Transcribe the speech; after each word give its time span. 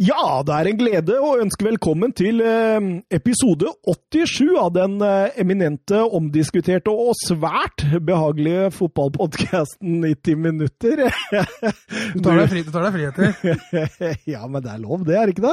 Ja, 0.00 0.40
det 0.48 0.54
er 0.56 0.68
en 0.70 0.78
glede 0.80 1.16
å 1.20 1.34
ønske 1.42 1.66
velkommen 1.66 2.14
til 2.16 2.38
eh, 2.40 2.78
episode 3.12 3.68
87 3.84 4.54
av 4.56 4.70
den 4.72 4.94
eh, 5.04 5.34
eminente, 5.42 5.98
omdiskuterte 6.16 6.88
og 6.88 7.10
svært 7.20 7.84
behagelige 8.08 8.70
fotballpodkasten 8.78 9.98
90 10.06 10.40
minutter. 10.40 11.02
Du 12.14 12.22
tar 12.24 12.40
deg, 12.40 12.48
fri, 12.48 12.62
du 12.64 12.70
tar 12.72 12.86
deg 12.86 12.96
friheter. 12.96 13.76
ja, 14.32 14.40
men 14.48 14.64
det 14.64 14.72
er 14.72 14.80
lov, 14.80 15.04
det, 15.04 15.18
er 15.20 15.28
det 15.28 15.36
ikke 15.36 15.44
det? 15.44 15.52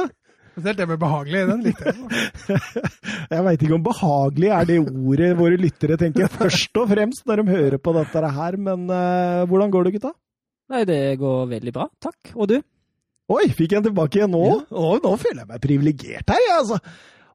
Spesielt 0.54 0.80
det 0.80 0.88
med 0.94 1.02
behagelig. 1.04 1.44
Den 1.52 1.68
likte 1.68 1.92
jeg. 1.92 2.64
Jeg 3.34 3.46
veit 3.50 3.66
ikke 3.68 3.76
om 3.76 3.84
behagelig 3.84 4.50
er 4.56 4.72
det 4.72 4.80
ordet 4.80 5.30
våre 5.42 5.60
lyttere 5.60 6.00
tenker 6.00 6.32
først 6.38 6.80
og 6.80 6.88
fremst 6.94 7.28
når 7.28 7.42
de 7.44 7.52
hører 7.52 7.78
på 7.84 7.96
dette 8.00 8.32
her, 8.40 8.56
men 8.56 8.88
eh, 8.88 9.44
hvordan 9.44 9.76
går 9.76 9.90
det, 9.90 9.94
gutta? 9.98 10.16
Nei, 10.72 10.84
det 10.88 11.00
går 11.20 11.46
veldig 11.52 11.76
bra. 11.76 11.90
Takk. 12.00 12.32
Og 12.32 12.48
du? 12.56 12.58
Oi, 13.28 13.44
fikk 13.52 13.74
jeg 13.74 13.82
den 13.82 13.86
tilbake 13.90 14.20
igjen 14.22 14.32
nå? 14.32 14.42
Å, 14.72 14.90
nå 15.04 15.10
føler 15.20 15.42
jeg 15.42 15.48
meg 15.50 15.60
privilegert 15.64 16.30
her, 16.32 16.42
jeg, 16.46 16.54
altså. 16.62 16.78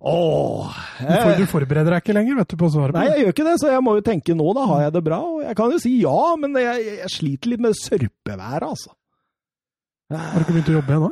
Åh, 0.04 0.80
Du, 1.00 1.28
du 1.40 1.46
forbereder 1.48 1.94
deg 1.96 2.02
ikke 2.04 2.16
lenger 2.18 2.40
vet 2.42 2.50
du, 2.52 2.58
på 2.60 2.68
svaret. 2.74 2.98
Nei, 2.98 3.06
jeg 3.12 3.22
gjør 3.24 3.36
ikke 3.36 3.46
det, 3.48 3.54
så 3.62 3.70
jeg 3.72 3.84
må 3.86 3.94
jo 3.96 4.04
tenke 4.04 4.36
nå, 4.36 4.48
da 4.58 4.66
har 4.72 4.82
jeg 4.88 4.96
det 4.98 5.04
bra. 5.06 5.20
Og 5.24 5.44
jeg 5.46 5.56
kan 5.60 5.72
jo 5.72 5.80
si 5.80 5.94
ja, 6.02 6.16
men 6.42 6.58
jeg, 6.60 6.88
jeg 6.98 7.12
sliter 7.14 7.54
litt 7.54 7.64
med 7.64 7.78
sørpeværet, 7.80 8.66
altså. 8.68 8.92
Har 10.14 10.34
du 10.36 10.44
ikke 10.44 10.56
begynt 10.58 10.72
å 10.74 10.76
jobbe 10.80 10.92
igjen 10.96 11.06
nå? 11.06 11.12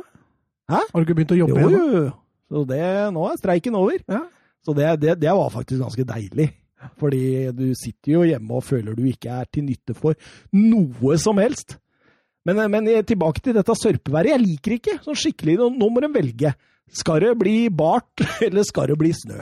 Hæ? 0.72 0.80
Har 0.82 0.92
du 0.98 1.06
ikke 1.06 1.16
begynt 1.20 1.32
å 1.34 1.38
jobbe 1.40 1.54
Jo, 1.56 1.68
igjen 1.70 1.78
nå? 1.78 2.02
jo. 2.02 2.10
Så 2.52 2.64
det, 2.68 2.82
nå 3.16 3.22
er 3.30 3.38
streiken 3.40 3.78
over. 3.80 4.02
Ja. 4.12 4.20
Så 4.66 4.74
det, 4.76 4.90
det, 5.02 5.14
det 5.22 5.32
var 5.38 5.48
faktisk 5.54 5.80
ganske 5.86 6.04
deilig. 6.10 6.50
Fordi 7.00 7.22
du 7.56 7.64
sitter 7.78 8.12
jo 8.18 8.26
hjemme 8.28 8.58
og 8.58 8.66
føler 8.66 8.98
du 8.98 9.06
ikke 9.08 9.30
er 9.40 9.48
til 9.54 9.64
nytte 9.70 9.94
for 9.96 10.18
noe 10.58 11.16
som 11.22 11.38
helst. 11.40 11.78
Men, 12.48 12.58
men 12.72 12.90
tilbake 13.06 13.42
til 13.44 13.54
dette 13.54 13.74
sørpeværet. 13.78 14.34
Jeg 14.34 14.42
liker 14.42 14.76
ikke 14.76 14.98
sånn 15.04 15.18
skikkelig. 15.18 15.58
Nå, 15.60 15.68
nå 15.78 15.90
må 15.94 16.02
de 16.02 16.10
velge. 16.14 16.54
Skal 16.92 17.22
det 17.24 17.32
bli 17.40 17.56
bart, 17.72 18.24
eller 18.46 18.66
skal 18.68 18.90
det 18.92 18.98
bli 19.00 19.12
snø? 19.16 19.40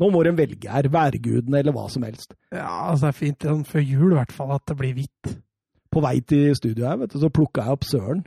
Nå 0.00 0.10
må 0.12 0.22
de 0.26 0.32
velge 0.36 0.70
her. 0.70 0.88
Værgudene 0.92 1.60
eller 1.62 1.74
hva 1.76 1.86
som 1.92 2.04
helst. 2.06 2.36
Ja, 2.52 2.68
altså 2.90 3.06
det 3.06 3.12
er 3.12 3.18
fint 3.20 3.48
sånn, 3.48 3.64
før 3.68 3.82
jul 3.84 4.12
i 4.12 4.18
hvert 4.18 4.34
fall 4.36 4.54
at 4.56 4.64
det 4.68 4.76
blir 4.78 4.94
hvitt. 4.96 5.36
På 5.92 6.02
vei 6.04 6.18
til 6.20 6.52
studio 6.58 6.84
her, 6.88 6.98
vet 7.00 7.14
du, 7.14 7.18
så 7.22 7.32
plukka 7.32 7.64
jeg 7.64 7.78
opp 7.78 7.86
søren. 7.88 8.22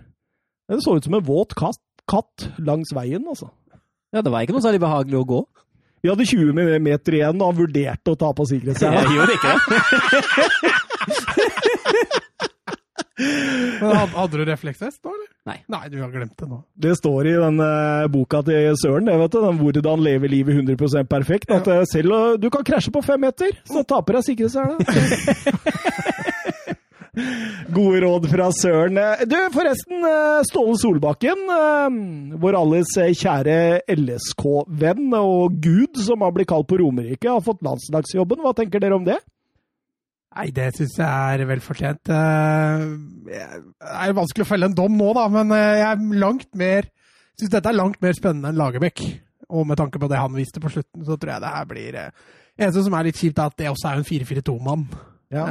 Det 0.70 0.82
så 0.86 0.98
ut 0.98 1.06
som 1.06 1.18
en 1.18 1.26
våt 1.26 1.54
katt, 1.58 1.82
katt 2.10 2.50
langs 2.62 2.92
veien, 2.94 3.26
altså. 3.30 3.50
Ja, 4.14 4.24
det 4.26 4.32
var 4.34 4.42
ikke 4.46 4.56
noe 4.56 4.66
særlig 4.66 4.82
behagelig 4.82 5.18
å 5.20 5.30
gå. 5.30 5.42
Vi 6.02 6.10
hadde 6.10 6.26
20 6.26 6.80
meter 6.82 7.18
igjen, 7.18 7.42
og 7.42 7.52
han 7.52 7.60
vurderte 7.60 8.14
å 8.14 8.18
ta 8.18 8.30
på 8.34 8.46
sikkerhetsgjerdet. 8.50 9.12
Gjør 9.18 9.30
ikke 9.36 9.50
det. 9.54 9.80
Men 13.20 13.96
hadde, 14.16 14.38
du 14.40 14.46
refleksvest 14.48 15.02
nå, 15.04 15.12
eller? 15.12 15.30
Nei. 15.50 15.58
Nei, 15.72 15.82
du 15.92 15.98
har 16.02 16.12
glemt 16.14 16.36
det 16.40 16.48
nå. 16.48 16.60
Det 16.80 16.94
står 17.00 17.28
i 17.28 17.36
den 17.42 17.60
eh, 17.64 18.08
boka 18.12 18.42
til 18.48 18.76
Søren, 18.80 19.08
det 19.10 19.18
vet 19.20 19.34
du, 19.34 19.40
den 19.44 19.60
'Hvordan 19.60 20.04
leve 20.06 20.30
livet 20.32 20.56
100% 20.56 21.10
perfekt', 21.12 21.52
at 21.52 21.68
eh, 21.68 21.84
selv 21.92 22.14
om 22.16 22.38
du 22.40 22.50
kan 22.54 22.64
krasje 22.64 22.92
på 22.96 23.04
fem 23.04 23.20
meter, 23.20 23.52
så 23.68 23.84
taper 23.84 24.14
på 24.14 24.18
deg 24.20 24.24
sikkerhetssela. 24.30 24.78
Gode 27.76 28.00
råd 28.06 28.28
fra 28.32 28.48
Søren. 28.56 28.98
Eh, 28.98 29.26
Du, 29.28 29.36
forresten, 29.52 30.06
Ståle 30.48 30.78
Solbakken, 30.80 31.42
vår 32.40 32.56
alles 32.62 32.94
kjære 32.96 33.82
LSK-venn 33.98 35.12
og 35.20 35.60
gud, 35.60 36.00
som 36.00 36.24
har 36.24 36.32
blitt 36.32 36.48
kalt 36.54 36.70
på 36.70 36.80
Romerike, 36.80 37.28
har 37.28 37.44
fått 37.44 37.66
landslagsjobben. 37.66 38.40
Hva 38.46 38.56
tenker 38.56 38.80
dere 38.80 38.96
om 38.96 39.04
det? 39.08 39.20
Nei, 40.38 40.50
det 40.54 40.68
syns 40.78 40.98
jeg 41.00 41.08
er 41.10 41.46
vel 41.50 41.62
fortjent. 41.64 42.12
Eh, 42.14 42.84
Det 43.26 43.40
er 43.40 44.14
vanskelig 44.18 44.46
å 44.46 44.50
felle 44.52 44.70
en 44.70 44.78
dom 44.78 44.98
nå, 44.98 45.10
da, 45.18 45.26
men 45.34 45.54
eh, 45.56 45.80
jeg 45.82 45.90
er 45.90 46.90
syns 47.40 47.54
dette 47.56 47.72
er 47.72 47.78
langt 47.80 48.02
mer 48.04 48.14
spennende 48.18 48.52
enn 48.52 48.60
Lagerbäck. 48.60 49.02
Og 49.50 49.66
med 49.66 49.80
tanke 49.80 49.98
på 49.98 50.10
det 50.12 50.20
han 50.22 50.36
viste 50.38 50.62
på 50.62 50.70
slutten, 50.70 51.02
så 51.08 51.18
tror 51.18 51.34
jeg 51.34 51.42
det 51.42 51.54
her 51.56 51.66
blir 51.70 51.98
eh, 51.98 52.12
Eneste 52.60 52.84
som 52.84 52.94
er 53.00 53.08
litt 53.08 53.16
kjipt, 53.18 53.40
er 53.40 53.48
at 53.48 53.56
det 53.56 53.70
også 53.72 53.88
er 53.88 54.02
en 54.02 54.04
4-4-2-mann. 54.04 54.82
Ja. 55.32 55.46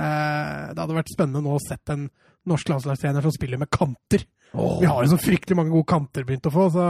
Det 0.74 0.82
hadde 0.82 0.96
vært 0.98 1.12
spennende 1.14 1.40
nå 1.40 1.54
å 1.56 1.62
sett 1.64 1.88
en 1.94 2.02
norsk 2.50 2.68
landslagstrener 2.68 3.24
som 3.24 3.32
spiller 3.32 3.60
med 3.62 3.70
kanter. 3.72 4.26
Oh. 4.52 4.74
Vi 4.82 4.90
har 4.90 5.00
jo 5.06 5.14
så 5.14 5.18
fryktelig 5.22 5.56
mange 5.56 5.72
gode 5.72 5.88
kanter 5.88 6.26
begynt 6.28 6.48
å 6.50 6.52
få, 6.52 6.66
så 6.74 6.84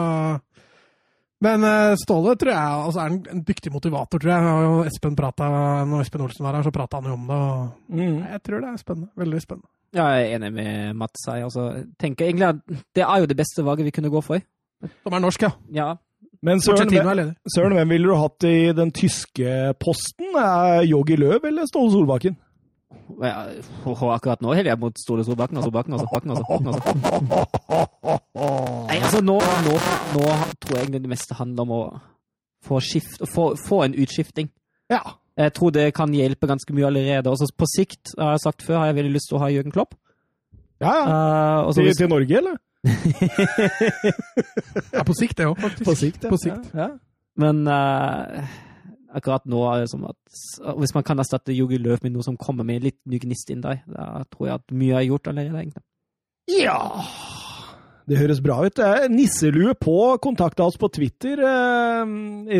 Men 1.41 1.63
eh, 1.65 1.95
Ståle 2.03 2.33
tror 2.35 2.51
jeg 2.51 2.79
altså 2.89 3.01
er 3.05 3.13
en, 3.13 3.19
en 3.31 3.43
dyktig 3.47 3.71
motivator, 3.73 4.19
tror 4.19 4.33
jeg. 4.33 4.55
Og 4.73 4.81
Espen 4.91 5.15
pratet, 5.19 5.47
når 5.87 6.01
Espen 6.03 6.25
Olsen 6.25 6.47
var 6.49 6.57
her, 6.59 6.65
så 6.67 6.73
prata 6.75 6.99
han 6.99 7.07
jo 7.13 7.15
om 7.19 7.29
det. 7.29 7.37
og 7.37 7.95
Mm. 7.95 8.17
jeg 8.33 8.43
tror 8.43 8.61
det 8.65 8.73
er 8.73 8.81
spennende. 8.83 9.09
Veldig 9.17 9.43
spennende. 9.45 9.69
Ja, 9.95 10.05
jeg 10.13 10.25
er 10.27 10.37
enig 10.37 10.51
med 10.53 10.97
Mats 11.01 11.23
her. 11.31 11.45
Altså, 11.47 11.69
tenker 11.99 12.27
egentlig 12.27 12.49
at 12.49 12.57
det 12.95 13.05
er 13.07 13.23
jo 13.23 13.27
det 13.31 13.37
beste 13.39 13.65
valget 13.65 13.87
vi 13.87 13.95
kunne 13.97 14.11
gå 14.13 14.21
for. 14.21 14.43
Som 15.03 15.15
er 15.17 15.23
norsk, 15.25 15.43
ja. 15.47 15.51
Ja, 15.73 15.95
Men 16.43 16.61
Søren, 16.61 16.89
hvem. 16.91 17.33
Søren, 17.55 17.73
hvem 17.75 17.89
ville 17.91 18.07
du 18.11 18.15
hatt 18.15 18.45
i 18.47 18.73
den 18.77 18.93
tyske 18.95 19.75
posten? 19.81 20.35
Er 20.39 20.85
Yogi 20.87 21.17
Løv 21.17 21.41
eller 21.49 21.67
Ståle 21.67 21.91
Solbakken? 21.91 22.37
Ja, 23.21 23.35
og 23.85 24.13
akkurat 24.15 24.41
nå 24.45 24.53
heller 24.55 24.71
jeg 24.73 24.81
mot 24.81 24.97
Ståle 25.01 25.25
Solbakken 25.27 25.57
altså 25.61 25.71
Bakken, 25.75 25.93
altså 25.97 26.09
Bakken, 26.09 26.31
altså 26.31 26.45
Bakken, 26.49 26.69
altså 26.73 26.81
Nei, 28.89 28.99
altså 29.03 29.21
nå, 29.25 29.37
nå, 29.67 29.75
nå 30.15 30.23
tror 30.63 30.75
jeg 30.77 30.83
egentlig 30.87 31.03
det 31.05 31.11
meste 31.13 31.35
handler 31.37 31.63
om 31.67 31.71
å 31.75 31.81
få, 32.65 32.75
skift, 32.85 33.13
få, 33.33 33.45
få 33.61 33.77
en 33.87 33.95
utskifting. 33.99 34.49
Ja. 34.93 35.01
Jeg 35.39 35.53
tror 35.55 35.71
det 35.75 35.85
kan 35.95 36.15
hjelpe 36.17 36.47
ganske 36.51 36.73
mye 36.75 36.87
allerede. 36.89 37.31
Også 37.31 37.47
på 37.55 37.67
sikt, 37.71 38.05
har 38.19 38.31
jeg 38.37 38.43
sagt 38.47 38.61
før, 38.67 38.77
har 38.83 38.89
jeg 38.91 38.99
veldig 39.03 39.15
lyst 39.19 39.29
til 39.31 39.39
å 39.39 39.43
ha 39.45 39.49
Jørgen 39.53 39.75
Klopp. 39.75 39.93
Ja, 40.83 40.93
ja. 40.95 41.05
Uh, 41.67 41.73
Til, 41.75 41.83
hvis- 41.89 41.99
til 42.01 42.09
Norge, 42.11 42.35
eller? 42.41 42.57
Ja, 44.95 45.03
på 45.05 45.13
sikt, 45.19 45.37
det 45.39 45.47
òg, 45.51 45.57
faktisk. 45.61 45.85
På 45.87 45.95
sikt, 45.99 46.25
ja. 46.25 46.31
På 46.33 46.39
sikt. 46.41 46.65
Ja. 46.75 46.89
Men 47.39 47.57
eh, 47.71 48.43
akkurat 49.15 49.47
nå 49.49 49.63
er 49.71 49.85
det 49.85 49.91
som 49.93 50.05
at 50.09 50.39
hvis 50.79 50.95
man 50.97 51.07
kan 51.07 51.21
erstatte 51.23 51.57
Jogi 51.57 51.79
Løv 51.81 52.03
med 52.05 52.17
noe 52.17 52.27
som 52.27 52.37
kommer 52.41 52.67
med 52.67 52.85
litt 52.85 52.99
ny 53.09 53.21
gnist 53.23 53.51
inn 53.55 53.65
der, 53.65 53.83
da 53.89 54.25
tror 54.33 54.51
jeg 54.51 54.61
at 54.61 54.75
mye 54.75 54.99
er 54.99 55.09
gjort 55.09 55.31
allerede, 55.33 55.65
egentlig. 55.65 55.85
ja. 56.61 56.79
Det 58.09 58.17
høres 58.17 58.39
bra 58.41 58.55
ut. 58.65 58.79
Eh, 58.81 59.03
Nisselue 59.13 59.75
på 59.77 60.17
kontakta 60.25 60.65
oss 60.65 60.79
på 60.81 60.89
Twitter. 60.89 61.43
Eh, 61.45 62.13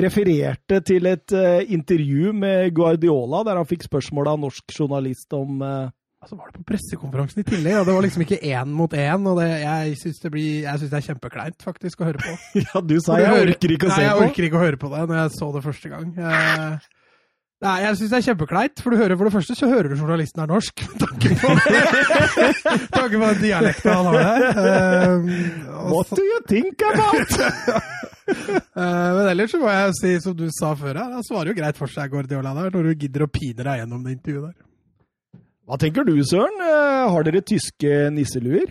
refererte 0.05 0.83
til 0.85 1.09
et 1.09 1.33
eh, 1.33 1.71
intervju 1.73 2.35
med 2.37 2.75
Guardiola, 2.77 3.41
der 3.49 3.57
han 3.57 3.69
fikk 3.69 3.87
spørsmål 3.87 4.29
av 4.35 4.43
norsk 4.43 4.75
journalist 4.77 5.33
om 5.39 5.63
eh, 5.65 5.89
Altså 6.19 6.35
var 6.35 6.49
det 6.51 6.59
på 6.59 6.65
pressekonferansen 6.67 7.45
i 7.45 7.47
tillegg, 7.47 7.77
og 7.79 7.85
det 7.87 7.93
var 7.95 8.03
liksom 8.03 8.23
ikke 8.25 8.41
én 8.43 8.71
mot 8.75 8.91
én. 8.91 9.27
Og 9.31 9.39
det, 9.39 9.49
jeg 9.63 9.97
syns 10.01 10.21
det, 10.25 10.33
det 10.35 10.99
er 10.99 11.05
kjempekleint 11.07 11.63
faktisk 11.63 12.03
å 12.03 12.09
høre 12.09 12.23
på. 12.25 12.33
Ja, 12.67 12.83
du 12.83 12.97
sa 13.05 13.21
jeg 13.23 13.45
orker 13.47 13.75
ikke 13.77 13.87
å 13.87 13.93
se 13.93 14.01
på. 14.01 14.03
Nei, 14.03 14.07
jeg 14.09 14.25
orker 14.27 14.49
ikke 14.49 14.59
å 14.59 14.65
høre 14.65 14.81
på 14.83 14.91
det 14.95 15.03
når 15.07 15.21
jeg 15.23 15.35
så 15.37 15.51
det 15.55 15.63
første 15.69 15.93
gang. 15.93 16.09
Eh, 16.19 16.89
Nei, 17.59 17.77
jeg 17.83 17.97
syns 17.99 18.11
det 18.13 18.19
er 18.21 18.27
kjempekleint, 18.29 18.81
for 18.83 18.95
du 18.95 19.01
hører 19.01 19.19
for 19.19 19.27
det 19.27 19.35
første 19.35 19.55
så 19.59 19.67
hører 19.71 19.91
du 19.91 19.99
journalisten 19.99 20.43
er 20.45 20.51
norsk. 20.51 20.83
Med 20.93 21.01
tanke 21.03 21.31
på, 21.41 21.55
tanke 22.95 23.19
på 23.19 23.31
den 23.33 23.41
dialekten 23.43 23.97
han 23.97 24.11
har 24.11 24.19
der. 24.21 24.45
Eh, 24.63 25.89
What 25.91 26.13
do 26.15 26.27
you 26.27 26.43
think 26.51 26.85
about? 26.93 27.39
Eh, 28.29 28.75
men 28.77 29.25
ellers 29.31 29.55
så 29.55 29.57
må 29.57 29.71
jeg 29.73 29.93
si, 29.97 30.11
som 30.21 30.35
du 30.37 30.43
sa 30.53 30.75
før 30.77 30.99
her, 31.01 31.15
han 31.17 31.25
svarer 31.25 31.49
jo 31.49 31.55
greit 31.57 31.79
for 31.81 31.89
seg, 31.89 32.11
Guardiola, 32.13 32.51
der, 32.59 32.69
når 32.75 32.91
du 32.91 33.07
gidder 33.07 33.25
å 33.25 33.29
pine 33.33 33.65
deg 33.65 33.79
gjennom 33.81 34.03
det 34.05 34.19
intervjuet 34.19 34.51
der. 34.51 34.68
Hva 35.69 35.77
tenker 35.77 36.07
du, 36.09 36.15
Søren? 36.25 36.63
Eh, 36.65 37.11
Har 37.13 37.27
dere 37.27 37.45
tyske 37.45 38.09
nisseluer? 38.17 38.71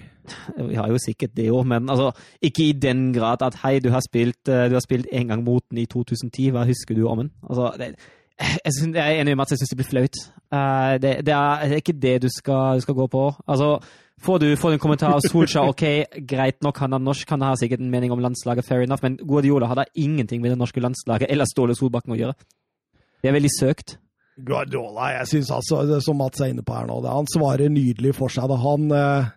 Vi 0.57 0.75
har 0.75 0.89
jo 0.89 0.97
sikkert 0.99 1.35
det 1.37 1.51
òg, 1.53 1.61
men 1.69 1.89
altså, 1.93 2.09
ikke 2.41 2.65
i 2.65 2.73
den 2.73 3.11
grad 3.13 3.43
at 3.45 3.59
hei, 3.61 3.77
du 3.79 3.91
har 3.93 4.01
spilt, 4.01 4.49
eh, 4.49 4.65
du 4.67 4.73
har 4.75 4.83
spilt 4.83 5.05
en 5.13 5.29
gang 5.29 5.43
mot 5.45 5.61
den 5.69 5.83
i 5.83 5.85
2010, 5.85 6.49
hva 6.55 6.65
husker 6.67 6.97
du 6.97 7.05
om 7.07 7.21
den? 7.21 7.29
Altså, 7.45 7.69
det, 7.77 7.93
jeg, 8.41 8.73
synes, 8.79 8.97
jeg 8.97 9.05
er 9.05 9.21
enig 9.21 9.35
med 9.35 9.43
Mats, 9.43 9.53
jeg 9.53 9.61
syns 9.61 9.75
det 9.75 9.77
blir 9.77 9.91
flaut. 9.91 10.19
Eh, 10.49 10.95
det, 11.03 11.13
det, 11.29 11.35
er, 11.37 11.77
ikke 11.77 11.95
det 12.01 12.15
du 12.25 12.27
skal, 12.33 12.81
du 12.81 12.87
skal 12.87 12.97
gå 12.97 13.07
på. 13.13 13.23
Altså, 13.45 13.69
får 14.25 14.41
du, 14.41 14.47
får 14.57 14.75
en 14.75 14.83
kommentar 14.87 15.13
av 15.13 15.21
Solskjær, 15.21 15.69
ok, 15.69 15.85
greit 16.33 16.65
nok, 16.65 16.81
han 16.81 16.97
er 16.97 17.05
norsk, 17.05 17.29
han 17.29 17.45
har 17.45 17.61
sikkert 17.61 17.85
en 17.85 17.93
mening 17.93 18.11
om 18.11 18.25
landslaget, 18.25 18.65
fair 18.65 18.81
enough, 18.81 19.05
men 19.05 19.21
Guardiola 19.21 19.69
har 19.69 19.83
da 19.83 19.87
ingenting 19.93 20.41
med 20.41 20.55
det 20.55 20.59
norske 20.65 20.81
landslaget 20.81 21.29
eller 21.29 21.45
Ståle 21.45 21.77
Solbakken 21.77 22.17
å 22.17 22.19
gjøre. 22.19 22.35
Det 23.21 23.29
er 23.29 23.37
veldig 23.37 23.53
søkt. 23.53 23.99
Guardiola, 24.37 25.11
jeg 25.15 25.29
syns 25.31 25.49
altså, 25.55 25.81
som 26.03 26.19
Mats 26.21 26.41
er 26.43 26.51
inne 26.53 26.65
på 26.65 26.75
her 26.75 26.85
nå, 26.89 26.99
det, 27.01 27.13
han 27.13 27.29
svarer 27.31 27.71
nydelig 27.73 28.13
for 28.17 28.33
seg. 28.33 28.51
Han, 28.61 28.91
eh, 28.93 29.29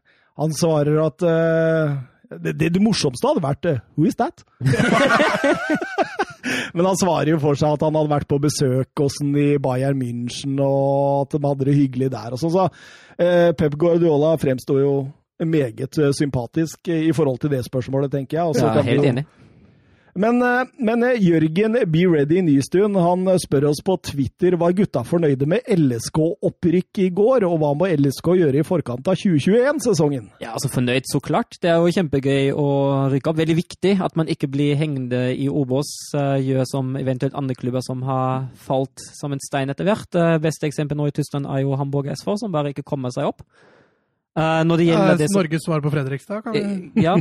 han 0.43 0.57
svarer 0.57 1.01
at 1.07 1.25
eh, 1.25 1.95
det, 2.37 2.53
det, 2.61 2.73
det 2.77 2.83
morsomste 2.85 3.31
hadde 3.31 3.45
vært 3.45 3.71
eh, 3.71 3.81
Who 3.97 4.09
is 4.11 4.19
that? 4.21 4.45
Men 6.75 6.87
han 6.87 6.99
svarer 7.01 7.33
jo 7.33 7.39
for 7.43 7.59
seg 7.59 7.77
at 7.77 7.85
han 7.85 7.97
hadde 7.97 8.13
vært 8.13 8.29
på 8.31 8.39
besøk 8.43 9.03
hos 9.03 9.17
den 9.23 9.33
i 9.41 9.49
Bayern 9.63 9.99
München, 10.01 10.59
og 10.63 11.27
at 11.27 11.35
de 11.35 11.49
hadde 11.49 11.69
det 11.69 11.79
hyggelig 11.79 12.11
der. 12.13 12.37
og 12.37 12.43
sånn, 12.43 12.55
så 12.55 12.69
eh, 13.17 13.51
Pep 13.57 13.77
Guardiola 13.81 14.37
fremsto 14.41 14.79
jo 14.81 14.95
meget 15.41 15.97
sympatisk 16.13 16.91
i 16.93 17.13
forhold 17.17 17.39
til 17.41 17.55
det 17.55 17.63
spørsmålet, 17.65 18.13
tenker 18.13 18.37
jeg. 18.37 18.51
Og 18.51 18.59
så 18.59 18.69
Jeg 18.69 18.83
er 18.83 18.91
helt 18.93 19.09
enig. 19.15 19.25
Men, 20.15 20.43
eh, 20.43 20.67
men 20.79 21.03
eh, 21.07 21.19
Jørgen 21.23 21.77
Be 21.91 22.03
Ready 22.11 22.41
Nystuen 22.43 22.97
han 22.99 23.29
eh, 23.31 23.39
spør 23.43 23.69
oss 23.71 23.83
på 23.85 23.97
Twitter 24.11 24.57
var 24.59 24.75
gutta 24.77 25.05
fornøyde 25.07 25.47
med 25.51 25.67
LSK-opprykk 25.71 27.03
i 27.05 27.09
går, 27.15 27.47
og 27.47 27.61
hva 27.63 27.71
må 27.79 27.91
LSK 27.95 28.33
gjøre 28.41 28.61
i 28.63 28.67
forkant 28.67 29.11
av 29.11 29.19
2021-sesongen? 29.21 30.31
Ja, 30.43 30.55
altså 30.57 30.71
Fornøyd, 30.73 31.07
så 31.11 31.23
klart. 31.23 31.59
Det 31.63 31.71
er 31.71 31.79
jo 31.79 31.95
kjempegøy 31.95 32.51
å 32.59 32.67
rykke 33.13 33.31
opp. 33.31 33.41
Veldig 33.41 33.59
viktig 33.61 33.95
at 34.03 34.19
man 34.19 34.31
ikke 34.31 34.51
blir 34.51 34.79
hengende 34.81 35.29
i 35.33 35.49
Obos, 35.51 35.91
gjør 36.13 36.67
som 36.69 36.95
eventuelt 36.99 37.37
andre 37.39 37.57
klubber 37.59 37.85
som 37.85 38.03
har 38.07 38.51
falt 38.61 39.03
som 39.17 39.33
en 39.35 39.43
stein 39.43 39.73
etter 39.73 39.87
hvert. 39.89 40.19
Beste 40.43 40.69
eksempel 40.69 40.99
nå 40.99 41.09
i 41.11 41.15
Tyskland 41.15 41.49
er 41.51 41.65
jo 41.65 41.79
Hamburg 41.79 42.11
SV, 42.13 42.35
som 42.43 42.55
bare 42.55 42.75
ikke 42.75 42.87
kommer 42.87 43.15
seg 43.15 43.31
opp. 43.31 43.45
Uh, 44.39 44.61
når 44.63 44.79
det 44.79 44.85
gjelder 44.87 45.17
det 45.19 45.27
som, 45.27 45.41
Norges 45.41 45.65
svar 45.67 45.81
på 45.83 45.91
Fredrikstad, 45.91 46.43
kan 46.45 46.55
vi 46.55 46.61
eh, 46.63 47.03
Ja. 47.03 47.17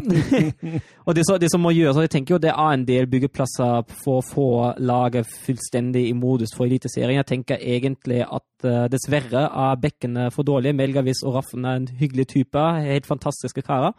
og 1.08 1.16
det, 1.18 1.24
så, 1.26 1.40
det, 1.42 1.50
som 1.50 1.64
må 1.66 1.72
gjøres, 1.74 1.98
og 1.98 2.06
jeg 2.06 2.12
tenker 2.14 2.36
jo 2.36 2.42
det 2.44 2.52
er 2.52 2.74
en 2.76 2.84
del 2.86 3.10
byggeplasser 3.10 3.96
for 4.04 4.20
å 4.20 4.26
få 4.28 4.50
laget 4.78 5.26
fullstendig 5.48 6.04
i 6.06 6.14
modus 6.14 6.54
for 6.54 6.70
Eliteserien. 6.70 7.18
Jeg 7.18 7.30
tenker 7.32 7.66
egentlig 7.66 8.22
at 8.22 8.68
uh, 8.70 8.86
dessverre 8.94 9.48
er 9.50 9.82
bekkene 9.82 10.28
for 10.36 10.46
dårlige. 10.46 10.78
Melgavis 10.78 11.24
og 11.26 11.40
Raffen 11.40 11.66
er 11.66 11.82
en 11.82 11.90
hyggelig 11.98 12.28
type, 12.36 12.66
helt 12.86 13.10
fantastiske 13.10 13.66
karer. 13.66 13.98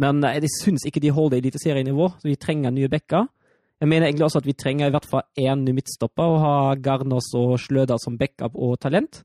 Men 0.00 0.24
uh, 0.24 0.32
jeg 0.32 0.48
syns 0.56 0.88
ikke 0.88 1.04
de 1.04 1.12
holder 1.12 1.42
eliteserienivå, 1.42 2.14
så 2.16 2.32
vi 2.32 2.40
trenger 2.40 2.72
nye 2.72 2.88
bekker. 2.88 3.28
Jeg 3.78 3.92
mener 3.92 4.08
egentlig 4.08 4.24
også 4.24 4.40
at 4.40 4.48
vi 4.48 4.56
trenger 4.56 4.88
i 4.88 4.96
hvert 4.96 5.06
fall 5.06 5.26
én 5.36 5.68
ny 5.68 5.76
midtstopper, 5.76 6.32
og 6.32 6.40
ha 6.42 6.54
Garnås 6.80 7.28
og 7.36 7.58
Sløder 7.60 8.00
som 8.00 8.16
backup 8.16 8.56
og 8.56 8.78
talent. 8.80 9.20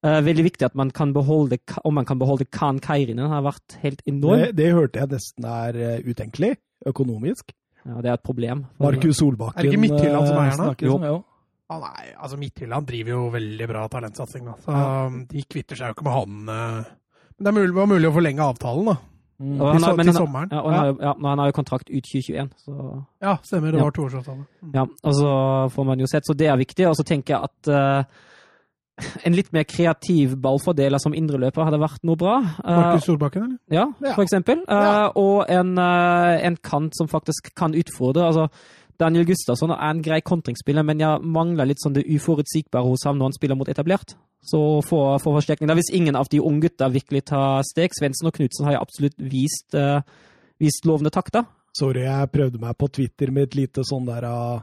Uh, 0.00 0.16
veldig 0.24 0.46
viktig 0.46 0.64
at 0.64 0.76
man 0.80 0.88
kan 0.96 1.10
beholde, 1.12 1.58
om 1.84 1.94
man 1.98 2.06
kan 2.08 2.16
beholde 2.20 2.46
Khan 2.48 2.78
Kairinen. 2.80 3.26
har 3.28 3.42
vært 3.44 3.76
helt 3.82 4.00
enorm. 4.08 4.46
Det, 4.46 4.54
det 4.56 4.70
hørte 4.72 5.02
jeg 5.02 5.12
nesten 5.12 5.44
er 5.44 5.76
uh, 5.76 5.96
utenkelig, 6.08 6.54
økonomisk. 6.88 7.52
Ja, 7.84 8.00
Det 8.00 8.08
er 8.08 8.14
et 8.16 8.24
problem. 8.24 8.64
Markus 8.80 9.20
Solbakken 9.20 9.58
Er 9.58 9.62
det 9.66 9.72
ikke 9.72 9.80
Midtjylland 9.80 10.26
som 10.28 10.38
er 10.40 10.48
her 10.50 10.62
da? 10.62 10.72
Jo. 10.84 10.96
jo. 11.04 11.18
Ah, 11.70 11.78
nei, 11.84 12.08
altså 12.18 12.36
Midtjylland 12.40 12.88
driver 12.88 13.12
jo 13.14 13.20
veldig 13.30 13.68
bra 13.70 13.84
talentsatsing. 13.92 14.48
Da. 14.48 14.56
Så 14.64 14.72
ja. 14.74 14.88
Um, 15.06 15.20
de 15.30 15.44
kvitter 15.46 15.78
seg 15.78 15.92
jo 15.92 15.96
ikke 15.96 16.06
med 16.08 16.16
han. 16.16 16.40
Uh, 16.48 17.20
men 17.36 17.46
det 17.46 17.52
er 17.52 17.56
mulig, 17.60 17.74
var 17.76 17.92
mulig 17.92 18.08
å 18.08 18.16
forlenge 18.16 18.48
avtalen, 18.54 18.90
da. 18.90 18.96
Mm. 19.40 19.52
Han 19.60 19.84
har, 19.84 19.94
til, 19.96 20.10
til 20.10 20.16
sommeren. 20.16 20.50
Ja, 20.52 20.60
og 20.60 20.72
han, 20.72 20.80
har, 20.80 20.90
ja, 21.00 21.12
han 21.28 21.40
har 21.40 21.52
jo 21.52 21.56
kontrakt 21.56 21.88
ut 21.88 22.08
2021. 22.08 22.50
Så. 22.64 22.88
Ja, 23.24 23.36
stemmer. 23.46 23.72
Det 23.72 23.84
var 23.84 23.94
toårsavtale. 23.96 24.44
Mm. 24.64 24.74
Ja, 24.76 24.84
og 24.84 25.14
så 25.16 25.30
får 25.76 25.86
man 25.92 26.02
jo 26.02 26.10
sett. 26.10 26.28
Så 26.28 26.36
det 26.36 26.50
er 26.52 26.58
viktig. 26.60 26.88
Og 26.90 26.98
så 26.98 27.06
tenker 27.08 27.36
jeg 27.36 27.48
at 27.48 27.70
en 29.26 29.36
litt 29.36 29.52
mer 29.54 29.66
kreativ 29.68 30.36
ballfordeler 30.42 31.02
som 31.02 31.14
indreløper 31.16 31.66
hadde 31.66 31.80
vært 31.82 32.02
noe 32.06 32.18
bra. 32.20 32.38
Markus 32.64 33.06
Solbakken, 33.08 33.46
eller? 33.46 33.60
Ja, 33.74 33.86
for 34.14 34.24
eksempel. 34.24 34.64
Ja. 34.66 35.10
Uh, 35.10 35.20
og 35.20 35.52
en, 35.52 35.74
uh, 35.78 36.36
en, 36.40 36.58
kant 36.62 36.96
som 36.96 37.10
faktisk 37.10 37.52
kan 37.58 37.76
utfordre. 37.76 38.26
altså 38.26 38.48
Daniel 39.00 39.24
Gustavsson 39.28 39.72
er 39.72 39.86
en 39.86 40.02
grei 40.04 40.20
kontringsspiller, 40.20 40.84
men 40.84 41.00
jeg 41.00 41.22
mangler 41.24 41.70
litt 41.70 41.80
sånn 41.80 41.94
det 41.96 42.04
uforutsigbare 42.04 42.84
hos 42.84 43.06
ham 43.08 43.16
når 43.16 43.30
han 43.30 43.38
spiller 43.38 43.56
mot 43.56 43.70
etablert. 43.72 44.16
Så 44.44 44.58
få 44.84 45.00
forsterkning. 45.24 45.68
Da 45.68 45.76
hvis 45.76 45.92
ingen 45.92 46.16
av 46.16 46.28
de 46.32 46.40
unge 46.40 46.68
gutta 46.68 46.88
virkelig 46.92 47.26
tar 47.32 47.64
steg 47.68 47.92
Svendsen 47.96 48.28
og 48.28 48.36
Knutsen 48.36 48.68
har 48.68 48.76
jeg 48.76 48.84
absolutt 48.84 49.16
vist, 49.32 49.76
uh, 49.76 50.00
vist 50.60 50.88
lovende 50.88 51.12
takter. 51.12 51.48
Sorry, 51.76 52.02
jeg 52.04 52.32
prøvde 52.32 52.60
meg 52.60 52.76
på 52.76 52.88
Twitter 52.90 53.30
med 53.32 53.48
et 53.48 53.56
lite 53.62 53.84
sånn 53.86 54.08
der 54.08 54.26
uh 54.26 54.58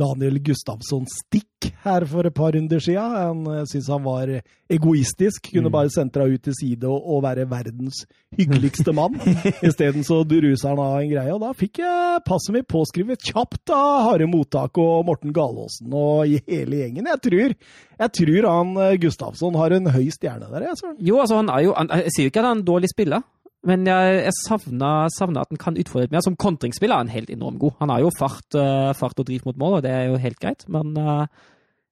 Daniel 0.00 0.40
Gustavsson-stikk 0.44 1.70
her 1.84 2.06
for 2.08 2.26
et 2.26 2.34
par 2.36 2.54
runder 2.56 2.80
siden. 2.82 3.14
Han 3.14 3.42
eh, 3.52 3.64
syntes 3.68 3.90
han 3.92 4.04
var 4.04 4.32
egoistisk. 4.70 5.50
Kunne 5.50 5.68
mm. 5.68 5.74
bare 5.74 5.92
sentra 5.92 6.26
ut 6.28 6.42
til 6.44 6.56
side 6.56 6.88
og, 6.88 6.98
og, 7.04 7.22
være 7.24 7.46
verdens 7.50 8.04
hyggeligste 8.38 8.94
mann. 8.96 9.18
Isteden 9.68 10.06
så 10.06 10.22
ruser 10.24 10.70
han 10.70 10.82
av 10.82 11.00
en 11.00 11.10
greie, 11.12 11.34
og 11.34 11.42
da 11.44 11.52
fikk 11.56 11.82
jeg 11.82 12.22
passet 12.26 12.56
mitt 12.56 12.68
påskrevet 12.70 13.30
kjapt 13.32 13.74
av 13.76 14.06
Harde 14.08 14.28
Mottak 14.30 14.80
og 14.80 15.04
Morten 15.08 15.34
Galaasen 15.36 15.92
og 15.92 16.30
i 16.30 16.40
hele 16.46 16.82
gjengen. 16.82 17.10
Jeg 17.10 17.24
tror, 17.26 17.58
jeg 18.04 18.14
tror 18.20 18.50
han 18.50 18.72
eh, 18.86 18.96
Gustavsson 19.02 19.58
har 19.60 19.76
en 19.76 19.92
høy 19.92 20.08
stjerne 20.14 20.48
der. 20.52 20.70
Jeg, 20.70 20.96
jo, 21.10 21.20
altså 21.20 21.42
han 21.42 21.52
er 21.52 21.68
jo, 21.68 21.76
han, 21.76 21.92
jeg 22.06 22.16
sier 22.16 22.28
jo 22.28 22.34
ikke 22.34 22.42
at 22.44 22.50
han 22.50 22.58
er 22.58 22.62
en 22.62 22.72
dårlig 22.72 22.92
spiller. 22.92 23.28
Men 23.68 23.84
jeg, 23.84 24.12
jeg 24.24 24.36
savner, 24.46 25.10
savner, 25.12 25.44
at 25.44 25.52
han 25.52 25.60
kan 25.60 25.76
utfordre 25.76 26.06
litt 26.06 26.14
mer. 26.14 26.24
Som 26.24 26.38
kontringsspiller 26.40 26.96
er 26.96 27.04
han 27.04 27.12
helt 27.12 27.32
enormt 27.32 27.60
god. 27.60 27.76
Han 27.82 27.92
har 27.92 28.04
jo 28.04 28.12
fart, 28.16 28.48
uh, 28.56 28.90
fart 28.96 29.20
og 29.20 29.28
driv 29.28 29.44
mot 29.48 29.58
mål, 29.60 29.78
og 29.78 29.82
det 29.84 29.92
er 29.92 30.06
jo 30.08 30.20
helt 30.22 30.40
greit. 30.40 30.64
Men 30.72 30.94
uh, 30.96 31.26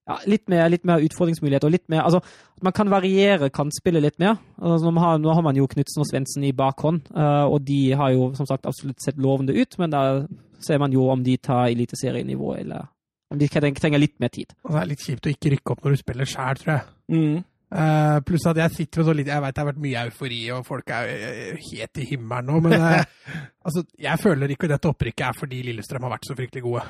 ja, 0.08 0.16
litt, 0.30 0.46
mer, 0.48 0.64
litt 0.72 0.86
mer 0.88 1.04
utfordringsmuligheter. 1.04 1.68
og 1.68 1.74
litt 1.76 1.88
mer, 1.92 2.06
altså, 2.06 2.22
Man 2.64 2.72
kan 2.72 2.88
variere 2.90 3.50
kantspillet 3.52 4.02
litt 4.02 4.18
mer. 4.18 4.38
Altså, 4.56 4.88
nå, 4.88 5.02
har, 5.04 5.18
nå, 5.20 5.34
har, 5.36 5.44
man 5.44 5.60
jo 5.60 5.68
Knutsen 5.68 6.02
og 6.02 6.08
Svendsen 6.08 6.46
i 6.48 6.54
bakhånd, 6.56 7.10
uh, 7.12 7.44
og 7.44 7.60
de 7.68 7.92
har 7.92 8.16
jo 8.16 8.30
som 8.38 8.48
sagt 8.48 8.66
absolutt 8.66 9.04
sett 9.04 9.20
lovende 9.20 9.52
ut. 9.52 9.78
Men 9.78 9.92
da 9.92 10.04
ser 10.64 10.80
man 10.80 10.94
jo 10.96 11.10
om 11.12 11.20
de 11.24 11.36
tar 11.36 11.68
eliteserienivå, 11.68 12.54
eller 12.62 12.88
om 13.28 13.38
de 13.38 13.48
trenger 13.52 14.00
litt 14.00 14.16
mer 14.22 14.32
tid. 14.32 14.56
Det 14.64 14.80
er 14.80 14.88
litt 14.88 15.04
kjipt 15.04 15.28
å 15.28 15.36
ikke 15.36 15.52
rykke 15.52 15.74
opp 15.74 15.84
når 15.84 15.94
du 15.94 16.00
spiller 16.00 16.32
sjæl, 16.32 16.62
tror 16.62 16.74
jeg. 16.78 16.84
Mm. 17.12 17.44
Uh, 17.68 18.16
pluss 18.24 18.46
at 18.48 18.56
jeg 18.62 18.72
sitter 18.72 19.02
med 19.02 19.06
så 19.10 19.12
litt 19.12 19.26
Jeg 19.28 19.42
vet 19.44 19.52
det 19.52 19.60
har 19.60 19.66
vært 19.68 19.82
mye 19.84 20.02
eufori, 20.08 20.38
og 20.56 20.64
folk 20.64 20.88
er 20.96 21.10
uh, 21.10 21.66
helt 21.66 22.00
i 22.00 22.06
himmelen 22.14 22.48
nå, 22.48 22.62
men 22.64 22.80
uh, 22.80 23.02
altså, 23.66 23.82
jeg 24.00 24.22
føler 24.22 24.54
ikke 24.54 24.70
dette 24.70 24.88
opprykket 24.88 25.26
er 25.26 25.36
fordi 25.36 25.60
Lillestrøm 25.66 26.06
har 26.06 26.14
vært 26.14 26.30
så 26.30 26.36
fryktelig 26.38 26.64
gode. 26.64 26.86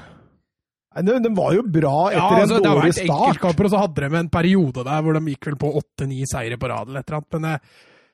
Nei, 0.98 1.18
den 1.24 1.34
var 1.36 1.52
jo 1.56 1.64
bra 1.66 1.96
etter 2.12 2.22
ja, 2.22 2.44
altså, 2.44 2.60
en 2.60 2.68
dårlig 2.68 2.94
start. 2.94 3.02
Det 3.02 3.10
har 3.10 3.18
vært 3.18 3.26
enkeltkamper, 3.26 3.66
og 3.66 3.74
så 3.74 3.82
hadde 3.82 4.04
de 4.04 4.20
en 4.22 4.30
periode 4.38 4.84
der 4.86 5.02
hvor 5.02 5.18
de 5.18 5.34
gikk 5.34 5.50
vel 5.50 5.58
på 5.60 5.72
åtte-ni 5.82 6.22
seire 6.30 6.58
på 6.62 6.70
rad 6.70 6.90
eller 6.90 7.02
et 7.02 7.10
eller 7.10 7.20
annet. 7.20 7.38
Men 7.38 7.50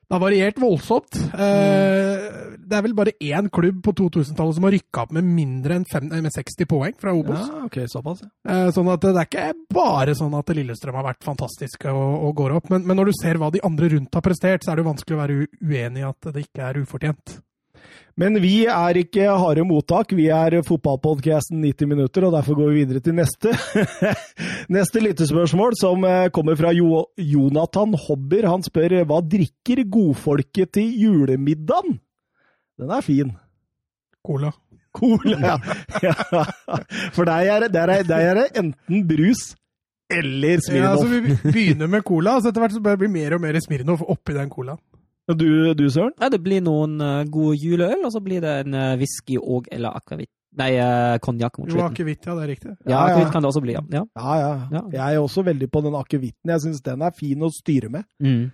det 0.05 0.13
har 0.13 0.21
variert 0.21 0.59
voldsomt. 0.61 1.17
Mm. 1.33 2.55
Det 2.65 2.77
er 2.77 2.83
vel 2.85 2.95
bare 2.97 3.13
én 3.21 3.49
klubb 3.53 3.81
på 3.85 3.93
2000-tallet 3.97 4.57
som 4.57 4.67
har 4.67 4.73
rykka 4.75 5.05
opp 5.05 5.15
med 5.17 5.25
mindre 5.25 5.79
enn 5.79 6.29
60 6.29 6.69
poeng 6.69 6.93
fra 7.01 7.13
Obos. 7.13 7.41
Ja, 7.41 7.63
ok, 7.65 7.79
såpass. 7.89 8.21
Eh, 8.49 8.69
sånn 8.73 8.89
at 8.93 9.01
det 9.05 9.13
er 9.15 9.29
ikke 9.29 9.47
bare 9.73 10.15
sånn 10.17 10.33
at 10.37 10.53
Lillestrøm 10.53 10.97
har 10.99 11.07
vært 11.09 11.25
fantastiske 11.25 11.89
og, 11.89 12.29
og 12.29 12.37
går 12.37 12.57
opp. 12.59 12.69
Men, 12.73 12.85
men, 12.85 12.99
når 12.99 13.09
du 13.11 13.17
ser 13.17 13.41
hva 13.41 13.49
de 13.53 13.63
andre 13.65 13.89
rundt 13.95 14.17
har 14.17 14.25
prestert, 14.25 14.65
så 14.65 14.73
er 14.73 14.77
det 14.77 14.85
jo 14.85 14.91
vanskelig 14.91 15.17
å 15.17 15.23
være 15.23 15.39
uenig 15.61 16.03
i 16.03 16.07
at 16.09 16.31
det 16.31 16.45
ikke 16.47 16.69
er 16.69 16.81
ufortjent. 16.85 17.37
Men 18.15 18.39
vi 18.39 18.63
er 18.71 18.95
ikke 19.01 19.27
harde 19.27 19.65
mottak, 19.67 20.13
vi 20.15 20.29
er 20.31 20.61
fotballpodkasten 20.63 21.59
90 21.65 21.89
minutter, 21.91 22.23
og 22.27 22.35
derfor 22.37 22.55
går 22.61 22.71
vi 22.71 22.83
videre 22.85 23.03
til 23.03 23.17
neste. 23.17 23.51
neste 24.77 25.03
lyttespørsmål, 25.03 25.75
som 25.79 26.05
eh, 26.07 26.29
kommer 26.35 26.55
fra 26.59 26.71
jo 26.75 27.03
Jonathan 27.19 27.97
Hobber. 28.05 28.47
Han 28.53 28.63
spør 28.63 29.01
hva 29.09 29.19
drikker 29.19 29.83
godfolket 29.91 30.77
til 30.79 30.95
julemiddagen? 31.03 31.99
Den 32.79 32.95
er 32.95 33.03
fin. 33.03 33.35
Cola. 34.25 34.53
Cola, 34.95 35.35
ja. 35.35 35.59
ja. 36.07 36.15
For 37.11 37.27
deg 37.27 37.51
er, 37.51 37.67
der 37.67 37.93
er, 37.97 38.07
der 38.07 38.31
er 38.31 38.39
det 38.39 38.47
enten 38.63 39.03
brus 39.07 39.51
eller 40.09 40.59
Smirnov. 40.63 40.83
Ja, 40.83 40.91
altså 40.91 41.07
Vi 41.07 41.51
begynner 41.51 41.87
med 41.87 42.01
cola, 42.01 42.35
og 42.35 42.41
så 42.41 42.51
etter 42.51 42.61
hvert 42.63 42.75
så 42.75 42.81
blir 42.83 42.99
det 43.01 43.11
mer 43.11 43.35
og 43.35 43.41
mer 43.41 43.59
Smirnov 43.59 44.05
oppi 44.07 44.35
den 44.37 44.51
colaen. 44.53 44.79
Og 45.31 45.37
du, 45.39 45.49
du 45.73 45.85
Søren? 45.89 46.13
Ja, 46.21 46.29
det 46.29 46.41
blir 46.45 46.61
noen 46.65 46.99
uh, 47.01 47.23
gode 47.31 47.57
juleøl, 47.57 48.03
og 48.05 48.11
så 48.13 48.21
blir 48.23 48.43
det 48.43 48.51
en 48.63 48.77
uh, 48.77 48.93
whisky 48.99 49.39
og 49.41 49.69
eller 49.73 49.97
akevitt. 49.97 50.31
Nei, 50.55 50.69
konjakk 51.19 51.57
uh, 51.57 51.61
mot 51.63 51.67
slutten. 51.71 51.81
Jo, 51.81 51.87
akevitt, 51.91 52.21
ja, 52.23 52.35
det 52.37 52.43
er 52.45 52.51
riktig. 52.53 52.73
Ja, 52.85 52.91
ja 52.91 52.99
akevitt 53.09 53.33
kan 53.33 53.43
det 53.43 53.49
også 53.49 53.63
bli, 53.65 53.75
ja. 53.75 53.83
Ja, 53.91 54.03
ja. 54.15 54.35
ja. 54.39 54.51
ja. 54.77 54.83
Jeg 54.93 55.17
er 55.17 55.23
også 55.23 55.43
veldig 55.47 55.67
på 55.73 55.81
den 55.83 55.97
akevitten. 55.99 56.53
Jeg 56.53 56.63
syns 56.63 56.83
den 56.85 57.03
er 57.03 57.15
fin 57.17 57.43
å 57.43 57.51
styre 57.51 57.91
med. 57.91 58.07
Mm. 58.23 58.45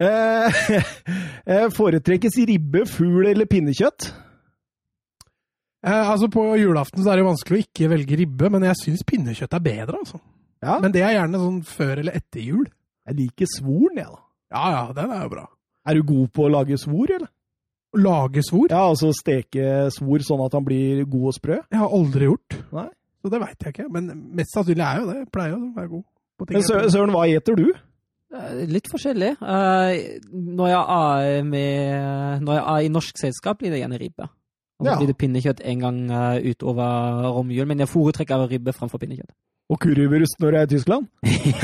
foretrekkes 1.76 2.38
ribbe, 2.48 2.86
fugl 2.88 3.26
eller 3.28 3.48
pinnekjøtt? 3.50 4.12
Eh, 5.86 6.10
altså 6.10 6.28
På 6.28 6.44
julaften 6.60 7.04
så 7.04 7.12
er 7.12 7.20
det 7.20 7.28
vanskelig 7.28 7.56
å 7.56 7.64
ikke 7.64 7.88
velge 7.94 8.18
ribbe, 8.20 8.50
men 8.52 8.66
jeg 8.68 8.80
syns 8.82 9.06
pinnekjøtt 9.08 9.56
er 9.56 9.64
bedre. 9.64 10.02
altså. 10.02 10.20
Ja. 10.60 10.76
Men 10.82 10.92
det 10.92 11.04
er 11.04 11.16
gjerne 11.16 11.40
sånn 11.40 11.62
før 11.64 12.02
eller 12.02 12.18
etter 12.20 12.44
jul. 12.44 12.66
Jeg 13.08 13.16
liker 13.16 13.48
svoren, 13.48 13.96
jeg, 13.96 14.10
da. 14.10 14.22
Ja, 14.50 14.64
ja, 14.74 14.82
den 14.96 15.14
er 15.14 15.24
jo 15.24 15.32
bra. 15.32 15.46
Er 15.88 15.96
du 15.96 16.06
god 16.06 16.32
på 16.36 16.46
å 16.46 16.52
lage 16.52 16.78
svor, 16.80 17.10
eller? 17.16 17.30
Lage 17.98 18.42
svor? 18.46 18.68
Ja, 18.70 18.84
altså 18.92 19.10
steke 19.16 19.88
svor 19.94 20.22
sånn 20.22 20.42
at 20.44 20.54
han 20.54 20.66
blir 20.66 21.04
god 21.10 21.30
og 21.32 21.36
sprø? 21.36 21.60
Jeg 21.64 21.80
har 21.80 21.94
aldri 21.96 22.28
gjort. 22.28 22.58
Nei. 22.76 22.88
Så 23.20 23.30
det 23.32 23.40
veit 23.42 23.64
jeg 23.64 23.74
ikke. 23.74 23.88
Men 23.92 24.10
mest 24.36 24.54
sannsynlig 24.54 24.86
er 24.86 25.00
jo 25.00 25.08
det. 25.10 25.16
Jeg 25.24 25.30
pleier 25.34 25.56
å 25.56 25.70
være 25.76 25.90
god 25.92 26.04
på 26.40 26.46
ting. 26.48 26.60
Men 26.60 26.92
Søren, 26.94 27.14
hva 27.16 27.24
gjeter 27.28 27.58
du? 27.58 27.66
Eh, 28.30 28.60
litt 28.70 28.88
forskjellig. 28.90 29.32
Uh, 29.42 30.20
når, 30.30 30.70
jeg 30.70 30.84
er 30.96 31.48
med, 31.48 32.44
når 32.46 32.56
jeg 32.56 32.64
er 32.64 32.86
i 32.86 32.92
norsk 32.94 33.20
selskap, 33.20 33.58
blir 33.60 33.74
det 33.74 33.82
gjerne 33.82 34.00
ribbe. 34.00 34.28
Og 34.80 34.86
så 34.86 34.92
ja. 34.92 34.96
blir 35.00 35.10
det 35.10 35.18
pinnekjøtt 35.20 35.62
en 35.68 35.82
gang 35.82 35.98
uh, 36.08 36.38
utover 36.40 37.26
romjul, 37.34 37.66
men 37.68 37.82
jeg 37.82 37.90
foretrekker 37.90 38.46
ribbe 38.48 38.72
framfor 38.76 39.02
pinnekjøtt. 39.02 39.34
Og 39.70 39.78
currywurst 39.78 40.40
når 40.42 40.56
jeg 40.56 40.60
er 40.60 40.66
i 40.66 40.72
Tyskland? 40.72 41.06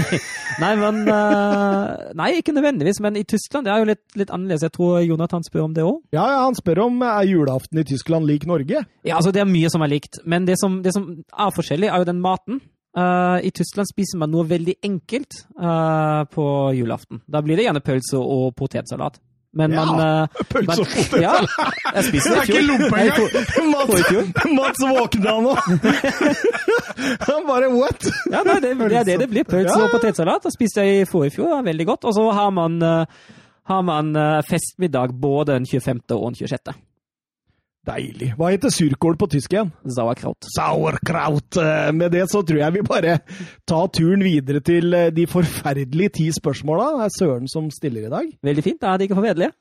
nei, 0.62 0.72
men 0.78 1.00
uh, 1.10 2.12
Nei, 2.14 2.28
ikke 2.38 2.54
nødvendigvis. 2.54 3.00
Men 3.02 3.18
i 3.18 3.25
Tyskland 3.26 3.66
det 3.66 3.72
er 3.75 3.82
jo 3.82 3.88
litt, 3.90 4.04
litt 4.18 4.30
annerledes. 4.30 4.62
Jeg 4.68 4.75
tror 4.76 5.00
Jonathan 5.02 5.46
spør 5.46 5.64
om 5.66 5.75
det 5.75 5.82
òg. 5.86 5.98
Ja, 6.14 6.28
ja, 6.30 6.38
han 6.44 6.58
spør 6.58 6.84
om 6.86 7.02
er 7.02 7.26
julaften 7.26 7.82
i 7.82 7.86
Tyskland 7.88 8.30
lik 8.30 8.46
Norge? 8.46 8.84
Ja, 9.02 9.18
altså 9.18 9.34
Det 9.34 9.42
er 9.42 9.50
mye 9.50 9.72
som 9.72 9.82
er 9.82 9.90
likt. 9.90 10.20
Men 10.25 10.46
det 10.46 10.60
som, 10.62 10.78
det 10.86 10.94
som 10.94 11.10
er 11.18 11.54
forskjellig, 11.56 11.90
er 11.90 12.02
jo 12.02 12.10
den 12.12 12.22
maten. 12.22 12.62
Uh, 12.96 13.42
I 13.44 13.50
Tyskland 13.52 13.90
spiser 13.90 14.22
man 14.22 14.30
noe 14.32 14.46
veldig 14.48 14.78
enkelt 14.86 15.42
uh, 15.58 16.22
på 16.32 16.46
julaften. 16.78 17.20
Da 17.28 17.42
blir 17.44 17.58
det 17.58 17.66
gjerne 17.66 17.84
pølse 17.84 18.22
og 18.22 18.54
potetsalat. 18.56 19.18
Men 19.56 19.72
Ja. 19.72 19.84
man 19.88 20.00
eh, 20.04 20.26
Pølse 20.52 20.80
og 20.84 20.88
potet. 20.92 21.20
Ja, 21.22 21.32
jeg 21.96 22.04
spiser 22.10 22.28
Det 22.28 22.36
det 22.36 22.38
er 22.38 22.42
ikke 22.44 22.58
fjor. 22.58 22.66
lompe 22.68 22.96
engang. 23.00 23.30
Mats, 23.72 24.50
Mats 24.58 24.80
våkna 24.90 25.36
nå! 25.46 25.54
Han 27.28 27.46
bare 27.48 27.68
what? 27.72 28.06
Ja, 28.32 28.42
nei, 28.46 28.58
det, 28.60 28.75
det 28.78 28.92
er 29.00 29.04
det 29.08 29.18
det 29.25 29.28
blir. 29.32 29.44
Pølse 29.48 29.76
og 29.80 29.90
potetsalat. 29.94 30.44
Det 30.46 30.52
spiste 30.54 30.84
jeg 30.84 31.02
i 31.02 31.08
forrige 31.08 31.36
fjor. 31.38 31.50
Det 31.54 31.58
er 31.62 31.68
veldig 31.72 31.86
godt. 31.92 32.04
Og 32.08 32.14
så 32.16 32.26
har 32.36 32.50
man, 32.56 32.76
eh, 32.82 33.32
har 33.72 33.82
man 33.88 34.12
eh, 34.16 34.42
festmiddag 34.48 35.14
både 35.20 35.56
den 35.56 35.66
25. 35.70 36.00
og 36.16 36.30
den 36.32 36.38
26. 36.46 36.76
Deilig. 37.87 38.33
Hva 38.35 38.49
heter 38.50 38.73
surkål 38.75 39.14
på 39.21 39.28
tysk 39.31 39.52
igjen? 39.55 39.69
Sauerkraut. 39.95 40.49
Sauerkraut. 40.57 41.59
Eh, 41.62 41.93
Med 41.95 42.11
det 42.16 42.25
så 42.33 42.40
tror 42.43 42.59
jeg 42.64 42.75
vi 42.75 42.83
bare 42.87 43.19
tar 43.69 43.87
turen 43.95 44.25
videre 44.26 44.59
til 44.66 44.90
eh, 44.99 45.12
de 45.14 45.26
forferdelige 45.31 46.16
ti 46.19 46.26
spørsmåla. 46.35 46.88
Det 46.99 47.07
er 47.07 47.14
Søren 47.21 47.47
som 47.52 47.71
stiller 47.71 48.09
i 48.09 48.12
dag. 48.12 48.33
Veldig 48.43 48.64
fint. 48.66 48.81
Da 48.83 48.93
er 48.95 48.99
det 48.99 49.07
ikke 49.11 49.21
for 49.21 49.28
vedelige. 49.28 49.52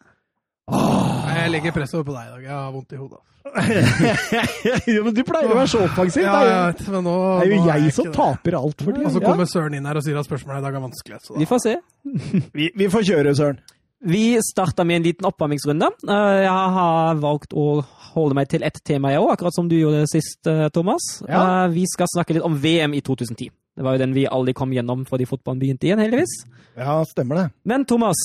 Jeg 1.36 1.52
legger 1.54 1.76
press 1.76 1.94
over 1.94 2.08
på 2.08 2.16
deg 2.16 2.26
i 2.26 2.34
dag. 2.34 2.44
Jeg 2.48 2.56
har 2.58 2.72
vondt 2.74 2.96
i 2.96 3.02
hodet. 3.04 3.22
jo, 4.90 5.04
men 5.06 5.14
du 5.14 5.22
pleier 5.28 5.52
å 5.54 5.58
være 5.60 5.70
så 5.70 5.84
offensiv. 5.86 6.24
Ja, 6.26 6.34
det 6.42 6.50
jeg 6.50 6.56
er, 6.58 6.72
vet, 6.72 6.82
men 6.96 7.06
nå, 7.06 7.14
det 7.38 7.46
er 7.46 7.52
jo 7.54 7.60
jeg 7.70 7.84
jeg 7.86 7.94
som 8.00 8.10
taper 8.16 8.58
alt 8.58 8.82
for 8.82 8.90
tiden. 8.96 9.06
Og 9.06 9.14
så 9.14 9.22
kommer 9.22 9.50
Søren 9.52 9.78
inn 9.78 9.86
her 9.86 10.00
og 10.00 10.06
sier 10.08 10.18
at 10.18 10.26
spørsmålet 10.28 10.64
i 10.64 10.66
dag 10.66 10.80
er 10.80 10.84
vanskelig. 10.88 11.20
Så 11.28 11.38
Vi 11.38 11.48
får 11.50 11.62
se. 11.68 11.76
Vi, 12.58 12.72
vi 12.74 12.90
får 12.90 13.06
kjøre, 13.12 13.36
Søren. 13.38 13.62
Vi 14.06 14.24
starter 14.44 14.86
med 14.86 15.00
en 15.00 15.06
liten 15.08 15.26
oppvarmingsrunde. 15.30 15.88
Eh, 16.10 16.40
Jeg 16.46 16.74
har 16.80 17.22
valgt 17.22 17.54
å 17.58 17.68
holde 18.16 18.36
meg 18.38 18.48
til 18.52 18.64
ett 18.64 18.80
tema, 18.88 19.12
jeg 19.14 19.22
òg, 19.22 19.34
akkurat 19.36 19.56
som 19.56 19.68
du 19.70 19.76
gjorde 19.78 20.06
sist, 20.12 20.42
eh, 20.48 20.68
Thomas. 20.74 21.06
Ja. 21.28 21.66
Eh, 21.66 21.70
Vi 21.76 21.86
skal 21.92 22.08
snakke 22.16 22.34
litt 22.38 22.44
om 22.48 22.56
VM 22.64 22.94
i 22.98 23.02
2010. 23.02 23.50
Det 23.76 23.84
var 23.84 23.98
jo 23.98 24.00
den 24.06 24.14
vi 24.16 24.24
aldri 24.26 24.54
kom 24.56 24.72
gjennom 24.72 25.02
fordi 25.06 25.26
fotballen 25.28 25.60
begynte 25.60 25.84
igjen, 25.90 26.00
heldigvis. 26.00 26.34
Ja, 26.78 27.02
stemmer 27.06 27.36
det. 27.36 27.46
Men 27.68 27.84
Thomas, 27.86 28.16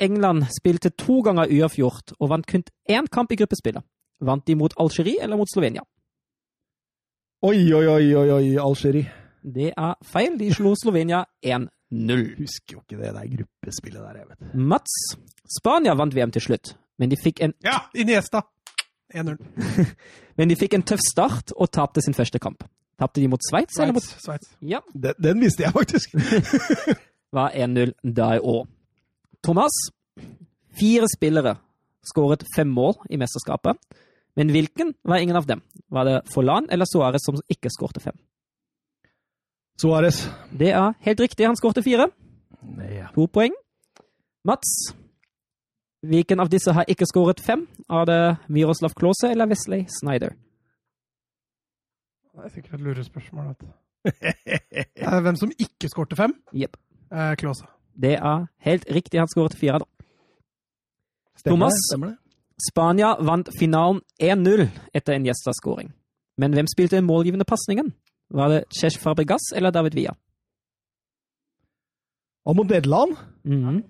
England 0.00 0.46
spilte 0.56 0.90
to 0.96 1.20
ganger 1.22 1.46
uavgjort 1.52 2.14
og 2.18 2.28
vant 2.30 2.46
kun 2.48 2.64
én 2.88 3.06
kamp 3.12 3.30
i 3.32 3.36
gruppespillet. 3.36 3.84
Vant 4.24 4.44
de 4.46 4.54
mot 4.56 4.72
Algerie 4.80 5.20
eller 5.20 5.36
mot 5.36 5.48
Slovenia? 5.52 5.82
Oi, 7.44 7.58
oi, 7.76 7.84
oi, 7.86 8.14
oi, 8.16 8.30
oi, 8.32 8.56
Algerie. 8.56 9.10
Det 9.44 9.74
er 9.76 9.94
feil. 10.08 10.38
De 10.40 10.48
slo 10.56 10.72
Slovenia 10.80 11.24
1-0. 11.44 11.68
Husker 12.38 12.78
jo 12.78 12.80
ikke 12.80 12.96
det 13.02 13.12
der 13.12 13.28
gruppespillet 13.34 14.00
der, 14.00 14.22
jeg 14.22 14.28
vet. 14.30 14.54
Mats, 14.54 14.94
Spania 15.58 15.92
vant 15.94 16.14
VM 16.16 16.32
til 16.32 16.40
slutt, 16.46 16.72
men 16.98 17.12
de 17.12 17.18
fikk 17.20 17.42
en, 17.44 17.52
Ja, 17.62 17.82
Iniesta! 17.94 18.40
1-0. 19.12 19.36
men 20.38 20.50
de 20.50 20.56
fikk 20.58 20.76
en 20.78 20.86
tøff 20.86 21.02
start 21.04 21.52
og 21.56 21.70
tapte 21.74 22.02
sin 22.04 22.16
første 22.16 22.40
kamp. 22.42 22.64
Tapte 23.00 23.20
de 23.20 23.28
mot 23.28 23.42
Sveits 23.42 23.76
mot 23.78 24.02
Sveits. 24.02 24.22
Sveits. 24.24 24.54
Ja, 24.62 24.80
Den, 24.94 25.18
den 25.18 25.42
visste 25.42 25.66
jeg 25.66 25.74
faktisk. 25.74 26.14
var 27.36 27.50
1-0 27.50 27.92
da 28.02 28.34
i 28.36 28.40
år. 28.40 28.66
Thomas, 29.44 29.74
fire 30.78 31.08
spillere 31.10 31.56
skåret 32.04 32.44
fem 32.54 32.70
mål 32.70 32.94
i 33.10 33.18
mesterskapet, 33.20 33.78
men 34.36 34.50
hvilken 34.52 34.94
var 35.06 35.22
ingen 35.22 35.36
av 35.36 35.46
dem? 35.46 35.62
Var 35.92 36.08
det 36.08 36.20
Forlan 36.32 36.68
eller 36.70 36.88
Suárez 36.90 37.24
som 37.24 37.38
ikke 37.50 37.70
skårte 37.72 38.02
fem? 38.02 38.16
Suárez. 39.80 40.24
Det 40.50 40.70
er 40.70 40.94
helt 41.06 41.20
riktig, 41.20 41.46
han 41.46 41.58
skårte 41.58 41.82
fire. 41.82 42.08
Ja. 42.90 43.10
To 43.14 43.26
poeng. 43.26 43.54
Mats, 44.46 44.94
hvilken 46.08 46.40
av 46.40 46.48
disse 46.52 46.72
har 46.72 46.84
ikke 46.88 47.06
skåret 47.08 47.40
fem? 47.40 47.66
Er 47.90 48.04
det 48.08 48.18
Miroslav 48.48 48.94
Klause 48.98 49.30
eller 49.30 49.46
Wesley 49.50 49.84
Snyder? 50.00 50.34
Det 52.34 52.44
er 52.44 52.48
sikkert 52.54 52.74
et 52.74 52.80
lurespørsmål. 52.88 53.54
Eh, 54.04 55.20
Hvem 55.24 55.36
som 55.36 55.52
ikke 55.58 55.88
skårte 55.88 56.16
fem? 56.18 56.32
Jepp. 56.52 56.74
Eh, 57.12 57.34
Klause. 57.40 57.64
Det 57.96 58.14
er 58.18 58.46
helt 58.66 58.84
riktig, 58.92 59.20
han 59.20 59.28
skåret 59.30 59.54
fire. 59.56 59.78
da. 59.80 59.86
Stemmer 61.38 61.54
Thomas? 61.56 61.78
Stemmer 61.88 62.10
det? 62.10 62.16
Spania 62.68 63.14
vant 63.24 63.48
finalen 63.58 64.00
1-0 64.22 64.66
etter 64.94 65.14
en 65.16 65.24
gjesteskåring. 65.26 65.92
Men 66.38 66.52
hvem 66.52 66.66
spilte 66.70 66.96
den 66.98 67.06
målgivende 67.08 67.46
pasningen? 67.48 67.92
Var 68.34 68.48
det 68.52 68.60
Cesc 68.76 69.00
Fabregas 69.00 69.52
eller 69.56 69.70
David 69.74 69.94
Villa? 69.96 70.12
Og 72.44 72.56
mot 72.56 72.68
Nederland? 72.68 73.16
Mhm. 73.44 73.82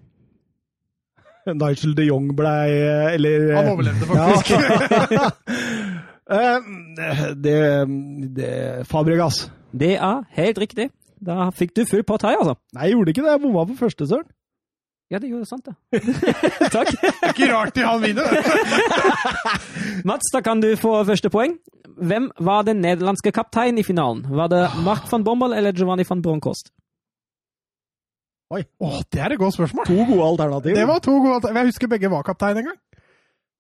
Nigel 1.53 1.95
de 1.97 2.07
Jong 2.09 2.31
blei 2.37 2.71
Eller 3.15 3.51
Han 3.59 3.73
overlevde 3.75 4.09
faktisk. 4.11 4.55
Ja. 5.13 5.31
Eh, 6.25 6.57
det, 7.37 7.59
det 8.33 8.87
Fabregas. 8.89 9.43
Det 9.77 9.91
er 10.01 10.23
helt 10.39 10.59
riktig. 10.63 10.87
Da 11.21 11.51
fikk 11.53 11.75
du 11.77 11.83
full 11.85 12.01
pott 12.07 12.25
her, 12.25 12.39
altså. 12.41 12.55
Nei, 12.73 12.89
jeg 12.89 12.97
gjorde 12.97 13.13
ikke 13.13 13.25
det. 13.27 13.35
Jeg 13.35 13.43
bomma 13.43 13.65
på 13.69 13.77
første, 13.77 14.07
Søren. 14.09 14.25
Ja, 15.13 15.21
det 15.21 15.29
gjorde 15.29 15.47
sant, 15.47 15.69
det. 15.69 16.01
Takk. 16.75 16.95
Det 16.97 17.11
er 17.13 17.35
ikke 17.35 17.51
rart 17.53 17.75
de 17.77 17.85
han 17.85 18.01
vinner. 18.03 18.39
Mats, 20.09 20.33
da 20.33 20.41
kan 20.45 20.63
du 20.65 20.71
få 20.81 20.97
første 21.05 21.31
poeng. 21.31 21.59
Hvem 21.95 22.31
var 22.43 22.65
den 22.67 22.81
nederlandske 22.83 23.31
kapteinen 23.37 23.79
i 23.79 23.87
finalen? 23.87 24.25
Var 24.27 24.49
det 24.51 24.63
Mark 24.83 25.07
van 25.13 25.27
Bommel 25.27 25.55
eller 25.55 25.77
Giovanni 25.77 26.07
van 26.09 26.25
Bronckhorst? 26.25 26.73
Oi. 28.53 28.61
Åh, 28.85 28.99
det 29.13 29.21
er 29.25 29.33
et 29.35 29.41
godt 29.41 29.57
spørsmål. 29.57 29.87
To 29.89 30.05
gode 30.11 30.27
alternativer. 30.29 30.77
Det 30.77 30.89
var 30.89 31.01
to 31.05 31.15
gode 31.17 31.35
alternativer. 31.39 31.61
Jeg 31.65 31.73
husker 31.73 31.91
begge 31.95 32.11
var 32.13 32.27
kaptein 32.27 32.61
en 32.61 32.69
gang. 32.71 32.79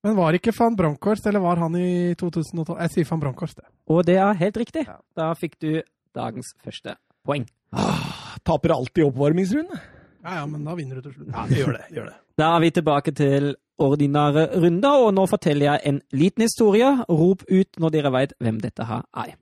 Men 0.04 0.16
var 0.18 0.36
ikke 0.36 0.52
van 0.58 0.76
Bronckhorst, 0.76 1.26
eller 1.26 1.40
var 1.40 1.56
han 1.62 1.76
i 1.80 2.12
2012? 2.20 2.76
Jeg 2.82 2.92
sier 2.92 3.08
van 3.08 3.20
Bronckhorst, 3.22 3.56
det. 3.56 3.64
Og 3.88 4.04
det 4.04 4.18
er 4.20 4.36
helt 4.36 4.56
riktig. 4.60 4.84
Da 5.16 5.30
fikk 5.40 5.56
du 5.64 5.70
dagens 6.14 6.52
første 6.64 6.98
poeng. 7.24 7.46
Taper 8.44 8.74
alltid 8.76 9.06
oppvarmingsrunde. 9.06 9.78
Ja, 10.24 10.34
ja, 10.40 10.46
men 10.48 10.64
da 10.64 10.74
vinner 10.76 11.00
du 11.00 11.08
til 11.08 11.14
slutt. 11.16 11.30
Ja, 11.32 11.46
det 11.48 11.56
gjør 11.58 11.72
det. 11.78 11.86
Gjør 11.96 12.10
det. 12.10 12.18
Da 12.40 12.50
er 12.56 12.60
vi 12.64 12.70
tilbake 12.76 13.14
til 13.16 13.54
ordinære 13.80 14.44
runder, 14.60 15.06
og 15.06 15.14
nå 15.16 15.24
forteller 15.30 15.70
jeg 15.72 15.80
en 15.88 16.02
liten 16.12 16.44
historie. 16.44 16.90
Rop 17.08 17.44
ut 17.48 17.80
når 17.80 17.94
dere 17.96 18.12
veit 18.14 18.36
hvem 18.44 18.60
dette 18.60 18.84
her 18.88 19.02
er. 19.24 19.32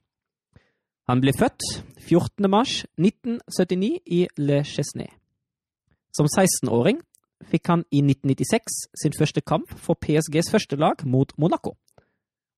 Han 1.10 1.20
ble 1.22 1.34
født 1.34 1.66
14. 2.06 2.46
mars 2.50 2.84
1979 3.02 3.98
i 4.06 4.22
Le 4.38 4.62
Chesnay. 4.62 5.10
Som 6.12 6.28
16-åring 6.28 7.00
fikk 7.50 7.68
han 7.72 7.84
i 7.90 8.02
1996 8.04 8.78
sin 9.02 9.14
første 9.16 9.40
kamp 9.40 9.72
for 9.80 9.98
PSGs 9.98 10.50
første 10.52 10.76
lag 10.76 11.02
mot 11.08 11.32
Monaco. 11.38 11.74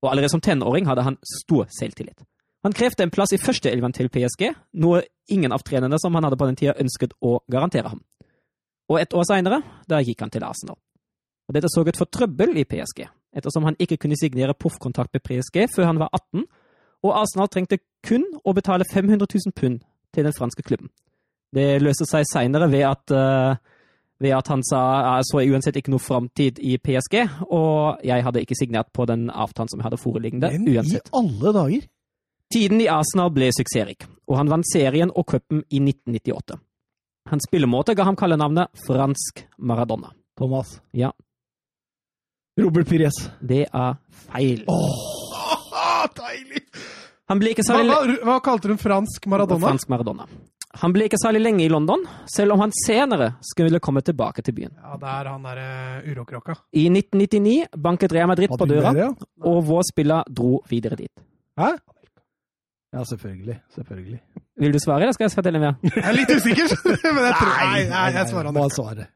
Og 0.03 0.11
allerede 0.11 0.33
som 0.33 0.41
tenåring 0.43 0.87
hadde 0.89 1.05
han 1.07 1.17
stor 1.41 1.69
selvtillit. 1.79 2.19
Han 2.65 2.73
krevde 2.73 3.03
en 3.05 3.13
plass 3.13 3.33
i 3.33 3.37
førsteelven 3.37 3.93
til 3.93 4.09
PSG, 4.09 4.49
noe 4.81 5.03
ingen 5.29 5.53
av 5.53 5.63
trenerne 5.65 5.99
som 6.01 6.15
han 6.17 6.25
hadde 6.25 6.37
på 6.37 6.47
den 6.49 6.57
tida 6.57 6.73
ønsket 6.81 7.13
å 7.21 7.39
garantere 7.51 7.91
ham. 7.93 8.01
Og 8.89 8.99
et 9.01 9.13
år 9.13 9.25
seinere, 9.29 9.61
der 9.89 10.05
gikk 10.05 10.21
han 10.21 10.33
til 10.33 10.45
Arsenal. 10.45 10.77
Og 11.45 11.53
dette 11.53 11.69
så 11.69 11.85
ut 11.85 11.97
for 11.97 12.09
trøbbel 12.09 12.57
i 12.57 12.65
PSG, 12.65 13.05
ettersom 13.37 13.67
han 13.69 13.77
ikke 13.81 13.99
kunne 14.01 14.17
signere 14.17 14.57
proffkontrakt 14.57 15.13
med 15.13 15.23
PSG 15.25 15.67
før 15.75 15.91
han 15.91 16.01
var 16.01 16.09
18, 16.13 16.45
og 17.05 17.17
Arsenal 17.21 17.49
trengte 17.53 17.79
kun 18.05 18.25
å 18.41 18.53
betale 18.57 18.87
500 18.89 19.29
000 19.29 19.53
pund 19.53 19.81
til 20.13 20.25
den 20.25 20.33
franske 20.33 20.65
klubben. 20.65 20.89
Det 21.55 21.69
løste 21.83 22.07
seg 22.09 22.27
seinere 22.27 22.67
ved 22.71 22.83
at 22.87 23.15
eh, 23.15 23.55
ved 24.23 24.31
at 24.35 24.47
han 24.47 24.61
sa 24.63 24.81
jeg 25.17 25.27
så 25.29 25.41
uansett 25.43 25.79
ikke 25.79 25.91
noe 25.91 26.03
framtid 26.03 26.59
i 26.63 26.77
PSG, 26.79 27.17
og 27.51 28.03
jeg 28.05 28.23
hadde 28.23 28.43
ikke 28.45 28.55
signert 28.55 28.91
på 28.95 29.07
den 29.09 29.27
avtalen 29.29 29.71
som 29.71 29.81
jeg 29.81 29.89
hadde 29.89 29.99
foreliggende. 29.99 30.51
Men 30.55 30.69
i 30.71 30.99
alle 31.11 31.55
dager! 31.55 31.89
Tiden 32.53 32.79
i 32.83 32.87
Arsenal 32.91 33.33
ble 33.35 33.49
suksessrik, 33.55 34.05
og 34.29 34.37
han 34.39 34.51
vant 34.51 34.67
serien 34.69 35.11
og 35.11 35.25
cupen 35.31 35.63
i 35.67 35.81
1998. 35.81 36.59
Hans 37.31 37.47
spillemåte 37.49 37.95
ga 37.97 38.05
ham 38.05 38.15
kallenavnet 38.15 38.85
Fransk 38.85 39.47
Maradona. 39.57 40.13
Thomas. 40.37 40.77
Ja, 40.93 41.11
Robert 42.59 42.87
Pires. 42.87 43.17
det 43.41 43.65
er 43.73 43.95
feil. 44.09 44.63
Åh, 44.67 46.05
deilig! 46.21 46.61
Han 47.27 47.41
ble 47.41 47.51
ikke 47.51 47.65
så 47.65 47.73
særlig 47.73 47.91
hva, 47.91 48.15
hva 48.29 48.35
kalte 48.45 48.69
du 48.69 48.75
en 48.75 48.79
fransk 48.79 49.25
Maradona? 49.27 49.71
Fransk 49.71 49.89
Maradona. 49.91 50.27
Han 50.81 50.91
ble 50.95 51.05
ikke 51.07 51.19
særlig 51.21 51.39
lenge 51.45 51.63
i 51.63 51.69
London, 51.71 52.01
selv 52.27 52.55
om 52.55 52.59
han 52.65 52.73
senere 52.75 53.31
skulle 53.45 53.79
komme 53.83 54.01
tilbake 54.03 54.43
til 54.43 54.55
byen. 54.57 54.73
Ja, 54.75 54.97
det 54.99 55.11
er 55.11 55.29
han 55.31 55.45
derre 55.47 55.67
urokrokka. 56.11 56.57
I 56.75 56.87
1999 56.91 57.79
banket 57.85 58.15
Real 58.15 58.27
Madrid 58.31 58.51
på 58.51 58.67
døra, 58.67 58.91
det, 58.95 59.05
ja? 59.05 59.11
og 59.47 59.61
vår 59.69 59.85
spiller 59.87 60.27
dro 60.27 60.59
videre 60.69 60.99
dit. 60.99 61.11
Hæ? 61.59 61.69
Ja, 62.95 63.03
selvfølgelig. 63.03 63.55
Selvfølgelig. 63.75 64.19
Vil 64.59 64.73
du 64.75 64.79
svare, 64.79 65.03
eller 65.03 65.15
skal 65.15 65.27
jeg 65.27 65.35
fortelle 65.35 65.59
mer? 65.59 65.79
Jeg 65.95 66.03
er 66.03 66.15
litt 66.15 66.31
usikker, 66.31 66.75
men 67.11 67.23
jeg 67.27 67.37
tror 67.39 67.53
Nei, 67.55 67.81
nei, 67.91 68.05
jeg 68.15 68.29
svarer 68.31 68.51
han. 68.51 68.59
Elka. 68.65 69.07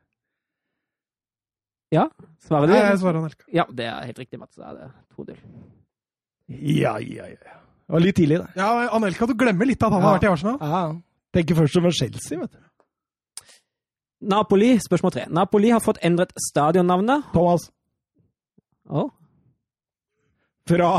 Ja? 1.96 2.08
Svarer 2.44 2.68
du? 2.68 2.74
Nei, 2.74 2.82
jeg 2.86 3.00
svarer 3.02 3.24
han. 3.24 3.38
Ja, 3.56 3.66
det 3.76 3.88
er 3.88 4.10
helt 4.10 4.20
riktig, 4.20 4.40
Mats. 4.42 4.60
Da 4.60 4.72
er 4.72 4.82
det 4.82 4.90
2-0. 5.16 5.40
Ja, 6.80 6.98
ja, 7.04 7.30
ja. 7.32 7.56
Det 7.90 7.96
var 7.96 8.04
litt 8.04 8.18
tidlig, 8.20 8.42
da. 8.42 8.50
Ja, 8.60 8.90
Anelka, 8.98 9.28
du 9.30 9.34
glemmer 9.38 9.66
litt 9.70 9.82
at 9.82 9.96
han 9.96 10.04
har 10.06 10.18
vært 10.18 10.28
i 10.28 10.32
Arsenal. 10.34 10.60
Ja. 10.62 10.84
Tenker 11.36 11.56
først 11.56 11.78
over 11.78 11.94
Chelsea, 11.94 12.40
vet 12.40 12.52
du. 12.52 12.66
Napoli, 14.30 14.74
spørsmål 14.84 15.14
tre. 15.16 15.24
Napoli 15.32 15.70
har 15.72 15.80
fått 15.84 16.02
endret 16.04 16.34
stadionnavnet. 16.50 17.30
Thomas. 17.34 17.70
Oh. 18.90 19.10
Fra 20.70 20.90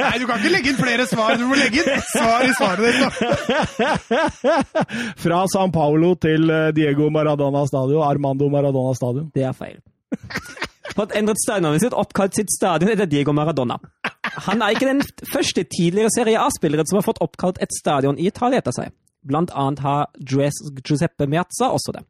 Nei, 0.00 0.14
du 0.18 0.24
kan 0.26 0.40
ikke 0.40 0.50
legge 0.50 0.72
inn 0.72 0.78
flere 0.78 1.06
svar. 1.06 1.36
Du 1.38 1.44
må 1.46 1.58
legge 1.58 1.82
inn 1.82 1.90
ett 1.92 2.08
svar 2.10 2.46
i 2.46 2.54
svaret 2.56 2.82
ditt. 2.88 3.00
da. 3.04 4.62
Fra 5.22 5.44
San 5.52 5.74
Paulo 5.74 6.14
til 6.20 6.50
eh, 6.50 6.70
Diego 6.76 7.10
Maradona 7.14 7.66
Stadion. 7.68 8.02
Armando 8.06 8.48
Maradona 8.52 8.94
Stadion. 8.98 9.28
Det 9.34 9.44
er 9.46 9.54
feil. 9.56 9.78
Fått 10.96 11.12
endret 11.18 11.38
stadionnavnet 11.42 11.84
sitt, 11.84 11.94
oppkalt 11.96 12.36
sitt 12.38 12.50
stadion 12.54 12.90
etter 12.94 13.08
Diego 13.10 13.34
Maradona. 13.36 13.76
Han 14.48 14.62
er 14.62 14.74
ikke 14.74 14.88
den 14.88 15.02
første 15.32 15.64
tidligere 15.64 16.10
Serie 16.14 16.40
A-spilleren 16.40 16.88
som 16.88 16.98
har 17.00 17.06
fått 17.06 17.22
oppkalt 17.24 17.60
et 17.62 17.72
stadion 17.74 18.18
i 18.18 18.28
Italia 18.30 18.58
etter 18.62 18.74
seg. 18.76 18.94
Blant 19.26 19.50
annet 19.54 19.82
har 19.82 20.06
Giuseppe 20.22 21.26
Meazza 21.26 21.70
også 21.74 21.92
det. 21.96 22.04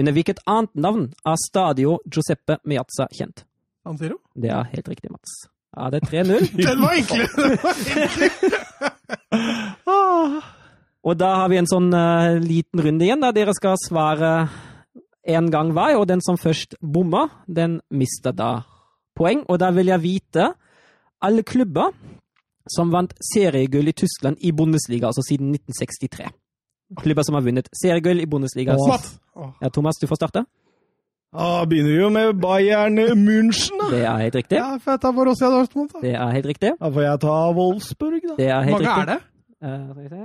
Under 0.00 0.12
hvilket 0.16 0.40
annet 0.50 0.74
navn 0.74 1.12
er 1.26 1.36
Stadio 1.38 1.98
Giuseppe 2.08 2.58
Meazza 2.64 3.06
kjent? 3.14 3.44
Han 3.84 3.98
sier 4.00 4.14
jo. 4.14 4.20
Det 4.34 4.50
er 4.50 4.64
helt 4.72 4.88
riktig, 4.88 5.10
Mats. 5.12 5.30
Ja, 5.74 5.90
det 5.92 6.00
er 6.02 6.06
3-0. 6.24 6.48
Den 6.68 6.82
var 6.82 6.92
enkel! 6.98 7.22
Og 11.04 11.18
da 11.20 11.34
har 11.42 11.50
vi 11.52 11.58
en 11.60 11.68
sånn 11.68 11.90
uh, 11.92 12.40
liten 12.40 12.80
runde 12.80 13.04
igjen, 13.04 13.20
der 13.20 13.34
dere 13.36 13.52
skal 13.52 13.76
svare 13.82 14.48
én 15.28 15.50
gang 15.52 15.72
hver, 15.76 15.98
og 16.00 16.08
den 16.08 16.22
som 16.24 16.38
først 16.40 16.78
bommer, 16.80 17.28
den 17.44 17.80
mister 17.92 18.32
da 18.32 18.64
poeng. 19.16 19.44
Og 19.48 19.60
da 19.60 19.68
vil 19.76 19.92
jeg 19.92 20.00
vite 20.00 20.46
alle 21.24 21.42
klubber 21.46 21.92
som 22.70 22.92
vant 22.92 23.12
seriegull 23.32 23.88
i 23.90 23.92
Tyskland 23.96 24.40
i 24.40 24.52
Bundesliga, 24.56 25.10
altså 25.10 25.24
siden 25.26 25.52
1963. 25.54 26.30
Klubber 27.00 27.26
som 27.26 27.36
har 27.36 27.44
vunnet 27.44 27.68
seriegull 27.76 28.20
i 28.22 28.28
Bundesliga. 28.30 28.76
Matt. 28.88 29.08
Ja, 29.60 29.68
Thomas, 29.72 29.98
du 30.00 30.06
får 30.08 30.20
starte. 30.20 30.44
Ah, 31.34 31.64
begynner 31.66 31.90
vi 31.90 31.98
jo 31.98 32.08
med 32.14 32.36
Bayern 32.38 32.98
München, 33.18 33.80
da. 33.80 33.88
Det 33.90 34.04
er 34.06 34.18
helt 34.22 34.36
riktig. 34.38 34.58
Ja, 34.60 34.76
for 34.78 34.94
jeg 34.94 35.00
tar 35.02 35.14
Borussia 35.16 35.48
Dortmund. 35.50 35.90
da. 35.90 36.02
Det 36.04 36.12
er 36.14 36.30
helt 36.36 36.46
riktig. 36.46 36.70
Da 36.78 36.90
får 36.94 37.02
jeg 37.02 37.20
ta 37.24 37.38
Wolfsburg, 37.56 38.20
da. 38.22 38.36
Det 38.38 38.46
er 38.46 38.54
Hvor 38.54 38.68
helt 38.70 38.86
mange 38.86 39.02
er 39.02 39.10
det? 39.10 39.20
Uh, 39.64 39.88
skal 39.90 40.02
vi 40.02 40.08
se 40.12 40.20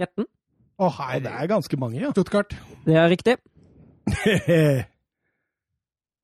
13. 0.00 0.26
Å, 0.74 0.90
Ja, 0.98 1.18
det 1.22 1.30
er 1.30 1.46
ganske 1.46 1.76
mange, 1.78 2.00
ja. 2.02 2.10
Stuttgart. 2.10 2.56
Det 2.84 2.96
er 2.98 3.08
riktig. 3.12 3.36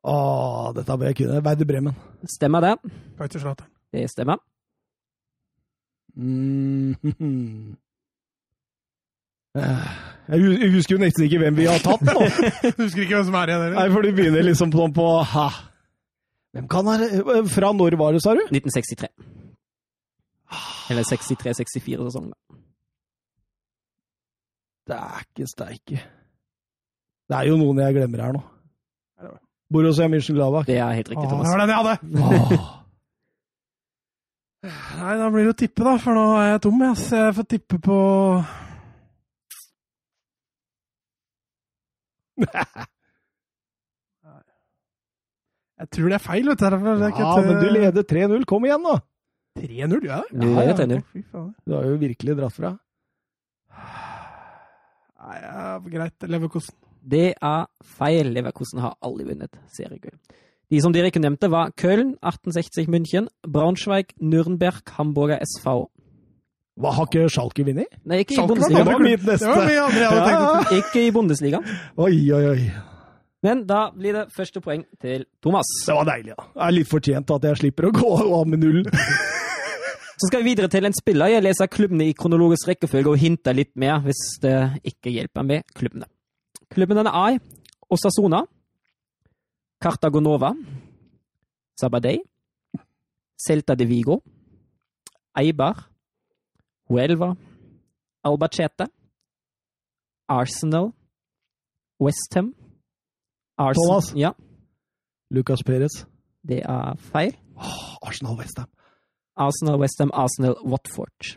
Åh, 0.05 0.71
dette 0.77 0.97
bør 0.97 1.11
jeg 1.11 1.17
kunne. 1.21 1.43
Werder 1.45 1.69
Bremen. 1.69 1.97
Stemmer 2.29 2.65
det. 2.65 2.75
Kaiserslautern. 3.19 3.69
Det 3.93 4.11
stemmer. 4.11 4.37
Mm. 6.17 6.95
-hmm. 7.03 7.77
Jeg 9.55 10.71
husker 10.73 10.95
jo 10.95 11.01
nesten 11.01 11.25
ikke 11.25 11.39
hvem 11.39 11.57
vi 11.57 11.65
har 11.67 11.79
tatt 11.79 12.03
nå. 12.07 12.13
du 12.77 12.83
Husker 12.85 13.03
ikke 13.03 13.15
hvem 13.15 13.25
som 13.25 13.35
er 13.35 13.51
igjen 13.51 13.63
Eller? 13.65 13.77
Nei, 13.81 13.89
for 13.91 14.07
de 14.07 14.13
begynner 14.13 14.47
liksom 14.47 14.73
sånn 14.73 14.95
på 14.95 15.07
ha. 15.33 15.49
Hvem 16.55 16.69
kan 16.71 16.87
være 16.87 17.43
Fra 17.51 17.73
når 17.73 17.97
var 17.99 18.13
det, 18.13 18.23
sa 18.23 18.35
du? 18.35 18.45
1963. 18.47 19.11
Eller 20.91 21.03
63-64-sesongen. 21.07 22.33
Det 24.87 24.97
er 24.97 25.21
ikke 25.23 25.47
steike. 25.47 26.01
Det 27.31 27.37
er 27.37 27.47
jo 27.47 27.59
noen 27.59 27.79
jeg 27.79 27.95
glemmer 27.95 28.25
her 28.25 28.33
nå. 28.35 28.43
Borussia 29.71 30.09
Mönchengladbach. 30.11 30.67
Det 30.67 30.79
er 30.79 30.93
helt 30.99 31.11
riktig, 31.13 31.29
Thomas. 31.31 31.47
Åh, 31.47 31.51
det 31.51 31.55
var 31.55 31.61
den 31.61 31.71
jeg 31.71 31.79
hadde! 31.79 31.97
Nei, 35.01 35.13
da 35.17 35.29
blir 35.33 35.47
det 35.47 35.53
å 35.55 35.57
tippe, 35.57 35.85
da, 35.87 35.93
for 36.03 36.13
nå 36.19 36.25
er 36.37 36.49
jeg 36.51 36.63
tom. 36.67 36.83
Jeg, 36.85 36.97
så 37.01 37.21
jeg 37.23 37.37
får 37.39 37.47
tippe 37.55 37.77
på 37.87 37.99
Jeg 45.81 45.89
tror 45.97 46.11
det 46.13 46.17
er 46.19 46.25
feil, 46.25 46.45
vet 46.51 46.61
du. 46.61 46.65
det 46.77 47.07
er 47.07 47.15
ikke 47.15 47.25
Ja, 47.25 47.41
men 47.47 47.57
du 47.63 47.69
leder 47.73 48.05
3-0. 48.05 48.45
Kom 48.49 48.67
igjen, 48.69 48.83
nå! 48.85 48.99
3-0, 49.57 50.05
ja. 50.05 50.21
Du 50.29 50.45
leder 50.45 50.77
3-0. 50.77 51.01
Å, 51.01 51.03
Fy. 51.09 51.23
Du 51.65 51.73
har 51.79 51.87
jo 51.89 51.95
virkelig 52.03 52.37
dratt 52.37 52.57
fra. 52.59 52.75
Nei, 55.21 55.39
ja, 55.41 55.65
greit. 55.89 56.29
Leverkosten. 56.29 56.77
Det 57.03 57.35
er 57.41 57.67
feil. 57.97 58.33
Leverkusen 58.35 58.81
har 58.85 58.97
aldri 59.05 59.25
vunnet 59.31 59.57
seriegull. 59.73 60.17
De 60.71 60.81
som 60.83 60.93
dere 60.95 61.11
ikke 61.11 61.23
nevnte, 61.23 61.49
var 61.51 61.73
Köln, 61.81 62.13
1860 62.23 62.87
München, 62.93 63.27
Braunschweig, 63.43 64.13
Nürnberg, 64.23 64.85
Hamburger 64.99 65.41
SV. 65.43 65.89
Hva, 66.81 66.93
Har 66.95 67.09
ikke 67.11 67.27
Schalke 67.29 67.65
vunnet? 67.67 67.91
Nei, 68.07 68.21
ikke 68.23 68.37
i 68.37 68.39
Schalke 68.39 68.55
Bundesliga. 68.55 68.85
var 68.87 69.03
mitt 69.03 69.27
neste. 69.27 70.77
Ikke 70.79 71.03
i 71.03 71.11
Bundesliga. 71.11 71.61
Oi, 71.99 72.15
oi, 72.33 72.45
oi. 72.55 72.71
Men 73.43 73.65
da 73.67 73.89
blir 73.97 74.13
det 74.15 74.27
første 74.37 74.61
poeng 74.61 74.85
til 75.01 75.25
Thomas. 75.43 75.69
Det 75.87 75.97
var 75.97 76.07
deilig, 76.09 76.37
da. 76.37 76.47
Det 76.55 76.65
er 76.69 76.75
litt 76.77 76.91
fortjent 76.91 77.31
at 77.35 77.47
jeg 77.49 77.61
slipper 77.63 77.89
å 77.89 77.93
gå 77.97 78.11
av 78.39 78.47
med 78.53 78.61
null. 78.63 78.83
Så 80.21 80.29
skal 80.29 80.43
vi 80.45 80.51
videre 80.53 80.69
til 80.69 80.85
en 80.85 80.93
spiller. 80.93 81.33
Jeg 81.33 81.43
leser 81.47 81.71
klubbene 81.73 82.11
i 82.11 82.15
kronologisk 82.17 82.69
rekkefølge 82.69 83.09
og 83.15 83.21
hinter 83.23 83.57
litt 83.57 83.73
mer 83.81 84.03
hvis 84.05 84.21
det 84.43 84.57
ikke 84.93 85.15
hjelper 85.15 85.47
med 85.49 85.65
klubbene. 85.75 86.05
Klubbene 86.71 87.01
er 87.01 87.39
Osasona, 87.91 88.45
Cartagonova, 89.83 90.53
Sabadei, 91.81 92.21
Celta 93.37 93.75
de 93.75 93.87
Vigo, 93.87 94.21
Eibar, 95.37 95.89
Huelva, 96.89 97.35
Albacete, 98.23 98.87
Arsenal, 100.29 100.93
Westham 101.99 102.55
Arsenal 103.57 103.89
Thomas? 103.89 104.13
Ja, 104.15 104.33
Lucas 105.31 105.63
Perez. 105.67 106.07
det 106.43 106.63
er 106.65 106.95
feil. 106.97 107.35
Åh, 107.57 107.99
Arsenal 108.03 108.37
Westham. 108.39 108.69
Arsenal, 109.37 109.81
Westham, 109.81 110.11
Arsenal, 110.15 110.55
Watford. 110.65 111.37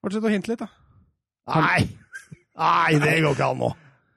Fortsett 0.00 0.24
å 0.24 0.30
hinte 0.30 0.50
litt, 0.52 0.62
da. 0.62 0.68
Nei! 1.46 1.82
Nei, 2.56 2.96
det 3.02 3.18
går 3.22 3.36
ikke 3.36 3.50
an 3.50 3.60
nå. 3.60 3.72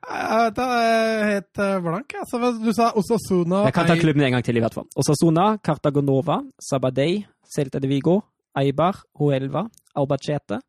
Jeg 0.09 0.53
er 0.63 1.27
helt 1.27 1.59
blank. 1.83 2.15
Altså, 2.17 2.51
du 2.57 2.71
sa 2.73 2.87
Osasuna 2.97 3.65
Jeg 3.67 3.75
kan 3.75 3.89
ta 3.89 3.97
klubben 3.99 4.23
en 4.25 4.37
gang 4.37 4.45
til, 4.45 4.57
i 4.57 4.63
hvert 4.63 4.73
fall. 4.73 4.87
Osasuna, 4.97 5.51
Cartagonova, 5.61 6.39
Sabadei, 6.69 7.25
Celta 7.45 7.81
de 7.83 7.91
Vigo, 7.91 8.15
Eibar, 8.57 9.03
Huelva, 9.19 9.67
Albacete, 9.99 10.61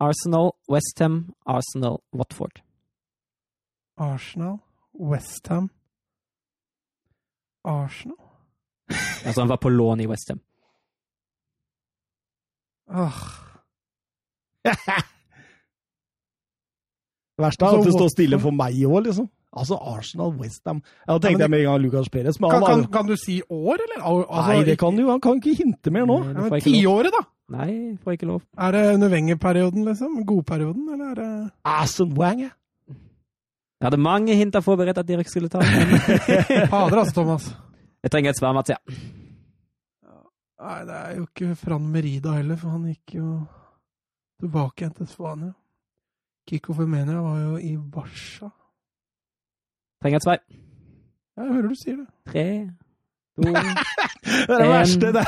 Arsenal, 0.00 0.54
Westham, 0.70 1.34
Arsenal, 1.44 2.00
Watford. 2.16 2.62
Arsenal, 4.00 4.60
Westham 4.94 5.68
Arsenal 7.64 8.16
Altså, 9.26 9.40
han 9.40 9.48
var 9.48 9.56
på 9.56 9.68
lån 9.68 10.00
i 10.00 10.06
Westham. 10.06 10.40
Åh. 12.90 13.22
Verst 17.40 17.62
er 17.62 17.66
Altså, 17.70 17.80
at 17.80 17.88
det 17.88 17.94
står 17.96 18.10
stille 18.12 18.38
for 18.42 18.54
meg 18.54 18.76
òg, 18.86 19.02
liksom. 19.08 19.28
Altså 19.50 19.74
Arsenal, 19.82 20.30
Westham 20.38 20.78
Da 21.08 21.16
tenkte 21.18 21.42
jeg 21.42 21.50
med 21.50 21.64
en 21.64 21.66
gang 21.72 21.80
Lucas 21.82 22.08
Perez. 22.12 22.36
Men 22.38 22.52
Kan, 22.52 22.62
han 22.62 22.82
kan, 22.84 22.92
kan 22.92 23.06
du 23.08 23.16
si 23.18 23.40
år, 23.50 23.80
eller? 23.82 24.04
Altså, 24.04 24.44
Nei, 24.52 24.60
det 24.68 24.76
kan 24.78 24.98
jo 25.00 25.08
Han 25.10 25.20
kan 25.24 25.40
ikke 25.40 25.56
hinte 25.58 25.90
mer 25.90 26.06
nå. 26.06 26.20
Ja, 26.28 26.44
men. 26.46 26.60
Tiåret, 26.62 27.10
da? 27.16 27.24
Nei, 27.50 27.96
får 28.04 28.14
ikke 28.14 28.28
lov. 28.30 28.44
Er 28.54 28.76
det 28.76 28.82
under 28.94 29.10
Wenger-perioden, 29.10 29.84
liksom? 29.88 30.20
Godperioden, 30.28 30.86
eller 30.94 31.10
er 31.10 31.14
det 31.18 31.30
Asen 31.66 32.12
Wang. 32.14 32.44
ja. 32.46 32.50
Jeg 33.80 33.86
hadde 33.88 33.96
mange 34.04 34.34
hinter 34.36 34.60
forberedt 34.60 34.98
at 35.00 35.08
Dirk 35.08 35.28
skulle 35.32 35.48
ta. 35.48 35.58
men 35.58 35.96
Fader, 36.70 36.98
altså, 37.00 37.14
Thomas. 37.16 37.46
Jeg 38.04 38.10
trenger 38.12 38.30
et 38.30 38.38
svar, 38.38 38.52
Mats. 38.52 38.70
Ja. 38.70 38.76
Nei, 40.60 40.78
det 40.84 40.96
er 40.98 41.14
jo 41.16 41.22
ikke 41.24 41.54
Fran 41.56 41.86
Merida 41.88 42.34
heller, 42.36 42.58
for 42.60 42.74
han 42.76 42.84
gikk 42.92 43.14
jo 43.16 43.30
tilbake 44.42 44.84
igjen 44.84 44.94
til 44.98 45.08
Spania. 45.08 45.54
Kiko 46.50 46.74
Femenia 46.74 47.20
var 47.22 47.38
jo 47.44 47.56
i 47.62 47.76
Barca. 47.78 48.48
Trenger 50.02 50.18
et 50.18 50.24
svar. 50.24 50.40
Ja, 51.36 51.44
Jeg 51.44 51.52
hører 51.54 51.68
du 51.68 51.76
sier 51.78 52.00
det. 52.00 52.06
Tre, 52.26 52.46
to 53.36 53.42
Det 53.50 54.56
er 54.56 54.62
det 54.64 54.68
verste, 54.72 55.12
det. 55.14 55.24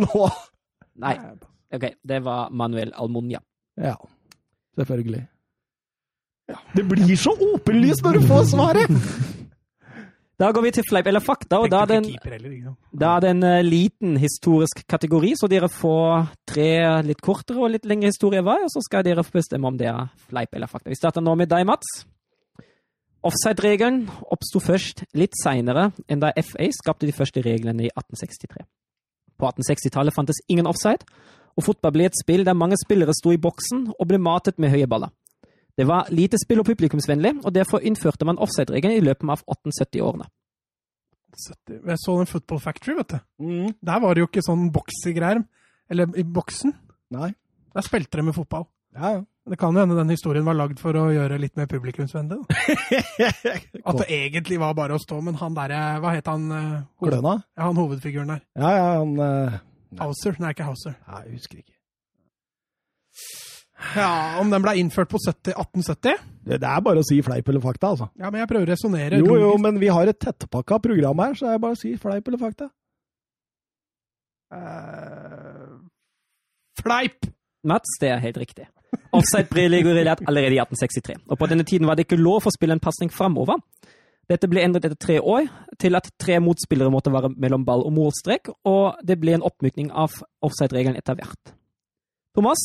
Nå. 0.00 0.28
Nei, 1.04 1.14
OK. 1.74 1.84
Det 2.08 2.22
var 2.24 2.48
Manuel 2.50 2.94
Almunia. 2.96 3.42
Ja. 3.76 3.94
Selvfølgelig. 4.78 5.26
Det 6.76 6.88
blir 6.88 7.16
så 7.16 7.36
åpenlyst 7.54 8.04
når 8.04 8.18
du 8.18 8.26
får 8.28 8.44
svaret! 8.54 9.32
Da 10.40 10.48
går 10.50 10.64
vi 10.64 10.70
til 10.74 10.86
fleip 10.88 11.06
eller 11.06 11.22
fakta, 11.22 11.60
og 11.62 11.68
da 11.70 11.84
er 11.84 12.00
en 12.00 12.08
heller? 12.10 12.72
Da 12.90 13.12
er 13.14 13.22
det 13.22 13.28
en 13.36 13.44
eh, 13.46 13.60
liten 13.62 14.16
historisk 14.18 14.80
kategori, 14.90 15.34
så 15.38 15.46
dere 15.50 15.68
får 15.70 16.26
tre 16.50 16.70
litt 17.06 17.22
kortere 17.22 17.62
og 17.62 17.70
litt 17.70 17.86
lengre 17.86 18.10
historier 18.10 18.42
hver, 18.42 18.64
og 18.66 18.72
så 18.72 18.82
skal 18.82 19.06
dere 19.06 19.22
bestemme 19.22 19.70
om 19.70 19.78
det 19.78 19.92
er 19.92 20.10
fleip 20.26 20.58
eller 20.58 20.70
fakta. 20.70 20.90
Vi 20.90 20.98
starter 20.98 21.22
nå 21.22 21.36
med 21.38 21.52
deg, 21.52 21.62
Mats. 21.70 22.02
Offside-regelen 23.24 24.02
oppsto 24.34 24.60
først 24.60 25.06
litt 25.16 25.38
seinere 25.38 25.92
enn 26.10 26.20
da 26.20 26.34
FA 26.44 26.66
skapte 26.76 27.06
de 27.08 27.14
første 27.14 27.40
reglene 27.44 27.86
i 27.86 27.92
1863. 27.94 28.66
På 29.38 29.48
1860-tallet 29.48 30.14
fantes 30.14 30.42
ingen 30.50 30.66
offside, 30.68 31.06
og 31.54 31.68
fotball 31.68 31.94
ble 31.94 32.08
et 32.10 32.18
spill 32.18 32.42
der 32.44 32.58
mange 32.58 32.76
spillere 32.82 33.14
sto 33.14 33.32
i 33.32 33.40
boksen 33.40 33.86
og 33.94 34.08
ble 34.10 34.18
matet 34.18 34.58
med 34.58 34.74
høye 34.74 34.90
baller. 34.90 35.14
Det 35.76 35.86
var 35.88 36.06
lite 36.14 36.38
spill- 36.38 36.60
og 36.62 36.66
publikumsvennlig, 36.68 37.32
og 37.44 37.52
derfor 37.54 37.82
innførte 37.82 38.24
man 38.28 38.38
offside-regelen 38.38 38.96
i 39.00 39.02
løpet 39.04 39.26
av 39.34 39.42
1870-årene. 39.42 40.28
70. 41.34 41.80
Jeg 41.90 41.98
så 41.98 42.14
den 42.20 42.28
Football 42.30 42.60
Factory, 42.62 42.94
vet 43.00 43.08
du. 43.10 43.18
Mm. 43.42 43.72
Der 43.82 44.00
var 44.04 44.14
det 44.14 44.22
jo 44.22 44.28
ikke 44.28 44.44
sånn 44.46 44.68
boksegreier. 44.74 45.40
Eller 45.90 46.14
i 46.16 46.22
boksen. 46.24 46.72
Nei. 47.10 47.32
Der 47.74 47.82
spilte 47.82 48.20
de 48.20 48.22
med 48.28 48.36
fotball. 48.36 48.68
Ja, 48.94 49.16
ja. 49.16 49.22
Det 49.50 49.58
kan 49.60 49.74
jo 49.76 49.82
hende 49.82 49.96
den 49.98 50.08
historien 50.14 50.46
var 50.46 50.54
lagd 50.56 50.78
for 50.80 50.96
å 50.96 51.08
gjøre 51.12 51.36
litt 51.42 51.56
mer 51.58 51.66
publikumsvennlig. 51.68 52.38
At 53.84 53.98
det 54.00 54.06
egentlig 54.14 54.56
var 54.62 54.72
bare 54.78 54.94
å 54.96 55.02
stå, 55.02 55.18
men 55.26 55.36
han 55.36 55.52
derre 55.58 55.80
Hva 56.00 56.14
het 56.14 56.30
han? 56.30 56.46
eh, 56.54 56.70
hoved- 57.02 57.10
Glønna? 57.10 57.34
Ja, 57.58 57.66
han 57.66 57.76
hovedfiguren 57.82 58.30
der. 58.32 58.40
Ja, 58.56 58.70
ja, 58.78 58.86
han 59.02 59.18
Uh... 59.20 59.58
Hauser? 60.00 60.34
Nei, 60.42 60.54
ikke 60.54 60.64
Hauser. 60.66 60.94
Nei, 61.06 61.20
jeg 61.26 61.36
husker 61.36 61.58
ikke. 61.60 61.73
Ja, 63.94 64.40
Om 64.40 64.50
den 64.50 64.62
ble 64.64 64.74
innført 64.80 65.10
på 65.12 65.20
70, 65.22 65.54
1870? 65.54 66.22
Det, 66.44 66.58
det 66.60 66.68
er 66.68 66.84
bare 66.84 67.00
å 67.02 67.06
si 67.06 67.20
fleip 67.24 67.48
eller 67.48 67.62
fakta, 67.64 67.94
altså. 67.94 68.10
Ja, 68.20 68.30
men 68.30 68.42
jeg 68.42 68.50
prøver 68.50 68.68
å 68.68 68.72
resonnere. 68.74 69.20
Jo, 69.22 69.38
jo, 69.40 69.52
men 69.62 69.78
vi 69.80 69.90
har 69.92 70.10
et 70.10 70.20
tettpakka 70.20 70.80
program 70.84 71.22
her, 71.24 71.36
så 71.38 71.48
det 71.48 71.56
er 71.56 71.62
bare 71.62 71.78
å 71.78 71.80
si 71.80 71.94
fleip 72.00 72.28
eller 72.30 72.42
fakta. 72.42 72.70
Uh, 74.54 75.80
Fleip! 76.82 77.26
Mats, 77.64 77.96
det 78.00 78.10
er 78.12 78.20
helt 78.20 78.38
riktig. 78.42 78.66
Offside 79.14 79.48
ble 79.50 79.66
regulert 79.72 80.20
allerede 80.28 80.56
i 80.56 80.60
1863, 80.60 81.16
og 81.30 81.38
på 81.40 81.48
denne 81.50 81.64
tiden 81.66 81.88
var 81.88 81.96
det 81.96 82.04
ikke 82.04 82.20
lov 82.20 82.44
å 82.46 82.52
spille 82.52 82.76
en 82.76 82.82
pasning 82.82 83.10
framover. 83.10 83.62
Dette 84.30 84.48
ble 84.48 84.62
endret 84.64 84.86
etter 84.88 85.00
tre 85.00 85.16
år 85.20 85.48
til 85.80 85.96
at 85.98 86.08
tre 86.20 86.38
motspillere 86.40 86.92
måtte 86.92 87.12
være 87.12 87.32
mellom 87.40 87.64
ball 87.66 87.84
og 87.84 87.92
målstrek, 87.96 88.52
og 88.68 89.00
det 89.04 89.18
ble 89.20 89.36
en 89.36 89.44
oppmykning 89.44 89.90
av 89.92 90.16
offside-regelen 90.44 91.00
etter 91.00 91.18
hvert. 91.18 91.54
Thomas? 92.36 92.62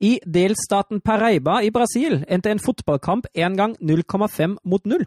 I 0.00 0.16
delstaten 0.24 1.02
Pareiba 1.04 1.60
i 1.62 1.70
Brasil 1.70 2.22
endte 2.28 2.50
en 2.50 2.62
fotballkamp 2.62 3.26
en 3.34 3.56
gang 3.56 3.74
0,5 3.84 4.56
mot 4.64 4.86
0. 4.88 5.04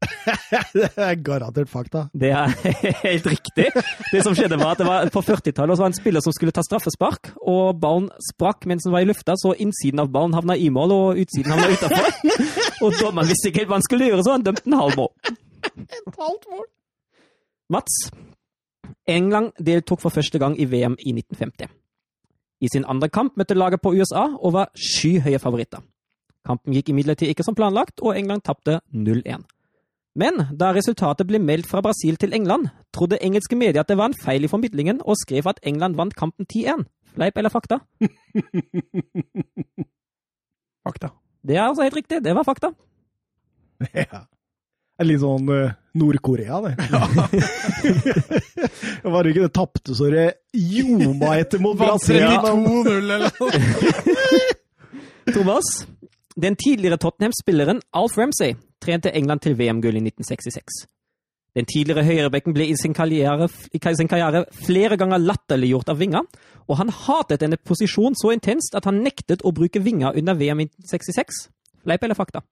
det 0.74 0.88
er 0.96 1.18
garantert 1.20 1.68
fakta. 1.70 2.06
Det 2.16 2.30
er 2.32 2.54
helt 3.04 3.26
riktig. 3.28 3.68
Det 4.10 4.22
som 4.24 4.34
skjedde 4.34 4.58
var 4.58 4.72
at 4.72 4.80
det 4.80 4.86
var 4.88 5.10
På 5.12 5.20
40-tallet 5.22 5.78
var 5.78 5.90
det 5.90 5.92
en 5.92 5.98
spiller 6.00 6.24
som 6.24 6.34
skulle 6.34 6.54
ta 6.56 6.64
straffespark, 6.64 7.34
og 7.38 7.78
ballen 7.82 8.08
sprakk 8.32 8.66
mens 8.70 8.86
den 8.86 8.94
var 8.96 9.04
i 9.04 9.10
lufta, 9.10 9.36
så 9.38 9.52
innsiden 9.54 10.02
av 10.02 10.10
ballen 10.10 10.34
havna 10.34 10.56
i 10.56 10.70
mål, 10.72 10.96
og 10.96 11.20
utsiden 11.22 11.54
havna 11.54 11.70
utafor. 11.70 12.10
Og 12.84 12.96
dommeren 12.96 13.28
visste 13.28 13.50
ikke 13.50 13.60
helt 13.60 13.68
hva 13.68 13.76
han 13.76 13.84
skulle 13.84 14.06
gjøre, 14.08 14.22
så 14.24 14.34
han 14.38 14.44
dømte 14.46 14.64
en 14.64 14.78
halv 14.80 14.94
mål. 14.96 15.10
Et 15.76 16.16
halvt 16.16 16.46
mål. 16.48 16.64
Mats. 17.76 17.98
England 19.04 19.52
deltok 19.60 20.00
for 20.00 20.14
første 20.14 20.40
gang 20.40 20.56
i 20.56 20.64
VM 20.64 20.96
i 20.96 21.12
1950. 21.12 21.79
I 22.60 22.68
sin 22.72 22.84
andre 22.84 23.08
kamp 23.08 23.36
møtte 23.40 23.56
laget 23.56 23.80
på 23.80 23.92
USA 23.96 24.26
og 24.36 24.52
var 24.52 24.70
skyhøye 24.76 25.38
favoritter. 25.40 25.80
Kampen 26.46 26.74
gikk 26.76 26.90
imidlertid 26.92 27.28
ikke 27.32 27.44
som 27.44 27.56
planlagt, 27.56 28.00
og 28.00 28.16
England 28.18 28.44
tapte 28.44 28.80
0-1. 28.92 29.44
Men 30.20 30.42
da 30.58 30.72
resultatet 30.74 31.28
ble 31.28 31.38
meldt 31.38 31.68
fra 31.70 31.82
Brasil 31.84 32.16
til 32.18 32.34
England, 32.34 32.68
trodde 32.92 33.20
engelske 33.22 33.56
medier 33.56 33.84
at 33.84 33.88
det 33.88 33.98
var 34.00 34.10
en 34.10 34.18
feil 34.24 34.44
i 34.44 34.50
formidlingen, 34.50 35.00
og 35.04 35.16
skrev 35.20 35.46
at 35.46 35.60
England 35.62 35.96
vant 35.96 36.16
kampen 36.16 36.48
10-1. 36.52 36.84
Fleip 37.14 37.36
eller 37.38 37.50
fakta? 37.50 37.78
Fakta. 40.86 41.08
Det 41.46 41.56
er 41.56 41.62
altså 41.62 41.82
helt 41.82 41.96
riktig, 41.96 42.24
det 42.24 42.34
var 42.34 42.42
fakta. 42.42 42.72
Ja. 43.94 44.26
Det 45.00 45.06
er 45.06 45.14
litt 45.14 45.22
sånn 45.22 45.46
eh, 45.48 45.70
Nord-Korea, 45.96 46.58
det. 46.60 46.74
det 49.00 49.12
var 49.14 49.24
ikke 49.30 49.46
det 49.46 49.54
tapte 49.56 49.94
så 49.96 50.10
det 50.12 50.24
ljoma 50.52 51.40
etter 51.40 51.56
mot 51.64 51.72
Brasil. 51.80 52.20
32-0 52.20 52.98
eller 52.98 53.24
noe. 53.24 53.48
Thomas, 55.38 55.64
den 56.36 56.52
tidligere 56.60 57.00
Tottenham-spilleren 57.00 57.80
Alf 57.96 58.12
Ramsey 58.20 58.60
trente 58.84 59.08
England 59.16 59.40
til 59.46 59.56
VM-gull 59.56 59.96
i 59.96 60.04
1966. 60.04 60.84
Den 61.56 61.64
tidligere 61.72 62.04
høyrebekken 62.04 62.52
ble 62.52 62.68
i 62.68 62.76
sin, 62.76 62.92
karriere, 62.92 63.48
i 63.72 63.80
sin 63.96 64.12
karriere 64.12 64.44
flere 64.66 65.00
ganger 65.00 65.16
latterliggjort 65.24 65.88
av 65.94 65.96
vinger, 66.04 66.28
og 66.68 66.76
han 66.76 66.92
hatet 67.06 67.40
denne 67.40 67.56
posisjonen 67.56 68.12
så 68.20 68.36
intenst 68.36 68.76
at 68.76 68.84
han 68.84 69.00
nektet 69.00 69.48
å 69.48 69.56
bruke 69.56 69.80
vinger 69.80 70.12
under 70.20 70.36
VM 70.36 70.60
i 70.60 70.68
1966. 70.68 71.48
Fleip 71.88 72.04
eller 72.04 72.20
fakta? 72.20 72.44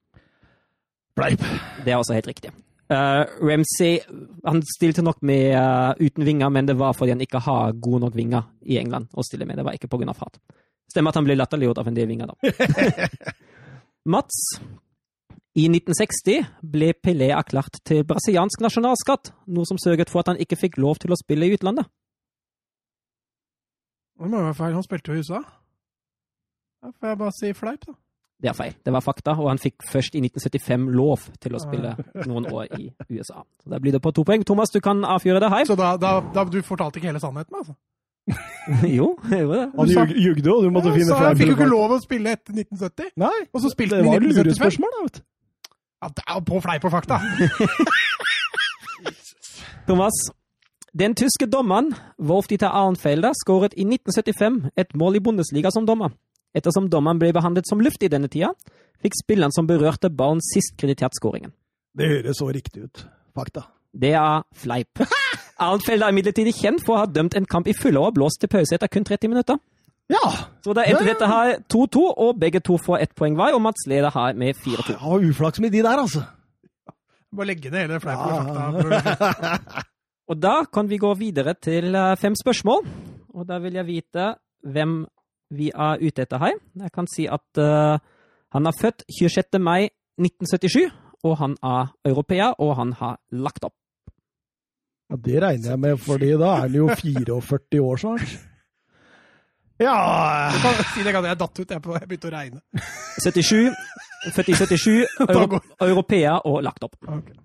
Fleip. 1.18 1.44
Det 1.84 1.92
er 1.92 1.98
også 1.98 2.14
helt 2.16 2.30
riktig. 2.30 2.54
Uh, 2.88 3.26
Ramsey 3.44 3.98
han 4.46 4.62
stilte 4.64 5.02
nok 5.04 5.18
med 5.26 5.52
uh, 5.52 5.92
uten 6.00 6.24
vinger, 6.24 6.48
men 6.48 6.68
det 6.68 6.78
var 6.78 6.94
fordi 6.96 7.12
han 7.12 7.20
ikke 7.24 7.42
har 7.44 7.74
gode 7.76 8.06
nok 8.06 8.16
vinger 8.16 8.46
i 8.64 8.78
England 8.80 9.10
å 9.12 9.24
stille 9.26 9.44
med. 9.48 9.58
Det 9.58 9.66
var 9.66 9.76
ikke 9.76 9.90
pga. 9.92 10.14
hat. 10.16 10.38
Stemmer 10.88 11.12
at 11.12 11.20
han 11.20 11.26
ble 11.26 11.36
latterliggjort 11.36 11.82
av 11.82 11.90
en 11.90 11.98
del 11.98 12.08
vinger, 12.08 12.30
da. 12.32 13.08
Mats. 14.14 14.38
I 15.58 15.66
1960 15.66 16.46
ble 16.62 16.92
Pelé 17.02 17.32
erklært 17.34 17.80
til 17.88 18.04
brasiliansk 18.06 18.62
nasjonalskatt, 18.62 19.32
noe 19.50 19.66
som 19.68 19.80
sørget 19.80 20.08
for 20.12 20.22
at 20.22 20.30
han 20.32 20.40
ikke 20.40 20.56
fikk 20.60 20.78
lov 20.78 21.00
til 21.02 21.12
å 21.12 21.18
spille 21.18 21.48
i 21.48 21.56
utlandet. 21.58 21.88
Det 24.18 24.30
må 24.30 24.40
være 24.40 24.54
feil. 24.54 24.76
Han 24.78 24.86
spilte 24.86 25.12
jo 25.12 25.18
i 25.18 25.24
USA. 25.26 25.42
Da 26.78 26.92
får 26.94 27.10
jeg 27.10 27.20
bare 27.20 27.36
si 27.36 27.52
fleip, 27.58 27.84
da. 27.84 27.98
Det 28.38 28.52
er 28.52 28.54
feil. 28.54 28.74
Det 28.86 28.92
var 28.94 29.02
fakta, 29.02 29.32
og 29.34 29.48
han 29.50 29.58
fikk 29.58 29.82
først 29.90 30.14
i 30.14 30.20
1975 30.22 30.84
lov 30.94 31.24
til 31.42 31.56
å 31.58 31.62
spille 31.62 31.96
noen 32.28 32.44
år 32.54 32.68
i 32.78 32.84
USA. 33.10 33.40
Så 33.64 33.70
Da 33.72 33.80
blir 33.82 33.92
det 33.96 34.00
på 34.04 34.12
to 34.14 34.22
poeng. 34.24 34.44
Thomas, 34.46 34.70
du 34.70 34.78
kan 34.80 35.02
avgjøre 35.02 35.40
det 35.42 35.50
her. 35.50 35.64
Så 35.66 35.74
da, 35.76 35.96
da, 35.98 36.20
da 36.34 36.44
du 36.46 36.60
fortalte 36.62 37.00
ikke 37.00 37.10
hele 37.10 37.18
sannheten, 37.22 37.56
altså? 37.58 37.74
jo, 38.98 39.08
jeg 39.30 39.40
gjorde 39.42 39.58
det. 39.58 39.66
Han 39.78 39.86
Du 39.88 39.94
sa- 39.94 40.04
jugde, 40.28 40.50
og 40.54 40.62
du 40.62 40.70
måtte 40.70 40.92
Ja, 40.92 40.96
finne 41.00 41.16
sa 41.16 41.32
jeg 41.32 41.36
fikk 41.40 41.50
jo 41.50 41.56
ikke 41.58 41.70
lov 41.72 41.90
å 41.96 41.98
spille 42.04 42.28
etter 42.36 42.52
1970. 42.54 43.10
Nei, 43.16 43.38
Og 43.52 43.60
så 43.64 43.68
spilte 43.72 43.96
han 43.96 44.04
i 44.04 44.08
var 44.12 44.20
1975. 44.20 44.46
lurespørsmål, 44.46 44.90
da, 44.94 45.02
vet 45.08 45.16
du. 45.18 45.22
Ja, 45.98 46.08
det 46.14 46.22
er 46.28 46.40
på 46.46 46.60
fleip 46.62 46.84
og 46.86 46.92
fakta. 46.94 47.16
Thomas, 49.88 50.12
den 50.98 51.14
tyske 51.16 51.46
dommeren 51.50 51.94
Wolf-Dieter 52.20 52.68
Arnfelder 52.70 53.32
skåret 53.40 53.74
i 53.76 53.84
1975 53.88 54.68
et 54.76 54.94
mål 54.94 55.16
i 55.18 55.22
Bundesliga 55.24 55.70
som 55.74 55.86
dommer. 55.88 56.12
Ettersom 56.56 56.88
dommeren 56.90 57.20
ble 57.20 57.32
behandlet 57.36 57.68
som 57.68 57.80
luft 57.84 58.02
i 58.02 58.10
denne 58.12 58.30
tida, 58.32 58.52
fikk 59.02 59.16
spilleren 59.20 59.54
som 59.54 59.68
berørte 59.68 60.10
barn 60.10 60.40
sist 60.44 60.76
kreditert 60.80 61.16
skåringen. 61.18 61.52
Det 61.98 62.08
høres 62.08 62.40
så 62.40 62.48
riktig 62.54 62.86
ut. 62.86 63.04
Fakta. 63.36 63.66
Det 63.92 64.12
er 64.16 64.44
fleip. 64.56 65.02
Arnfeld 65.68 66.04
er 66.04 66.14
imidlertid 66.14 66.50
kjent 66.54 66.84
for 66.86 66.96
å 66.96 67.02
ha 67.02 67.10
dømt 67.10 67.36
en 67.38 67.48
kamp 67.48 67.68
i 67.68 67.74
fulle 67.76 68.00
og 68.02 68.14
blåst 68.18 68.42
til 68.42 68.50
pause 68.52 68.76
etter 68.76 68.90
kun 68.92 69.06
30 69.06 69.32
minutter. 69.32 69.58
Ja! 70.08 70.24
Så 70.64 70.72
da 70.76 70.86
endte 70.88 71.04
dette 71.04 71.28
her 71.28 71.58
2-2, 71.68 72.04
og 72.24 72.38
begge 72.40 72.62
to 72.64 72.78
får 72.80 73.04
ett 73.04 73.14
poeng 73.18 73.36
hver, 73.36 73.56
og 73.56 73.62
Mats 73.64 73.84
leder 73.90 74.14
her 74.14 74.38
med 74.38 74.56
4-2. 74.56 74.94
Jeg 74.94 75.02
har 75.02 75.26
uflaks 75.30 75.60
med 75.60 75.74
de 75.74 75.82
der, 75.84 76.00
altså. 76.00 76.24
Bare 77.36 77.50
legge 77.50 77.72
ned 77.72 77.84
hele 77.84 78.00
fleipen 78.00 78.32
og 78.32 78.80
fakta. 78.88 79.84
Og 80.28 80.36
da 80.36 80.58
kan 80.68 80.88
vi 80.90 80.98
gå 81.00 81.08
videre 81.16 81.54
til 81.56 81.94
eh, 81.96 82.14
fem 82.20 82.34
spørsmål. 82.36 82.82
Og 83.32 83.46
da 83.48 83.56
vil 83.64 83.78
jeg 83.78 83.86
vite 83.88 84.26
hvem 84.68 84.98
vi 85.50 85.70
er 85.74 85.98
ute 86.02 86.22
etter 86.26 86.38
her. 86.42 86.56
Jeg 86.82 86.92
kan 86.92 87.06
si 87.08 87.26
at 87.26 87.60
uh, 87.62 87.98
han 88.54 88.66
er 88.66 88.76
født 88.80 89.04
26. 89.20 89.58
mai 89.60 89.88
1977, 90.20 90.90
og 91.24 91.36
han 91.40 91.56
er 91.64 91.92
europeer, 92.06 92.54
og 92.58 92.76
han 92.76 92.92
har 93.00 93.18
lagt 93.32 93.64
opp. 93.64 93.74
Ja, 95.10 95.16
det 95.24 95.38
regner 95.42 95.70
jeg 95.72 95.80
med, 95.80 95.96
fordi 96.04 96.32
da 96.36 96.50
er 96.56 96.60
han 96.66 96.74
jo 96.76 96.88
44 96.92 97.80
år 97.82 97.96
snart. 98.04 98.36
Ja 99.78 100.50
Du 100.50 100.56
kan 100.58 100.74
si 100.90 101.04
det, 101.06 101.12
kan 101.14 101.22
jeg 101.28 101.38
datt 101.38 101.58
ut. 101.60 101.70
Jeg 101.70 101.82
på- 101.82 101.94
jeg 101.94 102.08
begynte 102.10 102.26
å 102.26 102.32
regne. 102.34 102.60
77, 103.22 103.68
født 104.34 104.48
i 104.50 104.54
77, 104.58 105.06
euro, 105.28 105.60
europeer 105.86 106.40
og 106.50 106.64
lagt 106.66 106.82
opp. 106.82 106.96
Okay. 107.06 107.36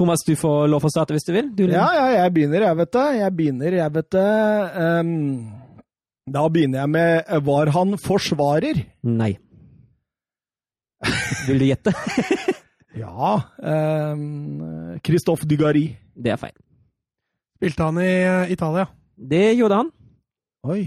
Thomas, 0.00 0.22
du 0.24 0.32
får 0.40 0.64
lov 0.72 0.86
å 0.88 0.88
starte 0.88 1.12
hvis 1.12 1.26
du 1.28 1.32
vil. 1.36 1.50
Du, 1.52 1.66
Ja, 1.68 1.90
ja, 1.92 2.06
jeg 2.22 2.32
begynner, 2.32 2.64
jeg, 2.64 2.76
vet 2.80 2.92
det. 2.96 3.04
Jeg 3.18 3.36
begynner, 3.36 3.76
jeg, 3.82 3.92
vet 3.98 4.08
det. 4.16 4.24
Ehm, 4.80 5.59
da 6.28 6.42
begynner 6.52 6.82
jeg 6.82 6.90
med 6.92 7.30
Var 7.46 7.70
han 7.74 7.94
forsvarer? 7.98 8.82
Nei. 9.06 9.32
Vil 11.48 11.62
du 11.62 11.68
gjette? 11.70 11.94
Ja. 13.00 13.36
ehm, 13.62 14.98
Christophe 15.06 15.46
Dugari. 15.48 15.86
Det 16.12 16.32
er 16.34 16.40
feil. 16.42 16.56
Spilte 17.56 17.86
han 17.86 18.00
i 18.02 18.08
eh, 18.26 18.50
Italia? 18.52 18.88
Det 19.14 19.44
gjorde 19.56 19.78
han. 19.78 19.90
Oi. 20.66 20.82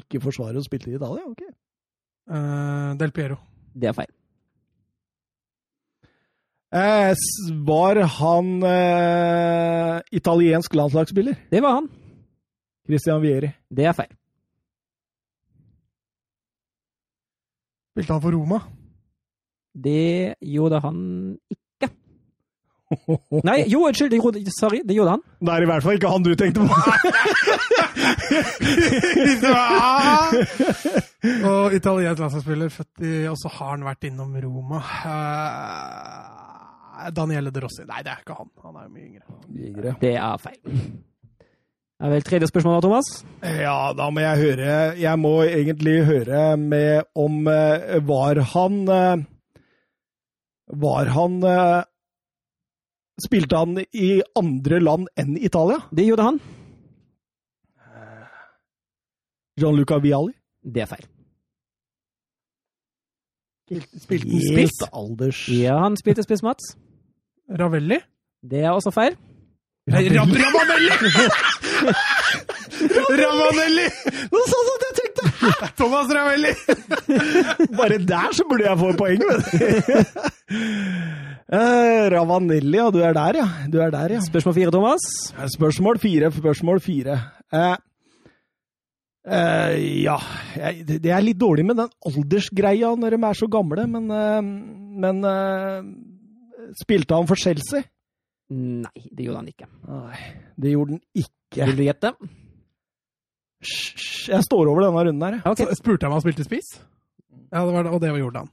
Ikke 0.00 0.22
forsvarer 0.24 0.56
og 0.58 0.64
spilte 0.66 0.88
i 0.90 0.96
Italia? 0.96 1.22
Ok. 1.28 1.44
Eh, 2.32 2.96
Del 2.98 3.12
Piero. 3.14 3.36
Det 3.76 3.90
er 3.92 3.94
feil. 4.00 4.10
Eh, 6.74 7.12
var 7.68 8.00
han 8.16 8.50
eh, 8.72 10.00
italiensk 10.16 10.74
landslagsspiller? 10.80 11.38
Det 11.52 11.62
var 11.62 11.78
han. 11.82 11.92
Christian 12.86 13.22
Vieri. 13.22 13.50
Det 13.70 13.84
er 13.86 13.92
feil. 13.98 14.12
Spilte 17.96 18.12
han 18.12 18.22
for 18.22 18.30
Roma? 18.36 18.58
Det 19.76 20.34
gjorde 20.44 20.80
han 20.84 20.98
ikke. 21.50 21.88
Nei, 23.44 23.64
jo, 23.68 23.80
unnskyld. 23.88 24.10
det 24.12 24.20
gjorde- 24.20 24.50
Sorry, 24.60 24.80
det 24.86 24.94
gjorde 24.96 25.10
han. 25.16 25.22
Det 25.40 25.48
er 25.54 25.62
i 25.62 25.66
hvert 25.70 25.82
fall 25.82 25.94
ikke 25.98 26.08
han 26.12 26.22
du 26.22 26.34
tenkte 26.38 26.60
på. 26.60 26.66
og 31.50 31.74
italiensk 31.74 32.20
landslagsspiller, 32.20 32.68
født 32.72 33.00
i 33.04 33.26
Og 33.30 33.36
så 33.40 33.48
har 33.58 33.70
han 33.74 33.84
vært 33.86 34.04
innom 34.08 34.32
Roma. 34.44 34.78
Eh, 37.06 37.10
Daniele 37.16 37.50
De 37.52 37.60
Rossi. 37.64 37.82
Nei, 37.88 38.00
det 38.06 38.12
er 38.14 38.20
ikke 38.22 38.36
han. 38.38 38.50
Han 38.64 38.74
er 38.80 38.84
jo 38.86 38.92
mye 38.94 39.06
yngre. 39.70 39.90
Det 40.00 40.12
er 40.14 40.36
feil. 40.42 40.60
Det 41.96 42.04
er 42.04 42.12
vel 42.12 42.24
tredje 42.28 42.48
spørsmål 42.50 42.74
da, 42.76 42.80
Thomas? 42.84 43.06
Ja, 43.40 43.76
da 43.96 44.10
må 44.12 44.20
jeg 44.20 44.40
høre 44.42 44.72
Jeg 45.00 45.16
må 45.16 45.30
egentlig 45.46 45.94
høre 46.04 46.42
med 46.60 47.06
om 47.16 47.46
eh, 47.48 47.96
Var 48.04 48.40
han 48.52 48.76
eh, 48.92 49.22
Var 50.76 51.12
han 51.14 51.38
eh, 51.48 51.86
Spilte 53.24 53.56
han 53.62 53.80
i 53.96 54.10
andre 54.36 54.82
land 54.82 55.08
enn 55.16 55.38
Italia? 55.40 55.78
Det 55.88 56.04
gjorde 56.04 56.26
han. 56.26 56.40
Gianluca 59.56 59.96
Vialli? 60.04 60.34
Det 60.60 60.82
er 60.84 60.90
feil. 60.90 61.06
Spilte 64.04 64.28
han 64.28 64.44
spiss? 64.50 64.76
Alders... 64.92 65.40
Ja, 65.48 65.78
han 65.80 65.96
spilte 65.96 66.26
spiss, 66.26 66.44
Mats. 66.44 66.74
Ravelli? 67.48 68.02
Det 68.44 68.60
er 68.66 68.76
også 68.76 68.92
feil. 68.92 69.16
Ravelli! 69.88 70.18
Ram 70.20 70.36
Ravanelli! 73.16 73.86
Nå 74.32 74.36
Det 74.36 74.40
var 74.40 74.48
sånn 74.52 74.72
at 74.72 74.84
jeg 74.86 74.94
tenkte! 75.00 75.22
Thomas 75.78 76.12
Ravanelli! 76.16 76.52
Bare 77.78 77.98
der 78.02 78.36
så 78.36 78.46
burde 78.48 78.68
jeg 78.68 78.80
få 78.82 78.92
poeng, 78.98 79.20
vet 79.30 79.42
du. 79.46 79.56
Uh, 81.46 82.04
Ravanelli, 82.10 82.76
ja. 82.78 82.86
Du 82.90 83.00
er 83.06 83.16
der, 83.16 83.40
ja. 83.42 83.48
Du 83.70 83.80
er 83.82 83.92
der, 83.94 84.16
ja. 84.18 84.22
Spørsmål 84.26 84.56
fire, 84.60 84.72
Thomas. 84.74 85.10
Spørsmål 85.56 86.00
fire, 86.02 86.32
spørsmål 86.34 86.82
fire. 86.84 87.20
Uh, 87.54 87.76
Uh, 89.26 89.74
ja 90.06 90.14
jeg, 90.54 90.84
Det 90.86 91.00
det 91.02 91.10
er 91.10 91.24
litt 91.24 91.38
dårlig 91.40 91.64
med 91.66 91.80
den 91.80 91.88
aldersgreia 92.06 92.92
når 92.94 93.16
de 93.16 93.18
er 93.26 93.34
så 93.34 93.48
gamle, 93.50 93.82
men, 93.90 94.04
uh, 94.06 94.38
men 95.02 95.18
uh, 95.26 95.82
Spilte 96.78 97.18
han 97.18 97.26
for 97.26 97.34
Chelsea? 97.34 97.82
Nei, 98.54 99.00
det 99.10 99.24
gjorde 99.26 99.40
han 99.40 99.48
ikke. 99.50 99.66
Nei, 99.90 100.18
det 100.62 100.74
gjorde 100.74 100.94
han 100.94 101.02
ikke. 101.18 101.66
Vil 101.66 101.78
du 101.80 101.82
gjette? 101.86 102.12
Jeg 104.30 104.44
står 104.46 104.70
over 104.70 104.84
denne 104.86 105.02
runden 105.08 105.24
her. 105.26 105.40
Okay. 105.50 105.66
Så 105.72 105.80
Spurte 105.80 106.06
han 106.06 106.12
om 106.12 106.20
han 106.20 106.24
spilte 106.26 106.46
spiss? 106.46 106.76
Ja, 107.50 107.64
det 107.64 107.72
var 107.74 107.86
det, 107.86 107.92
og 107.94 108.00
det 108.02 108.12
gjorde 108.20 108.44
han. 108.44 108.52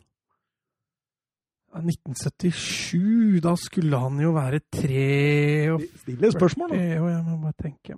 1977, 1.74 3.40
da 3.42 3.56
skulle 3.58 3.98
han 3.98 4.20
jo 4.22 4.34
være 4.36 4.60
tre 4.70 5.06
og 5.74 5.82
Stille 6.04 6.30
spørsmål, 6.32 6.70
da. 6.70 6.82
Jeg 6.86 7.24
må 7.26 7.38
bare 7.42 7.58
tenke. 7.64 7.98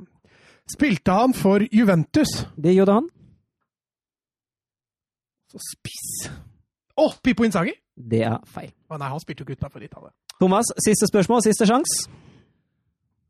Spilte 0.72 1.12
han 1.12 1.36
for 1.36 1.66
Juventus? 1.72 2.32
Det 2.56 2.72
gjorde 2.76 2.96
han. 3.02 3.10
Så 5.52 5.60
spiss 5.62 6.32
Å, 6.96 7.10
Pippo 7.24 7.44
Inzaghi! 7.44 7.76
Det 7.96 8.24
er 8.28 8.40
feil. 8.48 8.72
Å 8.92 8.98
nei, 9.00 9.10
han 9.12 9.22
spilte 9.24 9.44
jo 9.44 9.50
ikke 9.50 9.60
utenfor 9.60 9.84
Italia. 9.84 10.12
Thomas, 10.41 10.65
siste 10.86 11.08
spørsmål, 11.08 11.41
siste 11.41 11.65
sjanse. 11.67 12.10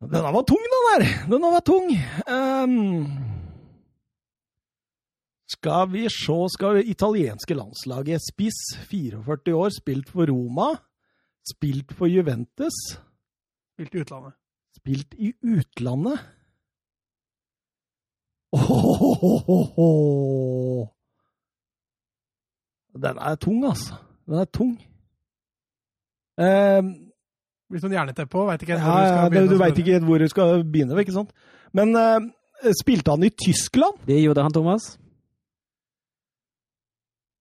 Denne 0.01 0.33
var 0.33 0.43
tung, 0.45 0.63
den 0.73 0.85
der. 0.89 1.05
Denne 1.31 1.51
var 1.53 1.63
tung. 1.65 1.87
Um, 2.29 3.05
skal 5.47 5.91
vi 5.91 6.09
se 6.09 6.37
Skal 6.53 6.75
vi 6.75 6.83
italienske 6.91 7.53
landslaget 7.53 8.21
Spiss, 8.21 8.77
44 8.89 9.55
år, 9.55 9.69
spilt 9.69 10.09
for 10.09 10.25
Roma. 10.31 10.75
Spilt 11.45 11.93
for 11.93 12.05
Juventus. 12.05 12.73
Spilt 13.73 13.93
i 13.93 13.99
utlandet. 14.01 14.33
Spilt 14.77 15.13
i 15.17 15.33
utlandet. 15.43 16.19
Ohohoho. 18.51 19.89
Den 22.95 23.17
er 23.17 23.35
tung, 23.35 23.65
altså. 23.65 23.93
Den 24.25 24.33
er 24.33 24.45
tung. 24.45 24.94
Ehm, 26.41 26.93
Blir 27.71 27.81
sånn 27.81 27.95
jerneteppe 27.95 28.29
på, 28.29 28.43
veit 28.45 28.61
ikke 28.61 28.75
helt 28.77 28.85
ja, 28.85 28.91
hvor 28.91 28.99
du 28.99 29.05
ja, 29.05 29.09
skal 29.15 29.25
du, 29.25 29.31
begynne. 29.33 29.49
du 29.49 29.57
veit 29.63 29.79
ikke 29.81 29.93
helt 29.95 30.05
hvor 30.05 30.19
du 30.21 30.27
skal 30.29 30.59
begynne, 30.69 30.99
ikke 31.01 31.15
sant? 31.15 31.31
Men 31.73 31.95
eh, 31.97 32.27
spilte 32.77 33.15
han 33.15 33.25
i 33.25 33.31
Tyskland? 33.33 33.97
Det 34.05 34.19
gjorde 34.21 34.43
han, 34.45 34.53
Thomas. 34.53 34.85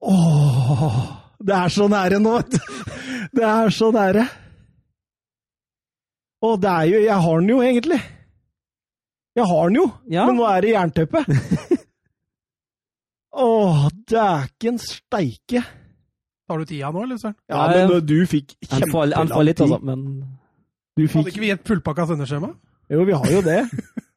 Åh, 0.04 0.96
det 1.44 1.54
er 1.56 1.72
så 1.72 1.86
nære 1.92 2.18
nå, 2.24 2.32
vet 2.38 2.56
du. 2.56 2.58
Det 3.34 3.44
er 3.48 3.72
så 3.74 3.88
nære. 3.94 4.24
Og 6.44 6.58
det 6.60 6.70
er 6.72 6.88
jo 6.90 6.98
Jeg 7.04 7.20
har 7.24 7.38
den 7.40 7.48
jo, 7.50 7.60
egentlig. 7.64 8.00
Jeg 9.34 9.46
har 9.50 9.68
den 9.70 9.78
jo, 9.80 9.86
Ja. 10.12 10.26
men 10.28 10.36
nå 10.38 10.44
er 10.48 10.60
det 10.62 10.74
jernteppe. 10.74 11.24
Åh, 13.44 13.88
dæken 14.08 14.76
steike. 14.78 15.64
Tar 16.48 16.60
du 16.60 16.64
tida 16.68 16.90
nå, 16.92 17.02
eller 17.06 17.16
søren? 17.20 17.36
Ja, 17.48 17.66
men 17.72 17.88
da- 17.88 18.00
du 18.04 18.16
fikk 18.28 18.54
kjempelang 18.68 19.30
litt, 19.46 19.56
tid. 19.56 19.66
altså, 19.70 19.78
men 19.82 20.00
Du 20.96 21.06
Hadde 21.08 21.30
ikke 21.32 21.40
vi 21.42 21.50
et 21.50 21.64
fullpakka 21.66 22.04
sendeskjema? 22.06 22.52
Jo, 22.92 23.04
vi 23.08 23.12
har 23.16 23.30
jo 23.32 23.40
det. 23.42 23.62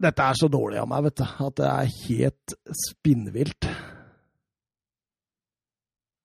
Dette 0.00 0.24
er 0.24 0.38
så 0.40 0.48
dårlig 0.48 0.78
av 0.80 0.88
meg, 0.88 1.04
vet 1.10 1.20
du, 1.20 1.24
at 1.44 1.54
det 1.60 1.66
er 1.68 1.90
helt 2.08 2.54
spinnvilt. 2.86 3.66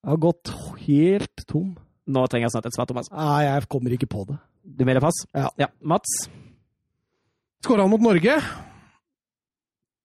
Jeg 0.06 0.14
har 0.14 0.22
gått 0.24 0.52
helt 0.86 1.44
tom. 1.50 1.74
nå 2.08 2.24
trenger 2.30 2.46
jeg 2.48 2.54
snart 2.56 2.70
et 2.70 2.76
svar, 2.78 2.88
Thomas. 2.88 3.10
Nei, 3.12 3.42
jeg 3.48 3.68
kommer 3.68 3.92
ikke 3.98 4.08
på 4.08 4.24
det. 4.30 4.38
Du 4.64 4.86
melder 4.88 5.02
pass? 5.04 5.20
Ja. 5.36 5.50
ja. 5.60 5.68
Mats? 5.82 6.30
Skåra 7.66 7.82
han 7.84 7.92
mot 7.92 8.02
Norge? 8.06 8.38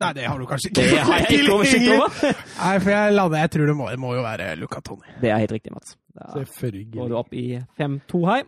Nei, 0.01 0.13
det 0.17 0.25
har 0.25 0.39
du 0.41 0.47
kanskje 0.49 0.71
ikke. 0.71 0.85
Det 0.89 1.01
har 1.05 1.19
jeg 1.21 1.41
ikke 1.41 1.53
oversikt 1.59 1.91
over. 1.93 2.37
Nei, 2.57 2.77
for 2.81 2.93
jeg 2.95 3.17
lander 3.19 3.43
Jeg 3.43 3.51
tror 3.57 3.67
det 3.69 3.75
må, 3.77 3.89
det 3.93 4.01
må 4.01 4.15
jo 4.17 4.23
være 4.25 4.47
Luca 4.57 4.81
Toni. 4.85 5.17
Det 5.21 5.29
er 5.33 5.43
helt 5.43 5.53
riktig, 5.53 5.75
Mats. 5.77 5.97
Da 6.17 6.41
går 6.95 7.11
du 7.13 7.19
opp 7.19 7.37
i 7.37 7.45
5-2 7.81 8.23
her. 8.31 8.47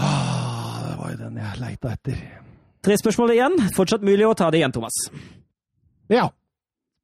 Ah, 0.00 0.80
det 0.88 0.96
var 1.02 1.12
jo 1.12 1.18
den 1.20 1.36
jeg 1.42 1.60
leita 1.60 1.92
etter. 1.92 2.22
Tre 2.84 2.96
spørsmål 3.00 3.34
igjen. 3.36 3.60
Fortsatt 3.76 4.04
mulig 4.04 4.26
å 4.28 4.32
ta 4.36 4.48
det 4.52 4.62
igjen, 4.62 4.72
Thomas. 4.74 4.96
Ja. 6.12 6.26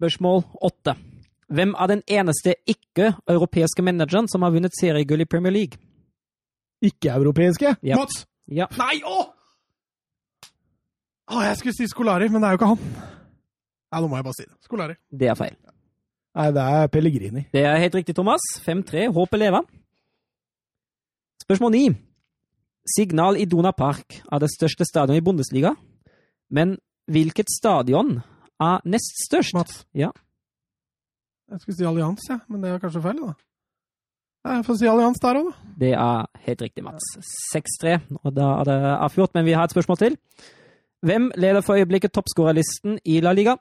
Spørsmål 0.01 0.43
åtte. 0.65 0.97
Hvem 1.51 1.73
er 1.77 1.91
den 1.91 2.03
eneste 2.09 2.55
ikke-europeiske 2.71 3.85
manageren 3.85 4.29
som 4.31 4.45
har 4.47 4.53
vunnet 4.55 4.77
seriegull 4.79 5.25
i 5.25 5.29
Premier 5.29 5.53
League? 5.55 5.81
Ikke-europeiske. 6.85 7.77
Ja. 7.85 8.01
Mats! 8.01 8.25
Ja. 8.49 8.69
Nei, 8.81 9.01
å! 9.05 9.27
Å, 11.31 11.41
jeg 11.47 11.59
skulle 11.61 11.77
si 11.77 11.89
Skolari, 11.91 12.29
men 12.33 12.43
det 12.43 12.49
er 12.49 12.57
jo 12.57 12.61
ikke 12.61 12.71
han. 12.73 13.19
Ja, 13.91 14.01
nå 14.01 14.09
må 14.11 14.19
jeg 14.19 14.27
bare 14.27 14.39
si 14.39 14.47
det. 14.47 14.55
Skolari. 14.65 14.95
Det 15.11 15.31
er 15.31 15.39
feil. 15.39 15.57
Nei, 16.39 16.47
det 16.55 16.63
er 16.63 16.91
Pellegrini. 16.95 17.43
Det 17.51 17.65
er 17.67 17.81
helt 17.83 17.97
riktig, 17.99 18.15
Thomas. 18.15 18.45
5-3. 18.63 19.09
Håpet 19.15 19.43
lever. 19.43 19.67
Spørsmål 21.43 21.75
9. 21.75 21.97
Signal 22.95 23.39
Iduna 23.41 23.73
Park 23.77 24.21
er 24.31 24.43
det 24.43 24.51
største 24.55 24.87
stadion 24.87 25.19
i 25.19 25.25
Bundesliga. 25.25 25.75
Men 26.51 26.77
hvilket 27.11 27.51
stadion 27.51 28.21
er 28.63 28.87
nest 28.87 29.25
størst? 29.27 29.55
Mats. 29.59 29.85
Ja. 29.95 30.13
Jeg 31.51 31.61
skulle 31.61 31.77
si 31.77 31.87
Allians, 31.87 32.23
ja, 32.31 32.39
men 32.47 32.63
det 32.63 32.71
er 32.71 32.79
kanskje 32.79 33.03
feil, 33.03 33.19
da. 33.27 33.35
Jeg 34.47 34.65
får 34.65 34.79
si 34.79 34.89
Allians 34.89 35.19
der 35.21 35.41
òg, 35.41 35.51
da. 35.51 35.73
Det 35.83 35.93
er 35.99 36.29
helt 36.47 36.63
riktig, 36.63 36.85
Mats. 36.87 37.11
6-3. 37.51 37.99
Og 38.23 38.35
da 38.37 38.53
er 38.61 38.71
det 38.71 38.79
avgjort, 38.95 39.35
men 39.35 39.49
vi 39.49 39.57
har 39.59 39.67
et 39.67 39.75
spørsmål 39.75 39.99
til. 39.99 40.17
Hvem 41.03 41.31
leder 41.41 41.65
for 41.67 41.81
øyeblikket 41.81 42.15
toppskårerlisten 42.15 43.01
i 43.05 43.19
La 43.25 43.35
Liga? 43.35 43.57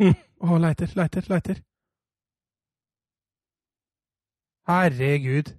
Å, 0.00 0.58
leiter, 0.60 0.90
leiter, 0.98 1.24
leiter. 1.30 1.62
Herregud. 4.66 5.52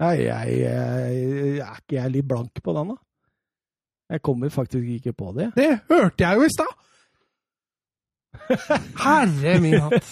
Nei, 0.00 0.14
jeg, 0.24 0.56
jeg, 0.62 1.60
er 1.60 1.80
ikke 1.82 1.98
jeg 1.98 2.12
litt 2.14 2.28
blank 2.28 2.62
på 2.64 2.74
den, 2.76 2.94
da? 2.94 2.96
Jeg 4.10 4.22
kommer 4.26 4.50
faktisk 4.50 4.86
ikke 4.96 5.12
på 5.14 5.34
det. 5.36 5.50
Det 5.54 5.68
hørte 5.90 6.24
jeg 6.24 6.40
jo 6.40 6.46
i 6.48 6.54
stad! 6.54 6.78
Herre 9.04 9.56
min 9.62 9.76
hatt. 9.84 10.10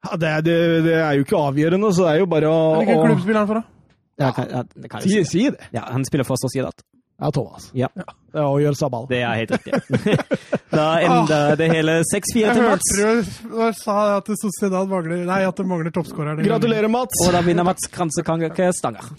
Ja, 0.00 0.16
det, 0.16 0.30
det, 0.46 0.56
det 0.84 0.94
er 0.96 1.16
jo 1.18 1.24
ikke 1.26 1.40
avgjørende, 1.40 1.90
så 1.92 2.06
det 2.06 2.12
er 2.12 2.22
jo 2.22 2.28
bare 2.30 2.48
å, 2.52 2.60
Hvilken 2.78 3.02
klubb 3.04 3.24
spiller 3.24 3.42
han 3.42 3.50
for, 3.50 3.60
da? 3.60 3.96
Ja, 4.20 4.30
kan, 4.36 4.48
ja, 4.52 4.62
det 4.68 4.90
kan 4.92 5.04
jeg 5.04 5.24
si. 5.24 5.24
si 5.28 5.42
det. 5.52 5.68
Ja, 5.72 5.86
han 5.88 6.04
spiller 6.08 6.28
for 6.28 6.40
Sociedad. 6.40 6.84
Ja, 7.20 7.28
Thomas. 7.34 7.66
Ja. 7.76 7.88
Det 8.30 8.38
er 8.40 8.46
Oyel 8.48 8.76
Sabal. 8.78 9.04
Det 9.10 9.18
er 9.20 9.34
helt 9.42 9.50
riktig. 9.52 10.14
da 10.78 10.86
ender 11.04 11.58
det 11.60 11.66
hele 11.68 11.98
6-4 12.08 12.54
til 12.56 12.64
Mats. 12.64 12.92
hørte 12.96 13.50
du 13.50 13.80
sa 13.80 13.96
at 14.16 14.30
Sociedad 14.40 14.88
mangler 14.88 15.26
Nei, 15.28 15.42
at 15.44 15.60
det 15.60 15.66
mangler 15.68 15.92
toppskårer. 15.92 16.40
Gratulerer, 16.46 16.88
Mats! 16.92 17.20
Og 17.26 17.34
da 17.36 17.42
vinner 17.44 17.66
Mats 17.66 17.90
Kransekake 17.92 18.70
Stanger. 18.76 19.10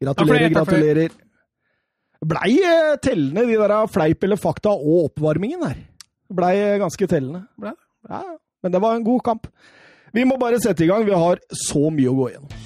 Gratulerer, 0.00 0.16
Takk 0.16 0.22
for 0.24 0.38
takk 0.38 0.70
for 0.70 0.76
gratulerer. 0.76 1.16
Blei 2.26 2.54
eh, 2.64 2.94
tellende, 3.04 3.44
de 3.50 3.58
der 3.60 3.74
fleip 3.92 4.24
eller 4.24 4.40
fakta 4.40 4.72
og 4.72 5.10
oppvarmingen 5.10 5.66
her. 5.66 5.82
Blei 6.32 6.54
eh, 6.62 6.78
ganske 6.80 7.08
tellende. 7.10 7.44
Ble? 7.60 7.74
Ja, 8.08 8.22
Men 8.64 8.72
det 8.72 8.80
var 8.82 8.96
en 8.96 9.04
god 9.04 9.20
kamp. 9.26 9.50
Vi 10.16 10.24
må 10.24 10.38
bare 10.40 10.62
sette 10.62 10.86
i 10.86 10.88
gang. 10.88 11.04
Vi 11.04 11.12
har 11.12 11.42
så 11.68 11.90
mye 11.92 12.08
å 12.08 12.16
gå 12.16 12.30
gjennom. 12.32 12.65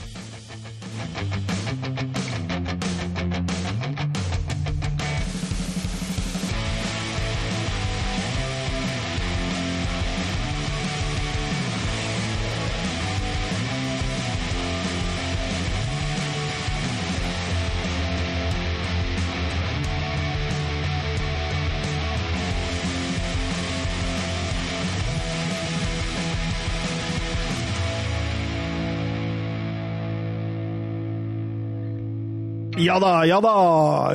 Ja 32.79 32.99
da, 33.01 33.25
ja 33.25 33.41
da. 33.41 33.55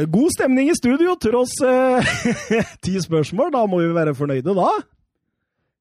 God 0.07 0.31
stemning 0.37 0.69
i 0.69 0.75
studio, 0.75 1.15
tross 1.21 1.57
eh, 1.65 2.15
ti 2.85 2.95
spørsmål. 3.01 3.51
Da 3.53 3.65
må 3.69 3.81
vi 3.83 3.91
være 3.95 4.15
fornøyde, 4.15 4.55
da. 4.55 4.69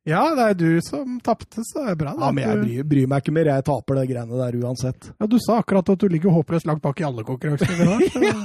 Ja, 0.05 0.21
det 0.37 0.45
er 0.45 0.57
du 0.61 0.81
som 0.85 1.17
tapte, 1.25 1.63
så 1.65 1.81
det 1.81 1.95
er 1.95 1.97
bra. 1.97 2.13
Ja, 2.13 2.29
men 2.29 2.45
jeg 2.45 2.59
bryr, 2.61 2.81
bryr, 2.91 3.05
meg 3.09 3.23
ikke 3.23 3.33
mer. 3.33 3.49
Jeg 3.49 3.65
taper 3.65 3.97
det 3.97 4.03
greiene 4.11 4.37
der 4.37 4.59
uansett. 4.61 5.07
Ja, 5.17 5.29
Du 5.31 5.39
sa 5.41 5.63
akkurat 5.63 5.89
at 5.95 6.03
du 6.03 6.11
ligger 6.13 6.35
håpløst 6.35 6.69
langt 6.69 6.83
bak 6.85 7.01
i 7.01 7.07
alle 7.09 7.25
konkurranser. 7.25 7.73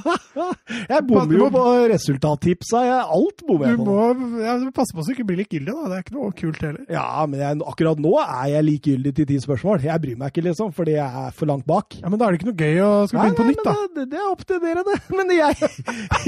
jeg 0.93 1.03
bommer 1.09 1.35
jo 1.35 1.49
på 1.51 1.63
resultattipsa. 1.91 2.83
Alt 3.03 3.43
bommer 3.43 3.73
jeg 3.73 3.81
på. 3.81 3.87
Må, 3.89 4.29
ja, 4.39 4.53
du 4.55 4.69
må 4.69 4.71
passe 4.77 4.95
på 4.95 5.03
så 5.03 5.11
du 5.11 5.17
ikke 5.17 5.27
blir 5.33 5.41
likegyldig, 5.41 5.73
da. 5.75 5.89
Det 5.91 5.97
er 5.97 6.05
ikke 6.05 6.15
noe 6.15 6.37
kult 6.39 6.63
heller. 6.63 6.85
Ja, 6.95 7.03
men 7.27 7.43
jeg, 7.43 7.59
akkurat 7.73 7.99
nå 8.07 8.15
er 8.23 8.47
jeg 8.53 8.67
likegyldig 8.69 9.13
til 9.19 9.29
ti 9.33 9.41
spørsmål. 9.43 9.83
Jeg 9.89 10.03
bryr 10.05 10.23
meg 10.23 10.31
ikke, 10.31 10.45
liksom, 10.47 10.71
fordi 10.79 10.95
jeg 10.95 11.25
er 11.25 11.35
for 11.35 11.51
langt 11.51 11.67
bak. 11.67 11.99
Ja, 11.99 12.07
Men 12.07 12.23
da 12.23 12.29
er 12.29 12.37
det 12.37 12.39
ikke 12.39 12.51
noe 12.53 12.63
gøy 12.63 12.81
å 12.85 12.93
skal 13.11 13.19
begynne 13.19 13.39
på 13.41 13.49
nytt, 13.49 13.63
da. 13.67 13.75
Det, 13.99 14.07
det, 14.15 14.23
er 14.23 14.31
opp 14.31 14.47
til 14.47 14.63
dere, 14.63 14.87
det. 14.87 14.97
Men 15.19 15.35
jeg, 15.35 15.71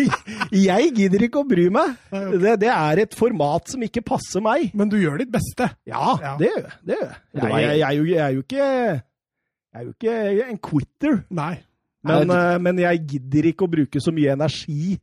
jeg 0.67 0.91
gidder 1.00 1.28
ikke 1.30 1.46
å 1.46 1.48
bry 1.48 1.70
meg. 1.72 1.96
Det, 2.12 2.60
det 2.67 2.76
er 2.76 3.06
et 3.08 3.15
format 3.15 3.72
som 3.72 3.88
ikke 3.88 4.04
passer 4.12 4.44
meg. 4.44 4.74
Men 4.76 4.91
du 4.91 5.00
gjør 5.00 5.21
ditt 5.22 5.32
beste. 5.34 5.70
Ja. 5.88 6.18
Ja, 6.22 6.34
det 6.40 6.50
gjør 6.52 6.66
jeg. 6.66 6.76
Det 6.90 6.98
gjør 6.98 7.08
jeg. 7.08 7.22
Jeg, 7.34 7.46
jeg, 7.52 7.80
jeg, 7.80 8.10
jeg, 8.12 8.20
er 8.26 8.36
jo, 8.36 8.44
ikke 8.46 8.66
Jeg 8.66 9.80
er 9.80 9.86
jo 9.86 9.94
ikke 9.96 10.50
en 10.50 10.62
quitter. 10.70 11.18
Nei. 11.42 11.56
Men, 12.08 12.34
uh, 12.34 12.58
men, 12.58 12.82
jeg 12.82 13.02
gidder 13.14 13.52
ikke 13.52 13.68
å 13.68 13.72
bruke 13.72 14.02
så 14.02 14.14
mye 14.14 14.34
energi 14.34 14.96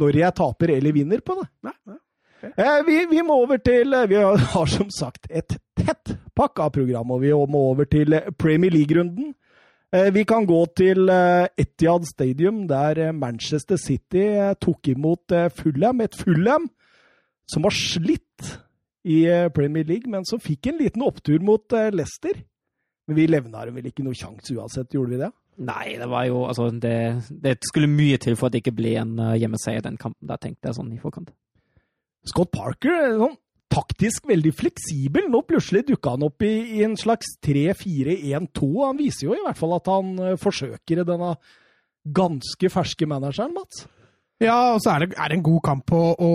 når 0.00 0.16
jeg 0.18 0.38
taper 0.38 0.72
eller 0.76 0.94
vinner 0.94 1.22
på 1.22 1.36
det. 1.38 1.46
Nei, 1.66 1.76
nei. 1.90 2.00
Okay. 2.40 2.52
Eh, 2.56 2.78
vi, 2.86 2.94
vi, 3.10 3.20
må 3.26 3.36
over 3.42 3.58
til 3.60 3.92
Vi 4.08 4.16
har 4.54 4.70
som 4.72 4.88
sagt 4.94 5.26
et 5.28 5.58
tett 5.76 6.14
pakka 6.36 6.70
program, 6.72 7.12
og 7.12 7.20
vi 7.20 7.34
må 7.52 7.66
over 7.74 7.88
til 7.90 8.16
Premier 8.40 8.72
League-runden. 8.72 9.34
Eh, 9.92 10.08
vi 10.14 10.22
kan 10.24 10.46
gå 10.46 10.60
til 10.78 11.10
eh, 11.10 11.50
Etiad 11.58 12.06
Stadium, 12.06 12.66
der 12.70 13.10
Manchester 13.12 13.76
City 13.76 14.22
eh, 14.38 14.54
tok 14.60 14.88
imot 14.92 15.34
eh, 15.34 15.50
Fulham. 15.50 16.00
Et 16.00 16.14
Fulham 16.14 16.68
som 17.50 17.66
har 17.66 17.74
slitt 17.74 18.52
i 19.08 19.24
eh, 19.28 19.48
Premier 19.54 19.86
League, 19.88 20.10
men 20.10 20.26
som 20.28 20.40
fikk 20.42 20.70
en 20.70 20.80
liten 20.80 21.04
opptur 21.04 21.40
mot 21.44 21.76
eh, 21.76 21.90
Leicester. 21.94 22.42
Men 23.08 23.18
vi 23.18 23.28
levna 23.30 23.64
dem 23.66 23.78
vel 23.78 23.90
ikke 23.90 24.04
noe 24.06 24.16
sjanse 24.16 24.54
uansett, 24.54 24.92
gjorde 24.94 25.14
vi 25.14 25.22
det? 25.22 25.30
Nei, 25.60 25.86
det 26.00 26.08
var 26.08 26.24
jo 26.28 26.44
Altså, 26.46 26.70
det, 26.70 26.96
det 27.42 27.58
skulle 27.68 27.90
mye 27.90 28.20
til 28.22 28.36
for 28.38 28.48
at 28.48 28.54
det 28.54 28.62
ikke 28.62 28.76
ble 28.78 28.94
en 29.00 29.16
uh, 29.20 29.36
hjemmeseier 29.36 29.84
den 29.84 29.98
kampen. 30.00 30.28
Da 30.28 30.38
tenkte 30.40 30.70
jeg 30.70 30.78
sånn 30.78 30.92
i 30.94 31.00
forkant. 31.02 31.32
Scott 32.28 32.52
Parker 32.54 32.94
er 32.94 33.16
sånn 33.20 33.38
taktisk 33.70 34.26
veldig 34.26 34.50
fleksibel. 34.56 35.28
Nå 35.30 35.42
plutselig 35.46 35.84
dukka 35.90 36.16
han 36.16 36.26
opp 36.26 36.42
i, 36.46 36.52
i 36.78 36.84
en 36.86 36.96
slags 36.98 37.36
3-4-1-2. 37.46 38.70
Han 38.82 38.98
viser 38.98 39.28
jo 39.28 39.36
i 39.36 39.44
hvert 39.44 39.58
fall 39.60 39.76
at 39.76 39.90
han 39.90 40.14
uh, 40.20 40.36
forsøker 40.40 41.04
denne 41.06 41.34
ganske 42.16 42.72
ferske 42.72 43.08
manageren, 43.10 43.54
Mats. 43.54 43.84
Ja, 44.40 44.72
og 44.72 44.80
så 44.80 44.94
er 44.94 45.04
det, 45.04 45.16
er 45.20 45.28
det 45.28 45.36
en 45.36 45.44
god 45.44 45.60
kamp 45.66 45.92
å, 45.92 46.04
å, 46.16 46.30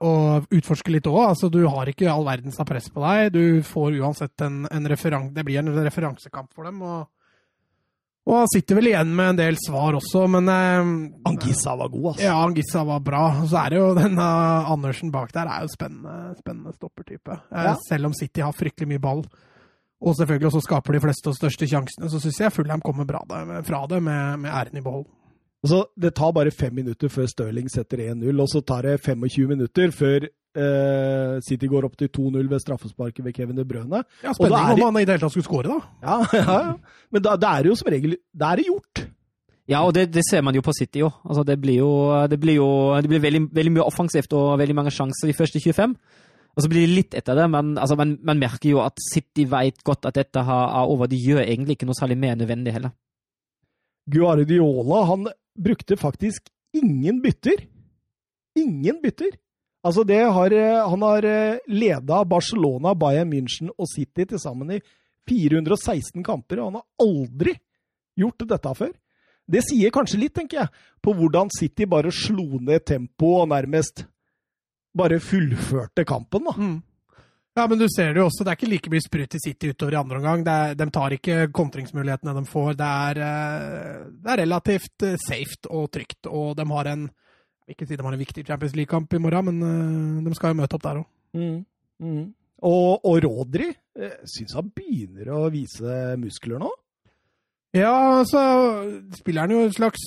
å 0.00 0.12
utforske 0.56 0.94
litt 0.94 1.08
òg. 1.10 1.18
Altså, 1.34 1.50
du 1.52 1.60
har 1.68 1.90
ikke 1.90 2.08
all 2.08 2.24
verdens 2.24 2.56
av 2.62 2.68
press 2.68 2.88
på 2.92 3.02
deg. 3.04 3.34
Du 3.34 3.66
får 3.66 3.98
uansett 4.00 4.46
en, 4.46 4.62
en 4.72 4.88
referanse 4.88 5.36
Det 5.36 5.44
blir 5.44 5.60
en 5.60 5.68
referansekamp 5.84 6.48
for 6.56 6.68
dem. 6.68 6.80
og 6.80 7.04
og 8.26 8.34
han 8.40 8.48
sitter 8.50 8.80
vel 8.80 8.88
igjen 8.90 9.12
med 9.14 9.28
en 9.30 9.38
del 9.38 9.56
svar 9.62 9.94
også, 9.94 10.24
men 10.34 10.48
eh, 10.50 10.88
Angissa 11.30 11.76
var 11.78 11.92
god, 11.92 12.06
altså. 12.10 12.24
Ja, 12.24 12.32
Angissa 12.42 12.80
var 12.88 13.04
bra. 13.06 13.20
Og 13.38 13.50
så 13.52 13.60
er 13.60 13.70
det 13.70 13.78
jo 13.78 13.90
denne 13.94 14.24
Andersen 14.74 15.12
bak 15.14 15.30
der 15.34 15.46
er 15.46 15.62
jo 15.62 15.70
spennende, 15.70 16.32
spennende 16.40 16.74
stoppertype. 16.74 17.36
Eh, 17.54 17.68
ja. 17.68 17.76
Selv 17.86 18.10
om 18.10 18.16
City 18.18 18.42
har 18.42 18.56
fryktelig 18.56 18.90
mye 18.90 19.04
ball, 19.04 19.22
og 20.02 20.18
selvfølgelig 20.18 20.50
også 20.50 20.64
skaper 20.66 20.98
de 20.98 21.04
fleste 21.06 21.30
og 21.30 21.38
største 21.38 21.70
sjansene, 21.70 22.10
så 22.10 22.18
syns 22.20 22.42
jeg 22.42 22.54
Fulham 22.56 22.82
kommer 22.82 23.06
bra 23.06 23.22
fra 23.64 23.84
det 23.94 24.02
med, 24.02 24.42
med 24.42 24.50
æren 24.50 24.82
i 24.82 24.82
behold. 24.82 25.06
Altså, 25.64 25.86
det 25.96 26.12
tar 26.14 26.34
bare 26.36 26.52
fem 26.54 26.74
minutter 26.74 27.10
før 27.10 27.26
Stirling 27.30 27.70
setter 27.72 28.02
1-0, 28.12 28.42
og 28.42 28.48
så 28.52 28.60
tar 28.60 28.86
det 28.86 28.98
25 29.00 29.48
minutter 29.50 29.90
før 29.94 30.26
eh, 30.28 31.36
City 31.44 31.68
går 31.70 31.88
opp 31.88 31.96
til 31.98 32.10
2-0 32.12 32.50
ved 32.50 32.62
straffesparket 32.62 33.24
ved 33.24 33.34
Kevin 33.36 33.58
De 33.58 33.64
Brøne. 33.66 34.02
Ja, 34.22 34.34
Spennende 34.36 34.76
om 34.76 34.84
han 34.84 35.02
i 35.02 35.06
det 35.08 35.16
hele 35.16 35.24
tatt 35.24 35.34
skulle 35.34 35.48
skåre, 35.48 35.72
da. 35.72 35.78
Ja, 36.04 36.18
ja, 36.36 36.58
ja. 36.70 37.06
Men 37.10 37.24
da, 37.24 37.36
det 37.40 37.52
er 37.52 37.70
jo 37.70 37.78
som 37.78 37.90
regel 37.92 38.18
Da 38.32 38.52
er 38.52 38.62
det 38.62 38.68
gjort. 38.68 39.06
Ja, 39.66 39.80
og 39.82 39.96
det, 39.96 40.12
det, 40.14 40.22
ser 40.28 40.44
man 40.46 40.54
jo 40.54 40.62
på 40.62 40.74
City 40.76 41.02
òg. 41.02 41.16
Altså, 41.26 41.42
det 41.46 41.56
blir 41.58 41.80
jo, 41.80 41.90
det 42.30 42.38
blir 42.38 42.60
jo 42.60 42.68
det 43.02 43.10
blir 43.10 43.24
veldig, 43.24 43.42
veldig, 43.56 43.72
mye 43.74 43.88
offensivt 43.88 44.36
og 44.38 44.60
veldig 44.60 44.76
mange 44.78 44.94
sjanser 44.94 45.26
de 45.26 45.34
første 45.34 45.62
25. 45.62 45.96
Og 46.56 46.64
så 46.64 46.70
blir 46.72 46.86
det 46.86 46.94
litt 46.94 47.16
etter 47.18 47.36
det, 47.36 47.48
men 47.52 47.74
altså, 47.74 47.98
man, 47.98 48.14
man, 48.24 48.38
merker 48.40 48.70
jo 48.70 48.84
at 48.84 49.02
City 49.10 49.44
vet 49.50 49.82
godt 49.84 50.06
at 50.08 50.16
dette 50.16 50.40
er 50.40 50.86
over. 50.86 51.10
De 51.10 51.18
gjør 51.18 51.42
egentlig 51.42 51.76
ikke 51.76 51.88
noe 51.90 51.98
særlig 51.98 52.16
mer 52.22 52.38
nødvendig 52.38 52.76
heller. 52.76 52.94
Guardiola 54.06 55.02
han 55.10 55.26
brukte 55.56 55.96
faktisk 55.96 56.48
ingen 56.76 57.20
bytter. 57.24 57.66
Ingen 58.56 59.00
bytter. 59.02 59.34
Altså 59.86 60.02
det 60.04 60.18
har, 60.18 60.54
han 60.90 61.02
har 61.02 61.26
leda 61.70 62.24
Barcelona, 62.24 62.94
Bayern 62.94 63.30
München 63.30 63.70
og 63.78 63.86
City 63.92 64.24
til 64.26 64.40
sammen 64.42 64.72
i 64.74 64.80
416 65.28 66.24
kamper, 66.26 66.58
og 66.58 66.70
han 66.70 66.80
har 66.80 66.86
aldri 67.06 67.54
gjort 68.18 68.46
dette 68.48 68.72
før. 68.78 68.92
Det 69.46 69.62
sier 69.62 69.92
kanskje 69.94 70.18
litt, 70.18 70.34
tenker 70.34 70.64
jeg, 70.64 70.84
på 71.02 71.14
hvordan 71.14 71.52
City 71.54 71.86
bare 71.86 72.10
slo 72.14 72.58
ned 72.58 72.82
tempoet 72.88 73.44
og 73.44 73.50
nærmest 73.52 74.02
bare 74.96 75.20
fullførte 75.22 76.06
kampen. 76.08 76.48
da. 76.48 76.54
Mm. 76.56 76.78
Ja, 77.56 77.64
men 77.64 77.80
du 77.80 77.86
ser 77.88 78.12
det 78.12 78.20
jo 78.20 78.26
også, 78.28 78.44
det 78.44 78.52
er 78.52 78.58
ikke 78.58 78.68
like 78.68 78.90
mye 78.92 79.00
sprut 79.04 79.34
i 79.38 79.40
City 79.40 79.70
utover 79.72 79.94
i 79.94 79.98
andre 80.00 80.18
omgang. 80.20 80.42
Er, 80.52 80.74
de 80.76 80.86
tar 80.92 81.14
ikke 81.16 81.36
kontringsmulighetene 81.56 82.34
de 82.36 82.42
får. 82.50 82.74
Det 82.76 82.88
er, 83.10 83.20
det 84.12 84.32
er 84.34 84.42
relativt 84.42 85.06
safe 85.24 85.70
og 85.72 85.86
trygt, 85.94 86.28
og 86.28 86.52
de 86.58 86.66
har 86.68 86.90
en 86.92 87.06
ikke 87.66 87.86
si 87.88 87.96
de 87.96 88.04
har 88.04 88.14
en 88.14 88.20
viktig 88.20 88.44
Champions 88.46 88.76
League-kamp 88.78 89.16
i 89.16 89.22
morgen, 89.24 89.48
men 89.48 90.26
de 90.26 90.34
skal 90.38 90.52
jo 90.52 90.60
møte 90.60 90.76
opp 90.76 90.84
der 90.84 91.00
òg. 91.00 91.08
Mm. 91.34 91.56
Mm. 92.04 92.26
Og, 92.68 93.08
og 93.08 93.18
Rodri 93.24 93.70
syns 94.28 94.54
han 94.56 94.68
begynner 94.76 95.32
å 95.34 95.46
vise 95.52 95.96
muskler 96.20 96.60
nå? 96.62 96.70
Ja, 97.76 98.24
så 98.28 98.42
spiller 99.18 99.44
han 99.44 99.52
jo 99.52 99.64
en 99.66 99.74
slags 99.74 100.00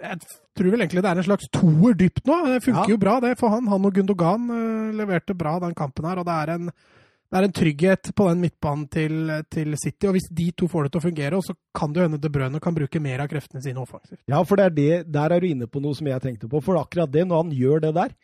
Jeg 0.00 0.20
tror 0.56 0.72
vel 0.72 0.84
egentlig 0.84 1.02
det 1.04 1.10
er 1.10 1.20
en 1.20 1.26
slags 1.26 1.50
toer 1.52 1.98
dypt 1.98 2.24
nå. 2.28 2.38
Det 2.48 2.62
funker 2.64 2.86
ja. 2.86 2.94
jo 2.94 3.00
bra, 3.00 3.18
det 3.22 3.36
for 3.40 3.52
han. 3.52 3.68
Han 3.70 3.86
og 3.88 3.94
Gundogan 3.96 4.48
uh, 4.52 4.96
leverte 4.96 5.36
bra 5.36 5.58
den 5.62 5.76
kampen 5.76 6.08
her. 6.08 6.20
Og 6.22 6.26
det 6.28 6.36
er 6.36 6.54
en, 6.54 6.70
det 6.70 7.38
er 7.38 7.46
en 7.46 7.56
trygghet 7.60 8.10
på 8.16 8.28
den 8.30 8.42
midtbanen 8.44 8.88
til, 8.92 9.34
til, 9.52 9.76
City. 9.80 10.08
Og 10.08 10.16
hvis 10.16 10.30
de 10.40 10.50
to 10.56 10.68
får 10.70 10.88
det 10.88 10.94
til 10.94 11.02
å 11.02 11.06
fungere, 11.08 11.42
så 11.44 11.56
kan 11.76 11.94
det 11.94 12.06
hende 12.06 12.20
De 12.22 12.32
Brøne 12.32 12.62
kan 12.62 12.76
bruke 12.76 13.02
mer 13.02 13.24
av 13.24 13.30
kreftene 13.32 13.62
sine 13.64 13.84
offensivt. 13.84 14.22
Ja, 14.30 14.42
for 14.42 14.60
det 14.60 14.68
er 14.68 14.76
det, 14.76 14.92
der 15.12 15.36
er 15.36 15.42
du 15.42 15.50
inne 15.50 15.70
på 15.70 15.82
noe 15.84 15.96
som 15.98 16.08
jeg 16.10 16.24
tenkte 16.24 16.50
på. 16.50 16.62
For 16.64 16.80
akkurat 16.80 17.12
det, 17.12 17.26
når 17.28 17.44
han 17.44 17.56
gjør 17.56 17.86
det 17.86 17.94
der, 18.00 18.16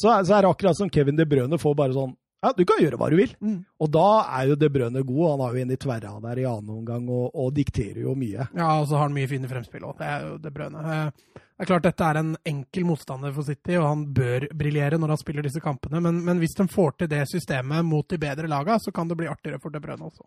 så 0.00 0.14
så 0.24 0.38
er 0.38 0.44
det 0.44 0.52
akkurat 0.52 0.78
som 0.78 0.90
Kevin 0.92 1.18
De 1.18 1.28
Brøne 1.28 1.60
får 1.60 1.74
bare 1.78 1.96
sånn 1.96 2.14
ja, 2.42 2.50
du 2.56 2.64
kan 2.66 2.80
gjøre 2.82 2.98
hva 2.98 3.08
du 3.12 3.16
vil. 3.20 3.34
Mm. 3.38 3.58
Og 3.82 3.90
da 3.94 4.08
er 4.38 4.50
jo 4.50 4.58
De 4.58 4.70
Brønne 4.72 5.04
god. 5.06 5.22
Han 5.30 5.44
har 5.44 5.54
jo 5.54 5.62
en 5.62 5.74
i 5.74 5.78
tverra 5.80 6.12
der 6.24 6.42
i 6.42 6.48
annen 6.48 6.74
omgang 6.80 7.06
og, 7.06 7.28
og, 7.30 7.52
dikterer 7.54 8.02
jo 8.02 8.16
mye. 8.18 8.48
Ja, 8.50 8.72
og 8.80 8.88
så 8.90 8.98
har 8.98 9.06
han 9.06 9.14
mye 9.14 9.30
fine 9.30 9.50
fremspill 9.50 9.86
òg. 9.86 9.94
Det 10.00 10.08
er 10.08 10.26
jo 10.26 10.36
De 10.42 10.52
Brønne. 10.54 10.82
Eh, 10.82 11.40
det 11.62 11.66
er 11.66 11.70
klart 11.70 11.86
dette 11.86 12.06
er 12.08 12.18
en 12.18 12.32
enkel 12.48 12.86
motstander 12.88 13.34
for 13.36 13.46
City, 13.46 13.76
og 13.78 13.86
han 13.86 14.06
bør 14.16 14.48
briljere 14.58 14.98
når 14.98 15.14
han 15.14 15.20
spiller 15.20 15.46
disse 15.46 15.62
kampene. 15.62 16.00
Men, 16.02 16.18
men 16.26 16.42
hvis 16.42 16.56
de 16.58 16.66
får 16.70 16.96
til 16.98 17.12
det 17.12 17.22
systemet 17.30 17.86
mot 17.86 18.08
de 18.10 18.18
bedre 18.18 18.50
laga, 18.50 18.80
så 18.82 18.90
kan 18.90 19.06
det 19.06 19.20
bli 19.20 19.30
artigere 19.30 19.62
for 19.62 19.70
De 19.70 19.82
Brønne 19.84 20.10
også. 20.10 20.26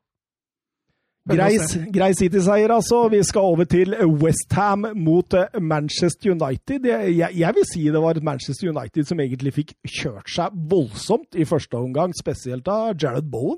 Grei, 1.25 2.13
City-seier, 2.13 2.69
altså. 2.69 3.07
Vi 3.09 3.23
skal 3.25 3.41
over 3.41 3.65
til 3.65 3.95
Westham 4.21 4.85
mot 4.95 5.33
eh, 5.33 5.57
Manchester 5.61 6.35
United. 6.35 6.85
Jeg, 6.85 7.31
jeg, 7.33 7.53
vil 7.57 7.65
si 7.71 7.85
det 7.89 8.01
var 8.01 8.19
Manchester 8.21 8.69
United 8.69 9.09
som 9.09 9.21
egentlig 9.23 9.55
fikk 9.55 9.73
kjørt 9.89 10.29
seg 10.29 10.53
voldsomt 10.69 11.33
i 11.33 11.47
første 11.49 11.79
omgang, 11.81 12.13
spesielt 12.17 12.69
av 12.69 12.93
Jared 13.01 13.31
Bowen. 13.31 13.57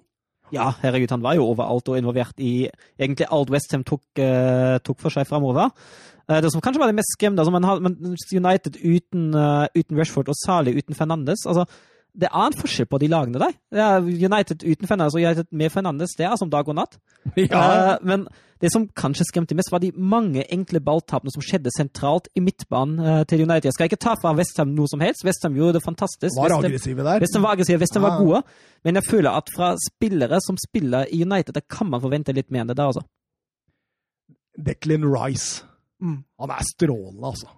Ja, 0.56 0.70
herregud, 0.80 1.12
han 1.12 1.26
var 1.26 1.36
jo 1.36 1.50
overalt 1.50 1.90
og 1.92 1.98
involvert 2.00 2.40
i 2.40 2.70
egentlig 2.96 3.28
alt 3.36 3.52
Westham 3.52 3.84
tok, 3.84 4.06
uh, 4.16 4.78
tok 4.80 5.02
for 5.04 5.12
seg 5.12 5.28
framover. 5.28 5.74
Uh, 6.24 6.40
det 6.40 6.54
som 6.54 6.64
kanskje 6.64 6.80
var 6.80 6.88
det 6.88 6.96
mest 7.02 7.18
skremmende, 7.18 7.44
altså, 7.44 7.52
man 7.52 7.68
har, 7.68 7.84
man, 7.84 7.98
United 8.16 8.80
uten, 8.80 9.28
uh, 9.36 9.68
uten 9.76 10.00
Rashford 10.00 10.32
og 10.32 10.40
Sali 10.40 10.78
uten 10.80 10.96
Fernandes 10.96 11.44
altså, 11.44 11.68
det 12.18 12.30
er 12.32 12.48
en 12.48 12.58
forskjell 12.58 12.88
på 12.90 12.98
de 13.02 13.10
lagene 13.12 13.40
der. 13.42 13.54
Det 13.74 13.82
er 13.84 14.02
United 14.02 14.64
uten 14.66 14.90
Fernandes 14.90 15.16
og 15.16 15.22
United 15.22 15.48
med 15.52 15.70
Fernandes, 15.70 16.16
det 16.18 16.26
er 16.26 16.36
som 16.40 16.50
dag 16.50 16.68
og 16.68 16.78
natt. 16.80 17.00
Ja. 17.38 17.62
Eh, 17.94 17.98
men 18.08 18.26
det 18.64 18.72
som 18.74 18.88
kanskje 18.98 19.28
skremte 19.28 19.54
mest, 19.58 19.70
var 19.72 19.82
de 19.84 19.92
mange 19.94 20.42
enkle 20.54 20.80
balltapene 20.82 21.30
som 21.34 21.44
skjedde 21.46 21.70
sentralt 21.76 22.30
i 22.34 22.42
midtbanen 22.42 22.98
eh, 23.04 23.20
til 23.30 23.44
United. 23.44 23.68
Jeg 23.70 23.78
skal 23.78 23.92
ikke 23.92 24.00
ta 24.02 24.16
fra 24.18 24.34
Westham 24.38 24.74
noe 24.74 24.90
som 24.90 25.04
helst. 25.04 25.22
Westham 25.28 25.58
gjorde 25.60 25.78
det 25.78 25.84
fantastisk. 25.86 26.34
Var 26.40 26.50
West 26.50 26.66
aggressive 26.66 27.06
der. 27.06 27.22
Westham 27.22 27.46
var 27.46 27.58
aggressive, 27.58 27.82
Westham 27.84 28.08
var 28.08 28.18
gode. 28.24 28.42
Men 28.88 28.98
jeg 28.98 29.10
føler 29.12 29.38
at 29.38 29.54
fra 29.54 29.76
spillere 29.84 30.42
som 30.42 30.58
spiller 30.62 31.12
i 31.14 31.22
United, 31.22 31.54
da 31.54 31.62
kan 31.62 31.92
man 31.92 32.02
forvente 32.02 32.34
litt 32.34 32.50
mer 32.50 32.66
enn 32.66 32.74
det 32.74 32.80
der, 32.80 32.90
altså. 32.90 33.06
Declan 34.58 35.06
Rice. 35.06 35.62
Mm. 36.02 36.24
Han 36.42 36.58
er 36.58 36.66
strålende, 36.74 37.30
altså. 37.30 37.54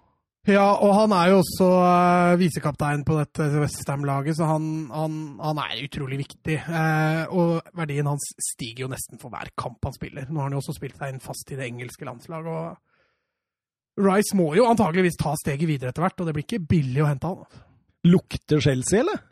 Ja, 0.50 0.66
og 0.82 0.92
han 0.96 1.12
er 1.14 1.30
jo 1.30 1.40
også 1.44 1.66
uh, 1.78 2.38
visekaptein 2.40 3.04
på 3.06 3.16
dette 3.20 3.46
Westham-laget, 3.60 4.34
så 4.38 4.48
han, 4.48 4.64
han, 4.90 5.16
han 5.38 5.60
er 5.62 5.84
utrolig 5.84 6.18
viktig. 6.24 6.56
Uh, 6.66 7.24
og 7.30 7.72
verdien 7.78 8.08
hans 8.10 8.32
stiger 8.50 8.86
jo 8.86 8.90
nesten 8.90 9.20
for 9.20 9.30
hver 9.32 9.52
kamp 9.58 9.78
han 9.86 9.94
spiller. 9.94 10.26
Nå 10.28 10.40
har 10.40 10.48
han 10.48 10.56
jo 10.56 10.62
også 10.62 10.74
spilt 10.76 10.98
seg 10.98 11.14
inn 11.14 11.22
fast 11.22 11.52
i 11.54 11.58
det 11.60 11.68
engelske 11.68 12.08
landslaget. 12.08 12.50
og 12.50 14.00
Rice 14.00 14.36
må 14.38 14.50
jo 14.56 14.66
antageligvis 14.70 15.18
ta 15.20 15.36
steget 15.38 15.68
videre 15.68 15.92
etter 15.92 16.06
hvert, 16.06 16.18
og 16.18 16.28
det 16.28 16.36
blir 16.36 16.48
ikke 16.48 16.64
billig 16.72 17.04
å 17.04 17.10
hente 17.10 17.30
han. 17.30 17.62
Lukter 18.10 18.62
Chelsea, 18.64 19.04
eller? 19.04 19.26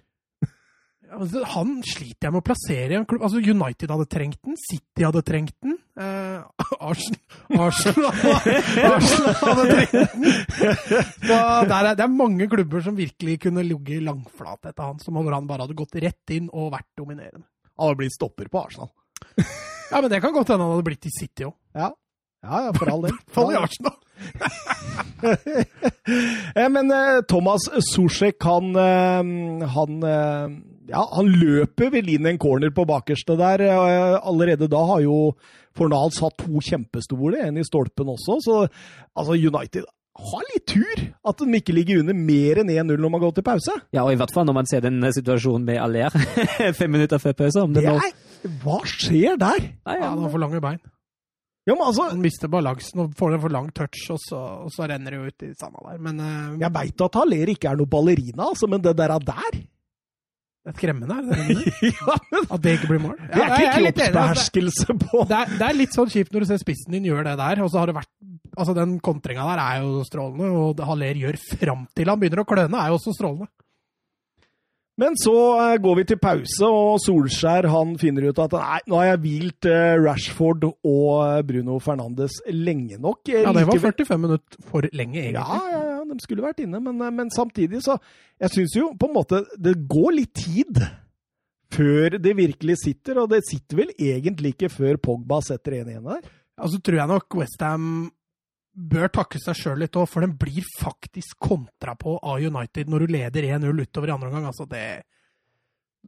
Han 1.55 1.79
sliter 1.89 2.29
jeg 2.29 2.35
med 2.35 2.43
å 2.43 2.47
plassere 2.47 2.93
i 2.93 2.99
en 2.99 3.07
klubb. 3.09 3.25
Altså, 3.25 3.41
United 3.41 3.93
hadde 3.95 4.11
trengt 4.13 4.41
den, 4.45 4.59
City 4.61 5.07
hadde 5.07 5.25
trengt 5.25 5.57
den. 5.65 5.79
Eh, 5.99 6.43
Arsenal, 6.89 7.21
Arsenal, 7.59 8.13
Arsenal 8.87 9.35
hadde 9.41 9.65
den. 9.69 10.27
Der 11.27 11.73
er, 11.75 11.95
det 11.99 12.05
er 12.05 12.13
mange 12.13 12.47
klubber 12.53 12.85
som 12.85 12.95
virkelig 12.99 13.39
kunne 13.43 13.65
ligget 13.67 14.05
langflat 14.07 14.69
etter 14.71 14.85
han, 14.93 15.01
som 15.03 15.19
hvor 15.19 15.35
han 15.35 15.49
bare 15.51 15.67
hadde 15.67 15.79
gått 15.79 15.99
rett 16.05 16.35
inn 16.37 16.47
og 16.53 16.71
vært 16.77 16.87
dominerende. 16.99 17.47
Han 17.79 17.91
hadde 17.91 18.01
blitt 18.05 18.15
stopper 18.19 18.51
på 18.53 18.63
Arsenal. 18.67 18.93
Ja, 19.89 20.03
men 20.05 20.11
det 20.13 20.19
kan 20.21 20.35
godt 20.37 20.51
hende 20.53 20.67
han 20.67 20.75
hadde 20.75 20.85
blitt 20.85 21.07
i 21.09 21.11
City 21.15 21.47
òg. 21.47 21.55
Ja. 21.73 21.87
ja, 22.45 22.59
ja, 22.67 22.73
for 22.77 22.91
all 22.93 23.07
del. 23.07 23.15
Fall 23.33 23.55
i 23.55 23.57
Arsenal. 23.57 23.95
Eh, 26.53 26.69
Men 26.69 26.91
eh, 26.93 27.21
Thomas 27.25 27.65
Zuzek, 27.89 28.37
han, 28.45 28.75
han 29.65 29.95
Ja, 30.89 31.03
han 31.13 31.29
løper 31.29 31.91
vel 31.93 32.09
inn 32.15 32.27
en 32.31 32.39
corner 32.41 32.73
på 32.75 32.87
bakerste 32.89 33.37
der. 33.39 33.63
Eh, 33.67 34.17
Allerede 34.25 34.69
da 34.73 34.81
har 34.95 35.03
jo 35.05 35.19
Fornals 35.79 36.19
hatt 36.25 36.39
to 36.41 36.59
kjempestore, 36.65 37.45
en 37.47 37.61
i 37.61 37.65
stolpen 37.67 38.09
også. 38.15 38.39
Så 38.43 38.57
altså, 39.15 39.37
United 39.37 39.85
har 40.19 40.47
litt 40.51 40.65
tur 40.67 41.03
at 41.31 41.39
de 41.45 41.59
ikke 41.61 41.75
ligger 41.77 42.01
under 42.03 42.17
mer 42.19 42.59
enn 42.65 42.73
1-0 42.75 42.97
når 42.99 43.13
man 43.15 43.23
går 43.23 43.37
til 43.37 43.47
pause. 43.47 43.77
Ja, 43.95 44.03
og 44.03 44.11
i 44.15 44.19
hvert 44.19 44.33
fall 44.35 44.49
når 44.49 44.57
man 44.57 44.67
ser 44.71 44.83
den 44.83 44.99
situasjonen 45.15 45.69
med 45.69 45.79
Aller 45.79 46.11
fem 46.81 46.91
minutter 46.97 47.21
før 47.23 47.37
pause. 47.39 47.63
Om 47.63 47.77
det 47.77 47.85
Det 47.87 47.93
nå... 47.95 48.01
er, 48.03 48.51
hva 48.65 48.81
skjer 48.89 49.39
der? 49.39 49.61
Nei, 49.87 49.95
Ja, 49.95 50.01
ja, 50.01 50.09
han 50.15 50.25
har 50.25 50.33
for 50.35 50.43
lange 50.43 50.63
bein. 50.65 50.81
Ja, 51.69 51.75
men 51.77 51.85
altså, 51.85 52.09
Han 52.09 52.23
mister 52.25 52.49
balansen 52.51 53.05
og 53.05 53.15
får 53.19 53.35
en 53.37 53.43
for 53.45 53.53
lang 53.53 53.67
touch, 53.77 54.07
og 54.11 54.19
så, 54.25 54.39
og 54.65 54.71
så 54.73 54.89
renner 54.89 55.13
det 55.13 55.19
jo 55.21 55.29
ut 55.29 55.45
i 55.45 55.55
sanda 55.55 55.83
der. 55.85 55.99
Men 56.01 56.19
uh, 56.25 56.55
Jeg 56.65 56.73
veit 56.75 57.03
at 57.07 57.19
Haller 57.21 57.53
ikke 57.55 57.69
er 57.71 57.79
noe 57.79 57.91
ballerina, 57.93 58.47
altså, 58.49 58.67
men 58.73 58.81
det 58.83 58.97
der 58.99 59.13
er 59.15 59.27
der 59.29 59.59
det 60.69 60.75
er 60.75 60.81
skremmende, 60.83 61.15
er 61.17 61.23
det 61.25 61.37
det? 61.49 61.93
ja, 61.97 62.15
At 62.45 62.61
det 62.61 62.75
ikke 62.77 62.91
blir 62.91 62.99
mål? 63.01 63.15
Det 63.23 63.41
er 63.41 63.53
ikke 63.57 63.85
litt 63.87 64.01
altså. 64.03 64.13
kroppsbeherskelse 64.13 64.97
på 65.01 65.23
det 65.31 65.39
er, 65.39 65.55
det 65.55 65.65
er 65.65 65.79
litt 65.79 65.97
sånn 65.97 66.11
kjipt 66.13 66.35
når 66.35 66.45
du 66.45 66.49
ser 66.51 66.61
spissen 66.61 66.97
din 66.97 67.07
gjør 67.09 67.25
det 67.25 67.39
der, 67.41 67.63
og 67.65 67.71
så 67.73 67.81
har 67.81 67.91
det 67.91 67.97
vært 67.97 68.13
Altså, 68.59 68.73
den 68.75 68.97
kontringa 69.05 69.45
der 69.47 69.61
er 69.63 69.85
jo 69.85 70.01
strålende, 70.03 70.49
og 70.51 70.81
Haller 70.83 71.19
gjør 71.21 71.37
fram 71.61 71.85
til 71.95 72.11
han 72.11 72.19
begynner 72.19 72.41
å 72.43 72.45
kløne, 72.49 72.81
er 72.81 72.91
jo 72.91 72.97
også 72.97 73.13
strålende. 73.15 73.47
Men 74.99 75.15
så 75.19 75.35
eh, 75.63 75.77
går 75.83 76.01
vi 76.01 76.05
til 76.11 76.19
pause, 76.19 76.67
og 76.67 76.99
Solskjær 77.05 77.69
han 77.71 77.95
finner 78.01 78.29
ut 78.29 78.41
at 78.43 78.57
nei, 78.59 78.81
nå 78.91 78.99
har 78.99 79.13
jeg 79.13 79.21
hvilt 79.23 79.69
eh, 79.71 79.95
Rashford 80.03 80.67
og 80.67 81.13
eh, 81.23 81.43
Bruno 81.47 81.79
Fernandes 81.83 82.41
lenge 82.51 82.99
nok. 82.99 83.31
Ja, 83.31 83.53
det 83.55 83.67
var 83.69 83.79
45 83.85 84.19
minutter 84.25 84.65
for 84.67 84.89
lenge, 84.91 85.21
egentlig. 85.23 85.39
Ja, 85.39 85.61
ja, 85.71 85.83
ja, 85.93 86.01
de 86.09 86.19
skulle 86.25 86.43
vært 86.43 86.65
inne, 86.65 86.83
men, 86.83 86.99
men 87.15 87.31
samtidig 87.35 87.85
så 87.85 87.99
Jeg 88.39 88.53
syns 88.55 88.75
jo 88.77 88.91
på 88.99 89.09
en 89.09 89.15
måte 89.17 89.43
det 89.59 89.75
går 89.91 90.13
litt 90.15 90.35
tid 90.39 90.83
før 91.75 92.17
det 92.19 92.35
virkelig 92.39 92.79
sitter, 92.83 93.23
og 93.23 93.31
det 93.33 93.43
sitter 93.47 93.83
vel 93.83 93.91
egentlig 93.95 94.55
ikke 94.55 94.71
før 94.73 94.99
Pogba 95.03 95.41
setter 95.45 95.81
1-1 95.83 96.07
der. 96.07 96.29
Ja, 96.59 96.69
så 96.71 96.81
tror 96.83 96.99
jeg 96.99 97.11
nok 97.11 97.39
Westham 97.39 97.85
bør 98.79 99.09
takke 99.11 99.41
seg 99.43 99.57
sjøl 99.59 99.81
litt 99.83 99.97
òg, 99.99 100.07
for 100.09 100.23
den 100.23 100.37
blir 100.39 100.63
faktisk 100.79 101.39
kontra 101.43 101.97
på 101.99 102.19
av 102.23 102.39
United 102.39 102.89
når 102.93 103.05
du 103.07 103.13
leder 103.17 103.43
1-0 103.59 103.83
utover 103.83 104.09
i 104.09 104.15
andre 104.15 104.29
omgang. 104.31 104.47
Altså, 104.53 104.69
det 104.71 105.03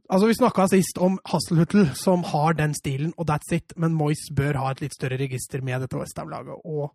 Altså, 0.09 0.27
Vi 0.27 0.33
snakka 0.39 0.65
sist 0.71 0.97
om 1.03 1.17
Hasselhuttle 1.27 1.83
som 1.95 2.23
har 2.31 2.53
den 2.57 2.73
stilen, 2.73 3.13
og 3.19 3.27
that's 3.27 3.51
it. 3.53 3.73
Men 3.77 3.93
Moyes 3.93 4.23
bør 4.33 4.55
ha 4.59 4.71
et 4.71 4.81
litt 4.81 4.95
større 4.95 5.17
register 5.19 5.61
med 5.63 5.81
dette 5.83 5.95
Westham-laget, 5.99 6.57
og 6.65 6.93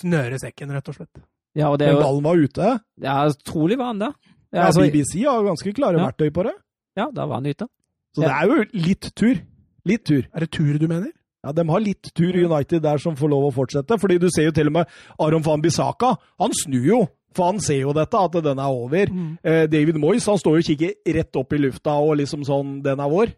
snøre 0.00 0.38
sekken, 0.40 0.70
rett 0.72 0.88
og 0.88 0.94
slett. 0.96 1.22
ja, 1.56 1.68
og 1.70 1.78
det 1.80 1.88
er 1.88 1.92
Men 1.94 2.00
jo 2.02 2.04
ballen 2.06 2.24
var 2.24 2.36
ute. 2.36 2.80
ja, 3.02 3.16
Trolig 3.44 3.78
var 3.78 3.86
han 3.92 3.98
det. 3.98 4.12
Ja, 4.52 4.66
altså, 4.68 4.80
BBC 4.86 5.24
har 5.24 5.42
ganske 5.44 5.72
klare 5.74 5.98
Ja. 5.98 6.06
verktøy 6.06 6.30
på 6.32 6.44
det. 6.44 6.54
ja, 6.96 7.10
da 7.10 7.26
var 7.26 7.34
han 7.40 7.46
ute. 7.46 7.66
Så 8.14 8.20
det 8.22 8.30
er 8.30 8.46
jo 8.46 8.64
litt 8.72 9.10
tur. 9.14 9.40
Litt 9.84 10.04
tur. 10.04 10.22
Er 10.34 10.40
det 10.40 10.50
tur 10.50 10.78
du 10.78 10.86
mener? 10.88 11.12
Ja, 11.48 11.54
De 11.56 11.64
har 11.72 11.80
litt 11.84 12.10
tur 12.14 12.36
United 12.36 12.84
der 12.84 13.00
som 13.00 13.16
får 13.16 13.32
lov 13.32 13.48
å 13.48 13.54
fortsette. 13.56 13.98
fordi 13.98 14.20
du 14.20 14.28
ser 14.30 14.50
jo 14.50 14.54
til 14.56 14.68
og 14.68 14.76
med 14.78 14.98
Aron 15.18 15.44
van 15.46 15.64
Bissaka. 15.64 16.14
Han 16.42 16.52
snur 16.52 16.84
jo, 16.84 17.00
for 17.36 17.52
han 17.52 17.60
ser 17.64 17.82
jo 17.86 17.96
dette, 17.96 18.20
at 18.28 18.38
den 18.44 18.58
er 18.60 18.68
over. 18.84 19.08
Eh, 19.42 19.66
David 19.70 19.96
Moyes 20.00 20.26
han 20.28 20.38
står 20.40 20.58
jo 20.58 20.64
og 20.64 20.70
kikker 20.70 21.14
rett 21.18 21.36
opp 21.40 21.52
i 21.56 21.60
lufta 21.64 21.96
og 22.02 22.18
liksom 22.20 22.44
sånn 22.48 22.80
Den 22.84 23.00
er 23.00 23.08
vår. 23.12 23.32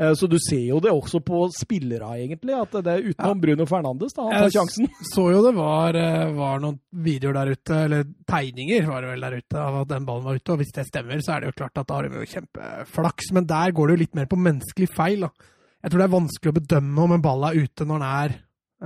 Eh, 0.00 0.10
så 0.18 0.26
du 0.26 0.34
ser 0.42 0.64
jo 0.72 0.80
det 0.82 0.90
også 0.90 1.20
på 1.22 1.44
spillere, 1.54 2.08
egentlig. 2.18 2.54
At 2.58 2.72
det 2.82 2.90
er 2.96 3.04
utenom 3.12 3.40
Bruno 3.42 3.66
Fernandes, 3.70 4.14
da. 4.16 4.24
Han 4.26 4.32
tar 4.32 4.48
Jeg 4.48 4.56
sjansen. 4.56 4.88
så 5.14 5.28
jo 5.30 5.42
det 5.44 5.54
var, 5.54 5.94
eh, 5.94 6.32
var 6.34 6.58
noen 6.64 6.80
videoer 6.90 7.36
der 7.38 7.52
ute, 7.54 7.78
eller 7.86 8.04
tegninger 8.26 8.88
var 8.90 9.04
det 9.06 9.12
vel 9.12 9.26
der 9.28 9.38
ute, 9.38 9.60
av 9.60 9.80
at 9.84 9.92
den 9.94 10.08
ballen 10.08 10.26
var 10.26 10.40
ute. 10.40 10.50
Og 10.56 10.62
hvis 10.62 10.74
det 10.74 10.88
stemmer, 10.88 11.22
så 11.22 11.36
er 11.36 11.44
det 11.44 11.52
jo 11.52 11.58
klart 11.62 11.78
at 11.78 11.86
da 11.86 12.00
har 12.00 12.08
de 12.08 12.24
jo 12.24 12.30
kjempeflaks. 12.34 13.30
Men 13.38 13.46
der 13.46 13.74
går 13.76 13.86
det 13.86 13.94
jo 13.96 14.02
litt 14.02 14.18
mer 14.18 14.30
på 14.30 14.40
menneskelig 14.40 14.90
feil. 14.96 15.28
da. 15.28 15.50
Jeg 15.84 15.92
tror 15.92 16.00
det 16.00 16.04
er 16.06 16.16
vanskelig 16.16 16.48
å 16.48 16.56
bedømme 16.56 17.02
om 17.04 17.12
en 17.12 17.22
ball 17.24 17.42
er 17.44 17.58
ute 17.60 17.84
når 17.84 18.00
den 18.00 18.08
er 18.08 18.34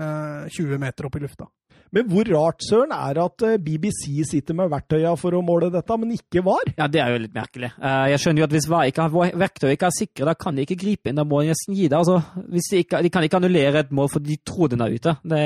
eh, 0.02 0.48
20 0.50 0.80
meter 0.82 1.06
opp 1.06 1.14
i 1.14 1.22
lufta. 1.22 1.46
Men 1.92 2.04
hvor 2.10 2.26
rart, 2.28 2.60
Søren, 2.66 2.90
er 2.92 3.18
at 3.22 3.42
eh, 3.48 3.56
BBC 3.62 4.24
sitter 4.28 4.54
med 4.58 4.68
verktøya 4.72 5.14
for 5.16 5.32
å 5.32 5.42
måle 5.44 5.70
dette, 5.72 5.96
men 6.00 6.10
ikke 6.16 6.42
VAR? 6.44 6.72
Ja, 6.76 6.86
det 6.92 7.00
er 7.00 7.14
jo 7.14 7.20
litt 7.22 7.34
merkelig. 7.36 7.70
Eh, 7.80 8.06
jeg 8.12 8.20
skjønner 8.22 8.42
jo 8.42 8.46
at 8.48 8.56
hvis 8.56 8.68
VAR 8.68 8.90
ikke 8.90 9.06
har 9.06 9.32
verktøy 9.40 9.70
ikke 9.72 9.88
er 9.88 9.96
sikre, 9.96 10.26
da 10.28 10.34
kan 10.36 10.58
de 10.58 10.66
ikke 10.66 10.76
gripe 10.82 11.08
inn. 11.12 11.16
Da 11.20 11.24
må 11.24 11.40
de 11.42 11.52
nesten 11.54 11.76
gi 11.78 11.86
det. 11.88 11.96
Altså, 11.96 12.18
hvis 12.52 12.68
de, 12.72 12.82
ikke, 12.84 13.00
de 13.06 13.12
kan 13.14 13.24
ikke 13.24 13.40
annullere 13.40 13.84
et 13.86 13.94
mål 13.96 14.10
fordi 14.12 14.34
de 14.36 14.40
tror 14.52 14.68
den 14.74 14.84
er 14.84 14.94
ute. 14.98 15.14
Det, 15.32 15.40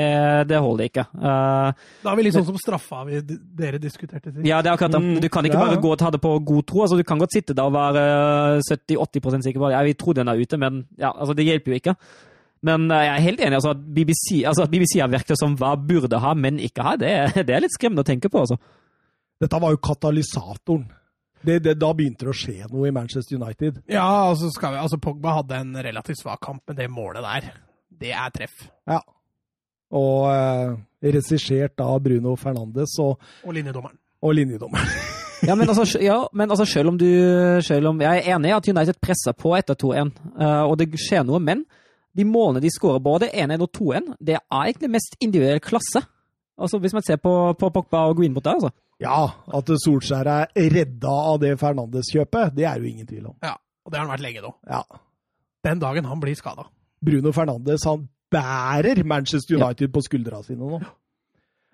det 0.51 0.59
holder 0.65 0.89
ikke. 0.91 1.05
Eh, 1.15 1.87
Da 2.03 2.11
er 2.11 2.19
vi 2.19 2.27
litt 2.27 2.35
sånn 2.35 2.47
som 2.51 2.59
straffa 2.59 3.05
vi, 3.07 3.21
dere 3.63 3.79
diskuterte 3.83 4.33
sist. 4.33 4.43
ja, 4.47 4.59
det 4.61 4.71
er 4.71 4.75
akkurat 4.75 4.97
det. 4.97 5.03
Mm, 5.05 5.21
Du 5.23 5.29
kan 5.31 5.47
ikke 5.47 5.61
bare 5.63 5.79
gå 5.81 5.93
og 5.95 5.99
ta 6.03 6.11
det 6.13 6.19
på 6.23 6.35
god 6.43 6.67
tro. 6.67 6.83
Altså, 6.83 6.99
du 6.99 7.07
kan 7.07 7.23
godt 7.23 7.33
sitte 7.39 7.55
der 7.55 7.71
og 7.71 7.73
være 7.79 8.03
70-80 8.67 9.47
sikker 9.47 9.59
på 9.63 9.71
at 9.71 9.77
ja, 9.77 9.81
vi 9.87 9.93
tror 9.97 10.13
den 10.19 10.27
er 10.27 10.39
ute, 10.43 10.57
men 10.59 10.83
ja, 10.99 11.11
altså, 11.15 11.33
det 11.37 11.45
hjelper 11.47 11.71
jo 11.71 11.79
ikke. 11.81 11.95
Men 12.63 12.87
eh, 12.91 13.05
jeg 13.07 13.13
er 13.17 13.25
helt 13.27 13.43
enig. 13.43 13.57
Altså, 13.59 13.73
at 13.75 13.85
BBC, 13.95 14.25
altså, 14.47 14.65
at 14.65 14.71
BBC 14.73 14.97
har 15.01 15.11
verktøy 15.11 15.35
som 15.39 15.55
hva 15.59 15.73
burde 15.79 16.19
ha, 16.23 16.33
men 16.37 16.59
ikke 16.63 16.85
ha, 16.85 16.95
det, 16.99 17.13
det 17.47 17.55
er 17.55 17.63
litt 17.65 17.75
skremmende 17.75 18.05
å 18.05 18.07
tenke 18.07 18.31
på. 18.31 18.43
Altså. 18.45 18.59
Dette 19.43 19.59
var 19.59 19.73
jo 19.75 19.81
katalysatoren. 19.83 20.85
Det, 21.43 21.57
det, 21.59 21.73
da 21.75 21.89
begynte 21.91 22.23
det 22.23 22.31
å 22.31 22.37
skje 22.39 22.69
noe 22.71 22.87
i 22.87 22.93
Manchester 22.95 23.35
United. 23.35 23.81
Ja, 23.91 24.05
altså, 24.29 24.47
skal 24.55 24.77
vi, 24.77 24.79
altså 24.79 24.95
Pogba 25.03 25.33
hadde 25.41 25.57
en 25.59 25.73
relativt 25.83 26.21
svak 26.21 26.39
kamp, 26.45 26.61
men 26.71 26.77
det 26.77 26.87
målet 26.87 27.25
der, 27.25 27.49
det 27.99 28.13
er 28.15 28.31
treff. 28.31 28.61
Ja. 28.87 29.01
Og 29.93 30.29
eh, 30.31 30.71
regissert 31.03 31.83
av 31.83 31.99
Bruno 32.05 32.37
Fernandes 32.39 32.95
og, 33.03 33.19
Og 33.43 33.57
linjedommeren. 33.59 33.99
og 34.23 34.39
linjedommeren. 34.39 34.95
Ja, 35.43 35.57
men 35.59 35.67
altså, 35.67 35.99
ja, 35.99 36.21
men 36.31 36.47
altså 36.55 36.63
selv 36.63 36.93
om 36.93 36.95
du 36.95 37.03
selv 37.67 37.89
om, 37.89 37.97
Jeg 37.99 38.21
er 38.21 38.35
enig 38.37 38.47
i 38.47 38.53
at 38.55 38.67
United 38.71 38.95
presser 39.03 39.33
på 39.35 39.51
etter 39.57 39.75
2-1, 39.75 40.13
eh, 40.39 40.61
og 40.63 40.77
det 40.79 40.85
skjer 40.95 41.25
noe, 41.27 41.41
men 41.43 41.65
de 42.17 42.25
målene 42.29 42.61
de 42.63 42.71
skårer 42.73 43.01
både 43.03 43.29
1-1 43.33 43.63
og 43.65 43.71
2-1, 43.77 44.11
det 44.21 44.37
er 44.37 44.65
egentlig 44.67 44.91
mest 44.93 45.17
individuell 45.19 45.61
klasse. 45.63 46.03
Altså 46.59 46.77
Hvis 46.79 46.93
man 46.93 47.05
ser 47.05 47.17
på, 47.17 47.33
på 47.59 47.69
Pogba 47.73 48.05
og 48.09 48.17
Greenwood 48.19 48.45
der, 48.45 48.59
altså. 48.59 48.73
Ja, 49.01 49.23
at 49.57 49.71
Solskjær 49.83 50.29
er 50.29 50.69
redda 50.71 51.13
av 51.33 51.39
det 51.41 51.55
Fernandes-kjøpet, 51.59 52.53
det 52.55 52.67
er 52.69 52.79
jo 52.79 52.87
ingen 52.87 53.07
tvil 53.09 53.31
om. 53.31 53.37
Ja, 53.43 53.55
og 53.57 53.91
det 53.91 53.99
har 53.99 54.05
han 54.05 54.13
vært 54.13 54.25
lenge 54.25 54.43
nå. 54.45 54.53
Ja. 54.69 54.83
Den 55.65 55.81
dagen 55.81 56.07
han 56.07 56.21
blir 56.21 56.37
skada. 56.37 56.67
Bruno 57.03 57.33
Fernandes 57.35 57.87
han 57.89 58.05
bærer 58.33 59.03
Manchester 59.03 59.57
United 59.57 59.91
på 59.93 60.03
skuldra 60.05 60.43
sine 60.45 60.69
nå. 60.69 60.79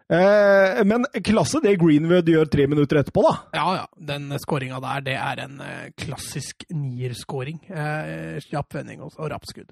Eh, 0.10 0.80
men 0.90 1.06
klasse 1.22 1.60
det 1.62 1.76
Greenwood 1.78 2.32
gjør 2.32 2.48
tre 2.50 2.66
minutter 2.72 3.04
etterpå, 3.04 3.22
da. 3.28 3.34
Ja, 3.54 3.68
ja. 3.78 3.84
Den 4.10 4.32
skåringa 4.42 4.80
der, 4.82 5.04
det 5.06 5.18
er 5.20 5.44
en 5.44 5.60
eh, 5.62 5.92
klassisk 6.00 6.66
nierskåring. 6.74 7.62
Eh, 7.70 8.40
kjapp 8.48 8.80
vending 8.80 9.04
og, 9.06 9.14
og 9.20 9.36
skudd. 9.52 9.70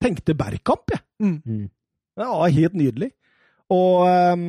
Tenkte 0.00 0.34
Bergkamp, 0.34 0.92
jeg. 0.94 1.02
Mm. 1.22 1.66
Det 2.16 2.28
var 2.28 2.54
helt 2.56 2.76
nydelig. 2.78 3.10
Og 3.70 4.06
um, 4.08 4.44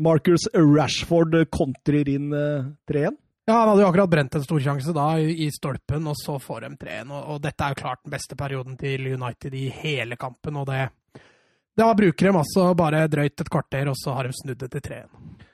Marcus 0.00 0.48
Rashford 0.54 1.36
kontrer 1.52 2.08
inn 2.10 2.32
eh, 2.34 2.70
3-1. 2.90 3.18
Ja, 3.46 3.54
Han 3.54 3.68
hadde 3.72 3.82
jo 3.82 3.90
akkurat 3.90 4.10
brent 4.10 4.36
en 4.38 4.44
storsjanse 4.44 4.94
da, 4.96 5.06
i, 5.20 5.34
i 5.44 5.50
stolpen, 5.52 6.08
og 6.08 6.16
så 6.18 6.38
får 6.42 6.64
de 6.64 6.70
3-1. 6.86 7.12
Og, 7.12 7.20
og 7.34 7.42
dette 7.44 7.66
er 7.66 7.74
jo 7.74 7.80
klart 7.82 8.02
den 8.04 8.14
beste 8.14 8.38
perioden 8.38 8.78
til 8.80 9.12
United 9.12 9.54
i 9.58 9.68
hele 9.82 10.18
kampen. 10.20 10.58
og 10.60 10.68
det 10.70 10.88
da 11.80 11.94
bruker 11.96 12.26
de 12.26 12.36
altså 12.36 12.72
bare 12.76 13.06
drøyt 13.08 13.40
et 13.40 13.50
kvarter, 13.50 13.88
og 13.88 13.96
så 13.96 14.12
har 14.16 14.26
de 14.26 14.36
snudd 14.36 14.58
det 14.60 14.68
til 14.74 14.82
3-1. 14.90 15.46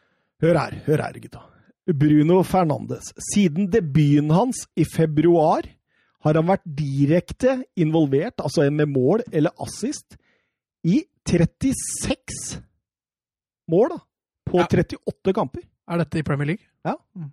Hør 0.43 0.59
her, 0.59 0.79
hør 0.87 1.03
her, 1.05 1.19
gutta. 1.23 1.43
Bruno 1.87 2.41
Fernandes. 2.43 3.13
Siden 3.31 3.69
debuten 3.71 4.33
hans 4.35 4.65
i 4.75 4.85
februar 4.89 5.69
har 6.27 6.39
han 6.41 6.49
vært 6.49 6.67
direkte 6.79 7.57
involvert, 7.79 8.41
altså 8.43 8.67
med 8.75 8.91
mål 8.93 9.23
eller 9.33 9.55
assist, 9.63 10.19
i 10.87 11.01
36 11.27 12.61
mål 13.73 13.97
da, 13.97 13.99
på 14.47 14.61
Ja. 14.61 14.67
38 14.71 15.35
kamper. 15.35 15.65
Er 15.87 15.99
dette 16.03 16.19
i 16.19 16.23
Premier 16.27 16.47
League? 16.53 16.65
Ja. 16.87 16.95
Mm. 17.15 17.33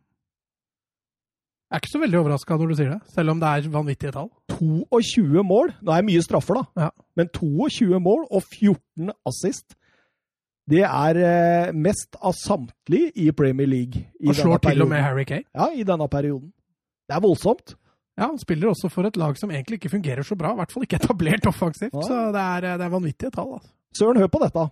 Jeg 1.74 1.78
er 1.80 1.82
ikke 1.82 1.90
så 1.94 2.02
veldig 2.04 2.20
overraska 2.20 2.56
når 2.58 2.70
du 2.70 2.76
sier 2.78 2.90
det, 2.94 3.00
selv 3.16 3.34
om 3.34 3.40
det 3.42 3.50
er 3.50 3.70
vanvittige 3.74 4.12
tall. 4.14 4.28
22 4.54 5.42
mål. 5.44 5.72
Nå 5.82 5.92
er 5.94 6.04
det 6.04 6.10
mye 6.12 6.22
straffer, 6.26 6.60
da. 6.60 6.84
Ja. 6.86 6.90
Men 7.18 7.32
22 7.34 7.98
mål 8.00 8.28
og 8.30 8.44
14 8.46 9.10
assist. 9.26 9.74
Det 10.70 10.84
er 10.86 11.18
eh, 11.20 11.72
mest 11.74 12.16
av 12.22 12.36
samtlige 12.38 13.10
i 13.20 13.32
Premier 13.36 13.68
League. 13.68 14.04
I 14.22 14.30
Og 14.30 14.38
slår 14.38 14.62
til 14.64 14.86
og 14.86 14.92
med. 14.92 15.02
Harry 15.02 15.26
Kane. 15.26 15.44
Ja, 15.54 15.72
i 15.74 15.84
denne 15.84 16.06
perioden. 16.08 16.54
Det 17.10 17.18
er 17.18 17.26
voldsomt. 17.26 17.74
Ja, 18.18 18.28
Han 18.30 18.38
spiller 18.42 18.70
også 18.70 18.90
for 18.94 19.08
et 19.10 19.18
lag 19.18 19.38
som 19.40 19.52
egentlig 19.52 19.80
ikke 19.80 19.90
fungerer 19.96 20.26
så 20.26 20.36
bra. 20.38 20.52
I 20.54 20.60
hvert 20.62 20.74
fall 20.74 20.86
ikke 20.86 21.00
etablert 21.02 21.48
offensivt. 21.50 21.96
Ja. 21.98 22.06
Så 22.06 22.20
det 22.36 22.44
er, 22.44 22.68
det 22.78 22.86
er 22.86 22.94
vanvittige 22.94 23.32
tall. 23.34 23.56
altså. 23.58 23.72
Søren, 23.98 24.20
hør 24.22 24.30
på 24.34 24.42
dette. 24.44 24.68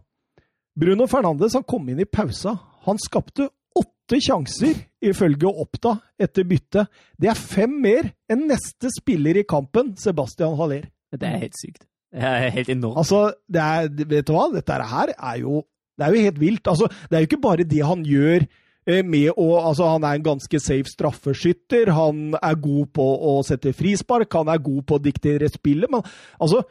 Bruno 0.81 1.07
Fernandes 1.09 1.57
han 1.57 1.65
kom 1.67 1.89
inn 1.91 1.99
i 2.01 2.07
pausa. 2.09 2.53
Han 2.87 3.01
skapte 3.01 3.49
åtte 3.77 4.19
sjanser, 4.23 4.77
ifølge 5.03 5.49
Oppda, 5.49 5.95
etter 6.21 6.45
byttet. 6.47 6.89
Det 7.19 7.29
er 7.31 7.37
fem 7.39 7.73
mer 7.83 8.09
enn 8.31 8.45
neste 8.49 8.89
spiller 8.93 9.39
i 9.41 9.45
kampen, 9.47 9.93
Sebastian 9.99 10.57
Haller. 10.59 10.87
Det 11.11 11.27
er 11.27 11.41
helt 11.45 11.57
sykt. 11.59 11.85
Det 12.11 12.23
er 12.27 12.49
helt 12.51 12.71
enormt. 12.73 12.97
Altså, 13.03 13.21
det 13.47 13.61
er, 13.61 13.91
vet 14.11 14.27
du 14.27 14.33
hva? 14.35 14.49
Dette 14.53 14.79
her 14.93 15.13
er 15.15 15.37
jo, 15.43 15.61
det 15.97 16.07
er 16.07 16.15
jo 16.15 16.25
helt 16.27 16.41
vilt. 16.41 16.67
Altså, 16.67 16.89
det 17.09 17.17
er 17.17 17.23
jo 17.23 17.29
ikke 17.29 17.43
bare 17.45 17.67
det 17.67 17.81
han 17.87 18.03
gjør 18.07 18.43
eh, 18.43 18.49
med 18.87 19.29
å 19.37 19.47
Altså, 19.61 19.85
han 19.93 20.03
er 20.03 20.17
en 20.17 20.23
ganske 20.25 20.59
safe 20.59 20.89
straffeskytter. 20.89 21.91
Han 21.93 22.33
er 22.41 22.55
god 22.55 22.91
på 22.97 23.05
å 23.05 23.35
sette 23.45 23.73
frispark. 23.77 24.31
Han 24.33 24.49
er 24.49 24.57
god 24.63 24.85
på 24.89 24.97
å 24.97 25.03
diktere 25.03 25.49
spillet. 25.53 25.89
Men 25.91 26.01
altså 26.41 26.63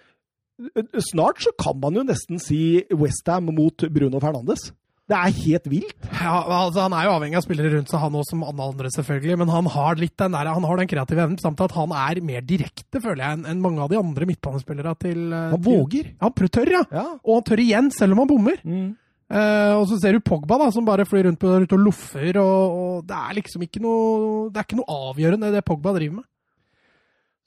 Snart 1.10 1.40
så 1.40 1.52
kan 1.56 1.78
man 1.80 1.94
jo 1.96 2.02
nesten 2.04 2.40
si 2.42 2.82
Westham 2.92 3.46
mot 3.56 3.80
Bruno 3.94 4.20
Fernandes. 4.20 4.72
Det 5.10 5.16
er 5.18 5.32
helt 5.42 5.64
vilt. 5.72 5.96
Ja, 6.20 6.36
altså 6.66 6.84
Han 6.84 6.92
er 6.94 7.06
jo 7.08 7.14
avhengig 7.16 7.38
av 7.40 7.42
spillere 7.46 7.72
rundt 7.72 7.90
seg, 7.90 7.98
han 7.98 8.14
òg, 8.14 8.26
som 8.28 8.44
alle 8.46 8.66
andre, 8.68 8.90
selvfølgelig. 8.94 9.38
Men 9.40 9.48
han 9.50 9.66
har 9.72 9.98
litt 9.98 10.14
den 10.20 10.36
der, 10.36 10.50
han 10.54 10.66
har 10.68 10.76
den 10.78 10.90
kreative 10.92 11.24
evnen, 11.24 11.40
samt 11.42 11.62
at 11.64 11.72
han 11.74 11.90
er 11.96 12.20
mer 12.22 12.44
direkte, 12.46 13.00
føler 13.02 13.24
jeg, 13.24 13.40
enn 13.50 13.64
mange 13.64 13.82
av 13.82 13.90
de 13.90 13.98
andre 13.98 14.28
midtbanespillerne 14.30 14.94
til 15.02 15.24
våger. 15.64 16.12
Han 16.20 16.32
til- 16.36 16.50
Ja, 16.52 16.52
Han 16.52 16.54
tør, 16.54 16.70
ja. 16.76 16.82
Ja. 16.92 17.06
Og 17.24 17.34
han 17.40 17.42
tør 17.48 17.64
igjen, 17.64 17.90
selv 17.90 18.12
om 18.12 18.18
han 18.22 18.28
bommer. 18.30 18.60
Mm. 18.62 18.96
Eh, 19.30 19.72
og 19.78 19.84
så 19.86 19.96
ser 20.02 20.16
du 20.16 20.24
Pogba, 20.26 20.56
da, 20.58 20.72
som 20.74 20.86
bare 20.86 21.06
flyr 21.06 21.28
rundt 21.28 21.38
på, 21.38 21.52
rundt 21.54 21.74
og 21.76 21.84
loffer. 21.84 22.38
Og, 22.42 22.78
og 22.80 23.06
det 23.06 23.16
er 23.16 23.36
liksom 23.38 23.62
ikke 23.66 23.82
noe 23.84 24.48
Det 24.50 24.58
er 24.58 24.66
ikke 24.66 24.80
noe 24.80 25.00
avgjørende, 25.10 25.52
det 25.54 25.66
Pogba 25.66 25.94
driver 25.94 26.20
med. 26.20 26.26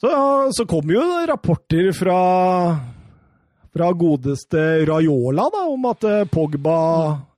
Så, 0.03 0.11
så 0.55 0.65
kommer 0.67 0.97
jo 0.97 1.03
rapporter 1.29 1.91
fra, 1.95 2.17
fra 3.71 3.91
godeste 3.95 4.63
Raiola 4.89 5.47
da, 5.53 5.63
om 5.71 5.87
at 5.91 6.07
eh, 6.07 6.25
Pogba 6.31 6.77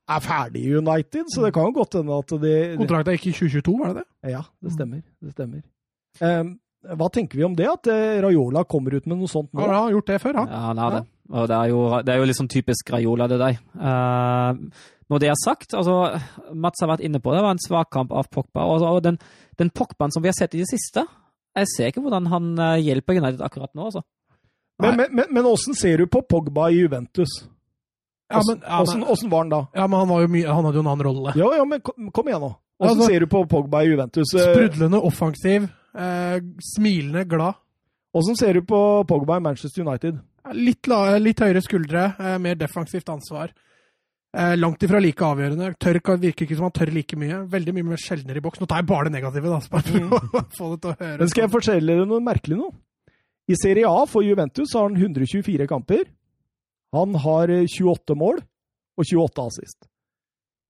er 0.06 0.22
ferdig 0.22 0.62
i 0.62 0.76
United, 0.78 1.26
så 1.34 1.42
det 1.42 1.52
kan 1.54 1.66
jo 1.66 1.74
godt 1.80 1.98
hende 1.98 2.14
at 2.14 2.30
de, 2.30 2.52
de 2.72 2.78
Kontrakten 2.78 3.16
gikk 3.16 3.28
i 3.32 3.34
2022, 3.34 3.74
var 3.80 3.90
det 3.90 4.02
det? 4.02 4.34
Ja, 4.34 4.44
det 4.62 4.74
stemmer. 4.74 5.02
Det 5.22 5.34
stemmer. 5.34 5.62
Um, 6.22 6.52
hva 6.94 7.08
tenker 7.14 7.38
vi 7.38 7.46
om 7.46 7.54
det, 7.58 7.66
at 7.66 7.90
Rayola 7.90 8.28
Raiola 8.28 8.62
kommer 8.70 8.94
ut 8.94 9.06
med 9.10 9.18
noe 9.18 9.30
sånt 9.30 9.50
nå? 9.50 9.62
Han 9.62 9.74
har 9.74 9.94
gjort 9.96 10.10
det 10.12 10.20
før, 10.22 10.38
han. 10.42 10.52
Ja, 10.54 10.60
han 10.68 10.82
har 10.82 10.94
det. 10.94 11.02
Og 11.32 11.48
det 11.50 11.56
er 11.56 11.72
jo, 11.72 11.80
det 12.06 12.12
er 12.12 12.20
jo 12.20 12.36
sånn 12.38 12.50
typisk 12.52 12.90
Raiola, 12.94 13.26
det 13.30 13.38
der. 13.40 13.56
Uh, 13.74 14.54
når 15.10 15.22
det 15.22 15.30
er 15.30 15.38
sagt, 15.38 15.74
altså 15.74 15.96
Mats 16.54 16.82
har 16.82 16.90
vært 16.90 17.04
inne 17.06 17.20
på 17.22 17.32
det, 17.32 17.40
det 17.40 17.46
var 17.46 17.56
en 17.56 17.62
svak 17.62 17.90
kamp 17.94 18.14
av 18.14 18.28
Pogba. 18.30 18.66
Og, 18.66 18.84
og 18.86 19.00
den, 19.04 19.18
den 19.58 19.70
Pogbaen 19.74 20.14
som 20.14 20.22
vi 20.22 20.30
har 20.30 20.38
sett 20.38 20.54
i 20.54 20.62
det 20.62 20.70
siste, 20.70 21.06
jeg 21.56 21.72
ser 21.72 21.90
ikke 21.90 22.02
hvordan 22.04 22.26
han 22.30 22.48
eh, 22.60 22.82
hjelper 22.84 23.18
United 23.20 23.42
akkurat 23.46 23.72
nå, 23.74 23.88
altså. 23.88 24.02
Men, 24.82 24.98
men, 24.98 25.12
men, 25.14 25.30
men 25.32 25.46
hvordan 25.46 25.78
ser 25.78 26.02
du 26.02 26.10
på 26.12 26.20
Pogba 26.28 26.68
i 26.68 26.82
Juventus? 26.82 27.38
Ja, 28.26 28.42
men, 28.42 28.58
ja, 28.60 28.80
hvordan, 28.82 28.98
men, 28.98 29.06
hvordan 29.08 29.30
var 29.32 29.44
han 29.44 29.52
da? 29.54 29.60
ja, 29.78 29.86
men 29.86 30.00
han, 30.02 30.08
var 30.10 30.24
jo 30.24 30.30
mye, 30.34 30.46
han 30.50 30.66
hadde 30.66 30.80
jo 30.80 30.84
en 30.84 30.90
annen 30.92 31.06
rolle. 31.06 31.34
Ja, 31.38 31.50
ja, 31.56 31.66
men 31.70 31.82
kom, 31.86 32.10
kom 32.12 32.28
igjen 32.28 32.42
nå. 32.42 32.52
Hvordan 32.76 32.98
Altså- 32.98 33.08
ser 33.08 33.24
du 33.24 33.26
på 33.32 33.44
Pogba 33.48 33.82
i 33.82 33.92
Juventus? 33.92 34.34
Eh, 34.34 34.48
Sprudlende 34.50 35.00
offensiv, 35.00 35.68
eh, 35.96 36.38
smilende, 36.74 37.24
glad. 37.30 37.62
Hvordan 38.12 38.36
ser 38.36 38.58
du 38.58 38.66
på 38.66 38.80
Pogba 39.08 39.38
i 39.38 39.44
Manchester 39.46 39.86
United? 39.86 40.18
Litt, 40.54 40.86
litt 41.22 41.40
høyere 41.42 41.62
skuldre, 41.64 42.08
eh, 42.20 42.36
mer 42.38 42.54
defensivt 42.54 43.08
ansvar. 43.10 43.50
Eh, 44.36 44.54
langt 44.56 44.82
ifra 44.84 45.00
like 45.00 45.24
avgjørende. 45.24 45.70
Tør, 45.80 45.98
virker 46.20 46.44
ikke 46.44 46.56
som 46.58 46.66
han 46.68 46.74
tør 46.76 46.92
like 46.92 47.16
mye. 47.16 47.38
Veldig 47.48 47.72
mye 47.74 47.86
mer 47.92 48.00
sjeldnere 48.00 48.36
i 48.36 48.44
boks. 48.44 48.60
Nå 48.60 48.68
tar 48.68 48.82
jeg 48.82 48.88
bare 48.90 49.08
det 49.08 49.14
negative, 49.16 49.48
da, 49.48 49.60
bare 49.72 49.82
for 49.86 50.42
å 50.42 50.42
få 50.58 50.70
det 50.74 50.80
til 50.82 50.90
å 50.90 50.96
høre. 51.00 51.18
Men 51.22 51.32
skal 51.32 51.46
jeg 51.46 51.52
fortelle 51.54 51.96
dere 51.96 52.08
noe 52.10 52.24
merkelig 52.24 52.58
nå? 52.60 52.68
I 53.48 53.56
Serie 53.56 53.88
A 53.88 54.04
for 54.10 54.26
Juventus 54.26 54.74
har 54.74 54.88
han 54.88 54.98
124 54.98 55.68
kamper. 55.70 56.04
Han 56.96 57.16
har 57.24 57.52
eh, 57.54 57.64
28 57.64 58.18
mål 58.18 58.42
og 58.96 59.04
28 59.08 59.46
assist. 59.46 59.88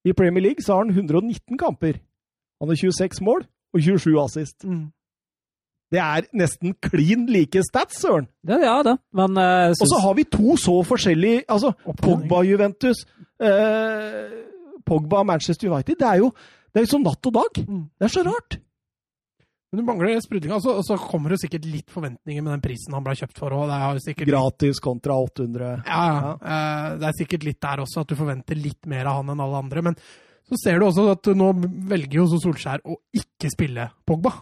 I 0.07 0.15
Premier 0.15 0.45
League 0.45 0.63
så 0.63 0.77
har 0.77 0.85
han 0.85 0.95
119 0.95 1.59
kamper. 1.59 1.99
Han 2.63 2.71
har 2.71 2.79
26 2.79 3.23
mål 3.27 3.49
og 3.75 3.83
27 3.83 4.13
assist. 4.23 4.63
Mm. 4.63 4.93
Det 5.93 6.01
er 6.03 6.27
nesten 6.35 6.75
klin 6.83 7.29
like 7.31 7.61
stats, 7.63 8.01
søren! 8.03 8.27
Det, 8.43 8.59
ja, 8.65 8.81
det. 8.83 8.97
Men 9.15 9.37
eh, 9.39 9.71
Og 9.71 9.87
så 9.93 10.01
har 10.03 10.17
vi 10.19 10.25
to 10.27 10.57
så 10.59 10.81
forskjellige 10.87 11.45
Altså, 11.47 11.71
Pogba 12.03 12.41
Juventus, 12.43 13.05
eh, 13.39 14.31
Pogba 14.87 15.23
Manchester 15.25 15.71
United. 15.71 15.99
Det 16.01 16.09
er 16.09 16.23
jo 16.25 16.33
det 16.75 16.83
er 16.83 16.89
som 16.91 17.05
natt 17.07 17.25
og 17.31 17.33
dag. 17.33 17.59
Mm. 17.65 17.85
Det 17.97 18.05
er 18.05 18.13
så 18.13 18.23
rart. 18.27 18.59
Men 19.73 19.81
du 19.81 19.87
mangler 19.89 20.19
sprudlinga. 20.21 20.59
Og 20.61 20.83
så 20.85 20.97
kommer 21.01 21.33
det 21.33 21.39
sikkert 21.41 21.65
litt 21.71 21.89
forventninger 21.95 22.45
med 22.45 22.53
den 22.53 22.65
prisen 22.67 22.93
han 22.95 23.07
ble 23.07 23.15
kjøpt 23.17 23.41
for 23.41 23.55
òg. 23.57 23.71
Det 23.71 23.79
er 23.87 24.03
sikkert 24.05 24.31
Gratis 24.31 24.83
kontra 24.85 25.17
800. 25.25 25.71
Ja, 25.87 26.03
ja. 26.19 26.35
Eh, 26.37 26.91
Det 27.01 27.09
er 27.09 27.17
sikkert 27.23 27.47
litt 27.49 27.61
der 27.65 27.83
også, 27.87 28.05
at 28.05 28.13
du 28.13 28.19
forventer 28.19 28.61
litt 28.61 28.85
mer 28.91 29.09
av 29.09 29.23
han 29.23 29.33
enn 29.33 29.43
alle 29.47 29.63
andre. 29.65 29.87
Men 29.89 29.97
så 30.47 30.59
ser 30.61 30.79
du 30.79 30.87
også 30.91 31.09
at 31.15 31.33
nå 31.35 31.49
velger 31.89 32.21
jo 32.21 32.29
Solskjær 32.35 32.85
å 32.85 32.99
ikke 33.17 33.51
spille 33.55 33.89
Pogba. 34.07 34.35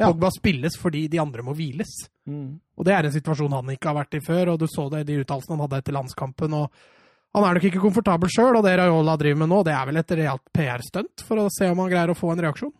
Ja. 0.00 0.08
Pogba 0.08 0.30
spilles 0.32 0.78
fordi 0.80 1.04
de 1.12 1.20
andre 1.20 1.44
må 1.44 1.52
hviles. 1.56 1.92
Mm. 2.24 2.56
Og 2.78 2.86
det 2.88 2.94
er 2.96 3.06
en 3.06 3.14
situasjon 3.14 3.52
han 3.58 3.74
ikke 3.74 3.90
har 3.90 3.98
vært 4.00 4.16
i 4.16 4.22
før, 4.24 4.54
og 4.54 4.62
du 4.62 4.66
så 4.70 4.86
det 4.92 5.04
i 5.04 5.10
de 5.10 5.20
uttalelsene 5.20 5.58
han 5.58 5.66
hadde 5.66 5.80
etter 5.82 5.96
landskampen. 5.96 6.56
og 6.56 7.36
Han 7.36 7.46
er 7.46 7.58
nok 7.58 7.66
ikke 7.68 7.82
komfortabel 7.82 8.32
sjøl, 8.32 8.56
og 8.56 8.64
det 8.64 8.78
Raiola 8.80 9.18
driver 9.20 9.42
med 9.42 9.52
nå, 9.52 9.62
det 9.66 9.74
er 9.76 9.90
vel 9.90 10.00
et 10.00 10.14
realt 10.22 10.46
PR-stunt 10.56 11.26
for 11.26 11.42
å 11.42 11.50
se 11.52 11.68
om 11.68 11.84
han 11.84 11.92
greier 11.92 12.14
å 12.14 12.16
få 12.18 12.32
en 12.32 12.44
reaksjon. 12.46 12.72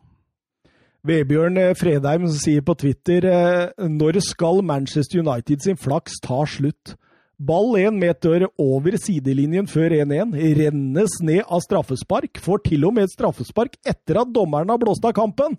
Vebjørn 1.07 1.57
eh, 1.57 1.77
Fredheim 1.79 2.27
sier 2.29 2.65
på 2.65 2.75
Twitter 2.77 3.25
eh, 3.29 3.87
når 3.89 4.21
skal 4.25 4.61
Manchester 4.67 5.23
United 5.23 5.65
sin 5.65 5.79
flaks 5.81 6.19
ta 6.25 6.43
slutt? 6.49 6.97
Ball 7.41 7.79
én 7.81 7.97
meter 7.97 8.45
over 8.61 8.99
sidelinjen 9.01 9.65
før 9.71 9.95
1-1, 9.97 10.35
rennes 10.59 11.15
ned 11.25 11.41
av 11.49 11.63
straffespark, 11.65 12.37
får 12.45 12.61
til 12.67 12.85
og 12.85 12.99
med 12.99 13.09
et 13.09 13.15
straffespark 13.15 13.79
etter 13.81 14.21
at 14.21 14.35
dommeren 14.35 14.69
har 14.69 14.81
blåst 14.83 15.07
av 15.09 15.15
kampen. 15.17 15.57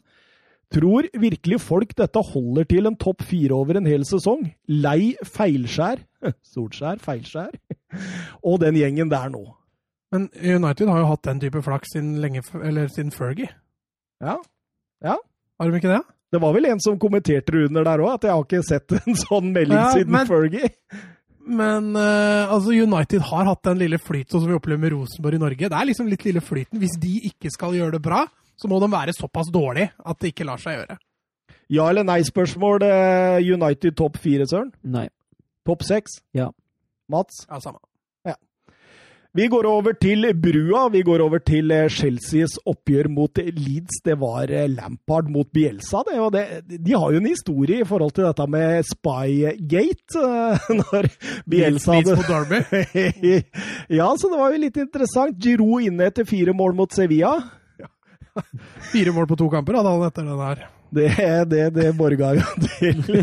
Tror 0.71 1.07
virkelig 1.19 1.57
folk 1.61 1.91
dette 1.99 2.21
holder 2.31 2.67
til 2.69 2.87
en 2.87 2.95
topp 2.95 3.25
fire 3.27 3.55
over 3.57 3.75
en 3.79 3.89
hel 3.89 4.05
sesong? 4.07 4.45
Lei 4.71 5.15
feilskjær, 5.27 5.99
Solskjær, 6.53 7.01
feilskjær, 7.03 7.51
og 8.47 8.61
den 8.63 8.79
gjengen 8.79 9.11
der 9.11 9.27
nå. 9.33 9.43
Men 10.11 10.29
United 10.39 10.87
har 10.91 11.03
jo 11.03 11.09
hatt 11.11 11.27
den 11.27 11.39
type 11.43 11.61
flaks 11.63 11.93
siden, 11.95 12.17
lenge, 12.23 12.41
eller 12.63 12.89
siden 12.91 13.11
Fergie. 13.15 13.47
Ja, 14.23 14.37
ja. 15.03 15.17
Har 15.59 15.69
de 15.71 15.79
ikke 15.79 15.91
det? 15.93 16.01
det 16.31 16.39
var 16.39 16.53
vel 16.55 16.63
en 16.69 16.79
som 16.79 16.95
kommenterte 16.99 17.51
det 17.51 17.65
under 17.67 17.83
der 17.83 17.99
òg, 18.05 18.13
at 18.15 18.23
jeg 18.27 18.31
har 18.31 18.43
ikke 18.45 18.61
sett 18.63 18.93
en 18.95 19.17
sånn 19.25 19.49
melding 19.51 19.75
Ja, 19.75 19.89
siden 19.97 20.13
men- 20.15 20.29
Fergie. 20.29 20.69
Men 21.51 21.89
uh, 21.97 22.51
altså 22.53 22.69
United 22.77 23.23
har 23.31 23.47
hatt 23.49 23.63
den 23.65 23.79
lille 23.81 23.97
flyten 23.99 24.37
som 24.39 24.45
vi 24.47 24.53
opplever 24.55 24.79
med 24.83 24.93
Rosenborg 24.93 25.35
i 25.35 25.41
Norge. 25.41 25.67
Det 25.73 25.75
er 25.79 25.87
liksom 25.89 26.07
litt 26.07 26.21
lille 26.27 26.39
flyten. 26.45 26.77
Hvis 26.79 26.93
de 27.01 27.15
ikke 27.31 27.49
skal 27.51 27.73
gjøre 27.75 27.95
det 27.97 28.01
bra, 28.05 28.21
så 28.61 28.69
må 28.69 28.79
de 28.83 28.91
være 28.93 29.15
såpass 29.17 29.49
dårlige 29.53 29.89
at 30.05 30.19
det 30.21 30.33
ikke 30.35 30.45
lar 30.47 30.61
seg 30.61 30.77
gjøre. 30.79 30.99
Ja 31.71 31.89
eller 31.89 32.05
nei-spørsmål. 32.07 32.83
eh, 32.85 33.53
United 33.55 33.95
topp 33.97 34.17
fire, 34.21 34.45
Søren? 34.47 34.71
nei. 34.83 35.07
Topp 35.65 35.83
seks? 35.85 36.21
Ja. 36.33 36.49
Mats? 37.09 37.45
Ja, 37.49 37.59
samme. 37.61 37.81
Vi 39.33 39.45
går 39.47 39.63
over 39.63 39.93
til 39.95 40.25
brua. 40.35 40.89
Vi 40.91 41.05
går 41.07 41.21
over 41.23 41.39
til 41.39 41.71
eh, 41.71 41.85
Chelseas 41.87 42.57
oppgjør 42.67 43.07
mot 43.07 43.39
Leeds. 43.39 44.01
Det 44.03 44.17
var 44.19 44.51
eh, 44.51 44.65
Lampard 44.67 45.29
mot 45.31 45.47
Bielsa. 45.55 46.01
Det, 46.03 46.17
og 46.19 46.33
det, 46.35 46.43
de 46.67 46.91
har 46.91 47.13
jo 47.15 47.21
en 47.21 47.29
historie 47.29 47.79
i 47.79 47.87
forhold 47.87 48.11
til 48.17 48.25
dette 48.27 48.47
med 48.51 48.83
Spygate. 48.89 50.25
Når 50.81 51.07
Bielsa 51.47 51.95
Leeds 51.95 52.11
hadde 52.11 52.17
mot 52.19 52.27
Derby. 52.27 53.31
Ja, 54.01 54.09
så 54.19 54.33
det 54.33 54.41
var 54.41 54.51
jo 54.51 54.59
litt 54.65 54.81
interessant. 54.83 55.39
Giroud 55.39 55.87
inne 55.87 56.11
etter 56.11 56.27
fire 56.27 56.51
mål 56.51 56.75
mot 56.81 56.91
Sevilla. 56.91 57.37
Fire 58.91 59.13
mål 59.15 59.27
på 59.29 59.37
to 59.39 59.49
kamper 59.51 59.79
hadde 59.79 59.95
han 59.95 60.07
etter 60.07 60.27
den 60.27 60.43
her. 60.45 60.63
Det, 60.91 61.07
det, 61.47 61.61
det 61.75 61.91
borga 61.95 62.33
til. 62.79 63.21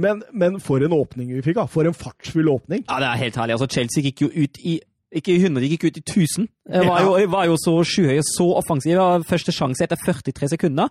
Men, 0.00 0.22
men 0.32 0.56
for 0.64 0.80
en 0.84 0.94
åpning 0.96 1.34
vi 1.34 1.42
fikk, 1.44 1.58
da. 1.60 1.66
For 1.68 1.88
en 1.88 1.96
fartsfull 1.96 2.48
åpning. 2.48 2.86
Ja, 2.86 3.02
det 3.02 3.10
er 3.10 3.20
helt 3.26 3.36
herlig. 3.36 3.58
Altså, 3.58 3.68
Chelsea 3.68 4.06
gikk 4.06 4.24
jo 4.24 4.30
ut 4.32 4.60
i 4.64 4.78
ikke 5.12 5.34
100, 5.36 5.60
de 5.60 5.68
gikk 5.74 5.82
ut 5.90 5.98
i 6.00 6.02
1000. 6.02 6.46
Det 6.72 6.86
var 6.88 7.02
jo, 7.04 7.16
var 7.28 7.44
jo 7.50 7.58
så 7.60 7.74
skyhøye, 7.84 8.22
så 8.24 8.46
offensive. 8.56 9.08
Første 9.28 9.52
sjanse 9.52 9.84
etter 9.84 10.00
43 10.00 10.54
sekunder. 10.54 10.88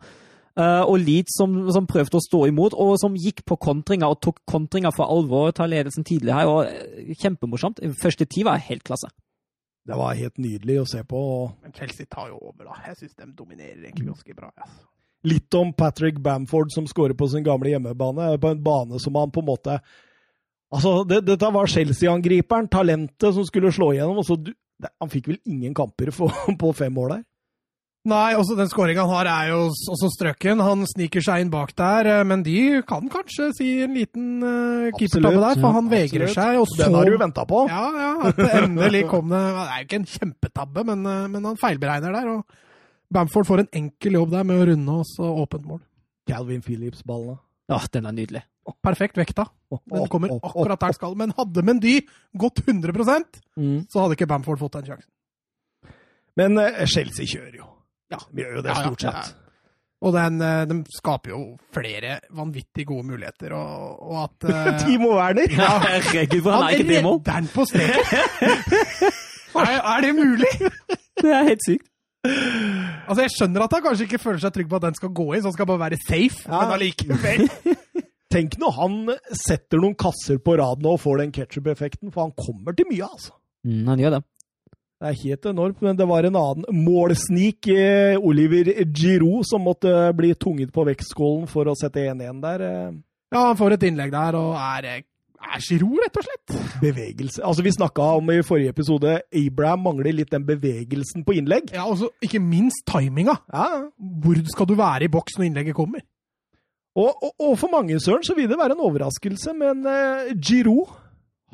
Uh, 0.52 0.84
og 0.84 1.00
Leeds 1.00 1.38
som, 1.40 1.56
som, 1.72 1.88
prøvde 1.88 2.20
å 2.20 2.24
stå 2.26 2.44
imot, 2.50 2.76
og 2.76 2.98
som 3.00 3.16
gikk 3.16 3.46
på 3.48 3.56
kontringer 3.62 4.12
og 4.12 4.20
tok 4.22 4.42
kontringer 4.50 4.94
for 4.94 5.10
alvor. 5.10 5.54
Ta 5.56 5.66
ledelsen 5.70 6.06
tidlig 6.08 6.36
her. 6.36 6.52
og 6.52 6.68
uh, 6.70 7.14
Kjempemorsomt. 7.22 7.82
Første 8.02 8.28
ti 8.30 8.46
var 8.46 8.62
helt 8.68 8.86
klasse. 8.86 9.10
Det 9.92 10.00
var 10.00 10.16
helt 10.16 10.38
nydelig 10.40 10.78
å 10.82 10.88
se 10.88 11.02
på. 11.04 11.22
Men 11.66 11.74
Chelsea 11.76 12.08
tar 12.08 12.30
jo 12.32 12.38
over, 12.40 12.70
da. 12.70 12.78
Jeg 12.88 13.02
syns 13.02 13.18
de 13.18 13.28
dominerer 13.36 13.82
egentlig 13.84 14.08
ganske 14.08 14.36
bra. 14.38 14.52
Altså. 14.56 14.86
Litt 15.28 15.58
om 15.60 15.74
Patrick 15.78 16.22
Bamford 16.24 16.72
som 16.74 16.88
skårer 16.90 17.14
på 17.18 17.28
sin 17.30 17.44
gamle 17.46 17.74
hjemmebane, 17.74 18.32
på 18.42 18.54
en 18.56 18.64
bane 18.64 19.02
som 19.04 19.20
han 19.20 19.34
på 19.34 19.44
en 19.44 19.52
måte 19.52 19.82
Altså, 20.72 21.02
det, 21.04 21.18
Dette 21.28 21.50
var 21.52 21.68
Chelsea-angriperen, 21.68 22.70
talentet, 22.72 23.34
som 23.36 23.44
skulle 23.44 23.74
slå 23.76 23.90
igjennom. 23.92 24.22
og 24.22 24.24
så, 24.24 24.38
Han 25.04 25.12
fikk 25.12 25.28
vel 25.28 25.42
ingen 25.44 25.74
kamper 25.76 26.14
for, 26.16 26.32
på 26.62 26.72
fem 26.78 26.96
år 26.98 27.18
der? 27.18 27.26
Nei, 28.10 28.32
også 28.34 28.56
den 28.58 28.70
skåringa 28.70 29.04
han 29.06 29.14
har, 29.14 29.28
er 29.30 29.50
jo 29.52 29.58
også 29.70 30.08
strøken. 30.16 30.62
Han 30.66 30.88
sniker 30.90 31.22
seg 31.22 31.44
inn 31.44 31.52
bak 31.54 31.76
der, 31.78 32.08
eh, 32.10 32.22
men 32.26 32.42
de 32.42 32.82
kan 32.88 33.06
kanskje 33.14 33.52
si 33.54 33.68
en 33.86 33.94
liten 33.94 34.40
uh, 34.42 34.88
keepertabbe 34.96 35.38
der, 35.38 35.60
for 35.62 35.76
han 35.76 35.86
Absolutt. 35.86 35.92
vegrer 35.94 36.32
seg. 36.34 36.58
Og 36.64 36.66
så, 36.72 36.80
den 36.82 36.96
har 36.98 37.12
du 37.12 37.18
venta 37.22 37.44
på? 37.46 37.60
Ja, 37.70 37.84
ja. 38.02 38.32
At 38.32 38.40
endelig 38.64 39.04
kom 39.12 39.30
det 39.30 39.42
Det 39.44 39.68
er 39.68 39.76
jo 39.76 39.86
ikke 39.86 40.00
en 40.00 40.08
kjempetabbe, 40.16 40.84
men, 40.90 41.04
uh, 41.06 41.28
men, 41.30 41.46
han 41.46 41.60
feilberegner 41.62 42.16
der. 42.18 42.32
og 42.34 43.14
Bamford 43.14 43.46
får 43.46 43.62
en 43.62 43.70
enkel 43.84 44.18
jobb 44.18 44.34
der 44.34 44.48
med 44.50 44.64
å 44.64 44.66
runde 44.72 44.96
oss 45.04 45.12
og 45.22 45.44
åpent 45.44 45.68
mål. 45.70 45.84
Calvin 46.32 46.64
Phillips-ballene. 46.66 47.38
Ja, 47.70 47.78
den 47.94 48.08
er 48.10 48.16
nydelig. 48.18 48.42
Perfekt 48.82 49.20
vekta. 49.20 49.46
Den 49.70 50.08
kommer 50.10 50.34
akkurat 50.40 50.80
der 50.80 50.90
den 50.90 50.98
skal. 50.98 51.14
Men 51.20 51.36
hadde 51.38 51.66
Mendy 51.66 52.00
gått 52.34 52.64
100 52.66 52.98
mm. 52.98 53.86
så 53.94 54.02
hadde 54.02 54.18
ikke 54.18 54.30
Bamford 54.32 54.62
fått 54.64 54.80
den 54.80 54.90
sjansen. 54.90 55.12
Men 56.40 56.58
Chelsea 56.90 57.30
kjører 57.30 57.60
jo. 57.60 57.70
Ja, 58.12 58.20
vi 58.32 58.44
gjør 58.44 58.60
jo 58.60 58.66
det 58.66 58.76
stort 58.78 59.06
sett. 59.06 59.32
Ja, 59.32 59.52
og 60.02 60.16
den, 60.16 60.42
eh, 60.42 60.64
de 60.66 60.80
skaper 60.96 61.30
jo 61.30 61.42
flere 61.76 62.16
vanvittig 62.34 62.88
gode 62.90 63.06
muligheter, 63.12 63.54
og, 63.54 64.00
og 64.02 64.24
at 64.24 64.48
uh, 64.50 64.70
Timo 64.82 65.12
Werner! 65.14 65.46
Ja, 65.54 65.76
herregud, 65.86 66.42
for 66.42 66.56
han 66.56 66.66
er 66.66 66.80
ikke 66.80 66.88
Timo! 66.90 67.12
Han 67.12 67.22
redder 67.22 67.38
den 67.38 67.50
på 67.54 67.66
streken! 67.70 69.06
er, 69.62 69.78
er 69.78 70.08
det 70.08 70.12
mulig? 70.18 70.52
det 71.22 71.36
er 71.38 71.50
helt 71.52 71.66
sykt. 71.68 71.88
Altså, 72.26 73.22
Jeg 73.22 73.34
skjønner 73.36 73.66
at 73.66 73.76
han 73.78 73.86
kanskje 73.86 74.08
ikke 74.10 74.22
føler 74.22 74.42
seg 74.42 74.56
trygg 74.56 74.70
på 74.72 74.80
at 74.82 74.88
den 74.90 74.98
skal 74.98 75.14
gå 75.22 75.28
inn, 75.34 75.44
så 75.44 75.52
han 75.52 75.58
skal 75.58 75.70
bare 75.70 75.84
være 75.86 76.02
safe, 76.02 76.44
ja. 76.48 76.58
men 76.58 76.76
allikevel. 76.80 77.46
Tenk 78.32 78.58
når 78.62 78.76
han 78.78 78.98
setter 79.36 79.82
noen 79.82 79.98
kasser 80.00 80.42
på 80.42 80.56
rad 80.58 80.82
nå 80.82 80.96
og 80.96 81.02
får 81.04 81.22
den 81.24 81.34
ketsjup-effekten, 81.36 82.14
for 82.14 82.26
han 82.26 82.36
kommer 82.38 82.78
til 82.78 82.90
mye, 82.90 83.06
altså. 83.06 83.36
Mm, 83.68 83.86
han 83.92 84.02
gjør 84.02 84.16
det. 84.18 84.22
Det 85.02 85.10
er 85.10 85.22
helt 85.24 85.46
enormt, 85.50 85.80
men 85.82 85.98
det 85.98 86.06
var 86.06 86.28
en 86.28 86.36
annen 86.38 86.82
målsnik, 86.86 87.66
eh, 87.74 88.20
Oliver 88.22 88.68
Giroud, 88.86 89.48
som 89.50 89.64
måtte 89.66 89.90
bli 90.14 90.36
tunget 90.38 90.70
på 90.70 90.84
vektskålen 90.86 91.48
for 91.50 91.66
å 91.66 91.74
sette 91.74 92.04
1-1 92.12 92.38
der. 92.44 92.62
Eh. 92.62 92.92
Ja, 93.34 93.48
han 93.48 93.58
får 93.58 93.80
et 93.80 93.88
innlegg 93.90 94.14
der, 94.14 94.38
og 94.38 94.54
er, 94.62 95.02
er 95.02 95.66
Giroud, 95.66 95.98
rett 96.04 96.22
og 96.22 96.28
slett. 96.28 96.54
Bevegelse. 96.84 97.42
Altså, 97.42 97.66
Vi 97.66 97.74
snakka 97.74 98.12
om 98.20 98.30
i 98.30 98.44
forrige 98.46 98.76
episode 98.76 99.18
Abraham 99.42 99.88
mangler 99.90 100.14
litt 100.14 100.30
den 100.30 100.46
bevegelsen 100.46 101.26
på 101.26 101.34
innlegg. 101.40 101.74
Ja, 101.74 101.88
og 101.90 102.06
ikke 102.22 102.44
minst 102.44 102.86
timinga. 102.86 103.40
Ja. 103.50 103.88
Hvor 103.98 104.46
skal 104.54 104.70
du 104.70 104.78
være 104.78 105.10
i 105.10 105.14
boks 105.18 105.40
når 105.40 105.50
innlegget 105.50 105.80
kommer? 105.82 106.06
Og, 106.94 107.10
og, 107.10 107.34
og 107.40 107.58
for 107.58 107.74
mange, 107.74 107.98
Søren, 108.04 108.22
så 108.22 108.38
vil 108.38 108.52
det 108.52 108.60
være 108.60 108.76
en 108.78 108.86
overraskelse, 108.86 109.58
men 109.58 109.82
eh, 109.88 110.36
Giroud 110.38 110.94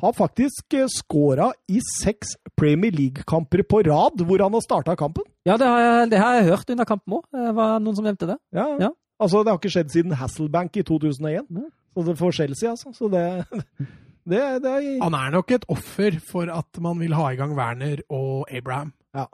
har 0.02 0.14
faktisk 0.16 0.74
eh, 0.78 0.86
skåra 0.92 1.50
i 1.70 1.80
seks 1.82 2.36
Premier 2.58 2.94
League-kamper 2.94 3.64
på 3.66 3.82
rad 3.88 4.22
hvor 4.24 4.44
han 4.44 4.54
har 4.54 4.64
starta 4.64 4.96
kampen. 4.98 5.26
Ja, 5.48 5.56
det 5.60 5.66
har, 5.66 5.80
jeg, 5.84 6.10
det 6.12 6.22
har, 6.22 6.38
jeg, 6.38 6.48
hørt 6.52 6.70
under 6.74 6.88
kampen 6.88 7.18
òg. 7.18 7.24
Det 7.34 7.54
var 7.58 7.78
noen 7.82 7.98
som 7.98 8.06
nevnte 8.06 8.30
det. 8.30 8.38
Ja, 8.54 8.68
ja. 8.86 8.92
Altså, 9.18 9.42
det 9.42 9.50
har 9.50 9.58
ikke 9.58 9.74
skjedd 9.74 9.90
siden 9.90 10.14
Hasselbank 10.18 10.78
i 10.78 10.84
2001. 10.86 11.48
Ja. 11.50 11.66
Så 11.96 12.04
det 12.06 12.14
får 12.20 12.36
Chelsea, 12.36 12.70
altså. 12.70 12.92
Så 12.94 13.10
det, 13.10 13.24
det, 14.30 14.44
det 14.62 14.76
er... 14.76 14.86
Han 15.02 15.18
er 15.18 15.34
nok 15.34 15.50
et 15.56 15.66
offer 15.72 16.20
for 16.30 16.50
at 16.54 16.82
man 16.84 17.00
vil 17.02 17.16
ha 17.18 17.32
i 17.32 17.40
gang 17.40 17.56
Werner 17.58 18.04
og 18.06 18.46
Abraham. 18.54 18.94
Ja. 19.16 19.26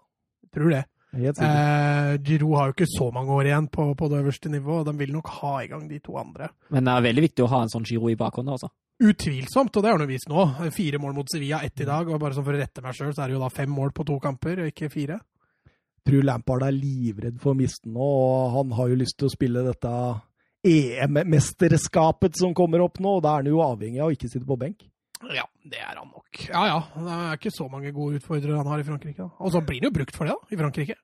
Tror 0.55 0.73
det. 0.73 0.85
Eh, 1.15 2.15
Giro 2.27 2.55
har 2.59 2.71
jo 2.71 2.75
ikke 2.75 2.91
så 2.91 3.11
mange 3.15 3.31
år 3.35 3.47
igjen 3.51 3.69
på, 3.71 3.87
på 3.95 4.09
det 4.11 4.23
øverste 4.23 4.51
nivået. 4.51 4.89
De 4.89 4.97
vil 4.99 5.12
nok 5.15 5.29
ha 5.41 5.53
i 5.62 5.69
gang 5.71 5.85
de 5.91 6.01
to 6.03 6.17
andre. 6.19 6.49
Men 6.75 6.89
det 6.89 6.95
er 6.95 7.07
veldig 7.07 7.25
viktig 7.29 7.45
å 7.45 7.51
ha 7.53 7.61
en 7.62 7.71
sånn 7.71 7.87
Giro 7.87 8.11
i 8.11 8.19
bakhånda, 8.19 8.57
altså. 8.57 8.73
Utvilsomt, 9.03 9.74
og 9.74 9.82
det 9.82 9.90
har 9.90 9.99
han 9.99 10.09
vist 10.09 10.28
nå. 10.30 10.45
Fire 10.74 11.01
mål 11.03 11.16
mot 11.16 11.30
Sevilla, 11.30 11.62
ett 11.66 11.80
i 11.82 11.86
dag. 11.88 12.09
Og 12.09 12.20
bare 12.22 12.36
sånn 12.36 12.47
for 12.47 12.55
å 12.55 12.61
rette 12.61 12.84
meg 12.84 12.95
sjøl, 12.95 13.14
så 13.14 13.24
er 13.24 13.32
det 13.32 13.38
jo 13.38 13.42
da 13.42 13.51
fem 13.51 13.72
mål 13.74 13.90
på 13.97 14.07
to 14.07 14.20
kamper, 14.22 14.62
og 14.62 14.70
ikke 14.70 14.92
fire. 14.92 15.18
Jeg 16.05 16.12
tror 16.12 16.26
Lampard 16.28 16.66
er 16.66 16.76
livredd 16.76 17.40
for 17.40 17.55
å 17.55 17.59
miste 17.59 17.90
nå, 17.90 18.07
og 18.07 18.57
han 18.59 18.74
har 18.78 18.92
jo 18.92 19.01
lyst 19.01 19.16
til 19.18 19.30
å 19.30 19.32
spille 19.32 19.64
dette 19.64 19.92
EM-mesterskapet 20.64 22.36
som 22.40 22.53
kommer 22.57 22.84
opp 22.84 23.01
nå, 23.03 23.18
og 23.18 23.24
da 23.24 23.34
er 23.34 23.42
han 23.42 23.51
jo 23.51 23.62
avhengig 23.64 24.03
av 24.03 24.12
å 24.12 24.16
ikke 24.16 24.30
sitte 24.30 24.49
på 24.49 24.59
benk. 24.61 24.84
Ja, 25.32 25.47
det 25.64 25.80
er 25.80 25.97
han 25.97 26.11
nok. 26.11 26.45
Ja 26.51 26.66
ja, 26.68 26.78
det 26.92 27.16
er 27.16 27.38
ikke 27.38 27.55
så 27.55 27.66
mange 27.72 27.92
gode 27.97 28.20
utfordrere 28.20 28.61
han 28.61 28.68
har 28.68 28.82
i 28.82 28.86
Frankrike. 28.86 29.24
Da. 29.24 29.30
Og 29.40 29.53
så 29.55 29.64
blir 29.64 29.80
han 29.80 29.88
jo 29.88 29.95
brukt 29.97 30.16
for 30.16 30.28
det, 30.28 30.36
da, 30.36 30.53
i 30.53 30.61
Frankrike. 30.61 30.97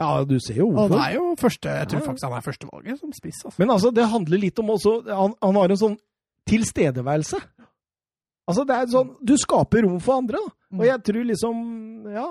Ja, 0.00 0.08
du 0.26 0.38
ser 0.42 0.58
jo 0.58 0.70
hvorfor. 0.72 0.96
Han 0.96 1.04
er 1.04 1.18
jo 1.18 1.26
første, 1.38 1.74
jeg 1.78 1.90
tror 1.92 2.06
faktisk 2.06 2.26
han 2.26 2.38
er 2.38 2.46
førstevalget 2.46 2.98
som 2.98 3.12
spiss. 3.14 3.44
Altså. 3.44 3.58
Men 3.62 3.74
altså, 3.74 3.92
det 3.94 4.08
handler 4.10 4.40
litt 4.42 4.58
om 4.58 4.72
også 4.74 4.94
Han, 5.10 5.36
han 5.44 5.58
har 5.60 5.74
en 5.74 5.80
sånn 5.82 5.98
tilstedeværelse. 6.48 7.40
Altså, 8.48 8.64
det 8.66 8.74
er 8.74 8.90
sånn 8.90 9.14
Du 9.22 9.36
skaper 9.38 9.86
rom 9.86 10.00
for 10.02 10.22
andre, 10.22 10.40
da. 10.42 10.54
Og 10.74 10.82
mm. 10.82 10.88
jeg 10.88 11.06
tror 11.08 11.30
liksom 11.30 11.64
Ja. 12.12 12.28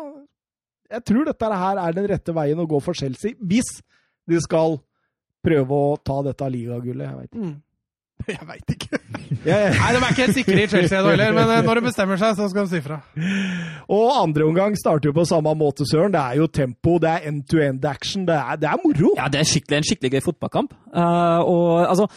Jeg 0.91 1.05
tror 1.07 1.28
dette 1.30 1.49
her 1.64 1.80
er 1.80 1.93
den 1.95 2.07
rette 2.12 2.34
veien 2.36 2.59
å 2.59 2.68
gå 2.68 2.80
for 2.84 2.97
Chelsea, 2.97 3.38
hvis 3.39 3.78
de 4.28 4.39
skal 4.43 4.76
prøve 5.39 5.72
å 5.72 5.93
ta 6.03 6.18
dette 6.26 6.49
ligagullet. 6.51 7.05
Jeg 7.07 7.16
veit 7.16 7.30
ikke. 7.32 7.45
Mm. 7.47 7.53
Jeg 8.36 8.47
veit 8.49 8.74
ikke. 8.76 8.99
Nei, 9.47 9.93
De 9.95 10.01
er 10.01 10.09
ikke 10.09 10.26
helt 10.26 10.36
sikre 10.36 10.57
i 10.59 10.68
Chelsea 10.70 10.99
heller, 10.99 11.32
men 11.34 11.53
eh, 11.55 11.64
når 11.66 11.80
de 11.80 11.86
bestemmer 11.88 12.20
seg, 12.22 12.36
så 12.38 12.49
skal 12.51 12.68
de 12.68 12.76
si 12.76 12.84
fra. 12.86 12.99
Og 13.88 14.12
andre 14.20 14.45
omgang 14.49 14.76
starter 14.78 15.09
jo 15.09 15.16
på 15.16 15.26
samme 15.30 15.55
måte, 15.57 15.88
Søren. 15.89 16.14
Det 16.14 16.22
er 16.22 16.41
jo 16.41 16.49
tempo, 16.51 16.97
det 17.01 17.09
er 17.16 17.32
end-to-end 17.32 17.88
action. 17.88 18.28
Det 18.28 18.36
er, 18.36 18.59
det 18.62 18.70
er, 18.70 18.84
moro. 18.84 19.16
Ja, 19.18 19.32
det 19.32 19.41
er 19.41 19.49
skikkelig, 19.49 19.80
en 19.80 19.89
skikkelig 19.89 20.14
gøy 20.14 20.26
fotballkamp. 20.28 20.76
Uh, 20.91 21.39
og 21.47 21.66
altså 21.88 22.12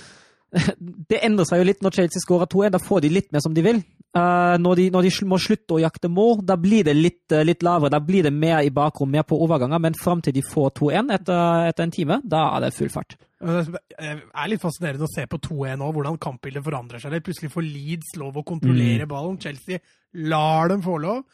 det 1.11 1.21
endrer 1.27 1.49
seg 1.49 1.61
jo 1.61 1.67
litt 1.69 1.83
når 1.85 1.99
Chelsea 1.99 2.23
skårer 2.23 2.51
2-1. 2.51 2.75
Da 2.75 2.81
får 2.83 3.05
de 3.05 3.13
litt 3.13 3.31
mer 3.35 3.43
som 3.45 3.55
de 3.57 3.65
vil. 3.65 3.83
Uh, 4.15 4.55
når, 4.63 4.79
de, 4.79 4.87
når, 4.95 5.09
de, 5.09 5.27
må 5.27 5.41
slutte 5.43 5.75
å 5.75 5.81
jakte 5.83 6.11
mål, 6.13 6.45
da 6.47 6.55
blir 6.61 6.87
det 6.87 6.95
litt, 6.95 7.25
uh, 7.35 7.43
litt, 7.47 7.65
lavere. 7.67 7.91
Da 7.97 8.01
blir 8.05 8.27
det 8.27 8.35
mer 8.35 8.61
i 8.63 8.73
bakrom, 8.75 9.11
mer 9.11 9.27
på 9.27 9.39
overganger. 9.43 9.83
Men 9.83 9.99
fram 9.99 10.23
til 10.23 10.37
de 10.37 10.45
får 10.47 10.75
2-1 10.79 11.15
etter, 11.17 11.71
etter, 11.71 11.87
en 11.87 11.95
time, 11.95 12.21
da 12.23 12.47
er 12.55 12.67
det 12.67 12.75
full 12.77 12.93
fart. 12.95 13.17
Det 13.45 13.65
er 14.01 14.49
litt 14.49 14.63
fascinerende 14.63 15.09
å 15.09 15.11
se 15.11 15.27
på 15.29 15.41
2-1 15.51 15.81
nå, 15.81 15.89
hvordan 15.97 16.21
kampbildet 16.23 16.65
forandrer 16.65 17.03
seg. 17.03 17.19
Plutselig 17.27 17.53
får 17.53 17.67
Leeds 17.67 18.15
lov 18.21 18.39
å 18.39 18.47
kontrollere 18.47 19.05
mm. 19.05 19.11
ballen. 19.11 19.41
Chelsea 19.43 19.83
lar 20.31 20.71
dem 20.71 20.85
få 20.85 21.01
lov. 21.03 21.25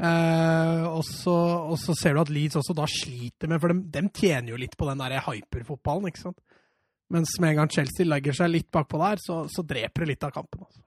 Uh, 0.00 0.86
og, 0.94 1.02
så, 1.04 1.34
og, 1.74 1.74
så, 1.76 1.92
ser 1.98 2.14
du 2.14 2.22
at 2.22 2.30
Leeds 2.32 2.56
også 2.56 2.72
da 2.72 2.86
sliter 2.88 3.50
med 3.50 3.60
For 3.60 3.74
de, 3.74 3.82
de 3.92 4.00
tjener 4.16 4.54
jo 4.54 4.60
litt 4.62 4.72
på 4.80 4.86
den 4.88 5.02
der 5.02 5.18
hyperfotballen, 5.26 6.08
ikke 6.08 6.22
sant? 6.22 6.38
Mens 7.10 7.34
med 7.42 7.50
en 7.54 7.62
gang 7.62 7.72
Chelsea 7.74 8.06
legger 8.06 8.36
seg 8.36 8.52
litt 8.52 8.68
bakpå 8.70 9.00
der, 9.00 9.20
så, 9.22 9.42
så 9.50 9.64
dreper 9.66 10.04
det 10.04 10.12
litt 10.12 10.26
av 10.26 10.34
kampen. 10.34 10.62
Altså. 10.62 10.82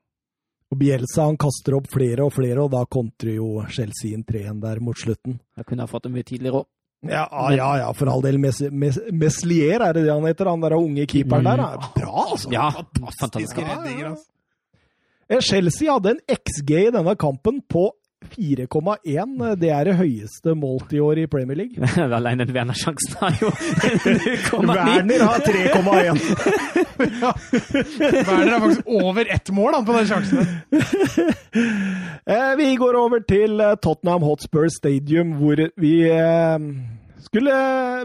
Og 0.73 0.79
Bielsa 0.79 1.27
han 1.27 1.37
kaster 1.37 1.75
opp 1.77 1.89
flere 1.93 2.25
og 2.25 2.33
flere, 2.33 2.63
og 2.63 2.71
da 2.73 2.85
kontrer 2.89 3.35
jo 3.35 3.65
Chelsea 3.69 4.15
inn 4.15 4.23
3-1 4.25 4.61
der 4.63 4.79
mot 4.81 4.97
slutten. 4.97 5.37
Jeg 5.59 5.67
kunne 5.69 5.85
ha 5.85 5.91
fått 5.91 6.07
dem 6.07 6.15
mye 6.17 6.25
tidligere 6.25 6.63
òg. 6.63 6.69
Ja, 7.03 7.25
ja, 7.51 7.67
ja, 7.81 7.89
for 7.91 8.07
all 8.07 8.21
del. 8.23 8.37
Mes, 8.39 8.61
mes, 8.71 8.97
Meslier 9.11 9.83
er 9.83 9.97
det 9.97 10.05
det 10.05 10.13
han 10.13 10.23
heter, 10.23 10.47
han 10.47 10.63
der 10.63 10.77
unge 10.77 11.03
keeperen 11.11 11.49
der. 11.49 11.59
Er 11.65 11.89
bra, 11.97 12.13
altså! 12.29 12.51
Ja, 12.53 12.69
Fantastiske 13.19 13.65
redninger, 13.67 14.13
altså. 14.13 14.29
Chelsea 15.43 15.91
hadde 15.91 16.13
en 16.13 16.23
XG 16.31 16.71
i 16.77 16.93
denne 16.93 17.15
kampen 17.19 17.59
på 17.67 17.89
4,1. 18.35 19.55
Det 19.61 19.69
er 19.69 19.89
det 19.89 19.95
høyeste 19.99 20.55
målt 20.57 20.93
i 20.95 21.01
år 21.03 21.23
i 21.23 21.27
Premier 21.31 21.59
League. 21.63 21.89
Alene 22.17 22.47
Werner-sjansen 22.49 23.17
har 23.21 23.37
jo 23.41 23.51
Werner 24.73 25.25
har 25.27 25.43
3,1. 25.45 26.23
ja. 27.21 27.33
Werner 27.73 28.51
har 28.51 28.59
faktisk 28.65 28.87
over 28.87 29.33
ett 29.35 29.53
mål 29.53 29.73
han, 29.73 29.85
på 29.85 29.97
den 29.97 30.07
sjansen. 30.07 30.47
Eh, 32.25 32.51
vi 32.57 32.73
går 32.79 32.97
over 32.97 33.23
til 33.27 33.59
eh, 33.61 33.75
Tottenham 33.81 34.23
Hotspur 34.23 34.67
Stadium, 34.71 35.37
hvor 35.41 35.59
vi 35.81 35.93
eh, 36.09 36.59
skulle 37.25 37.53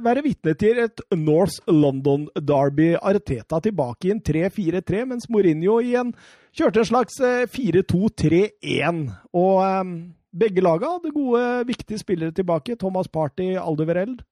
være 0.04 0.24
vitne 0.24 0.54
til 0.58 0.78
et 0.82 1.02
North 1.16 1.58
London 1.70 2.28
Derby. 2.36 2.94
Arteta 2.96 3.60
tilbake 3.64 4.08
i 4.08 4.12
en 4.14 4.22
3-4-3, 4.24 5.04
mens 5.10 5.28
Mourinho 5.32 5.78
i 5.84 5.94
en 6.00 6.14
kjørte 6.56 6.82
en 6.82 6.88
slags 6.88 7.18
4-2-3-1. 7.54 9.02
Og 9.36 9.60
um, 9.62 9.92
begge 10.38 10.64
laga 10.64 10.94
hadde 10.96 11.14
gode, 11.14 11.44
viktige 11.68 12.00
spillere 12.00 12.34
tilbake. 12.36 12.76
Thomas 12.80 13.08
Party, 13.08 13.54
Aldevereld. 13.58 14.22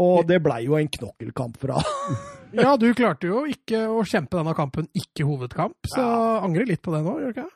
Og 0.00 0.22
det 0.28 0.38
blei 0.42 0.62
jo 0.64 0.78
en 0.78 0.88
knokkelkamp 0.88 1.58
fra 1.60 1.80
Ja, 2.56 2.74
du 2.78 2.88
klarte 2.98 3.28
jo 3.28 3.44
ikke 3.46 3.84
å 3.90 4.02
kjempe 4.06 4.38
denne 4.38 4.56
kampen 4.58 4.88
ikke 4.96 5.26
hovedkamp, 5.26 5.76
så 5.92 6.02
angrer 6.42 6.66
litt 6.66 6.80
på 6.82 6.90
det 6.90 7.04
nå, 7.04 7.12
gjør 7.20 7.28
du 7.28 7.36
ikke? 7.36 7.50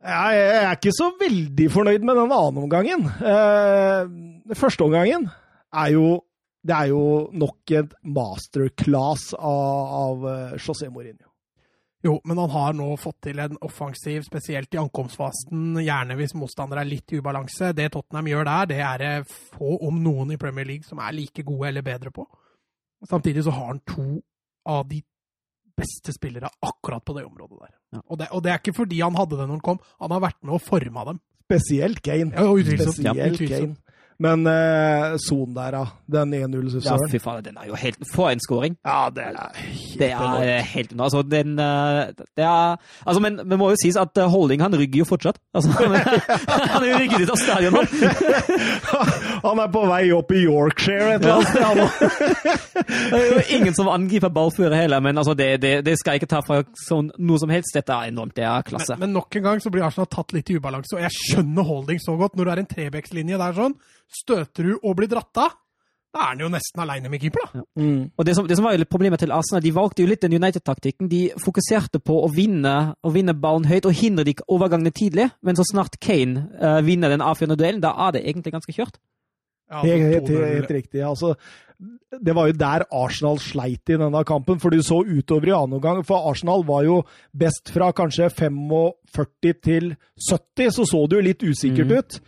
Jeg 0.00 0.40
er 0.56 0.72
ikke 0.72 0.94
så 0.96 1.10
veldig 1.20 1.66
fornøyd 1.70 2.06
med 2.08 2.18
den 2.18 2.32
andre 2.34 2.64
omgangen. 2.64 3.04
Eh, 3.20 4.56
første 4.58 4.86
omgangen 4.88 5.28
er 5.74 5.94
jo 5.96 6.20
Det 6.60 6.74
er 6.76 6.90
jo 6.90 7.30
nok 7.32 7.70
et 7.72 7.92
masterclass 8.04 9.30
av, 9.32 9.92
av 9.96 10.24
eh, 10.28 10.56
José 10.60 10.90
Mourinho. 10.92 11.30
Jo, 12.04 12.18
men 12.24 12.36
han 12.36 12.50
har 12.52 12.74
nå 12.76 12.88
fått 13.00 13.18
til 13.24 13.40
en 13.40 13.56
offensiv, 13.64 14.22
spesielt 14.24 14.76
i 14.76 14.80
ankomstfasen, 14.80 15.78
gjerne 15.80 16.18
hvis 16.18 16.36
motstander 16.36 16.82
er 16.82 16.88
litt 16.88 17.12
i 17.12 17.20
ubalanse. 17.20 17.72
Det 17.76 17.90
Tottenham 17.92 18.28
gjør 18.28 18.44
der, 18.48 18.68
det 18.74 18.78
er 18.84 19.00
det 19.00 19.12
få, 19.30 19.74
om 19.88 20.02
noen 20.04 20.32
i 20.32 20.38
Premier 20.40 20.68
League, 20.68 20.84
som 20.84 21.00
er 21.00 21.16
like 21.16 21.44
gode 21.48 21.68
eller 21.68 21.84
bedre 21.84 22.12
på. 22.12 22.24
Samtidig 23.08 23.44
så 23.44 23.56
har 23.56 23.72
han 23.72 23.80
to 23.88 24.06
av 24.68 24.84
de 24.88 25.00
beste 25.80 26.12
spillere 26.12 26.48
akkurat 26.60 27.04
på 27.04 27.16
det 27.16 27.24
området 27.24 27.56
der. 27.58 27.74
Ja. 27.96 28.02
Og, 28.06 28.18
det, 28.20 28.28
og 28.36 28.44
det 28.44 28.52
er 28.52 28.60
ikke 28.60 28.76
fordi 28.76 29.00
han 29.00 29.16
hadde 29.16 29.36
det 29.36 29.46
når 29.46 29.56
han 29.58 29.68
kom, 29.68 29.84
han 30.00 30.16
har 30.16 30.24
vært 30.24 30.42
med 30.44 30.56
og 30.56 30.64
forma 30.64 31.04
dem. 31.08 31.20
Spesielt 31.48 32.02
Kane. 32.04 32.32
Ja, 32.36 32.48
utvilsomt. 32.48 33.00
Ja, 33.04 33.12
Spesielt 33.12 33.40
utvilsomt. 33.40 33.80
Kane. 33.80 33.89
Men 34.20 34.46
eh, 34.46 35.16
Son 35.28 35.54
der, 35.56 35.72
da. 35.72 35.84
Den 36.12 36.34
1-0-søren. 36.34 36.84
Ja, 36.84 36.96
fy 37.08 37.18
faen, 37.22 37.40
den 37.44 37.56
er 37.56 37.70
jo 37.70 37.76
helt 37.80 38.02
Få 38.12 38.28
en 38.28 38.42
scoring! 38.44 38.76
Ja, 38.84 39.08
det 39.14 39.24
er 39.24 39.38
helt 39.56 40.00
Det 40.00 40.10
er 40.12 40.42
eh, 40.44 40.66
helt 40.74 40.92
unna. 40.92 41.06
Altså, 41.06 41.22
den 41.24 41.54
eh, 41.58 42.00
Det 42.36 42.44
er 42.44 42.76
Altså, 43.06 43.20
men 43.24 43.38
det 43.40 43.58
må 43.58 43.70
jo 43.72 43.78
sies 43.80 43.96
at 43.96 44.20
eh, 44.20 44.28
Holding, 44.30 44.60
han 44.62 44.76
rygger 44.76 45.02
jo 45.02 45.06
fortsatt. 45.08 45.40
Altså, 45.56 45.72
han, 45.80 45.96
han 45.96 46.84
er 46.84 46.90
jo 46.90 46.98
rygget 47.00 47.24
ut 47.24 47.32
av 47.32 47.40
stadion 47.40 47.78
nå. 47.78 47.84
Han 49.48 49.60
er 49.62 49.70
på 49.72 49.82
vei 49.88 50.02
opp 50.12 50.32
i 50.36 50.42
Yorkshire 50.44 51.14
et 51.14 51.24
eller 51.24 51.38
annet 51.38 51.94
sted. 51.96 52.50
Det 53.10 53.18
er 53.18 53.24
jo 53.30 53.40
ingen 53.56 53.74
som 53.74 53.88
angriper 53.90 54.32
ballfører 54.34 54.82
heller, 54.82 55.00
men 55.02 55.18
altså, 55.18 55.34
det, 55.38 55.48
det, 55.62 55.72
det 55.86 55.96
skal 55.98 56.14
jeg 56.14 56.22
ikke 56.22 56.30
ta 56.34 56.42
fra 56.44 56.60
sånn, 56.84 57.08
noe 57.18 57.40
som 57.40 57.52
helst. 57.52 57.72
Dette 57.74 57.96
er 57.96 58.12
enormt. 58.12 58.34
Det 58.36 58.44
er 58.46 58.66
klasse. 58.66 58.96
Men, 58.98 59.08
men 59.08 59.16
nok 59.20 59.38
en 59.40 59.46
gang 59.46 59.62
så 59.62 59.72
blir 59.72 59.86
Arsenal 59.86 60.10
tatt 60.12 60.34
litt 60.36 60.52
i 60.52 60.58
ubalanse, 60.60 60.96
og 60.98 61.04
jeg 61.06 61.16
skjønner 61.16 61.66
Holding 61.70 62.02
så 62.02 62.16
godt. 62.20 62.36
Når 62.36 62.46
du 62.46 62.52
er 62.52 62.62
en 62.62 62.70
trebekslinje 62.70 63.40
der 63.40 63.56
sånn, 63.56 63.76
støter 64.10 64.70
du 64.70 64.78
og 64.82 64.96
blir 64.98 65.10
dratt 65.10 65.40
av, 65.42 65.56
da 66.10 66.24
er 66.24 66.30
han 66.32 66.40
jo 66.42 66.48
nesten 66.50 66.80
aleine 66.82 67.10
med 67.12 67.22
keeper, 67.22 67.44
da. 67.54 67.60
Mm. 67.78 68.10
Og 68.18 68.26
det 68.26 68.32
som, 68.34 68.46
det 68.50 68.56
som 68.58 68.64
var 68.66 68.74
jo 68.74 68.80
litt 68.82 68.90
problemet 68.90 69.20
til 69.22 69.30
Arsenal, 69.30 69.62
de 69.62 69.70
valgte 69.76 70.02
jo 70.02 70.08
litt 70.10 70.24
den 70.24 70.34
United-taktikken. 70.34 71.06
De 71.12 71.20
fokuserte 71.38 72.00
på 72.02 72.16
å 72.24 72.26
vinne, 72.34 72.96
å 73.06 73.12
vinne 73.14 73.36
ballen 73.38 73.68
høyt 73.70 73.86
og 73.86 73.94
hindre 73.94 74.24
de 74.26 74.34
overgangene 74.50 74.90
tidlig. 74.90 75.28
Men 75.46 75.54
så 75.54 75.62
snart 75.68 76.00
Kane 76.02 76.48
uh, 76.58 76.80
vinner 76.82 77.14
den 77.14 77.22
avgjørende 77.22 77.60
duellen, 77.60 77.84
da 77.84 77.94
er 78.08 78.16
det 78.16 78.24
egentlig 78.26 78.56
ganske 78.56 78.74
kjørt. 78.74 78.98
Ja, 79.70 79.84
Helt, 79.86 80.02
helt, 80.26 80.30
helt 80.34 80.70
riktig. 80.74 81.04
Altså, 81.06 81.36
det 82.10 82.34
var 82.34 82.50
jo 82.50 82.58
der 82.58 82.82
Arsenal 82.90 83.38
sleit 83.38 83.86
i 83.86 83.94
denne 84.00 84.24
kampen, 84.26 84.58
for 84.58 84.74
du 84.74 84.82
så 84.82 85.04
utover 85.06 85.46
i 85.46 85.54
annen 85.54 85.78
omgang. 85.78 86.02
For 86.02 86.26
Arsenal 86.32 86.66
var 86.66 86.82
jo 86.88 87.04
best 87.30 87.70
fra 87.70 87.92
kanskje 87.94 88.32
45 88.34 89.54
til 89.62 89.92
70, 90.26 90.74
så 90.74 90.90
så 90.90 91.06
det 91.06 91.20
jo 91.20 91.26
litt 91.28 91.46
usikkert 91.46 91.86
Mhm. 91.86 91.98
ut. 92.02 92.20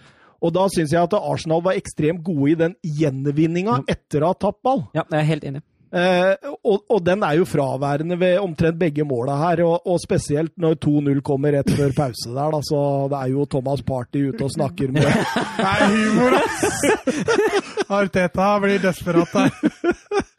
Og 0.43 0.55
da 0.55 0.67
syns 0.75 0.95
jeg 0.95 1.03
at 1.03 1.19
Arsenal 1.19 1.63
var 1.65 1.79
ekstremt 1.79 2.25
gode 2.27 2.51
i 2.51 2.59
den 2.59 2.79
gjenvinninga 2.83 3.83
etter 3.91 4.25
å 4.25 4.33
ha 4.33 4.39
tapt 4.39 4.63
ball. 4.67 4.89
Ja, 4.97 5.07
jeg 5.07 5.21
er 5.21 5.29
helt 5.29 5.47
enig. 5.51 5.63
Eh, 5.93 6.49
og, 6.65 6.87
og 6.89 7.03
den 7.05 7.21
er 7.21 7.37
jo 7.37 7.45
fraværende 7.45 8.17
ved 8.17 8.39
omtrent 8.41 8.79
begge 8.81 9.05
måla 9.05 9.35
her, 9.43 9.61
og, 9.67 9.85
og 9.85 9.99
spesielt 10.01 10.55
når 10.57 10.79
2-0 10.81 11.21
kommer 11.27 11.53
rett 11.53 11.69
før 11.77 11.93
pause 11.93 12.31
der. 12.33 12.55
Da, 12.55 12.61
så 12.65 12.81
det 13.13 13.19
er 13.19 13.35
jo 13.35 13.45
Thomas 13.53 13.83
Party 13.85 14.23
ute 14.31 14.47
og 14.47 14.55
snakker 14.55 14.95
med 14.95 15.05
Nei, 15.67 15.91
humor, 15.93 16.39
ass! 16.41 17.85
Arteta 17.93 18.49
blir 18.65 18.81
desperat 18.81 19.37
der. 19.37 19.53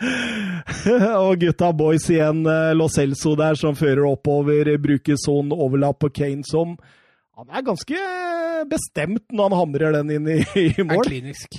og 1.22 1.38
gutta 1.46 1.70
boys 1.78 2.10
igjen, 2.10 2.42
eh, 2.50 2.74
Lo 2.74 2.90
Celso 2.90 3.36
der 3.38 3.60
som 3.60 3.78
fører 3.78 4.08
oppover, 4.10 4.74
bruker 4.82 5.22
sånn 5.22 5.54
overlapp 5.54 6.02
på 6.02 6.10
Kane 6.18 6.50
som 6.50 6.74
Han 7.40 7.50
er 7.50 7.66
ganske 7.66 8.02
bestemt 8.70 9.32
når 9.34 9.50
han 9.50 9.60
hamrer 9.64 9.96
den 9.98 10.12
inn 10.14 10.28
i, 10.30 10.40
i 10.62 10.86
mål. 10.86 11.02
er 11.02 11.10
klinisk. 11.10 11.58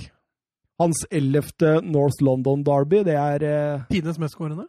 Hans 0.79 1.03
ellevte 1.11 1.77
North 1.83 2.23
London 2.23 2.63
Derby, 2.67 3.01
det 3.07 3.15
er 3.19 3.43
eh, 3.47 3.83
Tidenes 3.91 4.19
mest 4.19 4.35
skårende. 4.35 4.67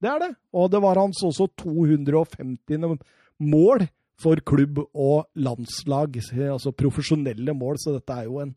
Det 0.00 0.08
er 0.10 0.20
det. 0.22 0.30
Og 0.56 0.70
det 0.72 0.80
var 0.82 0.98
hans 0.98 1.20
også 1.26 1.48
250. 1.60 2.98
mål 3.38 3.86
for 4.20 4.42
klubb 4.46 4.82
og 4.94 5.28
landslag. 5.34 6.18
Altså 6.20 6.72
profesjonelle 6.76 7.54
mål, 7.56 7.80
så 7.80 7.96
dette 7.96 8.18
er 8.20 8.28
jo 8.28 8.40
en, 8.44 8.54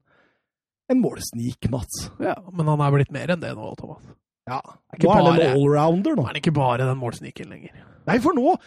en 0.91 1.01
målsnik, 1.01 1.69
Mats. 1.71 2.07
Ja, 2.21 2.37
men 2.51 2.69
han 2.69 2.83
er 2.83 2.95
blitt 2.95 3.13
mer 3.15 3.33
enn 3.33 3.43
det 3.43 3.53
nå, 3.57 3.73
Thomas. 3.79 4.05
Ja. 4.49 4.59
Nå 4.99 5.09
er 5.09 5.21
han 5.23 5.39
en 5.39 5.53
allrounder, 5.55 6.17
Nå 6.17 6.25
er 6.25 6.33
han 6.33 6.41
ikke 6.41 6.55
bare 6.55 6.87
den 6.89 6.99
målsniken 6.99 7.53
lenger. 7.53 7.83
Nei, 8.09 8.17
for 8.23 8.35
nå 8.35 8.57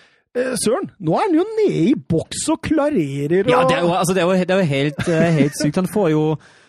Søren, 0.60 0.90
nå 1.00 1.16
er 1.16 1.26
han 1.28 1.34
jo 1.38 1.44
nede 1.56 1.80
i 1.90 1.94
boks 1.96 2.42
og 2.52 2.60
klarerer 2.66 3.46
og 3.46 3.50
Ja, 3.50 3.64
det 3.64 3.78
er 3.78 3.82
jo, 3.86 3.90
altså, 3.96 4.14
det 4.14 4.22
er 4.22 4.28
jo, 4.28 4.44
det 4.44 4.54
er 4.54 4.62
jo 4.62 4.70
helt, 4.74 5.02
eh, 5.08 5.26
helt 5.40 5.58
sykt. 5.60 5.76
Han 5.80 5.88
får 5.90 6.10
jo 6.12 6.22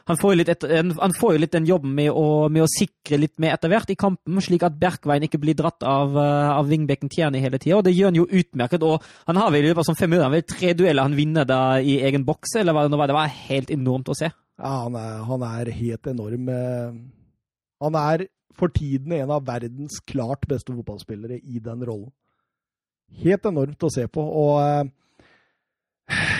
han 0.07 0.15
får, 0.15 0.31
jo 0.31 0.37
litt 0.39 0.49
etter, 0.53 0.71
han 1.01 1.13
får 1.19 1.33
jo 1.35 1.39
litt 1.43 1.51
den 1.51 1.65
jobben 1.67 1.91
med 1.91 2.13
å, 2.15 2.47
med 2.47 2.63
å 2.63 2.67
sikre 2.71 3.17
litt 3.19 3.33
mer 3.43 3.57
etter 3.57 3.67
hvert 3.67 3.89
i 3.91 3.97
kampen, 3.99 4.37
slik 4.39 4.63
at 4.63 4.77
Berkveien 4.79 5.25
ikke 5.27 5.41
blir 5.43 5.57
dratt 5.59 5.83
av, 5.83 6.15
eh, 6.15 6.51
av 6.53 6.69
vingbekken 6.69 7.11
Tjerni 7.11 7.41
hele 7.43 7.59
tida. 7.59 7.81
Det 7.83 7.91
gjør 7.91 8.13
han 8.13 8.19
jo 8.21 8.23
utmerket. 8.39 8.85
Og 8.87 9.03
han 9.27 9.35
har 9.41 9.51
vel 9.51 9.67
sånn 9.75 9.99
fem 9.99 10.09
minutter 10.13 10.29
han 10.29 10.37
vel 10.37 10.45
tre 10.47 10.71
dueller 10.79 11.03
han 11.09 11.17
vinner 11.17 11.43
da 11.49 11.59
i 11.83 11.97
egen 12.07 12.23
boks, 12.23 12.55
eller 12.61 12.71
hva 12.71 12.85
det 12.87 12.93
nå 12.93 13.01
var. 13.01 13.11
Det 13.11 13.17
var 13.19 13.35
helt 13.49 13.73
enormt 13.75 14.13
å 14.13 14.15
se. 14.15 14.31
Ja, 14.31 14.71
han 14.85 14.95
er, 14.95 15.17
han 15.27 15.43
er 15.49 15.73
helt 15.75 16.07
enorm. 16.07 16.47
eh, 16.55 16.95
Han 17.83 17.99
er 17.99 18.27
for 18.57 18.71
tiden 18.73 19.11
en 19.11 19.29
av 19.35 19.43
verdens 19.45 19.99
klart 20.07 20.47
beste 20.47 20.71
fotballspillere 20.71 21.41
i 21.43 21.59
den 21.59 21.83
rollen. 21.83 22.13
Helt 23.23 23.45
enormt 23.49 23.83
å 23.83 23.91
se 23.91 24.05
på. 24.11 24.21
Og 24.21 24.59
eh, 24.61 24.93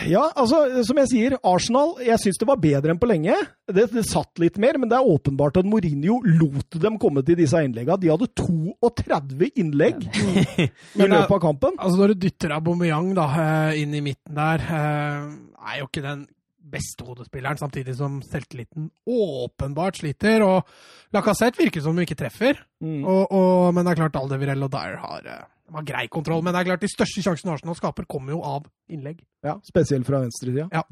ja, 0.07 0.21
altså, 0.39 0.61
som 0.87 0.99
jeg 1.01 1.09
sier, 1.11 1.33
Arsenal 1.43 1.97
Jeg 1.99 2.15
syns 2.21 2.37
det 2.39 2.45
var 2.47 2.59
bedre 2.63 2.93
enn 2.93 2.99
på 3.01 3.09
lenge. 3.09 3.35
Det, 3.67 3.89
det 3.91 4.05
satt 4.07 4.39
litt 4.39 4.59
mer, 4.61 4.79
men 4.79 4.91
det 4.91 4.95
er 4.95 5.09
åpenbart 5.11 5.59
at 5.59 5.67
Mourinho 5.67 6.21
lot 6.23 6.77
dem 6.79 6.95
komme 7.01 7.23
til 7.27 7.39
disse 7.39 7.59
innleggene. 7.65 7.99
De 7.99 8.13
hadde 8.13 8.29
32 8.39 9.51
innlegg 9.59 10.07
i 10.07 10.69
løpet 11.03 11.35
av 11.35 11.43
kampen. 11.43 11.75
Altså, 11.75 11.99
når 11.99 12.13
du 12.13 12.23
dytter 12.27 12.55
Aubameyang 12.55 13.11
da, 13.17 13.27
eh, 13.43 13.81
inn 13.83 13.97
i 13.97 14.03
midten 14.05 14.37
der, 14.39 14.63
eh, 14.63 15.27
er 15.67 15.81
jo 15.81 15.89
ikke 15.89 16.05
den 16.05 16.23
beste 16.67 17.05
hodespilleren, 17.07 17.59
samtidig 17.59 17.95
som 17.95 18.21
selvtilliten 18.23 18.89
åpenbart 19.07 19.99
sliter. 19.99 20.43
Og 20.47 21.13
Lacassette 21.15 21.59
virker 21.59 21.83
som 21.83 21.95
hun 21.95 22.07
ikke 22.07 22.19
treffer. 22.19 22.59
Mm. 22.83 23.03
Og, 23.03 23.31
og, 23.31 23.75
men 23.75 23.83
det 23.83 23.93
er 23.93 24.01
klart 24.03 24.19
Aldevirel 24.19 24.67
og 24.67 24.73
Dyer 24.73 24.99
har, 25.03 25.29
eh, 25.35 25.45
de 25.67 25.75
har 25.75 25.85
grei 25.87 26.07
kontroll. 26.11 26.41
Men 26.43 26.55
det 26.55 26.61
er 26.61 26.71
klart 26.71 26.85
de 26.85 26.91
største 26.91 27.23
sjansene 27.25 27.57
Arsenal 27.57 27.77
skaper, 27.77 28.07
kommer 28.09 28.37
jo 28.37 28.41
av 28.45 28.67
innlegg. 28.91 29.21
Ja, 29.45 29.57
spesielt 29.67 30.07
fra 30.07 30.21
venstresida. 30.23 30.69
Ja. 30.71 30.83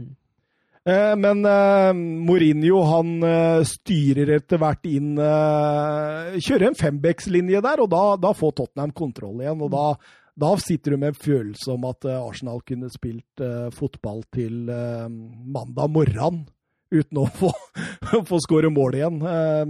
Eh, 0.86 1.14
men 1.18 1.42
eh, 1.50 1.94
Mourinho 1.98 2.84
han 2.86 3.16
eh, 3.26 3.64
styrer 3.66 4.36
etter 4.36 4.60
hvert 4.62 4.86
inn 4.86 5.16
eh, 5.18 6.36
Kjører 6.38 6.68
en 6.68 6.78
fembeckslinje 6.78 7.62
der, 7.66 7.82
og 7.82 7.90
da, 7.90 8.04
da 8.22 8.36
får 8.38 8.54
Tottenham 8.60 8.94
kontroll 8.94 9.42
igjen. 9.42 9.64
Og 9.66 9.72
da, 9.74 9.86
da 10.46 10.52
sitter 10.62 10.94
du 10.94 11.02
med 11.02 11.16
en 11.16 11.22
følelse 11.24 11.72
om 11.74 11.88
at 11.90 12.06
eh, 12.06 12.20
Arsenal 12.20 12.62
kunne 12.68 12.92
spilt 12.94 13.42
eh, 13.42 13.72
fotball 13.74 14.22
til 14.36 14.68
eh, 14.70 15.08
mandag 15.10 15.90
morgen 15.96 16.44
uten 16.94 17.24
å 17.24 17.26
få, 17.40 17.50
få 18.28 18.42
skåre 18.44 18.70
mål 18.74 19.00
igjen. 19.00 19.24
Eh, 19.32 19.64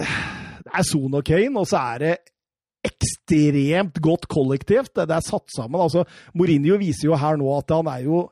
det, 0.00 0.08
det 0.66 0.72
er 0.80 0.88
Son 0.88 1.14
og 1.14 1.22
Kane, 1.28 1.54
og 1.60 1.70
så 1.70 1.84
er 1.94 2.02
det 2.02 2.16
ekstremt 2.86 4.00
godt 4.04 4.28
kollektivt. 4.32 4.94
Det, 4.94 5.08
det 5.10 5.18
er 5.18 5.26
satt 5.26 5.50
sammen. 5.54 5.80
altså 5.82 6.06
Mourinho 6.34 6.78
viser 6.80 7.10
jo 7.10 7.20
her 7.20 7.38
nå 7.40 7.50
at 7.58 7.74
han 7.74 7.90
er 7.92 8.06
jo 8.06 8.24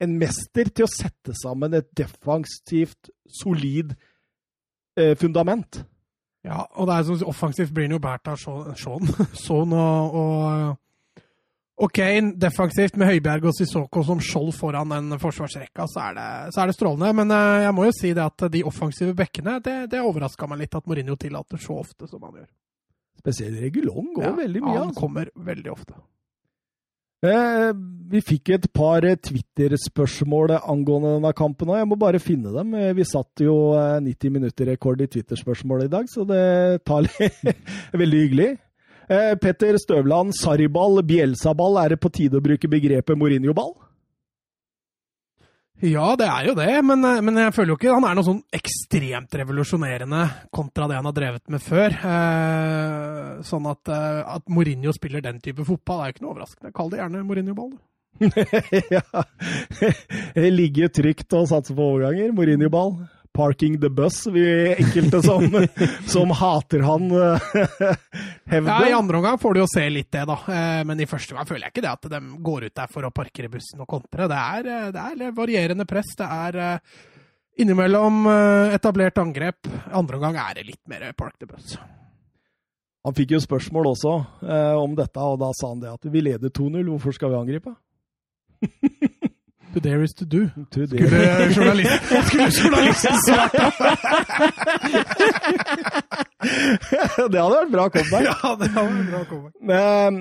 en 0.00 0.16
mester 0.20 0.70
til 0.72 0.86
å 0.86 0.90
sette 0.90 1.34
sammen 1.36 1.76
et 1.76 1.88
defensivt, 1.96 3.10
solid 3.40 3.94
eh, 4.98 5.16
fundament. 5.20 5.82
Ja, 6.46 6.62
og 6.72 6.88
det 6.88 6.94
er 6.94 7.08
sånn 7.08 7.26
offensivt 7.28 7.74
blir 7.76 7.88
han 7.88 7.98
jo 7.98 8.02
båret 8.02 8.30
av 8.32 8.38
Shaun, 8.40 8.70
Shaun 9.36 9.74
og, 9.76 10.14
og, 10.22 10.78
og. 11.84 12.00
Defensivt 12.40 12.96
med 13.00 13.10
Høibjerg 13.10 13.50
og 13.50 13.56
Sissoko 13.56 14.04
som 14.04 14.22
skjold 14.24 14.54
foran 14.56 14.94
den 14.94 15.20
forsvarsrekka, 15.20 15.84
så 15.88 16.06
er 16.08 16.16
det, 16.16 16.30
så 16.54 16.62
er 16.62 16.70
det 16.70 16.78
strålende. 16.78 17.12
Men 17.20 17.36
eh, 17.36 17.66
jeg 17.66 17.76
må 17.76 17.86
jo 17.90 17.98
si 17.98 18.14
det 18.16 18.24
at 18.24 18.48
de 18.56 18.64
offensive 18.68 19.12
bekkene, 19.16 19.58
det, 19.64 19.76
det 19.92 20.00
overraska 20.04 20.48
meg 20.48 20.64
litt 20.64 20.80
at 20.80 20.88
Mourinho 20.88 21.18
tillater 21.20 21.60
så 21.60 21.76
ofte 21.84 22.08
som 22.08 22.24
han 22.24 22.40
gjør. 22.40 22.48
Spesielt 23.20 23.60
Regulong 23.62 24.14
går 24.16 24.24
Ja, 24.24 24.32
veldig 24.38 24.62
mye. 24.64 24.76
Han 24.78 24.88
Altså. 24.88 25.00
kommer 25.00 25.30
veldig 25.36 25.70
ofte. 25.74 25.94
Eh, 27.22 27.72
vi 28.10 28.20
fikk 28.24 28.48
et 28.54 28.66
par 28.72 29.04
eh, 29.04 29.14
Twitter-spørsmål 29.20 30.54
angående 30.62 31.10
denne 31.18 31.32
kampen 31.36 31.68
òg. 31.68 31.76
Jeg 31.82 31.88
må 31.90 31.98
bare 32.00 32.18
finne 32.22 32.48
dem. 32.54 32.72
Eh, 32.74 32.94
Vi 32.96 33.04
satt 33.04 33.42
jo 33.44 33.74
eh, 33.76 33.98
90 34.00 34.32
minutter-rekord 34.38 35.02
i 35.04 35.06
Twitter-spørsmål 35.12 35.84
i 35.84 35.90
dag, 35.92 36.08
så 36.08 36.24
det 36.26 36.80
tar 36.88 37.04
litt 37.04 37.60
Veldig 38.00 38.22
hyggelig. 38.24 38.48
Eh, 39.10 39.34
Petter 39.42 39.76
Støvland, 39.82 40.32
Sarriball, 40.38 41.02
Bielsa-ball. 41.04 41.76
Er 41.84 41.92
det 41.92 42.00
på 42.00 42.08
tide 42.14 42.40
å 42.40 42.44
bruke 42.44 42.70
begrepet 42.72 43.18
Mourinho-ball? 43.20 43.74
Ja, 45.80 46.10
det 46.20 46.26
er 46.28 46.48
jo 46.50 46.54
det, 46.58 46.72
men, 46.84 47.04
eh, 47.08 47.20
men 47.24 47.38
jeg 47.40 47.54
føler 47.56 47.72
jo 47.72 47.78
ikke 47.78 47.94
han 47.94 48.04
er 48.04 48.16
noe 48.18 48.26
sånn 48.26 48.42
ekstremt 48.52 49.32
revolusjonerende 49.40 50.24
kontra 50.52 50.88
det 50.90 50.98
han 50.98 51.08
har 51.08 51.14
drevet 51.16 51.52
med 51.52 51.62
før. 51.64 51.94
Eh, 51.96 53.30
sånn 53.48 53.68
at, 53.70 53.88
eh, 53.88 54.18
at 54.36 54.44
Mourinho 54.52 54.92
spiller 54.92 55.24
den 55.24 55.40
type 55.40 55.64
fotball 55.64 56.02
er 56.02 56.10
jo 56.10 56.16
ikke 56.16 56.26
noe 56.26 56.34
overraskende. 56.34 56.74
Kall 56.76 56.92
det 56.92 57.00
gjerne 57.00 57.24
Mourinho-ball. 57.24 57.72
ja, 58.92 59.00
ja. 59.80 59.92
ligger 60.52 60.92
trygt 60.92 61.32
og 61.38 61.48
satse 61.48 61.72
på 61.72 61.88
overganger. 61.94 62.34
Mourinho-ball. 62.36 62.98
Parking 63.32 63.76
the 63.80 63.88
bus, 63.94 64.26
vi 64.26 64.42
enkelte 64.74 65.20
som, 65.22 65.44
som 66.14 66.32
hater 66.34 66.82
han 66.82 67.04
Ja. 68.50 68.88
I 68.88 68.92
andre 68.92 69.16
omgang 69.20 69.38
får 69.38 69.54
du 69.54 69.60
jo 69.60 69.66
se 69.70 69.84
litt 69.90 70.10
det, 70.10 70.24
da. 70.26 70.34
Eh, 70.50 70.80
Men 70.88 70.98
i 71.00 71.06
første 71.06 71.36
gang 71.36 71.46
føler 71.46 71.68
jeg 71.68 71.74
ikke 71.76 71.84
det 71.86 71.92
at 71.92 72.08
de 72.10 72.20
går 72.42 72.66
ut 72.66 72.74
der 72.80 72.90
for 72.90 73.06
å 73.06 73.12
parkere 73.14 73.50
bussen 73.52 73.80
og 73.84 73.86
kontre. 73.92 74.26
Det 74.30 74.40
er, 74.40 74.66
eh, 74.66 74.88
det 74.96 75.04
er 75.28 75.36
varierende 75.36 75.86
press. 75.86 76.10
Det 76.18 76.26
er 76.26 76.58
eh, 76.58 76.98
innimellom 77.62 78.26
eh, 78.26 78.74
etablert 78.74 79.22
angrep. 79.22 79.70
Andre 79.94 80.18
omgang 80.18 80.40
er 80.42 80.58
det 80.58 80.66
litt 80.72 80.82
mer 80.90 81.06
park 81.14 81.38
the 81.38 81.46
bus. 81.46 81.76
Han 83.06 83.14
fikk 83.16 83.36
jo 83.36 83.40
spørsmål 83.40 83.92
også 83.94 84.16
eh, 84.42 84.74
om 84.76 84.98
dette, 84.98 85.22
og 85.22 85.38
da 85.40 85.52
sa 85.56 85.70
han 85.70 85.80
det 85.80 85.94
at 85.94 86.10
vi 86.10 86.20
leder 86.26 86.50
2-0, 86.50 86.82
hvorfor 86.90 87.14
skal 87.16 87.30
vi 87.32 87.38
angripe? 87.44 87.72
To 89.74 89.80
dare 89.80 90.02
is 90.02 90.12
to 90.18 90.24
do. 90.26 90.48
To 90.74 90.86
Skulle 90.86 91.50
journalisten, 91.54 92.22
skulle 92.28 92.50
journalisten 92.50 93.16
svart 93.26 93.52
da? 93.54 93.70
det 97.30 97.40
hadde 97.40 97.56
vært 97.56 97.72
bra 97.74 97.88
comeback. 97.94 98.24
Ja, 98.26 98.54
det 98.58 98.70
hadde 98.74 98.94
vært 98.94 99.10
bra 99.12 99.22
comeback. 99.30 99.54
Men 99.62 100.20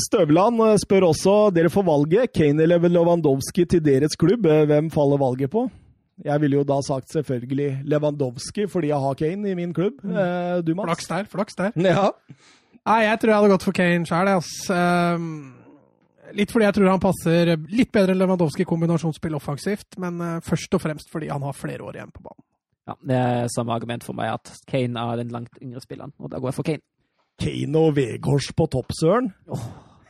Støvland 0.00 0.60
eh, 0.66 0.76
spør 0.84 1.08
også 1.10 1.36
dere 1.54 1.70
får 1.72 1.86
valget. 1.88 2.32
Kane 2.36 2.62
eller 2.66 2.84
Lewandowski 2.92 3.64
til 3.72 3.82
deres 3.84 4.16
klubb. 4.20 4.46
Eh, 4.46 4.64
Hvem 4.70 4.90
faller 4.94 5.20
valget 5.22 5.50
på? 5.52 5.66
Jeg 6.24 6.40
ville 6.42 6.58
jo 6.60 6.66
da 6.68 6.76
sagt 6.84 7.08
selvfølgelig 7.14 7.70
Lewandowski 7.88 8.66
fordi 8.68 8.90
jeg 8.92 9.00
har 9.00 9.14
Kane 9.16 9.50
i 9.50 9.56
min 9.58 9.72
klubb. 9.74 10.02
Eh, 10.04 10.60
Du, 10.66 10.74
Mats? 10.76 10.90
Flaks 10.92 11.08
der, 11.08 11.24
flaks 11.32 11.54
der. 11.58 11.72
Ja. 11.80 12.10
Nei, 12.86 13.00
jeg 13.06 13.18
tror 13.20 13.30
jeg 13.32 13.38
hadde 13.40 13.50
gått 13.54 13.64
for 13.66 13.76
Kane 13.76 14.06
sjøl, 14.08 14.28
ass. 14.36 14.52
Ehm, 14.72 15.32
litt 16.36 16.52
fordi 16.52 16.66
jeg 16.68 16.76
tror 16.76 16.92
han 16.92 17.02
passer 17.02 17.54
litt 17.72 17.90
bedre 17.94 18.14
enn 18.14 18.20
Lewandowski 18.22 18.64
i 18.64 18.68
kombinasjonsspill 18.68 19.36
offensivt, 19.38 19.98
men 20.02 20.20
eh, 20.24 20.38
først 20.46 20.78
og 20.78 20.84
fremst 20.84 21.12
fordi 21.12 21.30
han 21.32 21.44
har 21.46 21.56
flere 21.56 21.86
år 21.86 22.00
igjen 22.00 22.14
på 22.14 22.24
banen. 22.24 22.46
Ja, 22.88 22.96
det 23.06 23.18
er 23.20 23.52
samme 23.52 23.74
argument 23.76 24.06
for 24.06 24.16
meg 24.18 24.32
at 24.34 24.50
Kane 24.70 25.04
er 25.12 25.20
den 25.20 25.30
langt 25.34 25.60
yngre 25.62 25.82
spilleren, 25.84 26.14
og 26.18 26.32
da 26.32 26.40
går 26.40 26.50
jeg 26.50 26.58
for 26.58 26.70
Kane. 26.70 26.84
Kane 27.40 27.84
og 27.84 27.94
Vegårs 27.96 28.50
på 28.56 28.66
topp, 28.72 28.90
søren. 28.96 29.30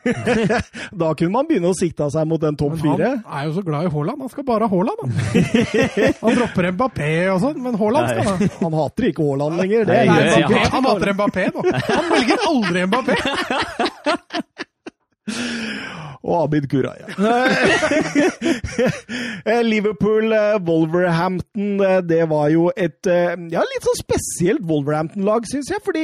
da 1.01 1.11
kunne 1.13 1.29
man 1.29 1.45
begynne 1.45 1.69
å 1.69 1.77
sikte 1.77 2.07
seg 2.09 2.25
mot 2.25 2.41
den 2.41 2.55
topp 2.57 2.73
Men 2.73 2.81
fire. 2.81 3.09
han 3.21 3.37
er 3.37 3.45
jo 3.45 3.53
så 3.59 3.63
glad 3.67 3.85
i 3.85 3.91
Haaland. 3.93 4.23
Han 4.25 4.31
skal 4.33 4.47
bare 4.47 4.65
ha 4.65 4.71
Haaland, 4.71 5.03
han. 5.03 5.11
han 6.23 6.39
dropper 6.39 6.69
Mbappé 6.73 7.11
og 7.35 7.43
sånn, 7.43 7.61
men 7.61 7.77
Haaland 7.77 8.09
skal 8.09 8.31
han 8.31 8.41
ha. 8.41 8.49
Han 8.63 8.79
hater 8.79 9.09
ikke 9.11 9.27
Haaland 9.29 9.61
lenger. 9.61 9.85
Det 9.91 10.01
Nei, 10.09 10.25
Nei, 10.41 10.65
han 10.73 10.89
hater 10.89 11.13
Mbappé 11.19 11.47
nå. 11.53 11.67
Han 11.91 12.11
velger 12.15 12.49
aldri 12.49 12.89
Mbappé. 12.89 13.19
Og 16.21 16.43
Abid 16.43 16.67
Kuraya. 16.69 17.07
Liverpool, 19.73 20.33
eh, 20.33 20.59
Wolverhampton, 20.67 21.81
eh, 21.81 22.01
det 22.05 22.29
var 22.29 22.49
jo 22.53 22.69
et 22.77 23.09
eh, 23.09 23.33
ja, 23.53 23.63
litt 23.65 23.87
sånn 23.87 24.01
spesielt 24.03 24.67
Wolverhampton-lag, 24.69 25.47
syns 25.49 25.71
jeg. 25.73 25.81
Fordi 25.85 26.03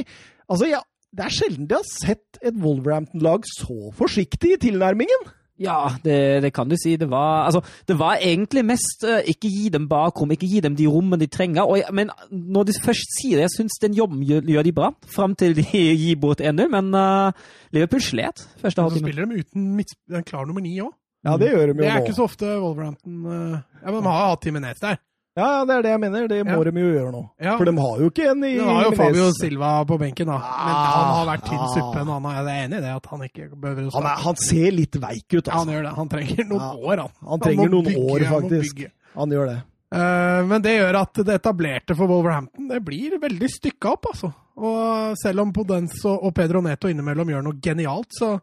altså, 0.49 0.71
ja, 0.71 0.81
det 1.13 1.27
er 1.27 1.35
sjelden 1.37 1.69
de 1.69 1.77
har 1.77 1.89
sett 1.89 2.41
et 2.41 2.57
Wolverhampton-lag 2.63 3.45
så 3.49 3.91
forsiktig 3.97 4.55
i 4.55 4.61
tilnærmingen. 4.67 5.29
Ja, 5.59 5.89
det, 6.03 6.17
det 6.43 6.51
kan 6.53 6.69
du 6.69 6.75
si. 6.77 6.95
Det 7.01 7.07
var, 7.09 7.45
altså, 7.47 7.61
det 7.89 7.95
var 7.97 8.19
egentlig 8.21 8.61
mest 8.65 9.03
uh, 9.07 9.17
ikke 9.25 9.49
gi 9.49 9.69
dem 9.73 9.87
bakrom, 9.89 10.29
ikke 10.35 10.45
gi 10.51 10.59
dem 10.61 10.75
de 10.77 10.85
rommene 10.87 11.17
de 11.23 11.27
trenger. 11.33 11.63
Og, 11.65 11.79
jeg- 11.81 11.93
men 11.97 12.11
når 12.31 12.67
de 12.69 12.75
først 12.83 13.15
sier 13.17 13.39
det, 13.39 13.47
jeg 13.47 13.55
syns 13.55 13.79
den 13.81 13.95
jobben 13.97 14.21
gjør, 14.27 14.45
gjør 14.45 14.67
de 14.69 14.73
bra, 14.77 14.91
fram 15.15 15.33
til 15.35 15.55
de 15.57 15.65
gir 16.03 16.15
bort 16.21 16.41
1-0. 16.45 16.67
Men 16.69 16.93
uh, 16.93 17.31
Liverpool 17.73 18.01
slet 18.05 18.45
første 18.61 18.85
Så 18.91 19.01
spiller 19.01 19.25
de 19.25 19.41
uten 19.41 19.71
midt, 19.79 19.95
en 20.13 20.23
klar 20.23 20.45
nummer 20.45 20.61
ni 20.61 20.75
òg. 20.81 20.93
Ja, 21.25 21.33
det 21.41 21.49
gjør 21.49 21.65
de 21.71 21.73
Det 21.73 21.83
jo 21.83 21.89
er 21.89 21.97
nå. 21.97 22.05
ikke 22.05 22.15
så 22.15 22.23
ofte 22.29 22.45
Wolverhampton 22.61 23.15
uh, 23.25 23.57
Ja, 23.81 23.89
men 23.91 24.03
de 24.03 24.11
har 24.13 24.29
hatt 24.35 24.41
Timinez 24.45 24.79
der. 24.83 24.99
Ja, 25.37 25.63
det 25.69 25.75
er 25.75 25.83
det 25.85 25.91
jeg 25.93 25.99
mener. 26.01 26.27
Det 26.31 26.39
må 26.47 26.55
Ja. 26.57 26.71
de 26.71 26.81
jo 26.81 26.87
gjøre 26.95 27.11
nå. 27.13 27.21
Ja. 27.39 27.57
For 27.59 27.65
de 27.69 27.73
har 27.77 27.99
jo 28.01 28.09
ikke 28.09 28.25
en 28.31 28.43
i 28.43 28.55
De 28.57 28.63
har 28.65 28.83
jo. 28.87 28.91
Fabio 28.97 29.27
Silva 29.37 29.71
på 29.85 29.99
benken, 30.01 30.25
da. 30.31 30.37
Men 30.41 30.73
Ah. 30.73 30.95
han 30.97 31.11
har 31.13 31.37
vært 31.37 31.45
tynn 31.45 31.67
suppe. 31.75 31.95
men 32.05 32.07
Han 32.07 32.25
er, 32.25 32.35
jeg 32.37 32.45
er 32.47 32.65
enig 32.67 32.77
i 32.77 32.81
det, 32.81 32.95
at 32.95 33.05
han 33.05 33.19
ikke 33.27 33.49
behøver 33.53 33.87
å 33.87 33.93
han, 33.93 34.03
er, 34.09 34.21
han 34.25 34.35
ser 34.35 34.71
litt 34.71 34.97
veik 34.97 35.27
ut, 35.37 35.45
altså. 35.45 35.53
Ja, 35.53 35.57
han 35.61 35.67
gjør 35.75 35.83
det. 35.83 35.93
Han 35.95 36.09
trenger 36.09 36.45
noen 36.49 36.83
år, 36.83 36.97
han. 37.05 37.11
Han 37.29 37.39
trenger 37.39 37.63
han 37.63 37.71
noen 37.71 37.85
bygge, 37.85 38.11
år, 38.11 38.27
faktisk. 38.33 38.85
Han 39.15 39.29
gjør 39.29 39.45
det. 39.53 39.57
Uh, 39.93 40.41
men 40.49 40.61
det 40.61 40.73
gjør 40.81 40.95
at 40.99 41.13
det 41.13 41.35
etablerte 41.39 41.95
for 41.95 42.07
Wolverhampton 42.11 42.67
det 42.67 42.81
blir 42.83 43.13
veldig 43.21 43.47
stykka 43.47 43.93
opp, 43.93 44.05
altså. 44.11 44.33
Og 44.57 45.15
selv 45.21 45.39
om 45.45 45.53
Podens 45.53 46.03
og, 46.03 46.33
Pedro 46.35 46.59
Neto 46.61 46.89
innimellom 46.89 47.29
gjør 47.29 47.43
noe 47.43 47.61
genialt, 47.61 48.09
så 48.11 48.39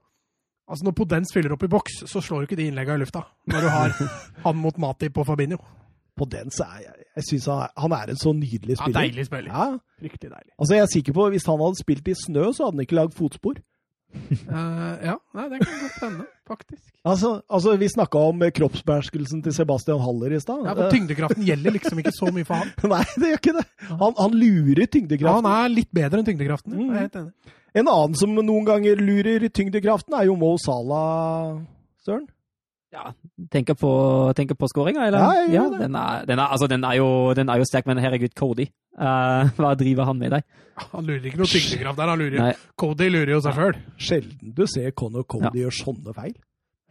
Altså 0.65 0.87
Når 0.87 0.95
Podens 0.97 1.29
fyller 1.35 1.53
opp 1.53 1.63
i 1.63 1.69
boks, 1.69 1.93
så 2.09 2.23
slår 2.25 2.41
jo 2.41 2.47
ikke 2.47 2.57
de 2.57 2.71
innleggene 2.71 2.97
i 2.97 3.03
lufta. 3.03 3.21
Når 3.53 3.61
du 3.61 3.69
har 3.69 3.91
han 4.47 4.57
mot 4.57 4.79
Mati 4.79 5.11
på 5.11 5.23
Fabinho. 5.27 5.59
På 6.15 6.27
den 6.31 6.51
så 6.55 6.63
er 6.63 6.81
jeg, 6.85 7.07
jeg 7.17 7.25
synes 7.29 7.47
han, 7.51 7.63
er, 7.65 7.71
han 7.83 7.95
er 7.97 8.11
en 8.13 8.19
så 8.21 8.33
nydelig 8.33 8.77
spiller. 8.79 9.01
Ja, 9.01 9.07
deilig 9.07 9.27
spiller. 9.27 9.51
Ja, 9.51 9.79
Fryktelig 9.99 10.31
deilig. 10.31 10.53
altså 10.59 10.75
jeg 10.75 10.83
er 10.83 10.91
sikker 10.93 11.13
på 11.17 11.29
Hvis 11.35 11.47
han 11.51 11.63
hadde 11.63 11.81
spilt 11.81 12.11
i 12.11 12.15
snø, 12.19 12.45
så 12.53 12.67
hadde 12.67 12.77
han 12.77 12.85
ikke 12.87 12.99
lagd 13.01 13.17
fotspor. 13.19 13.59
uh, 14.15 14.95
ja, 15.03 15.17
nei, 15.35 15.45
det 15.51 15.59
kan 15.65 15.73
godt 15.81 15.97
hende, 16.05 16.27
faktisk. 16.47 16.85
Altså, 17.03 17.31
altså 17.51 17.75
Vi 17.81 17.89
snakka 17.91 18.21
om 18.31 18.45
eh, 18.47 18.53
kroppsbeherskelsen 18.55 19.43
til 19.43 19.57
Sebastian 19.57 19.99
Haller 20.05 20.37
i 20.37 20.41
stad. 20.41 20.63
Ja, 20.69 20.77
for 20.79 20.95
Tyngdekraften 20.95 21.43
gjelder 21.49 21.75
liksom 21.75 21.99
ikke 21.99 22.15
så 22.15 22.31
mye 22.31 22.47
for 22.47 22.63
han. 22.63 22.71
Nei, 22.95 23.03
det 23.19 23.33
gjør 23.33 23.43
ikke 23.43 23.57
det. 23.59 23.67
Han, 23.91 24.15
han 24.21 24.39
lurer 24.39 24.87
Ja, 25.19 25.35
han 25.35 25.51
er 25.51 25.75
litt 25.75 25.91
bedre 25.91 26.23
enn 26.23 26.31
tyngdekraften. 26.31 26.79
Jeg 26.79 26.95
er 26.95 27.07
helt 27.09 27.21
enig. 27.25 27.55
En 27.75 27.91
annen 27.91 28.15
som 28.15 28.31
noen 28.39 28.67
ganger 28.69 29.01
lurer 29.03 29.49
tyngdekraften, 29.51 30.15
er 30.15 30.29
jo 30.29 30.39
Mo 30.39 30.55
Salah, 30.63 31.59
Søren. 32.07 32.29
Ja, 32.95 33.11
tenker 33.51 33.75
på, 33.75 33.91
tenker 34.39 34.55
på 34.59 34.69
skåringa, 34.71 35.09
eller? 35.09 35.19
Ja, 35.19 35.47
ja 35.51 35.65
den, 35.73 35.97
er, 35.99 36.27
den, 36.29 36.39
er, 36.39 36.47
altså, 36.47 36.69
den, 36.71 36.85
er 36.87 37.01
jo, 37.01 37.09
den 37.35 37.51
er 37.51 37.59
jo 37.59 37.67
sterk, 37.67 37.89
men 37.91 37.99
herregud, 37.99 38.35
Cody. 38.39 38.69
Uh, 38.95 39.51
hva 39.59 39.73
driver 39.79 40.07
han 40.07 40.21
med 40.21 40.37
deg? 40.37 40.45
Han 40.93 41.07
lurer 41.07 41.27
ikke 41.27 41.41
noe 41.41 41.51
tyngdekraft 41.51 41.99
der. 41.99 42.13
han 42.13 42.23
lurer. 42.23 42.39
Nei. 42.39 42.53
Cody 42.79 43.09
lurer 43.11 43.35
jo 43.35 43.41
seg 43.43 43.59
sjøl. 43.59 43.81
Sjelden 43.99 44.55
du 44.55 44.65
ser 44.71 44.95
Conor 44.95 45.27
Cody 45.27 45.51
Ja. 45.51 45.65
gjøre 45.65 45.79
sånne 45.81 46.15
feil. 46.15 46.37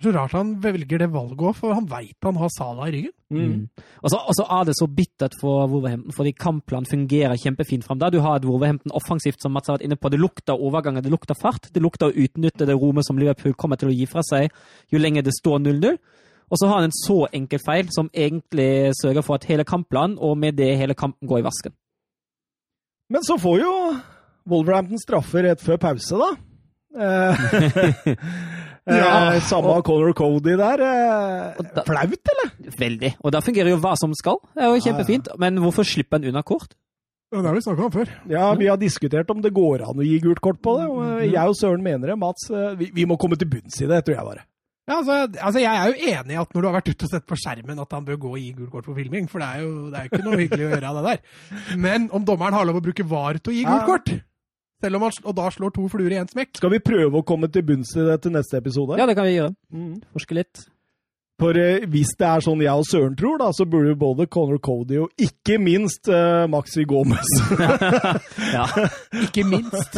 Så 0.02 0.12
rart 0.12 0.34
han 0.36 0.56
velger 0.60 1.00
det 1.00 1.12
valget 1.14 1.42
òg, 1.46 1.54
for 1.56 1.76
han 1.78 1.86
veit 1.88 2.26
han 2.26 2.38
har 2.42 2.50
Sala 2.52 2.88
i 2.90 2.94
ryggen. 2.96 3.14
Mm. 3.34 3.84
Og 4.02 4.12
så 4.12 4.20
og 4.20 4.36
så 4.38 4.46
er 4.58 4.66
det 4.68 4.76
så 4.78 4.88
bittert 4.90 5.36
for 5.40 5.68
Wolverhampton, 5.70 6.16
fordi 6.18 6.34
kampplanen 6.34 6.90
fungerer 6.90 7.40
kjempefint 7.40 7.86
fram 7.86 8.02
der. 8.02 8.12
Du 8.12 8.20
har 8.20 8.38
et 8.38 8.48
Wolverhampton 8.48 8.92
offensivt, 8.92 9.42
som 9.42 9.54
Mats 9.54 9.70
har 9.70 9.78
vært 9.78 9.86
inne 9.88 9.98
på. 9.98 10.10
Det 10.10 10.20
lukter 10.20 10.58
overganger, 10.58 11.06
det 11.06 11.14
lukter 11.14 11.38
fart. 11.38 11.70
Det 11.74 11.82
lukter 11.82 12.10
å 12.10 12.26
utnytte 12.26 12.68
det 12.68 12.76
rommet 12.76 13.08
som 13.08 13.22
Liverpool 13.22 13.54
kommer 13.54 13.80
til 13.80 13.94
å 13.94 13.96
gi 13.96 14.10
fra 14.10 14.26
seg 14.28 14.52
jo 14.92 15.02
lenger 15.02 15.24
det 15.24 15.36
står 15.38 15.62
0-0. 15.62 15.98
Og 16.52 16.60
så 16.60 16.68
har 16.68 16.82
han 16.82 16.90
en 16.90 16.98
så 16.98 17.20
enkel 17.34 17.62
feil 17.64 17.88
som 17.94 18.12
egentlig 18.14 18.92
sørger 19.00 19.26
for 19.26 19.40
at 19.40 19.48
hele 19.50 19.66
kampplanen, 19.66 20.18
og 20.20 20.36
med 20.38 20.58
det 20.60 20.74
hele 20.78 20.98
kampen, 20.98 21.30
går 21.30 21.42
i 21.42 21.48
vasken. 21.48 21.78
Men 23.14 23.24
så 23.26 23.38
får 23.40 23.62
jo 23.62 23.74
Wolverhampton 24.50 25.00
straffer 25.00 25.48
rett 25.48 25.64
før 25.64 25.80
pause, 25.80 26.20
da. 26.20 26.34
Ja, 28.88 29.34
eh, 29.34 29.40
Samme 29.48 29.78
Conor 29.88 30.14
Cody 30.14 30.58
der. 30.60 30.82
Eh, 30.84 31.54
Og 31.60 31.66
da- 31.76 31.84
flaut, 31.88 32.32
eller? 32.34 32.50
Veldig. 32.78 33.14
Og 33.24 33.32
da 33.32 33.40
fungerer 33.40 33.70
jo 33.70 33.78
hva 33.78 33.96
som 33.98 34.14
skal. 34.14 34.38
Det 34.56 34.64
er 34.64 34.74
jo 34.76 34.82
kjempefint. 34.84 35.28
Men 35.40 35.56
hvorfor 35.64 35.84
slipper 35.88 36.20
han 36.20 36.26
unna 36.34 36.42
kort? 36.44 36.74
Ja, 37.34 37.42
Det 37.42 37.48
har 37.48 37.56
vi 37.56 37.62
snakka 37.62 37.86
om 37.86 37.92
før. 37.92 38.10
Ja, 38.30 38.54
vi 38.56 38.68
har 38.68 38.78
diskutert 38.78 39.30
om 39.32 39.42
det 39.42 39.54
går 39.54 39.82
an 39.88 39.96
å 39.98 40.04
gi 40.06 40.20
gult 40.20 40.42
kort 40.42 40.62
på 40.62 40.78
det. 40.78 40.88
og 40.90 41.22
eh, 41.22 41.32
Jeg 41.32 41.48
og 41.48 41.56
Søren 41.56 41.82
mener 41.82 42.08
det. 42.12 42.18
Mats, 42.20 42.50
vi, 42.78 42.92
vi 42.94 43.06
må 43.06 43.18
komme 43.18 43.38
til 43.40 43.48
bunns 43.50 43.80
i 43.82 43.88
det, 43.88 44.04
tror 44.06 44.16
jeg 44.20 44.26
bare. 44.26 44.44
Ja, 44.86 44.98
altså, 45.00 45.16
altså, 45.42 45.60
Jeg 45.64 45.72
er 45.80 45.88
jo 45.88 46.12
enig 46.12 46.36
i 46.36 46.42
at 46.42 46.54
når 46.54 46.62
du 46.62 46.68
har 46.68 46.76
vært 46.82 46.90
ute 46.92 47.06
og 47.06 47.10
sett 47.10 47.26
på 47.26 47.38
skjermen, 47.40 47.80
at 47.80 47.92
han 47.96 48.04
bør 48.06 48.18
gå 48.20 48.30
og 48.36 48.38
gi 48.38 48.52
gult 48.52 48.70
kort 48.70 48.86
for 48.86 48.94
filming. 49.00 49.30
For 49.32 49.40
det 49.40 49.48
er 49.48 49.62
jo 49.64 49.90
det 49.90 49.96
er 49.98 50.04
jo 50.04 50.10
ikke 50.12 50.26
noe 50.28 50.42
hyggelig 50.44 50.66
å 50.68 50.72
gjøre 50.76 50.90
av 50.92 50.96
det 51.00 51.06
der. 51.08 51.78
Men 51.80 52.10
om 52.12 52.26
dommeren 52.26 52.54
har 52.54 52.66
lov 52.68 52.82
å 52.82 52.84
bruke 52.84 53.08
VAR 53.08 53.40
til 53.40 53.54
å 53.54 53.56
gi 53.56 53.64
gult 53.64 53.86
kort, 53.88 54.12
selv 54.84 55.00
om 55.00 55.08
han, 55.08 55.16
og 55.24 55.40
da 55.40 55.48
slår 55.56 55.74
to 55.80 55.88
fluer 55.92 56.14
i 56.14 56.20
én 56.22 56.30
smekk 56.30 56.60
Skal 56.60 56.76
vi 56.76 56.84
prøve 56.84 57.22
å 57.24 57.26
komme 57.26 57.48
til 57.52 57.64
bunns 57.72 57.96
i 57.96 58.04
det 58.12 58.20
til 58.28 58.36
neste 58.36 58.60
episode? 58.60 59.00
Ja, 59.00 59.08
det 59.10 59.16
kan 59.18 59.28
vi 59.30 59.38
gjøre. 59.40 59.56
Mm. 59.74 59.98
Forske 60.14 60.38
litt. 60.38 60.68
For 61.42 61.58
eh, 61.58 61.88
hvis 61.90 62.12
det 62.20 62.28
er 62.30 62.44
sånn 62.46 62.62
jeg 62.62 62.78
og 62.78 62.86
Søren 62.86 63.16
tror, 63.18 63.40
da, 63.42 63.48
så 63.58 63.66
burde 63.68 63.90
jo 63.90 63.98
både 64.00 64.28
Conor 64.32 64.60
Cody 64.64 65.00
og 65.02 65.24
ikke 65.26 65.56
minst 65.60 66.06
eh, 66.08 66.44
Maxi 66.48 66.86
Gomez 66.88 67.26
Ja. 68.54 68.68
Ikke 69.26 69.42
minst. 69.50 69.98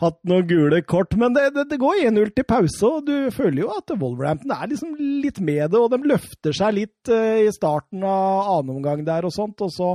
hatt 0.00 0.18
noen 0.26 0.48
gule 0.50 0.80
kort. 0.82 1.14
Men 1.20 1.36
det, 1.36 1.46
det, 1.54 1.68
det 1.70 1.78
går 1.80 2.02
1-0 2.10 2.32
til 2.34 2.46
pause, 2.50 2.90
og 2.90 3.06
du 3.06 3.30
føler 3.32 3.62
jo 3.62 3.70
at 3.76 3.94
Wolverhampton 4.00 4.50
er 4.56 4.72
liksom 4.72 4.96
litt 4.98 5.38
med 5.38 5.70
det. 5.70 5.78
Og 5.78 5.94
de 5.94 6.10
løfter 6.10 6.56
seg 6.58 6.74
litt 6.80 7.12
eh, 7.14 7.44
i 7.46 7.54
starten 7.54 8.02
av 8.02 8.50
annen 8.58 8.74
omgang 8.80 9.06
der 9.06 9.30
og 9.30 9.34
sånt, 9.36 9.62
og 9.64 9.72
så 9.74 9.94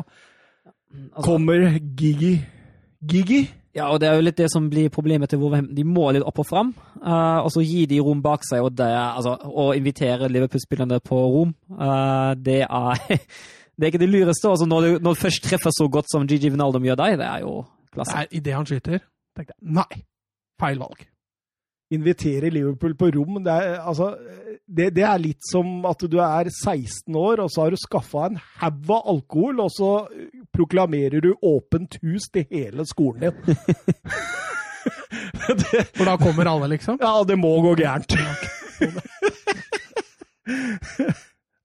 Altså, 0.90 1.22
kommer 1.22 1.68
Gigi 2.00 2.40
Gigi? 3.06 3.44
Ja, 3.78 3.92
og 3.94 4.00
det 4.02 4.10
er 4.10 4.18
jo 4.18 4.26
litt 4.26 4.40
det 4.40 4.48
som 4.50 4.66
blir 4.72 4.90
problemet 4.94 5.30
til 5.30 5.40
Wolverhampton. 5.42 5.78
De 5.78 5.86
må 5.86 6.08
litt 6.16 6.26
opp 6.26 6.42
og 6.42 6.48
fram, 6.50 6.72
uh, 7.04 7.40
og 7.44 7.52
så 7.54 7.62
gir 7.62 7.86
de 7.90 8.00
rom 8.02 8.24
bak 8.26 8.46
seg. 8.48 8.64
Og 8.66 8.74
det, 8.74 8.90
altså, 8.90 9.36
å 9.38 9.70
invitere 9.78 10.32
Liverpool-spillerne 10.32 10.98
på 11.06 11.20
rom, 11.36 11.54
uh, 11.78 12.34
det 12.34 12.64
er 12.66 13.04
det 13.80 13.86
er 13.86 13.92
ikke 13.92 14.02
det 14.02 14.10
lureste. 14.10 14.50
Altså, 14.50 14.66
når, 14.70 14.82
du, 14.88 14.98
når 15.06 15.16
du 15.16 15.22
først 15.22 15.46
treffer 15.46 15.76
så 15.76 15.88
godt 15.92 16.10
som 16.12 16.26
Gigi 16.30 16.50
Vinaldum 16.50 16.90
gjør 16.90 17.00
deg, 17.04 17.20
det 17.22 17.30
er 17.30 17.46
jo 17.46 17.54
klasse. 17.94 18.18
Det 18.18 18.26
er 18.26 18.42
idet 18.42 18.58
han 18.58 18.70
skyter, 18.70 19.06
tenkte 19.38 19.56
jeg 19.56 19.78
nei, 19.78 20.04
feil 20.62 20.82
valg. 20.82 21.06
Invitere 21.90 22.52
Liverpool 22.54 22.94
på 22.94 23.10
rom, 23.16 23.40
det 23.44 23.54
er, 23.54 23.80
altså, 23.82 24.12
det, 24.70 24.92
det 24.94 25.04
er 25.10 25.22
litt 25.22 25.42
som 25.50 25.86
at 25.90 26.04
du 26.06 26.20
er 26.22 26.50
16 26.52 27.16
år, 27.18 27.42
og 27.42 27.50
så 27.50 27.64
har 27.64 27.74
du 27.74 27.80
skaffa 27.82 28.28
en 28.30 28.38
haug 28.62 28.92
av 28.94 29.10
alkohol, 29.16 29.64
og 29.64 29.72
så 29.74 29.90
proklamerer 30.54 31.24
du 31.26 31.32
åpent 31.42 31.98
hus 32.04 32.30
til 32.34 32.46
hele 32.52 32.86
skolen 32.86 33.26
din. 33.26 33.34
det, 35.64 35.88
For 35.98 36.06
da 36.06 36.16
kommer 36.22 36.52
alle, 36.52 36.70
liksom? 36.76 37.00
Ja, 37.02 37.24
det 37.26 37.40
må 37.42 37.56
gå 37.66 37.74
gærent. 37.82 38.14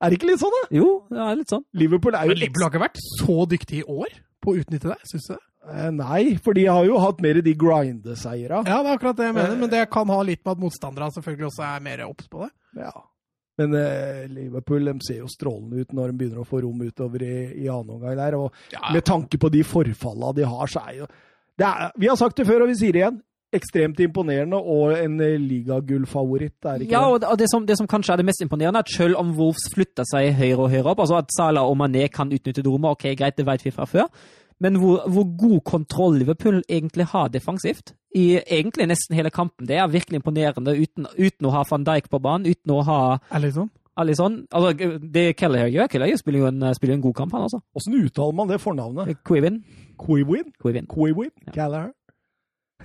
er 0.00 0.08
det 0.08 0.16
ikke 0.18 0.30
litt 0.32 0.40
sånn, 0.40 0.56
da? 0.56 0.64
Jo, 0.80 0.88
det 1.12 1.20
er 1.20 1.40
litt 1.40 1.52
sånn. 1.52 1.66
Liverpool 1.76 2.16
er 2.16 2.30
jo 2.30 2.32
Men 2.32 2.40
Liverpool 2.46 2.64
har 2.64 2.72
ikke 2.72 2.86
vært 2.86 3.02
så 3.20 3.36
dyktig 3.50 3.82
i 3.82 3.88
år 3.88 4.16
på 4.44 4.54
å 4.54 4.56
utnytte 4.60 4.88
det, 4.92 5.00
syns 5.08 5.28
du? 5.30 5.36
Nei, 5.94 6.36
for 6.44 6.56
de 6.56 6.66
har 6.68 6.84
jo 6.84 6.98
hatt 7.00 7.22
mer 7.24 7.40
de 7.44 7.54
grindeseiera. 7.56 8.62
Ja, 8.68 8.82
det 8.84 8.90
er 8.92 8.98
akkurat 8.98 9.16
det 9.16 9.30
jeg 9.30 9.36
mener, 9.38 9.56
men 9.62 9.72
det 9.72 9.82
kan 9.92 10.10
ha 10.12 10.20
litt 10.26 10.42
med 10.44 10.56
at 10.56 10.62
motstanderne 10.66 11.14
selvfølgelig 11.16 11.48
også 11.48 11.66
er 11.70 11.84
mer 11.86 12.04
obs 12.08 12.28
på 12.28 12.44
det. 12.44 12.52
Ja. 12.84 12.92
Men 13.58 13.74
eh, 13.78 14.24
Liverpool 14.28 14.88
de 14.90 14.96
ser 15.06 15.20
jo 15.22 15.28
strålende 15.30 15.84
ut 15.84 15.92
når 15.94 16.10
de 16.10 16.18
begynner 16.18 16.42
å 16.42 16.48
få 16.48 16.64
rom 16.64 16.80
utover 16.82 17.22
i, 17.22 17.36
i 17.62 17.68
annen 17.70 17.94
omgang 17.96 18.16
der. 18.18 18.36
Og 18.40 18.50
Ja, 18.74 18.90
med 18.92 19.06
tanke 19.06 19.38
på 19.38 19.50
de 19.54 19.62
forfalla 19.66 20.32
de 20.34 20.48
har, 20.48 20.66
så 20.70 20.82
er 20.88 20.98
jo 21.04 21.06
det 21.54 21.68
er, 21.68 21.92
Vi 21.94 22.10
har 22.10 22.18
sagt 22.18 22.36
det 22.40 22.48
før, 22.48 22.64
og 22.64 22.72
vi 22.72 22.80
sier 22.80 22.96
det 22.96 23.04
igjen. 23.04 23.20
Ekstremt 23.54 24.00
imponerende 24.02 24.58
og 24.58 24.96
en 24.98 25.20
eh, 25.22 25.36
ligagullfavoritt, 25.38 26.56
Ja, 26.90 27.04
og 27.06 27.20
det, 27.22 27.28
og 27.30 27.38
det, 27.38 27.46
som, 27.52 27.62
det 27.66 27.76
som 27.78 27.86
kanskje 27.86 28.16
er 28.16 28.22
det 28.24 28.26
mest 28.26 28.42
imponerende, 28.42 28.82
er 28.82 28.88
at 28.88 28.90
selv 28.90 29.20
om 29.20 29.30
Wolves 29.38 29.68
flytter 29.70 30.08
seg 30.10 30.32
høyere 30.34 30.64
og 30.66 30.72
høyere 30.74 30.90
opp, 30.90 31.04
altså 31.04 31.20
at 31.22 31.30
Salah 31.36 31.62
og 31.62 31.78
Mané 31.78 32.08
kan 32.10 32.34
utnytte 32.34 32.58
det 32.64 32.66
rommet, 32.66 32.90
ok, 32.98 33.12
greit, 33.14 33.38
det 33.38 33.46
vet 33.46 33.62
vi 33.62 33.70
fra 33.70 33.86
før, 33.86 34.10
men 34.62 34.78
hvor, 34.80 35.04
hvor 35.10 35.26
god 35.38 35.60
kontroll 35.66 36.18
Liverpool 36.18 36.62
egentlig 36.68 37.06
har 37.12 37.30
defensivt, 37.34 37.94
i 38.14 38.38
egentlig 38.38 38.86
nesten 38.86 39.16
hele 39.18 39.30
kampen, 39.34 39.66
det 39.66 39.76
er 39.76 39.90
virkelig 39.90 40.20
imponerende 40.20 40.76
uten, 40.78 41.08
uten 41.18 41.48
å 41.48 41.54
ha 41.56 41.64
van 41.70 41.86
Dijk 41.86 42.10
på 42.12 42.20
banen, 42.22 42.46
uten 42.46 42.74
å 42.76 42.82
ha 42.86 43.00
Alison. 43.34 43.70
Alison. 43.96 44.40
Altså, 44.54 44.98
det 45.14 45.36
Kelleher 45.38 45.70
gjør, 45.70 45.90
Kelleher 45.90 46.18
spiller 46.18 46.44
jo 46.44 46.46
en, 46.50 46.68
spiller 46.74 46.96
en 46.96 47.02
god 47.02 47.16
kamp, 47.18 47.34
han 47.34 47.46
altså. 47.46 47.60
Åssen 47.74 47.98
uttaler 47.98 48.38
man 48.38 48.50
det 48.50 48.60
fornavnet? 48.62 49.18
Quivin. 49.26 49.60
Quivin? 49.98 50.48
Quivin. 50.62 50.88
Quivin? 50.90 51.30
Gallagher? 51.54 51.92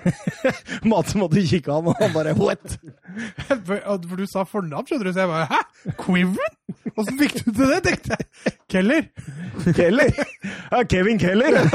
Mats 0.89 1.15
måtte 1.19 1.43
kikke 1.45 1.73
han, 1.73 1.89
og 1.91 1.95
han 1.99 2.13
bare 2.15 2.35
What? 2.37 2.77
For, 3.67 4.15
du 4.15 4.25
sa 4.29 4.45
fornavn, 4.47 4.87
skjønner 4.87 5.09
du, 5.09 5.13
så 5.13 5.25
jeg 5.25 5.31
bare 5.31 5.47
Hæ? 5.49 5.93
Quiven? 5.99 6.55
Åssen 6.95 7.19
fikk 7.19 7.39
du 7.39 7.51
til 7.51 7.71
det, 7.71 7.79
tenkte 7.85 8.17
jeg. 8.17 8.55
Keller? 8.69 9.09
Keller? 9.77 10.13
Ja, 10.71 10.83
Kevin 10.89 11.19
Keller! 11.21 11.59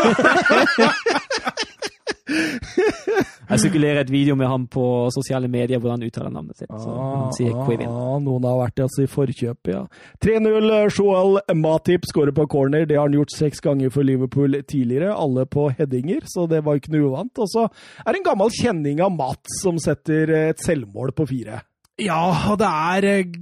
Jeg 3.50 3.60
sirkulerer 3.60 4.00
et 4.00 4.10
video 4.12 4.34
med 4.38 4.48
ham 4.48 4.64
på 4.70 4.82
sosiale 5.12 5.48
medier 5.50 5.80
hvor 5.82 5.92
han 5.92 6.04
uttaler 6.06 6.32
navnet 6.32 6.56
sitt. 6.56 6.70
Så 6.72 6.94
han 6.94 7.34
sier 7.36 7.52
Quivin. 7.66 7.90
ah, 7.90 8.16
noen 8.22 8.46
har 8.48 8.56
vært 8.62 8.84
altså, 8.86 9.04
i 9.04 9.10
forkjøpet, 9.10 9.72
ja. 9.74 9.82
3-0. 10.24 10.70
Joel 10.94 11.38
Matip 11.60 12.08
skårer 12.08 12.34
på 12.36 12.46
corner. 12.54 12.86
Det 12.88 12.96
har 12.96 13.10
han 13.10 13.18
gjort 13.18 13.36
seks 13.36 13.60
ganger 13.64 13.92
for 13.94 14.06
Liverpool 14.06 14.56
tidligere, 14.62 15.12
alle 15.12 15.44
på 15.50 15.68
headinger, 15.76 16.24
så 16.30 16.48
det 16.50 16.64
var 16.64 16.80
ikke 16.80 16.94
noe 16.96 17.10
uvant. 17.12 17.44
Og 17.44 17.52
så 17.52 17.68
er 17.68 18.10
det 18.10 18.22
en 18.22 18.28
gammel 18.32 18.56
kjenning 18.56 19.04
av 19.04 19.12
Mats 19.14 19.60
som 19.60 19.78
setter 19.82 20.32
et 20.40 20.64
selvmål 20.64 21.12
på 21.16 21.28
fire. 21.28 21.60
Ja, 22.00 22.22
og 22.50 22.58
det 22.58 22.66
er 22.66 23.10
eh, 23.12 23.36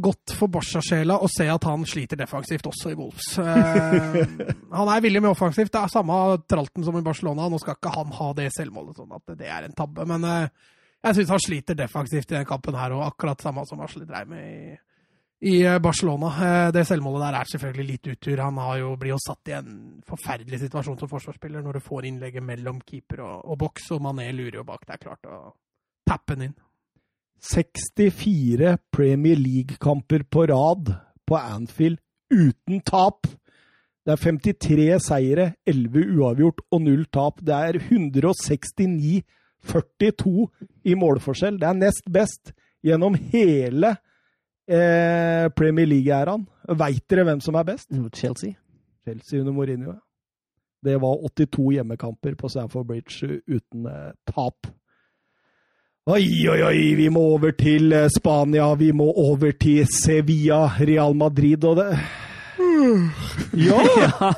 godt 0.00 0.34
for 0.38 0.50
Barca-sjela 0.52 1.18
å 1.22 1.28
se 1.30 1.46
at 1.50 1.64
han 1.68 1.84
sliter 1.88 2.18
defensivt 2.20 2.66
også 2.68 2.92
i 2.92 2.98
Wolves. 2.98 3.32
Eh, 3.38 4.20
han 4.78 4.90
er 4.92 5.02
villig 5.04 5.22
med 5.22 5.32
offensivt. 5.32 5.72
Det 5.74 5.80
er 5.80 5.92
samme 5.92 6.18
tralten 6.50 6.86
som 6.86 6.96
i 6.98 7.04
Barcelona. 7.04 7.48
Nå 7.50 7.60
skal 7.62 7.78
ikke 7.78 7.94
han 7.96 8.14
ha 8.18 8.30
det 8.38 8.48
selvmålet, 8.56 9.00
sånn 9.00 9.12
at 9.16 9.34
det 9.38 9.50
er 9.50 9.66
en 9.66 9.76
tabbe. 9.76 10.06
Men 10.08 10.24
eh, 10.28 10.70
jeg 11.02 11.18
syns 11.18 11.34
han 11.34 11.44
sliter 11.44 11.78
defensivt 11.78 12.32
i 12.32 12.38
den 12.38 12.48
kampen 12.48 12.78
her, 12.78 12.94
og 12.96 13.06
akkurat 13.10 13.44
samme 13.44 13.66
som 13.68 13.82
Asle 13.84 14.06
dreiv 14.08 14.32
med 14.32 14.48
i, 14.48 14.74
i 15.52 15.54
eh, 15.66 15.78
Barcelona. 15.82 16.32
Det 16.74 16.86
selvmålet 16.88 17.26
der 17.26 17.38
er 17.40 17.52
selvfølgelig 17.52 17.88
litt 17.92 18.12
uttur. 18.16 18.44
Han 18.46 18.60
har 18.62 18.82
jo, 18.82 18.96
blir 19.00 19.14
jo 19.14 19.22
satt 19.22 19.52
i 19.52 19.56
en 19.60 19.78
forferdelig 20.08 20.64
situasjon 20.66 21.00
som 21.02 21.12
forsvarsspiller 21.12 21.64
når 21.64 21.78
du 21.78 21.86
får 21.86 22.10
innlegget 22.10 22.46
mellom 22.46 22.82
keeper 22.86 23.24
og, 23.26 23.38
og 23.46 23.62
boks, 23.66 23.92
og 23.96 24.04
Mané 24.08 24.30
lurer 24.36 24.62
jo 24.62 24.68
bak. 24.68 24.86
Det 24.88 24.96
er 24.96 25.06
klart 25.08 25.30
å 25.30 25.40
tappe 26.08 26.36
den 26.36 26.50
inn. 26.50 26.60
64 27.42 28.76
Premier 28.94 29.36
League-kamper 29.36 30.22
på 30.30 30.46
rad 30.46 30.94
på 31.26 31.36
Anfield 31.36 31.98
uten 32.30 32.80
tap. 32.86 33.26
Det 34.06 34.12
er 34.14 34.16
53 34.16 34.98
seire, 35.02 35.52
11 35.66 36.06
uavgjort 36.18 36.60
og 36.70 36.82
0 36.82 37.04
tap. 37.14 37.40
Det 37.42 37.54
er 37.54 37.72
169-42 37.78 39.22
i 40.84 40.94
målforskjell. 40.98 41.60
Det 41.60 41.68
er 41.68 41.72
nest 41.78 42.06
best 42.12 42.52
gjennom 42.82 43.14
hele 43.34 43.90
eh, 44.66 45.50
Premier 45.54 45.86
League-æraen. 45.86 46.46
Veit 46.78 47.04
dere 47.10 47.24
hvem 47.26 47.40
som 47.42 47.54
er 47.58 47.64
best? 47.66 47.88
Chelsea. 48.14 48.52
Chelsea 49.06 49.40
under 49.40 49.52
Mourinho. 49.52 49.92
ja. 49.92 49.98
Det 50.82 50.96
var 50.98 51.14
82 51.22 51.72
hjemmekamper 51.76 52.34
på 52.34 52.48
Stamford 52.50 52.86
Bridge 52.86 53.26
uten 53.46 53.86
eh, 53.86 54.12
tap. 54.26 54.66
Oi, 56.10 56.48
oi, 56.50 56.58
oi, 56.66 56.78
vi 56.98 57.04
må 57.14 57.20
over 57.36 57.52
til 57.54 57.92
eh, 57.94 58.08
Spania. 58.10 58.64
Vi 58.74 58.88
må 58.96 59.04
over 59.22 59.52
til 59.54 59.84
Sevilla, 59.86 60.64
Real 60.82 61.14
Madrid 61.14 61.62
og 61.68 61.78
det 61.78 61.92
Ja! 63.54 63.76
Ja, 64.02 64.32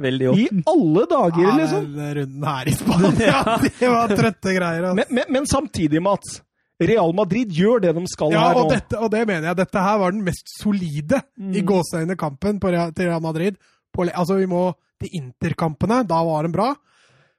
veldig 0.00 0.32
I 0.40 0.46
alle 0.66 1.04
dager, 1.10 1.44
Ja, 1.44 1.52
liksom. 1.60 1.84
den 1.94 2.10
runden 2.18 2.46
her 2.48 2.68
i 2.70 2.74
Spania, 2.74 3.38
det 3.78 3.90
var 3.92 4.10
trøtte 4.18 4.54
greier. 4.56 4.88
Men, 4.98 5.04
men, 5.14 5.30
men 5.36 5.46
samtidig, 5.46 6.02
Mats. 6.02 6.40
Real 6.82 7.14
Madrid 7.14 7.50
gjør 7.54 7.80
det 7.86 7.92
de 7.94 8.02
skal 8.10 8.34
Ja, 8.34 8.42
her 8.48 8.58
og, 8.58 8.66
nå. 8.66 8.74
dette, 8.74 8.98
og 8.98 9.10
det 9.14 9.22
mener 9.26 9.52
jeg. 9.52 9.58
Dette 9.62 9.82
her 9.86 10.00
var 10.02 10.14
den 10.14 10.24
mest 10.26 10.50
solide 10.58 11.22
i 11.54 11.62
gåseøyne 11.66 12.18
kampen 12.18 12.58
på 12.62 12.70
Real, 12.74 12.90
til 12.94 13.10
Real 13.10 13.22
Madrid. 13.22 13.58
På, 13.94 14.02
altså, 14.06 14.38
vi 14.42 14.46
må 14.50 14.64
til 15.02 15.14
interkampene. 15.22 16.02
Da 16.10 16.20
var 16.26 16.46
de 16.46 16.52
bra. 16.54 16.72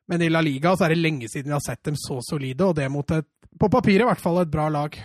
Men 0.09 0.23
i 0.25 0.31
La 0.31 0.39
Liga 0.43 0.73
så 0.75 0.87
er 0.87 0.95
det 0.95 1.03
lenge 1.03 1.27
siden 1.31 1.51
vi 1.51 1.55
har 1.57 1.63
sett 1.63 1.83
dem 1.91 1.99
så 1.99 2.17
solide, 2.25 2.71
og 2.71 2.75
det 2.79 2.87
mot 2.91 3.11
et 3.15 3.27
på 3.59 3.69
papiret 3.71 4.05
i 4.05 4.09
hvert 4.11 4.21
fall 4.21 4.41
et 4.43 4.51
bra 4.51 4.67
lag. 4.73 4.99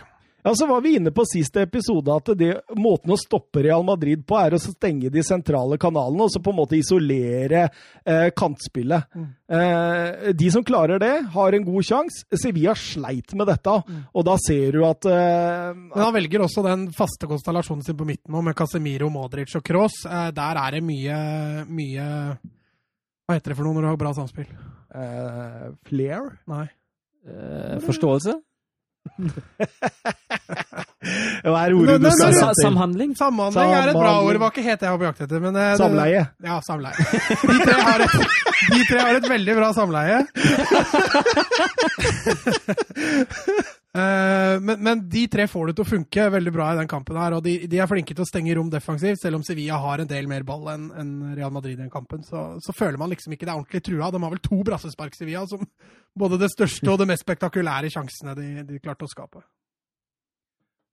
Ja, 0.45 0.53
så 0.53 0.67
var 0.69 0.83
vi 0.85 0.91
inne 0.99 1.09
på 1.09 1.25
siste 1.25 1.63
episode 1.65 2.13
at 2.13 2.27
det, 2.37 2.51
måten 2.77 3.15
å 3.15 3.17
stoppe 3.17 3.63
Real 3.65 3.81
Madrid 3.81 4.27
på, 4.29 4.37
er 4.37 4.53
å 4.53 4.59
stenge 4.61 5.09
de 5.09 5.23
sentrale 5.25 5.79
kanalene 5.81 6.27
og 6.27 6.29
så 6.35 6.43
på 6.45 6.53
en 6.53 6.59
måte 6.59 6.77
isolere 6.77 7.63
eh, 8.05 8.27
kantspillet. 8.37 9.07
Eh, 9.49 10.29
de 10.37 10.51
som 10.53 10.67
klarer 10.69 11.01
det, 11.01 11.15
har 11.33 11.57
en 11.57 11.65
god 11.65 11.89
sjanse. 11.89 12.27
Sevilla 12.37 12.75
sleit 12.77 13.33
med 13.41 13.49
dette, 13.49 13.79
og 14.13 14.29
da 14.29 14.37
ser 14.45 14.77
du 14.77 14.85
at 14.85 15.09
eh, 15.09 15.73
Men 15.81 16.05
han 16.11 16.15
velger 16.19 16.45
også 16.45 16.67
den 16.69 16.91
faste 16.93 17.25
konstellasjonen 17.31 17.81
sin 17.89 17.97
på 17.97 18.05
midten 18.13 18.37
nå, 18.37 18.45
med 18.45 18.59
Casemiro, 18.61 19.09
Modric 19.17 19.57
og 19.57 19.65
Kroos. 19.65 20.03
Eh, 20.05 20.29
der 20.37 20.61
er 20.61 20.77
det 20.77 20.85
mye, 20.85 21.19
mye 21.73 22.07
Hva 23.25 23.39
heter 23.39 23.55
det 23.55 23.57
for 23.63 23.65
noe 23.65 23.79
når 23.81 23.89
du 23.89 23.93
har 23.95 24.01
bra 24.05 24.13
samspill? 24.21 24.53
eh, 24.93 25.69
Flair 25.89 26.35
Nei. 26.53 26.67
Eh, 27.25 27.79
forståelse? 27.85 28.35
Hva 31.45 31.61
er 31.67 31.75
ordet 31.77 31.99
du 32.01 32.05
nei, 32.07 32.13
Sa? 32.17 32.49
Samhandling? 32.57 33.11
Samhandling 33.19 33.69
er 33.75 33.91
et 33.91 33.97
bra 33.97 34.01
Samhandling. 34.01 34.25
ord. 34.25 34.33
Det 34.33 34.41
var 34.41 34.51
ikke 34.55 34.65
helt 34.65 34.81
det 34.81 34.87
jeg 34.89 34.93
var 34.95 35.01
på 35.03 35.09
jakt 35.11 35.21
etter. 35.27 35.39
Men, 35.45 35.53
eh, 35.57 35.61
det- 35.71 35.81
Samleie. 35.83 36.23
Ja, 36.45 36.57
samleie. 36.65 36.97
De 37.45 37.57
tre 37.61 37.77
har 37.89 37.99
et, 38.07 38.15
de 38.73 38.81
tre 38.89 38.99
har 39.05 39.15
et 39.21 39.29
veldig 39.35 39.55
bra 39.61 39.69
samleie. 39.77 40.19
Eh, 43.95 44.61
men, 44.61 44.81
men 44.83 45.03
de 45.09 45.21
tre 45.31 45.45
får 45.47 45.69
det 45.69 45.77
til 45.79 45.85
å 45.85 45.91
funke 45.93 46.27
veldig 46.35 46.53
bra 46.55 46.73
i 46.73 46.79
den 46.81 46.91
kampen 46.91 47.19
her, 47.19 47.37
og 47.37 47.45
de, 47.47 47.53
de 47.71 47.79
er 47.79 47.87
flinke 47.87 48.17
til 48.17 48.25
å 48.25 48.27
stenge 48.27 48.57
rom 48.59 48.71
defensivt, 48.73 49.21
selv 49.23 49.39
om 49.39 49.45
Sevilla 49.47 49.79
har 49.79 50.03
en 50.03 50.11
del 50.11 50.27
mer 50.31 50.43
ball 50.47 50.67
enn 50.73 50.89
en 50.99 51.13
Real 51.37 51.53
Madrid 51.55 51.77
i 51.77 51.83
den 51.85 51.93
kampen. 51.93 52.25
Så, 52.27 52.43
så 52.65 52.75
føler 52.75 52.99
man 52.99 53.13
liksom 53.15 53.37
ikke 53.37 53.47
det 53.47 53.53
er 53.53 53.61
ordentlig 53.61 53.85
trua. 53.87 54.11
De 54.11 54.23
har 54.25 54.35
vel 54.35 54.43
to 54.43 54.59
brassespark, 54.67 55.15
Sevilla, 55.15 55.45
som 55.51 55.63
både 56.19 56.41
det 56.43 56.51
største 56.51 56.91
og 56.91 56.99
det 57.03 57.11
mest 57.13 57.23
spektakulære 57.23 57.93
sjansene 57.95 58.35
de, 58.39 58.49
de 58.67 58.83
klarte 58.83 59.07
å 59.07 59.13
skape. 59.13 59.45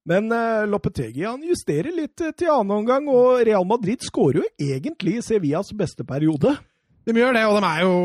Men 0.10 0.30
eh, 0.34 0.64
Lopetegi 0.70 1.26
han 1.26 1.42
justerer 1.46 1.94
litt 1.94 2.22
eh, 2.22 2.34
til 2.38 2.54
annen 2.54 2.84
omgang, 2.84 3.10
og 3.10 3.42
Real 3.50 3.66
Madrid 3.70 4.06
skårer 4.06 4.44
jo 4.44 4.48
egentlig 4.62 5.20
Sevillas 5.26 5.74
beste 5.78 6.06
periode. 6.06 6.54
De 7.06 7.18
gjør 7.18 7.34
det, 7.34 7.48
og 7.50 7.58
de 7.58 7.66
er 7.66 7.86
jo 7.86 7.96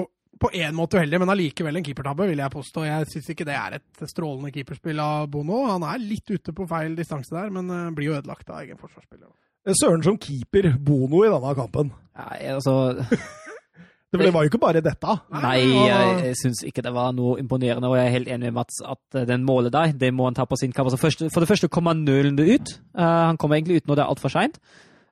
på 0.40 0.50
en 0.52 0.76
måte 0.76 0.98
uheldig, 1.00 1.20
men 1.22 1.32
allikevel 1.32 1.78
en 1.78 1.86
keepertabbe, 1.86 2.28
vil 2.30 2.42
jeg 2.42 2.52
påstå. 2.52 2.84
Jeg 2.86 3.08
syns 3.12 3.30
ikke 3.32 3.46
det 3.48 3.56
er 3.56 3.78
et 3.78 4.04
strålende 4.10 4.52
keeperspill 4.54 5.00
av 5.02 5.30
Bono. 5.32 5.62
Han 5.70 5.86
er 5.88 6.02
litt 6.02 6.28
ute 6.28 6.54
på 6.56 6.68
feil 6.68 6.96
distanse 6.98 7.32
der, 7.34 7.48
men 7.54 7.70
eh, 7.72 7.90
blir 7.96 8.10
jo 8.10 8.18
ødelagt 8.18 8.50
av 8.52 8.60
egen 8.64 8.80
forsvarsspiller. 8.80 9.30
Eh, 9.66 9.76
Søren 9.80 10.04
som 10.04 10.20
keeper 10.20 10.74
Bono 10.76 11.24
i 11.24 11.32
denne 11.32 11.56
kampen. 11.58 11.92
Nei, 12.16 12.38
altså 12.52 12.76
Det, 14.16 14.30
var 14.32 14.44
jo 14.44 14.48
ikke 14.48 14.60
bare 14.62 14.80
dette. 14.80 15.14
Nei, 15.34 15.58
jeg, 15.66 16.12
jeg 16.24 16.36
syns 16.40 16.62
ikke 16.64 16.84
det 16.86 16.92
var 16.94 17.10
noe 17.12 17.40
imponerende, 17.42 17.88
og 17.90 17.98
jeg 17.98 18.06
er 18.06 18.14
helt 18.14 18.30
enig 18.32 18.48
med 18.48 18.54
Mats 18.60 18.78
at 18.86 19.18
den 19.28 19.42
målet 19.44 19.74
der, 19.74 19.92
det 19.98 20.12
må 20.14 20.28
han 20.28 20.36
ta 20.36 20.46
på 20.48 20.56
sin 20.56 20.72
kamp. 20.72 20.88
Altså 20.88 21.28
for 21.28 21.42
det 21.42 21.48
første 21.50 21.68
kommer 21.68 21.92
han 21.92 22.04
nølende 22.06 22.46
ut. 22.46 22.76
Uh, 22.96 23.02
han 23.32 23.36
kommer 23.36 23.58
egentlig 23.58 23.82
ut 23.82 23.90
når 23.90 23.98
det 23.98 24.04
er 24.04 24.14
altfor 24.14 24.32
seint. 24.32 24.56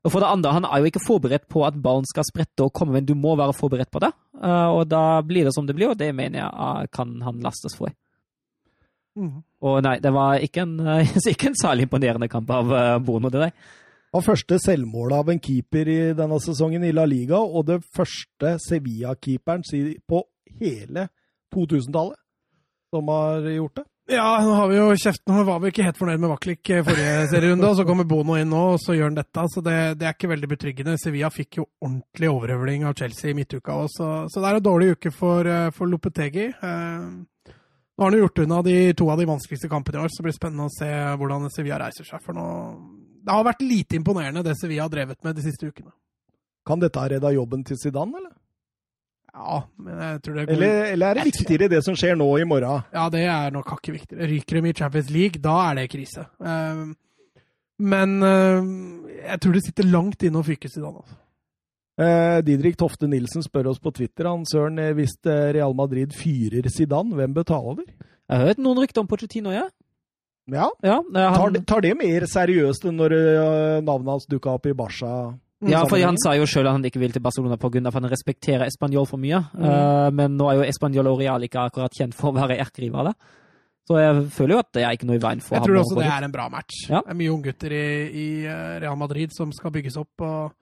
Og 0.05 0.13
for 0.13 0.21
det 0.21 0.29
andre, 0.29 0.53
han 0.53 0.67
er 0.69 0.83
jo 0.83 0.91
ikke 0.91 1.03
forberedt 1.07 1.47
på 1.49 1.63
at 1.65 1.77
ballen 1.81 2.05
skal 2.09 2.27
sprette 2.29 2.67
og 2.67 2.75
komme, 2.77 2.93
men 2.99 3.07
du 3.09 3.15
må 3.17 3.33
være 3.41 3.57
forberedt 3.57 3.93
på 3.93 4.03
det. 4.05 4.11
Uh, 4.37 4.69
og 4.77 4.83
da 4.91 5.23
blir 5.25 5.49
det 5.49 5.55
som 5.57 5.65
det 5.69 5.77
blir, 5.79 5.95
og 5.95 6.01
det 6.01 6.11
mener 6.17 6.43
jeg 6.43 6.51
uh, 6.53 6.91
kan 6.93 7.15
han 7.25 7.41
lastes 7.45 7.77
for. 7.79 7.93
Mm. 9.17 9.41
Og 9.65 9.79
nei, 9.87 9.97
det 10.05 10.13
var 10.13 10.45
ikke 10.45 10.67
en, 10.67 10.77
ikke 11.33 11.49
en 11.51 11.57
særlig 11.57 11.89
imponerende 11.89 12.29
kamp 12.29 12.53
av 12.53 12.77
Bono, 13.07 13.33
det 13.33 13.47
der 13.47 13.57
var 14.15 14.23
første 14.23 14.61
selvmålet 14.63 15.17
av 15.17 15.31
en 15.33 15.41
keeper 15.43 15.89
i 15.91 15.99
denne 16.15 16.37
sesongen 16.43 16.85
i 16.87 16.93
La 16.95 17.03
Liga, 17.09 17.41
og 17.41 17.67
det 17.67 17.81
første 17.97 18.55
Sevilla-keeperen 18.63 19.65
på 20.07 20.21
hele 20.61 21.09
2000-tallet 21.55 22.21
som 22.95 23.11
har 23.11 23.49
gjort 23.51 23.81
det. 23.81 23.87
Ja, 24.07 24.41
nå 24.45 24.53
har 24.53 24.69
vi 24.69 24.77
jo 24.77 24.89
kjeften. 25.01 25.33
Nå 25.33 25.45
var 25.49 25.61
vi 25.63 25.71
ikke 25.73 25.85
helt 25.87 25.97
fornøyd 25.97 26.21
med 26.21 26.29
Vaklik 26.35 26.71
forrige 26.85 27.13
serierunde, 27.33 27.71
og 27.71 27.79
så 27.79 27.87
kommer 27.89 28.05
Bono 28.09 28.37
inn 28.37 28.51
nå, 28.53 28.65
og 28.75 28.83
så 28.83 28.97
gjør 28.97 29.09
han 29.09 29.17
dette. 29.17 29.45
Så 29.49 29.63
det, 29.65 29.77
det, 30.01 30.09
er 30.09 30.17
ikke 30.17 30.33
veldig 30.35 30.51
betryggende. 30.51 30.97
Sevilla 31.01 31.31
fikk 31.33 31.61
jo 31.63 31.69
ordentlig 31.81 32.29
overhøvling 32.29 32.85
av 32.85 32.99
Chelsea 32.99 33.33
i 33.33 33.39
midtuka 33.39 33.79
òg, 33.79 33.89
så, 33.95 34.11
så, 34.29 34.43
det 34.43 34.51
er 34.51 34.61
en 34.61 34.67
dårlig 34.69 34.91
uke 34.99 35.15
for, 35.15 35.49
eh, 35.49 35.71
for 35.73 35.89
Lopetegi. 35.89 36.51
Eh, 36.53 37.55
nå 37.95 38.03
har 38.03 38.11
han 38.11 38.21
gjort 38.21 38.45
unna 38.45 38.61
de 38.67 38.77
to 38.99 39.09
av 39.09 39.23
de 39.23 39.31
vanskeligste 39.31 39.73
kampene 39.73 40.03
i 40.03 40.05
år, 40.05 40.13
så 40.13 40.21
det 40.21 40.29
blir 40.29 40.37
spennende 40.37 40.69
å 40.69 40.77
se 40.77 40.91
hvordan 41.21 41.49
Sevilla 41.55 41.81
reiser 41.81 42.09
seg. 42.09 42.21
For 42.27 42.37
nå 42.37 42.47
det 43.25 43.33
har 43.33 43.47
vært 43.47 43.65
lite 43.65 43.97
imponerende, 43.97 44.45
det 44.45 44.59
Sevilla 44.61 44.85
har 44.85 44.93
drevet 44.93 45.23
med 45.25 45.39
de 45.39 45.47
siste 45.47 45.71
ukene. 45.71 45.95
Kan 46.69 46.81
dette 46.81 47.01
redde 47.09 47.33
jobben 47.33 47.65
til 47.65 47.79
Zidane, 47.81 48.21
eller? 48.21 48.35
Ja, 49.35 49.57
men 49.83 49.99
jeg 49.99 50.21
tror 50.23 50.37
det 50.39 50.45
går... 50.47 50.55
eller, 50.55 50.85
eller 50.93 51.09
er 51.09 51.19
det 51.19 51.25
viktigere 51.27 51.69
det 51.73 51.81
som 51.83 51.97
skjer 51.99 52.15
nå 52.19 52.29
i 52.39 52.47
morgen? 52.47 52.85
Ja, 52.95 53.09
det 53.11 53.25
er 53.27 53.51
nok 53.55 53.73
hakket 53.75 53.97
viktigere. 53.97 54.29
Ryker 54.31 54.61
de 54.61 54.71
i 54.71 54.77
Champions 54.79 55.11
League, 55.11 55.43
da 55.43 55.57
er 55.65 55.81
det 55.81 55.89
krise. 55.91 56.29
Ehm, 56.39 56.93
men 57.83 58.15
ehm, 58.23 58.71
jeg 59.25 59.41
tror 59.43 59.57
det 59.57 59.65
sitter 59.67 59.91
langt 59.91 60.23
inne 60.23 60.39
å 60.39 60.47
fyke 60.47 60.71
Zidane. 60.71 61.03
Altså. 61.03 61.19
Eh, 61.95 62.39
Didrik 62.47 62.79
Tofte 62.79 63.07
Nilsen 63.11 63.43
spør 63.43 63.71
oss 63.71 63.83
på 63.83 63.93
Twitter 63.95 64.27
han 64.27 64.47
Søren, 64.47 64.79
eh, 64.83 64.95
hvis 64.95 65.15
eh, 65.31 65.51
Real 65.55 65.75
Madrid 65.79 66.15
fyrer 66.15 66.67
Zidane, 66.71 67.15
hvem 67.19 67.35
betaler? 67.35 67.83
ta? 67.83 68.11
Jeg 68.31 68.39
har 68.39 68.49
hørt 68.51 68.63
noen 68.63 68.81
rykter 68.83 69.03
om 69.03 69.11
Pochettino, 69.11 69.53
ja. 69.55 69.67
Ja. 70.51 70.71
ja 70.85 71.01
han... 71.03 71.37
tar, 71.39 71.51
det, 71.55 71.67
tar, 71.67 71.83
det 71.85 71.95
mer 71.99 72.27
seriøst 72.29 72.87
enn 72.89 72.99
når 73.01 73.15
uh, 73.15 73.79
navnet 73.85 74.11
hans 74.13 74.27
dukka 74.29 74.57
opp 74.59 74.67
i 74.69 74.75
Barca? 74.77 75.11
Ja, 75.71 75.85
for 75.89 76.01
han 76.03 76.19
sa 76.21 76.35
jo 76.39 76.49
sjøl 76.49 76.69
at 76.69 76.77
han 76.77 76.85
ikke 76.89 77.03
vil 77.03 77.15
til 77.15 77.23
Barcelona 77.25 77.57
pga. 77.61 77.83
at 77.89 77.97
han 77.99 78.11
respekterer 78.11 78.67
Español 78.67 79.07
for 79.09 79.21
mye. 79.23 79.41
Mm. 79.55 79.65
Uh, 79.65 80.11
men 80.13 80.37
nå 80.39 80.51
er 80.51 80.61
jo 80.61 80.69
Español 80.69 81.13
og 81.13 81.23
Real 81.23 81.47
ikke 81.47 81.69
akkurat 81.69 81.95
kjent 81.95 82.17
for 82.17 82.33
å 82.33 82.39
være 82.39 82.59
erkerivaler. 82.63 83.17
Så 83.85 83.99
jeg 84.01 84.27
føler 84.33 84.55
jo 84.55 84.61
at 84.65 84.73
det 84.73 84.85
er 84.85 84.97
ikke 84.97 85.09
noe 85.09 85.19
i 85.19 85.23
veien 85.23 85.43
for 85.45 85.57
jeg 85.57 85.61
ham. 85.61 85.67
Jeg 85.67 85.75
tror 85.75 85.81
også 85.83 85.97
det 86.01 86.11
er 86.11 86.27
en 86.27 86.33
bra 86.33 86.49
match. 86.53 86.85
Ja. 86.89 87.03
Det 87.05 87.13
er 87.13 87.19
mye 87.19 87.33
unggutter 87.35 87.75
i, 87.77 87.89
i 88.09 88.29
eh, 88.49 88.77
Real 88.81 88.97
Madrid 88.97 89.35
som 89.37 89.53
skal 89.53 89.75
bygges 89.75 89.99
opp. 90.01 90.25
og 90.25 90.55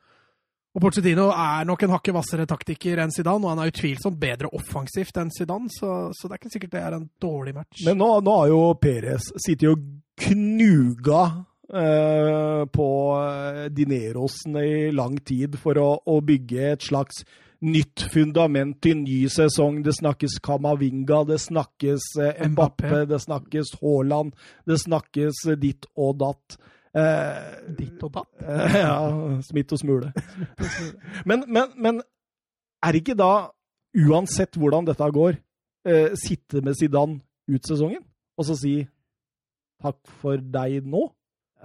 og 0.72 0.80
Porcedino 0.80 1.26
er 1.28 1.66
nok 1.68 1.82
en 1.84 1.92
hakket 1.92 2.14
hvassere 2.16 2.46
taktiker 2.48 3.02
enn 3.02 3.10
Zidane, 3.12 3.44
og 3.44 3.52
han 3.52 3.60
er 3.60 3.72
utvilsomt 3.74 4.16
bedre 4.20 4.48
offensivt 4.56 5.18
enn 5.20 5.28
Zidane, 5.34 5.68
så, 5.68 6.08
så, 6.16 6.28
det 6.28 6.32
er 6.32 6.40
ikke 6.40 6.52
sikkert 6.54 6.72
det 6.72 6.80
er 6.80 6.96
en 6.96 7.08
dårlig 7.20 7.52
match. 7.58 7.82
Men 7.84 8.00
nå, 8.00 8.08
nå 8.24 8.36
har 8.38 8.48
jo 8.48 8.60
Perez 8.80 9.28
sittet 9.36 9.68
og 9.68 9.82
knuga 10.22 11.26
på 11.72 12.88
Dinerosen 13.72 13.72
dinerosene 13.72 14.62
i 14.68 14.90
lang 14.92 15.14
tid 15.24 15.56
for 15.56 15.78
å, 15.80 15.86
å, 16.04 16.18
bygge 16.20 16.66
et 16.74 16.84
slags 16.84 17.22
nytt 17.62 18.04
fundament 18.12 18.76
til 18.82 18.98
ny 19.04 19.22
sesong. 19.30 19.80
Det 19.86 19.94
snakkes 19.96 20.36
Kamavinga, 20.44 21.22
det 21.28 21.38
snakkes 21.40 22.08
eh, 22.20 22.42
Mbappé, 22.50 23.04
det 23.08 23.22
snakkes 23.22 23.76
Haaland, 23.80 24.34
det 24.68 24.80
snakkes 24.82 25.44
ditt 25.62 25.88
og 25.96 26.18
datt. 26.20 26.58
Eh, 26.92 27.72
Ditt 27.72 28.02
og 28.04 28.12
datt? 28.12 28.28
Eh, 28.44 28.78
ja. 28.84 28.96
Smitt 29.48 29.72
og 29.72 29.80
smule. 29.80 30.12
men, 31.24 31.46
men, 31.48 31.72
men, 31.76 32.02
er 32.82 32.98
ikke 32.98 33.16
da, 33.16 33.48
uansett 33.94 34.58
hvordan 34.58 34.88
dette 34.88 35.08
går, 35.14 35.38
eh, 35.88 36.12
sitte 36.18 36.60
med 36.60 36.76
Zidane 36.76 37.22
ut 37.48 37.68
sesongen 37.68 38.02
og 38.38 38.46
så 38.48 38.56
si 38.58 38.74
takk 39.82 39.98
for 40.20 40.40
deg 40.40 40.86
nå? 40.88 41.06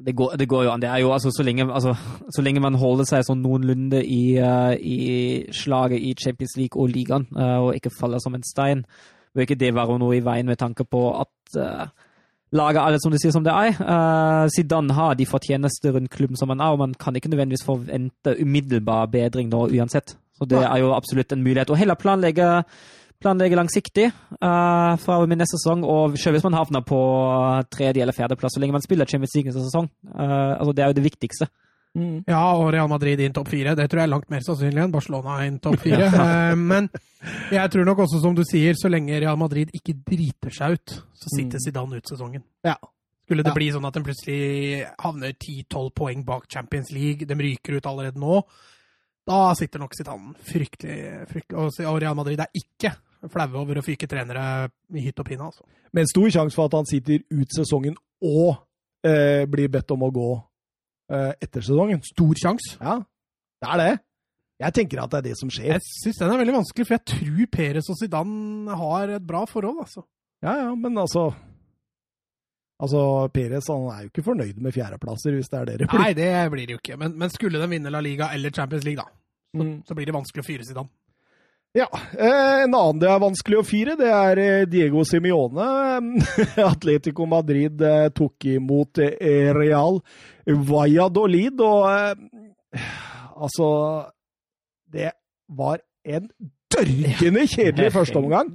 Det 0.05 0.13
går, 0.15 0.35
det 0.37 0.45
går, 0.49 0.63
jo 0.63 0.71
an. 0.71 0.81
Det 0.81 0.89
er 0.89 1.01
jo 1.01 1.11
altså 1.11 1.31
så 1.33 1.43
lenge, 1.43 1.65
altså, 1.73 1.95
så 2.35 2.41
lenge 2.45 2.61
man 2.61 2.77
holder 2.77 3.07
seg 3.09 3.23
sånn 3.25 3.41
noenlunde 3.41 4.03
i, 4.05 4.37
uh, 4.37 4.75
i, 4.77 5.47
slaget 5.49 6.03
i 6.03 6.13
Champions 6.21 6.53
League 6.59 6.77
og 6.77 6.91
ligaen, 6.93 7.25
uh, 7.33 7.65
og 7.65 7.71
ikke 7.75 7.93
faller 7.99 8.21
som 8.21 8.37
en 8.37 8.45
stein, 8.45 8.83
bør 9.33 9.47
ikke 9.47 9.57
det 9.57 9.73
være 9.73 9.97
noe 9.97 10.19
i 10.19 10.21
veien 10.25 10.45
med 10.45 10.59
tanke 10.61 10.85
på 10.85 11.01
at 11.17 11.57
uh, 11.57 11.89
laget 12.53 12.81
alle 12.83 13.01
som 13.01 13.11
du 13.11 13.17
sier 13.17 13.33
som 13.33 13.45
det 13.45 13.55
er. 13.55 13.73
Uh, 13.81 14.45
Zidane 14.53 14.93
har 14.93 15.17
de 15.17 15.25
fortjenester 15.25 15.95
rundt 15.97 16.13
klubben 16.13 16.37
som 16.37 16.53
han 16.53 16.61
er, 16.61 16.75
og 16.75 16.83
man 16.85 16.93
kan 16.93 17.17
ikke 17.17 17.33
nødvendigvis 17.33 17.65
forvente 17.65 18.37
umiddelbar 18.41 19.09
bedring 19.11 19.49
nå 19.49 19.65
uansett. 19.67 20.13
Så 20.37 20.45
det 20.45 20.61
er 20.61 20.77
jo 20.83 20.93
absolutt 20.93 21.33
en 21.33 21.41
mulighet. 21.43 21.71
Og 21.73 21.79
heller 21.79 21.97
planlegge, 21.97 22.61
planlegge 23.23 23.57
langsiktig 23.57 24.09
uh, 24.11 24.93
fra 25.01 25.19
min 25.25 25.39
neste 25.41 25.57
sesong, 25.57 25.85
og 25.87 26.17
selv 26.21 26.37
hvis 26.37 26.45
man 26.45 26.57
havner 26.57 26.83
på 26.85 26.99
tredje- 27.73 28.03
eller 28.03 28.15
fjerdeplass, 28.15 28.55
så 28.55 28.61
lenge 28.61 28.75
man 28.77 28.85
spiller 28.85 29.09
Champions 29.09 29.33
League 29.35 29.49
neste 29.49 29.63
sesong. 29.65 29.89
Uh, 30.11 30.53
altså 30.59 30.75
det 30.77 30.83
er 30.83 30.91
jo 30.91 30.99
det 30.99 31.07
viktigste. 31.07 31.49
Mm. 31.97 32.19
Ja, 32.27 32.43
og 32.59 32.69
Real 32.75 32.89
Madrid 32.91 33.21
inn 33.23 33.33
topp 33.33 33.49
fire. 33.49 33.73
Det 33.77 33.87
tror 33.89 34.03
jeg 34.03 34.09
er 34.09 34.11
langt 34.11 34.29
mer 34.29 34.43
sannsynlig 34.45 34.83
enn 34.83 34.93
Barcelona 34.93 35.39
inn 35.47 35.57
topp 35.63 35.79
fire. 35.81 36.11
uh, 36.13 36.53
men 36.73 36.91
jeg 37.53 37.73
tror 37.73 37.89
nok 37.89 38.05
også, 38.05 38.21
som 38.21 38.37
du 38.37 38.43
sier, 38.45 38.77
så 38.77 38.91
lenge 38.91 39.17
Real 39.17 39.39
Madrid 39.39 39.73
ikke 39.75 39.97
driter 40.05 40.53
seg 40.53 40.77
ut, 40.77 40.99
så 41.17 41.33
sitter 41.33 41.57
mm. 41.57 41.65
Zidane 41.65 42.01
ut 42.01 42.13
sesongen. 42.13 42.45
Ja. 42.67 42.77
Skulle 43.27 43.43
det 43.43 43.51
ja. 43.51 43.57
bli 43.57 43.71
sånn 43.73 43.87
at 43.89 43.97
de 43.97 44.05
plutselig 44.05 44.41
havner 45.01 45.33
10-12 45.33 45.89
poeng 45.97 46.21
bak 46.27 46.45
Champions 46.53 46.93
League, 46.95 47.27
de 47.27 47.35
ryker 47.41 47.75
ut 47.75 47.89
allerede 47.89 48.21
nå, 48.21 48.43
da 49.27 49.39
sitter 49.59 49.83
nok 49.83 49.95
Zidane 49.97 50.33
fryktelig, 50.47 51.27
fryktelig 51.27 51.87
Og 51.89 51.99
Real 52.01 52.15
Madrid 52.15 52.39
er 52.39 52.51
ikke 52.55 52.93
flaue 53.27 53.59
over 53.59 53.79
å 53.79 53.83
fyke 53.83 54.07
trenere 54.07 54.69
i 54.95 55.03
hytt 55.03 55.19
og 55.19 55.27
pinne. 55.27 55.49
Altså. 55.49 55.65
Med 55.91 56.05
en 56.05 56.11
stor 56.11 56.29
sjanse 56.31 56.55
for 56.55 56.69
at 56.69 56.77
han 56.77 56.87
sitter 56.87 57.25
ut 57.33 57.55
sesongen 57.55 57.97
og 58.23 58.53
eh, 59.03 59.43
blir 59.49 59.71
bedt 59.73 59.91
om 59.95 60.05
å 60.05 60.13
gå 60.13 60.29
Eh, 61.07 61.33
etter 61.39 61.63
sesongen. 61.63 62.01
Stor 62.03 62.35
sjanse. 62.35 62.75
Ja, 62.81 62.97
det 63.63 63.69
er 63.71 63.79
det. 63.79 63.91
Jeg 64.57 64.75
tenker 64.75 64.99
at 65.03 65.13
det 65.13 65.19
er 65.21 65.27
det 65.29 65.37
som 65.39 65.51
skjer. 65.53 65.77
Jeg 65.77 65.85
syns 65.85 66.19
den 66.19 66.33
er 66.33 66.41
veldig 66.41 66.55
vanskelig, 66.57 66.87
for 66.87 66.97
jeg 66.97 67.05
tror 67.13 67.49
Peres 67.53 67.89
og 67.93 67.99
Zidane 67.99 68.79
har 68.81 69.13
et 69.15 69.27
bra 69.27 69.45
forhold, 69.47 69.79
altså. 69.85 70.03
Ja, 70.43 70.57
ja, 70.65 70.71
men 70.75 70.97
altså 70.99 71.29
Altså, 72.77 72.99
Perez 73.33 73.67
han 73.73 73.87
er 73.89 74.03
jo 74.05 74.11
ikke 74.11 74.25
fornøyd 74.27 74.59
med 74.61 74.75
fjerdeplasser, 74.75 75.33
hvis 75.33 75.49
det 75.49 75.59
er 75.59 75.69
det 75.71 75.79
det 75.81 75.89
blir. 75.89 76.03
Nei, 76.03 76.13
det 76.17 76.29
blir 76.53 76.69
det 76.69 76.75
jo 76.75 76.81
ikke. 76.83 76.97
Men, 77.01 77.15
men 77.17 77.33
skulle 77.33 77.61
de 77.61 77.69
vinne 77.71 77.93
La 77.93 78.03
Liga 78.05 78.29
eller 78.35 78.53
Champions 78.53 78.85
League, 78.85 79.01
da, 79.01 79.09
så, 79.57 79.65
mm. 79.65 79.75
så 79.87 79.97
blir 79.97 80.09
det 80.09 80.17
vanskelig 80.17 80.45
å 80.45 80.47
fyre 80.47 80.67
Zidane. 80.67 80.93
Ja. 81.77 81.87
Eh, 82.19 82.63
en 82.63 82.73
annen 82.73 83.01
det 83.01 83.09
er 83.11 83.21
vanskelig 83.21 83.59
å 83.59 83.65
fire, 83.67 83.97
det 83.99 84.09
er 84.09 84.41
eh, 84.41 84.67
Diego 84.69 85.03
Simione. 85.05 85.67
Atletico 86.71 87.27
Madrid 87.29 87.81
eh, 87.85 88.07
tok 88.15 88.47
imot 88.55 89.01
Real 89.57 89.99
Valladolid, 90.45 91.61
og 91.61 91.89
altså 93.37 93.69
Det 94.87 95.11
var 95.53 95.81
en 96.07 96.29
dørgende 96.71 97.45
kjedelig 97.49 97.91
førsteomgang. 97.95 98.53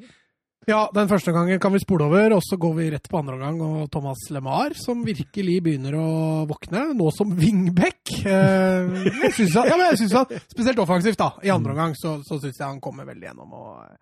Ja, 0.71 0.85
den 0.95 1.09
første 1.11 1.33
gangen 1.35 1.59
kan 1.59 1.73
vi 1.75 1.81
spole 1.83 2.07
over, 2.07 2.37
og 2.37 2.43
så 2.47 2.55
går 2.61 2.75
vi 2.77 2.85
rett 2.93 3.09
på 3.11 3.19
andre 3.19 3.35
omgang. 3.35 3.57
Og 3.67 3.89
Thomas 3.91 4.21
LeMar, 4.31 4.77
som 4.79 5.01
virkelig 5.03 5.57
begynner 5.65 5.97
å 5.99 6.11
våkne, 6.47 6.85
nå 6.95 7.09
som 7.15 7.33
wingback. 7.35 8.13
Eh, 8.23 8.93
jeg 9.25 9.33
synes 9.41 9.57
at, 9.59 9.73
ja, 9.73 9.79
men 9.79 9.89
jeg 9.91 10.05
synes 10.05 10.15
at, 10.21 10.37
Spesielt 10.53 10.79
offensivt, 10.79 11.19
da. 11.19 11.33
I 11.43 11.51
andre 11.51 11.75
omgang 11.75 11.97
så, 11.99 12.21
så 12.23 12.39
syns 12.39 12.61
jeg 12.61 12.67
han 12.69 12.79
kommer 12.85 13.09
veldig 13.09 13.27
gjennom. 13.27 13.57
og 13.59 13.83
eh, 13.89 13.99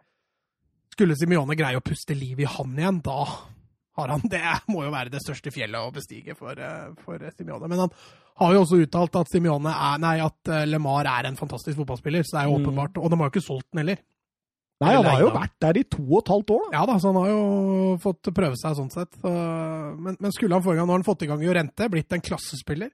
Skulle 0.92 1.16
Simione 1.16 1.56
greie 1.56 1.80
å 1.80 1.84
puste 1.84 2.18
liv 2.18 2.44
i 2.44 2.50
han 2.58 2.76
igjen, 2.76 3.00
da 3.08 3.24
har 3.96 4.12
han 4.12 4.28
Det 4.32 4.44
må 4.70 4.84
jo 4.84 4.92
være 4.92 5.12
det 5.12 5.24
største 5.24 5.52
fjellet 5.54 5.80
å 5.80 5.94
bestige 5.96 6.36
for, 6.36 6.60
eh, 6.60 6.92
for 7.00 7.24
Simione. 7.38 7.72
Men 7.72 7.86
han 7.86 7.96
har 8.44 8.52
jo 8.52 8.66
også 8.66 8.82
uttalt 8.84 9.16
at 9.22 9.32
Simione 9.32 9.72
er, 9.72 9.96
nei, 10.04 10.18
at 10.28 10.56
LeMar 10.68 11.08
er 11.08 11.30
en 11.30 11.40
fantastisk 11.40 11.80
fotballspiller, 11.80 12.28
så 12.28 12.36
det 12.36 12.44
er 12.44 12.52
jo 12.52 12.58
mm. 12.58 12.62
åpenbart. 12.68 13.00
Og 13.00 13.08
de 13.08 13.16
har 13.16 13.30
jo 13.30 13.38
ikke 13.38 13.48
solgt 13.48 13.70
den 13.72 13.86
heller. 13.86 14.04
Nei, 14.80 14.94
han 14.96 15.04
har 15.04 15.20
jo 15.20 15.30
vært 15.34 15.56
der 15.60 15.76
i 15.76 15.84
to 15.92 16.00
og 16.06 16.22
et 16.22 16.30
halvt 16.32 16.50
år. 16.54 16.62
Da. 16.70 16.78
Ja 16.78 16.84
da, 16.88 16.96
så 17.02 17.10
han 17.12 17.18
har 17.20 17.28
jo 17.28 17.40
fått 18.00 18.30
prøve 18.32 18.56
seg 18.56 18.78
sånn 18.78 18.92
sett. 18.94 19.12
Men, 19.20 20.16
men 20.16 20.32
skulle 20.32 20.56
han 20.56 20.64
forrige 20.64 20.80
gang, 20.80 20.88
nå 20.88 20.94
har 20.94 21.02
han 21.02 21.08
fått 21.10 21.26
i 21.26 21.28
gang 21.28 21.44
Jorente, 21.44 21.88
blitt 21.92 22.16
en 22.16 22.24
klassespiller. 22.24 22.88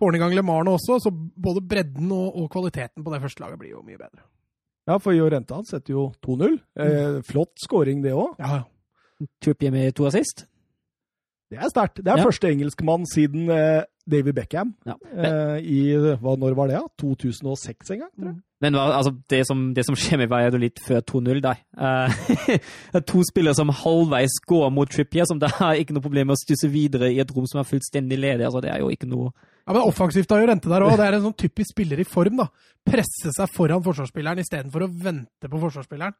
Får 0.00 0.08
han 0.08 0.16
i 0.16 0.22
gang 0.22 0.32
LeMarne 0.32 0.72
også, 0.72 0.96
så 1.04 1.12
både 1.12 1.60
bredden 1.60 2.08
og, 2.16 2.28
og, 2.32 2.46
kvaliteten 2.52 3.04
på 3.04 3.12
det 3.12 3.20
første 3.20 3.44
laget 3.44 3.60
blir 3.60 3.74
jo 3.74 3.82
mye 3.84 4.00
bedre. 4.00 4.24
Ja, 4.88 4.96
for 4.96 5.12
Jorente 5.12 5.58
han 5.58 5.68
setter 5.68 5.92
jo 5.92 6.06
2-0. 6.24 6.56
Eh, 6.80 6.92
mm. 6.96 7.18
flott 7.28 7.52
scoring, 7.60 8.00
det 8.04 8.14
òg. 8.16 8.40
Ja, 8.40 8.62
ja. 8.62 9.28
Trippier 9.44 9.74
med 9.74 9.92
to 9.98 10.08
assist. 10.08 10.46
Det 11.52 11.60
er 11.60 11.68
sterkt. 11.68 12.00
Det 12.00 12.08
er 12.08 12.22
ja. 12.22 12.24
første 12.24 12.48
engelskmann 12.48 13.04
siden 13.10 13.52
eh, 13.52 13.82
David 14.08 14.34
Beckham 14.34 14.74
Ja. 14.88 14.94
eh, 15.12 15.58
i 15.60 15.80
hva, 16.20 16.36
Når 16.40 16.54
var 16.56 16.68
det? 16.70 16.78
da? 16.80 16.88
2006 17.02 17.90
en 17.94 17.98
gang? 18.00 18.10
tror 18.16 18.30
jeg. 18.32 18.38
Men 18.60 18.74
altså, 18.76 19.12
det, 19.32 19.38
som, 19.48 19.60
det 19.72 19.86
som 19.86 19.96
skjer 19.96 20.18
med 20.20 20.28
Valladolid 20.28 20.80
før 20.84 21.00
2-0 21.00 21.38
da 21.40 21.52
eh, 21.56 22.16
Det 22.92 22.98
er 23.00 23.04
to 23.08 23.22
spillere 23.24 23.54
som 23.56 23.70
halvveis 23.72 24.34
går 24.48 24.66
mot 24.76 24.90
Trippier, 24.92 25.24
som 25.28 25.38
da 25.40 25.48
har 25.60 25.78
ikke 25.80 25.94
noe 25.96 26.04
problem 26.04 26.28
med 26.28 26.36
å 26.36 26.40
stusse 26.42 26.68
videre 26.72 27.08
i 27.12 27.20
et 27.22 27.30
rom 27.36 27.46
som 27.48 27.60
er 27.62 27.68
fullstendig 27.68 28.18
ledig. 28.20 28.44
Altså, 28.48 28.60
det 28.64 28.72
er 28.74 28.82
jo 28.84 28.90
ikke 28.92 29.08
noe 29.08 29.30
Ja, 29.30 29.72
men 29.76 29.82
Offensivt 29.84 30.30
har 30.34 30.42
jo 30.42 30.50
Rente 30.50 30.68
der 30.72 30.84
òg. 30.84 30.96
Det 30.98 31.06
er 31.06 31.16
en 31.20 31.24
sånn 31.28 31.38
typisk 31.40 31.72
spiller 31.72 32.00
i 32.02 32.08
form. 32.08 32.40
da. 32.42 32.48
Presse 32.84 33.32
seg 33.36 33.52
foran 33.54 33.84
forsvarsspilleren 33.86 34.40
istedenfor 34.42 34.84
å 34.84 34.90
vente 34.92 35.48
på 35.52 35.60
forsvarsspilleren. 35.62 36.16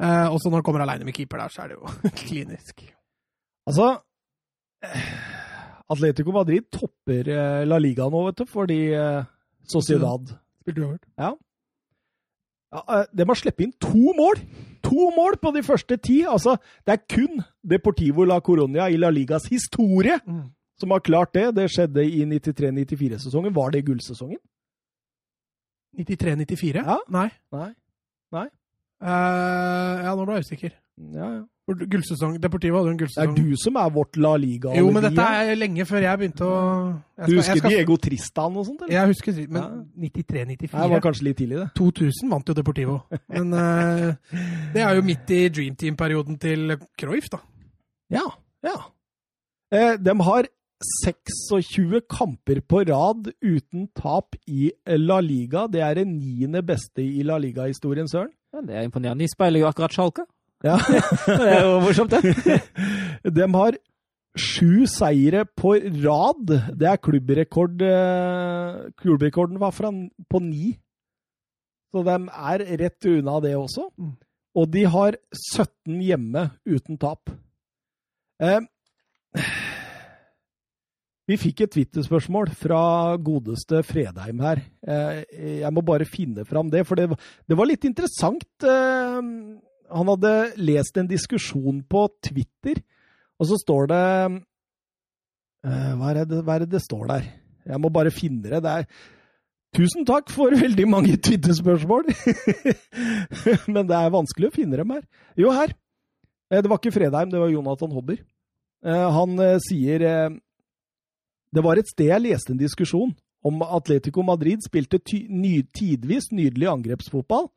Eh, 0.00 0.26
og 0.32 0.38
så 0.40 0.48
når 0.48 0.62
han 0.62 0.64
kommer 0.70 0.84
aleine 0.86 1.04
med 1.04 1.16
keeper 1.16 1.42
der, 1.42 1.52
så 1.52 1.64
er 1.66 1.74
det 1.74 1.80
jo 1.80 1.92
klinisk. 2.24 2.86
Altså 3.68 3.90
eh, 4.80 5.12
Atletico 5.90 6.32
Madrid 6.34 6.66
topper 6.72 7.28
eh, 7.28 7.62
La 7.66 7.78
Liga 7.82 8.06
nå, 8.10 8.24
vet 8.28 8.38
du, 8.42 8.44
fordi 8.46 8.80
eh, 8.94 9.24
Sociedad 9.70 10.28
Spilte 10.62 10.82
uavgjort. 10.84 11.06
Ja. 11.18 11.30
ja 12.76 12.82
eh, 13.00 13.06
de 13.16 13.26
har 13.26 13.38
sluppet 13.40 13.66
inn 13.66 13.72
to 13.82 14.14
mål! 14.18 14.38
To 14.86 15.10
mål 15.16 15.36
på 15.42 15.50
de 15.56 15.62
første 15.66 15.96
ti! 16.00 16.20
Altså, 16.28 16.54
det 16.86 16.94
er 16.94 17.02
kun 17.10 17.42
Deportivo 17.66 18.24
la 18.24 18.38
Coronia 18.40 18.86
i 18.88 18.96
La 19.00 19.10
Ligas 19.10 19.48
historie 19.50 20.16
Mm. 20.26 20.46
som 20.80 20.90
har 20.94 21.02
klart 21.04 21.34
det. 21.34 21.48
Det 21.56 21.66
skjedde 21.74 22.04
i 22.06 22.22
93-94-sesongen. 22.24 23.54
Var 23.54 23.70
det 23.74 23.84
gullsesongen? 23.86 24.38
93-94? 25.98 26.84
Ja. 26.86 26.96
Nei. 27.10 27.28
Nei. 27.52 27.68
Eh, 29.00 30.04
ja, 30.04 30.12
nå 30.14 30.24
ble 30.28 30.38
jeg 30.38 30.46
usikker. 30.46 30.74
Ja, 31.16 31.28
ja. 31.40 31.44
Gullsesong, 31.74 32.38
Deportivo 32.42 32.78
hadde 32.80 32.90
jo 32.90 32.92
en 32.92 32.98
Det 32.98 33.22
er 33.22 33.34
du 33.36 33.56
som 33.56 33.76
er 33.76 33.90
vårt 33.94 34.16
La 34.16 34.34
Liga. 34.36 34.72
Jo, 34.76 34.90
men 34.90 35.02
dette 35.02 35.20
er 35.22 35.54
lenge 35.56 35.86
før 35.86 36.02
jeg 36.02 36.18
begynte 36.18 36.44
å 36.46 36.58
jeg 37.20 37.26
Du 37.26 37.36
husker 37.36 37.52
jeg 37.54 37.58
skal- 37.58 37.70
Diego 37.70 37.96
Tristan 37.96 38.56
og 38.56 38.66
sånt? 38.66 38.82
eller? 38.82 38.92
Jeg 38.94 39.06
husker 39.12 39.32
men 39.48 39.62
Ja. 39.62 39.68
93-94. 40.08 40.70
Det 40.82 40.90
var 40.90 41.00
kanskje 41.00 41.22
litt 41.24 41.36
tidlig, 41.38 41.58
det. 41.58 41.68
2000 41.74 42.30
vant 42.30 42.46
jo 42.48 42.54
Deportivo. 42.54 43.02
Men 43.28 43.52
uh, 43.54 44.14
det 44.74 44.82
er 44.82 44.94
jo 44.94 45.02
midt 45.02 45.30
i 45.30 45.48
Dream 45.48 45.76
Team-perioden 45.76 46.38
til 46.38 46.76
Cruyff, 46.98 47.28
da. 47.30 47.38
Ja. 48.10 48.26
ja. 48.64 48.76
Eh, 49.72 49.96
de 49.96 50.14
har 50.20 50.46
26 51.06 52.00
kamper 52.08 52.60
på 52.66 52.82
rad 52.88 53.30
uten 53.44 53.88
tap 53.94 54.34
i 54.48 54.70
La 54.96 55.20
Liga. 55.20 55.66
Det 55.68 55.80
er 55.84 55.94
det 56.00 56.06
niende 56.08 56.62
beste 56.66 57.02
i 57.04 57.22
La 57.22 57.36
Liga-historien, 57.38 58.08
Søren. 58.08 58.30
ja, 58.54 58.60
Det 58.62 58.74
er 58.76 58.82
imponerende. 58.88 59.20
De 59.24 59.28
speiler 59.28 59.60
jo 59.60 59.66
akkurat 59.68 59.92
Schalke. 59.92 60.24
Ja. 60.64 60.76
Det 61.26 61.46
er 61.48 61.62
jo 61.64 61.76
morsomt, 61.84 62.12
det. 62.12 62.58
De 63.36 63.46
har 63.54 63.78
sju 64.38 64.84
seire 64.90 65.44
på 65.58 65.72
rad. 66.04 66.52
Det 66.78 66.88
er 66.90 67.00
klubbrekord. 67.02 67.80
eh, 67.82 68.90
Klubbrekorden 69.00 69.58
var 69.62 69.72
fra, 69.74 69.90
på 70.30 70.40
ni. 70.44 70.74
Så 71.90 72.04
de 72.06 72.16
er 72.28 72.66
rett 72.84 73.08
unna 73.10 73.38
det 73.42 73.54
også. 73.58 73.88
Mm. 73.98 74.12
Og 74.60 74.68
de 74.70 74.84
har 74.92 75.16
17 75.34 75.96
hjemme 76.02 76.44
uten 76.68 76.98
tap. 77.02 77.32
Eh, 78.42 78.60
vi 81.30 81.36
fikk 81.38 81.60
et 81.62 81.70
Twitter-spørsmål 81.76 82.48
fra 82.58 82.80
godeste 83.22 83.82
Fredheim 83.86 84.40
her. 84.42 84.62
Eh, 84.82 85.20
jeg 85.62 85.70
må 85.74 85.82
bare 85.86 86.06
finne 86.08 86.42
fram 86.48 86.70
det, 86.72 86.82
for 86.88 86.98
det, 86.98 87.08
var- 87.12 87.20
det 87.48 87.58
var 87.58 87.68
litt 87.70 87.84
interessant. 87.86 88.46
Eh, 88.66 89.20
han 89.90 90.10
hadde 90.12 90.32
lest 90.60 90.96
en 91.00 91.08
diskusjon 91.10 91.82
på 91.90 92.06
Twitter, 92.24 92.80
og 93.40 93.48
så 93.50 93.58
står 93.60 93.88
det 93.90 94.02
eh, 95.66 95.92
hva, 95.98 96.10
er 96.12 96.20
det, 96.24 96.42
hva 96.46 96.56
er 96.56 96.64
det 96.64 96.74
det 96.76 96.82
står 96.84 97.08
der? 97.10 97.30
Jeg 97.70 97.80
må 97.82 97.90
bare 97.92 98.12
finne 98.14 98.42
det. 98.46 98.62
det 98.64 98.72
er, 98.72 98.86
tusen 99.76 100.06
takk 100.08 100.32
for 100.32 100.54
veldig 100.56 100.86
mange 100.90 101.16
Twitter-spørsmål! 101.20 102.08
Men 103.74 103.88
det 103.88 103.96
er 103.96 104.12
vanskelig 104.14 104.50
å 104.50 104.54
finne 104.54 104.80
dem 104.80 104.94
her. 104.96 105.02
Jo, 105.38 105.52
her. 105.54 105.74
Eh, 106.50 106.60
Det 106.60 106.70
var 106.70 106.80
ikke 106.80 106.94
Fredheim, 106.94 107.32
det 107.32 107.40
var 107.42 107.52
Jonathan 107.52 107.92
Hobber. 107.94 108.20
Eh, 108.84 109.08
Han 109.16 109.36
sier 109.66 110.06
Det 111.50 111.62
var 111.66 111.78
et 111.78 111.88
sted 111.90 112.08
jeg 112.12 112.24
leste 112.28 112.54
en 112.54 112.60
diskusjon 112.60 113.12
om 113.42 113.62
Atletico 113.64 114.22
Madrid 114.22 114.60
spilte 114.64 115.00
tidvis 115.00 116.28
nydelig 116.32 116.68
angrepsfotball, 116.68 117.48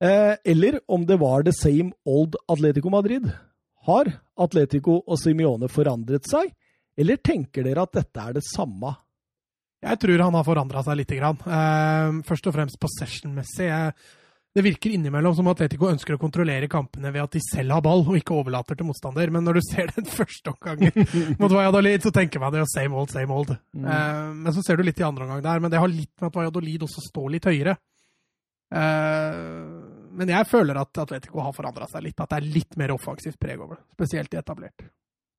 eller 0.00 0.80
om 0.92 1.06
det 1.08 1.16
var 1.16 1.42
the 1.46 1.54
same 1.56 1.92
old 2.04 2.36
Atletico 2.52 2.90
Madrid. 2.92 3.30
Har 3.86 4.10
Atletico 4.36 4.98
og 5.06 5.18
Simione 5.20 5.70
forandret 5.72 6.26
seg, 6.28 6.50
eller 6.98 7.20
tenker 7.22 7.64
dere 7.64 7.86
at 7.86 7.96
dette 7.96 8.28
er 8.28 8.36
det 8.36 8.44
samme? 8.44 8.92
Jeg 9.86 10.00
tror 10.02 10.22
han 10.24 10.36
har 10.36 10.46
forandra 10.46 10.82
seg 10.82 10.98
lite 10.98 11.18
grann. 11.18 11.40
Eh, 11.46 12.22
først 12.26 12.48
og 12.48 12.56
fremst 12.56 12.78
possession-messig. 12.82 13.68
Det 14.56 14.64
virker 14.64 14.94
innimellom 14.96 15.34
som 15.36 15.48
Atletico 15.52 15.90
ønsker 15.90 16.16
å 16.16 16.20
kontrollere 16.20 16.68
kampene 16.72 17.10
ved 17.12 17.26
at 17.26 17.34
de 17.36 17.42
selv 17.44 17.74
har 17.76 17.82
ball, 17.84 18.00
og 18.06 18.16
ikke 18.16 18.38
overlater 18.38 18.78
til 18.78 18.88
motstander. 18.88 19.30
Men 19.34 19.44
når 19.44 19.58
du 19.58 19.66
ser 19.66 19.92
den 19.92 20.08
første 20.18 20.54
omgangen 20.54 21.36
mot 21.36 21.52
Valladolid, 21.52 22.00
så 22.02 22.12
tenker 22.14 22.40
man 22.42 22.56
jo 22.56 22.64
same 22.72 22.96
old, 22.96 23.12
same 23.12 23.36
old. 23.36 23.52
Mm. 23.76 24.40
men 24.40 24.56
så 24.56 24.64
ser 24.64 24.80
du 24.80 24.86
litt 24.86 25.02
i 25.02 25.06
andre 25.06 25.28
omgang 25.28 25.44
der. 25.44 25.60
Men 25.60 25.74
det 25.74 25.82
har 25.82 25.92
litt 25.92 26.14
med 26.16 26.30
at 26.32 26.40
Valladolid 26.40 26.88
også 26.88 27.04
står 27.04 27.36
litt 27.36 27.50
høyere. 27.52 27.76
Eh, 28.72 29.75
men 30.16 30.32
jeg 30.32 30.48
føler 30.48 30.78
at 30.80 31.02
Atletico 31.02 31.42
har 31.44 31.54
forandra 31.56 31.88
seg 31.90 32.06
litt. 32.06 32.20
At 32.20 32.32
det 32.32 32.38
er 32.40 32.48
litt 32.56 32.76
mer 32.80 32.94
offensivt 32.94 33.38
preg 33.40 33.60
over 33.60 33.78
det. 33.78 33.84
Spesielt 33.98 34.34
i 34.34 34.40
etablert. 34.40 34.86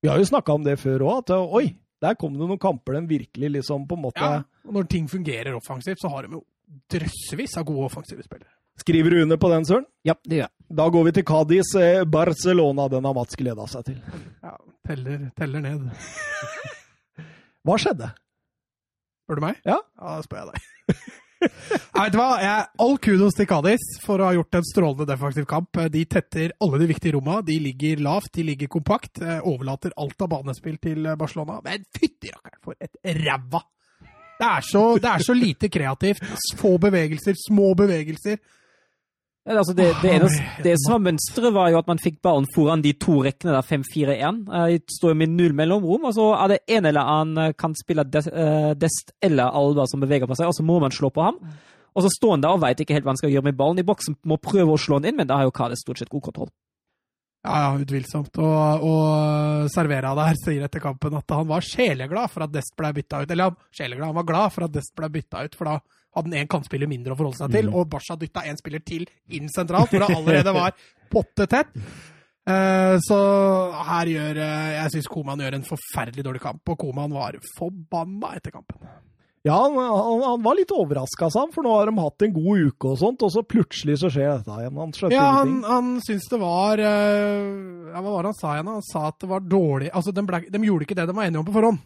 Vi 0.02 0.10
har 0.10 0.20
jo 0.20 0.28
snakka 0.28 0.54
om 0.54 0.66
det 0.66 0.76
før 0.78 1.04
òg, 1.08 1.24
at 1.24 1.32
oi, 1.34 1.64
der 2.02 2.14
kom 2.18 2.36
det 2.38 2.46
noen 2.46 2.60
kamper 2.62 2.94
den 2.98 3.08
virkelig 3.10 3.50
liksom 3.56 3.88
på 3.90 3.98
en 3.98 4.04
måte 4.04 4.22
Ja, 4.22 4.44
og 4.68 4.76
når 4.76 4.86
ting 4.92 5.08
fungerer 5.10 5.56
offensivt, 5.58 5.98
så 6.02 6.10
har 6.12 6.26
de 6.28 6.38
jo 6.38 6.44
drøssevis 6.92 7.56
av 7.58 7.66
gode 7.66 7.88
offensive 7.88 8.22
spillere. 8.22 8.52
Skriver 8.78 9.10
du 9.10 9.22
under 9.24 9.36
på 9.40 9.50
den, 9.50 9.64
Søren? 9.66 9.86
Ja, 10.06 10.14
det 10.22 10.38
gjør 10.38 10.44
jeg. 10.46 10.54
Da 10.78 10.88
går 10.94 11.06
vi 11.08 11.12
til 11.16 11.24
Cádiz, 11.26 11.70
eh, 11.80 12.04
Barcelona. 12.06 12.86
Den 12.92 13.08
har 13.08 13.16
Mats 13.16 13.38
gleda 13.40 13.66
seg 13.66 13.88
til. 13.88 13.98
Ja, 14.44 14.54
teller, 14.86 15.24
teller 15.34 15.64
ned. 15.64 15.88
Hva 17.66 17.78
skjedde? 17.80 18.12
Spør 19.26 19.40
du 19.40 19.46
meg? 19.48 19.58
Ja. 19.66 19.80
da 19.98 20.20
spør 20.22 20.44
jeg 20.44 20.52
deg. 20.52 21.08
Nei, 21.38 22.04
vet 22.08 22.16
hva? 22.18 22.28
Jeg, 22.42 22.66
all 22.82 22.96
kudos 23.02 23.36
til 23.38 23.48
Kadis 23.48 23.86
for 24.02 24.20
å 24.20 24.28
ha 24.28 24.34
gjort 24.36 24.58
en 24.58 24.66
strålende 24.66 25.06
defensiv 25.08 25.46
kamp. 25.50 25.80
De 25.94 26.04
tetter 26.10 26.54
alle 26.64 26.80
de 26.82 26.90
viktige 26.90 27.14
rommene. 27.16 27.46
De 27.46 27.58
ligger 27.62 28.02
lavt, 28.04 28.32
de 28.34 28.46
ligger 28.50 28.70
kompakt. 28.72 29.22
Overlater 29.22 29.94
alt 30.00 30.26
av 30.26 30.32
banespill 30.34 30.78
til 30.82 31.06
eh, 31.06 31.18
Barcelona. 31.18 31.60
Men 31.64 31.86
fytti 31.94 32.32
rakkeren, 32.34 32.62
for 32.64 32.78
et 32.78 33.18
ræva! 33.22 33.62
Det 34.38 34.46
det 35.02 35.10
er 35.10 35.22
så 35.26 35.34
lite 35.34 35.68
kreativt. 35.68 36.22
Få 36.58 36.76
bevegelser, 36.78 37.34
små 37.48 37.72
bevegelser. 37.78 38.38
Altså 39.48 39.72
det, 39.72 39.86
det, 40.02 40.10
eneste, 40.12 40.44
det 40.64 40.74
var 40.88 41.00
mønsteret, 41.00 41.54
var 41.56 41.70
jo 41.72 41.78
at 41.80 41.88
man 41.88 42.00
fikk 42.02 42.18
ballen 42.24 42.46
foran 42.54 42.82
de 42.84 42.92
to 43.00 43.22
rekkene 43.24 43.54
der, 43.56 43.64
5-4-1. 43.64 44.42
Eh, 44.52 44.66
De 44.76 44.96
står 44.98 45.16
med 45.16 45.32
null 45.32 45.56
mellomrom, 45.56 46.04
og 46.10 46.14
så 46.16 46.28
er 46.36 46.52
det 46.52 46.60
en 46.76 46.90
eller 46.90 47.12
annen 47.16 47.42
eh, 47.46 47.56
kan 47.56 47.76
spille 47.78 48.04
eh, 48.04 48.70
Dest 48.76 49.14
eller 49.24 49.56
Alba 49.56 49.88
som 49.88 50.04
beveger 50.04 50.28
på 50.28 50.36
seg, 50.38 50.50
og 50.50 50.56
så 50.56 50.66
må 50.66 50.78
man 50.84 50.94
slå 50.94 51.10
på 51.14 51.24
ham. 51.24 51.40
Og 51.96 52.04
så 52.04 52.12
står 52.12 52.36
han 52.36 52.44
der 52.44 52.54
og 52.54 52.62
veit 52.62 52.80
ikke 52.84 52.94
helt 52.98 53.08
hva 53.08 53.14
han 53.16 53.20
skal 53.20 53.32
gjøre 53.32 53.48
med 53.48 53.58
ballen 53.58 53.80
i 53.80 53.86
boksen, 53.88 54.20
må 54.28 54.36
prøve 54.42 54.76
å 54.76 54.80
slå 54.80 55.00
den 55.00 55.12
inn, 55.12 55.22
men 55.22 55.30
da 55.30 55.40
har 55.40 55.48
jo 55.48 55.54
Kades 55.56 55.80
stort 55.82 56.02
sett 56.02 56.12
god 56.12 56.28
kontroll. 56.28 56.52
Ja, 57.46 57.58
ja, 57.62 57.68
utvilsomt. 57.80 58.34
Og, 58.42 58.84
og 58.84 59.68
Servera 59.72 60.10
der 60.18 60.36
sier 60.40 60.64
etter 60.66 60.82
kampen 60.82 61.14
at 61.16 61.30
han 61.32 61.46
var 61.48 61.64
sjeleglad 61.64 62.32
for 62.32 62.44
at 62.44 62.52
Dest 62.52 62.74
ble 62.76 62.90
bytta 62.96 63.22
ut. 63.22 63.30
Eller 63.32 63.48
ja, 63.48 63.68
sjeleglad, 63.78 64.10
han 64.10 64.18
var 64.18 64.26
glad 64.28 64.54
for 64.54 64.66
at 64.66 64.74
Dest 64.74 64.92
ble 64.98 65.08
bytta 65.14 65.46
ut, 65.46 65.56
for 65.56 65.70
da 65.70 65.76
hadde 66.18 66.30
han 66.34 66.44
én 66.44 66.50
kantspiller 66.50 66.90
mindre 66.90 67.14
å 67.14 67.18
forholde 67.18 67.40
seg 67.40 67.54
til, 67.56 67.72
og 67.72 67.88
Barca 67.94 68.18
dytta 68.20 68.44
én 68.50 68.58
spiller 68.60 68.84
til 68.84 69.08
inn 69.38 69.48
sentralt, 69.54 69.90
hvor 69.94 70.04
det 70.04 70.14
allerede 70.18 70.54
var 70.56 70.76
pottetett. 71.12 71.72
tett. 71.74 73.02
så 73.04 73.18
her 73.88 74.08
gjør 74.08 74.38
eh, 74.40 74.70
Jeg 74.78 74.94
syns 74.94 75.10
Koman 75.12 75.40
gjør 75.42 75.58
en 75.58 75.66
forferdelig 75.68 76.24
dårlig 76.24 76.40
kamp, 76.44 76.62
og 76.68 76.78
Koman 76.80 77.12
var 77.12 77.36
forbanna 77.58 78.34
etter 78.38 78.54
kampen. 78.54 78.80
Ja, 79.46 79.54
han, 79.62 79.76
han, 79.78 80.22
han 80.26 80.42
var 80.44 80.56
litt 80.58 80.72
overraska, 80.74 81.28
sa 81.30 81.44
han, 81.44 81.52
for 81.54 81.64
nå 81.64 81.70
har 81.76 81.88
de 81.88 81.94
hatt 82.02 82.24
en 82.26 82.32
god 82.34 82.64
uke 82.72 82.90
og 82.90 82.98
sånt, 83.00 83.22
og 83.24 83.30
så 83.32 83.44
plutselig 83.46 84.00
så 84.00 84.10
skjer 84.12 84.32
dette 84.40 84.56
igjen. 84.60 84.80
Han 84.82 84.94
skjønte 84.96 85.14
Ja, 85.14 85.28
han, 85.38 85.52
ingenting. 85.52 85.70
han 85.70 85.92
syntes 86.04 86.26
det 86.32 86.40
var 86.42 86.82
eh, 86.82 87.92
ja, 87.92 88.02
Hva 88.02 88.10
var 88.16 88.26
det 88.26 88.32
han 88.32 88.40
sa 88.40 88.56
igjen? 88.56 88.72
Han 88.74 88.88
sa 88.88 89.04
at 89.12 89.20
det 89.22 89.30
var 89.30 89.46
dårlig 89.46 89.92
Altså, 89.94 90.12
de, 90.16 90.24
ble, 90.26 90.42
de 90.52 90.62
gjorde 90.66 90.88
ikke 90.88 90.98
det 90.98 91.06
de 91.08 91.16
var 91.16 91.28
enige 91.30 91.40
om 91.44 91.46
på 91.48 91.54
forhånd. 91.54 91.78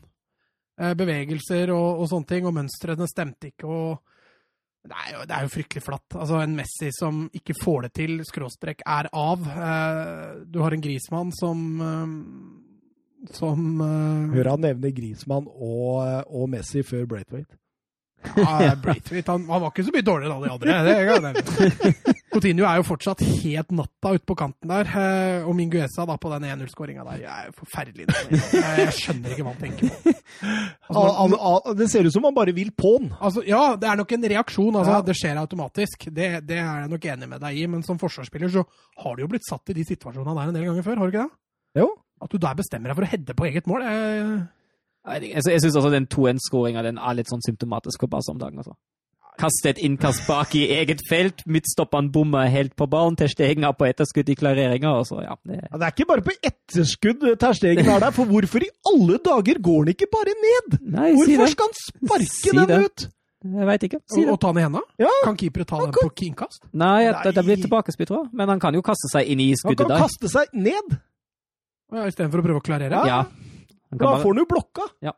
Eh, 0.81 0.95
bevegelser 0.99 1.75
og, 1.77 2.01
og 2.03 2.09
sånne 2.11 2.31
ting, 2.33 2.49
og 2.49 2.57
mønstrene 2.57 3.11
stemte 3.11 3.53
ikke. 3.53 3.69
og 3.69 4.01
det 4.83 4.97
er, 4.99 5.09
jo, 5.15 5.21
det 5.31 5.37
er 5.37 5.47
jo 5.47 5.53
fryktelig 5.53 5.83
flatt. 5.87 6.17
Altså, 6.19 6.41
En 6.43 6.57
Messi 6.59 6.91
som 6.97 7.23
ikke 7.39 7.55
får 7.61 7.87
det 7.87 7.93
til, 8.01 8.17
skråstrek, 8.27 8.83
er 8.83 9.09
av. 9.15 9.47
Eh, 9.47 10.43
du 10.51 10.59
har 10.65 10.75
en 10.75 10.83
Grismann 10.85 11.31
som 11.39 11.65
eh, 11.87 12.15
som 13.39 13.79
Hør 14.35 14.49
han 14.51 14.65
nevne 14.65 14.91
Grismann 14.91 15.47
og, 15.47 16.01
og 16.27 16.49
Messi 16.51 16.83
før 16.83 17.07
Braithwaite. 17.07 17.55
ja, 18.35 18.73
Braithwaite, 18.83 19.31
han, 19.31 19.47
han 19.47 19.63
var 19.63 19.71
ikke 19.71 19.87
så 19.87 19.95
mye 19.95 20.07
dårligere 20.07 20.33
enn 20.33 20.37
alle 20.41 20.49
de 20.49 20.55
andre. 20.57 20.81
Det 20.89 20.97
kan 21.07 21.15
jeg 21.15 21.25
nevne. 21.29 22.19
Coutinho 22.33 22.65
er 22.65 22.79
jo 22.81 22.85
fortsatt 22.89 23.21
helt 23.21 23.73
natta 23.77 24.13
ute 24.17 24.25
på 24.25 24.35
kanten 24.41 24.71
der. 24.71 24.89
eh, 24.89 25.45
Og 25.47 25.53
Minguesa 25.59 26.07
da 26.09 26.17
på 26.17 26.31
den 26.33 26.47
1-0-skåringa 26.49 27.05
der 27.11 27.19
Jeg 27.21 27.49
er 27.49 27.53
forferdelig. 27.53 28.07
Jeg 28.09 28.79
jeg 28.79 28.95
skjønner 28.97 29.35
ikke 29.35 29.45
hva 29.45 29.53
han 29.53 29.61
tenker 29.61 29.89
på. 29.89 30.15
Altså, 30.89 31.03
Al- 31.03 31.35
al- 31.37 31.37
al- 31.67 31.77
Det 31.77 31.89
ser 31.93 32.07
ut 32.09 32.13
som 32.15 32.25
han 32.25 32.35
bare 32.35 32.55
vil 32.57 32.71
på'n. 32.73 33.11
Altså, 33.21 33.45
ja, 33.47 33.77
det 33.77 33.89
er 33.91 33.97
nok 34.01 34.13
en 34.17 34.25
reaksjon. 34.35 34.75
Altså, 34.81 34.93
Ja. 34.97 35.03
Det 35.03 35.17
skjer 35.19 35.37
automatisk. 35.43 36.07
Det, 36.09 36.31
det 36.47 36.57
er 36.59 36.81
jeg 36.81 36.89
nok 36.91 37.05
enig 37.05 37.29
med 37.29 37.41
deg 37.41 37.59
i. 37.59 37.67
Men 37.67 37.83
som 37.83 37.99
forsvarsspiller 37.99 38.49
så 38.49 38.65
har 39.05 39.17
du 39.17 39.23
jo 39.23 39.29
blitt 39.29 39.45
satt 39.49 39.69
i 39.71 39.77
de 39.77 39.85
situasjonene 39.85 40.35
der 40.41 40.49
en 40.49 40.55
del 40.55 40.65
ganger 40.71 40.83
før, 40.83 40.97
har 40.99 41.11
du 41.11 41.13
ikke 41.17 41.29
det? 41.29 41.83
Jo. 41.83 41.89
At 42.23 42.31
du 42.31 42.39
der 42.39 42.55
bestemmer 42.55 42.89
deg 42.93 42.97
for 42.97 43.05
å 43.05 43.11
heade 43.13 43.35
på 43.37 43.47
eget 43.51 43.67
mål. 43.67 43.83
Jeg, 43.83 44.49
Jeg, 45.03 45.23
jeg, 45.35 45.43
jeg 45.51 45.61
syns 45.65 45.77
også 45.77 45.91
den 45.91 46.07
2-1-skåringa 46.07 46.79
er 46.87 47.15
litt 47.19 47.27
sånn 47.29 47.43
symptomatisk 47.43 48.01
for 48.05 48.07
Barca 48.13 48.31
om 48.31 48.39
dagen. 48.39 48.59
Altså. 48.63 48.77
Kaste 49.43 49.73
et 49.73 49.81
innkast 49.83 50.23
bak 50.29 50.53
i 50.55 50.63
eget 50.77 51.01
felt, 51.09 51.43
midtstopperen 51.51 52.13
bommer 52.15 52.47
helt 52.53 52.77
på 52.79 52.87
ballen, 52.91 53.17
Ter 53.19 53.31
Stegen 53.33 53.65
er 53.67 53.73
på 53.75 53.89
etterskudd 53.89 54.29
i 54.31 54.37
klareringa, 54.39 54.93
ja. 55.25 55.35
Det, 55.43 55.59
Ja, 55.59 55.79
det 55.81 55.89
er 55.89 55.95
ikke 55.97 56.07
bare 56.13 56.23
på 56.29 56.35
etterskudd 56.47 57.27
Ter 57.43 57.59
Stegen 57.59 57.89
er 57.91 58.05
der, 58.07 58.15
for 58.15 58.31
hvorfor 58.31 58.63
i 58.63 58.71
alle 58.93 59.19
dager 59.19 59.59
går 59.59 59.81
han 59.83 59.91
ikke 59.97 60.09
bare 60.13 60.37
ned? 60.45 60.79
nei, 60.83 61.11
si 61.11 61.17
Hvorfor 61.19 61.43
det. 61.43 61.51
skal 61.57 61.69
han 61.73 61.81
sparke 61.83 62.31
Si 62.31 62.55
den 62.55 62.71
det. 62.71 62.79
ut? 62.87 63.09
Jeg 63.43 63.67
veit 63.67 63.83
ikke. 63.89 63.99
Si 64.07 64.21
og, 64.21 64.27
det. 64.27 64.33
og 64.37 64.39
ta 64.45 64.53
den 64.55 64.61
i 64.61 64.67
henda? 64.69 64.81
Ja. 65.03 65.09
Kan 65.25 65.37
keepere 65.41 65.65
ta 65.67 65.81
den 65.83 65.91
på 65.97 66.05
innkast? 66.29 66.63
Nei, 66.79 67.09
det, 67.25 67.33
det 67.35 67.43
blir 67.49 67.59
tilbakespill, 67.59 68.07
tror 68.07 68.21
jeg. 68.23 68.31
Men 68.39 68.53
han 68.55 68.61
kan 68.63 68.77
jo 68.79 68.83
kaste 68.87 69.11
seg 69.11 69.27
inn 69.35 69.41
i 69.43 69.49
Han 69.65 69.75
kan 69.75 69.89
der. 69.91 70.05
kaste 70.05 70.31
seg 70.31 70.53
ned. 70.55 70.95
Ja, 71.93 72.05
Istedenfor 72.07 72.39
å 72.39 72.45
prøve 72.47 72.61
å 72.63 72.65
klarere? 72.65 73.03
Ja. 73.03 73.19
Ja. 73.19 73.25
Da 73.91 73.99
bare, 74.07 74.23
får 74.23 74.31
han 74.37 74.41
jo 74.45 74.47
blokka. 74.55 74.87
Ja. 75.03 75.13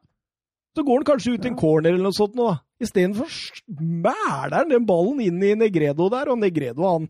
Så 0.75 0.83
går 0.83 1.01
han 1.01 1.07
kanskje 1.07 1.33
ut 1.37 1.45
i 1.45 1.51
en 1.53 1.57
corner 1.59 1.93
eller 1.95 2.03
noe 2.09 2.17
sånt 2.17 2.35
nå. 2.35 2.49
Istedenfor 2.83 3.31
mæler 3.79 4.57
han 4.57 4.73
den 4.73 4.87
ballen 4.89 5.21
inn 5.23 5.43
i 5.47 5.53
Negredo 5.59 6.09
der, 6.11 6.31
og 6.33 6.41
Negredo 6.43 6.89
han, 6.89 7.05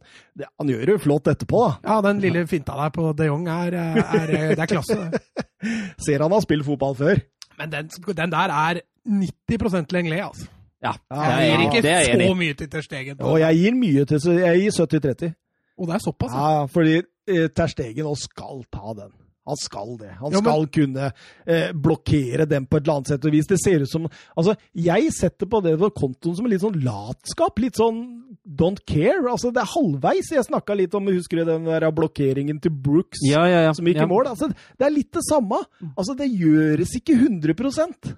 han 0.45 0.73
gjør 0.73 0.91
det 0.93 0.97
flott 1.01 1.31
etterpå, 1.33 1.63
da. 1.65 1.79
Ja, 1.89 2.01
den 2.05 2.21
lille 2.23 2.45
finta 2.51 2.77
der 2.77 2.93
på 2.95 3.15
de 3.17 3.31
Jong 3.31 3.49
er, 3.49 3.79
er, 3.81 4.03
er 4.21 4.35
Det 4.53 4.67
er 4.67 4.71
klasse. 4.75 4.99
det. 5.15 5.47
Ser 6.05 6.27
han 6.27 6.37
har 6.37 6.45
spilt 6.45 6.67
fotball 6.69 6.99
før. 6.99 7.23
Men 7.59 7.73
den, 7.73 7.89
den 7.89 8.37
der 8.37 8.53
er 8.53 8.83
90 9.09 9.93
Lenglet, 9.97 10.21
altså. 10.29 10.47
ja, 10.83 10.93
Ja, 11.11 11.17
det 11.17 11.33
er 11.33 11.41
Jeg 11.41 11.57
gir 11.57 11.67
ikke 11.71 11.83
Det 11.83 11.93
er 11.95 12.13
enig 12.15 12.29
så 12.29 12.39
mye 12.43 12.55
til 12.61 12.71
Ter 12.71 12.85
Stegen. 12.85 13.21
Og 13.21 13.41
jeg 13.41 13.57
gir 13.63 13.81
mye 13.81 14.05
til 14.05 14.31
Jeg 14.45 14.61
gir 14.61 14.79
70-30. 14.85 15.35
Og 15.79 15.89
det 15.89 15.95
er 15.95 16.05
såpass, 16.05 16.33
ja. 16.37 16.51
Ja, 16.61 16.65
fordi 16.71 16.97
eh, 17.01 17.49
Ter 17.49 17.67
Stegen 17.73 18.07
også 18.07 18.29
skal 18.31 18.65
ta 18.73 18.93
den. 19.01 19.13
Han 19.47 19.59
skal 19.61 19.97
det. 20.01 20.11
Han 20.21 20.33
Ja, 20.33 20.41
men- 20.41 20.47
skal 20.49 20.67
kunne 20.73 21.13
eh, 21.47 21.73
blokkere 21.73 22.47
dem 22.49 22.65
på 22.67 22.79
et 22.79 22.83
eller 22.87 22.95
annet 22.97 23.09
sett 23.13 23.25
og 23.29 23.33
vis. 23.33 23.47
Det 23.47 23.59
ser 23.61 23.83
ut 23.85 23.91
som 23.91 24.09
Altså, 24.37 24.57
jeg 24.75 25.11
setter 25.13 25.47
på 25.47 25.61
det 25.63 25.79
på 25.79 25.91
kontoen 25.93 26.37
som 26.37 26.47
en 26.47 26.51
litt 26.51 26.63
sånn 26.65 26.81
latskap. 26.83 27.59
Litt 27.61 27.77
sånn 27.77 28.25
don't 28.49 28.81
care. 28.87 29.29
Altså, 29.29 29.53
det 29.53 29.61
er 29.63 29.73
halvveis. 29.75 30.33
Jeg 30.33 30.47
snakka 30.49 30.77
litt 30.77 30.95
om 30.95 31.07
Husker 31.07 31.43
du 31.43 31.45
den 31.45 31.65
der 31.69 31.91
blokkeringen 31.93 32.61
til 32.61 32.73
Brooks 32.73 33.21
Ja, 33.29 33.45
ja, 33.47 33.73
som 33.73 33.85
gikk 33.85 34.01
i 34.03 34.07
mål? 34.09 34.27
Altså, 34.33 34.49
det 34.49 34.87
er 34.87 34.91
litt 34.97 35.13
det 35.13 35.23
samme. 35.29 35.61
Altså, 35.97 36.17
det 36.17 36.31
gjøres 36.33 36.97
ikke 36.97 37.17
100% 37.21 38.17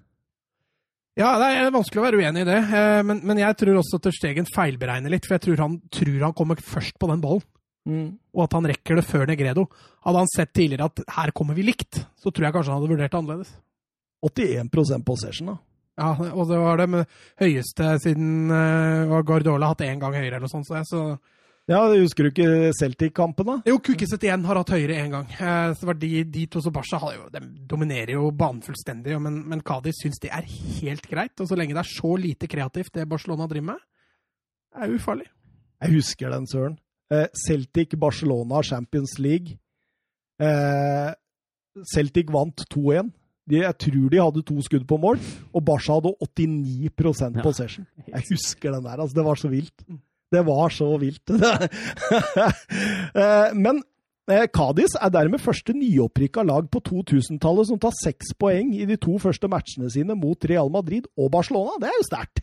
Ja, 1.16 1.30
det 1.40 1.46
er 1.56 1.70
vanskelig 1.72 2.02
å 2.02 2.04
være 2.04 2.18
uenig 2.20 2.42
i 2.44 2.48
det, 2.48 2.58
eh, 2.76 3.02
men, 3.02 3.22
men 3.24 3.38
jeg 3.40 3.56
tror 3.56 3.78
også 3.80 3.98
Ter 4.04 4.12
Stegen 4.12 4.44
feilberegner 4.52 5.10
litt. 5.14 5.24
For 5.24 5.38
jeg 5.38 5.46
tror 5.46 5.62
han, 5.64 5.78
tror 5.90 6.18
han 6.26 6.34
kommer 6.36 6.60
først 6.60 6.98
på 7.00 7.08
den 7.08 7.22
ballen, 7.24 7.42
mm. 7.88 8.10
Og 8.36 8.44
at 8.44 8.56
han 8.58 8.68
rekker 8.68 9.00
det 9.00 9.06
før 9.08 9.24
Negredo. 9.30 9.64
Hadde 10.04 10.22
han 10.22 10.30
sett 10.32 10.52
tidligere 10.52 10.90
at 10.90 11.00
her 11.16 11.32
kommer 11.36 11.56
vi 11.56 11.64
likt, 11.64 12.02
så 12.20 12.30
tror 12.30 12.48
jeg 12.48 12.56
kanskje 12.56 12.74
han 12.74 12.82
hadde 12.82 12.92
vurdert 12.92 13.14
det 13.14 13.20
annerledes. 13.22 13.54
81% 14.26 15.06
possession, 15.06 15.54
da. 15.54 15.56
Ja, 15.96 16.10
og 16.12 16.44
det 16.50 16.58
var 16.60 16.82
det 16.82 17.06
høyeste 17.40 17.94
siden 18.04 18.52
uh, 18.52 19.22
Guardiola 19.24 19.70
hatt 19.72 19.86
én 19.86 20.02
gang 20.02 20.12
høyere 20.12 20.36
eller 20.36 20.44
noe 20.44 20.52
sånt. 20.52 20.68
Så, 20.68 20.76
jeg, 20.76 20.88
så 20.90 21.70
Ja, 21.72 21.80
Husker 21.88 22.26
du 22.26 22.30
ikke 22.34 22.74
Celtic-kampen, 22.76 23.48
da? 23.48 23.54
Jo, 23.66 23.78
Kukiset 23.82 24.26
igjen 24.28 24.44
har 24.46 24.60
hatt 24.60 24.74
høyere 24.76 24.98
én 25.00 25.14
gang. 25.14 25.30
Uh, 25.40 25.72
så 25.78 25.88
var 25.88 25.96
de, 26.02 26.10
de 26.28 26.44
to 26.52 26.60
som 26.62 26.74
Barca 26.76 27.00
har 27.00 27.16
jo, 27.16 27.24
de 27.32 27.42
dominerer 27.70 28.12
jo 28.18 28.28
banen 28.28 28.60
fullstendig. 28.66 29.16
Men, 29.24 29.40
men 29.48 29.64
Cádiz 29.64 30.02
syns 30.02 30.20
det 30.20 30.34
er 30.36 30.44
helt 30.44 31.08
greit. 31.08 31.34
Og 31.40 31.48
så 31.48 31.56
lenge 31.56 31.74
det 31.74 31.82
er 31.86 31.94
så 31.96 32.12
lite 32.20 32.50
kreativt, 32.50 32.92
det 32.92 33.08
Barcelona 33.08 33.48
driver 33.48 33.72
med, 33.72 33.86
er 34.76 34.92
ufarlig. 34.92 35.30
Jeg 35.80 35.96
husker 35.96 36.32
den, 36.32 36.48
Søren. 36.50 36.76
Eh, 37.12 37.28
Celtic 37.46 37.94
Barcelona 37.98 38.62
Champions 38.62 39.18
League. 39.18 39.58
Eh, 40.42 41.12
Celtic 41.94 42.32
vant 42.32 42.64
2-1. 42.72 43.12
Jeg 43.46 43.78
tror 43.78 44.08
de 44.10 44.18
hadde 44.18 44.42
to 44.42 44.56
skudd 44.66 44.86
på 44.90 44.96
mål, 44.98 45.20
og 45.54 45.62
Barca 45.64 46.00
hadde 46.00 46.10
89 46.18 46.90
på 46.96 47.42
possession. 47.44 47.86
Jeg 48.08 48.24
husker 48.30 48.72
den 48.74 48.82
der. 48.82 48.98
altså 49.00 49.14
Det 49.14 49.24
var 49.24 49.34
så 49.38 49.48
vilt. 49.48 49.84
Det 50.32 50.42
var 50.46 50.68
så 50.68 50.88
vilt. 50.98 51.22
Eh, 53.16 53.54
Men 53.54 53.82
Cádiz 54.26 54.96
er 55.00 55.10
dermed 55.14 55.38
første 55.38 55.72
nyopprykka 55.72 56.42
lag 56.42 56.66
på 56.68 56.80
2000-tallet 56.82 57.68
som 57.68 57.78
tar 57.78 57.94
seks 57.94 58.32
poeng 58.34 58.72
i 58.74 58.84
de 58.84 58.96
to 58.98 59.14
første 59.22 59.46
matchene 59.48 59.86
sine 59.92 60.16
mot 60.18 60.44
Real 60.50 60.68
Madrid 60.68 61.06
og 61.16 61.30
Barcelona. 61.30 61.78
Det 61.78 61.86
er 61.88 61.94
jo 62.00 62.06
sterkt. 62.08 62.42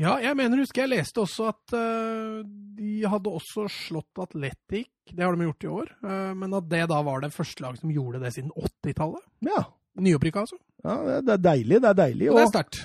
Ja, 0.00 0.14
jeg 0.24 0.32
mener, 0.38 0.62
husker 0.62 0.86
jeg 0.86 0.94
leste 0.94 1.20
også 1.20 1.50
at 1.50 1.74
uh, 1.76 2.38
de 2.76 3.02
hadde 3.04 3.32
også 3.36 3.66
slått 3.68 4.16
Atletic. 4.22 4.88
Det 5.10 5.20
har 5.20 5.34
de 5.36 5.44
gjort 5.44 5.64
i 5.66 5.68
år. 5.80 5.88
uh, 6.06 6.32
men 6.38 6.54
at 6.56 6.68
det 6.70 6.86
da 6.88 7.00
var 7.04 7.20
det 7.20 7.34
første 7.34 7.62
laget 7.64 7.80
som 7.82 7.92
gjorde 7.92 8.20
det 8.22 8.30
siden 8.36 8.52
80-tallet. 8.56 9.22
Ja. 9.44 9.60
Nyopprykka, 10.00 10.40
altså. 10.46 10.56
ja, 10.86 10.94
det 11.20 11.32
er 11.34 11.42
deilig. 11.44 11.80
Det 11.82 11.88
er 11.90 11.98
deilig. 11.98 12.30
Og 12.30 12.36
det 12.38 12.44
er 12.46 12.52
sterkt. 12.54 12.76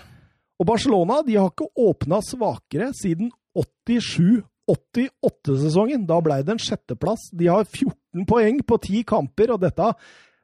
og 0.60 0.66
Barcelona 0.68 1.16
de 1.24 1.36
har 1.38 1.50
ikke 1.54 1.70
åpna 1.86 2.18
svakere 2.26 2.88
siden 2.98 3.30
87-88-sesongen. 3.56 6.04
Da 6.10 6.18
ble 6.26 6.42
det 6.44 6.52
en 6.58 6.66
sjetteplass. 6.66 7.22
De 7.32 7.46
har 7.48 7.64
14 7.64 8.26
poeng 8.28 8.60
på 8.68 8.76
10 8.82 9.04
kamper, 9.08 9.52
og 9.56 9.60
dette, 9.64 9.88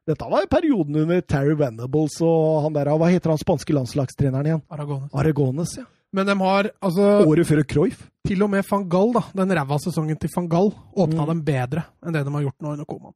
dette 0.07 0.26
var 0.31 0.48
perioden 0.53 0.95
under 1.03 1.19
Terry 1.26 1.56
Venables 1.60 2.15
og 2.23 2.64
han 2.68 2.73
der, 2.77 2.93
hva 2.95 3.07
heter 3.11 3.30
han 3.34 3.41
spanske 3.41 3.73
landslagstreneren 3.76 4.48
igjen? 4.48 4.64
Aragones. 4.72 5.11
Aragones, 5.11 5.76
ja. 5.81 5.85
Men 6.13 6.27
de 6.27 6.33
har 6.41 6.67
altså 6.83 7.05
Året 7.25 7.47
før 7.47 7.61
Cruyff. 7.63 8.01
Til 8.27 8.43
og 8.43 8.49
med 8.51 8.65
van 8.69 8.83
Gall, 8.91 9.13
da, 9.15 9.21
den 9.33 9.53
ræva 9.55 9.77
sesongen 9.79 10.17
til 10.19 10.29
van 10.35 10.47
Gall 10.51 10.69
åpna 10.99 11.23
Mm. 11.23 11.27
dem 11.31 11.41
bedre 11.47 11.83
enn 12.05 12.13
det 12.13 12.25
de 12.27 12.31
har 12.35 12.41
gjort 12.43 12.61
nå 12.61 12.73
under 12.73 12.85
Koman. 12.85 13.13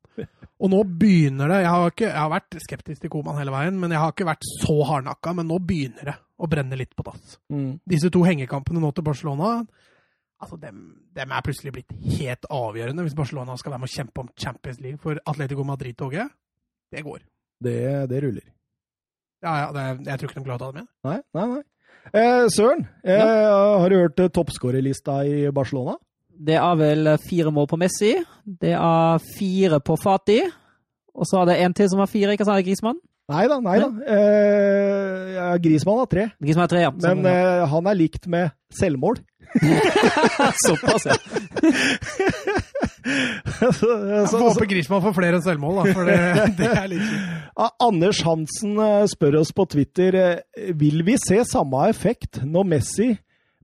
Og 0.59 0.69
nå 0.72 0.80
begynner 0.97 1.47
det 1.51 1.57
Jeg 1.61 1.69
har, 1.69 1.89
ikke, 1.91 2.05
jeg 2.07 2.15
har 2.23 2.30
vært 2.31 2.57
skeptisk 2.63 3.01
til 3.01 3.09
Koman 3.11 3.38
hele 3.38 3.51
veien, 3.51 3.77
men 3.80 3.91
jeg 3.91 3.99
har 3.99 4.11
ikke 4.15 4.26
vært 4.26 4.47
så 4.61 4.77
hardnakka. 4.88 5.34
Men 5.35 5.47
nå 5.51 5.59
begynner 5.59 6.05
det 6.05 6.15
å 6.39 6.47
brenne 6.49 6.76
litt 6.80 6.95
på 6.95 7.03
dass. 7.03 7.38
Disse 7.85 8.09
to 8.09 8.23
hengekampene 8.23 8.80
nå 8.80 8.93
til 8.95 9.03
Barcelona 9.03 9.65
altså 10.41 10.57
dem, 10.59 10.80
dem 11.15 11.31
er 11.31 11.41
plutselig 11.41 11.72
blitt 11.73 11.91
helt 12.19 12.45
avgjørende 12.51 13.03
hvis 13.05 13.15
Barcelona 13.15 13.55
skal 13.57 13.72
være 13.72 13.80
med 13.85 13.89
å 13.89 13.95
kjempe 13.95 14.19
om 14.22 14.27
Champions 14.38 14.80
League 14.84 14.99
for 15.01 15.19
Atletico 15.26 15.63
Madrid-toget. 15.63 16.31
Det 16.91 17.03
går. 17.03 17.19
Det, 17.63 18.09
det 18.09 18.23
ruller. 18.23 18.43
Ja, 19.43 19.53
ja, 19.65 19.72
det, 19.72 19.85
Jeg 20.07 20.19
tror 20.19 20.30
ikke 20.31 20.39
de 20.41 20.45
klarer 20.47 20.59
å 20.59 20.65
ta 20.65 20.72
det 20.72 20.81
med. 20.84 20.88
Nei, 21.07 21.19
nei, 21.38 21.47
nei. 21.55 21.63
Eh, 22.14 22.45
Søren, 22.53 22.86
eh, 23.03 23.18
har 23.82 23.90
du 23.90 23.95
hørt 23.98 24.19
eh, 24.19 24.30
toppskårerlista 24.30 25.23
i 25.26 25.49
Barcelona? 25.52 25.98
Det 26.36 26.56
er 26.60 26.76
vel 26.77 27.10
fire 27.23 27.52
mål 27.52 27.68
på 27.72 27.80
Messi. 27.80 28.14
Det 28.45 28.76
er 28.76 29.23
fire 29.38 29.80
på 29.80 29.95
Fati. 29.98 30.41
Og 31.15 31.27
så 31.30 31.41
er 31.41 31.45
det 31.49 31.60
en 31.64 31.73
til 31.73 31.90
som 31.90 32.03
har 32.03 32.11
fire, 32.11 32.36
ikke 32.36 32.45
sant? 32.45 32.65
Grismann? 32.65 32.99
Nei 33.26 33.45
da, 33.49 33.57
nei 33.57 33.80
da. 33.81 33.88
Eh, 34.06 35.56
Grismann 35.64 36.03
har 36.03 36.10
tre. 36.11 36.27
Grismann 36.38 36.68
har 36.68 36.73
tre, 36.73 36.84
ja. 36.84 36.91
Men 36.93 37.26
eh, 37.26 37.64
han 37.72 37.89
er 37.89 37.97
likt 37.97 38.27
med 38.30 38.53
selvmål. 38.77 39.18
Såpass, 40.65 41.07
ja. 41.10 41.15
så, 43.73 43.89
Jeg 43.89 44.27
så, 44.30 44.38
får 44.38 44.45
håpe 44.49 44.68
Grismann 44.69 45.03
får 45.03 45.15
flere 45.18 45.39
enn 45.39 45.45
selvmål, 45.45 45.80
da, 45.80 45.95
for 45.95 46.10
det, 46.10 46.18
det 46.60 46.69
er 46.72 46.88
litt 46.91 47.06
kjipt. 47.06 47.35
Ah, 47.56 47.73
Anders 47.88 48.22
Hansen 48.26 48.80
eh, 48.84 49.06
spør 49.10 49.39
oss 49.41 49.53
på 49.56 49.65
Twitter 49.73 50.18
eh, 50.22 50.72
vil 50.77 51.06
vi 51.07 51.18
se 51.22 51.41
samme 51.49 51.85
effekt 51.89 52.43
når 52.43 52.69
Messi 52.76 53.14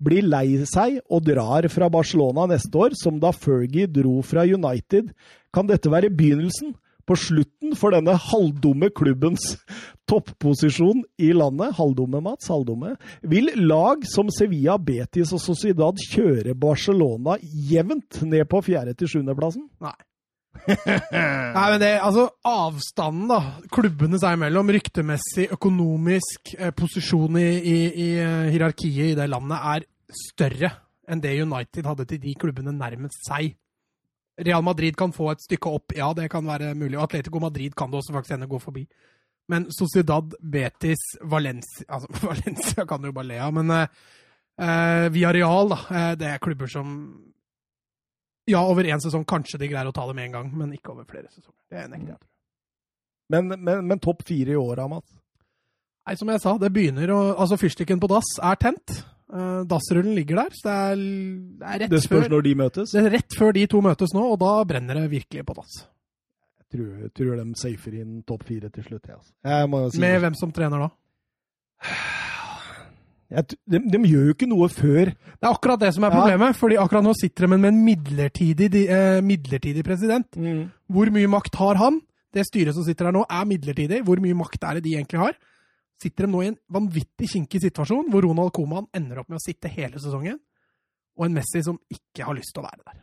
blir 0.01 0.25
lei 0.25 0.63
seg 0.65 0.97
og 1.13 1.25
drar 1.27 1.67
fra 1.69 1.89
Barcelona 1.93 2.47
neste 2.49 2.73
år, 2.73 2.95
som 2.97 3.19
da 3.21 3.29
Fergie 3.35 3.85
dro 3.85 4.21
fra 4.25 4.47
United. 4.47 5.11
Kan 5.53 5.69
dette 5.69 5.91
være 5.93 6.09
begynnelsen 6.09 6.73
på 7.07 7.17
slutten 7.19 7.75
for 7.79 7.95
denne 7.95 8.15
halvdumme 8.29 8.91
klubbens 8.95 9.55
topposisjon 10.09 11.03
i 11.21 11.31
landet? 11.35 11.75
Halvdumme, 11.77 12.21
Mats? 12.23 12.49
Halvdumme. 12.51 12.95
Vil 13.21 13.51
lag 13.63 14.05
som 14.09 14.31
Sevilla, 14.33 14.77
Betis 14.77 15.33
og 15.35 15.43
Sociedad 15.43 15.99
kjøre 16.11 16.55
Barcelona 16.57 17.37
jevnt 17.41 18.21
ned 18.27 18.47
på 18.51 18.63
fjerde- 18.65 18.97
til 18.99 19.11
sjuendeplassen? 19.15 19.67
Nei. 19.83 19.97
Nei, 20.67 21.67
men 21.71 21.79
det, 21.81 21.93
altså 22.03 22.27
Avstanden 22.45 23.29
da, 23.31 23.39
klubbene 23.71 24.19
seg 24.21 24.35
imellom, 24.35 24.71
ryktemessig, 24.75 25.47
økonomisk, 25.55 26.53
eh, 26.57 26.73
posisjon 26.75 27.39
i, 27.39 27.47
i, 27.57 27.77
i 27.87 28.09
eh, 28.19 28.49
hierarkiet 28.51 29.13
i 29.13 29.17
det 29.17 29.29
landet, 29.31 29.57
er 29.57 29.87
større 30.11 30.73
enn 31.11 31.23
det 31.23 31.33
United 31.41 31.87
hadde 31.87 32.07
til 32.09 32.21
de 32.23 32.35
klubbene 32.39 32.75
nærmest 32.75 33.23
seg. 33.27 33.55
Real 34.39 34.63
Madrid 34.63 34.95
kan 34.97 35.11
få 35.13 35.31
et 35.31 35.43
stykke 35.43 35.69
opp, 35.69 35.95
ja, 35.95 36.11
det 36.17 36.29
kan 36.31 36.45
være 36.47 36.73
mulig. 36.77 36.95
Og 36.97 37.03
Atletico 37.03 37.41
Madrid 37.43 37.75
kan 37.77 37.91
det 37.91 37.99
også 37.99 38.15
faktisk 38.15 38.35
hende 38.37 38.49
gå 38.49 38.59
forbi. 38.59 38.85
Men 39.51 39.67
Sociedad, 39.73 40.33
Betis, 40.39 41.01
Valencia 41.21 41.85
altså, 41.89 42.07
Valencia 42.29 42.85
kan 42.87 43.01
du 43.01 43.09
jo 43.09 43.15
bare 43.17 43.29
le 43.33 43.39
av, 43.43 43.53
men 43.57 43.73
uh, 43.73 43.81
eh, 44.61 45.07
Villarreal, 45.11 45.73
da, 45.73 45.79
eh, 45.89 46.11
det 46.19 46.29
er 46.29 46.43
klubber 46.43 46.71
som 46.71 46.95
Ja, 48.49 48.63
over 48.65 48.83
én 48.83 48.99
sesong. 48.99 49.23
Kanskje 49.27 49.59
de 49.61 49.67
greier 49.69 49.87
å 49.87 49.93
ta 49.93 50.07
det 50.09 50.15
med 50.17 50.25
en 50.25 50.37
gang, 50.39 50.47
men 50.57 50.71
ikke 50.73 50.95
over 50.95 51.05
flere 51.07 51.29
sesonger. 51.29 51.59
Det 51.69 51.83
nekter 51.91 52.15
jeg. 52.15 52.21
Men, 53.31 53.53
men, 53.53 53.83
men 53.87 53.99
topp 54.01 54.25
fire 54.27 54.55
i 54.55 54.59
året, 54.59 54.89
Mats? 54.89 55.13
Nei, 56.09 56.15
som 56.17 56.31
jeg 56.33 56.41
sa, 56.41 56.55
det 56.59 56.71
begynner 56.73 57.13
å 57.13 57.19
Altså, 57.35 57.59
fyrstikken 57.61 58.01
på 58.01 58.09
dass 58.11 58.33
er 58.41 58.57
tent. 58.59 58.95
Uh, 59.31 59.61
Dassrullen 59.63 60.11
ligger 60.17 60.41
der, 60.41 60.49
så 60.51 60.67
det 60.67 60.75
er, 60.75 60.95
det 61.61 61.67
er 61.71 61.79
rett 61.85 61.91
Det 61.93 62.01
spørs 62.03 62.25
før 62.25 62.33
når 62.33 62.41
de 62.43 62.55
møtes. 62.59 62.91
Det 62.91 62.99
er 63.05 63.13
rett 63.13 63.37
før 63.39 63.53
de 63.55 63.65
to 63.71 63.81
møtes 63.85 64.11
nå, 64.13 64.23
og 64.33 64.39
da 64.41 64.51
brenner 64.67 64.99
det 64.99 65.05
virkelig 65.13 65.45
på 65.47 65.55
dass. 65.55 65.77
Jeg 66.59 66.67
tror, 66.75 66.89
tror 67.15 67.39
de 67.39 67.45
safer 67.59 67.95
inn 68.01 68.17
topp 68.27 68.43
fire 68.47 68.69
til 68.71 68.83
slutt. 68.89 69.07
Altså. 69.11 69.31
jeg 69.43 69.69
jo 69.71 69.89
si 69.91 69.99
Med 70.03 70.13
det. 70.13 70.19
hvem 70.25 70.35
som 70.39 70.51
trener 70.55 70.83
da? 70.83 70.89
Jeg, 73.31 73.45
de, 73.71 73.79
de 73.79 73.99
gjør 74.11 74.25
jo 74.27 74.33
ikke 74.35 74.47
noe 74.51 74.67
før 74.67 75.11
Det 75.15 75.45
er 75.47 75.53
akkurat 75.53 75.79
det 75.79 75.93
som 75.95 76.03
er 76.03 76.11
Ja. 76.11 76.19
problemet, 76.19 76.55
fordi 76.59 76.75
akkurat 76.81 77.03
nå 77.05 77.13
sitter 77.15 77.47
de 77.47 77.57
med 77.57 77.69
en 77.71 77.85
midlertidig, 77.85 78.67
de, 78.71 78.81
eh, 78.91 79.21
midlertidig 79.23 79.83
president. 79.87 80.27
Hvor 80.91 81.11
mye 81.15 81.27
makt 81.31 81.55
har 81.55 81.75
han? 81.79 82.01
Det 82.33 82.43
styret 82.47 82.75
som 82.75 82.83
sitter 82.83 83.05
der 83.07 83.11
nå, 83.15 83.23
er 83.29 83.45
midlertidig. 83.47 84.03
Hvor 84.03 84.19
mye 84.19 84.35
makt 84.35 84.63
er 84.63 84.73
det 84.75 84.83
de 84.83 84.95
egentlig 84.99 85.19
har? 85.19 85.33
Sitter 86.01 86.25
de 86.25 86.31
nå 86.33 86.41
i 86.41 86.49
en 86.49 86.57
vanvittig 86.73 87.29
kinkig 87.35 87.61
situasjon, 87.61 88.07
hvor 88.09 88.25
Ronald 88.25 88.53
Coman 88.55 88.87
ender 88.97 89.21
opp 89.21 89.29
med 89.29 89.37
å 89.37 89.43
sitte 89.43 89.69
hele 89.69 90.01
sesongen, 90.01 90.39
og 91.19 91.27
en 91.27 91.35
Messi 91.37 91.61
som 91.65 91.77
ikke 91.93 92.25
har 92.25 92.37
lyst 92.37 92.55
til 92.55 92.63
å 92.63 92.67
være 92.69 92.81
der. 92.87 93.01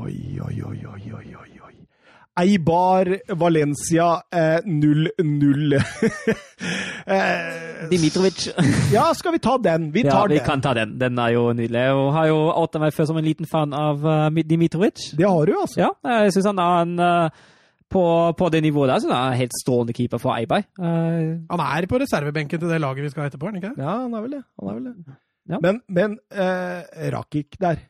Oi, 0.00 0.14
oi, 0.40 0.54
oi, 0.64 0.78
oi, 0.88 1.02
oi, 1.18 1.26
oi, 1.42 1.50
oi. 1.66 1.74
Eibar 2.40 3.10
Valencia 3.36 4.06
eh, 4.32 4.64
0-0. 4.64 5.74
eh, 7.12 7.88
Dimitrovic. 7.90 8.46
ja, 8.96 9.04
skal 9.14 9.32
vi 9.36 9.38
ta 9.44 9.58
den? 9.60 9.90
Vi 9.92 10.02
tar 10.06 10.08
Ja, 10.22 10.26
vi 10.30 10.38
den. 10.38 10.46
kan 10.46 10.62
ta 10.64 10.72
den. 10.74 10.98
Den 10.98 11.18
er 11.20 11.34
jo 11.34 11.50
nydelig. 11.52 11.82
Jeg 11.84 12.12
har 12.16 12.30
jo 12.30 12.38
outa 12.54 12.80
meg 12.80 12.94
før 12.96 13.10
som 13.10 13.20
en 13.20 13.28
liten 13.28 13.48
fan 13.50 13.76
av 13.76 14.00
uh, 14.06 14.42
Dimitrovic. 14.48 15.10
Det 15.18 15.28
har 15.28 15.44
du, 15.44 15.52
altså. 15.60 15.82
Ja, 15.84 15.90
jeg 16.22 16.32
syns 16.38 16.48
han 16.54 16.62
er 16.64 16.86
en 16.86 16.94
uh, 17.04 17.44
på, 17.92 18.02
på 18.38 18.48
det 18.54 18.62
nivået 18.64 18.88
der, 18.90 19.02
så 19.04 19.10
er 19.10 19.18
han 19.26 19.32
en 19.34 19.40
helt 19.42 19.56
strålende 19.60 19.94
keeper 19.96 20.20
for 20.22 20.34
Eibar. 20.36 20.64
Uh, 20.80 21.42
Han 21.52 21.62
er 21.64 21.86
på 21.90 22.00
reservebenken 22.02 22.60
til 22.62 22.68
det 22.72 22.80
laget 22.82 23.04
vi 23.04 23.10
skal 23.12 23.26
ha 23.26 23.30
etterpå, 23.32 23.46
er 23.48 23.52
han 23.54 23.60
ikke 23.62 23.72
det? 23.74 23.84
Ja, 23.84 23.96
han 24.06 24.14
er 24.16 24.24
vel 24.24 24.36
det. 24.38 24.42
Han 24.60 24.70
er 24.72 24.78
vel 24.78 24.86
det. 24.88 25.16
Ja. 25.52 25.58
Men, 25.64 25.80
men 25.88 26.16
uh, 26.32 26.80
Rakik 27.16 27.58
der 27.60 27.82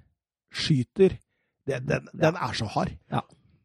skyter. 0.52 1.14
Det, 1.68 1.78
den, 1.86 2.08
den 2.18 2.34
er 2.42 2.52
så 2.58 2.66
hard. 2.74 2.90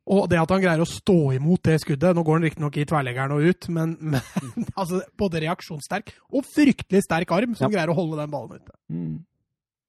Og 0.08 0.28
det 0.32 0.38
at 0.40 0.52
han 0.54 0.62
greier 0.64 0.80
å 0.80 0.88
stå 0.88 1.16
imot 1.36 1.66
det 1.68 1.82
skuddet 1.84 2.14
Nå 2.16 2.22
går 2.24 2.38
han 2.38 2.46
riktignok 2.46 2.78
i 2.80 2.86
tverleggeren 2.88 3.34
og 3.36 3.44
ut, 3.50 3.66
men, 3.76 3.96
men 4.00 4.22
altså, 4.80 5.02
både 5.20 5.42
reaksjonssterk 5.44 6.14
og 6.32 6.46
fryktelig 6.48 7.02
sterk 7.04 7.34
arm 7.36 7.58
som 7.60 7.68
Ja. 7.68 7.74
greier 7.80 7.92
å 7.92 7.98
holde 7.98 8.22
den 8.22 8.32
ballen 8.32 8.62
ute. 8.62 8.78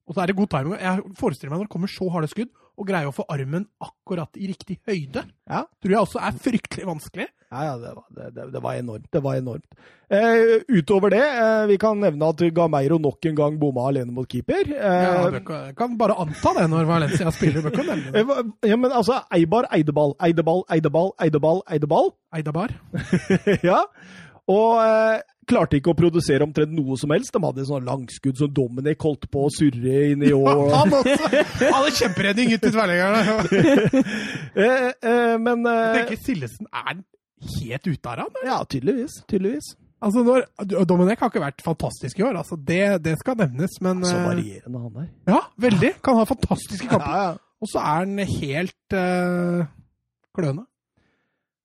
Og 0.09 0.17
så 0.17 0.23
er 0.25 0.31
det 0.33 0.39
god 0.41 0.49
timing. 0.57 0.75
Jeg 0.81 1.05
forestiller 1.21 1.53
meg 1.53 1.61
når 1.61 1.69
det 1.69 1.75
kommer 1.77 1.93
så 1.93 2.09
harde 2.15 2.31
skudd, 2.33 2.51
og 2.79 2.87
greier 2.87 3.11
å 3.11 3.15
få 3.15 3.25
armen 3.29 3.67
akkurat 3.83 4.31
i 4.39 4.47
riktig 4.53 4.79
høyde, 4.87 5.25
Ja. 5.51 5.65
tror 5.83 5.91
jeg 5.91 5.99
også 6.05 6.21
er 6.23 6.39
fryktelig 6.39 6.87
vanskelig. 6.87 7.27
Ja, 7.51 7.63
ja, 7.65 7.77
det 7.81 7.91
var, 7.97 8.05
det, 8.13 8.53
det, 8.53 8.61
var 8.63 8.75
enormt. 8.77 9.07
Det 9.11 9.23
var 9.25 9.37
enormt. 9.41 9.65
Eh, 10.13 10.61
utover 10.69 11.11
det, 11.15 11.23
eh, 11.25 11.63
vi 11.71 11.79
kan 11.81 11.97
nevne 11.99 12.29
at 12.29 12.43
Gameiro 12.55 12.99
nok 13.01 13.25
en 13.25 13.35
gang 13.39 13.57
bomma 13.59 13.87
alene 13.89 14.13
mot 14.13 14.29
keeper. 14.29 14.69
Ja, 14.69 15.25
Eh, 15.27 15.31
du 15.31 15.41
kan- 15.41 15.75
kan 15.75 15.97
bare 15.97 16.13
anta 16.21 16.53
det 16.59 16.69
når 16.69 16.85
Valencia 16.87 17.31
spiller. 17.33 17.63
Du 17.63 17.71
kan 17.71 17.87
nevne 17.87 18.13
eh, 18.15 18.25
det. 18.63 18.69
ja, 18.69 18.77
men 18.77 18.91
altså, 18.93 19.23
Eibar 19.33 19.65
eide 19.73 19.93
ball, 19.97 20.15
eide 20.21 20.45
ball, 20.45 20.63
eide 20.71 20.91
ball, 20.91 21.13
eide 21.19 21.41
ball, 21.41 21.63
eide 21.73 21.89
ball. 21.89 22.11
Eidabar. 22.37 22.69
ja. 23.65 23.83
Og 24.49 24.79
eh, 24.83 25.25
klarte 25.49 25.79
ikke 25.79 25.93
å 25.93 25.99
produsere 25.99 26.45
omtrent 26.47 26.73
noe 26.77 26.97
som 27.01 27.13
helst. 27.15 27.35
De 27.35 27.43
hadde 27.43 27.67
sånn 27.69 27.89
langskudd 27.89 28.41
som 28.41 28.53
Dominic 28.55 29.03
holdt 29.05 29.29
på 29.33 29.47
å 29.47 29.53
surre 29.53 30.05
inn 30.13 30.25
i 30.25 30.33
år. 30.37 30.63
Han 30.79 30.95
hadde 30.95 31.95
kjemperedning 31.99 32.55
ut 32.55 32.65
i 32.65 32.73
tverrleggeren! 32.73 33.29
eh, 34.65 34.89
eh, 34.93 35.35
men 35.43 35.69
eh, 35.69 36.01
tenker 36.01 36.23
Sillesen 36.25 36.71
er 36.73 37.03
helt 37.59 37.87
ute 37.87 38.11
av 38.11 38.25
han. 38.25 38.41
Ja, 38.47 38.63
tydeligvis. 38.67 39.21
Tydeligvis. 39.31 39.77
Altså, 40.03 40.23
når, 40.23 40.45
Dominic 40.87 41.23
har 41.23 41.31
ikke 41.31 41.43
vært 41.43 41.63
fantastisk 41.65 42.21
i 42.21 42.25
år, 42.27 42.39
altså 42.39 42.59
det, 42.59 42.83
det 43.03 43.17
skal 43.19 43.39
nevnes, 43.41 43.81
men 43.83 44.05
Så 44.07 44.15
eh, 44.15 44.27
varierende 44.27 44.83
han 44.85 45.03
er. 45.03 45.09
Ja, 45.31 45.41
veldig. 45.59 45.93
Kan 46.07 46.19
ha 46.21 46.27
fantastiske 46.29 46.87
kamper. 46.91 47.15
Ja, 47.15 47.29
ja. 47.29 47.37
Og 47.59 47.71
så 47.73 47.83
er 47.83 48.05
han 48.05 48.21
helt 48.23 48.95
uh, 48.95 49.65
kløne. 50.39 50.68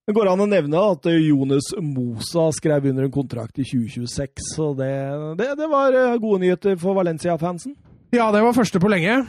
Det 0.03 0.11
går 0.11 0.27
an 0.27 0.41
å 0.43 0.49
nevne 0.51 0.79
at 0.83 1.05
Jonas 1.07 1.69
Mosa 1.79 2.49
skrev 2.51 2.89
under 2.89 3.05
en 3.05 3.13
kontrakt 3.13 3.61
i 3.61 3.63
2026, 3.63 4.49
så 4.51 4.73
det, 4.75 4.91
det, 5.39 5.53
det 5.55 5.69
var 5.71 5.95
eh, 5.95 6.17
gode 6.19 6.41
nyheter 6.43 6.75
for 6.81 6.97
Valencia-fansen. 6.97 7.71
Ja, 8.11 8.25
det 8.35 8.41
var 8.43 8.57
første 8.57 8.81
på 8.83 8.91
lenge. 8.91 9.21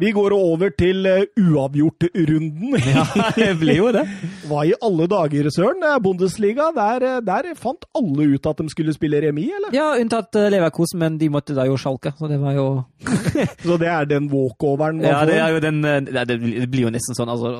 Vi 0.00 0.10
går 0.16 0.32
over 0.36 0.70
til 0.72 1.04
eh, 1.06 1.24
uavgjort-runden. 1.36 2.76
ja, 2.94 3.04
det 3.36 3.50
blir 3.60 3.76
jo 3.80 3.90
det. 3.94 4.04
Hva 4.48 4.62
i 4.68 4.72
alle 4.82 5.06
dager, 5.10 5.48
Søren? 5.52 5.84
Bundesliga, 6.04 6.70
der, 6.76 7.04
eh, 7.06 7.18
der 7.26 7.50
fant 7.60 7.84
alle 7.96 8.30
ut 8.34 8.46
at 8.50 8.62
de 8.62 8.68
skulle 8.72 8.94
spille 8.96 9.20
remis, 9.22 9.50
eller? 9.58 9.74
Ja, 9.76 9.90
unntatt 10.00 10.34
uh, 10.40 10.46
Leverkosen, 10.52 11.00
men 11.02 11.18
de 11.20 11.28
måtte 11.32 11.54
da 11.56 11.66
jo 11.68 11.76
sjalke, 11.80 12.14
så 12.18 12.30
det 12.30 12.38
var 12.40 12.56
jo 12.56 12.66
Så 13.66 13.76
det 13.80 13.88
er 13.90 14.08
den 14.08 14.28
walkoveren 14.32 15.00
Ja, 15.04 15.22
det 15.28 15.36
er 15.40 15.54
jo 15.54 15.60
den 15.64 15.80
eh, 15.84 16.00
det, 16.24 16.38
blir- 16.40 16.80
jo 16.86 16.92
nesten 16.94 17.16
sånn, 17.18 17.28
altså. 17.28 17.50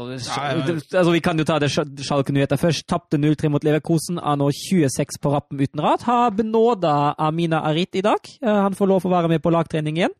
Altså 0.96 1.12
vi 1.12 1.20
kan 1.24 1.36
jo 1.40 1.44
ta 1.48 1.58
det 1.60 1.68
Schalke-nyheter 1.74 2.56
først. 2.60 2.86
Tapte 2.88 3.18
0-3 3.20 3.50
mot 3.52 3.64
Leverkosen, 3.66 4.16
er 4.20 4.38
nå 4.40 4.48
26 4.56 5.20
på 5.20 5.32
rappen 5.34 5.60
uten 5.60 5.82
rad. 5.84 6.06
Har 6.08 6.32
benåda 6.36 6.94
Amina 7.20 7.60
Arit 7.68 8.00
i 8.00 8.04
dag. 8.06 8.32
Eh, 8.40 8.48
Han 8.64 8.76
får 8.78 8.88
lov 8.94 9.04
å 9.08 9.12
være 9.12 9.28
med 9.34 9.42
på 9.44 9.52
lagtrening 9.52 10.00
igjen. 10.00 10.16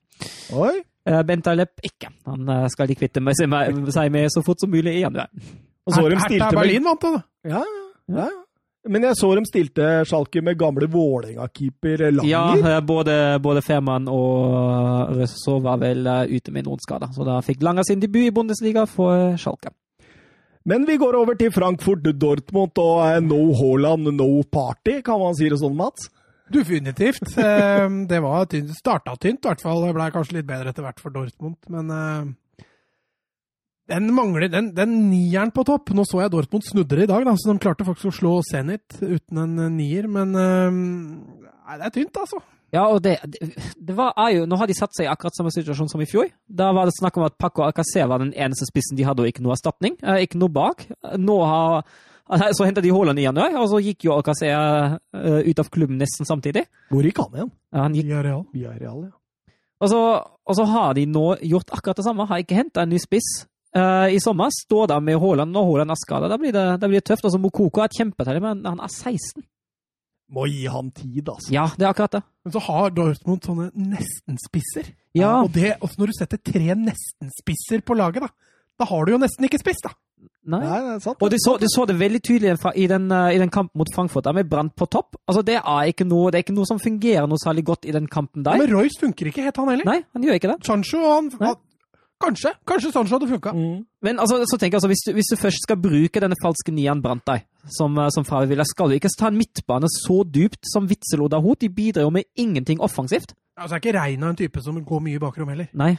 Oi. 0.52 0.74
Eh, 1.08 1.22
Bent 1.26 1.48
Alep 1.48 1.80
ikke. 1.86 2.10
Han 2.28 2.48
eh, 2.48 2.68
skal 2.72 2.90
de 2.90 2.98
kvitte 2.98 3.22
med 3.24 3.38
seg 3.38 3.48
med, 4.12 4.28
så 4.32 4.44
fort 4.44 4.60
som 4.60 4.70
mulig 4.72 4.98
i 4.98 5.02
januar. 5.04 5.30
Og 5.88 5.96
så 5.96 6.06
de 6.12 6.20
stilte 6.26 6.52
Berlin 6.54 6.86
vant 6.86 7.02
det, 7.02 7.12
da. 7.16 7.22
Ja, 7.56 7.64
ja, 7.64 8.20
ja. 8.20 8.30
Men 8.88 9.04
jeg 9.04 9.16
så 9.18 9.28
de 9.36 9.42
stilte 9.44 9.88
Schalke 10.08 10.40
med 10.40 10.56
gamle 10.60 10.86
Vålerenga-keeper 10.88 12.06
Langer. 12.14 12.30
Ja, 12.30 12.44
eh, 12.56 12.78
både, 12.80 13.16
både 13.44 13.60
Ferman 13.64 14.08
og 14.08 15.12
Røsso 15.18 15.58
var 15.60 15.82
vel 15.82 16.06
eh, 16.08 16.32
ute 16.32 16.54
med 16.54 16.64
noen 16.68 16.80
skader, 16.80 17.12
så 17.12 17.26
da 17.28 17.40
fikk 17.44 17.60
Langer 17.66 17.84
sin 17.84 18.00
debut 18.00 18.24
i 18.24 18.32
Bundesliga 18.32 18.86
for 18.88 19.12
eh, 19.16 19.36
Schalke. 19.40 19.74
Men 20.68 20.86
vi 20.88 20.96
går 21.00 21.16
over 21.16 21.36
til 21.40 21.52
Frankfurt 21.52 22.08
Dortmund 22.20 22.80
og 22.80 23.02
eh, 23.04 23.20
no 23.24 23.42
Haaland, 23.56 24.08
no 24.16 24.30
party. 24.48 25.00
Kan 25.04 25.20
man 25.20 25.36
si 25.36 25.48
det 25.52 25.60
sånn, 25.60 25.76
Mats? 25.76 26.08
Definitivt. 26.52 27.30
Eh, 27.40 27.86
Det 28.10 28.20
var 28.24 28.46
tynt. 28.50 28.74
Starta 28.78 29.16
tynt, 29.16 29.44
i 29.44 29.48
hvert 29.50 29.62
fall. 29.62 29.84
Det 29.86 29.94
ble 29.96 30.10
kanskje 30.14 30.38
litt 30.40 30.48
bedre 30.48 30.72
etter 30.72 30.84
hvert 30.86 31.00
for 31.02 31.14
Dortmund, 31.14 31.58
men 31.72 31.90
eh, 31.94 32.66
den 33.90 34.06
mangler 34.14 34.46
den, 34.50 34.70
den 34.76 34.92
nieren 35.10 35.50
på 35.54 35.64
topp. 35.66 35.90
Nå 35.96 36.04
så 36.06 36.22
jeg 36.24 36.30
Dortmund 36.34 36.66
snudre 36.66 37.04
i 37.04 37.10
dag, 37.10 37.24
da, 37.26 37.34
så 37.38 37.50
de 37.50 37.62
klarte 37.62 37.86
faktisk 37.86 38.12
å 38.12 38.16
slå 38.20 38.32
Zenit 38.46 39.00
uten 39.02 39.40
en 39.44 39.58
eh, 39.66 39.72
nier, 39.80 40.10
men 40.10 40.34
eh, 40.38 40.70
Nei, 41.70 41.76
det 41.78 41.86
er 41.86 41.94
tynt, 42.00 42.16
altså. 42.18 42.40
Ja, 42.74 42.84
og 42.90 43.00
det, 43.02 43.16
det, 43.30 43.48
det 43.78 43.94
var, 43.98 44.12
er 44.18 44.36
jo, 44.36 44.44
Nå 44.46 44.56
har 44.58 44.66
de 44.70 44.74
satt 44.78 44.94
seg 44.94 45.06
i 45.06 45.10
akkurat 45.10 45.34
samme 45.34 45.50
situasjon 45.54 45.88
som 45.90 46.02
i 46.02 46.06
fjor. 46.06 46.28
Da 46.46 46.68
var 46.74 46.86
det 46.86 46.94
snakk 46.96 47.18
om 47.18 47.24
at 47.26 47.34
Paco 47.38 47.64
Alcacé 47.66 48.02
var 48.10 48.22
den 48.22 48.30
eneste 48.34 48.66
spissen 48.68 48.98
de 48.98 49.06
hadde, 49.06 49.22
og 49.24 49.30
ikke 49.30 49.42
noe 49.42 49.54
erstatning. 49.56 49.96
Eh, 50.02 50.22
ikke 50.26 50.38
noe 50.38 50.50
bak. 50.54 50.84
Nå 51.18 51.36
har 51.50 51.82
Så 52.56 52.64
henta 52.68 52.80
de 52.84 52.90
Haaland 52.94 53.18
i 53.18 53.24
januar, 53.26 53.54
og 53.58 53.68
så 53.72 53.80
gikk 53.82 54.04
jo 54.06 54.12
Alcacer 54.14 54.50
eh, 54.54 55.40
ut 55.50 55.58
av 55.62 55.70
klubben 55.74 55.98
nesten 55.98 56.28
samtidig. 56.28 56.62
Hvor 56.92 57.02
gikk 57.06 57.18
han 57.24 57.34
igjen? 57.38 57.50
Ja, 57.74 57.82
han 57.86 57.94
gikk, 57.98 58.06
Via 58.10 58.22
Real. 58.26 58.44
Via 58.54 58.74
Real, 58.78 59.00
ja. 59.08 59.54
og, 59.80 59.88
så, 59.90 60.00
og 60.46 60.58
så 60.58 60.66
har 60.70 60.94
de 60.98 61.06
nå 61.10 61.24
gjort 61.42 61.72
akkurat 61.74 61.98
det 61.98 62.06
samme. 62.06 62.26
Har 62.30 62.42
ikke 62.44 62.58
henta 62.60 62.84
en 62.86 62.92
ny 62.94 63.00
spiss. 63.02 63.30
Uh, 63.76 64.08
I 64.10 64.18
sommer 64.22 64.50
står 64.50 64.88
de 64.90 64.96
med 65.06 65.18
Haaland 65.22 65.54
når 65.54 65.66
Haaland 65.68 65.94
er 65.94 65.98
skada. 66.00 66.28
Da, 66.30 66.38
blir 66.42 66.52
det- 66.54 66.78
da 66.82 66.88
blir 66.90 66.98
det 67.02 67.06
tøft. 67.10 67.24
Altså, 67.26 67.38
Mokoko 67.38 67.80
er 67.82 67.90
et 67.90 67.98
kjempetalent, 68.00 68.42
men 68.42 68.64
han 68.66 68.80
er 68.82 68.90
16. 68.90 69.44
Må 70.30 70.44
gi 70.46 70.66
han 70.70 70.92
tid, 70.94 71.26
altså. 71.26 71.50
Ja, 71.50 71.64
det 71.74 71.82
er 71.86 71.90
akkurat 71.90 72.12
det. 72.18 72.22
Men 72.46 72.52
så 72.54 72.60
har 72.62 72.90
Dortmund 72.94 73.42
sånne 73.46 73.70
nesten-spisser. 73.74 74.92
Ja. 75.18 75.32
Og 75.42 75.50
det, 75.54 75.72
også 75.82 75.98
når 75.98 76.10
du 76.12 76.18
setter 76.18 76.38
tre 76.38 76.74
nesten-spisser 76.78 77.82
på 77.82 77.96
laget, 77.98 78.22
da, 78.26 78.30
da 78.78 78.86
har 78.90 79.06
du 79.06 79.12
jo 79.16 79.18
nesten 79.22 79.46
ikke 79.48 79.58
spiss, 79.62 79.82
da. 79.82 79.90
Nei. 80.48 80.60
Nei, 80.64 80.78
det 80.80 80.92
er 80.94 81.00
sant. 81.04 81.20
Og 81.20 81.30
du 81.30 81.36
så, 81.36 81.56
de 81.60 81.68
så 81.68 81.84
det 81.86 81.98
veldig 82.00 82.20
tydelig 82.24 82.54
fra- 82.62 82.72
i 82.74 82.86
den, 82.88 83.10
eh, 83.12 83.34
i 83.36 83.38
den 83.38 83.50
kampen 83.50 83.76
mot 83.78 83.88
Frankfurt, 83.94 84.24
der 84.24 84.32
vi 84.32 84.42
brant 84.48 84.74
på 84.74 84.88
topp. 84.88 85.16
Altså, 85.28 85.42
det 85.44 85.58
er 85.60 85.90
ikke 85.92 86.06
noe, 86.08 86.30
det 86.30 86.38
er 86.40 86.44
ikke 86.46 86.56
noe 86.56 86.66
som 86.66 86.78
fungerer 86.80 87.28
noe 87.28 87.38
særlig 87.44 87.64
godt 87.64 87.84
i 87.84 87.92
den 87.92 88.06
kampen 88.06 88.42
der. 88.42 88.56
Men 88.56 88.72
Royce 88.72 88.98
funker 89.00 89.26
ikke 89.28 89.42
helt, 89.44 89.56
han 89.56 89.68
heller. 89.68 89.84
Nei, 89.84 90.02
han 90.14 90.22
gjør 90.24 90.38
ikke 90.40 90.52
det. 90.54 90.64
Sancho, 90.64 90.98
han, 90.98 91.30
han 91.40 91.56
Kanskje. 92.20 92.50
Kanskje 92.68 92.92
Sancho 92.92 93.16
hadde 93.16 93.28
funka. 93.30 93.52
Mm. 93.56 93.84
Men 94.04 94.18
altså, 94.20 94.42
så 94.44 94.58
tenker 94.58 94.76
jeg 94.76 94.82
altså, 94.82 94.88
hvis 94.92 95.04
du, 95.06 95.12
hvis 95.16 95.30
du 95.32 95.36
først 95.40 95.62
skal 95.64 95.78
bruke 95.80 96.20
denne 96.20 96.36
falske 96.42 96.72
nieren 96.72 97.00
brant 97.00 97.24
deg, 97.24 97.46
som, 97.78 97.96
eh, 97.98 98.10
som 98.12 98.26
Favre 98.28 98.48
ville, 98.50 98.64
skal 98.68 98.88
du 98.90 98.96
ikke 98.98 99.08
ta 99.18 99.28
en 99.28 99.38
midtbane 99.40 99.88
så 99.88 100.20
dypt 100.28 100.68
som 100.68 100.88
Witzel 100.90 101.22
og. 101.24 101.32
De 101.60 101.68
bidrar 101.68 102.04
jo 102.04 102.10
med 102.10 102.24
ingenting 102.36 102.80
offensivt. 102.80 103.32
Altså, 103.56 103.76
er 103.76 103.80
ikke 103.80 103.96
Reina 103.96 104.28
en 104.28 104.36
type 104.36 104.60
som 104.62 104.76
går 104.84 105.00
mye 105.00 105.16
i 105.16 105.22
bakrom 105.22 105.48
heller. 105.48 105.68
Nei. 105.72 105.94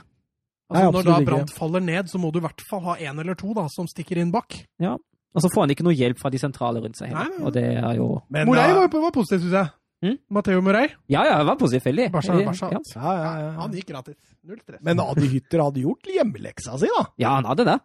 Altså, 0.72 0.88
Nei, 0.88 0.92
når 0.96 1.08
da 1.08 1.16
brant 1.28 1.52
faller 1.54 1.84
ned, 1.84 2.08
så 2.08 2.20
må 2.22 2.32
du 2.32 2.40
i 2.40 2.46
hvert 2.46 2.64
fall 2.70 2.84
ha 2.86 2.96
én 3.04 3.20
eller 3.20 3.36
to 3.40 3.52
da, 3.58 3.66
som 3.72 3.90
stikker 3.92 4.22
inn 4.22 4.32
bak. 4.32 4.56
Ja. 4.82 4.96
Og 5.32 5.44
så 5.44 5.52
får 5.52 5.66
han 5.66 5.74
ikke 5.76 5.86
noe 5.88 5.96
hjelp 5.96 6.20
fra 6.20 6.32
de 6.32 6.40
sentrale 6.42 6.82
rundt 6.84 7.00
seg 7.00 7.12
heller. 7.12 7.30
Nei. 7.32 7.44
Og 7.48 7.54
det 7.56 7.68
er 7.80 8.00
jo 8.00 8.08
Morei 8.32 8.72
var, 8.76 8.90
var 8.92 9.14
positiv, 9.16 9.46
syns 9.46 9.56
jeg. 9.60 9.72
Mm. 10.02 10.18
Matteo 10.34 10.64
Morei? 10.66 10.88
Ja, 11.14 11.22
ja, 11.28 11.38
var 11.46 11.60
positivt 11.62 11.92
veldig. 11.92 12.08
Barca, 12.16 12.36
Barca. 12.48 12.72
Ja. 12.74 12.82
Ja, 12.96 13.12
ja, 13.20 13.32
ja. 13.44 13.50
Han 13.60 13.76
gikk 13.78 13.92
gratis. 13.92 14.18
Null 14.50 14.60
stress. 14.64 14.82
Men 14.88 15.04
Adi 15.04 15.28
Hytter 15.36 15.62
hadde 15.62 15.84
gjort 15.84 16.10
hjemmeleksa 16.10 16.80
si, 16.82 16.90
da. 16.96 17.04
ja, 17.22 17.36
han 17.38 17.48
hadde 17.52 17.68
det. 17.70 17.78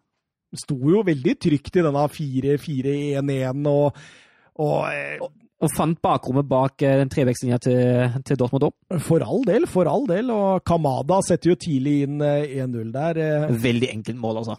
Sto 0.56 0.78
jo 0.78 1.02
veldig 1.04 1.34
trygt 1.42 1.76
i 1.76 1.84
denne 1.84 2.06
4-4-1-1 2.16 3.66
og, 3.68 3.98
og 4.64 4.76
eh, 4.88 5.26
Og 5.64 5.70
fant 5.72 5.96
bakrommet 6.04 6.44
bak 6.50 6.82
eh, 6.84 6.98
den 7.00 7.08
trevektslinja 7.12 7.56
til, 7.64 8.16
til 8.28 8.36
Dortmund 8.36 8.66
òg. 8.68 8.74
For 9.06 9.24
all 9.24 9.40
del, 9.48 9.64
for 9.70 9.88
all 9.88 10.04
del. 10.10 10.28
Og 10.34 10.64
Kamada 10.68 11.22
setter 11.24 11.54
jo 11.54 11.56
tidlig 11.56 12.02
inn 12.04 12.18
eh, 12.20 12.58
1-0 12.66 12.90
der. 12.92 13.20
eh. 13.24 13.46
Veldig 13.64 13.88
enkelt 13.94 14.20
mål, 14.20 14.42
altså. 14.42 14.58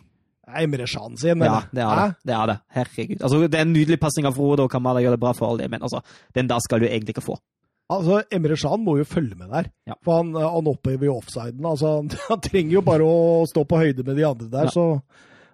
Emre 0.57 0.87
Shan 0.87 1.17
sin. 1.19 1.41
eller? 1.43 1.67
Ja, 1.67 1.75
det 1.75 1.83
er 1.83 1.99
det. 1.99 2.07
det, 2.25 2.33
er 2.39 2.49
det. 2.49 2.57
Herregud. 2.79 3.21
Altså, 3.21 3.43
det 3.45 3.59
er 3.59 3.65
en 3.67 3.73
nydelig 3.75 3.99
pasning 4.01 4.25
av 4.29 4.33
Frode, 4.39 4.63
og 4.65 4.71
Kamada 4.73 5.03
gjør 5.03 5.17
det 5.17 5.21
bra 5.21 5.35
for 5.37 5.51
all 5.51 5.59
det, 5.61 5.69
men 5.73 5.83
altså, 5.85 5.99
den 6.37 6.47
der 6.49 6.63
skal 6.63 6.81
du 6.81 6.87
egentlig 6.87 7.13
ikke 7.17 7.25
få. 7.27 7.37
Altså, 7.93 8.21
Emre 8.33 8.55
Shan 8.59 8.81
må 8.83 8.97
jo 8.97 9.05
følge 9.07 9.35
med 9.37 9.51
der. 9.53 9.69
Ja. 9.91 9.95
For 10.03 10.17
han, 10.23 10.33
han 10.39 10.71
opphever 10.73 11.07
jo 11.11 11.19
offsiden. 11.21 11.61
Altså, 11.67 11.93
han, 11.99 12.09
han 12.31 12.41
trenger 12.47 12.79
jo 12.79 12.85
bare 12.89 13.05
å 13.05 13.45
stå 13.51 13.67
på 13.69 13.83
høyde 13.83 14.07
med 14.07 14.17
de 14.17 14.25
andre 14.27 14.49
der, 14.55 14.71
Ja. 14.71 14.73
så 14.73 14.87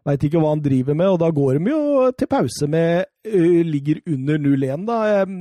veit 0.05 0.23
ikke 0.27 0.39
hva 0.41 0.53
han 0.53 0.61
driver 0.63 0.97
med. 0.99 1.09
Og 1.13 1.19
da 1.21 1.29
går 1.31 1.59
de 1.59 1.73
jo 1.73 2.11
til 2.17 2.27
pause 2.31 2.67
med 2.69 3.05
ø, 3.25 3.43
Ligger 3.63 4.01
under 4.07 4.37
0-1, 4.37 4.85
da. 4.87 4.97
Em, 5.23 5.37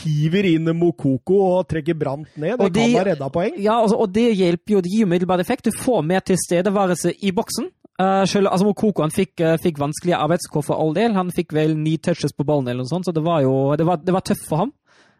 Hiver 0.00 0.46
inn 0.48 0.70
Mokoko 0.78 1.38
og 1.58 1.66
trekker 1.68 1.96
Brant 1.98 2.30
ned. 2.40 2.56
Det 2.58 2.72
de- 2.72 2.80
kan 2.80 2.94
ha 2.96 3.04
redda 3.10 3.28
poeng. 3.30 3.58
Ja, 3.60 3.80
altså, 3.82 3.98
og 4.00 4.12
det 4.14 4.30
hjelper 4.38 4.78
jo, 4.78 4.80
det 4.80 4.92
gir 4.94 5.04
umiddelbar 5.04 5.40
effekt. 5.42 5.64
Du 5.68 5.76
får 5.76 6.04
mer 6.06 6.20
tilstedeværelse 6.24 7.12
i 7.20 7.32
boksen. 7.36 7.68
Uh, 8.00 8.24
selv, 8.26 8.48
altså 8.50 8.66
Mokoko 8.66 9.04
han 9.04 9.12
fikk, 9.14 9.38
uh, 9.44 9.56
fikk 9.62 9.76
vanskelige 9.78 10.16
arbeidskår 10.18 10.64
for 10.66 10.80
all 10.80 10.94
del. 10.96 11.12
Han 11.14 11.30
fikk 11.30 11.52
vel 11.54 11.76
ni 11.78 11.96
touches 11.98 12.32
på 12.32 12.46
ballen, 12.46 12.66
eller 12.66 12.82
noe 12.82 12.90
sånt, 12.90 13.06
så 13.06 13.12
det 13.14 13.22
var 13.22 13.42
jo 13.44 13.76
det 13.78 13.86
var, 13.86 14.00
det 14.02 14.14
var 14.16 14.24
tøft 14.26 14.48
for 14.48 14.64
ham. 14.64 14.72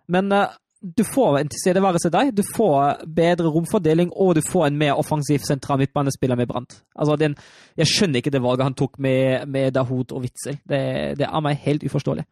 Men 0.09 0.33
eh, 0.33 0.49
du 0.85 1.05
får 1.05 1.39
en 1.41 1.49
tilstedeværelse 1.49 2.11
der. 2.13 2.31
Du 2.37 2.43
får 2.57 3.05
bedre 3.17 3.49
romfordeling, 3.49 4.11
og 4.13 4.35
du 4.37 4.43
får 4.45 4.67
en 4.67 4.77
mer 4.79 4.99
offensiv 5.01 5.41
sentral 5.47 5.81
midtbanespiller 5.81 6.37
med 6.37 6.47
Brandt. 6.51 6.77
Altså, 6.93 7.17
den, 7.17 7.37
jeg 7.77 7.89
skjønner 7.89 8.21
ikke 8.21 8.33
det 8.35 8.43
valget 8.45 8.67
han 8.69 8.77
tok 8.77 8.99
med, 8.99 9.47
med 9.49 9.73
Dahoud 9.73 10.13
og 10.13 10.21
Witzel. 10.27 10.59
Det, 10.69 10.83
det 11.21 11.29
er 11.31 11.45
meg 11.45 11.57
helt 11.65 11.87
uforståelig. 11.89 12.27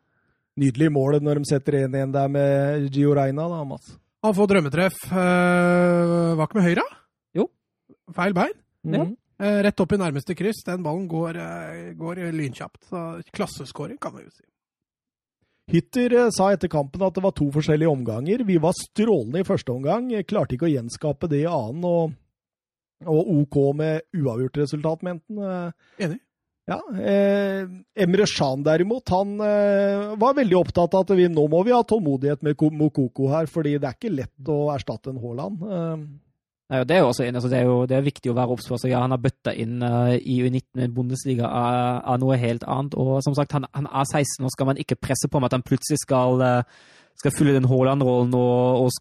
Nydelig 0.61 0.91
mål 0.93 1.23
når 1.25 1.41
de 1.41 1.49
setter 1.49 1.79
1-1 1.87 2.13
der 2.13 2.29
med 2.29 2.91
Gio 2.93 3.15
Reina, 3.17 3.49
da, 3.49 3.63
Mats. 3.65 3.95
Han 4.23 4.37
får 4.37 4.53
drømmetreff. 4.53 5.01
øh, 5.09 6.37
var 6.39 6.45
ikke 6.47 6.61
med 6.61 6.69
høyre? 6.69 6.85
Jo. 7.41 7.49
Feil 8.15 8.37
bein. 8.37 8.55
Ja. 8.85 9.03
Mhm. 9.05 9.17
Eh, 9.43 9.59
rett 9.65 9.81
opp 9.83 9.93
i 9.97 9.99
nærmeste 9.99 10.37
kryss. 10.39 10.61
Den 10.69 10.85
ballen 10.85 11.09
går, 11.11 11.35
eh, 11.41 11.95
går 11.99 12.21
lynkjapt. 12.31 12.85
Så 12.87 13.23
Klasseskåring, 13.35 13.99
kan 13.99 14.13
man 14.13 14.23
jo 14.23 14.31
si. 14.31 14.45
Hytter 15.71 16.17
eh, 16.19 16.33
sa 16.35 16.51
etter 16.53 16.71
kampen 16.73 17.05
at 17.07 17.15
det 17.15 17.23
var 17.25 17.35
to 17.37 17.47
forskjellige 17.55 17.93
omganger. 17.93 18.43
Vi 18.49 18.59
var 18.63 18.75
strålende 18.79 19.43
i 19.43 19.47
første 19.47 19.75
omgang, 19.75 20.11
klarte 20.27 20.57
ikke 20.57 20.69
å 20.71 20.75
gjenskape 20.75 21.31
det 21.31 21.45
i 21.45 21.51
annen. 21.51 21.87
Og, 21.87 22.19
og 23.07 23.33
OK 23.39 23.63
med 23.79 24.07
uavgjort 24.19 24.63
resultat, 24.65 25.07
mente 25.07 25.27
han. 25.31 25.73
Eh, 25.73 26.07
Enig. 26.09 26.21
Ja, 26.71 26.79
eh, 26.95 27.67
Emre 27.99 28.27
Shan 28.31 28.63
derimot, 28.63 29.11
han 29.11 29.35
eh, 29.43 30.13
var 30.15 30.37
veldig 30.39 30.61
opptatt 30.61 30.95
av 30.95 31.03
at 31.03 31.17
vi, 31.19 31.27
nå 31.27 31.49
må 31.51 31.65
vi 31.67 31.75
ha 31.75 31.81
tålmodighet 31.83 32.45
med 32.47 32.61
Mokoko 32.79 33.33
her, 33.33 33.49
fordi 33.51 33.75
det 33.83 33.89
er 33.89 33.97
ikke 33.97 34.13
lett 34.15 34.51
å 34.51 34.61
erstatte 34.71 35.11
en 35.11 35.19
Haaland. 35.23 35.65
Eh, 35.67 36.05
Nei, 36.73 36.79
det 36.89 36.95
er 36.97 37.03
jo 37.03 37.11
også 37.11 37.27
en, 37.27 37.37
altså 37.37 37.51
det, 37.53 37.59
er 37.59 37.67
jo, 37.69 37.75
det 37.85 37.97
er 37.99 38.05
viktig 38.07 38.31
å 38.33 38.35
være 38.39 38.55
obs 38.55 38.65
på. 38.71 38.79
Så 38.81 38.89
ja, 38.89 39.03
han 39.05 39.13
har 39.13 39.21
bøtta 39.21 39.53
inn 39.61 39.83
uh, 39.85 40.15
i 40.17 40.39
U19 40.41 40.63
med 40.81 40.95
Bundesliga 40.97 41.51
av, 41.51 41.99
av 42.15 42.21
noe 42.23 42.39
helt 42.41 42.65
annet. 42.65 42.97
Og 42.97 43.19
som 43.27 43.37
sagt, 43.37 43.53
han, 43.53 43.67
han 43.77 43.91
er 43.91 44.09
16, 44.09 44.47
og 44.47 44.55
skal 44.55 44.71
man 44.71 44.81
ikke 44.81 44.97
presse 44.97 45.29
på 45.29 45.43
med 45.43 45.51
at 45.51 45.59
han 45.59 45.67
plutselig 45.67 46.01
skal, 46.01 46.41
uh, 46.41 47.03
skal 47.21 47.37
fylle 47.37 47.59
den 47.59 47.69
Haaland-rollen 47.69 48.33
og, 48.39 48.87
og 48.87 48.95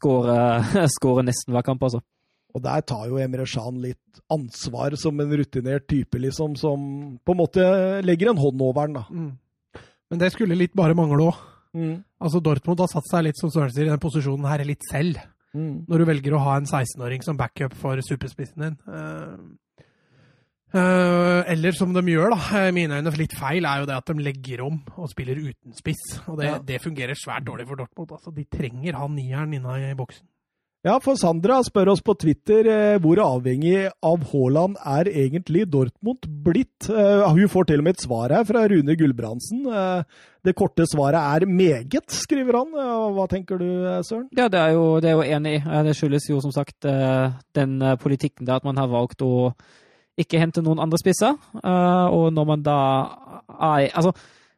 skåre 0.98 1.24
nesten 1.30 1.56
hver 1.56 1.64
kamp, 1.70 1.88
altså. 1.88 2.04
og 2.52 2.66
der 2.68 2.84
tar 2.84 3.08
jo 3.08 3.22
Emre 3.24 3.48
Shan 3.48 3.80
litt 3.80 4.20
ansvar 4.32 5.00
som 5.00 5.24
en 5.24 5.32
rutinert 5.40 5.88
type, 5.88 6.20
liksom, 6.20 6.60
som 6.60 6.84
på 7.24 7.38
en 7.38 7.40
måte 7.40 7.64
legger 8.04 8.34
en 8.34 8.42
hånd 8.42 8.68
over 8.68 8.92
den, 8.92 9.00
da. 9.00 9.08
Mm. 9.08 9.86
Men 10.12 10.20
det 10.20 10.34
skulle 10.36 10.60
litt 10.60 10.76
bare 10.76 10.98
mangle 10.98 11.32
òg. 11.32 11.44
Mm. 11.72 12.02
Altså, 12.20 12.44
Dortmund 12.44 12.84
har 12.84 12.92
satt 12.92 13.08
seg 13.08 13.30
litt 13.30 13.40
som 13.40 13.52
Søren 13.54 13.72
sier, 13.72 13.88
i 13.88 13.94
den 13.94 14.04
posisjonen 14.04 14.52
her 14.52 14.68
litt 14.68 14.84
selv. 14.92 15.24
Mm. 15.54 15.86
Når 15.90 15.98
du 16.00 16.06
velger 16.08 16.36
å 16.38 16.44
ha 16.46 16.58
en 16.60 16.66
16-åring 16.70 17.24
som 17.26 17.38
backup 17.40 17.74
for 17.76 18.00
superspissen 18.06 18.64
din. 18.64 18.78
Eh, 18.88 19.36
eh, 20.80 21.42
eller 21.52 21.76
som 21.76 21.92
de 21.94 22.04
gjør, 22.14 22.32
da, 22.36 22.68
i 22.70 22.76
mine 22.76 23.02
øyne 23.02 23.14
litt 23.20 23.36
feil, 23.38 23.68
er 23.68 23.82
jo 23.84 23.90
det 23.90 23.98
at 23.98 24.12
de 24.14 24.24
legger 24.24 24.64
om 24.64 24.80
og 24.96 25.10
spiller 25.12 25.42
uten 25.42 25.76
spiss. 25.76 26.06
Og 26.28 26.40
det, 26.40 26.48
Ja. 26.48 26.58
det 26.60 26.82
fungerer 26.82 27.20
svært 27.20 27.46
dårlig 27.46 27.68
for 27.68 27.76
Dortmund. 27.76 28.12
Altså, 28.16 28.34
de 28.36 28.46
trenger 28.46 28.96
han 28.96 29.16
nieren 29.16 29.54
inna 29.54 29.76
i 29.92 29.94
boksen. 29.94 30.26
Ja, 30.82 30.96
for 30.98 31.14
Sandra 31.14 31.60
spør 31.62 31.92
oss 31.92 32.00
på 32.02 32.16
Twitter 32.18 32.66
eh, 32.66 32.96
hvor 33.04 33.20
avhengig 33.22 33.84
av 34.02 34.24
Haaland 34.32 34.80
er 34.82 35.12
egentlig 35.12 35.68
Dortmund 35.70 36.26
blitt. 36.42 36.88
Eh, 36.90 37.26
hun 37.30 37.52
får 37.54 37.68
til 37.70 37.84
og 37.84 37.86
med 37.86 37.94
et 37.94 38.02
svar 38.02 38.34
her 38.34 38.48
fra 38.50 38.64
Rune 38.66 38.96
Gulbrandsen. 38.98 39.60
Eh, 39.70 40.24
det 40.42 40.56
korte 40.58 40.88
svaret 40.90 41.22
er 41.22 41.46
meget, 41.46 42.10
skriver 42.10 42.58
han. 42.58 42.74
Hva 43.14 43.28
tenker 43.30 43.62
du, 43.62 43.68
eh, 43.92 44.00
Søren? 44.08 44.26
Ja, 44.34 44.48
det 44.50 44.58
er 44.58 44.74
jo, 44.74 44.88
det 44.98 45.12
er 45.12 45.20
jo 45.20 45.28
enig 45.38 45.52
i. 45.60 45.62
Det 45.86 45.94
skyldes 46.00 46.26
jo 46.32 46.42
som 46.42 46.54
sagt 46.56 46.90
eh, 46.90 47.30
den 47.54 47.76
eh, 47.86 48.00
politikken 48.02 48.50
der 48.50 48.58
at 48.58 48.66
man 48.66 48.82
har 48.82 48.90
valgt 48.90 49.22
å 49.22 49.52
ikke 50.18 50.42
hente 50.42 50.64
noen 50.66 50.82
andre 50.82 50.98
spisser. 50.98 51.38
Og 51.62 52.34
når 52.34 52.46
man 52.46 52.66
da 52.66 52.80
er 53.54 53.94
Altså, 53.94 54.12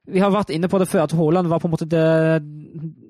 vi 0.08 0.20
har 0.24 0.32
vært 0.32 0.56
inne 0.56 0.68
på 0.68 0.80
det 0.80 0.88
før, 0.88 1.04
at 1.04 1.14
Haaland 1.16 1.52
var 1.52 1.60
på 1.60 1.68
en 1.68 1.76
måte 1.76 1.88
det, 1.88 2.08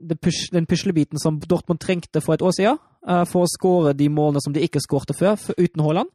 det 0.09 0.19
push, 0.21 0.49
den 0.53 0.67
puslebiten 0.69 1.21
som 1.21 1.39
Dortmund 1.39 1.81
trengte 1.81 2.21
for 2.21 2.35
et 2.35 2.43
år 2.45 2.53
siden, 2.57 2.81
for 3.29 3.43
å 3.43 3.49
skåre 3.51 3.91
de 3.97 4.07
målene 4.09 4.41
som 4.43 4.53
de 4.55 4.63
ikke 4.63 4.81
skårte 4.83 5.15
før, 5.17 5.35
uten 5.57 5.83
Haaland. 5.83 6.11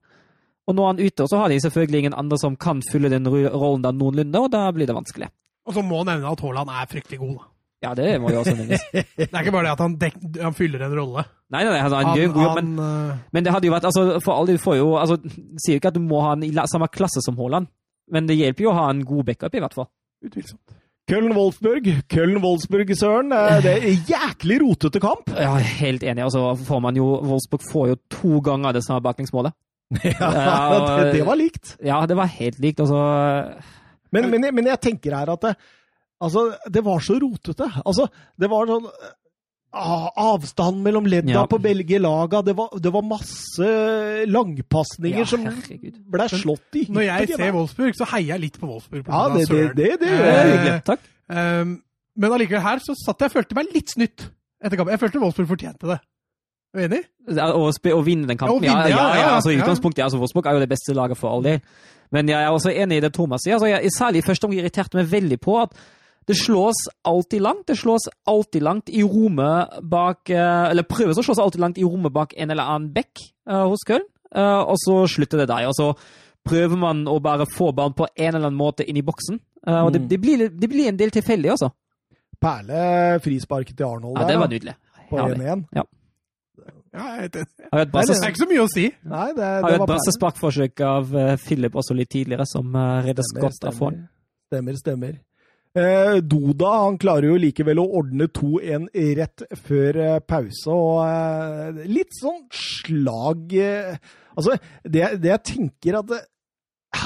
Og 0.68 0.76
nå 0.76 0.84
er 0.84 0.90
han 0.92 1.00
ute, 1.00 1.26
så 1.28 1.40
har 1.40 1.52
de 1.52 1.60
selvfølgelig 1.64 2.02
ingen 2.04 2.16
andre 2.16 2.38
som 2.40 2.56
kan 2.60 2.80
fylle 2.92 3.08
den 3.12 3.28
rollen 3.28 3.84
der 3.84 3.94
noenlunde, 3.96 4.40
og 4.40 4.50
da 4.52 4.66
blir 4.72 4.88
det 4.88 4.96
vanskelig. 4.96 5.28
Og 5.68 5.76
så 5.76 5.84
må 5.84 6.02
nevne 6.08 6.28
at 6.32 6.40
Haaland 6.44 6.72
er 6.72 6.90
fryktelig 6.90 7.20
god. 7.22 7.38
da. 7.38 7.48
Ja, 7.86 7.92
det 7.94 8.06
må 8.20 8.32
jo 8.32 8.40
også 8.40 8.56
nevnes. 8.58 8.82
Det 9.18 9.28
er 9.28 9.44
ikke 9.44 9.52
bare 9.54 9.68
det 9.68 9.72
at 9.76 9.82
han, 9.84 9.92
dek 10.00 10.16
han 10.42 10.56
fyller 10.56 10.82
en 10.82 10.96
rolle. 10.98 11.22
Nei, 11.54 11.60
nei, 11.62 11.70
nei, 11.72 11.82
altså, 11.84 12.00
han 12.02 12.16
gjør 12.18 12.26
en 12.26 12.34
god 12.34 12.46
jobb, 12.46 12.58
men 12.58 12.72
eh, 12.84 13.20
Men 13.36 13.44
det 13.46 13.52
hadde 13.54 13.68
jo 13.68 13.72
vært 13.72 13.86
altså, 13.88 14.02
For 14.24 14.34
alle 14.34 14.56
får 14.60 14.74
jo 14.80 14.88
altså, 15.00 15.16
Sier 15.62 15.76
jo 15.76 15.80
ikke 15.80 15.92
at 15.92 15.96
du 15.96 16.02
må 16.04 16.18
ha 16.24 16.32
han 16.34 16.42
i 16.44 16.50
samme 16.68 16.88
klasse 16.92 17.22
som 17.24 17.38
Haaland, 17.38 17.70
men 18.12 18.26
det 18.28 18.36
hjelper 18.36 18.66
jo 18.66 18.72
å 18.72 18.76
ha 18.80 18.88
en 18.90 19.04
god 19.06 19.28
backup, 19.30 19.54
i 19.54 19.62
hvert 19.62 19.76
fall. 19.78 19.88
utvilsomt. 20.26 20.74
Köln-Wolfsburg. 21.08 21.86
Köln-Wolfsburg, 22.12 22.90
Søren. 22.98 23.32
Eh, 23.32 23.62
det 23.64 23.72
er 23.78 24.02
jæklig 24.10 24.58
rotete 24.62 25.00
kamp. 25.00 25.30
Ja, 25.32 25.54
helt 25.80 26.04
enig. 26.04 26.24
Altså, 26.26 26.52
får 26.68 26.82
man 26.84 26.98
jo 27.00 27.06
Wolfsburg 27.24 27.64
får 27.72 27.88
jo 27.92 27.98
to 28.12 28.40
ganger 28.44 28.76
det 28.76 28.84
samme 28.86 29.04
baklengsmålet. 29.06 29.56
Ja, 30.04 30.98
det, 31.00 31.12
det 31.14 31.22
var 31.24 31.38
likt. 31.40 31.76
Ja, 31.80 32.02
det 32.06 32.16
var 32.18 32.28
helt 32.28 32.58
likt. 32.60 32.82
Altså 32.84 32.98
Men, 34.12 34.28
men, 34.30 34.44
men 34.54 34.66
jeg 34.68 34.80
tenker 34.84 35.16
her 35.16 35.30
at 35.32 35.46
det, 35.46 35.54
altså, 36.20 36.42
det 36.68 36.82
var 36.84 37.00
så 37.00 37.16
rotete. 37.22 37.70
Altså, 37.84 38.08
det 38.36 38.50
var 38.52 38.68
sånn 38.68 38.90
ah, 39.72 40.08
Avstand 40.16 40.82
mellom 40.84 41.06
ledda 41.06 41.32
Ja. 41.32 41.46
på 41.46 41.58
begge 41.62 41.98
laga. 41.98 42.42
Det 42.42 42.54
var, 42.56 42.70
det 42.78 42.92
var 42.92 43.02
masse 43.02 43.68
langpasninger 44.26 45.18
Ja, 45.18 45.24
som 45.28 45.44
ble 45.44 46.28
slått 46.28 46.78
i 46.80 46.86
Når 46.88 47.06
jeg 47.06 47.28
ser. 47.36 47.52
Wolfsburg, 47.52 47.94
så 47.98 48.08
heier 48.14 48.34
jeg 48.34 48.40
litt 48.40 48.58
på 48.60 48.66
Wolfsburg. 48.66 49.04
på 49.04 49.12
Ja, 49.12 49.28
det, 49.34 49.48
det, 49.48 49.76
det, 49.76 49.90
det 50.00 50.08
gjør 50.08 50.24
Det 50.24 50.34
er 50.34 50.64
jeg. 50.72 50.84
Takk. 50.84 51.00
Um, 51.28 51.82
men 52.18 52.32
allikevel 52.32 52.64
her 52.64 52.78
så 52.82 52.96
satt 52.98 53.20
jeg 53.20 53.30
og 53.30 53.36
følte 53.38 53.54
meg 53.58 53.74
litt 53.74 53.92
snytt 53.94 54.30
etter 54.62 54.76
kampen. 54.76 54.94
Jeg 54.96 55.02
følte 55.04 55.20
Wolfsburg 55.22 55.50
fortjente 55.52 55.86
det. 55.86 56.00
Er 56.74 56.80
du 56.80 56.84
enig? 56.88 57.04
Å, 57.38 58.02
vinne 58.04 58.26
den 58.28 58.36
kampen, 58.40 58.64
Ja, 58.64 58.82
ja, 58.82 58.88
ja, 58.88 58.88
ja, 58.88 59.04
ja, 59.14 59.20
ja, 59.20 59.28
altså, 59.36 59.52
utgangspunktet 59.56 60.04
altså, 60.04 60.18
Wolfsburg 60.20 60.46
er 60.46 60.58
jo 60.58 60.64
det 60.64 60.68
beste 60.72 60.96
laget 60.96 61.16
for 61.20 61.30
all 61.32 61.44
del. 61.44 61.60
Men 62.12 62.28
jeg 62.28 62.40
er 62.40 62.48
også 62.52 62.72
enig 62.72 62.98
i 62.98 63.04
det 63.04 63.12
Thomas 63.16 63.44
sier. 63.44 63.56
Altså, 63.56 63.68
jeg, 63.70 63.92
særlig 63.96 64.22
i 64.22 64.26
første 64.26 64.48
omgang 64.48 64.60
irriterte 64.62 64.96
meg 64.98 65.08
veldig 65.12 65.38
på 65.44 65.56
at 65.62 65.76
det 66.28 66.36
slås 66.36 66.76
alltid 67.08 67.40
langt. 67.42 67.66
Det 67.66 67.76
slås 67.80 68.04
alltid 68.28 68.62
langt 68.62 68.90
i 68.92 69.00
rommet 69.02 69.78
bak 69.82 70.28
eh, 70.30 70.64
Eller 70.70 70.84
prøves 70.84 71.16
å 71.18 71.24
slås 71.24 71.38
alltid 71.40 71.62
langt 71.64 71.78
i 71.80 71.84
rommet 71.88 72.12
bak 72.12 72.34
en 72.36 72.50
eller 72.52 72.68
annen 72.68 72.90
bekk 72.92 73.22
eh, 73.48 73.64
hos 73.64 73.80
Köln, 73.88 74.04
eh, 74.34 74.60
og 74.68 74.76
så 74.82 74.98
slutter 75.08 75.40
det 75.42 75.48
der. 75.48 75.66
Og 75.70 75.76
så 75.78 75.88
prøver 76.48 76.76
man 76.80 77.00
å 77.08 77.16
bare 77.24 77.46
få 77.48 77.70
ballen 77.76 77.96
på 77.96 78.06
en 78.14 78.28
eller 78.34 78.46
annen 78.50 78.58
måte 78.60 78.84
inn 78.84 78.96
i 79.00 79.04
boksen. 79.04 79.40
og 79.66 79.92
det, 79.92 80.00
Mm. 80.02 80.08
det, 80.08 80.18
blir, 80.20 80.48
det 80.48 80.68
blir 80.68 80.88
en 80.88 80.96
del 80.96 81.10
tilfeldig, 81.10 81.50
altså. 81.50 81.70
Perle 82.40 83.18
frisparket 83.20 83.76
til 83.76 83.86
Arnold 83.88 84.16
Ja, 84.16 84.22
der, 84.22 84.28
det 84.28 84.38
var 84.38 84.48
nydelig. 84.52 84.74
på 85.10 85.16
1-1. 85.18 85.64
Ja, 85.74 85.82
Ja, 86.94 87.26
det, 87.28 87.30
Det 87.32 87.72
er 87.72 88.28
ikke 88.30 88.40
så 88.44 88.48
mye 88.48 88.62
å 88.64 88.68
si. 88.72 88.84
Nei, 89.04 89.26
det, 89.36 89.44
har 89.44 89.70
jo 89.74 89.82
et 89.82 89.88
brassesparkforsøk 89.90 90.80
av 90.80 91.10
Philip 91.44 91.74
også 91.76 91.94
litt 91.94 92.08
tidligere, 92.10 92.46
som 92.48 92.72
reddes 93.04 93.32
godt 93.36 93.64
av 93.68 93.76
foran. 93.76 94.08
Stemmer, 94.48 94.76
stemmer. 94.80 95.18
Eh, 95.78 96.18
Doda 96.24 96.70
han 96.84 96.98
klarer 97.00 97.30
jo 97.30 97.38
likevel 97.40 97.80
å 97.82 97.88
ordne 98.00 98.28
2-1 98.34 98.88
rett 99.18 99.44
før 99.66 100.00
eh, 100.02 100.18
pause, 100.24 100.74
og 100.74 101.02
eh, 101.04 101.82
litt 101.90 102.16
sånn 102.18 102.46
slag 102.54 103.54
eh, 103.58 103.98
Altså, 104.38 104.54
det, 104.86 105.02
det 105.18 105.32
jeg 105.32 105.42
tenker 105.48 105.98
at 105.98 106.06
det, 106.12 106.18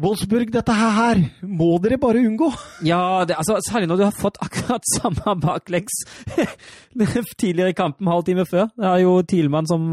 Wolfsburg, 0.00 0.50
dette 0.52 0.74
her 0.76 1.22
må 1.48 1.70
dere 1.82 1.96
bare 2.00 2.20
unngå. 2.24 2.50
Ja, 2.90 3.24
det, 3.28 3.38
altså, 3.40 3.56
særlig 3.64 3.88
når 3.88 4.00
du 4.00 4.04
har 4.06 4.16
fått 4.16 4.40
akkurat 4.44 4.84
samme 4.96 5.34
baklengs 5.40 6.02
tidligere 7.40 7.72
i 7.72 7.76
kampen 7.76 8.12
halvtime 8.12 8.44
før. 8.48 8.68
Det 8.76 8.88
er 8.92 9.02
jo 9.06 9.16
Thielmann 9.24 9.68
som, 9.68 9.88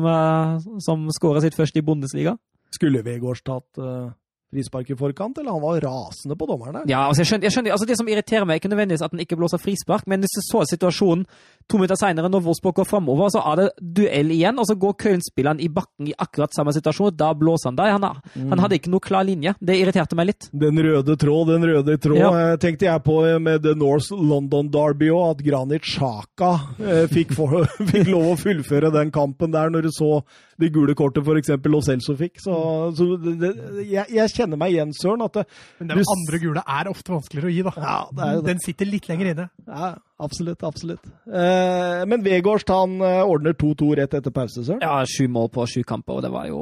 som 0.84 1.08
skåra 1.16 1.44
sitt 1.44 1.56
første 1.56 1.80
i 1.80 1.88
Bundesliga. 1.88 2.36
Skulle 2.76 3.04
Vegårs 3.08 3.46
tatt 3.48 3.80
uh, 3.80 4.12
frispark 4.54 4.90
i 4.90 4.96
forkant, 4.96 5.38
eller 5.38 5.52
han 5.52 5.62
var 5.62 5.82
rasende 5.84 6.38
på 6.40 6.48
dommeren 6.48 6.80
der? 6.80 6.90
Ja, 6.92 7.04
altså, 7.08 7.24
jeg 7.24 7.32
skjønner, 7.32 7.48
jeg 7.48 7.56
skjønner, 7.56 7.76
altså 7.76 7.88
Det 7.90 7.98
som 8.00 8.10
irriterer 8.12 8.48
meg, 8.48 8.58
er 8.58 8.62
ikke 8.62 8.72
nødvendigvis 8.72 9.04
at 9.04 9.14
han 9.14 9.24
ikke 9.24 9.40
blåser 9.40 9.62
frispark, 9.62 10.08
men 10.08 10.24
hvis 10.24 10.38
du 10.38 10.42
så 10.46 10.64
situasjonen 10.72 11.26
to 11.68 11.80
minutter 11.80 12.00
seinere, 12.00 12.30
når 12.32 12.46
Wolfsburg 12.46 12.78
går 12.80 12.88
framover, 12.88 13.32
så 13.34 13.42
er 13.52 13.60
det 13.60 13.68
duell 13.98 14.32
igjen, 14.32 14.60
og 14.60 14.68
så 14.70 14.78
går 14.80 14.96
Köln-spilleren 15.04 15.60
i 15.60 15.68
bakken 15.68 16.08
i 16.08 16.16
akkurat 16.16 16.56
samme 16.56 16.72
situasjon, 16.76 17.12
og 17.12 17.18
da 17.20 17.34
blåser 17.36 17.72
han 17.72 17.80
der. 17.80 17.92
Han, 17.98 18.08
mm. 18.08 18.48
han, 18.54 18.64
hadde 18.64 18.80
ikke 18.80 18.94
noe 18.94 19.04
klar 19.04 19.28
linje. 19.28 19.54
Det 19.60 19.76
irriterte 19.76 20.16
meg 20.16 20.30
litt. 20.32 20.48
Den 20.56 20.80
røde 20.84 21.18
tråd, 21.20 21.52
den 21.52 21.68
røde 21.68 21.98
tråd. 22.00 22.22
Ja. 22.22 22.56
tenkte 22.62 22.88
jeg 22.88 23.04
på 23.04 23.20
med 23.44 23.66
The 23.66 23.76
North 23.76 24.16
London 24.16 24.72
Derby 24.72 25.12
òg, 25.12 25.36
at 25.36 25.44
Granit 25.44 25.84
Xhaka 25.84 26.54
eh, 26.80 27.06
fikk, 27.12 27.36
fikk, 27.92 28.08
lov 28.14 28.32
å 28.32 28.40
fullføre 28.40 28.94
den 28.96 29.12
kampen 29.12 29.52
der, 29.52 29.74
når 29.74 29.90
du 29.90 29.92
så 29.96 30.22
det 30.58 30.72
gule 30.74 30.96
kortet 30.98 31.28
f.eks. 31.28 31.52
Lo 31.68 31.82
Celso 31.86 32.16
fikk. 32.18 32.40
Så, 32.42 32.56
så 32.98 33.10
det, 33.22 33.52
jeg, 33.84 34.08
jeg, 34.16 34.32
kjenner 34.38 34.60
meg 34.62 34.76
igjen, 34.76 34.94
Søren. 34.96 35.24
at 35.26 35.40
det, 35.40 35.46
Men 35.82 35.92
den 35.92 36.04
andre 36.14 36.40
gule 36.42 36.64
er 36.64 36.90
ofte 36.92 37.14
vanskeligere 37.14 37.50
å 37.50 37.56
gi, 37.56 37.64
da. 37.68 37.74
Ja, 37.82 38.36
den 38.46 38.62
sitter 38.64 38.90
litt 38.90 39.10
lenger 39.10 39.32
inne. 39.34 39.48
Ja, 39.68 39.90
absolutt. 40.24 40.64
Absolutt. 40.68 41.10
Eh, 41.28 42.04
men 42.10 42.24
Vegårst 42.26 42.70
han 42.74 42.96
eh, 43.02 43.22
ordner 43.26 43.58
2-2 43.58 43.90
rett 44.02 44.14
etter 44.20 44.34
pause, 44.36 44.64
Søren? 44.64 44.84
Ja, 44.86 45.02
sju 45.10 45.28
mål 45.32 45.50
på 45.54 45.66
sju 45.70 45.82
kamper, 45.88 46.20
og 46.20 46.26
det 46.28 46.32
var 46.34 46.48
jo 46.52 46.62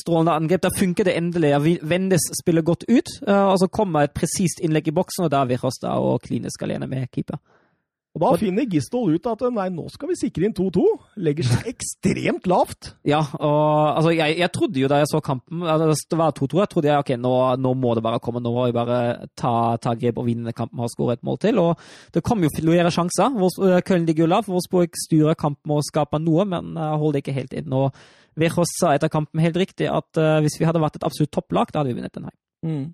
strålende 0.00 0.36
angrep. 0.38 0.64
Da 0.66 0.72
funker 0.76 1.08
det 1.10 1.16
endelig. 1.18 1.52
Vendes 1.82 2.30
spiller 2.40 2.64
godt 2.66 2.86
ut, 2.88 3.12
og 3.26 3.58
så 3.60 3.68
kommer 3.68 4.06
et 4.06 4.14
presist 4.16 4.62
innlegg 4.64 4.88
i 4.88 4.96
boksen, 4.96 5.26
og 5.26 5.34
da 5.34 5.42
er 5.44 5.52
Virhosta 5.54 5.98
og 6.00 6.22
klinisk 6.26 6.62
alene 6.66 6.88
med 6.90 7.10
keeper. 7.12 7.38
Og 8.16 8.22
Da 8.22 8.30
finner 8.40 8.64
Gistol 8.72 9.12
ut 9.12 9.26
at 9.28 9.42
nei, 9.52 9.66
nå 9.74 9.90
skal 9.92 10.08
vi 10.08 10.16
sikre 10.16 10.46
inn 10.48 10.54
2-2. 10.56 10.84
Legger 11.20 11.48
seg 11.50 11.66
ekstremt 11.74 12.48
lavt. 12.48 12.94
Ja, 13.04 13.20
og 13.36 13.98
altså, 13.98 14.14
jeg, 14.16 14.38
jeg, 14.40 14.52
trodde 14.54 14.80
jo 14.80 14.88
da 14.88 15.02
jeg 15.02 15.10
så 15.10 15.20
kampen 15.24 15.66
altså, 15.66 16.08
Det 16.14 16.20
var 16.22 16.32
2-2. 16.38 16.62
Jeg 16.62 16.72
trodde 16.72 16.90
jeg, 16.90 17.04
ok, 17.04 17.12
nå, 17.20 17.34
nå, 17.60 17.74
må 17.76 17.92
det 17.98 18.04
bare 18.06 18.22
komme. 18.24 18.40
Nå 18.40 18.54
må 18.56 18.64
vi 18.70 18.76
bare 18.76 19.28
ta, 19.36 19.52
ta 19.82 19.92
grep 20.00 20.22
og 20.22 20.30
vinne 20.30 20.56
kampen 20.56 20.80
og 20.80 20.92
skåre 20.94 21.18
et 21.18 21.26
mål 21.28 21.42
til. 21.44 21.60
Og 21.60 21.86
det 22.16 22.24
kom 22.24 22.40
jo 22.46 22.52
flere 22.56 22.92
sjanser. 22.94 23.36
Eh, 23.36 23.80
Köln 23.84 24.08
ligger 24.08 24.24
jo 24.24 24.32
lavt. 24.32 24.48
Wolfsburg 24.48 24.96
styrer 24.96 25.36
kampen 25.36 25.76
og 25.76 25.84
skaper 25.84 26.22
noe, 26.24 26.48
men 26.48 26.72
uh, 26.80 26.94
holder 26.96 27.20
ikke 27.20 27.36
helt 27.36 27.52
inn. 27.58 27.68
Og 27.76 27.92
Verås 28.40 28.78
sa 28.80 28.96
etter 28.96 29.12
kampen 29.12 29.44
helt 29.44 29.60
riktig 29.60 29.92
at 29.92 30.08
uh, 30.20 30.38
hvis 30.44 30.56
vi 30.56 30.68
hadde 30.68 30.80
vært 30.80 30.96
et 30.96 31.04
absolutt 31.04 31.36
topplag, 31.36 31.68
da 31.68 31.82
hadde 31.82 31.92
vi 31.92 32.00
vunnet 32.00 32.16
den 32.16 32.30
her. 32.30 32.38
Mm. 32.64 32.86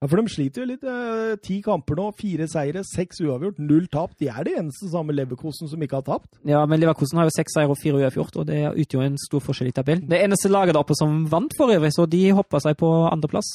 Ja, 0.00 0.08
For 0.08 0.16
de 0.16 0.32
sliter 0.32 0.62
jo 0.62 0.68
litt. 0.70 0.84
Eh, 0.88 1.34
ti 1.44 1.58
kamper 1.60 1.98
nå, 1.98 2.06
fire 2.16 2.46
seire, 2.48 2.80
seks 2.88 3.20
uavgjort, 3.20 3.58
null 3.60 3.84
tap. 3.92 4.14
De 4.16 4.30
er 4.32 4.46
det 4.48 4.54
eneste 4.56 4.88
samme 4.88 5.12
Leverkosen 5.12 5.68
som 5.68 5.82
ikke 5.84 5.98
har 5.98 6.06
tapt. 6.06 6.30
Ja, 6.48 6.62
men 6.64 6.80
Leverkosen 6.80 7.20
har 7.20 7.28
jo 7.28 7.34
seks 7.36 7.52
seire 7.52 7.68
og 7.68 7.76
fire 7.82 8.00
uavgjort, 8.00 8.38
og 8.40 8.48
det 8.48 8.62
utgjør 8.80 9.04
en 9.10 9.20
stor 9.20 9.44
forskjell 9.44 9.68
i 9.68 9.76
tabellen. 9.76 10.08
Det 10.08 10.22
eneste 10.24 10.48
laget 10.48 10.72
der 10.72 10.80
oppe 10.80 10.96
som 10.96 11.26
vant 11.28 11.52
for 11.58 11.68
øvrig, 11.68 11.92
så 11.92 12.08
de 12.08 12.22
hoppa 12.32 12.62
seg 12.64 12.80
på 12.80 12.88
andreplass. 13.10 13.50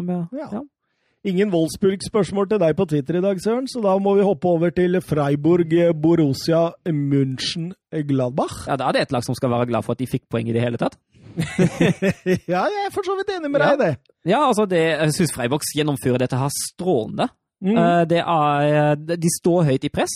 Ja, 0.00 0.24
ja. 0.32 0.64
Ingen 1.28 1.50
Wolfsburg-spørsmål 1.52 2.46
til 2.48 2.62
deg 2.62 2.72
på 2.78 2.86
Twitter 2.88 3.18
i 3.18 3.20
dag, 3.20 3.36
Søren, 3.44 3.66
så 3.68 3.82
da 3.84 3.92
må 4.00 4.14
vi 4.16 4.24
hoppe 4.24 4.48
over 4.48 4.72
til 4.72 4.96
Freiburg, 5.04 5.68
Borussia, 6.00 6.70
München, 6.88 7.74
Gladbach. 7.92 8.62
Ja, 8.70 8.80
da 8.80 8.88
er 8.88 8.96
det 8.96 9.02
et 9.04 9.12
lag 9.12 9.26
som 9.28 9.36
skal 9.36 9.52
være 9.52 9.68
glad 9.68 9.84
for 9.84 9.92
at 9.92 10.00
de 10.00 10.08
fikk 10.08 10.30
poeng 10.32 10.48
i 10.48 10.56
det 10.56 10.64
hele 10.64 10.80
tatt. 10.80 10.96
ja, 12.52 12.64
jeg 12.64 12.82
er 12.86 12.92
for 12.94 13.06
så 13.06 13.16
vidt 13.18 13.32
enig 13.36 13.50
med 13.50 13.62
deg 13.62 13.76
i 13.76 13.80
det. 13.82 13.92
Ja, 14.28 14.42
altså, 14.46 14.66
det, 14.68 14.80
jeg 14.92 15.14
syns 15.16 15.32
Freiburg 15.34 15.64
gjennomfører 15.76 16.24
dette 16.24 16.40
her 16.40 16.52
strålende. 16.54 17.30
Mm. 17.60 17.76
Uh, 17.76 18.02
det 18.08 18.20
er, 18.22 19.00
de 19.16 19.32
står 19.36 19.68
høyt 19.70 19.86
i 19.88 19.92
press. 19.92 20.14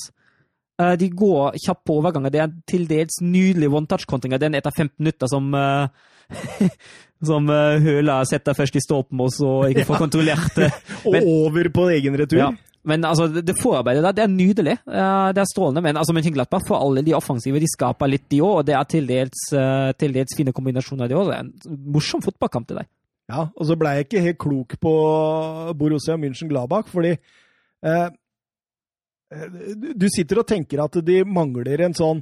Uh, 0.81 0.95
de 0.99 1.09
går 1.13 1.59
kjapt 1.65 1.85
på 1.87 1.99
overganger. 2.01 2.35
Det 2.35 2.43
er 2.43 2.53
til 2.71 2.87
dels 2.91 3.21
nydelige 3.23 3.73
one-touch-kontringer. 3.73 4.43
Den 4.43 4.59
etter 4.59 4.75
15 4.75 4.97
minutter 4.99 5.31
som 5.31 5.51
uh, 5.55 5.89
som 7.29 7.49
Høla 7.49 8.19
setter 8.29 8.57
først 8.57 8.77
i 8.77 8.83
stolpen 8.85 9.21
og 9.25 9.31
så 9.33 9.51
ikke 9.71 9.87
får 9.89 10.01
kontrollert 10.07 10.57
det. 10.61 10.71
og 11.09 11.17
over 11.21 11.69
på 11.73 11.89
egen 11.95 12.17
retur. 12.21 12.41
Ja. 12.43 12.53
Men 12.85 13.05
altså, 13.09 13.29
det 13.29 13.55
forarbeidet 13.61 14.03
der, 14.05 14.17
det 14.17 14.23
er 14.25 14.33
nydelig. 14.33 14.75
Det 14.85 15.41
er 15.41 15.49
strålende. 15.49 15.83
Men 15.85 15.97
altså, 15.97 16.13
Mönchenglattberg 16.17 16.67
får 16.69 16.83
alle 16.85 17.05
de 17.07 17.15
offensive, 17.17 17.61
de 17.61 17.71
skaper 17.71 18.11
litt, 18.13 18.27
de 18.29 18.43
òg. 18.45 18.59
Og 18.61 18.67
det 18.69 18.77
er 18.77 18.89
til 18.91 19.09
dels, 19.09 19.47
eh, 19.57 19.93
til 19.99 20.13
dels 20.17 20.37
fine 20.37 20.53
kombinasjoner, 20.53 21.09
de 21.09 21.17
òg. 21.17 21.31
Det 21.31 21.39
er 21.39 21.47
en 21.47 21.81
morsom 21.95 22.25
fotballkamp 22.25 22.69
til 22.69 22.83
deg. 22.83 22.91
Ja, 23.33 23.47
og 23.49 23.65
så 23.65 23.77
ble 23.81 23.95
jeg 23.97 24.05
ikke 24.05 24.25
helt 24.27 24.41
klok 24.43 24.77
på 24.85 24.93
Borussia 25.81 26.19
München-Gladbach, 26.21 26.91
fordi 26.93 27.15
eh, 27.17 28.09
Du 29.97 30.05
sitter 30.13 30.43
og 30.43 30.47
tenker 30.47 30.85
at 30.85 31.01
de 31.03 31.23
mangler 31.25 31.87
en 31.87 31.97
sånn 31.97 32.21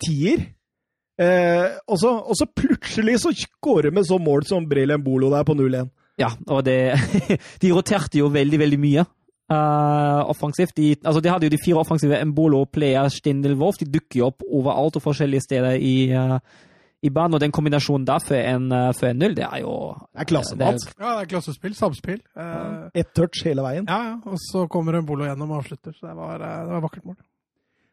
tier. 0.00 0.48
Eh, 1.18 1.68
og, 1.84 1.98
så, 2.00 2.14
og, 2.16 2.34
så, 2.38 2.46
plutselig 2.46 3.18
så 3.20 3.34
skårer 3.36 3.92
med 3.92 4.06
så 4.08 4.16
mål 4.22 4.46
som 4.48 4.66
Brelen 4.70 5.04
Bolo 5.04 5.28
der 5.34 5.44
på 5.44 5.54
0-1. 5.58 5.92
Ja, 6.18 6.32
og 6.50 6.64
det 6.66 6.96
De 7.62 7.70
roterte 7.74 8.18
jo 8.22 8.32
veldig, 8.32 8.58
veldig 8.64 8.80
mye. 8.80 9.04
Uh, 9.48 10.28
offensivt. 10.28 10.74
De, 10.76 10.90
altså 11.04 11.22
de 11.24 11.30
hadde 11.32 11.48
jo 11.48 11.52
de 11.54 11.60
fire 11.64 11.80
offensive 11.80 12.18
Embolo, 12.20 12.66
Player, 12.68 13.08
Stindel, 13.08 13.54
Wolf. 13.56 13.78
De 13.80 13.86
dukker 13.88 14.20
jo 14.20 14.26
opp 14.26 14.44
overalt 14.44 14.98
og 15.00 15.04
forskjellige 15.06 15.46
steder 15.46 15.78
i, 15.80 15.94
uh, 16.12 16.36
i 17.00 17.08
banen. 17.08 17.38
Og 17.38 17.40
den 17.40 17.54
kombinasjonen 17.56 18.04
der 18.10 18.20
for 18.20 18.36
en, 18.36 18.68
uh, 18.68 18.90
for 18.98 19.08
en 19.08 19.22
null, 19.22 19.36
det 19.38 19.46
er 19.46 19.62
jo 19.64 19.72
Det 20.12 20.20
er 20.26 20.28
klassemat. 20.34 20.84
Ja, 20.98 21.14
det 21.14 21.24
er 21.24 21.32
klassespill. 21.32 21.74
Samspill. 21.78 22.20
Uh, 22.36 22.92
Ett 22.92 23.14
touch 23.16 23.40
hele 23.48 23.64
veien. 23.64 23.88
Ja, 23.88 24.02
ja. 24.10 24.14
Og 24.28 24.36
så 24.50 24.66
kommer 24.68 25.00
Embolo 25.00 25.24
gjennom 25.24 25.56
og 25.56 25.62
avslutter. 25.62 25.96
Så 25.96 26.10
det 26.10 26.16
var, 26.20 26.36
det 26.44 26.74
var 26.74 26.84
vakkert 26.84 27.08
mål. 27.08 27.16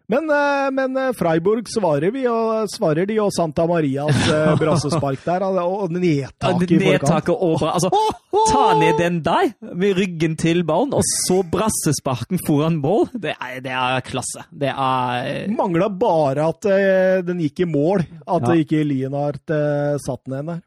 Men, 0.08 0.30
eh, 0.30 0.72
men, 0.72 0.98
eh, 0.98 1.14
Freiburg 1.18 1.70
svarer 1.70 2.12
vi, 2.14 2.26
og 2.30 2.70
svarer 2.70 3.08
de, 3.10 3.18
og 3.24 3.32
Santa 3.34 3.66
Marias 3.70 4.28
eh, 4.30 4.52
brassespark 4.62 5.24
der, 5.26 5.46
og 5.64 5.96
nedtaket 5.96 6.76
i 6.76 6.80
forkant. 6.84 7.32
Over, 7.36 7.72
altså, 7.74 7.90
ta 8.52 8.66
ned 8.78 9.00
den 9.02 9.20
der, 9.26 9.56
med 9.74 9.98
ryggen 9.98 10.38
til 10.38 10.62
ballen, 10.68 10.94
og 10.94 11.02
så 11.26 11.42
brassesparken 11.50 12.42
foran 12.46 12.78
mål. 12.84 13.10
Det 13.14 13.34
er, 13.34 13.58
det 13.66 13.74
er 13.74 14.06
klasse. 14.06 14.46
Det 14.54 14.70
er 14.70 15.50
Mangla 15.56 15.90
bare 15.90 16.52
at 16.54 16.70
den 17.26 17.42
gikk 17.42 17.66
i 17.66 17.70
mål, 17.70 18.06
at 18.26 18.50
ja. 18.50 18.62
ikke 18.62 18.86
Lienhardt 18.86 19.52
uh, 19.54 19.98
satt 20.02 20.30
igjen 20.30 20.54
der. 20.54 20.64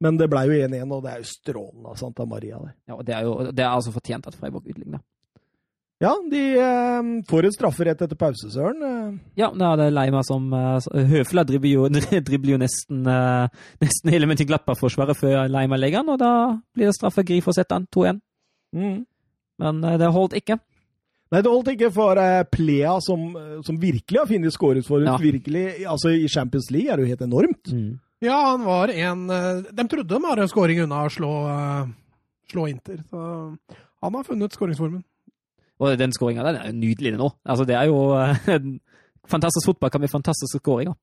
Men 0.00 0.16
det 0.16 0.30
ble 0.32 0.46
jo 0.48 0.58
1-1, 0.64 0.92
og 0.96 1.02
det 1.04 1.12
er 1.12 1.20
jo 1.20 1.28
strålende 1.28 1.92
av 1.92 1.98
Santa 2.00 2.24
Maria. 2.28 2.60
Der. 2.62 2.76
Ja, 2.88 2.96
og 2.96 3.02
det 3.04 3.16
er 3.16 3.26
jo 3.26 3.34
det 3.50 3.64
er 3.64 3.72
altså 3.74 3.92
fortjent 3.92 4.30
at 4.30 4.36
Freiburg 4.38 4.70
utligner. 4.70 5.02
Ja, 6.00 6.14
de 6.30 6.40
eh, 6.56 7.08
får 7.28 7.44
en 7.44 7.52
straffe 7.52 7.84
rett 7.84 8.00
etter 8.00 8.16
pause, 8.16 8.48
Søren. 8.48 8.80
Eh. 8.80 9.16
Ja, 9.42 9.50
da 9.52 9.74
er 9.74 9.82
det 9.82 9.88
Leima 9.92 10.22
som 10.24 10.46
uh, 10.48 10.80
Høfla 11.10 11.44
dribler 11.44 11.74
jo, 11.74 11.88
dribler 12.24 12.54
jo 12.54 12.60
nesten, 12.62 13.02
uh, 13.04 13.52
nesten 13.84 14.12
hele 14.14 14.28
Mönchenglappar-forsvaret 14.30 15.18
før 15.20 15.44
Leima 15.52 15.76
legger 15.76 16.00
den, 16.00 16.14
og 16.14 16.22
da 16.22 16.32
blir 16.72 16.88
det 16.88 16.96
straffe 16.96 17.24
Grif 17.28 17.50
og 17.52 17.58
setter 17.58 17.82
den 17.82 17.90
2-1. 17.92 18.22
Mm. 18.80 18.96
Men 19.60 19.82
uh, 19.84 19.98
det 20.00 20.08
holdt 20.16 20.38
ikke. 20.40 20.56
Nei, 21.30 21.42
det 21.44 21.52
holdt 21.52 21.68
ikke 21.74 21.92
for 21.92 22.16
uh, 22.16 22.40
Plea, 22.48 22.96
som, 23.04 23.28
som, 23.68 23.82
virkelig 23.84 24.22
har 24.22 24.32
funnet 24.32 24.56
skåringsforut. 24.56 25.04
Ja. 25.04 25.18
Virkelig, 25.20 25.66
altså 25.84 26.14
I 26.16 26.32
Champions 26.32 26.72
League 26.72 26.88
er 26.88 26.96
det 26.96 27.04
jo 27.04 27.12
helt 27.12 27.28
enormt. 27.28 27.74
Mm. 27.76 27.92
Ja, 28.24 28.40
han 28.50 28.64
var 28.64 28.90
en 28.92 29.28
De 29.28 29.84
trodde 29.88 30.12
de 30.12 30.24
hadde 30.28 30.42
en 30.44 30.50
skåring 30.52 30.82
unna 30.82 31.06
å 31.06 31.12
slå, 31.12 31.30
slå 32.52 32.66
Inter. 32.72 33.04
Så 33.08 33.22
han 34.00 34.16
har 34.16 34.24
funnet 34.24 34.56
skåringsformen. 34.56 35.04
Og 35.80 35.98
den 35.98 36.12
skåringa 36.12 36.44
der 36.46 36.60
er 36.60 36.72
nydelig 36.76 37.16
nå. 37.16 37.30
Altså, 37.44 37.64
det 37.68 37.76
er 37.78 37.88
jo 37.88 38.00
fantastisk 39.34 39.70
fotball 39.72 39.92
kan 39.92 40.02
bli 40.02 40.12
fantastiske 40.12 40.60
skåringer. 40.60 40.96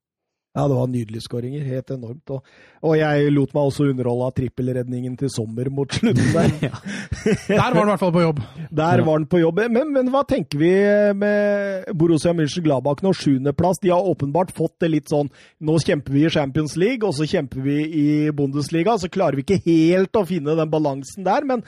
Ja, 0.58 0.64
det 0.66 0.74
var 0.74 0.88
nydelige 0.90 1.22
skåringer. 1.22 1.66
Helt 1.70 1.91
enormt. 1.94 2.32
Og, 2.34 2.45
og, 2.82 2.94
jeg 2.98 3.32
lot 3.34 3.52
meg 3.54 3.68
også 3.68 3.86
underholde 3.91 4.26
av 4.26 4.32
trippelredningen 4.40 5.18
til 5.20 5.30
Sommer 5.30 5.70
mot 5.70 5.91
slutten 5.94 6.32
der. 6.38 6.49
ja. 6.64 6.80
Der 7.45 7.60
var 7.60 7.76
han 7.78 7.84
i 7.84 7.91
hvert 7.91 8.02
fall 8.02 8.14
på 8.16 8.24
jobb. 8.24 8.40
Der 8.80 9.04
var 9.06 9.20
han 9.20 9.28
på 9.30 9.41
jobb. 9.44 9.62
Men, 9.76 9.91
men 9.94 10.10
hva 10.14 10.24
tenker 10.26 10.62
vi 10.62 10.72
med 11.20 11.91
Borussia 11.94 12.34
München-Gladbach 12.34 13.06
nå? 13.06 13.14
Sjuendeplass. 13.14 13.84
De 13.84 13.94
har 13.94 14.10
åpenbart 14.10 14.56
fått 14.58 14.80
det 14.82 14.90
litt 14.95 15.14
sånn 15.14 15.30
Nå 15.62 15.78
kjemper 15.84 16.16
vi 16.16 16.26
i 16.26 16.34
Champions 16.34 16.74
League, 16.80 17.06
og 17.06 17.14
så 17.14 17.30
kjemper 17.30 17.62
vi 17.62 17.78
i 17.86 18.08
Bundesliga. 18.34 18.98
Så 18.98 19.12
klarer 19.14 19.38
vi 19.38 19.45
ikke 19.45 19.62
helt 19.68 20.18
å 20.18 20.26
finne 20.26 20.58
den 20.58 20.74
balansen 20.74 21.28
der. 21.28 21.45
Men 21.45 21.62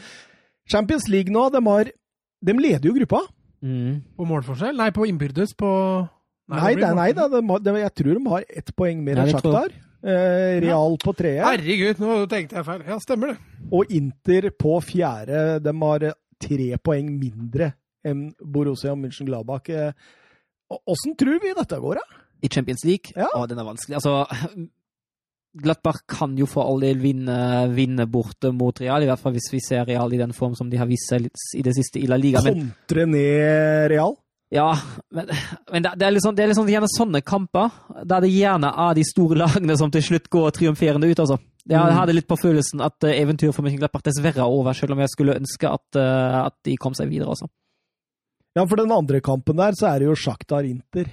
Champions 0.70 1.06
League 1.14 1.34
nå, 1.34 1.46
de 1.54 1.62
har 1.66 1.94
de 2.46 2.56
leder 2.56 2.88
jo 2.90 2.96
gruppa. 2.96 3.24
Mm. 3.66 4.00
På 4.16 4.26
målforskjell? 4.30 4.78
Nei, 4.80 4.90
på 4.96 5.08
innbyrdes 5.10 5.52
på 5.60 5.70
Nei, 6.50 6.74
nei, 6.80 6.94
nei 6.98 7.10
da, 7.14 7.28
de, 7.30 7.44
de, 7.62 7.74
jeg 7.78 7.94
tror 8.00 8.16
de 8.18 8.32
har 8.32 8.46
ett 8.58 8.72
poeng 8.74 9.04
mer 9.06 9.20
enn 9.22 9.28
Sjaktar. 9.30 9.74
Eh, 10.00 10.56
Real 10.64 10.96
på 10.98 11.14
tredje. 11.14 11.44
Herregud, 11.46 12.00
nå 12.02 12.16
tenkte 12.32 12.58
jeg 12.58 12.66
feil. 12.66 12.86
Ja, 12.88 12.98
stemmer 13.04 13.36
det. 13.36 13.68
Og 13.70 13.92
Inter 13.94 14.48
på 14.58 14.80
fjerde. 14.82 15.44
De 15.62 15.74
har 15.84 16.08
tre 16.42 16.70
poeng 16.82 17.12
mindre 17.20 17.74
enn 18.08 18.32
Borussia 18.42 18.96
München-Gladbach. 18.98 19.70
Åssen 20.80 21.14
tror 21.20 21.38
vi 21.44 21.54
dette 21.54 21.80
går, 21.84 22.02
da? 22.02 22.24
I 22.42 22.50
Champions 22.50 22.86
League? 22.88 23.14
Ja. 23.14 23.28
Å, 23.36 23.46
den 23.52 23.60
er 23.60 23.68
vanskelig. 23.68 24.00
Altså, 24.00 24.24
Glattberg 25.64 26.02
kan 26.10 26.38
jo 26.40 26.46
for 26.50 26.66
all 26.70 26.80
del 26.84 26.98
vinne, 27.02 27.36
vinne 27.76 28.06
borte 28.10 28.52
mot 28.56 28.80
Real, 28.82 29.04
i 29.04 29.10
hvert 29.10 29.20
fall 29.22 29.34
hvis 29.36 29.52
vi 29.54 29.60
ser 29.64 29.86
Real 29.90 30.14
i 30.14 30.20
den 30.22 30.34
form 30.34 30.56
som 30.56 30.70
de 30.72 30.78
har 30.82 30.88
vist 30.90 31.10
seg 31.12 31.28
i 31.56 31.62
det 31.66 31.76
siste 31.78 32.00
i 32.02 32.08
La 32.10 32.18
Liga. 32.20 32.42
Kontre 32.46 33.06
ned 33.10 33.90
Real. 33.92 34.16
ja, 34.52 34.72
men, 35.14 35.28
men 35.72 35.84
det, 35.86 35.92
det 36.02 36.08
er 36.08 36.12
liksom, 36.16 36.34
det 36.36 36.44
er 36.44 36.50
liksom 36.54 36.70
gjerne 36.72 36.88
sånne 36.90 37.22
kamper 37.22 37.70
der 38.10 38.24
det 38.26 38.32
gjerne 38.34 38.72
er 38.88 38.96
de 38.98 39.04
store 39.06 39.38
lagene 39.44 39.76
som 39.78 39.92
til 39.94 40.02
slutt 40.08 40.30
går 40.34 40.52
triumferende 40.58 41.10
ut, 41.12 41.20
altså. 41.26 41.38
Jeg 41.70 41.78
Mm. 41.78 41.94
hadde 42.00 42.14
litt 42.16 42.26
på 42.28 42.38
følelsen 42.40 42.82
at 42.82 43.04
eh, 43.06 43.20
eventyret 43.22 43.54
for 43.54 43.62
Mönchenglappach 43.62 44.02
dessverre 44.08 44.42
er 44.42 44.50
over, 44.50 44.74
selv 44.74 44.96
om 44.96 45.00
jeg 45.04 45.12
skulle 45.12 45.36
ønske 45.38 45.70
at, 45.70 45.98
eh, 46.02 46.38
at 46.48 46.56
de 46.66 46.74
kom 46.82 46.96
seg 46.98 47.12
videre 47.12 47.30
altså. 47.30 47.46
Ja, 48.58 48.64
for 48.66 48.80
den 48.82 48.90
andre 48.92 49.20
kampen 49.22 49.60
der, 49.60 49.76
så 49.78 49.92
er 49.92 50.00
det 50.02 50.08
jo 50.08 50.16
Sjaktar 50.18 50.66
Inter. 50.66 51.06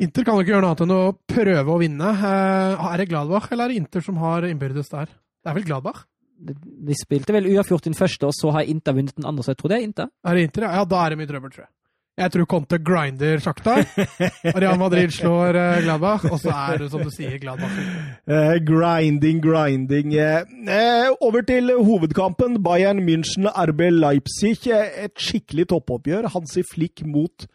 Inter 0.00 0.24
kan 0.24 0.38
jo 0.38 0.44
ikke 0.44 0.54
gjøre 0.54 0.64
noe 0.64 0.70
annet 0.72 0.84
enn 0.86 0.94
å 0.94 1.00
prøve 1.28 1.74
å 1.74 1.80
vinne. 1.80 2.12
Eh, 2.16 2.86
er 2.90 3.02
det 3.02 3.10
Gladbach 3.10 3.50
eller 3.50 3.66
er 3.66 3.74
det 3.74 3.82
Inter 3.82 4.04
som 4.04 4.20
har 4.22 4.46
innbyrdes 4.48 4.88
der? 4.92 5.10
Det 5.12 5.52
er 5.52 5.58
vel 5.58 5.66
Gladbach? 5.68 6.06
De, 6.40 6.94
spilte 6.96 7.34
vel 7.36 7.50
uavgjort 7.50 7.84
den 7.84 7.96
første, 7.98 8.30
og 8.30 8.32
så 8.32 8.54
har 8.56 8.68
Inter 8.70 8.96
vunnet 8.96 9.12
den 9.18 9.28
andre, 9.28 9.44
så 9.44 9.52
jeg 9.52 9.60
tror 9.60 9.72
det 9.72 9.76
er 9.76 9.84
Inter. 9.84 10.08
Er 10.24 10.38
det 10.38 10.46
Inter? 10.48 10.66
Ja, 10.72 10.86
da 10.88 11.02
er 11.04 11.12
det 11.12 11.20
mye 11.20 11.28
trøbbel, 11.28 11.52
tror 11.52 11.66
jeg. 11.66 11.72
Jeg 12.20 12.32
tror 12.34 12.48
Conte 12.52 12.78
grinder 12.84 13.40
Shakhtar. 13.40 13.84
og 14.50 14.58
Real 14.62 14.80
Madrid 14.80 15.12
slår 15.14 15.56
eh, 15.56 15.82
Gladbach, 15.84 16.24
og 16.28 16.40
så 16.40 16.52
er 16.52 16.82
det 16.82 16.90
som 16.92 17.04
du 17.04 17.12
sier, 17.12 17.36
Gladbach. 17.40 17.76
Eh, 18.24 18.56
grinding, 18.64 19.40
grinding. 19.44 20.16
Eh, 20.16 20.48
eh, 20.64 21.12
over 21.20 21.44
til 21.48 21.72
hovedkampen. 21.76 22.58
Bayern 22.64 23.00
München, 23.04 23.48
RB 23.48 23.86
Leipzig. 24.00 24.66
Et 24.68 25.16
skikkelig 25.16 25.70
toppoppgjør. 25.72 26.28
Hansi 26.34 26.64
Flick 26.72 27.04
mot 27.08 27.48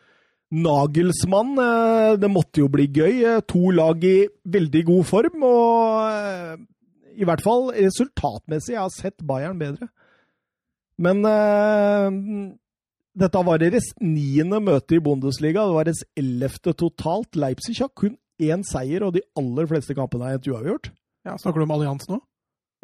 Nagelsmann. 0.54 1.56
Eh, 1.58 2.18
det 2.22 2.30
måtte 2.32 2.62
jo 2.62 2.70
bli 2.72 2.88
gøy. 2.88 3.24
Eh, 3.26 3.42
to 3.50 3.72
lag 3.76 4.04
i 4.06 4.28
veldig 4.46 4.84
god 4.88 5.08
form, 5.10 5.46
og 5.48 6.12
eh, 6.12 6.58
i 7.16 7.28
hvert 7.28 7.44
fall 7.44 7.72
resultatmessig. 7.76 8.76
Jeg 8.76 8.84
har 8.84 8.94
sett 8.94 9.26
Bayern 9.26 9.60
bedre. 9.60 9.90
Men 10.96 11.26
dette 13.16 13.40
var 13.44 13.60
deres 13.60 13.90
niende 14.00 14.62
møte 14.64 14.96
i 14.96 15.02
Bundesliga. 15.04 15.66
Det 15.68 15.76
var 15.76 15.88
deres 15.90 16.06
ellevte 16.16 16.72
totalt. 16.76 17.36
Leipzig 17.36 17.76
har 17.82 17.92
kun 17.92 18.16
én 18.40 18.64
seier, 18.68 19.04
og 19.04 19.16
de 19.16 19.24
aller 19.40 19.68
fleste 19.68 19.96
kampene 19.96 20.30
er 20.30 20.40
et 20.40 20.48
uavgjort. 20.48 20.92
Ja, 21.28 21.36
Snakker 21.42 21.64
du 21.64 21.68
om 21.68 21.76
allians 21.76 22.08
nå? 22.12 22.22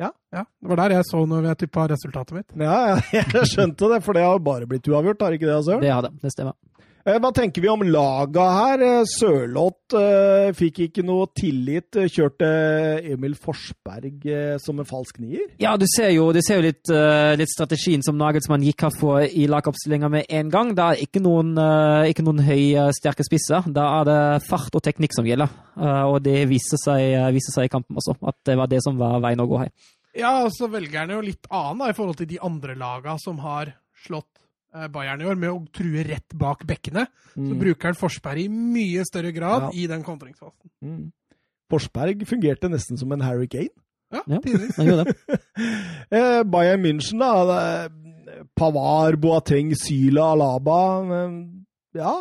Ja. 0.01 0.09
ja. 0.33 0.45
Det 0.59 0.71
var 0.71 0.79
der 0.81 0.95
jeg 0.95 1.05
så 1.07 1.21
når 1.29 1.51
jeg 1.51 1.59
tippa 1.65 1.85
resultatet 1.91 2.35
mitt. 2.39 2.53
Ja, 2.57 2.77
ja, 2.95 2.99
jeg 3.21 3.49
skjønte 3.51 3.91
det, 3.91 4.01
for 4.05 4.17
det 4.17 4.23
har 4.25 4.39
bare 4.43 4.67
blitt 4.69 4.87
uavgjort, 4.89 5.21
har 5.21 5.37
ikke 5.37 5.49
det, 5.49 5.59
Søren? 5.67 5.83
Det 5.83 5.91
har 5.93 6.07
det, 6.07 6.13
det 6.23 6.33
stemmer. 6.33 6.55
Eh, 7.01 7.17
Hva 7.17 7.31
tenker 7.33 7.63
vi 7.63 7.69
om 7.71 7.81
laga 7.81 8.43
her? 8.53 8.81
Eh, 8.85 9.07
Sørloth 9.09 9.95
eh, 9.97 10.51
fikk 10.53 10.83
ikke 10.85 11.03
noe 11.05 11.25
tillit. 11.33 11.97
Kjørte 12.13 12.49
Emil 13.09 13.33
Forsberg 13.39 14.27
som 14.61 14.81
en 14.81 14.87
falsk 14.87 15.17
nier? 15.23 15.47
Ja, 15.61 15.73
du 15.81 15.87
ser 15.89 16.11
jo, 16.13 16.27
du 16.35 16.41
ser 16.45 16.59
jo 16.59 16.67
litt, 16.67 16.91
litt 17.39 17.51
strategien 17.51 18.03
som 18.05 18.19
Nagelsmann 18.19 18.65
gikk 18.65 18.85
her 18.85 18.93
for 18.93 19.23
i 19.25 19.47
lagoppstillinga 19.49 20.11
med 20.13 20.29
en 20.29 20.51
gang. 20.53 20.73
Det 20.77 20.85
er 20.85 21.03
ikke 21.05 21.23
noen, 21.23 21.55
ikke 22.09 22.25
noen 22.25 22.43
høye, 22.45 22.87
sterke 22.97 23.25
spisser. 23.25 23.65
Da 23.73 23.87
er 24.01 24.09
det 24.09 24.19
fart 24.47 24.77
og 24.77 24.83
teknikk 24.85 25.15
som 25.17 25.27
gjelder. 25.27 25.51
Og 26.11 26.19
det 26.25 26.43
viser 26.51 26.79
seg, 26.81 27.15
viser 27.35 27.55
seg 27.55 27.69
i 27.69 27.73
kampen 27.73 27.97
også, 27.99 28.17
at 28.29 28.37
det 28.47 28.57
var 28.59 28.69
det 28.71 28.83
som 28.85 28.99
var 28.99 29.19
veien 29.23 29.41
å 29.41 29.49
gå 29.49 29.63
her. 29.63 29.73
Ja, 30.17 30.35
og 30.43 30.51
så 30.53 30.67
velger 30.71 31.05
han 31.05 31.15
jo 31.15 31.23
litt 31.23 31.47
annen 31.49 31.85
da, 31.85 31.89
i 31.91 31.97
forhold 31.97 32.19
til 32.19 32.29
de 32.33 32.41
andre 32.43 32.75
laga 32.77 33.15
som 33.21 33.39
har 33.45 33.73
slått 34.05 34.40
Bayern 34.93 35.21
i 35.21 35.25
år, 35.27 35.35
med 35.35 35.49
å 35.51 35.65
true 35.75 36.03
rett 36.07 36.33
bak 36.39 36.63
bekkene. 36.67 37.07
Så 37.35 37.55
bruker 37.59 37.89
han 37.91 37.97
Forsberg 37.99 38.45
i 38.45 38.49
mye 38.49 39.03
større 39.07 39.31
grad 39.35 39.67
Ja. 39.67 39.71
i 39.73 39.87
den 39.87 40.03
kontringsfasen. 40.03 40.69
Mm. 40.83 41.11
Forsberg 41.71 42.25
fungerte 42.27 42.69
nesten 42.71 42.97
som 42.99 43.11
en 43.11 43.21
Harry 43.21 43.47
Kane. 43.47 43.69
Ja, 44.11 44.21
Ja. 44.27 44.39
tidvis. 44.43 44.75
Han 44.77 44.85
gjorde 44.87 45.05
det. 45.05 45.15
Eh, 46.11 46.43
Bayern 46.43 46.81
München, 46.83 47.19
da. 47.19 47.89
er 48.59 49.15
Boateng, 49.17 49.73
Syla, 49.75 50.31
Alaba. 50.33 50.79
eh, 51.03 51.45
Ja, 51.93 52.11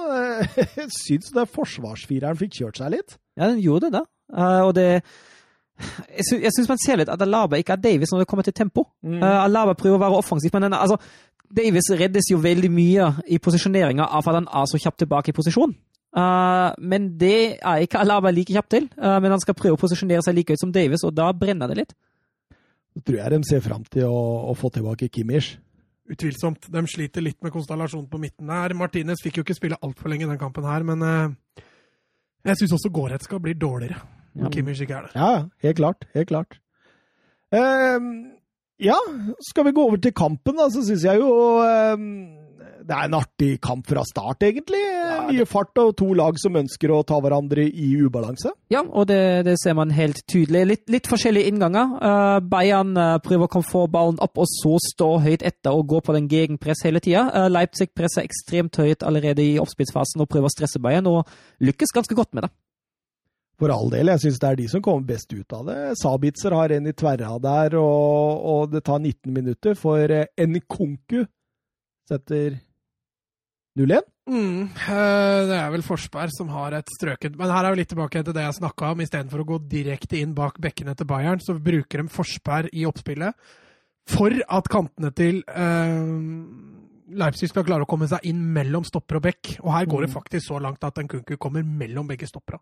eh, 0.41 0.47
jeg 0.77 0.89
syns 1.07 1.31
det 1.35 1.49
forsvarsfireren 1.51 2.37
fikk 2.39 2.53
kjørt 2.61 2.77
seg 2.79 2.91
litt. 2.91 3.19
Ja, 3.37 3.47
den 3.49 3.61
gjorde 3.63 3.91
det. 3.91 4.01
da. 4.33 4.65
og 4.67 4.75
det 4.75 5.03
Jeg, 5.81 6.25
sy 6.29 6.37
syns 6.53 6.69
man 6.69 6.79
ser 6.79 6.97
litt 7.01 7.09
at 7.09 7.23
Alaba 7.25 7.57
ikke 7.57 7.73
er 7.73 7.81
Davis 7.81 8.11
når 8.13 8.21
det 8.21 8.27
kommer 8.29 8.45
til 8.45 8.53
tempo. 8.53 8.85
Mm. 9.03 9.23
Eh, 9.23 9.45
Alaba 9.47 9.73
prøver 9.75 9.97
å 9.97 10.03
være 10.03 10.19
offensiv, 10.21 10.51
men 10.53 10.63
den, 10.69 10.75
altså, 10.77 10.99
Davis 11.51 11.91
reddes 11.99 12.31
jo 12.31 12.39
veldig 12.43 12.71
mye 12.71 13.07
i 13.27 13.41
posisjoneringa 13.43 14.07
av 14.07 14.27
at 14.29 14.39
han 14.39 14.47
er 14.47 14.69
så 14.71 14.79
kjapt 14.79 15.01
tilbake 15.03 15.33
i 15.33 15.37
posisjon. 15.37 15.73
Uh, 16.11 16.75
men 16.83 17.13
det 17.19 17.59
er 17.59 17.85
ikke 17.85 18.01
Alaba 18.03 18.33
like 18.35 18.55
kjapp 18.55 18.71
til. 18.71 18.87
Uh, 18.99 19.19
men 19.23 19.35
han 19.35 19.43
skal 19.43 19.57
prøve 19.59 19.79
å 19.79 19.81
posisjonere 19.81 20.23
seg 20.27 20.37
like 20.37 20.55
høyt 20.55 20.63
som 20.63 20.75
Davis, 20.75 21.05
og 21.07 21.15
da 21.15 21.31
brenner 21.35 21.71
det 21.71 21.81
litt. 21.83 21.97
Så 22.95 23.03
tror 23.07 23.21
jeg 23.21 23.35
de 23.35 23.41
ser 23.47 23.63
fram 23.65 23.85
til 23.87 24.07
å, 24.11 24.23
å 24.51 24.55
få 24.59 24.71
tilbake 24.75 25.11
Kimmich. 25.15 25.53
Utvilsomt. 26.11 26.67
De 26.75 26.83
sliter 26.91 27.23
litt 27.23 27.39
med 27.43 27.55
konstellasjonen 27.55 28.09
på 28.11 28.19
midten 28.19 28.51
her. 28.51 28.75
Martinez 28.79 29.23
fikk 29.23 29.39
jo 29.39 29.47
ikke 29.47 29.59
spille 29.59 29.79
altfor 29.79 30.11
lenge 30.11 30.27
i 30.27 30.31
den 30.33 30.41
kampen 30.41 30.67
her, 30.67 30.87
men 30.87 31.05
uh, 31.07 31.61
jeg 32.47 32.59
syns 32.63 32.75
også 32.79 32.91
Goretzka 32.95 33.39
blir 33.43 33.59
dårligere 33.59 34.01
Ja. 34.39 34.47
Kimmich 34.55 34.79
ikke 34.83 34.95
er 34.95 35.07
der. 35.09 35.15
Ja, 35.19 35.31
ja, 35.35 35.47
helt 35.67 35.79
klart. 35.81 36.05
Helt 36.15 36.29
klart. 36.31 36.61
Ehm, 37.51 38.11
ja, 38.81 38.99
skal 39.51 39.69
vi 39.69 39.77
gå 39.77 39.87
over 39.89 40.01
til 40.03 40.15
kampen, 40.17 40.57
da, 40.59 40.69
så 40.73 40.85
syns 40.87 41.05
jeg 41.07 41.21
jo 41.21 41.33
ehm, 41.65 42.07
det 42.91 42.97
er 42.97 43.07
en 43.07 43.17
artig 43.21 43.51
kamp 43.63 43.87
fra 43.87 44.03
start, 44.09 44.43
egentlig. 44.43 44.81
Mye 45.29 45.47
fart 45.47 45.79
og 45.79 45.93
to 46.01 46.09
lag 46.17 46.39
som 46.43 46.57
ønsker 46.59 46.91
å 46.91 47.03
ta 47.07 47.21
hverandre 47.23 47.67
i 47.69 47.91
ubalanse. 48.01 48.51
Ja, 48.73 48.83
og 48.83 49.07
det, 49.11 49.21
det 49.47 49.55
ser 49.63 49.77
man 49.79 49.93
helt 49.95 50.23
tydelig. 50.31 50.65
Litt, 50.67 50.85
litt 50.91 51.11
forskjellige 51.11 51.53
innganger. 51.53 51.93
Eh, 52.09 52.39
Bayern 52.51 52.97
eh, 52.99 53.19
prøver 53.23 53.61
å 53.61 53.63
få 53.67 53.85
ballen 53.93 54.19
opp, 54.25 54.41
og 54.43 54.49
så 54.51 54.75
stå 54.89 55.11
høyt 55.23 55.45
etter 55.47 55.77
og 55.77 55.87
gå 55.93 56.01
på 56.07 56.17
den 56.17 56.27
gegenpress 56.33 56.83
hele 56.89 57.03
tida. 57.05 57.29
Leipzig 57.53 57.93
presser 57.95 58.27
ekstremt 58.27 58.81
høyt 58.81 59.07
allerede 59.07 59.45
i 59.45 59.61
oppspillsfasen 59.63 60.25
og 60.25 60.31
prøver 60.33 60.51
å 60.51 60.57
stresse 60.57 60.83
Bayern, 60.83 61.11
og 61.11 61.31
lykkes 61.63 61.95
ganske 61.95 62.19
godt 62.19 62.35
med 62.35 62.49
det. 62.49 62.55
For 63.61 63.73
all 63.75 63.91
del, 63.93 64.09
jeg 64.09 64.23
syns 64.23 64.39
det 64.41 64.49
er 64.49 64.57
de 64.57 64.67
som 64.73 64.83
kommer 64.85 65.05
best 65.11 65.33
ut 65.37 65.53
av 65.53 65.67
det. 65.69 65.77
Sabitzer 66.01 66.55
har 66.57 66.73
en 66.73 66.89
i 66.89 66.95
tverra 66.97 67.35
der, 67.45 67.77
og, 67.77 68.47
og 68.53 68.73
det 68.73 68.81
tar 68.87 69.03
19 69.03 69.35
minutter, 69.37 69.77
for 69.77 70.01
eh, 70.17 70.31
Nkunku 70.41 71.27
setter 72.09 72.57
0-1. 73.77 74.09
Mm, 74.31 74.63
eh, 74.65 75.41
det 75.51 75.59
er 75.59 75.71
vel 75.75 75.85
Forsberg 75.85 76.33
som 76.33 76.51
har 76.55 76.77
et 76.77 76.91
strøkent 76.95 77.35
Men 77.41 77.51
her 77.51 77.67
er 77.67 77.75
vi 77.75 77.81
litt 77.81 77.91
tilbake 77.91 78.21
til 78.23 78.35
det 78.37 78.45
jeg 78.45 78.59
snakka 78.61 78.93
om. 78.95 79.03
Istedenfor 79.05 79.43
å 79.43 79.49
gå 79.53 79.59
direkte 79.73 80.21
inn 80.21 80.33
bak 80.37 80.61
bekkene 80.63 80.95
til 80.97 81.09
Bayern, 81.11 81.43
så 81.43 81.57
bruker 81.59 82.03
de 82.05 82.13
Forsberg 82.15 82.73
i 82.73 82.87
oppspillet 82.89 83.57
for 84.11 84.35
at 84.35 84.69
kantene 84.73 85.11
til 85.15 85.43
eh, 85.53 86.05
Leipzig 87.21 87.51
skal 87.51 87.67
klare 87.67 87.85
å 87.85 87.91
komme 87.91 88.09
seg 88.11 88.25
inn 88.31 88.41
mellom 88.55 88.87
stopper 88.87 89.19
og 89.19 89.27
bekk. 89.27 89.57
Og 89.65 89.73
her 89.75 89.91
går 89.91 90.07
det 90.07 90.11
Mm. 90.11 90.17
faktisk 90.17 90.47
så 90.47 90.61
langt 90.63 90.85
at 90.87 90.99
Nkunku 91.03 91.37
kommer 91.37 91.67
mellom 91.67 92.09
begge 92.09 92.29
stoppera. 92.31 92.59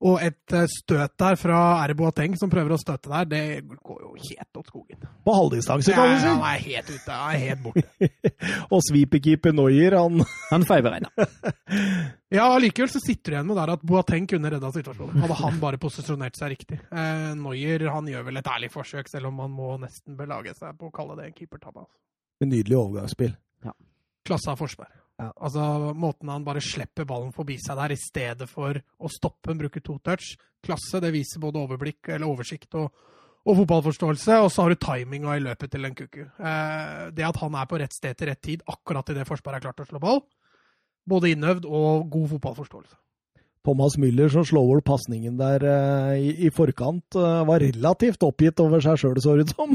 Og 0.00 0.16
et 0.24 0.54
eh, 0.56 0.64
støt 0.72 1.12
der 1.20 1.36
fra 1.36 1.56
Erbo 1.84 2.06
Boateng, 2.06 2.32
som 2.40 2.48
prøver 2.48 2.72
å 2.72 2.78
støtte 2.80 3.10
der, 3.12 3.26
det 3.28 3.40
går 3.84 3.98
jo 4.00 4.14
helt 4.16 4.56
åt 4.56 4.70
skogen. 4.70 5.02
På 5.26 5.34
halvdistanse, 5.36 5.92
kan 5.92 6.08
du 6.08 6.14
Ja, 6.14 6.20
si. 6.22 6.30
Han 6.30 6.46
er 6.48 6.62
helt 6.64 6.88
ute. 6.94 7.18
Han 7.18 7.34
er 7.34 7.42
helt 7.42 7.62
borte. 7.66 8.08
Og 8.74 8.80
sweeperkeeper 8.88 9.52
Neuer, 9.52 9.98
han 10.00 10.24
Han 10.54 10.64
feilberegna. 10.68 11.12
Ja, 12.30 12.44
allikevel 12.54 12.86
så 12.92 13.00
sitter 13.02 13.32
du 13.32 13.34
igjen 13.34 13.48
med 13.48 13.56
der 13.58 13.72
at 13.74 13.82
Boateng 13.82 14.28
kunne 14.30 14.52
redda 14.54 14.68
situasjonen. 14.70 15.18
Hadde 15.24 15.36
han 15.40 15.56
bare 15.58 15.80
posisjonert 15.82 16.36
seg 16.38 16.52
riktig. 16.52 16.76
Eh, 16.94 17.32
Neuer 17.34 17.88
han 17.90 18.06
gjør 18.06 18.28
vel 18.28 18.38
et 18.38 18.50
ærlig 18.54 18.68
forsøk, 18.70 19.10
selv 19.10 19.32
om 19.32 19.40
han 19.42 19.50
må 19.50 19.72
nesten 19.82 20.14
belage 20.16 20.54
seg 20.54 20.78
på 20.78 20.88
å 20.88 20.94
kalle 20.94 21.16
det 21.18 21.26
en 21.26 21.34
keepertabbe. 21.34 21.82
Altså. 21.82 22.46
nydelig 22.46 22.78
overgangsspill. 22.78 23.34
Klasse 24.30 24.52
av 24.52 24.60
Forsberg. 24.62 24.92
Ja. 25.20 25.28
Altså, 25.36 25.62
måten 26.00 26.30
han 26.32 26.44
bare 26.46 26.62
slipper 26.64 27.04
ballen 27.08 27.34
forbi 27.36 27.58
seg 27.60 27.76
der, 27.76 27.92
i 27.92 28.00
stedet 28.00 28.48
for 28.48 28.76
å 28.76 29.10
stoppe, 29.12 29.56
bruke 29.58 29.82
to 29.84 29.98
touch. 30.04 30.32
Klasse, 30.64 31.00
det 31.02 31.12
viser 31.12 31.42
både 31.42 31.60
overblikk, 31.60 32.08
eller 32.08 32.28
oversikt 32.30 32.78
og, 32.80 32.88
og 33.44 33.58
fotballforståelse. 33.62 34.38
Og 34.40 34.48
så 34.52 34.64
har 34.64 34.72
du 34.72 34.80
timinga 34.80 35.36
i 35.36 35.44
løpet 35.44 35.74
til 35.74 35.84
en 35.88 35.96
kuku. 35.98 36.22
Eh, 36.24 37.04
det 37.16 37.26
at 37.28 37.40
han 37.42 37.58
er 37.60 37.68
på 37.68 37.80
rett 37.82 37.96
sted 37.96 38.16
til 38.16 38.32
rett 38.32 38.40
tid, 38.48 38.64
akkurat 38.70 39.12
idet 39.12 39.28
Forsberg 39.28 39.60
er 39.60 39.66
klart 39.66 39.80
til 39.80 39.88
å 39.88 39.92
slå 39.92 40.02
ball. 40.02 40.24
Både 41.10 41.32
innøvd 41.34 41.68
og 41.68 42.08
god 42.12 42.28
fotballforståelse. 42.36 42.96
Thomas 43.66 43.98
Müller 44.00 44.30
som 44.32 44.44
slår 44.48 44.70
over 44.70 44.80
pasningen 44.84 45.34
der 45.36 45.64
eh, 45.68 46.14
i, 46.30 46.30
i 46.46 46.52
forkant, 46.54 47.12
eh, 47.12 47.42
var 47.48 47.60
relativt 47.60 48.24
oppgitt 48.24 48.60
over 48.64 48.80
seg 48.80 48.96
sjøl, 49.02 49.20
så 49.20 49.36
ut 49.36 49.52
som. 49.52 49.74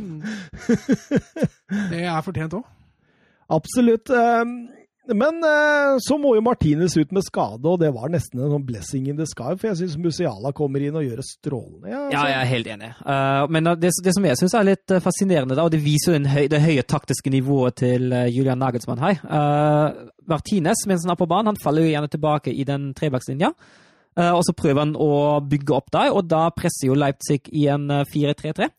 Det 1.92 2.02
er 2.02 2.26
fortjent 2.26 2.58
òg. 2.58 2.66
Absolutt. 3.54 4.10
eh, 4.10 4.42
Men 5.14 5.44
eh, 5.45 5.95
så 6.02 6.18
må 6.18 6.32
jo 6.38 6.41
Martinez 6.45 6.95
ut 6.98 7.11
med 7.14 7.26
skade, 7.27 7.61
og 7.69 7.77
det 7.82 7.91
var 7.94 8.10
nesten 8.14 8.41
en 8.41 8.53
sånn 8.56 8.65
blessing 8.65 9.06
in 9.11 9.19
the 9.19 9.27
sky, 9.30 9.53
for 9.53 9.69
jeg 9.69 9.80
syns 9.84 9.99
Musiala 10.02 10.52
kommer 10.57 10.82
inn 10.82 10.98
og 10.98 11.06
gjør 11.06 11.22
det 11.22 11.27
strålende. 11.30 11.91
Ja, 11.91 11.99
Ja, 11.99 12.02
altså. 12.07 12.26
jeg 12.32 12.40
er 12.40 12.52
helt 12.56 12.72
enig. 12.76 12.91
Eh, 13.06 13.45
men 13.53 13.72
det, 13.82 13.94
det 14.07 14.15
som 14.18 14.26
jeg 14.26 14.41
syns 14.41 14.57
er 14.57 14.68
litt 14.72 14.95
eh, 14.95 15.03
fascinerende, 15.06 15.60
og 15.61 15.72
det 15.76 15.84
viser 15.86 16.18
høy, 16.32 16.44
det 16.52 16.64
høye 16.65 16.86
taktiske 16.90 17.34
nivået 17.34 17.80
til 17.84 18.11
eh, 18.15 18.27
Julian 18.34 18.61
Nagelsmann 18.61 19.03
her 19.03 19.22
Martinez, 20.26 20.86
mens 20.90 21.06
han 21.06 21.14
er 21.14 21.19
på 21.19 21.27
banen, 21.30 21.53
han 21.53 21.61
faller 21.61 21.86
jo 21.86 21.91
gjerne 21.91 22.10
tilbake 22.10 22.53
i 22.53 22.65
den 22.65 22.94
trebackslinja. 22.98 23.52
Eh, 24.15 24.32
og 24.32 24.44
så 24.48 24.56
prøver 24.56 24.86
han 24.86 24.95
å 24.95 25.41
bygge 25.44 25.76
opp 25.76 25.91
der, 25.94 26.14
og 26.15 26.30
da 26.32 26.48
presser 26.56 26.90
jo 26.90 26.98
Leipzig 26.98 27.41
i 27.52 27.68
en 27.72 27.90
eh, 27.91 28.06
4-3-3. 28.14 28.69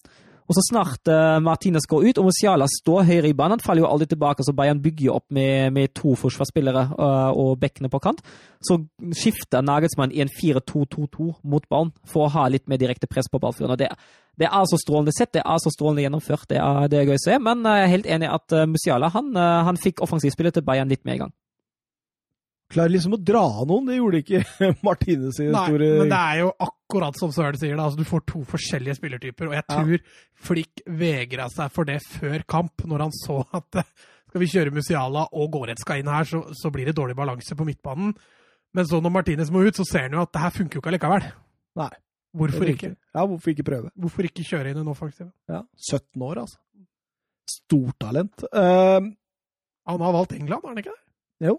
Og 0.46 0.54
så 0.54 0.62
snart 0.68 1.10
uh, 1.10 1.38
Martinez 1.42 1.88
går 1.90 2.08
ut, 2.08 2.18
og 2.20 2.28
Musiala 2.28 2.68
står 2.70 3.06
høyere 3.08 3.30
i 3.32 3.36
banen, 3.36 3.56
han 3.56 3.64
faller 3.64 3.82
jo 3.82 3.90
aldri 3.90 4.06
tilbake, 4.12 4.44
så 4.46 4.54
Bayern 4.54 4.82
bygger 4.82 5.08
jo 5.08 5.16
opp 5.18 5.26
med, 5.34 5.72
med 5.74 5.94
to 5.98 6.14
forsvarsspillere 6.18 6.84
uh, 6.92 7.30
og 7.34 7.56
bekkene 7.62 7.90
på 7.90 8.00
kant. 8.04 8.22
Så 8.62 8.78
skifter 9.18 9.64
Nagelsmann 9.66 10.14
i 10.14 10.22
en 10.22 10.30
4-2-2-2 10.30 11.32
mot 11.42 11.66
ballen 11.70 11.90
for 12.06 12.26
å 12.26 12.32
ha 12.36 12.46
litt 12.52 12.68
mer 12.70 12.80
direkte 12.80 13.10
press 13.10 13.30
på 13.32 13.40
ballfyren. 13.42 13.74
og 13.74 13.80
det, 13.80 13.90
det 14.38 14.46
er 14.46 14.70
så 14.70 14.78
strålende 14.78 15.14
sett, 15.16 15.34
det 15.34 15.42
er 15.42 15.62
så 15.62 15.72
strålende 15.74 16.06
gjennomført, 16.06 16.46
det 16.52 16.60
er, 16.62 16.86
det 16.92 17.00
er 17.00 17.10
gøy 17.10 17.18
å 17.18 17.24
se. 17.26 17.40
Men 17.42 17.66
jeg 17.66 17.82
er 17.82 17.94
helt 17.96 18.12
enig 18.18 18.30
at 18.30 18.56
Musiala 18.70 19.10
han, 19.14 19.34
han 19.36 19.80
fikk 19.80 20.04
offensivspillet 20.06 20.58
til 20.58 20.66
Bayern 20.66 20.92
litt 20.92 21.04
mer 21.08 21.18
i 21.18 21.24
gang. 21.24 21.34
Klarer 22.72 22.90
liksom 22.90 23.14
å 23.14 23.18
dra 23.22 23.44
noen, 23.68 23.84
det 23.86 23.96
gjorde 24.00 24.20
ikke 24.24 24.40
Martinez 24.86 25.36
i 25.38 25.44
Nei, 25.52 25.64
store 25.68 25.90
men 26.00 26.08
det 26.10 26.18
er 26.18 26.40
jo 26.40 26.48
akkurat 26.66 27.18
som 27.20 27.30
Søren 27.34 27.58
sier. 27.60 27.76
Da. 27.78 27.84
Altså, 27.86 28.00
du 28.02 28.08
får 28.08 28.24
to 28.26 28.40
forskjellige 28.50 28.96
spillertyper, 28.98 29.46
og 29.50 29.54
jeg 29.54 29.62
Ja. 29.62 29.76
tror 29.76 30.08
Flick 30.48 30.82
vegra 30.98 31.46
seg 31.54 31.70
for 31.72 31.86
det 31.88 32.00
før 32.04 32.42
kamp, 32.50 32.82
når 32.90 33.04
han 33.06 33.14
så 33.22 33.38
at 33.54 33.78
eh, 33.82 33.92
skal 34.26 34.42
vi 34.42 34.48
kjøre 34.50 34.74
Musiala 34.74 35.28
og 35.32 35.52
Goretzka 35.54 35.96
inn 36.00 36.10
her, 36.10 36.26
så, 36.26 36.42
så 36.58 36.72
blir 36.74 36.90
det 36.90 36.96
dårlig 36.98 37.14
balanse 37.16 37.54
på 37.56 37.64
midtbanen. 37.68 38.10
Men 38.76 38.84
så 38.90 38.98
når 39.00 39.14
Martinez 39.14 39.48
må 39.54 39.62
ut, 39.64 39.78
så 39.78 39.86
ser 39.86 40.08
han 40.08 40.18
jo 40.18 40.24
at 40.26 40.32
det 40.34 40.42
her 40.42 40.52
funker 40.58 40.76
jo 40.76 40.82
ikke 40.82 40.90
allikevel. 40.92 41.28
Nei. 41.78 41.92
Hvorfor 42.36 42.68
ikke? 42.68 42.90
Ja, 43.16 43.22
hvorfor 43.24 43.54
ikke 43.54 43.64
prøve? 43.64 43.88
Hvorfor 43.96 44.26
ikke 44.28 44.44
kjøre 44.44 44.74
inn 44.74 44.82
en 44.82 44.90
offensiv? 44.92 45.30
Ja, 45.48 45.62
17 45.86 46.20
år, 46.26 46.42
altså. 46.42 46.58
Stortalent. 47.48 48.42
Uh, 48.50 49.06
Han 49.86 50.02
har 50.02 50.12
valgt 50.18 50.34
England, 50.34 50.60
har 50.66 50.74
han 50.74 50.82
ikke 50.82 50.92
det? 50.92 51.54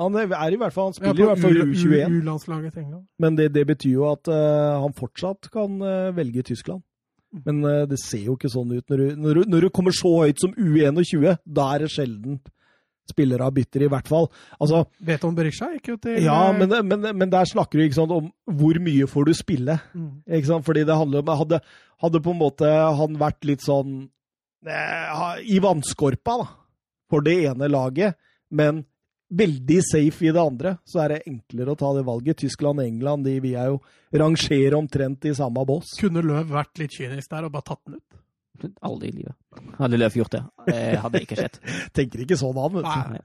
Han 0.00 0.16
er 0.18 0.54
i 0.54 0.58
hvert 0.58 0.74
fall, 0.74 0.90
han 0.90 0.96
Ja, 0.96 1.12
spiller 1.12 1.22
i 1.22 1.28
hvert 1.28 1.42
fall 1.44 1.60
U21, 1.60 2.16
U-landslaget 2.18 2.80
men 3.22 3.36
det, 3.38 3.52
det 3.54 3.62
betyr 3.68 3.92
jo 3.92 4.08
at 4.10 4.30
uh, 4.30 4.80
han 4.82 4.96
fortsatt 4.96 5.50
kan 5.54 5.76
uh, 5.82 6.10
velge 6.16 6.42
Tyskland. 6.50 6.82
Men 7.46 7.62
uh, 7.66 7.84
det 7.90 8.00
ser 8.02 8.26
jo 8.26 8.34
ikke 8.34 8.50
sånn 8.50 8.72
ut 8.74 8.90
når 8.90 9.00
du, 9.00 9.06
når, 9.22 9.38
du, 9.38 9.52
når 9.54 9.66
du 9.66 9.70
kommer 9.74 9.94
så 9.94 10.10
høyt 10.24 10.42
som 10.42 10.54
U21. 10.54 11.38
Da 11.46 11.68
er 11.74 11.84
det 11.84 11.92
sjelden 11.94 12.40
spillere 13.10 13.50
bytter, 13.52 13.84
i 13.84 13.90
hvert 13.92 14.08
fall. 14.08 14.30
Altså, 14.56 14.84
Beton 15.04 15.34
Berisha 15.36 15.68
gikk 15.74 15.90
jo 15.92 15.96
til 16.00 16.22
ja, 16.24 16.38
men, 16.56 16.72
men, 16.88 17.04
men 17.12 17.32
der 17.32 17.46
snakker 17.50 17.78
du 17.78 17.84
ikke 17.84 17.98
sant, 17.98 18.14
om 18.14 18.30
hvor 18.58 18.80
mye 18.80 19.06
får 19.10 19.28
du 19.28 19.34
spille. 19.36 19.76
mm. 19.92 20.10
Ikke 20.38 20.48
sant? 20.48 20.66
Fordi 20.66 20.86
det 20.88 20.96
handler 20.96 21.20
om 21.20 21.34
hadde, 21.42 21.60
hadde 22.00 22.22
på 22.24 22.32
en 22.32 22.40
måte 22.40 22.70
han 22.70 23.20
vært 23.20 23.44
litt 23.44 23.64
sånn 23.64 24.06
i 24.64 25.58
vannskorpa 25.60 26.38
da, 26.40 26.46
for 27.12 27.20
det 27.20 27.34
ene 27.50 27.68
laget, 27.68 28.16
men 28.48 28.86
veldig 29.30 29.78
safe 29.86 30.26
i 30.28 30.32
det 30.34 30.42
andre, 30.42 30.76
så 30.88 31.04
er 31.04 31.14
det 31.14 31.22
enklere 31.30 31.74
å 31.74 31.78
ta 31.80 31.92
det 31.96 32.04
valget. 32.06 32.42
Tyskland 32.44 32.82
og 32.82 32.86
England 32.86 33.26
de 33.28 33.38
vil 33.42 33.56
jeg 33.56 33.72
jo 33.72 33.80
rangere 34.24 34.78
omtrent 34.78 35.28
i 35.28 35.34
samme 35.36 35.64
bås. 35.68 35.96
Kunne 36.00 36.24
Løv 36.24 36.52
vært 36.54 36.82
litt 36.82 36.96
kynisk 36.96 37.30
der 37.32 37.48
og 37.48 37.54
bare 37.56 37.68
tatt 37.72 37.82
den 37.86 38.00
ut? 38.00 38.20
Aldri 38.86 39.10
i 39.10 39.16
livet. 39.20 39.36
Hadde 39.80 39.98
Løv 39.98 40.18
gjort 40.20 40.36
det. 40.36 40.42
hadde 40.68 41.14
Det 41.16 41.22
ikke 41.26 41.38
skjedd. 41.40 41.62
Tenker 41.96 42.26
ikke 42.26 42.38
sånn 42.38 42.60
han, 42.60 42.76
vet 42.78 42.90
du. 43.16 43.22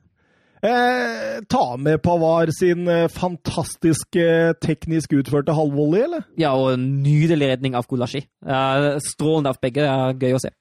Eh, 0.59 1.39
ta 1.47 1.77
med 1.79 2.01
Pavar 2.03 2.49
sin 2.51 2.87
eh, 2.91 3.05
fantastiske 3.07 4.25
teknisk 4.59 5.13
utførte 5.15 5.55
halvvolley, 5.55 6.01
eller? 6.03 6.25
Ja, 6.39 6.51
og 6.59 6.75
nydelig 6.81 7.53
redning 7.53 7.77
av 7.79 7.87
Gulashi. 7.87 8.25
Eh, 8.43 8.87
strålende 9.05 9.53
av 9.53 9.61
begge. 9.63 9.85
Det 9.85 9.93
er 9.93 10.17
gøy 10.19 10.35
å 10.35 10.41
se. 10.43 10.51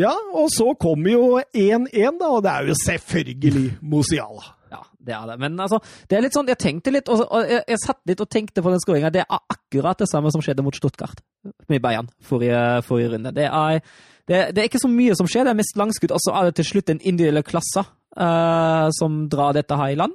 Ja, 0.00 0.14
og 0.36 0.48
så 0.54 0.72
kommer 0.80 1.12
jo 1.12 1.24
1-1, 1.40 2.16
da, 2.20 2.30
og 2.30 2.42
det 2.44 2.52
er 2.54 2.70
jo 2.70 2.76
selvfølgelig 2.84 3.66
Mosiala. 3.84 4.54
Ja, 4.70 4.80
det 5.06 5.14
er 5.16 5.26
det. 5.32 5.36
Men 5.42 5.58
altså, 5.60 5.80
det 6.08 6.16
er 6.16 6.24
litt 6.24 6.36
sånn, 6.36 6.48
jeg 6.48 6.60
tenkte 6.62 6.92
litt, 6.94 7.10
og, 7.10 7.24
jeg, 7.44 7.64
jeg 7.68 7.82
satt 7.82 8.00
litt 8.08 8.22
og 8.22 8.30
tenkte 8.30 8.62
på 8.62 8.72
den 8.72 8.82
skåringa. 8.82 9.10
Det 9.12 9.24
er 9.24 9.42
akkurat 9.56 9.98
det 10.00 10.08
samme 10.10 10.30
som 10.32 10.44
skjedde 10.44 10.64
mot 10.64 10.76
Stuttgart 10.76 11.20
med 11.70 11.82
Bayern 11.82 12.10
forrige, 12.24 12.62
forrige 12.86 13.14
runde. 13.16 13.34
Det 13.36 13.48
er, 13.48 13.80
det, 14.30 14.42
det 14.54 14.62
er 14.62 14.70
ikke 14.70 14.82
så 14.82 14.92
mye 14.92 15.16
som 15.18 15.28
skjer, 15.30 15.48
det 15.48 15.54
er 15.54 15.60
mest 15.60 15.78
langskudd, 15.80 16.14
og 16.14 16.22
så 16.22 16.36
er 16.38 16.48
det 16.48 16.60
til 16.60 16.70
slutt 16.70 16.94
en 16.94 17.02
individuell 17.02 17.46
klasse 17.46 17.84
uh, 17.84 18.86
som 18.96 19.24
drar 19.32 19.56
dette 19.58 19.78
her 19.80 19.94
i 19.94 19.98
land. 19.98 20.14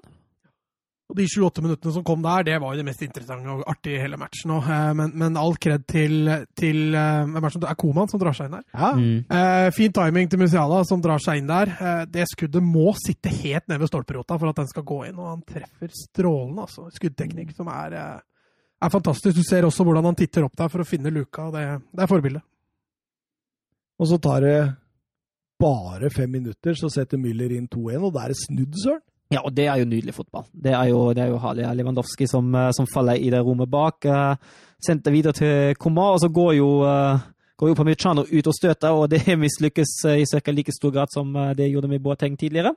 Og 1.05 1.15
de 1.19 1.27
28 1.29 1.61
minuttene 1.61 1.91
som 1.93 2.03
kom 2.03 2.23
der, 2.25 2.41
det 2.47 2.55
var 2.59 2.73
jo 2.73 2.79
det 2.81 2.85
mest 2.87 3.01
interessante 3.05 3.45
og 3.53 3.59
artige 3.69 3.99
i 3.99 4.01
hele 4.01 4.17
matchen. 4.17 4.49
Og, 4.55 4.63
eh, 4.73 4.93
men, 4.97 5.11
men 5.21 5.35
all 5.37 5.53
kred 5.61 5.83
til, 5.85 6.31
til 6.57 6.95
eh, 6.97 7.19
hvem 7.29 7.35
er 7.37 7.45
det 7.45 7.51
som- 7.53 7.61
det 7.61 7.69
er 7.69 7.77
Koman 7.77 8.09
som 8.09 8.19
drar 8.23 8.33
seg 8.33 8.47
inn 8.49 8.55
der. 8.57 8.63
Ja, 8.73 8.89
Eh, 9.65 9.69
fin 9.71 9.93
timing 9.93 10.29
til 10.31 10.39
Musiala 10.41 10.79
som 10.89 11.01
drar 11.05 11.21
seg 11.21 11.37
inn 11.43 11.47
der. 11.51 11.69
Eh, 11.77 12.05
det 12.09 12.25
skuddet 12.31 12.63
må 12.65 12.95
sitte 12.97 13.29
helt 13.29 13.67
ned 13.69 13.79
ved 13.83 13.87
stolperota 13.91 14.39
for 14.39 14.49
at 14.49 14.55
den 14.63 14.67
skal 14.67 14.83
gå 14.83 15.03
inn, 15.07 15.19
og 15.19 15.29
han 15.29 15.43
treffer 15.45 15.93
strålende. 15.93 16.65
altså. 16.65 16.89
Skuddteknikk 16.97 17.53
som 17.55 17.67
er, 17.69 17.93
eh, 17.93 18.19
er 18.81 18.89
fantastisk. 18.89 19.35
Du 19.37 19.43
ser 19.45 19.61
også 19.69 19.85
hvordan 19.85 20.05
han 20.09 20.15
titter 20.15 20.43
opp 20.49 20.55
der 20.57 20.69
for 20.73 20.79
å 20.81 20.89
finne 20.89 21.13
luka. 21.13 21.51
Det, 21.51 21.81
det 21.93 22.01
er 22.01 22.07
forbildet. 22.09 22.41
Og 23.99 24.07
så 24.09 24.17
tar 24.19 24.41
det 24.41 24.75
bare 25.61 26.09
fem 26.09 26.31
minutter, 26.33 26.73
så 26.73 26.89
setter 26.91 27.17
Müller 27.21 27.53
inn 27.55 27.67
2-1, 27.71 28.01
og 28.03 28.11
da 28.17 28.25
er 28.25 28.33
det 28.33 28.41
snudd, 28.41 28.73
søren. 28.81 29.05
Ja, 29.33 29.41
og 29.41 29.55
det 29.57 29.65
er 29.65 29.79
jo 29.81 29.87
nydelig 29.89 30.13
fotball. 30.13 30.45
Det 30.53 30.73
er 30.75 30.91
jo, 30.91 30.99
det 31.17 31.23
er 31.23 31.31
jo 31.33 31.39
herlig. 31.41 31.65
Lewandowski 31.79 32.27
som, 32.29 32.51
eh, 32.55 32.69
som 32.77 32.85
faller 32.89 33.17
i 33.17 33.31
det 33.33 33.41
rommet 33.41 33.71
bak. 33.71 34.05
Uh, 34.05 34.61
Sendt 34.85 35.05
det 35.07 35.13
videre 35.15 35.33
til 35.33 35.73
Komar, 35.81 36.13
og 36.13 36.21
så 36.21 36.27
går 36.29 36.51
jo, 36.59 36.67
uh, 36.85 37.23
går 37.57 37.71
jo 37.71 37.77
Pamicano 37.79 38.25
ut 38.27 38.47
og 38.51 38.53
støter, 38.53 38.93
og 38.93 39.09
det 39.09 39.23
mislykkes 39.45 39.97
i 40.13 40.25
ca. 40.29 40.51
like 40.53 40.73
stor 40.75 40.93
grad 40.93 41.09
som 41.13 41.33
det 41.57 41.71
gjorde 41.71 41.89
med 41.89 42.03
Boateng 42.03 42.37
tidligere. 42.37 42.75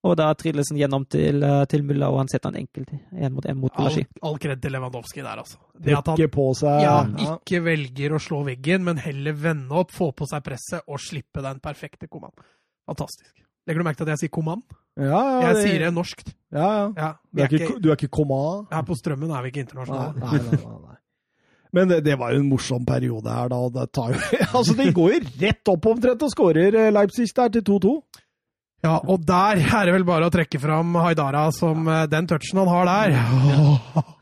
Og 0.00 0.16
da 0.16 0.30
trilles 0.32 0.70
han 0.72 0.78
gjennom 0.80 1.04
til, 1.04 1.44
til 1.68 1.82
Mulla, 1.84 2.08
og 2.08 2.22
han 2.22 2.30
setter 2.32 2.48
han 2.48 2.62
enkelt 2.62 2.88
én 2.88 3.34
mot 3.34 3.44
én 3.44 3.58
mot 3.60 3.68
All, 3.74 3.90
Gulashi. 3.90 4.06
all 4.24 4.38
kred 4.40 4.62
til 4.62 4.72
Lewandowski 4.72 5.20
der, 5.20 5.42
altså. 5.44 5.60
Det 5.76 5.92
at 5.98 6.08
han 6.08 6.32
på 6.32 6.46
seg 6.56 6.80
ja, 6.82 6.94
ja. 7.04 7.34
ikke 7.36 7.60
velger 7.66 8.16
å 8.16 8.22
slå 8.24 8.40
veggen, 8.48 8.88
men 8.88 8.98
heller 9.04 9.36
vende 9.36 9.76
opp, 9.76 9.92
få 9.92 10.08
på 10.16 10.26
seg 10.26 10.42
presset 10.48 10.88
og 10.88 11.04
slippe 11.04 11.44
den 11.44 11.60
perfekte 11.60 12.08
Koman. 12.08 12.32
Fantastisk. 12.88 13.44
Legger 13.68 13.84
du 13.84 13.86
merke 13.86 14.00
til 14.00 14.08
at 14.08 14.16
jeg 14.16 14.24
sier 14.24 14.34
Koman? 14.40 14.64
Ja, 15.00 15.20
ja, 15.40 15.40
Jeg 15.48 15.54
det- 15.56 15.64
sier 15.66 15.78
det 15.86 15.90
norskt. 15.96 16.32
Ja, 16.52 16.68
ja. 16.68 16.86
Ja, 16.96 17.10
Du 17.32 17.42
er 17.42 17.48
ikke, 17.56 17.80
du 17.80 17.90
er 17.90 17.96
ikke 17.96 18.10
komma? 18.10 18.40
her 18.70 18.82
på 18.84 18.96
Strømmen 18.98 19.30
er 19.36 19.42
vi 19.46 19.50
ikke 19.52 19.62
internasjonale. 19.64 20.18
nei, 20.18 20.38
nei, 20.38 20.58
nei, 20.60 20.78
nei. 20.88 20.96
Men 21.72 21.88
det, 21.88 22.00
det 22.04 22.16
var 22.18 22.32
jo 22.34 22.40
en 22.42 22.48
morsom 22.50 22.84
periode 22.84 23.30
her, 23.30 23.48
da. 23.52 23.60
Det 23.76 23.84
tar 23.94 24.10
jo, 24.12 24.18
altså, 24.58 24.74
de 24.76 24.88
går 24.92 25.12
jo 25.14 25.20
rett 25.44 25.70
opp 25.70 25.86
omtrent 25.86 26.22
og 26.26 26.32
skårer 26.34 26.74
eh, 26.74 26.90
Leipzig 26.90 27.28
der 27.36 27.48
til 27.54 27.62
2-2. 27.62 27.92
Ja, 28.82 28.96
og 29.06 29.22
der 29.28 29.60
er 29.60 29.84
det 29.86 29.92
vel 29.94 30.04
bare 30.08 30.26
å 30.26 30.32
trekke 30.32 30.58
fram 30.58 30.94
Haidara 30.96 31.50
som 31.52 31.86
eh, 31.86 32.06
den 32.10 32.26
touchen 32.26 32.58
han 32.64 32.68
har 32.68 32.90
der. 32.90 34.14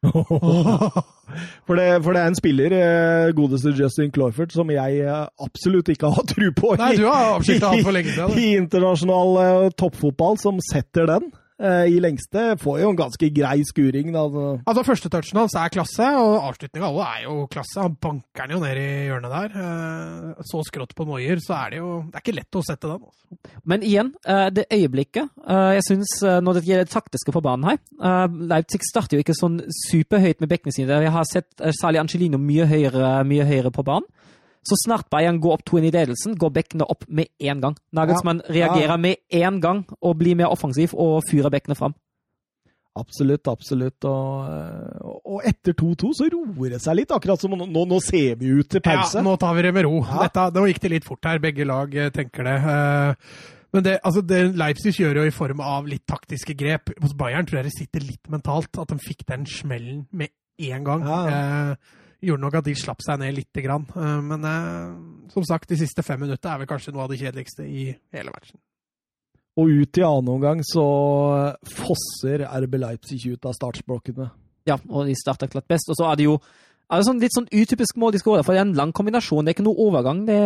For 1.66 1.78
det, 1.78 2.00
for 2.02 2.16
det 2.16 2.22
er 2.22 2.30
en 2.30 2.34
spiller, 2.34 2.72
eh, 2.74 3.32
godeste 3.36 3.70
Justin 3.78 4.10
Cloyford, 4.10 4.50
som 4.50 4.70
jeg 4.72 4.96
eh, 5.04 5.26
absolutt 5.44 5.92
ikke 5.92 6.10
har 6.10 6.26
tro 6.32 6.48
på 6.56 6.72
Nei, 6.80 6.96
du 6.98 7.04
har 7.06 7.36
avskilta 7.36 7.70
han 7.70 7.84
for 7.86 7.94
lenge 7.94 8.16
siden. 8.16 8.34
i 8.34 8.48
internasjonal 8.58 9.38
eh, 9.44 9.68
toppfotball, 9.78 10.40
som 10.42 10.58
setter 10.72 11.06
den 11.06 11.30
i 11.60 11.98
lengste. 12.00 12.54
Får 12.60 12.78
jo 12.80 12.90
en 12.90 12.96
ganske 12.98 13.28
grei 13.36 13.60
skuring, 13.68 14.12
da. 14.14 14.22
Altså, 14.64 14.84
Første 14.86 15.10
touchen 15.12 15.38
hans 15.42 15.54
er 15.60 15.68
klasse, 15.74 16.06
og 16.16 16.38
avslutninga 16.48 16.88
alle 16.88 17.04
er 17.18 17.24
jo 17.26 17.34
klasse. 17.52 17.82
Han 17.84 17.98
banker 18.00 18.48
den 18.48 18.56
jo 18.56 18.60
ned 18.64 18.80
i 18.80 18.86
hjørnet 19.10 19.34
der. 19.34 19.58
Eh, 19.60 20.42
Så 20.48 20.62
skrått 20.66 20.94
på 20.96 21.04
Noyer, 21.08 21.36
så 21.44 21.54
er 21.66 21.70
det 21.74 21.78
jo 21.82 21.90
Det 22.08 22.16
er 22.16 22.24
ikke 22.24 22.36
lett 22.38 22.56
å 22.58 22.62
sette 22.64 22.88
den. 22.88 23.02
Altså. 23.04 23.50
Men 23.64 23.84
igjen, 23.86 24.14
eh, 24.26 24.48
det 24.50 24.64
øyeblikket 24.72 25.28
eh, 25.46 25.72
Jeg 25.76 25.84
syns 25.86 26.14
når 26.42 26.54
det 26.58 26.64
gjelder 26.66 26.88
det 26.88 26.94
taktiske 26.96 27.30
på 27.36 27.42
banen 27.44 27.68
her 27.68 27.78
eh, 27.78 28.26
Leipzig 28.50 28.80
starter 28.88 29.18
jo 29.18 29.22
ikke 29.22 29.36
sånn 29.38 29.60
superhøyt 29.86 30.40
med 30.42 30.50
bekkene 30.50 30.74
sine. 30.74 31.02
Jeg 31.04 31.12
har 31.14 31.28
sett 31.30 31.46
eh, 31.60 31.70
særlig 31.76 32.00
Angelino 32.02 32.40
mye 32.42 32.66
høyere, 32.66 33.20
mye 33.28 33.46
høyere 33.46 33.70
på 33.74 33.84
banen. 33.86 34.08
Så 34.66 34.76
snart 34.84 35.08
Bayern 35.12 35.38
går 35.40 35.54
opp 35.56 35.62
2-1 35.70 35.86
i 35.88 35.90
ledelsen, 35.94 36.36
går 36.36 36.50
bekkene 36.58 36.84
opp 36.92 37.06
med 37.08 37.30
én 37.40 37.62
gang. 37.62 37.78
Nagelsmann 37.96 38.42
reagerer 38.48 38.98
med 39.00 39.22
én 39.32 39.60
gang 39.62 39.86
og 40.00 40.18
blir 40.20 40.36
mer 40.36 40.52
offensiv 40.52 40.92
og 40.92 41.22
fyrer 41.30 41.52
bekkene 41.52 41.78
fram. 41.78 41.94
Absolutt, 43.00 43.46
absolutt. 43.48 44.04
Og, 44.04 45.20
og 45.24 45.46
etter 45.48 45.76
2-2 45.78 46.10
så 46.18 46.26
roer 46.32 46.74
det 46.74 46.80
seg 46.82 46.98
litt, 46.98 47.14
akkurat 47.14 47.40
som 47.40 47.54
nå, 47.56 47.68
nå 47.70 48.00
ser 48.04 48.34
vi 48.40 48.50
ut 48.58 48.68
til 48.68 48.82
pause. 48.84 49.20
Ja, 49.20 49.24
nå 49.24 49.36
tar 49.40 49.54
vi 49.56 49.64
det 49.64 49.72
med 49.76 49.86
ro. 49.86 50.00
Ja. 50.02 50.26
Dette, 50.26 50.48
nå 50.58 50.66
gikk 50.68 50.82
det 50.84 50.92
litt 50.96 51.06
fort 51.08 51.24
her. 51.30 51.40
Begge 51.42 51.64
lag 51.68 51.94
eh, 51.94 52.10
tenker 52.14 52.48
det. 52.50 52.56
Eh, 52.74 53.32
Men 53.70 53.84
det, 53.86 53.94
altså 54.02 54.24
det 54.26 54.40
Leipzig 54.58 54.96
gjør 54.98 55.20
jo 55.22 55.28
i 55.30 55.32
form 55.34 55.60
av 55.62 55.86
litt 55.86 56.02
taktiske 56.10 56.56
grep. 56.58 56.90
Hos 57.00 57.14
Bayern 57.14 57.46
tror 57.46 57.60
jeg 57.60 57.70
det 57.70 57.76
sitter 57.78 58.02
litt 58.04 58.28
mentalt. 58.32 58.74
At 58.82 58.90
de 58.90 58.98
fikk 59.00 59.22
den 59.30 59.46
smellen 59.48 60.04
med 60.10 60.34
en 60.66 60.84
gang. 60.90 61.06
Ja. 61.06 61.20
Eh, 61.30 61.99
gjorde 62.24 62.44
nok 62.44 62.58
at 62.60 62.66
de 62.66 62.74
slapp 62.78 63.04
seg 63.04 63.20
ned 63.22 63.36
lite 63.36 63.64
grann. 63.64 63.86
Eh, 63.96 64.18
men 64.26 64.48
eh, 64.48 65.28
som 65.34 65.46
sagt, 65.46 65.70
de 65.70 65.78
siste 65.80 66.04
fem 66.06 66.20
minuttene 66.22 66.54
er 66.54 66.62
vel 66.62 66.70
kanskje 66.70 66.94
noe 66.94 67.06
av 67.06 67.12
det 67.12 67.20
kjedeligste 67.22 67.66
i 67.66 67.90
hele 68.14 68.34
matchen. 68.34 68.60
Og 69.60 69.70
ut 69.82 69.98
i 69.98 70.06
annen 70.06 70.32
omgang 70.32 70.64
så 70.64 70.86
fosser 71.66 72.46
RB 72.46 72.78
Leipzig 72.80 73.24
ut 73.34 73.46
av 73.48 73.56
startsblokkene. 73.56 74.30
Ja, 74.68 74.76
og 74.88 75.08
de 75.08 75.16
starter 75.18 75.50
klart 75.50 75.68
best. 75.68 75.90
Og 75.90 75.98
så 75.98 76.06
er 76.08 76.20
det 76.20 76.28
jo 76.28 76.38
er 76.90 76.98
det 76.98 77.06
sånn 77.06 77.20
litt 77.22 77.34
sånn 77.36 77.46
utypisk 77.54 77.98
mål 78.02 78.16
de 78.16 78.18
skårer, 78.18 78.42
for 78.42 78.50
det 78.50 78.60
er 78.60 78.66
en 78.66 78.78
lang 78.78 78.90
kombinasjon. 78.90 79.46
Det 79.46 79.52
er 79.52 79.54
ikke 79.54 79.66
noe 79.68 79.84
overgang. 79.84 80.24
Det, 80.26 80.38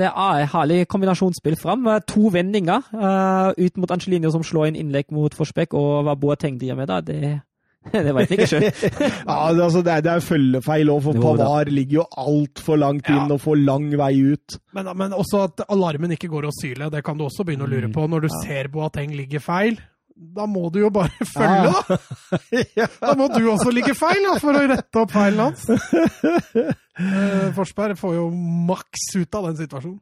det 0.00 0.08
er 0.08 0.38
et 0.40 0.52
herlig 0.54 0.78
kombinasjonsspill 0.88 1.58
fram. 1.60 1.84
To 2.08 2.30
vendinger 2.32 2.86
uh, 2.94 3.52
ut 3.52 3.76
mot 3.76 3.92
Angelino 3.92 4.32
som 4.32 4.44
slår 4.46 4.70
inn 4.70 4.78
innlegg 4.80 5.12
mot 5.12 5.36
Forsbekk, 5.36 5.76
og 5.76 6.06
hva 6.06 6.16
Boateng 6.16 6.56
driver 6.60 6.80
med 6.80 6.88
da, 6.88 7.02
det 7.04 7.34
det 7.92 8.12
veit 8.14 8.28
jeg 8.30 8.38
ikke 8.38 8.48
sjøl. 8.50 8.64
Ja, 9.30 9.36
altså, 9.48 9.80
det, 9.82 9.92
er, 9.94 10.02
det 10.04 10.10
er 10.12 10.24
følgefeil 10.24 10.90
òg, 10.92 10.98
for 11.06 11.16
Jo. 11.16 11.22
Pavar 11.24 11.70
ligger 11.72 12.00
jo 12.02 12.06
altfor 12.20 12.76
langt 12.78 13.08
inn 13.08 13.22
Ja. 13.22 13.28
og 13.32 13.40
får 13.40 13.62
lang 13.64 13.86
vei 13.96 14.12
ut. 14.34 14.58
Men, 14.76 14.90
men 15.00 15.14
også 15.16 15.44
at 15.48 15.62
alarmen 15.72 16.12
ikke 16.16 16.28
går 16.28 16.50
å 16.50 16.52
syle, 16.60 16.90
det 16.92 17.00
kan 17.06 17.16
du 17.16 17.24
også 17.24 17.46
begynne 17.48 17.64
å 17.64 17.70
lure 17.72 17.88
Mm. 17.88 17.94
på. 17.96 18.04
Når 18.12 18.26
du 18.26 18.28
ser 18.42 18.68
Boateng 18.68 19.16
ligger 19.16 19.40
feil, 19.40 19.80
da 20.20 20.44
må 20.44 20.68
du 20.70 20.80
jo 20.82 20.90
bare 20.92 21.24
følge, 21.32 21.72
Ja. 22.76 22.84
da! 22.84 22.90
Da 23.00 23.14
må 23.16 23.30
du 23.32 23.40
også 23.48 23.72
ligge 23.72 23.94
feil, 23.96 24.20
da, 24.28 24.36
for 24.42 24.52
å 24.60 24.66
rette 24.68 25.00
opp 25.00 25.10
feilen 25.16 25.40
hans. 25.40 25.64
Eh, 27.00 27.50
Forsberg 27.56 27.96
får 27.96 28.14
jo 28.18 28.26
maks 28.68 29.06
ut 29.16 29.34
av 29.40 29.46
den 29.48 29.56
situasjonen. 29.62 29.98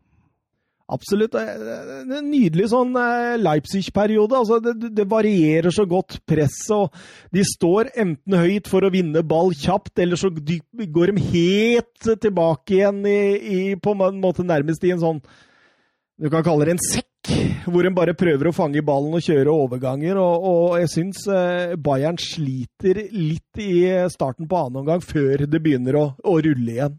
Absolutt. 0.88 1.34
Er 1.36 2.06
En 2.16 2.30
nydelig 2.30 2.70
sånn 2.72 2.94
eh, 2.96 3.34
Leipzig-periode. 3.40 4.38
Altså, 4.38 4.58
det, 4.64 4.92
det 4.96 5.04
varierer 5.10 5.72
så 5.74 5.84
godt, 5.88 6.20
presset. 6.28 6.72
og 6.72 7.34
De 7.34 7.44
står 7.44 7.90
enten 7.92 8.38
høyt 8.40 8.70
for 8.72 8.86
å 8.86 8.92
vinne 8.92 9.24
ball 9.26 9.52
kjapt, 9.52 9.98
eller 10.00 10.20
så 10.20 10.30
går 10.32 11.12
de 11.12 11.26
helt 11.34 12.08
tilbake 12.22 12.78
igjen 12.78 13.02
i, 13.04 13.20
i, 13.36 13.60
på 13.76 13.92
en 13.92 14.22
måte 14.22 14.46
nærmest 14.46 14.86
i 14.88 14.94
en 14.94 15.04
sånn 15.04 15.20
Du 16.18 16.30
kan 16.32 16.42
kalle 16.42 16.66
det 16.66 16.72
en 16.74 16.82
sekk, 16.82 17.34
hvor 17.68 17.84
de 17.84 17.92
bare 17.94 18.16
prøver 18.18 18.48
å 18.48 18.54
fange 18.56 18.82
ballen 18.82 19.12
og 19.14 19.22
kjøre 19.22 19.52
overganger. 19.52 20.16
Og, 20.18 20.46
og 20.48 20.78
jeg 20.80 20.92
syns 20.94 21.20
eh, 21.28 21.76
Bayern 21.76 22.16
sliter 22.18 23.04
litt 23.12 23.60
i 23.60 23.84
starten 24.10 24.48
på 24.48 24.64
annen 24.64 24.80
omgang, 24.80 25.04
før 25.04 25.44
det 25.44 25.60
begynner 25.62 26.00
å, 26.00 26.06
å 26.24 26.38
rulle 26.40 26.72
igjen. 26.78 26.96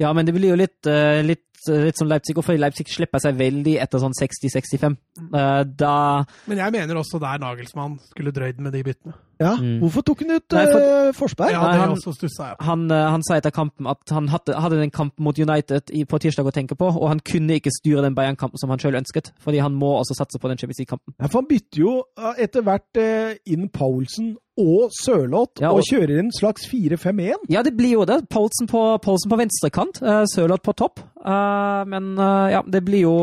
Ja, 0.00 0.12
men 0.16 0.26
det 0.26 0.34
blir 0.36 0.52
jo 0.52 0.58
litt, 0.58 0.86
eh, 0.88 1.22
litt, 1.26 1.45
litt 1.68 1.98
som 1.98 2.08
Leipzig, 2.08 2.36
og 2.38 2.44
fordi 2.44 2.58
Leipzig 2.62 2.86
slipper 2.88 3.18
seg 3.22 3.36
veldig 3.38 3.76
etter 3.82 3.98
sånn 4.02 4.14
60-65. 4.16 4.96
Eh, 5.34 5.64
Da 5.76 6.24
Men 6.46 6.58
jeg 6.58 6.72
mener 6.72 6.94
også 7.00 7.18
der 7.20 7.38
Nagelsmann 7.38 7.98
skulle 8.10 8.32
drøyd 8.32 8.58
med 8.60 8.72
de 8.72 8.82
byttene. 8.84 9.14
Ja, 9.38 9.54
Mm. 9.56 9.80
Hvorfor 9.80 10.00
tok 10.02 10.20
han 10.20 10.30
ut 10.30 10.52
Nei, 10.52 10.64
for- 10.72 10.80
eh, 10.80 11.12
Forsberg? 11.12 11.50
Ja, 11.52 11.60
det 11.72 11.80
han- 11.80 11.90
også 11.92 12.14
stussa 12.16 12.44
ja. 12.48 12.54
han, 12.60 12.90
eh, 12.90 13.10
han 13.10 13.22
sa 13.22 13.34
etter 13.36 13.50
kampen 13.50 13.86
at 13.86 13.98
han 14.08 14.28
hadde, 14.28 14.54
hadde 14.54 14.78
den 14.80 14.90
kampen 14.90 15.22
mot 15.24 15.38
United 15.38 15.82
på 16.08 16.18
tirsdag 16.18 16.46
å 16.46 16.52
tenke 16.52 16.74
på, 16.74 16.86
og 16.88 17.08
han 17.08 17.20
kunne 17.20 17.52
ikke 17.60 17.70
styre 17.70 18.00
den 18.02 18.14
Bayern-kampen 18.14 18.56
som 18.58 18.70
han 18.70 18.78
sjøl 18.78 18.96
ønsket, 18.96 19.32
fordi 19.38 19.60
han 19.60 19.74
må 19.74 20.00
også 20.00 20.14
satse 20.16 20.38
på 20.40 20.48
den 20.48 20.56
Champions 20.56 20.78
League-kampen. 20.78 21.12
Ja, 21.20 21.26
for 21.26 21.42
han 21.42 21.48
bytter 21.48 21.76
jo 21.78 22.04
eh, 22.16 22.44
etter 22.44 22.62
hvert 22.62 22.96
eh, 22.96 23.34
inn 23.46 23.68
Paulsen 23.68 24.36
og 24.58 24.92
Sørloth, 24.96 25.60
Ja, 25.60 25.70
og, 25.70 25.82
og- 25.82 25.88
kjører 25.90 26.18
en 26.22 26.30
slags 26.32 26.64
4-5-1. 26.70 27.46
Ja, 27.52 27.62
det 27.62 27.74
blir 27.76 27.92
jo 27.98 28.04
det. 28.08 28.22
Paulsen 28.32 28.66
på, 28.70 28.80
Poulsen 29.04 29.30
på 29.32 29.38
venstrekant, 29.40 30.00
uh, 30.02 30.24
Sørloth 30.32 30.64
på 30.64 30.72
topp. 30.76 31.00
Eh, 31.26 31.82
men 31.90 32.12
eh, 32.18 32.52
ja, 32.54 32.62
det 32.62 32.84
blir 32.86 33.00
jo 33.02 33.14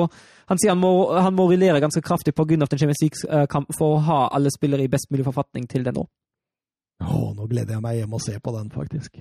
Han 0.51 0.59
sier 0.59 0.73
han 0.73 0.79
må, 0.81 0.89
han 1.15 1.33
må 1.33 1.45
rullere 1.47 1.79
ganske 1.79 2.01
kraftig 2.03 2.33
pga. 2.35 2.45
den 2.57 2.67
Champions 2.67 2.99
League-kampen 3.01 3.73
for 3.77 3.95
å 3.95 4.01
ha 4.03 4.17
alle 4.35 4.51
spillere 4.51 4.83
i 4.83 4.89
best 4.91 5.07
mulig 5.09 5.23
forfatning 5.23 5.69
til 5.71 5.85
den 5.85 5.95
nå. 5.95 6.03
Å, 6.99 7.21
nå 7.33 7.47
gleder 7.47 7.77
jeg 7.77 7.81
meg 7.81 7.95
hjem 8.01 8.13
og 8.13 8.21
se 8.21 8.35
på 8.43 8.51
den, 8.57 8.67
faktisk. 8.69 9.15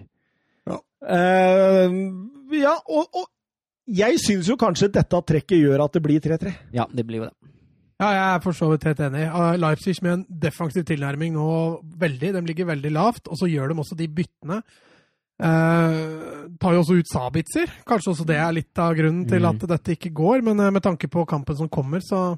Ja. 0.66 0.80
uh, 1.06 1.94
ja, 2.58 2.74
og, 2.88 3.06
og 3.14 3.28
jeg 3.86 4.18
syns 4.18 4.50
jo 4.50 4.58
kanskje 4.58 4.90
dette 4.92 5.22
trekket 5.30 5.62
gjør 5.62 5.86
at 5.86 5.94
det 5.94 6.02
blir 6.02 6.20
3-3. 6.20 6.52
Ja, 6.74 6.88
det 6.90 7.06
blir 7.06 7.22
jo 7.22 7.30
det. 7.30 7.51
Ja, 8.02 8.08
jeg 8.10 8.22
er 8.34 8.40
for 8.42 8.56
så 8.56 8.66
vidt 8.72 8.86
helt 8.88 9.00
enig. 9.06 9.28
Leipzig 9.62 10.00
med 10.02 10.12
en 10.16 10.22
defensiv 10.42 10.82
tilnærming 10.88 11.36
nå 11.36 11.50
veldig. 12.02 12.32
De 12.34 12.40
ligger 12.48 12.72
veldig 12.72 12.90
lavt, 12.96 13.28
og 13.30 13.38
så 13.38 13.46
gjør 13.46 13.70
de 13.70 13.78
også 13.78 13.98
de 13.98 14.08
byttene. 14.10 14.58
Eh, 15.42 16.00
tar 16.58 16.74
jo 16.74 16.82
også 16.82 16.98
ut 16.98 17.10
Sabitzer. 17.10 17.70
Kanskje 17.86 18.10
også 18.12 18.26
det 18.26 18.40
er 18.42 18.56
litt 18.58 18.82
av 18.82 18.96
grunnen 18.98 19.22
til 19.30 19.46
at 19.46 19.66
dette 19.70 19.94
ikke 19.94 20.12
går, 20.18 20.42
men 20.48 20.58
uh, 20.58 20.70
med 20.74 20.82
tanke 20.82 21.10
på 21.10 21.24
kampen 21.30 21.58
som 21.58 21.70
kommer, 21.70 22.02
så, 22.02 22.34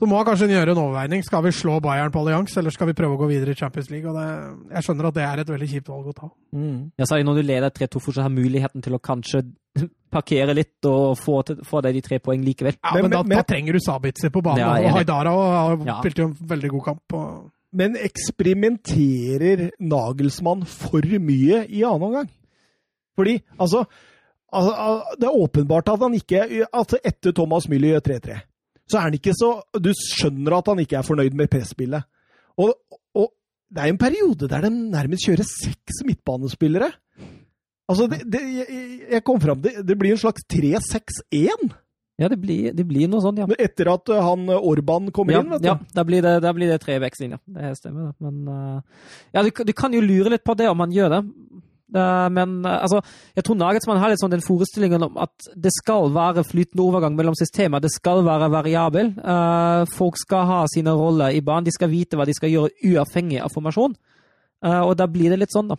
så 0.00 0.06
må 0.08 0.18
kanskje 0.24 0.48
kanskje 0.48 0.56
gjøre 0.56 0.72
en 0.74 0.80
overveining. 0.82 1.22
Skal 1.22 1.42
vi 1.44 1.50
slå 1.54 1.76
Bayern 1.84 2.10
på 2.10 2.20
allians, 2.24 2.56
eller 2.58 2.70
skal 2.74 2.88
vi 2.88 2.94
prøve 2.98 3.14
å 3.14 3.20
gå 3.20 3.28
videre 3.30 3.52
i 3.52 3.58
Champions 3.58 3.90
League? 3.92 4.08
Og 4.10 4.16
det, 4.18 4.26
jeg 4.74 4.82
skjønner 4.88 5.06
at 5.08 5.14
det 5.14 5.22
er 5.28 5.42
et 5.44 5.52
veldig 5.52 5.68
kjipt 5.70 5.88
valg 5.92 6.06
å 6.10 6.14
ta. 6.16 6.30
Jeg 6.98 7.06
sa 7.10 7.18
jo 7.20 7.24
når 7.28 7.38
du 7.38 7.42
leder 7.46 7.70
3-2, 7.70 8.00
fortsatt 8.02 8.26
har 8.26 8.34
muligheten 8.34 8.82
til 8.82 8.96
å 8.96 9.00
kanskje 9.02 9.44
parkere 10.12 10.54
litt 10.58 10.84
og 10.90 11.14
få, 11.20 11.38
til, 11.46 11.60
få 11.64 11.80
deg 11.86 11.94
de 11.94 12.02
tre 12.08 12.18
poeng 12.24 12.42
likevel. 12.44 12.74
Ja, 12.82 12.94
Men- 12.94 13.02
men, 13.06 13.10
da, 13.14 13.22
men- 13.22 13.38
da 13.38 13.42
trenger 13.46 13.72
du 13.72 13.80
Sabitzer 13.84 14.30
på 14.34 14.42
banen, 14.42 14.58
Ja, 14.64 14.74
og 14.90 14.96
Haidara 14.98 15.32
og 15.32 15.80
og 15.80 15.86
Ja. 15.86 16.00
spilt 16.00 16.18
jo 16.18 16.26
en 16.32 16.34
veldig 16.50 16.70
god 16.70 16.84
kamp. 16.84 17.12
Og, 17.12 17.50
Men 17.72 17.94
eksperimenterer 17.96 19.70
Nagelsmann 19.80 20.64
for 20.66 21.00
mye 21.00 21.62
i 21.68 21.82
annen 21.84 22.02
omgang? 22.08 22.28
Fordi, 23.16 23.38
altså 23.60 23.84
al- 24.52 24.74
al- 24.74 25.02
Det 25.18 25.28
er 25.28 25.38
åpenbart 25.46 25.88
at 25.92 26.00
han 26.00 26.14
ikke 26.14 26.66
at 26.72 26.94
Etter 27.04 27.32
Thomas 27.32 27.66
Müller 27.66 27.94
gjør 27.94 28.00
3-3, 28.20 28.40
så 28.92 29.00
er 29.00 29.06
han 29.08 29.16
ikke 29.16 29.32
så 29.36 29.48
Du 29.80 29.88
skjønner 29.96 30.58
at 30.58 30.68
han 30.72 30.82
ikke 30.84 30.98
er 31.00 31.06
fornøyd 31.06 31.36
med 31.38 31.48
presspillet. 31.52 32.04
Og, 32.60 32.74
og 33.16 33.30
det 33.72 33.80
er 33.86 33.92
en 33.92 34.00
periode 34.00 34.48
der 34.52 34.66
de 34.66 34.70
nærmest 34.92 35.24
kjører 35.24 35.48
seks 35.48 36.02
midtbanespillere. 36.04 36.90
Altså, 37.88 38.06
det, 38.12 38.20
det, 38.30 38.40
jeg, 38.60 38.82
jeg 39.10 39.24
kom 39.26 39.40
fram 39.42 39.58
til 39.64 39.80
Det 39.84 39.96
blir 39.98 40.14
en 40.14 40.20
slags 40.20 40.44
3-6-1 40.54 41.72
Ja, 42.20 42.28
det 42.30 42.38
blir, 42.40 42.70
det 42.76 42.84
blir 42.86 43.08
noe 43.10 43.20
sånt, 43.24 43.40
ja. 43.40 43.48
etter 43.58 43.88
at 43.90 44.12
uh, 44.12 44.20
han 44.22 44.44
uh, 44.52 44.60
Orban 44.70 45.08
kommer 45.12 45.34
Ja, 45.34 45.40
inn. 45.42 45.50
vet 45.50 45.64
du. 45.64 45.66
ja 45.66 45.74
da, 45.96 46.04
blir 46.06 46.22
det, 46.22 46.36
da 46.44 46.52
blir 46.54 46.70
det 46.70 46.78
treveksling, 46.84 47.34
ja. 47.34 47.40
Det 47.56 47.72
stemmer, 47.80 48.12
det. 48.12 48.22
Men 48.22 48.36
uh, 48.46 49.08
ja, 49.34 49.42
du, 49.42 49.50
du 49.50 49.72
kan 49.76 49.96
jo 49.96 50.02
lure 50.04 50.30
litt 50.36 50.44
på 50.46 50.54
det 50.60 50.68
om 50.70 50.84
han 50.84 50.92
gjør 50.94 51.16
det. 51.16 51.20
Eh, 51.92 52.28
men 52.32 52.54
eh, 52.64 52.78
altså, 52.86 53.02
jeg 53.36 53.44
tror 53.44 53.58
Nagelsmann 53.60 54.00
har 54.00 54.12
litt 54.12 54.22
sånn 54.22 54.32
den 54.32 54.44
forestillingen 54.44 55.04
om 55.08 55.18
at 55.20 55.48
det 55.52 55.72
skal 55.76 56.08
være 56.14 56.44
flytende 56.48 56.84
overgang 56.86 57.16
mellom 57.18 57.36
systemer. 57.38 57.82
Det 57.84 57.92
skal 57.92 58.24
være 58.26 58.48
variabel. 58.52 59.12
Eh, 59.20 59.82
folk 59.96 60.20
skal 60.20 60.46
ha 60.48 60.60
sine 60.72 60.94
roller 60.96 61.36
i 61.36 61.42
banen. 61.44 61.68
De 61.68 61.74
skal 61.74 61.92
vite 61.92 62.16
hva 62.16 62.26
de 62.28 62.36
skal 62.36 62.52
gjøre, 62.52 62.72
uavhengig 62.92 63.42
av 63.44 63.52
formasjon. 63.52 63.96
Og 64.62 64.92
da 64.94 65.08
blir 65.10 65.32
det 65.32 65.40
litt 65.40 65.50
sånn, 65.50 65.72
da. 65.72 65.74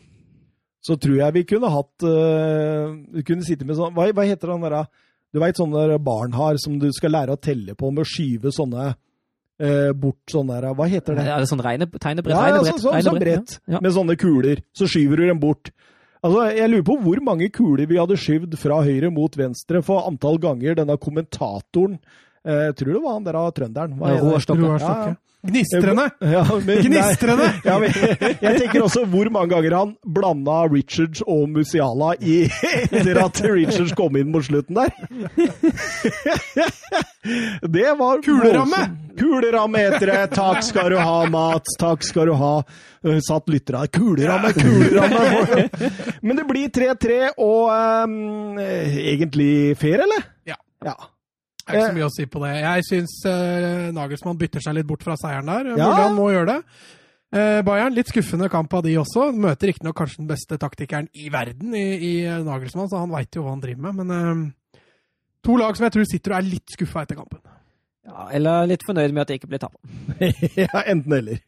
så 0.83 0.97
tror 0.99 1.13
jeg 1.15 1.33
vi 1.37 1.43
kunne 1.47 1.69
hatt 1.71 2.03
Vi 2.03 3.21
kunne 3.23 3.45
sitte 3.47 3.63
med 3.63 3.77
sånn 3.77 3.93
Hva, 3.95 4.09
hva 4.11 4.25
heter 4.27 4.51
han 4.51 4.65
derre? 4.65 4.81
Du 5.31 5.39
veit 5.39 5.55
sånne 5.55 5.85
der 5.87 6.01
barn 6.03 6.35
har 6.35 6.59
som 6.59 6.75
du 6.81 6.89
skal 6.91 7.13
lære 7.15 7.37
å 7.37 7.39
telle 7.39 7.77
på 7.79 7.93
med 7.95 8.03
å 8.03 8.09
skyve 8.11 8.51
sånne 8.51 8.89
bort 9.95 10.35
sånne 10.35 10.57
der 10.59 10.75
Hva 10.75 10.89
heter 10.91 11.15
det? 11.15 11.23
Er 11.31 11.45
det 11.45 11.47
sånn 11.53 11.63
regne, 11.63 11.87
tegnebrett? 11.95 12.35
Ja, 12.35 12.57
ja, 12.57 12.59
sånn, 12.59 12.81
så, 12.83 12.91
så, 12.91 13.05
sånn 13.07 13.23
brett 13.23 13.55
Ja. 13.55 13.77
Ja. 13.77 13.81
med 13.87 13.95
sånne 13.95 14.19
kuler. 14.19 14.59
Så 14.75 14.91
skyver 14.91 15.23
du 15.23 15.27
dem 15.29 15.39
bort. 15.39 15.71
Altså, 16.23 16.43
Jeg 16.55 16.69
lurer 16.71 16.85
på 16.87 16.95
hvor 17.03 17.19
mange 17.25 17.49
kuler 17.51 17.89
vi 17.89 17.99
hadde 17.99 18.15
skyvd 18.19 18.55
fra 18.59 18.79
høyre 18.85 19.11
mot 19.11 19.33
venstre 19.35 19.81
for 19.83 20.07
antall 20.07 20.39
ganger 20.39 20.77
denne 20.79 20.95
kommentatoren 21.01 21.97
Jeg 22.43 22.75
tror 22.75 22.95
det 22.97 23.03
var 23.03 23.13
han 23.19 23.27
der 23.27 23.37
av 23.39 23.51
trønderen. 23.55 23.93
Hva 23.99 24.09
Ja, 24.09 24.15
det? 24.19 24.23
Roar 24.25 24.43
Stokke. 24.43 24.79
Stokke. 24.83 25.13
Gnistrende! 25.43 26.09
Ja, 26.19 26.43
men, 26.65 26.77
Gnistrende! 26.83 27.43
Nei, 27.43 27.63
ja, 27.67 27.79
men, 27.79 27.91
jeg 28.39 28.59
tenker 28.61 28.85
også 28.85 29.03
hvor 29.11 29.27
mange 29.33 29.51
ganger 29.51 29.75
han 29.75 29.91
blanda 30.15 30.61
Richards 30.71 31.19
og 31.27 31.49
Musiala 31.51 32.13
i, 32.23 32.45
etter 32.95 33.19
at 33.25 33.41
Richards 33.51 33.91
kom 33.97 34.15
inn 34.19 34.31
mot 34.31 34.45
slutten 34.47 34.79
der. 34.79 34.93
Det 37.67 37.89
var 37.99 38.23
Kuleramme! 38.23 38.81
Kuleramme 39.19 39.83
heter 39.83 40.13
det! 40.13 40.21
Takk 40.37 40.63
skal 40.63 40.93
du 40.95 40.97
ha, 41.01 41.17
Mats. 41.29 41.75
Takk 41.79 42.07
skal 42.07 42.31
du 42.31 42.37
ha. 42.39 42.53
Øh, 43.03 43.19
Satt 43.27 43.51
lyttere 43.51 43.83
her. 43.83 43.91
Kuleramme, 43.91 44.53
kuleramme! 44.55 45.67
Men 46.23 46.39
det 46.39 46.47
blir 46.47 46.71
3-3 46.71 47.19
og 47.35 47.67
um, 48.07 48.59
egentlig 48.63 49.75
fair, 49.79 50.07
eller? 50.07 50.23
Ja. 50.47 50.55
ja. 50.87 50.95
Det 51.63 51.71
er 51.71 51.79
ikke 51.79 51.91
så 51.93 51.95
mye 51.95 52.09
å 52.09 52.11
si 52.11 52.25
på 52.27 52.41
det. 52.43 52.51
Jeg 52.59 52.85
syns 52.89 53.13
uh, 53.23 53.87
Nagelsmann 53.95 54.39
bytter 54.39 54.63
seg 54.63 54.75
litt 54.75 54.87
bort 54.89 55.05
fra 55.05 55.15
seieren 55.19 55.47
der. 55.47 55.69
Ja. 55.79 55.87
Mulig 55.87 56.01
han 56.03 56.17
må 56.17 56.27
gjøre 56.33 56.49
det. 56.49 56.57
Uh, 57.33 57.61
Bayern, 57.65 57.95
litt 57.95 58.11
skuffende 58.11 58.49
kamp 58.51 58.73
av 58.77 58.83
de 58.85 58.97
også. 59.01 59.29
Møter 59.31 59.71
riktignok 59.71 59.95
kanskje 59.97 60.19
den 60.21 60.29
beste 60.29 60.59
taktikeren 60.61 61.07
i 61.17 61.31
verden 61.33 61.73
i, 61.73 61.85
i 61.95 62.11
eh, 62.27 62.43
Nagelsmann, 62.45 62.91
så 62.91 62.99
han 63.01 63.13
veit 63.15 63.33
jo 63.33 63.45
hva 63.45 63.55
han 63.55 63.63
driver 63.63 63.87
med. 63.87 64.03
Men 64.03 64.51
uh, 64.75 64.81
to 65.45 65.55
lag 65.57 65.79
som 65.79 65.87
jeg 65.87 65.95
tror 65.95 66.09
sitter 66.11 66.35
og 66.35 66.41
er 66.41 66.51
litt 66.51 66.75
skuffa 66.75 67.07
etter 67.07 67.17
kampen. 67.17 67.41
Ja, 68.03 68.27
eller 68.35 68.67
litt 68.67 68.83
fornøyd 68.83 69.15
med 69.15 69.23
at 69.23 69.31
det 69.31 69.39
ikke 69.39 69.53
ble 69.53 69.61
tapt. 69.63 69.79
ja 70.65 70.83
Enten 70.83 71.15
eller. 71.15 71.39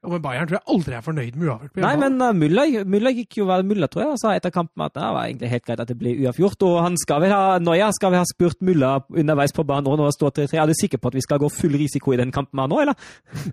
Og 0.00 0.14
med 0.14 0.22
Bayern 0.24 0.48
tror 0.48 0.56
jeg 0.56 0.64
aldri 0.72 0.94
er 0.96 1.02
fornøyd 1.04 1.34
med 1.36 1.48
uavgjort. 1.50 1.80
Nei, 1.84 1.92
men 2.00 2.14
uh, 2.24 2.30
Müller, 2.32 3.12
gikk 3.18 3.36
jo 3.42 3.44
vel 3.50 3.66
Müller, 3.68 3.90
tror 3.92 4.06
jeg, 4.06 4.14
og 4.14 4.20
sa 4.22 4.32
etter 4.32 4.52
kampen 4.54 4.80
at 4.86 4.94
det 4.96 5.04
var 5.04 5.26
egentlig 5.26 5.50
helt 5.52 5.66
greit 5.66 5.82
at 5.84 5.90
det 5.90 5.96
ble 6.00 6.14
uavgjort. 6.24 6.64
Og 6.64 6.78
han 6.86 6.96
skal 7.02 7.20
vel 7.26 7.34
ha, 7.34 7.42
Noia 7.60 7.90
skal 7.92 8.14
vel 8.14 8.22
ha 8.22 8.28
spurt 8.30 8.64
Müller 8.64 9.04
underveis 9.12 9.52
på 9.52 9.66
banen 9.68 9.90
når 9.92 10.08
det 10.08 10.16
står 10.16 10.32
3-3. 10.40 10.60
Er 10.62 10.72
du 10.72 10.76
sikker 10.78 11.02
på 11.04 11.12
at 11.12 11.18
vi 11.20 11.24
skal 11.26 11.42
gå 11.44 11.52
full 11.52 11.76
risiko 11.76 12.14
i 12.16 12.20
den 12.22 12.32
kampen 12.32 12.62
her 12.64 12.72
nå, 12.72 12.80
eller? 12.86 12.96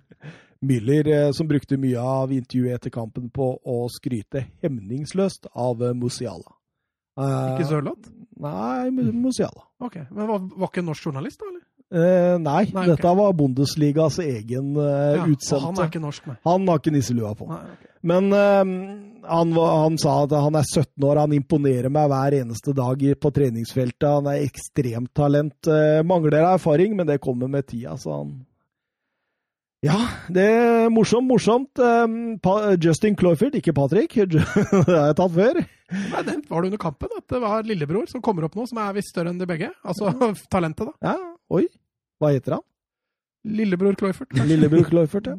Müller, 0.68 1.06
eh, 1.12 1.30
som 1.36 1.46
brukte 1.46 1.76
mye 1.78 2.00
av 2.02 2.32
intervjuet 2.34 2.80
etter 2.80 2.90
kampen 2.96 3.28
på 3.30 3.52
å 3.62 3.76
skryte 3.94 4.46
hemningsløst 4.64 5.52
av 5.52 5.84
eh, 5.84 5.94
Musiala. 5.94 6.56
Uh, 7.18 7.54
Ikke 7.58 7.68
Sørloth? 7.68 8.08
Nei, 8.40 8.88
Mu- 8.94 9.12
Musiala. 9.26 9.68
Ok, 9.82 10.00
Men 10.10 10.26
var, 10.30 10.42
var 10.54 10.70
ikke 10.70 10.82
en 10.82 10.88
norsk 10.94 11.10
journalist, 11.10 11.42
da? 11.42 11.52
eller? 11.52 11.67
Eh, 11.88 12.34
nei, 12.36 12.66
Nei, 12.68 12.82
okay. 12.82 12.88
dette 12.90 13.12
var 13.16 13.32
Bundesligas 13.32 14.18
egen 14.20 14.74
eh, 14.76 15.14
Ja, 15.16 15.22
utsendte. 15.24 15.64
han 15.64 15.78
er 15.80 15.86
ikke 15.88 16.02
norsk, 16.02 16.26
nei. 16.28 16.34
Han 16.44 16.66
har 16.68 16.82
ikke 16.82 16.92
nisselua 16.92 17.30
på. 17.38 17.46
nei 17.48 17.62
okay. 17.64 17.86
Men 18.08 18.26
eh, 18.36 18.74
han, 19.28 19.54
han 19.56 19.96
sa 20.00 20.18
at 20.26 20.34
han 20.36 20.58
er 20.60 20.66
17 20.68 21.06
år, 21.08 21.22
han 21.24 21.32
imponerer 21.38 21.88
meg 21.92 22.10
hver 22.12 22.36
eneste 22.42 22.74
dag 22.76 23.00
på 23.24 23.32
treningsfeltet. 23.38 24.04
Han 24.04 24.28
er 24.34 24.44
ekstremt 24.44 25.14
talent. 25.16 25.56
Eh, 25.64 26.02
mangler 26.04 26.36
erfaring, 26.42 26.92
men 26.98 27.08
det 27.08 27.18
kommer 27.24 27.48
med 27.48 27.66
tida, 27.72 27.96
så 27.96 28.18
han 28.20 28.36
Ja, 29.80 29.96
det 30.28 30.44
er 30.44 30.88
morsomt, 30.90 31.28
morsomt. 31.30 31.78
Pa 32.42 32.54
Justin 32.76 33.16
Cloyford, 33.16 33.54
ikke 33.54 33.72
Patrick. 33.72 34.12
det 34.28 34.44
har 34.44 35.08
jeg 35.12 35.18
tatt 35.22 35.34
før. 35.36 35.60
Nei, 35.88 36.22
Den 36.26 36.44
var 36.50 36.60
det 36.60 36.68
under 36.72 36.80
kampen 36.82 37.12
at 37.16 37.24
det 37.32 37.40
var 37.40 37.62
lillebror 37.64 38.08
som 38.10 38.20
kommer 38.20 38.44
opp 38.44 38.56
nå, 38.58 38.66
som 38.68 38.80
er 38.84 38.96
visst 38.98 39.14
større 39.14 39.32
enn 39.32 39.38
de 39.40 39.46
begge. 39.48 39.70
Altså 39.86 40.12
talentet, 40.52 40.90
da. 40.90 41.12
Ja, 41.14 41.16
oi. 41.50 41.66
Hva 42.18 42.32
heter 42.34 42.58
han? 42.58 42.64
Lillebror 43.48 43.94
Cloyford. 43.98 44.34
Lillebror 44.48 44.84
Cloyford, 44.90 45.30
ja. 45.32 45.38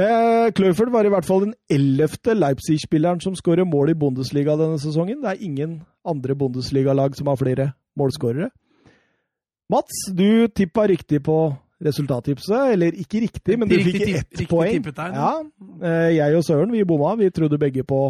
Eh, 0.00 0.50
Cloyford 0.56 0.92
var 0.94 1.04
i 1.04 1.12
hvert 1.12 1.26
fall 1.28 1.44
den 1.44 1.54
ellevte 1.70 2.34
Leipzig-spilleren 2.36 3.20
som 3.20 3.34
skårer 3.36 3.66
mål 3.68 3.92
i 3.92 3.98
Bundesliga 3.98 4.56
denne 4.56 4.78
sesongen. 4.80 5.20
Det 5.22 5.34
er 5.34 5.44
ingen 5.44 5.80
andre 6.08 6.36
Bundesliga-lag 6.38 7.16
som 7.18 7.28
har 7.28 7.40
flere 7.40 7.72
målskårere. 8.00 8.48
Mats, 9.70 10.06
du 10.16 10.48
tippa 10.48 10.86
riktig 10.90 11.20
på 11.26 11.36
resultattipset. 11.84 12.72
Eller 12.74 12.96
ikke 12.96 13.22
riktig, 13.26 13.58
men 13.58 13.68
du 13.68 13.76
fikk 13.76 14.00
ett 14.08 14.46
poeng. 14.48 14.82
Der, 14.88 15.14
ja, 15.16 15.32
eh, 15.82 16.14
jeg 16.16 16.38
og 16.38 16.46
Søren 16.46 16.72
vi 16.72 16.84
bomma. 16.84 17.14
Vi 17.20 17.30
trodde 17.34 17.60
begge 17.60 17.84
på 17.84 18.00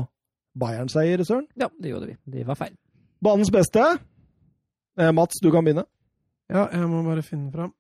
Bayern-seier, 0.59 1.25
Søren. 1.27 1.49
Ja, 1.59 1.69
det 1.83 1.93
gjorde 1.93 2.13
vi. 2.13 2.17
Det 2.39 2.47
var 2.47 2.59
feil. 2.59 2.75
Banens 3.23 3.51
beste. 3.53 3.83
Eh, 4.99 5.13
Mats, 5.13 5.43
du 5.43 5.51
kan 5.51 5.65
begynne. 5.65 5.87
Ja, 6.51 6.67
jeg 6.75 6.89
må 6.91 7.03
bare 7.07 7.23
finne 7.23 7.51
fram. 7.55 7.73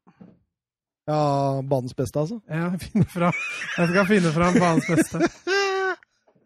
Ja, 1.10 1.60
banens 1.66 1.96
beste, 1.98 2.22
altså? 2.22 2.38
Ja, 2.46 2.70
finne 2.84 3.06
fram. 3.10 3.40
Jeg 3.76 3.90
skal 3.92 4.06
finne 4.10 4.34
fram 4.34 4.58
banens 4.60 4.86
beste. 4.90 5.22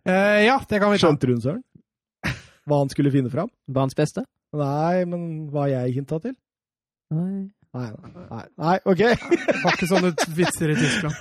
Uh, 0.08 0.40
ja, 0.48 0.56
det 0.70 0.80
kan 0.80 0.92
vi 0.92 1.00
ta. 1.00 1.08
Skjønte 1.08 1.32
hun, 1.32 1.42
Søren? 1.44 1.64
Hva 2.64 2.78
han 2.80 2.92
skulle 2.92 3.12
finne 3.12 3.32
fram? 3.32 3.50
Banens 3.68 3.96
beste? 3.98 4.24
Nei, 4.56 5.04
men 5.10 5.50
hva 5.52 5.66
jeg 5.68 5.98
hinta 5.98 6.20
til? 6.22 6.32
Nei. 7.12 7.50
Nei, 7.74 7.88
nei, 8.30 8.42
nei, 8.62 8.74
OK. 8.86 9.00
Det 9.50 9.62
var 9.64 9.74
ikke 9.74 9.88
sånne 9.90 10.12
vitser 10.36 10.70
i 10.70 10.76
Tyskland. 10.78 11.16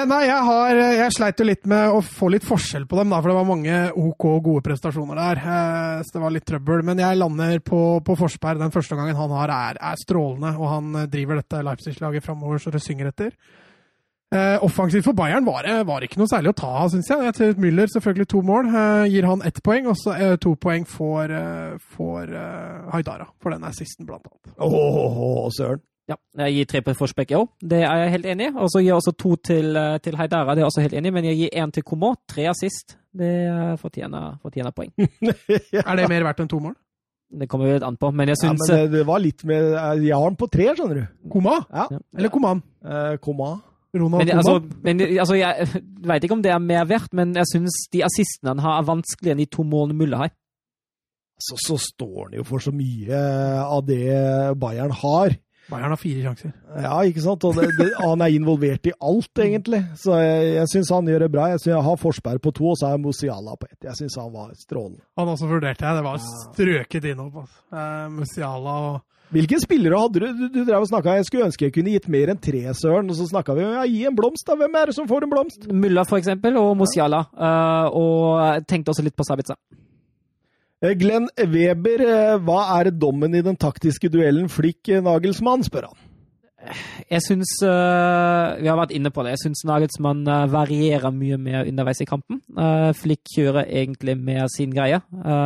Eh, 0.06 0.10
nei, 0.10 0.26
jeg, 0.28 0.42
har, 0.46 0.78
jeg 1.00 1.14
sleit 1.14 1.40
jo 1.40 1.46
litt 1.48 1.66
med 1.68 1.90
å 1.90 2.00
få 2.04 2.30
litt 2.30 2.46
forskjell 2.46 2.86
på 2.86 2.98
dem, 3.00 3.10
da, 3.10 3.18
for 3.18 3.32
det 3.32 3.36
var 3.40 3.48
mange 3.48 3.78
OK 3.98 4.26
gode 4.44 4.62
prestasjoner 4.66 5.18
der. 5.18 5.42
Eh, 5.42 6.02
så 6.06 6.16
det 6.16 6.22
var 6.22 6.34
litt 6.34 6.46
trøbbel. 6.46 6.84
Men 6.86 7.02
jeg 7.02 7.18
lander 7.18 7.60
på, 7.66 7.82
på 8.06 8.18
Forsberg. 8.18 8.62
Den 8.62 8.74
første 8.74 8.98
gangen 8.98 9.18
han 9.18 9.36
har, 9.40 9.52
er, 9.52 9.80
er 9.90 10.00
strålende, 10.00 10.54
og 10.60 10.70
han 10.70 10.98
eh, 11.02 11.08
driver 11.10 11.40
dette 11.40 11.62
Leipzig-laget 11.66 12.26
framover 12.26 12.62
så 12.62 12.74
det 12.74 12.82
synger 12.84 13.10
etter. 13.10 13.34
Eh, 14.34 14.56
offensivt 14.66 15.06
for 15.06 15.14
Bayern 15.14 15.46
var 15.46 15.62
det 15.62 15.74
var 15.86 16.02
ikke 16.02 16.18
noe 16.18 16.30
særlig 16.30 16.50
å 16.50 16.56
ta 16.58 16.70
av, 16.82 16.88
syns 16.90 17.10
jeg. 17.10 17.34
jeg 17.38 17.58
Müller 17.62 17.90
selvfølgelig 17.90 18.30
to 18.30 18.42
mål. 18.46 18.70
Eh, 18.70 19.08
gir 19.14 19.26
han 19.26 19.42
ett 19.46 19.58
poeng, 19.66 19.90
og 19.90 19.98
så 19.98 20.14
eh, 20.14 20.36
to 20.42 20.54
poeng 20.60 20.86
for, 20.86 21.34
for 21.96 22.38
Haidara. 22.94 23.26
For 23.42 23.54
den 23.54 23.66
assisten, 23.66 24.06
blant 24.06 24.26
annet. 24.30 24.54
Åh, 24.54 24.80
oh, 24.82 25.20
oh, 25.26 25.44
søren. 25.54 25.82
Ja, 26.06 26.14
jeg 26.44 26.54
gir 26.54 26.68
tre 26.70 26.80
på 26.86 26.94
Forsbekk 26.94 27.32
òg. 27.34 27.48
Det 27.58 27.80
er 27.82 28.04
jeg 28.04 28.12
helt 28.14 28.26
enig 28.30 28.46
i. 28.46 28.54
Og 28.62 28.70
så 28.70 28.78
gir 28.78 28.92
jeg 28.92 29.00
også 29.00 29.12
to 29.18 29.34
til, 29.42 29.78
til 30.04 30.18
Heidara, 30.20 30.54
det 30.54 30.62
er 30.62 30.64
jeg 30.64 30.70
også 30.70 30.84
helt 30.84 30.96
enig 31.00 31.10
i. 31.10 31.14
Men 31.16 31.28
jeg 31.32 31.38
gir 31.40 31.60
én 31.62 31.74
til 31.74 31.82
Komo. 31.86 32.12
Tre 32.30 32.46
assist. 32.52 32.94
Det 33.16 33.32
fortjener, 33.82 34.36
fortjener 34.42 34.74
poeng. 34.76 34.92
ja. 35.74 35.82
Er 35.82 35.98
det 35.98 36.10
mer 36.12 36.28
verdt 36.28 36.44
enn 36.44 36.52
to 36.52 36.60
mål? 36.62 36.76
Det 37.26 37.48
kommer 37.50 37.66
jo 37.66 37.76
litt 37.76 37.84
an 37.86 37.96
på, 37.98 38.12
men 38.14 38.30
jeg 38.30 38.38
syns 38.38 38.68
ja, 38.68 38.74
men 38.76 38.84
det, 38.84 38.90
det, 38.92 39.06
var 39.08 39.18
litt 39.18 39.42
med 39.48 39.72
Jeg 40.06 40.14
har 40.14 40.28
den 40.28 40.36
på 40.38 40.46
tre, 40.46 40.68
skjønner 40.78 41.00
du. 41.00 41.06
Koma? 41.32 41.56
Ja. 41.74 41.86
Eller 42.14 42.30
Koman? 42.30 42.62
Eh, 42.86 43.16
Koma. 43.22 43.56
Men, 43.96 44.30
altså, 44.36 44.58
men 44.84 45.00
altså, 45.00 45.38
jeg 45.38 45.68
veit 46.10 46.24
ikke 46.26 46.36
om 46.36 46.42
det 46.44 46.52
er 46.52 46.60
mer 46.62 46.84
verdt, 46.88 47.14
men 47.16 47.32
jeg 47.38 47.48
syns 47.50 47.86
de 47.92 48.04
assistene 48.04 48.52
han 48.52 48.62
har, 48.62 48.78
er 48.78 48.90
vanskeligere 48.90 49.38
enn 49.38 49.42
de 49.42 49.48
to 49.56 49.64
målene 49.66 49.96
Mulle 49.96 50.20
har. 50.20 50.34
Så, 51.40 51.56
så 51.60 51.76
står 51.80 52.28
han 52.28 52.36
jo 52.38 52.44
for 52.48 52.62
så 52.64 52.72
mye 52.72 53.18
av 53.64 53.82
det 53.88 54.06
Bayern 54.60 54.94
har. 55.02 55.34
Bayern 55.66 55.90
har 55.90 55.98
fire 55.98 56.22
sjanser. 56.22 56.52
Ja, 56.78 56.94
ikke 57.08 57.24
sant? 57.24 57.44
Og 57.48 57.56
det, 57.58 57.72
det, 57.78 57.88
han 57.98 58.22
er 58.22 58.34
involvert 58.36 58.86
i 58.86 58.94
alt, 59.02 59.32
egentlig. 59.42 59.82
Så 59.98 60.14
jeg, 60.20 60.52
jeg 60.60 60.70
syns 60.70 60.92
han 60.94 61.10
gjør 61.10 61.26
det 61.26 61.32
bra. 61.34 61.48
Jeg, 61.50 61.62
synes 61.62 61.72
jeg 61.72 61.86
har 61.88 61.98
Forsberg 62.00 62.42
på 62.44 62.52
to, 62.54 62.70
og 62.70 62.78
så 62.78 62.92
er 62.92 63.02
Musiala 63.02 63.56
på 63.58 63.66
ett. 63.66 63.80
Jeg 63.88 63.98
syns 63.98 64.18
han 64.20 64.30
var 64.34 64.54
strålende. 64.60 65.02
Han 65.18 65.32
også 65.34 65.50
vurderte 65.50 65.86
jeg. 65.86 65.98
Det 65.98 66.06
var 66.06 66.22
strøket 66.22 67.10
innhopp. 67.10 67.42
Altså. 67.42 67.62
Eh, 67.74 68.08
Musiala 68.14 68.78
og 68.92 69.04
Hvilke 69.34 69.58
spillere 69.58 69.98
hadde 69.98 70.20
du? 70.22 70.26
Du, 70.38 70.44
du 70.54 70.60
drev 70.68 70.84
og 70.84 70.86
snakka, 70.86 71.16
Jeg 71.18 71.26
skulle 71.26 71.48
ønske 71.48 71.66
jeg 71.66 71.72
kunne 71.74 71.94
gitt 71.96 72.06
mer 72.12 72.30
enn 72.30 72.38
tre, 72.38 72.60
Søren. 72.78 73.10
Og 73.10 73.18
så 73.18 73.26
snakka 73.26 73.56
vi 73.58 73.64
om 73.66 73.74
ja, 73.74 73.82
gi 73.90 74.04
en 74.06 74.14
blomst, 74.14 74.46
da. 74.46 74.54
Hvem 74.60 74.78
er 74.78 74.86
det 74.86 74.94
som 74.94 75.08
får 75.10 75.26
en 75.26 75.32
blomst? 75.32 75.66
Mulla, 75.72 76.06
for 76.06 76.20
eksempel, 76.20 76.58
og 76.60 76.76
Musiala. 76.78 77.24
Uh, 77.34 77.90
og 77.90 78.70
tenkte 78.70 78.94
også 78.94 79.02
litt 79.06 79.18
på 79.18 79.26
Sabitza. 79.26 79.58
Glenn 80.82 81.30
Weber, 81.40 82.02
hva 82.44 82.58
er 82.76 82.90
dommen 82.92 83.34
i 83.34 83.40
den 83.44 83.56
taktiske 83.56 84.10
duellen 84.12 84.50
Flick-Nagelsmann, 84.52 85.64
spør 85.64 85.88
han. 85.88 86.02
Jeg 87.06 87.22
syns 87.22 87.52
Vi 87.62 88.66
har 88.66 88.76
vært 88.76 88.92
inne 88.96 89.12
på 89.14 89.22
det. 89.22 89.36
Jeg 89.36 89.44
syns 89.46 89.62
Nagelsmann 89.68 90.24
varierer 90.52 91.14
mye 91.14 91.38
mer 91.40 91.64
underveis 91.68 92.02
i 92.02 92.08
kampen. 92.08 92.42
Flick 92.98 93.22
kjører 93.32 93.70
egentlig 93.70 94.18
mer 94.18 94.50
sin 94.52 94.74
greie, 94.74 95.00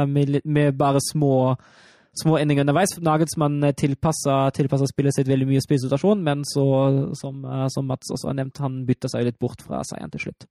med, 0.09 0.41
med, 0.45 0.73
bare 0.81 1.03
små, 1.13 1.55
små 2.25 2.41
endinger 2.41 2.65
underveis. 2.65 2.97
Nagelsmann 2.99 3.61
tilpasser, 3.79 4.51
tilpasser 4.57 4.91
spillet 4.91 5.15
sitt 5.15 5.31
veldig 5.31 5.51
mye 5.53 5.63
spillsituasjon, 5.63 6.27
men 6.27 6.43
så, 6.49 6.67
som, 7.21 7.45
som, 7.71 7.87
Mats 7.87 8.11
også 8.11 8.33
har 8.33 8.41
nevnt, 8.41 8.65
han 8.65 8.83
bytter 8.89 9.13
seg 9.13 9.29
litt 9.29 9.39
bort 9.39 9.63
fra 9.63 9.85
seieren 9.87 10.11
til 10.17 10.27
slutt. 10.27 10.51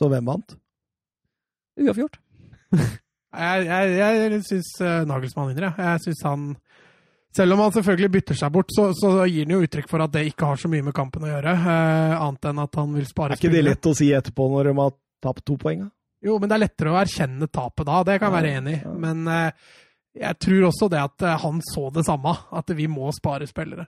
Så 0.00 0.10
hvem 0.10 0.34
vant? 0.34 0.58
Uavgjort. 1.78 2.18
Jeg, 3.36 3.66
jeg, 3.68 4.20
jeg 4.32 4.44
syns 4.46 4.70
uh, 4.82 5.02
Nagelsmann 5.08 5.50
vinner, 5.50 5.68
jeg. 5.68 5.84
Jeg 5.84 6.04
synes 6.06 6.22
han 6.26 6.46
Selv 7.36 7.52
om 7.52 7.60
han 7.66 7.74
selvfølgelig 7.74 8.12
bytter 8.14 8.38
seg 8.40 8.52
bort, 8.54 8.70
så, 8.72 8.86
så, 8.96 9.10
gir 9.28 9.44
han 9.44 9.56
jo 9.56 9.66
uttrykk 9.66 9.90
for 9.90 10.04
at 10.04 10.14
det 10.14 10.22
ikke 10.30 10.48
har 10.48 10.60
så 10.60 10.70
mye 10.72 10.86
med 10.86 10.96
kampen 10.96 11.26
å 11.26 11.32
gjøre. 11.34 11.52
Uh, 11.66 12.14
annet 12.16 12.48
enn 12.50 12.62
at 12.64 12.80
han 12.80 12.94
vil 12.96 13.08
spare 13.08 13.36
Er 13.36 13.42
ikke 13.42 13.52
det 13.52 13.66
lett 13.66 13.90
å 13.90 13.96
si 13.98 14.08
etterpå 14.16 14.48
når 14.52 14.70
de 14.70 14.76
har 14.78 14.96
tapt 15.26 15.44
to 15.48 15.58
poeng? 15.60 15.84
Da? 15.84 15.92
Jo, 16.26 16.38
men 16.40 16.48
det 16.48 16.56
er 16.56 16.64
lettere 16.64 16.94
å 16.94 17.00
erkjenne 17.00 17.50
tapet 17.52 17.86
da. 17.86 18.00
Det 18.08 18.16
kan 18.22 18.32
jeg 18.32 18.36
være 18.38 18.54
enig 18.62 18.78
i. 18.78 18.94
Men 19.04 19.28
uh, 19.28 19.68
jeg 20.16 20.40
tror 20.46 20.70
også 20.70 20.88
det 20.92 21.04
at 21.04 21.28
han 21.44 21.60
så 21.64 21.90
det 21.92 22.06
samme, 22.08 22.32
at 22.56 22.72
vi 22.78 22.88
må 22.88 23.12
spare 23.12 23.48
spillere. 23.50 23.84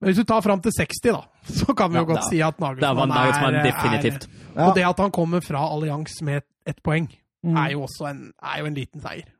Men 0.00 0.10
hvis 0.10 0.20
du 0.20 0.28
tar 0.28 0.42
fram 0.44 0.60
til 0.64 0.72
60, 0.76 1.12
da, 1.12 1.22
så 1.60 1.76
kan 1.76 1.92
vi 1.92 2.00
jo 2.00 2.04
ja, 2.04 2.08
godt 2.10 2.22
da, 2.22 2.30
si 2.30 2.40
at 2.44 2.58
Nagelsmann, 2.60 3.12
Nagelsmann 3.12 3.60
er, 3.60 3.68
definitivt. 3.70 4.26
er 4.54 4.66
Og 4.66 4.74
det 4.76 4.84
at 4.88 5.04
han 5.04 5.12
kommer 5.14 5.44
fra 5.44 5.62
allians 5.72 6.18
med 6.26 6.44
ett 6.68 6.82
poeng, 6.84 7.08
mm. 7.46 7.56
er 7.62 7.72
jo 7.74 7.86
også 7.86 8.10
en, 8.10 8.20
er 8.42 8.60
jo 8.60 8.68
en 8.70 8.78
liten 8.78 9.02
seier. 9.04 9.32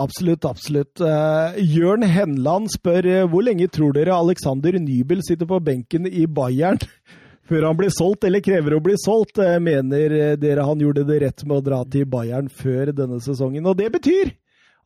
Absolutt, 0.00 0.46
absolutt. 0.48 1.00
Uh, 1.04 1.52
Jørn 1.60 2.04
Henland 2.08 2.70
spør 2.72 3.06
uh, 3.06 3.24
hvor 3.30 3.44
lenge 3.44 3.68
tror 3.72 3.92
dere 3.96 4.16
Alexander 4.16 4.78
Nybel 4.80 5.20
sitter 5.26 5.48
på 5.48 5.60
benken 5.64 6.08
i 6.08 6.24
Bayern 6.26 6.80
før 7.48 7.68
han 7.68 7.76
blir 7.76 7.92
solgt, 7.92 8.24
eller 8.24 8.44
krever 8.44 8.78
å 8.78 8.82
bli 8.84 8.96
solgt? 9.00 9.38
Uh, 9.42 9.58
mener 9.62 10.36
dere 10.40 10.66
han 10.66 10.80
gjorde 10.80 11.04
det 11.08 11.20
rett 11.26 11.44
med 11.44 11.60
å 11.60 11.66
dra 11.66 11.82
til 11.92 12.08
Bayern 12.08 12.48
før 12.48 12.94
denne 12.96 13.20
sesongen? 13.22 13.68
Og 13.68 13.76
det 13.78 13.90
betyr 13.92 14.32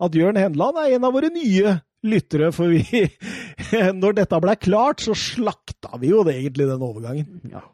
at 0.02 0.16
Jørn 0.16 0.36
Henland 0.40 0.82
er 0.82 0.96
en 0.96 1.06
av 1.08 1.14
våre 1.14 1.30
nye 1.32 1.78
lyttere, 2.06 2.50
for 2.54 2.74
vi 2.74 3.06
Når 4.02 4.20
dette 4.20 4.38
ble 4.42 4.54
klart, 4.60 5.02
så 5.06 5.14
slakta 5.16 5.96
vi 6.02 6.12
jo 6.12 6.26
det 6.26 6.36
egentlig, 6.36 6.68
den 6.68 6.84
overgangen. 6.84 7.40
Ja. 7.50 7.64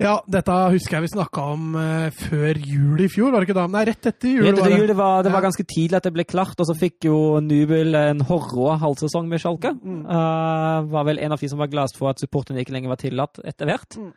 Ja, 0.00 0.14
dette 0.24 0.54
husker 0.72 0.96
jeg 0.96 1.04
vi 1.04 1.10
snakka 1.12 1.42
om 1.52 1.74
uh, 1.76 2.06
før 2.16 2.56
jul 2.56 3.02
i 3.04 3.08
fjor, 3.12 3.34
var 3.34 3.42
det 3.42 3.50
ikke 3.50 3.58
da? 3.58 3.66
Nei, 3.68 3.82
rett 3.90 4.08
etter 4.08 4.32
jul. 4.32 4.46
Rett 4.46 4.62
etter 4.62 4.72
jul, 4.78 4.86
det 4.88 4.96
var, 4.96 5.20
det 5.26 5.34
var 5.34 5.44
ganske 5.44 5.66
tidlig 5.68 5.98
at 5.98 6.08
det 6.08 6.14
ble 6.14 6.24
klart, 6.28 6.56
og 6.56 6.68
så 6.70 6.76
fikk 6.78 7.10
jo 7.10 7.18
Nubel 7.44 7.98
en 7.98 8.24
horrå 8.30 8.78
halvsesong 8.80 9.28
med 9.28 9.42
Schalke. 9.42 9.74
Mm. 9.76 10.00
Uh, 10.08 10.88
var 10.94 11.06
vel 11.10 11.20
en 11.20 11.36
av 11.36 11.44
de 11.44 11.52
som 11.52 11.60
var 11.60 11.68
gladest 11.72 12.00
for 12.00 12.14
at 12.14 12.22
supporterne 12.22 12.64
ikke 12.64 12.72
lenger 12.78 12.94
var 12.94 13.02
tillatt 13.02 13.42
etter 13.44 13.68
hvert. 13.68 14.00
Mm. 14.00 14.10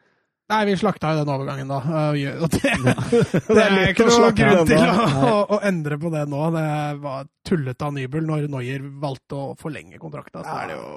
Nei, 0.54 0.64
vi 0.68 0.74
slakta 0.80 1.14
jo 1.14 1.22
den 1.22 1.32
overgangen 1.34 1.70
da. 1.72 1.80
Og 2.14 2.50
det, 2.52 2.72
ja. 2.72 2.96
det 3.56 3.62
er 3.64 3.94
ikke 3.94 4.08
noe 4.10 4.34
grunn 4.38 4.68
til 4.70 4.84
å, 4.84 5.06
å, 5.08 5.38
å, 5.56 5.62
endre 5.68 5.98
på 6.00 6.12
det 6.14 6.26
nå. 6.30 6.42
Det 6.56 6.66
var 7.04 7.30
tullete 7.48 7.88
av 7.88 7.96
Nybel 7.96 8.28
når 8.28 8.50
Noyer 8.52 8.84
valgte 9.04 9.40
å 9.40 9.56
forlenge 9.60 10.02
kontrakta. 10.02 10.44
Så 10.44 10.60
er 10.60 10.74
det 10.74 10.78
jo 10.78 10.92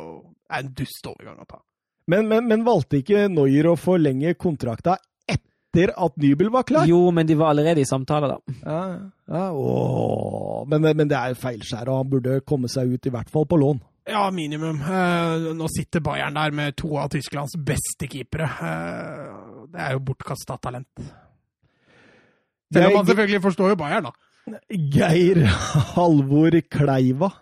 er 0.51 0.63
en 0.63 0.75
dust 0.79 1.11
overgang 1.11 1.41
å 1.43 1.49
ta. 1.49 1.63
Men, 2.07 2.29
men, 2.31 2.47
men 2.47 2.65
valgte 2.67 3.01
ikke 3.01 3.27
Noyer 3.33 3.73
å 3.73 3.77
forlenge 3.79 4.37
kontrakta 4.39 4.95
etter 5.27 5.91
at 5.91 6.15
Nybel 6.23 6.53
var 6.55 6.67
klar? 6.69 6.87
Jo, 6.89 7.11
men 7.15 7.27
de 7.27 7.35
var 7.39 7.51
allerede 7.51 7.83
i 7.83 7.89
samtale, 7.89 8.31
da. 8.31 8.57
Ja, 8.63 8.79
ja 9.27 9.47
men, 10.71 10.87
men, 10.87 11.11
det 11.11 11.19
er 11.19 11.39
feilskjær, 11.39 11.91
og 11.91 12.05
han 12.05 12.13
burde 12.15 12.41
komme 12.47 12.71
seg 12.73 12.95
ut, 12.95 13.11
i 13.11 13.13
hvert 13.13 13.33
fall 13.33 13.49
på 13.51 13.59
lån. 13.61 13.83
Ja, 14.07 14.29
minimum. 14.31 14.79
Uh, 14.87 15.51
nå 15.59 15.67
sitter 15.75 16.03
Bayern 16.05 16.39
der 16.39 16.55
med 16.55 16.77
to 16.79 16.93
av 17.03 17.11
Tysklands 17.11 17.57
beste 17.59 18.07
keepere. 18.07 18.47
Uh, 18.61 19.65
det 19.73 19.83
er 19.83 19.97
jo 19.97 20.05
bortkasta 20.07 20.61
talent. 20.63 21.03
Selv 22.71 22.93
om 22.93 23.01
man 23.01 23.09
selvfølgelig 23.11 23.43
forstår 23.43 23.75
jo 23.75 23.81
Bayern, 23.83 24.07
da. 24.07 24.15
Geir 24.71 25.43
Halvor 25.97 26.55
Kleiva. 26.71 27.33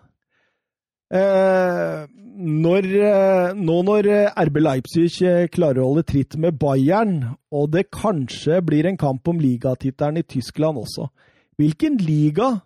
Uh, 1.13 2.09
når, 2.35 2.85
eh, 2.99 3.55
nå 3.55 3.75
når 3.87 4.07
eh, 4.11 4.45
RB 4.47 4.59
Leipzig 4.59 5.07
eh, 5.23 5.47
klarer 5.51 5.81
å 5.81 5.89
holde 5.91 6.05
tritt 6.07 6.35
med 6.41 6.57
Bayern, 6.59 7.35
og 7.55 7.71
det 7.71 7.87
kanskje 7.95 8.59
blir 8.65 8.87
en 8.89 8.99
kamp 8.99 9.27
om 9.31 9.39
ligatittelen 9.39 10.19
i 10.19 10.25
Tyskland 10.27 10.81
også, 10.81 11.09
hvilken 11.59 11.97
liga 12.03 12.57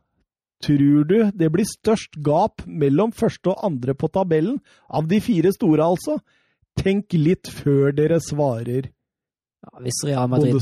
tror 0.66 1.06
du 1.08 1.18
det 1.38 1.52
blir 1.54 1.68
størst 1.68 2.18
gap 2.26 2.66
mellom 2.66 3.14
første 3.16 3.54
og 3.54 3.62
andre 3.64 3.94
på 3.96 4.10
tabellen? 4.12 4.58
Av 4.90 5.08
de 5.08 5.22
fire 5.24 5.54
store, 5.56 5.86
altså. 5.86 6.18
Tenk 6.80 7.14
litt 7.16 7.48
før 7.52 7.94
dere 7.96 8.20
svarer 8.24 8.90
Ja, 9.60 9.72
hvis, 9.84 10.02
Real 10.08 10.30
Madrid, 10.32 10.56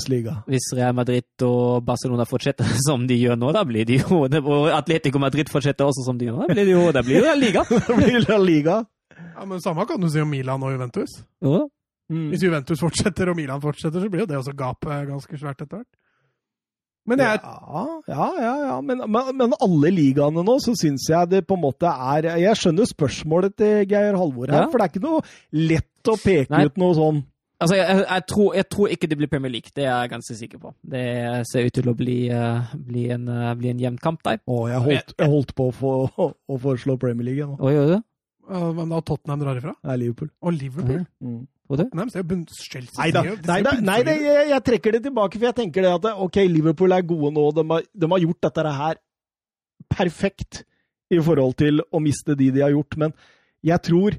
hvis 0.50 0.70
Real 0.74 0.96
Madrid 0.98 1.46
og 1.46 1.86
Barcelona 1.86 2.26
fortsetter 2.26 2.68
som 2.88 3.08
de 3.08 3.18
gjør 3.20 3.40
nå, 3.40 3.52
da 3.56 3.64
blir 3.68 3.86
de 3.86 4.00
jo 4.02 4.24
Og 4.26 4.70
Atletico 4.74 5.22
Madrid 5.22 5.52
fortsetter 5.54 5.86
også 5.86 6.08
som 6.08 6.18
de 6.18 6.30
gjør 6.30 6.40
nå, 6.42 6.48
da 6.48 6.54
blir 6.56 6.66
det 6.66 6.76
jo 6.76 6.86
da 6.92 7.04
blir 7.06 7.26
det 7.26 7.36
liga. 7.40 7.66
da 7.88 7.98
blir 7.98 8.24
La 8.26 8.40
Liga. 8.42 8.78
Ja, 9.16 9.46
men 9.46 9.62
Samme 9.64 9.86
kan 9.90 10.02
du 10.02 10.10
si 10.12 10.22
om 10.22 10.30
Milan 10.30 10.64
og 10.64 10.74
Juventus. 10.76 11.20
Jo 11.44 11.54
da. 11.58 11.64
Mm. 12.08 12.28
Hvis 12.32 12.44
Juventus 12.46 12.80
fortsetter 12.80 13.28
og 13.32 13.36
Milan 13.36 13.60
fortsetter, 13.60 14.00
så 14.00 14.10
blir 14.10 14.22
jo 14.24 14.28
det 14.30 14.38
også 14.40 14.54
gapet 14.56 15.10
ganske 15.10 15.40
svært 15.40 15.64
etter 15.66 15.82
hvert. 15.82 15.90
Men 17.08 17.20
jeg, 17.24 17.40
Ja, 17.44 17.84
ja, 18.08 18.28
ja. 18.40 18.54
ja. 18.68 18.76
Men, 18.84 19.04
men, 19.12 19.32
men 19.40 19.54
alle 19.64 19.92
ligaene 19.96 20.44
nå, 20.44 20.58
så 20.64 20.74
syns 20.76 21.06
jeg 21.08 21.30
det 21.32 21.42
på 21.48 21.56
en 21.56 21.64
måte 21.64 21.88
er 21.88 22.28
Jeg 22.44 22.60
skjønner 22.60 22.88
spørsmålet 22.90 23.56
til 23.60 23.86
Geir 23.88 24.18
Halvor 24.20 24.52
her, 24.52 24.66
Ja. 24.66 24.70
for 24.72 24.80
det 24.80 24.88
er 24.88 24.92
ikke 24.92 25.04
noe 25.06 25.22
lett 25.56 26.12
å 26.12 26.16
peke 26.20 26.52
Nei. 26.52 26.66
ut 26.68 26.80
noe 26.80 26.96
sånn. 27.00 27.22
Altså, 27.60 27.76
jeg, 27.80 28.04
jeg, 28.04 28.24
tror, 28.30 28.50
jeg 28.56 28.68
tror 28.70 28.92
ikke 28.94 29.08
det 29.10 29.18
blir 29.18 29.30
Premier 29.32 29.52
League, 29.56 29.72
det 29.76 29.88
er 29.88 29.96
jeg 30.04 30.12
ganske 30.12 30.36
sikker 30.38 30.60
på. 30.62 30.74
Det 30.86 31.06
ser 31.50 31.66
ut 31.66 31.74
til 31.74 31.88
å 31.90 31.96
bli, 31.98 32.18
eh, 32.30 32.76
bli 32.92 33.08
en, 33.16 33.24
uh, 33.32 33.48
bli 33.58 33.72
en 33.72 33.80
jevn 33.82 33.98
kamp 34.04 34.22
der. 34.28 34.38
Å, 34.46 34.58
jeg 34.70 34.84
holdt, 34.86 35.16
jeg 35.18 35.32
holdt 35.32 35.56
på 35.58 35.72
å, 35.72 35.74
få, 35.74 35.94
å 36.30 36.60
foreslå 36.62 37.00
Premier 37.02 37.26
League 37.32 37.48
nå. 37.50 37.58
Å, 37.58 37.72
gjør 37.74 37.88
du 37.90 37.94
det? 37.96 38.04
Men 38.48 38.90
da 38.90 39.02
Tottenham 39.02 39.40
drar 39.42 39.58
ifra. 39.60 39.74
Det 39.84 39.92
er 39.94 39.98
Liverpool. 40.02 40.30
Og 40.42 40.54
Liverpool. 40.56 41.06
Mm. 41.22 41.46
Du? 41.68 41.82
Nei, 41.92 42.06
det 42.08 42.16
er 42.22 42.44
Chelsea 42.64 42.96
Nei 43.02 43.10
da, 43.12 43.22
nei, 43.28 43.58
da, 43.66 43.72
nei 43.84 43.98
det, 44.08 44.14
jeg, 44.24 44.44
jeg 44.54 44.64
trekker 44.64 44.94
det 44.96 45.02
tilbake, 45.04 45.36
for 45.36 45.50
jeg 45.50 45.56
tenker 45.58 45.84
det 45.84 45.90
at 45.98 46.06
ok, 46.24 46.38
Liverpool 46.48 46.94
er 46.96 47.02
gode 47.04 47.34
nå. 47.36 47.44
De 47.58 47.66
har, 47.74 47.84
de 47.92 48.08
har 48.14 48.24
gjort 48.24 48.40
dette 48.48 48.64
her 48.78 49.02
perfekt 49.92 50.62
i 51.12 51.20
forhold 51.24 51.58
til 51.60 51.82
å 51.92 52.00
miste 52.04 52.38
de 52.40 52.48
de 52.56 52.64
har 52.64 52.72
gjort, 52.72 52.96
men 53.04 53.14
jeg 53.68 53.84
tror 53.84 54.16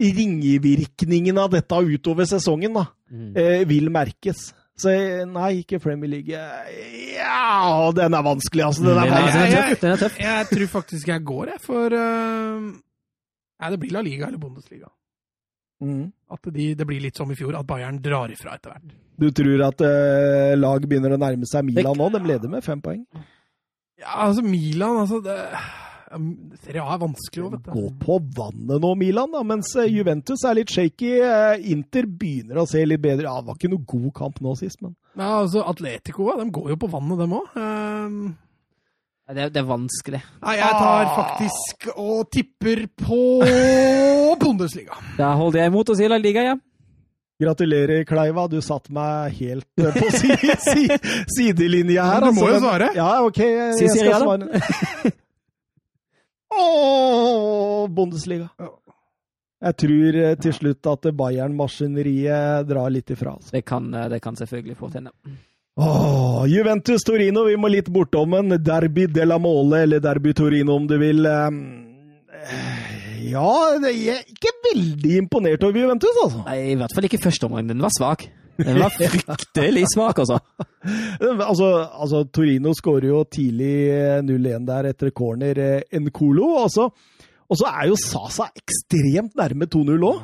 ringevirkningen 0.00 1.38
av 1.40 1.50
dette 1.52 1.80
utover 1.94 2.28
sesongen 2.28 2.72
da, 2.76 2.86
Mm. 3.10 3.32
eh, 3.36 3.64
vil 3.66 3.88
merkes. 3.90 4.52
Så 4.78 4.92
nei, 5.28 5.62
ikke 5.64 5.80
Premier 5.80 6.08
League. 6.08 6.28
Ja, 7.16 7.90
den 7.92 8.14
er 8.14 8.22
vanskelig, 8.22 8.64
altså. 8.64 8.82
Den 8.84 8.96
er 8.98 9.04
Den 9.04 9.12
er, 9.12 9.20
vanskelig. 9.20 9.32
den 9.32 9.40
er 9.42 9.50
jeg- 9.50 9.68
tøff. 9.70 9.80
Den 9.80 9.90
er 9.92 9.96
tøff. 9.96 10.18
Jeg 10.20 10.46
tror 10.48 10.66
faktisk 10.80 11.06
jeg 11.08 11.24
går, 11.24 11.46
jeg, 11.46 11.60
for 11.60 11.86
uh, 11.86 12.72
Nei, 13.60 13.70
det 13.74 13.80
blir 13.82 13.92
La 13.92 14.02
Liga 14.04 14.28
eller 14.28 14.40
Bundesliga. 14.40 14.88
Mm. 15.80 16.10
At 16.32 16.48
de, 16.52 16.70
det 16.76 16.86
blir 16.88 17.00
litt 17.00 17.16
som 17.16 17.30
i 17.32 17.36
fjor, 17.36 17.56
at 17.56 17.68
Bayern 17.68 18.00
drar 18.04 18.32
ifra 18.32 18.56
etter 18.56 18.74
hvert. 18.74 18.96
Du 19.20 19.28
tror 19.36 19.66
at 19.66 19.84
eh, 19.84 20.56
lag 20.56 20.84
begynner 20.88 21.16
å 21.16 21.20
nærme 21.20 21.48
seg 21.48 21.66
Milan 21.68 21.96
nå? 21.96 22.08
De 22.12 22.20
leder 22.24 22.52
med 22.52 22.64
fem 22.64 22.80
poeng. 22.84 23.04
Ja, 24.00 24.26
altså 24.26 24.44
Milan, 24.44 25.02
altså 25.02 25.20
det, 25.24 25.36
Serie 26.64 26.82
A 26.82 26.96
er 26.96 27.02
vanskelig 27.02 27.44
òg, 27.46 27.52
vet 27.54 27.66
du. 27.66 27.72
Gå 27.76 27.90
på 28.02 28.18
vannet 28.36 28.82
nå, 28.82 28.92
Milan, 28.98 29.32
da, 29.34 29.42
mens 29.46 29.72
eh, 29.78 29.90
Juventus 29.92 30.44
er 30.48 30.56
litt 30.58 30.72
shaky. 30.72 31.12
Eh, 31.22 31.66
Inter 31.74 32.08
begynner 32.08 32.62
å 32.62 32.68
se 32.68 32.82
litt 32.86 33.02
bedre. 33.04 33.28
Ja, 33.28 33.40
det 33.40 33.52
var 33.52 33.60
ikke 33.60 33.72
noe 33.72 33.88
god 33.92 34.12
kamp 34.16 34.40
nå 34.44 34.56
sist, 34.60 34.80
men 34.84 34.96
Ja, 35.14 35.40
altså 35.42 35.64
Atletico 35.68 36.32
de 36.40 36.48
går 36.54 36.72
jo 36.74 36.80
på 36.80 36.92
vannet, 36.92 37.20
dem 37.20 37.36
òg. 37.40 37.60
Det, 39.30 39.42
er- 39.44 39.50
det 39.54 39.60
er 39.62 39.66
vanskelig. 39.68 40.20
nei, 40.42 40.56
jeg 40.58 40.72
tar 40.80 41.04
Ah. 41.04 41.12
faktisk 41.20 41.84
og 41.96 42.30
tipper 42.34 42.86
på 42.98 43.20
Bundesliga. 44.40 44.96
Da 45.18 45.34
holder 45.38 45.60
jeg 45.62 45.70
imot 45.72 45.88
og 45.90 45.96
sier 45.96 46.08
La 46.10 46.18
Liga, 46.18 46.42
ja. 46.42 46.56
gratulerer, 47.40 48.04
Kleiva. 48.04 48.48
Du 48.50 48.58
satt 48.60 48.90
meg 48.90 49.32
helt 49.38 49.66
eh, 49.78 49.94
på 49.96 50.10
si, 50.12 50.28
si, 50.66 50.88
sidelinja 51.36 52.04
her. 52.04 52.20
Men 52.26 52.34
du 52.34 52.40
må 52.40 52.50
jo 52.52 52.58
svare. 52.60 52.90
Ja, 52.98 53.10
OK, 53.24 53.38
jeg, 53.38 53.74
Si 53.78 53.86
jeg 53.86 53.96
skal 53.96 54.20
svare. 54.26 55.12
Å, 56.60 57.86
Bundesliga. 57.94 58.48
Jeg 59.60 59.76
tror 59.82 60.16
eh, 60.24 60.34
til 60.40 60.54
slutt 60.56 60.88
at 60.88 61.08
Bayern-maskineriet 61.16 62.66
drar 62.68 62.90
litt 62.92 63.10
ifra. 63.14 63.36
Altså. 63.36 63.52
Det 63.54 63.62
kan, 63.68 63.88
eh, 63.94 64.08
det 64.12 64.20
kan 64.24 64.36
selvfølgelig 64.36 64.76
fort 64.80 64.96
hende. 64.98 65.12
Åh, 65.80 66.44
Juventus 66.50 67.04
Torino, 67.06 67.46
vi 67.48 67.56
må 67.56 67.70
litt 67.72 67.88
bortom 67.92 68.34
en 68.36 68.52
Derby 68.60 69.06
della 69.08 69.38
Mole, 69.40 69.84
eller 69.86 70.02
Derby 70.04 70.34
Torino 70.36 70.74
om 70.76 70.88
du 70.90 70.96
vil. 71.00 71.24
Ehm, 71.26 71.60
eh, 72.36 72.98
Ja, 73.30 73.78
jeg 73.84 74.14
er 74.16 74.28
ikke 74.32 74.50
veldig 74.66 75.16
imponert 75.22 75.64
over 75.64 75.78
Juventus, 75.78 76.16
altså. 76.24 76.42
Nei, 76.46 76.58
I 76.72 76.76
hvert 76.80 76.94
fall 76.96 77.06
ikke 77.08 77.20
første 77.22 77.48
omgang. 77.48 77.68
Den 77.68 77.80
var 77.84 77.92
svak. 77.96 78.26
Den 78.60 78.76
var 78.80 78.92
fryktelig 78.92 79.86
svak, 79.94 80.18
altså. 80.20 80.40
Altså, 81.50 81.68
altså 81.92 82.24
Torino 82.32 82.72
skårer 82.76 83.08
jo 83.10 83.22
tidlig 83.28 83.74
eh, 83.92 84.20
0-1 84.24 84.66
der 84.68 84.88
etter 84.92 85.10
corner 85.16 85.60
en 85.60 86.06
Nkolo. 86.08 86.62
altså. 86.62 86.90
og 87.48 87.56
så 87.60 87.68
er 87.68 87.88
jo 87.90 87.96
Sasa 88.00 88.48
ekstremt 88.56 89.36
nærme 89.36 89.68
2-0 89.68 90.04
òg. 90.08 90.20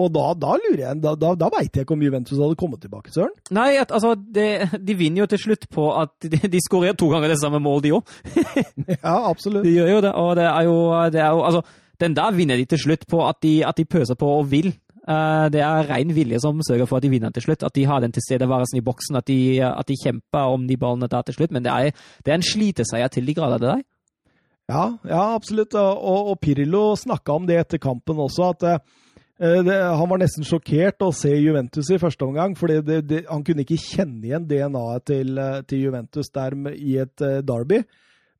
Og 0.00 0.08
da, 0.08 0.30
da 0.40 0.54
lurer 0.56 0.80
jeg, 0.86 1.00
da, 1.04 1.12
da, 1.20 1.34
da 1.36 1.48
veit 1.52 1.74
jeg 1.76 1.84
ikke 1.84 1.92
om 1.92 2.04
Juventus 2.04 2.38
hadde 2.40 2.56
kommet 2.56 2.80
tilbake, 2.80 3.12
Søren. 3.12 3.34
Nei, 3.52 3.74
at, 3.76 3.90
altså, 3.92 4.14
det, 4.16 4.70
de 4.80 4.96
vinner 4.96 5.24
jo 5.24 5.28
til 5.34 5.42
slutt 5.42 5.66
på 5.72 5.90
at 6.00 6.14
de, 6.24 6.40
de 6.48 6.62
skårer 6.64 6.96
to 6.96 7.10
ganger 7.12 7.34
det 7.34 7.40
samme 7.42 7.60
mål, 7.60 7.82
de 7.84 7.92
òg. 7.98 8.14
Ja, 9.02 9.18
absolutt. 9.28 9.66
De 9.66 9.74
gjør 9.74 9.90
jo 9.98 10.00
det, 10.06 10.14
og 10.16 10.30
det 10.38 10.46
er 10.48 10.68
jo, 10.68 10.78
det 11.12 11.20
er 11.20 11.36
jo 11.36 11.44
Altså, 11.44 11.60
den 12.00 12.16
der 12.16 12.32
vinner 12.34 12.56
de 12.56 12.64
til 12.66 12.80
slutt 12.80 13.04
på 13.10 13.20
at 13.26 13.42
de, 13.44 13.52
at 13.68 13.76
de 13.76 13.84
pøser 13.84 14.16
på 14.18 14.30
og 14.38 14.48
vil. 14.50 14.72
Eh, 15.02 15.46
det 15.52 15.60
er 15.60 15.88
ren 15.90 16.14
vilje 16.14 16.40
som 16.40 16.60
sørger 16.64 16.88
for 16.88 16.98
at 16.98 17.04
de 17.04 17.12
vinner 17.12 17.34
til 17.34 17.44
slutt. 17.44 17.64
At 17.66 17.76
de 17.76 17.84
har 17.86 18.00
den 18.00 18.14
tilstedeværelsen 18.16 18.80
i 18.80 18.84
boksen, 18.86 19.20
at 19.20 19.28
de, 19.28 19.60
at 19.66 19.88
de 19.88 19.98
kjemper 20.00 20.56
om 20.56 20.66
de 20.68 20.78
ballene 20.80 21.10
der 21.10 21.28
til 21.28 21.36
slutt. 21.36 21.52
Men 21.52 21.66
det 21.66 21.72
er, 21.72 22.06
det 22.24 22.32
er 22.32 22.40
en 22.40 22.48
sliteseier 22.48 23.12
til 23.12 23.28
de 23.28 23.36
grader, 23.36 23.60
det 23.60 23.68
der. 23.74 23.84
Ja, 24.72 24.84
ja 25.04 25.22
absolutt. 25.34 25.76
Og, 25.76 26.32
og 26.32 26.40
Pirlo 26.40 26.92
snakka 26.96 27.36
om 27.36 27.46
det 27.50 27.60
etter 27.60 27.82
kampen 27.82 28.22
også, 28.22 28.52
at 28.56 28.68
eh, 28.70 28.82
det, 29.40 29.76
han 29.98 30.10
var 30.10 30.20
nesten 30.20 30.46
sjokkert 30.46 31.02
å 31.02 31.10
se 31.16 31.32
Juventus 31.34 31.88
i 31.90 32.00
første 32.00 32.26
omgang. 32.26 32.54
For 32.58 32.72
han 32.72 33.46
kunne 33.46 33.64
ikke 33.64 33.80
kjenne 33.80 34.28
igjen 34.28 34.46
DNA-et 34.48 35.06
til, 35.08 35.38
eh, 35.38 35.62
til 35.66 35.86
Juventus 35.88 36.30
der 36.34 36.56
i 36.74 36.98
et 37.02 37.24
uh, 37.24 37.40
derby. 37.46 37.82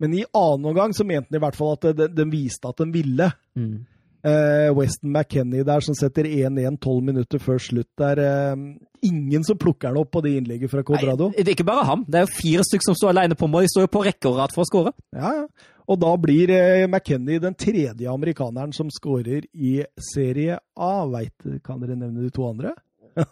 Men 0.02 0.14
i 0.19 0.27
annen 0.27 0.69
omgang 0.73 0.94
så 0.94 1.06
mente 1.06 1.31
han 1.31 1.40
i 1.40 1.43
hvert 1.43 1.59
fall 1.59 1.77
at 1.77 1.89
de, 1.97 2.09
de 2.10 2.28
viste 2.31 2.69
at 2.69 2.78
de 2.82 2.89
ville. 2.93 3.28
Mm. 3.59 3.74
Uh, 4.23 4.70
Weston 4.78 5.10
McKennie 5.10 5.66
der 5.66 5.82
som 5.82 5.97
setter 5.98 6.28
1-1 6.28 6.78
tolv 6.82 7.02
minutter 7.02 7.43
før 7.43 7.59
slutt 7.59 7.90
der. 7.98 8.23
uh, 8.23 8.93
ingen 9.02 9.43
som 9.43 9.59
plukker 9.59 9.90
han 9.90 9.98
opp 9.98 10.12
på 10.14 10.23
det 10.23 10.36
innlegget 10.39 10.70
fra 10.70 10.85
Codrado. 10.86 11.32
Nei, 11.32 11.43
det 11.43 11.51
er 11.51 11.56
ikke 11.56 11.66
bare 11.66 11.86
ham. 11.89 12.05
Det 12.06 12.20
er 12.20 12.28
jo 12.28 12.35
fire 12.36 12.66
stykker 12.69 12.86
som 12.86 12.98
står 12.98 13.16
alene 13.16 13.39
på 13.39 13.48
mål. 13.51 13.66
De 13.66 13.73
står 13.73 13.89
jo 13.89 13.93
på 13.97 14.05
rekke 14.06 14.31
og 14.31 14.39
rad 14.39 14.55
for 14.55 14.62
å 14.62 14.69
skåre. 14.69 14.94
Ja, 15.16 15.32
ja. 15.40 15.70
Og 15.88 15.98
da 16.00 16.12
blir 16.16 16.50
McKenny 16.52 16.86
McKennie 16.86 17.38
den 17.42 17.54
tredje 17.59 18.10
amerikaneren 18.12 18.72
som 18.76 18.90
skårer 18.92 19.42
i 19.54 19.82
Serie 20.12 20.59
A. 20.78 20.92
Vet, 21.10 21.62
kan 21.66 21.80
dere 21.82 21.96
nevne 21.98 22.22
de 22.22 22.30
to 22.30 22.46
andre? 22.48 22.72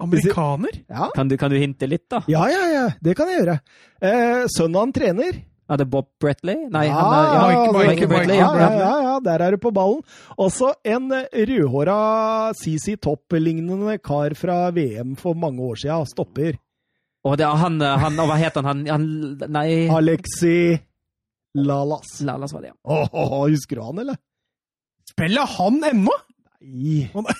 Amerikaner? 0.00 0.70
ja. 0.88 1.10
Kan 1.14 1.28
du, 1.28 1.36
kan 1.36 1.50
du 1.52 1.56
hinte 1.60 1.86
litt, 1.86 2.06
da? 2.10 2.22
ja, 2.28 2.46
ja, 2.50 2.66
ja. 2.72 2.86
Det 3.00 3.14
kan 3.18 3.28
jeg 3.28 3.42
gjøre. 3.42 3.58
Eh, 4.00 4.44
sønnen 4.48 4.80
han 4.80 4.92
trener. 4.96 5.40
Er 5.70 5.78
det 5.78 5.86
Bob 5.92 6.08
Bretley? 6.18 6.64
Nei, 6.72 6.86
ja, 6.88 6.94
han 6.96 7.12
er, 7.14 7.26
ja, 7.30 7.42
Mike- 7.46 7.74
Mike, 7.76 7.90
Mike- 7.94 8.08
Bretley. 8.10 8.38
ja, 8.40 8.48
Ja, 8.48 8.70
ja, 8.70 8.78
ja, 8.80 8.94
ja, 9.04 9.12
der 9.22 9.44
er 9.44 9.50
du 9.54 9.58
på 9.62 9.70
ballen. 9.76 10.00
Også 10.40 10.72
en 10.88 11.12
eh, 11.14 11.28
rødhåra 11.46 11.98
CC 12.58 12.96
Topp-lignende 12.98 13.98
kar 14.02 14.34
fra 14.34 14.70
VM 14.74 15.14
for 15.20 15.34
mange 15.38 15.60
år 15.62 15.76
siden. 15.84 16.06
Stopper. 16.10 16.56
Og 17.28 17.36
det 17.36 17.44
er 17.44 17.56
han, 17.60 17.80
han 17.80 18.20
og 18.22 18.30
Hva 18.30 18.36
heter 18.40 18.64
han? 18.64 18.86
han, 18.88 19.04
han 19.40 19.52
nei 19.52 19.88
Alexi 19.92 20.78
Lalas. 21.58 22.20
Lalas 22.24 22.52
var 22.54 22.62
det, 22.64 22.70
ja. 22.70 22.76
Åh, 23.12 23.48
husker 23.50 23.76
du 23.76 23.82
han, 23.82 23.98
eller? 24.04 24.16
Spiller 25.10 25.46
han 25.58 25.80
ennå? 25.90 26.14
Nei. 26.60 27.08
Å, 27.16 27.24
nei. 27.24 27.34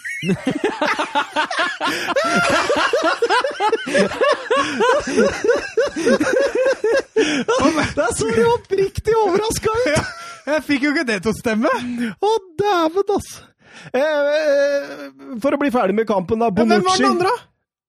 Der 7.97 8.15
så 8.16 8.31
du 8.35 8.43
oppriktig 8.55 9.15
overraska 9.16 9.74
ut! 9.85 10.11
Jeg 10.51 10.65
fikk 10.66 10.86
jo 10.86 10.93
ikke 10.94 11.07
det 11.09 11.19
til 11.24 11.32
å 11.32 11.36
stemme! 11.39 11.70
Å, 11.70 12.32
dæven, 12.59 13.12
altså! 13.16 13.47
Eh, 13.94 14.01
eh, 14.02 15.05
for 15.40 15.55
å 15.55 15.61
bli 15.61 15.70
ferdig 15.73 15.94
med 15.97 16.09
kampen, 16.09 16.40
da. 16.43 16.48
Men 16.52 16.74
Hvem 16.74 16.86
var 16.89 16.98
den 17.01 17.11
andre? 17.15 17.35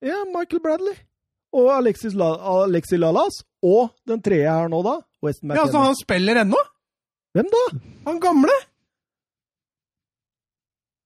Ja, 0.06 0.20
Michael 0.30 0.62
Bradley. 0.64 0.96
Og 1.54 1.68
Alexis 1.76 2.14
La 2.16 2.32
Alexi 2.64 2.98
Lalas. 3.00 3.42
Og 3.62 3.90
den 4.08 4.22
tredje 4.24 4.50
her 4.50 4.70
nå, 4.72 4.82
da. 4.86 4.98
Weston 5.24 5.54
Ja, 5.58 5.68
Så 5.70 5.82
han 5.84 5.96
spiller 6.00 6.42
ennå? 6.42 6.60
Hvem 7.36 7.50
da? 7.52 7.64
Han 8.08 8.20
gamle? 8.24 8.56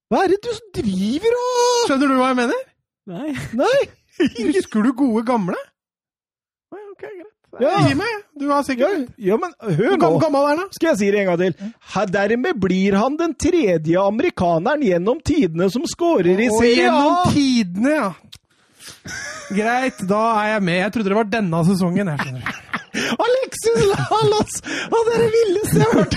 Hva 0.10 0.24
er 0.24 0.36
det 0.36 0.42
du 0.46 0.52
driver 0.78 1.36
og 1.42 1.88
Skjønner 1.90 2.12
du 2.12 2.18
hva 2.20 2.28
jeg 2.32 2.40
mener? 2.44 2.66
Nei. 3.10 3.32
Nei! 3.58 3.78
Husker 4.56 4.86
du 4.86 4.92
gode 4.98 5.24
gamle? 5.28 5.58
Oi, 6.74 6.82
ok, 6.94 7.02
greit. 7.06 7.32
Ja. 7.62 7.72
Gi 7.88 7.96
meg. 7.96 8.16
Du 8.36 8.50
har 8.52 8.66
sikkert 8.68 9.14
ja, 9.22 9.38
men 9.40 9.54
hør 9.64 9.94
nå. 9.96 10.10
gammel, 10.20 10.42
er 10.44 10.50
han, 10.50 10.64
da? 10.66 10.76
Skal 10.76 10.90
jeg 10.92 11.00
si 11.00 11.10
det 11.14 11.22
en 11.22 11.30
gang 11.30 11.38
til? 11.40 11.70
Her, 11.94 12.10
dermed 12.12 12.58
blir 12.60 12.98
han 13.00 13.16
den 13.20 13.36
tredje 13.40 14.02
amerikaneren 14.02 14.84
gjennom 14.84 15.22
tidene 15.24 15.70
som 15.72 15.86
scorer 15.88 16.34
i 16.36 16.50
Serie 16.52 16.90
A! 16.90 16.98
gjennom 16.98 17.36
tidene, 17.36 17.94
ja. 17.96 18.10
Greit, 19.56 20.00
da 20.10 20.22
er 20.42 20.48
jeg 20.56 20.64
med. 20.66 20.80
Jeg 20.84 20.94
trodde 20.96 21.12
det 21.14 21.18
var 21.20 21.28
denne 21.30 21.60
sesongen. 21.68 22.08
Jeg 22.14 22.20
skjønner. 22.26 22.62
Alexis 23.26 23.82
Lalas! 23.90 24.54
Han 24.88 25.10
er 25.12 25.18
det 25.20 25.26
villeste 25.34 25.80
jeg 25.82 25.88
har 25.90 25.98
hørt! 26.00 26.14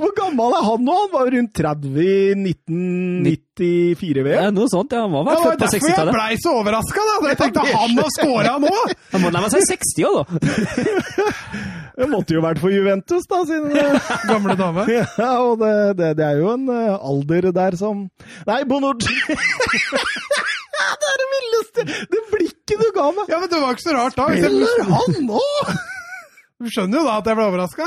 Hvor 0.00 0.12
gammel 0.16 0.54
er 0.56 0.62
han 0.64 0.80
nå? 0.86 0.94
Han 1.02 1.10
var 1.12 1.28
rundt 1.34 1.52
30 1.58 1.98
i 2.00 2.14
1994 2.32 4.24
Ja, 4.32 4.46
noe 4.56 4.70
sånt, 4.72 4.94
ja. 4.96 5.02
Han 5.04 5.12
var 5.12 5.28
Det 5.28 5.34
vel 5.34 5.36
var 5.36 5.44
født 5.44 5.58
på 5.60 5.66
derfor 5.66 5.76
jeg 5.76 5.84
60-tallet. 5.84 6.16
blei 6.16 6.38
så 6.40 6.54
overraska, 6.62 7.04
da! 7.10 7.16
Jeg 7.28 7.38
tenkte 7.42 7.66
han 7.74 8.00
har 8.00 8.10
scora 8.16 8.54
nå! 8.64 8.72
Han 9.12 9.24
må 9.26 9.32
nærme 9.36 9.52
seg 9.52 9.68
60 9.68 10.08
år, 10.08 10.16
da. 10.16 10.24
Det 11.98 12.06
måtte 12.12 12.36
jo 12.38 12.40
vært 12.44 12.60
for 12.62 12.70
Juventus, 12.72 13.24
da, 13.28 13.42
sin 13.48 13.68
Gamle 14.30 14.54
dame. 14.56 14.84
Ja, 14.88 15.32
og 15.44 15.58
det, 15.60 15.74
det, 16.00 16.12
det 16.22 16.24
er 16.30 16.40
jo 16.40 16.52
en 16.54 16.68
eh, 16.72 16.94
alder 17.12 17.50
der 17.52 17.76
som 17.80 18.06
Nei, 18.48 18.62
Bonucci! 18.70 19.12
Det 21.02 21.08
er 21.12 21.20
det 21.22 21.28
villeste! 21.34 21.84
Det 22.14 22.20
blikket 22.32 22.82
du 22.82 22.88
ga 22.96 23.06
meg! 23.16 23.30
Ja, 23.32 23.38
men 23.42 23.50
det 23.52 23.60
var 23.62 23.74
ikke 23.76 23.86
så 23.86 23.94
rart 23.96 24.18
da. 24.18 24.28
jeg 24.34 24.52
mis- 24.54 24.92
han 24.92 25.18
nå! 25.28 25.42
Du 26.58 26.66
skjønner 26.74 26.98
jo 26.98 27.04
da 27.06 27.16
at 27.20 27.28
jeg 27.30 27.38
ble 27.38 27.44
overraska. 27.52 27.84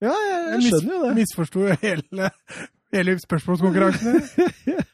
Ja, 0.00 0.12
jeg, 0.16 0.44
jeg 0.54 0.60
skjønner 0.70 0.94
jo 0.94 1.00
det. 1.04 1.10
Misforsto 1.18 1.64
hele, 1.82 2.30
hele 2.96 3.16
spørsmålskonkurransen. 3.26 4.22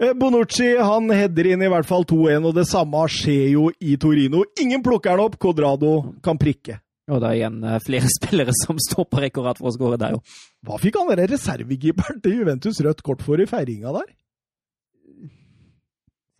Eh, 0.00 0.10
Bonucci 0.16 0.66
han 0.80 1.06
header 1.12 1.46
inn 1.52 1.62
i 1.64 1.68
hvert 1.72 1.84
fall 1.88 2.04
2-1, 2.08 2.44
og 2.48 2.54
det 2.56 2.66
samme 2.68 3.00
skjer 3.12 3.46
jo 3.54 3.66
i 3.84 3.94
Torino. 4.00 4.42
Ingen 4.60 4.80
plukker 4.84 5.12
han 5.14 5.20
opp, 5.26 5.38
Codrado 5.40 5.90
kan 6.24 6.36
prikke. 6.40 6.78
Og 7.10 7.20
det 7.20 7.28
er 7.30 7.36
igjen 7.38 7.56
eh, 7.64 7.78
flere 7.84 8.08
spillere 8.18 8.52
som 8.56 8.76
står 8.80 9.08
på 9.12 9.20
rekord 9.24 9.56
for 9.60 9.68
å 9.68 9.74
skåre 9.76 9.98
der, 10.00 10.16
jo. 10.16 10.20
Hva 10.68 10.76
fikk 10.80 10.96
han 11.00 11.08
der 11.12 11.24
reservekeeperen 11.32 12.20
til 12.24 12.38
Juventus 12.40 12.80
rødt 12.84 13.00
kort 13.04 13.24
for 13.24 13.40
i 13.40 13.48
feiringa 13.48 13.92
der? 13.96 14.08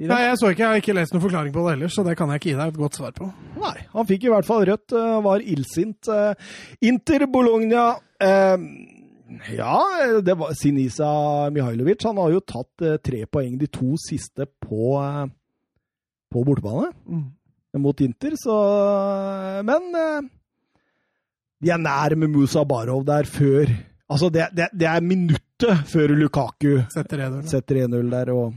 Nei, 0.09 0.21
jeg 0.25 0.37
så 0.41 0.49
ikke, 0.53 0.63
jeg 0.63 0.71
har 0.71 0.81
ikke 0.81 0.95
lest 0.97 1.13
noen 1.13 1.23
forklaring 1.27 1.53
på 1.53 1.65
det 1.67 1.73
heller, 1.75 1.91
så 1.93 2.05
det 2.07 2.15
kan 2.17 2.31
jeg 2.33 2.41
ikke 2.41 2.49
gi 2.53 2.57
deg 2.57 2.71
et 2.73 2.79
godt 2.81 2.97
svar 2.97 3.13
på. 3.17 3.27
Nei, 3.61 3.75
han 3.93 4.07
fikk 4.09 4.25
i 4.25 4.31
hvert 4.33 4.47
fall 4.49 4.65
rødt, 4.69 4.95
eh, 4.97 5.19
var 5.27 5.45
illsint. 5.45 6.09
eh. 6.09 6.55
Inter 6.89 7.27
Bologna 7.29 7.83
eh, 8.23 8.57
Ja, 9.59 9.75
det 10.25 10.37
var 10.41 10.55
Sinisa 10.59 11.11
Mihailovic. 11.53 12.03
Han 12.09 12.17
har 12.23 12.33
jo 12.33 12.41
tatt 12.41 12.87
eh, 12.87 12.97
tre 13.05 13.27
poeng 13.31 13.59
de 13.61 13.69
to 13.69 13.93
siste 14.01 14.47
på, 14.65 14.95
på 16.33 16.45
bortebane 16.49 16.91
mot 17.79 18.01
Inter, 18.03 18.35
så 18.41 18.57
Men 19.63 19.93
de 21.61 21.71
er 21.71 21.79
nær 21.79 22.17
med 22.17 22.33
Musa 22.33 22.65
Barov 22.65 23.05
der 23.07 23.29
før 23.29 23.69
Altså, 24.11 24.27
det, 24.35 24.49
det, 24.57 24.67
det 24.75 24.89
er 24.91 25.05
minuttet 25.07 25.85
før 25.87 26.11
Lukaku 26.19 26.81
setter 26.91 27.85
1-0 27.85 28.09
der 28.11 28.33
og, 28.35 28.57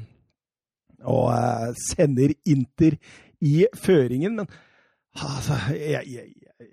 og 1.10 1.30
eh, 1.36 1.70
sender 1.90 2.34
Inter 2.50 2.98
i 3.44 3.66
føringen. 3.76 4.40
Men 4.42 4.50
altså, 5.20 5.60
jeg, 5.76 6.04
jeg, 6.10 6.32
jeg, 6.64 6.70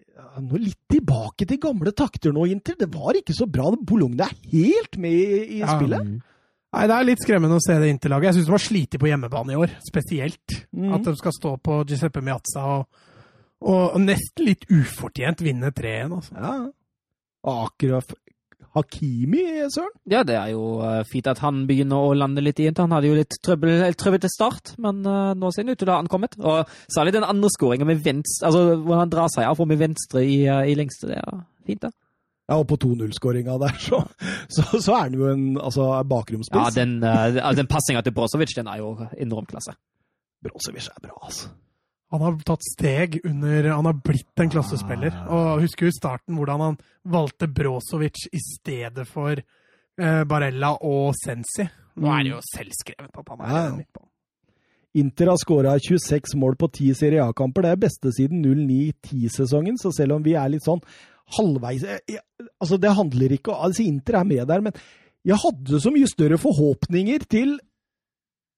nå 0.47 0.61
litt 0.61 0.81
tilbake 0.91 1.47
til 1.49 1.61
gamle 1.63 1.93
takter 1.97 2.35
nå, 2.35 2.47
Inter. 2.53 2.79
Det 2.81 2.91
var 2.93 3.19
ikke 3.19 3.37
så 3.37 3.49
bra. 3.51 3.71
Bologna 3.77 4.29
er 4.29 4.51
helt 4.53 4.99
med 5.01 5.17
i, 5.17 5.61
i 5.61 5.63
spillet. 5.65 6.17
Nei, 6.71 6.87
Det 6.87 6.97
er 6.97 7.07
litt 7.09 7.23
skremmende 7.25 7.59
å 7.59 7.63
se 7.65 7.77
det 7.83 7.91
Interlaget. 7.91 8.31
Jeg 8.31 8.39
syns 8.39 8.49
de 8.49 8.55
har 8.55 8.63
slitt 8.63 8.99
på 9.03 9.11
hjemmebane 9.11 9.55
i 9.55 9.59
år, 9.59 9.73
spesielt. 9.83 10.59
Mm. 10.71 10.93
At 10.95 11.07
de 11.09 11.17
skal 11.19 11.35
stå 11.35 11.57
på 11.59 11.81
Giuseppe 11.89 12.23
Miazza 12.23 12.67
og, 12.77 13.01
og 13.67 13.97
nesten 14.03 14.47
litt 14.47 14.69
ufortjent 14.71 15.43
vinne 15.45 15.73
3-1. 15.75 16.15
Altså. 16.21 16.37
Ja. 16.39 16.55
Akraf 17.51 18.15
Hakimi, 18.77 19.43
søren. 19.75 19.95
Ja, 20.11 20.21
det 20.27 20.37
er 20.39 20.53
jo 20.53 20.79
eh, 20.87 21.01
fint 21.11 21.27
at 21.27 21.41
han 21.43 21.65
begynner 21.67 22.05
å 22.07 22.13
lande 22.15 22.43
litt 22.45 22.61
i 22.63 22.69
det. 22.69 22.79
Han 22.79 22.95
hadde 22.95 23.11
jo 23.11 23.17
litt 23.19 23.35
trøbbel, 23.43 23.83
trøbbel 23.99 24.23
til 24.23 24.31
start, 24.31 24.75
men 24.83 25.01
eh, 25.03 25.33
nå 25.39 25.51
ser 25.51 25.67
han 25.67 25.75
ut 25.75 25.81
til 25.81 25.91
å 25.91 25.97
ha 25.97 26.05
ankommet. 26.05 26.37
Og 26.39 26.71
særlig 26.93 27.17
den 27.17 27.27
andre 27.27 27.51
skåringa 27.51 27.89
med 27.89 28.05
venstre, 28.05 28.47
altså 28.47 28.77
hvor 28.85 29.03
han 29.03 29.11
drar 29.11 29.33
seg 29.35 29.49
av 29.49 29.65
med 29.67 29.81
venstre 29.81 30.23
i, 30.23 30.45
eh, 30.47 30.71
i 30.71 30.77
lengste. 30.79 31.11
Det 31.11 31.19
er 31.19 31.43
fint, 31.67 31.83
da. 31.83 31.91
Ja, 32.51 32.59
og 32.59 32.67
på 32.71 32.79
2-0-skåringa 32.83 33.57
der, 33.63 33.75
så, 33.89 34.01
så, 34.51 34.65
så 34.75 34.95
er 34.97 35.03
han 35.09 35.19
jo 35.19 35.27
en 35.31 35.45
altså, 35.59 35.91
bakromspiss. 36.11 36.59
Ja, 36.59 36.83
den, 36.83 36.97
uh, 37.03 37.51
den 37.55 37.71
passinga 37.71 38.03
til 38.03 38.15
Brozovic, 38.15 38.57
den 38.59 38.71
er 38.71 38.81
jo 38.83 38.97
enorm 39.23 39.47
klasse. 39.51 39.77
Brozovic 40.43 40.89
er 40.91 41.05
bra, 41.05 41.15
altså. 41.29 41.53
Han 42.11 42.21
har 42.25 42.37
tatt 42.43 42.65
steg 42.67 43.21
under 43.25 43.69
Han 43.71 43.87
har 43.87 43.95
blitt 44.03 44.41
en 44.43 44.51
klassespiller. 44.51 45.15
Og 45.31 45.61
husker 45.63 45.87
jo 45.87 45.93
i 45.93 45.99
starten 45.99 46.35
hvordan 46.39 46.61
han 46.65 46.79
valgte 47.07 47.47
Brozovic 47.47 48.25
i 48.35 48.41
stedet 48.43 49.07
for 49.07 49.39
eh, 49.39 50.23
Barella 50.27 50.73
og 50.83 51.15
Sensi. 51.19 51.69
Nå 52.01 52.11
er 52.11 52.25
det 52.27 52.33
jo 52.33 52.41
selvskrevet 52.51 53.15
at 53.23 53.29
han 53.35 53.41
er 53.47 53.55
Ja. 53.55 53.77
midtbanen. 53.77 54.07
Inter 55.01 55.29
har 55.31 55.39
skåra 55.39 55.77
26 55.79 56.35
mål 56.35 56.57
på 56.59 56.67
10 56.73 56.95
Serie 56.99 57.23
A-kamper. 57.23 57.63
Det 57.63 57.71
er 57.71 57.77
beste 57.85 58.11
siden 58.11 58.41
09-10-sesongen, 58.43 59.77
så 59.79 59.93
selv 59.95 60.17
om 60.17 60.23
vi 60.25 60.33
er 60.35 60.49
litt 60.51 60.65
sånn 60.67 60.83
halvveis 61.39 61.85
jeg, 61.87 62.19
Altså, 62.61 62.77
det 62.81 62.91
handler 62.97 63.37
ikke 63.37 63.55
Altså, 63.55 63.85
Inter 63.87 64.19
er 64.19 64.25
med 64.27 64.49
der, 64.51 64.61
men 64.67 64.73
jeg 65.23 65.37
hadde 65.37 65.79
så 65.79 65.93
mye 65.95 66.09
større 66.11 66.39
forhåpninger 66.41 67.23
til 67.31 67.59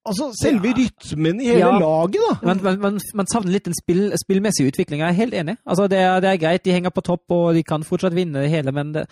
Altså, 0.05 0.31
selve 0.35 0.67
Ja. 0.67 0.73
rytmen 0.75 1.39
i 1.41 1.45
hele 1.45 1.59
Ja. 1.59 1.79
laget, 1.79 2.19
da. 2.29 2.39
Men 2.45 2.63
man, 2.63 2.79
men, 2.81 2.99
man 3.15 3.25
savner 3.31 3.51
litt 3.51 3.63
den 3.63 3.73
spill, 3.73 4.11
spillmessige 4.19 4.67
utviklinga, 4.71 5.07
Jeg 5.07 5.13
er 5.15 5.21
helt 5.21 5.33
enig. 5.33 5.57
Altså, 5.65 5.87
det, 5.87 5.97
er, 5.99 6.19
det 6.19 6.29
er 6.29 6.37
greit, 6.37 6.63
de 6.63 6.71
henger 6.73 6.89
på 6.91 7.01
topp 7.03 7.31
og 7.31 7.53
de 7.53 7.63
kan 7.63 7.83
fortsatt 7.83 8.13
vinne 8.13 8.33
det 8.43 8.49
hele, 8.51 8.71
men 8.73 8.91
det, 8.91 9.07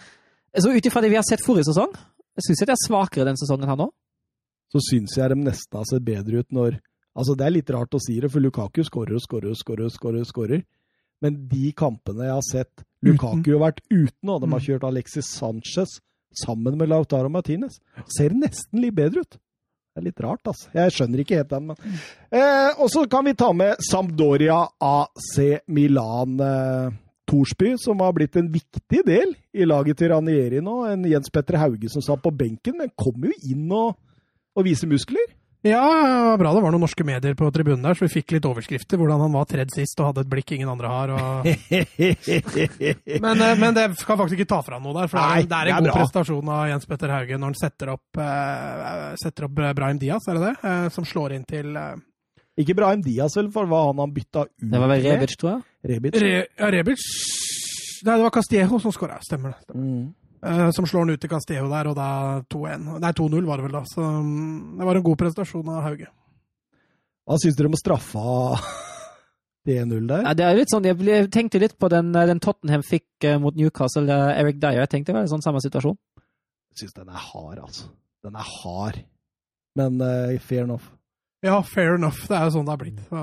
altså, 0.54 0.70
ut 0.76 0.84
ifra 0.86 1.02
det 1.02 1.10
vi 1.10 1.16
har 1.16 1.24
sett 1.24 1.40
forrige 1.46 1.64
sesong, 1.72 1.94
jeg 2.36 2.44
syns 2.48 2.60
de 2.66 2.72
er 2.72 2.84
svakere 2.88 3.26
den 3.26 3.38
sesongen 3.40 3.68
her 3.68 3.76
nå. 3.78 3.90
Så 4.72 4.80
syns 4.92 5.16
jeg 5.18 5.30
de 5.30 5.36
nesten 5.36 5.78
har 5.80 5.86
sett 5.86 6.04
bedre 6.04 6.40
ut 6.40 6.52
når 6.52 6.80
Altså, 7.14 7.36
det 7.36 7.44
er 7.46 7.52
litt 7.52 7.70
rart 7.70 7.92
å 7.92 8.00
si 8.00 8.22
det, 8.22 8.32
for 8.32 8.40
Lukaku 8.40 8.84
skårer 8.88 9.16
og 9.16 9.20
skårer 9.20 9.50
og 9.52 9.58
skårer 9.60 9.84
og 9.84 9.92
skårer. 9.92 10.24
skårer. 10.26 10.64
Men 11.22 11.46
de 11.50 11.74
kampene 11.74 12.24
jeg 12.24 12.32
har 12.32 12.42
sett 12.50 12.84
Lukaku 13.04 13.52
har 13.60 13.72
vært 13.72 13.82
uten, 13.92 14.30
og 14.30 14.40
de 14.40 14.48
har 14.48 14.60
Mm. 14.60 14.66
kjørt 14.66 14.84
Alexis 14.88 15.26
Sanchez 15.28 16.00
sammen 16.46 16.78
med 16.78 16.88
Lautaro 16.88 17.28
Martinez, 17.30 17.80
ser 18.08 18.30
nesten 18.30 18.80
litt 18.80 18.96
bedre 18.96 19.20
ut. 19.28 19.38
Det 19.92 20.00
er 20.00 20.08
litt 20.08 20.22
rart, 20.24 20.48
altså. 20.48 20.70
Jeg 20.72 20.94
skjønner 20.96 21.22
ikke 21.22 21.42
helt 21.42 21.52
den, 21.52 21.66
men 21.72 21.96
eh, 22.32 22.80
Og 22.80 22.88
så 22.94 23.04
kan 23.12 23.26
vi 23.28 23.36
ta 23.36 23.50
med 23.52 23.82
Sampdoria 23.84 24.62
AC 24.80 25.34
Milan 25.68 26.40
eh, 26.40 26.94
Torsby, 27.28 27.74
som 27.80 28.00
har 28.04 28.16
blitt 28.16 28.38
en 28.40 28.48
viktig 28.52 29.02
del 29.08 29.36
i 29.52 29.68
laget 29.68 30.00
til 30.00 30.14
Ranieri 30.14 30.64
nå. 30.64 30.78
En 30.88 31.04
Jens 31.08 31.32
Petter 31.32 31.60
Hauge 31.60 31.92
som 31.92 32.04
satt 32.04 32.24
på 32.24 32.32
benken, 32.32 32.80
men 32.80 32.94
kom 32.96 33.28
jo 33.28 33.36
inn 33.52 33.68
og, 33.76 34.00
og 34.56 34.68
viser 34.68 34.88
muskler. 34.92 35.28
Ja, 35.62 35.82
det 35.86 36.22
var 36.26 36.38
bra 36.42 36.52
det 36.56 36.62
var 36.64 36.74
noen 36.74 36.82
norske 36.82 37.06
medier 37.06 37.36
på 37.38 37.46
tribunen 37.54 37.84
der, 37.86 37.94
så 37.94 38.08
vi 38.08 38.16
fikk 38.16 38.34
litt 38.34 38.46
overskrifter. 38.50 38.98
Hvordan 38.98 39.22
han 39.22 39.34
var 39.36 39.46
tredd 39.50 39.70
sist 39.74 40.00
og 40.02 40.08
hadde 40.10 40.24
et 40.26 40.30
blikk 40.32 40.56
ingen 40.56 40.72
andre 40.72 40.90
har. 40.90 41.12
Og... 41.14 41.46
men, 43.26 43.44
eh, 43.46 43.60
men 43.62 43.76
det 43.78 43.84
skal 44.00 44.18
faktisk 44.18 44.40
ikke 44.40 44.50
ta 44.50 44.62
fra 44.66 44.80
han 44.80 44.88
noe 44.88 44.96
der. 44.98 45.12
For 45.12 45.20
det 45.20 45.26
er, 45.26 45.36
Nei, 45.36 45.44
det 45.46 45.60
er 45.60 45.70
det 45.70 45.74
er 45.76 45.76
en 45.76 45.86
god 45.86 45.92
bra. 45.92 45.98
prestasjon 46.00 46.50
av 46.56 46.64
Jens 46.72 46.90
Petter 46.90 47.14
Hauge 47.14 47.38
når 47.38 47.52
han 47.52 47.60
setter 47.60 47.92
opp, 47.94 48.22
eh, 48.26 49.04
setter 49.22 49.48
opp 49.50 49.60
Brahim 49.78 50.00
Diaz, 50.02 50.26
er 50.26 50.40
det 50.40 50.48
det? 50.48 50.56
Eh, 50.72 50.88
som 50.98 51.06
slår 51.12 51.36
inn 51.38 51.46
til 51.46 51.78
eh, 51.78 51.94
Ikke 52.66 52.78
Brahim 52.82 53.06
Diaz, 53.06 53.38
vel, 53.38 53.52
for 53.54 53.70
hva 53.70 53.84
han 53.92 54.02
har 54.02 54.16
bytta 54.18 54.48
ut 54.48 54.66
Det 54.74 54.82
var 54.82 54.92
vel? 54.96 55.06
Rebic, 55.12 55.36
tror 55.38 55.52
jeg. 55.54 55.62
Rebic. 55.94 56.18
Re 56.26 56.34
ja, 56.42 56.72
Rebic 56.74 57.06
Nei, 58.02 58.16
det 58.18 58.26
var 58.26 58.34
Castiejo 58.34 58.82
som 58.82 58.94
skåra, 58.96 59.20
stemmer 59.22 59.54
det. 59.54 59.62
Stemmer. 59.68 59.86
Mm. 59.86 60.10
Eh, 60.42 60.70
som 60.74 60.88
slår 60.90 61.06
han 61.06 61.14
ut 61.14 61.22
til 61.22 61.30
Castillo 61.30 61.68
der, 61.70 61.88
og 61.92 61.98
da 61.98 62.10
2-1. 62.50 62.86
Nei, 63.04 63.12
2-0 63.18 63.46
var 63.46 63.62
det 63.62 63.66
vel 63.68 63.76
da. 63.78 63.82
Så 63.86 64.02
mm, 64.02 64.78
det 64.80 64.88
var 64.88 64.98
en 64.98 65.06
god 65.06 65.20
prestasjon 65.22 65.70
av 65.70 65.84
Hauge. 65.86 66.08
Hva 67.30 67.38
syns 67.38 67.58
dere 67.58 67.70
om 67.70 67.76
å 67.78 67.80
straffe 67.80 68.22
1-0 69.70 70.08
der? 70.12 70.24
Ja, 70.26 70.34
det 70.38 70.48
er 70.48 70.58
litt 70.58 70.74
sånn, 70.74 70.88
Jeg 70.90 71.28
tenkte 71.34 71.62
litt 71.62 71.78
på 71.78 71.92
den, 71.94 72.10
den 72.16 72.42
Tottenham 72.42 72.82
fikk 72.86 73.28
eh, 73.30 73.38
mot 73.42 73.58
Newcastle, 73.58 74.08
eh, 74.10 74.40
Eric 74.42 74.58
Dyer. 74.64 74.82
Jeg 74.82 74.94
tenkte 74.96 75.14
det 75.14 75.20
var 75.20 75.28
en 75.28 75.36
sånn 75.36 75.46
samme 75.46 75.62
situasjon. 75.62 76.00
Jeg 76.72 76.86
syns 76.86 76.98
den 76.98 77.12
er 77.12 77.22
hard, 77.30 77.60
altså. 77.62 77.92
Den 78.26 78.40
er 78.40 78.50
hard. 78.64 78.98
Men 79.78 80.02
uh, 80.02 80.34
fair 80.42 80.66
enough. 80.66 80.90
Ja, 81.46 81.62
fair 81.64 81.96
enough. 81.96 82.26
Det 82.28 82.36
er 82.36 82.50
jo 82.50 82.56
sånn 82.58 82.66
det 82.68 82.74
er 82.74 82.82
blitt. 82.82 83.04
Så 83.08 83.22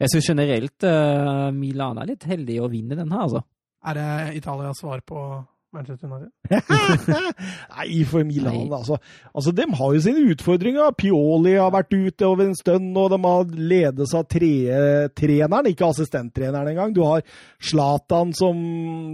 Jeg 0.00 0.12
syns 0.12 0.28
generelt 0.30 0.86
uh, 0.86 1.48
Milan 1.56 1.98
er 2.00 2.12
litt 2.12 2.28
heldig 2.28 2.60
å 2.60 2.68
vinne 2.72 2.98
den 2.98 3.10
her, 3.10 3.24
altså. 3.24 3.42
er 3.88 3.98
det 3.98 4.36
Italias 4.38 4.80
svar 4.84 5.02
på 5.06 5.24
Manchester 5.72 6.08
United? 6.10 6.30
Nei, 7.76 8.04
for 8.10 8.24
Milan, 8.26 8.54
Nei. 8.66 8.76
altså. 8.78 8.96
altså. 9.34 9.52
De 9.54 9.66
har 9.78 9.92
jo 9.94 10.00
sine 10.02 10.24
utfordringer. 10.32 10.90
Pioli 10.98 11.52
har 11.56 11.70
vært 11.74 11.94
ute 11.94 12.26
over 12.26 12.48
en 12.48 12.56
stund, 12.58 12.90
og 12.98 13.10
de 13.14 13.18
har 13.24 13.52
ledes 13.72 14.14
av 14.18 14.26
tre- 14.30 15.08
treneren, 15.16 15.70
ikke 15.70 15.86
assistenttreneren 15.92 16.72
engang. 16.72 16.94
Du 16.96 17.02
har 17.06 17.22
Zlatan 17.62 18.32
som 18.36 18.56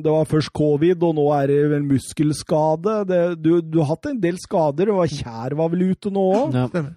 Det 0.04 0.12
var 0.12 0.24
først 0.30 0.52
covid, 0.56 1.02
og 1.04 1.16
nå 1.18 1.26
er 1.36 1.46
det 1.52 1.60
vel 1.74 1.84
muskelskade. 1.92 2.96
Det, 3.10 3.20
du, 3.44 3.60
du 3.60 3.80
har 3.82 3.92
hatt 3.94 4.10
en 4.12 4.20
del 4.22 4.38
skader, 4.40 4.92
og 4.94 5.06
Kjær 5.12 5.56
var 5.60 5.72
vel 5.74 5.90
ute 5.92 6.12
nå 6.14 6.24
òg. 6.40 6.56
Ja. 6.56 6.68
Stemmer. 6.72 6.94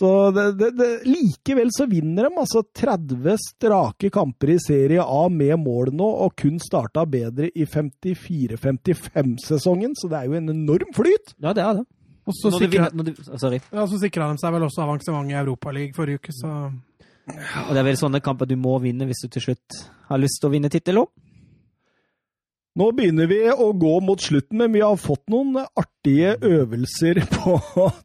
Så 0.00 0.30
det, 0.32 0.52
det, 0.56 0.70
det, 0.78 0.86
likevel 1.04 1.68
så 1.76 1.84
vinner 1.84 2.24
de 2.24 2.32
altså 2.40 2.62
30 2.64 3.36
strake 3.42 4.08
kamper 4.12 4.50
i 4.54 4.58
Serie 4.62 5.02
A 5.04 5.28
med 5.28 5.58
mål 5.60 5.92
nå, 5.92 6.08
og 6.24 6.32
kun 6.40 6.58
starta 6.62 7.04
bedre 7.04 7.50
i 7.52 7.64
54-55-sesongen, 7.68 9.94
så 10.00 10.08
det 10.08 10.16
er 10.22 10.26
jo 10.30 10.34
en 10.38 10.48
enorm 10.54 10.90
flyt. 10.96 11.34
ja, 11.36 11.52
det 11.52 11.62
er 11.66 11.74
det. 11.82 11.86
Og 12.24 12.34
så 12.36 12.50
sikra 12.54 12.88
de, 12.92 13.14
ja, 13.60 13.86
sikra 13.90 14.28
de 14.30 14.38
seg 14.40 14.52
vel 14.54 14.62
også 14.70 14.82
avansement 14.86 15.28
i 15.28 15.34
Europaligaen 15.40 15.94
forrige 15.96 16.18
uke, 16.22 16.32
så 16.36 16.48
Og 17.66 17.72
det 17.74 17.80
er 17.82 17.88
vel 17.90 18.00
sånne 18.00 18.24
kamper 18.24 18.46
du 18.48 18.56
må 18.56 18.78
vinne 18.80 19.04
hvis 19.08 19.22
du 19.24 19.28
til 19.34 19.42
slutt 19.50 19.68
har 20.08 20.18
lyst 20.20 20.36
til 20.40 20.48
å 20.48 20.54
vinne 20.54 20.68
tittel 20.72 20.98
òg. 21.02 21.08
Nå 22.78 22.86
begynner 22.94 23.26
vi 23.26 23.40
å 23.50 23.72
gå 23.74 23.96
mot 24.06 24.20
slutten, 24.22 24.60
men 24.60 24.70
vi 24.76 24.82
har 24.84 24.98
fått 25.00 25.24
noen 25.32 25.56
artige 25.58 26.36
øvelser 26.38 27.18
på 27.34 27.56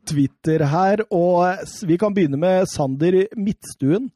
Twitter 0.09 0.65
her. 0.71 1.03
Og 1.13 1.85
vi 1.85 1.99
kan 2.01 2.15
begynne 2.15 2.39
med 2.41 2.65
Sander 2.71 3.27
Midtstuen. 3.37 4.09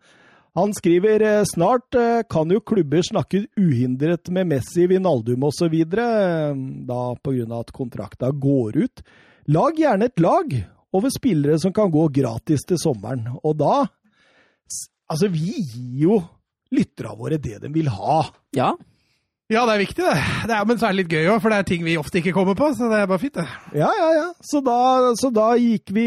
Han 0.57 0.73
skriver 0.73 1.21
eh, 1.21 1.43
snart 1.45 1.93
eh, 1.93 2.23
kan 2.25 2.49
jo 2.49 2.63
klubber 2.65 3.05
snakke 3.05 3.43
uhindret 3.61 4.31
med 4.33 4.49
Messi, 4.49 4.87
Vinaldum 4.89 5.45
osv. 5.45 5.77
Da 5.93 7.03
pga. 7.21 7.45
at 7.59 7.71
kontrakta 7.75 8.33
går 8.33 8.81
ut. 8.81 9.05
Lag 9.53 9.77
gjerne 9.77 10.09
et 10.09 10.19
lag 10.19 10.57
over 10.97 11.13
spillere 11.13 11.61
som 11.61 11.73
kan 11.77 11.93
gå 11.93 12.07
gratis 12.09 12.65
til 12.65 12.81
sommeren. 12.81 13.27
Og 13.43 13.57
da 13.61 13.85
Altså, 15.09 15.25
vi 15.33 15.55
gir 15.57 15.93
jo 16.03 16.15
lytterne 16.69 17.15
våre 17.17 17.39
det 17.41 17.55
de 17.63 17.69
vil 17.73 17.87
ha. 17.89 18.19
Ja. 18.53 18.75
Ja, 19.49 19.63
det 19.65 19.73
er 19.73 19.81
viktig, 19.81 20.03
det. 20.05 20.17
det 20.45 20.53
er, 20.53 20.65
men 20.69 20.77
så 20.77 20.85
er 20.85 20.93
det 20.93 20.99
litt 20.99 21.13
gøy 21.15 21.27
òg, 21.31 21.39
for 21.41 21.49
det 21.49 21.57
er 21.57 21.65
ting 21.65 21.81
vi 21.81 21.95
ofte 21.97 22.19
ikke 22.19 22.35
kommer 22.35 22.53
på. 22.53 22.67
Så 22.77 22.85
det 22.91 22.99
er 23.01 23.07
bare 23.09 23.21
fint, 23.23 23.33
det. 23.39 23.47
Ja, 23.79 23.87
ja, 23.97 24.09
ja. 24.13 24.27
Så 24.45 24.61
da, 24.61 24.75
så 25.17 25.31
da 25.33 25.47
gikk, 25.57 25.89
vi, 25.95 26.03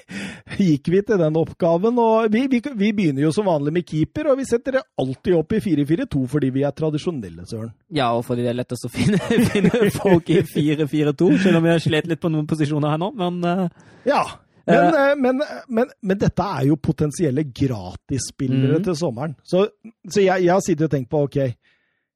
gikk 0.58 0.90
vi 0.90 1.02
til 1.06 1.20
den 1.22 1.38
oppgaven. 1.38 2.00
Og 2.02 2.34
vi, 2.34 2.48
vi, 2.50 2.58
vi, 2.74 2.90
begynner 2.90 3.22
jo 3.22 3.30
som 3.36 3.46
vanlig 3.46 3.76
med 3.76 3.86
keeper, 3.86 4.32
og 4.32 4.42
vi 4.42 4.48
setter 4.48 4.80
det 4.80 4.82
alltid 4.98 5.38
opp 5.38 5.54
i 5.54 5.62
4-4-2 5.62 6.24
fordi 6.34 6.50
vi 6.56 6.66
er 6.66 6.74
tradisjonelle, 6.74 7.46
Søren. 7.46 7.70
Ja, 7.94 8.10
og 8.18 8.26
fordi 8.26 8.42
det 8.42 8.50
er 8.50 8.58
lettest 8.58 8.90
å 8.90 8.90
finne, 8.90 9.22
finne 9.54 9.90
folk 9.94 10.34
i 10.34 10.42
4-4-2, 10.42 11.32
selv 11.46 11.60
om 11.60 11.68
vi 11.68 11.76
har 11.76 11.86
slet 11.86 12.10
litt 12.10 12.26
på 12.26 12.34
noen 12.34 12.50
posisjoner 12.50 12.96
her 12.96 13.04
nå, 13.04 13.14
men 13.22 13.38
uh... 13.46 13.68
Ja. 14.02 14.24
Men, 14.66 14.90
uh, 14.90 15.12
men, 15.20 15.44
men, 15.68 15.94
men, 16.02 16.18
dette 16.18 16.42
er 16.58 16.66
jo 16.72 16.82
potensielle 16.82 17.46
gratisspillere 17.46 18.80
mm. 18.80 18.86
til 18.88 18.98
sommeren. 18.98 19.38
Så, 19.46 19.68
så 20.08 20.24
jeg, 20.24 20.48
jeg 20.48 20.56
har 20.56 20.64
sittet 20.64 20.88
og 20.88 20.96
tenkt 20.96 21.12
på 21.12 21.22
OK. 21.28 21.38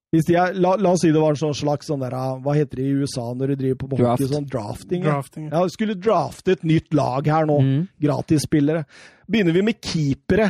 Er, 0.09 0.55
la, 0.57 0.71
la, 0.81 0.95
oss 0.95 1.03
si 1.05 1.11
det 1.13 1.21
var 1.21 1.35
en 1.35 1.37
sånn 1.37 1.57
slags 1.57 1.91
sånn 1.91 2.01
der, 2.01 2.15
ah, 2.17 2.39
Hva 2.41 2.55
heter 2.57 2.81
det 2.81 2.87
i 2.89 2.95
USA 2.97 3.27
når 3.37 3.51
du 3.53 3.59
driver 3.61 3.77
på 3.83 3.89
med 3.91 3.99
Draft. 4.01 4.23
hockey? 4.23 4.31
Sånn 4.33 4.47
drafting? 4.49 5.03
drafting 5.05 5.49
ja. 5.51 5.59
ja, 5.59 5.73
Skulle 5.75 5.97
drafte 6.01 6.55
et 6.57 6.65
nytt 6.65 6.97
lag 6.97 7.29
her 7.29 7.45
nå. 7.49 7.59
Mm. 7.61 7.83
Gratisspillere. 8.01 8.87
Begynner 9.29 9.53
vi 9.53 9.65
med 9.67 9.77
keepere. 9.85 10.47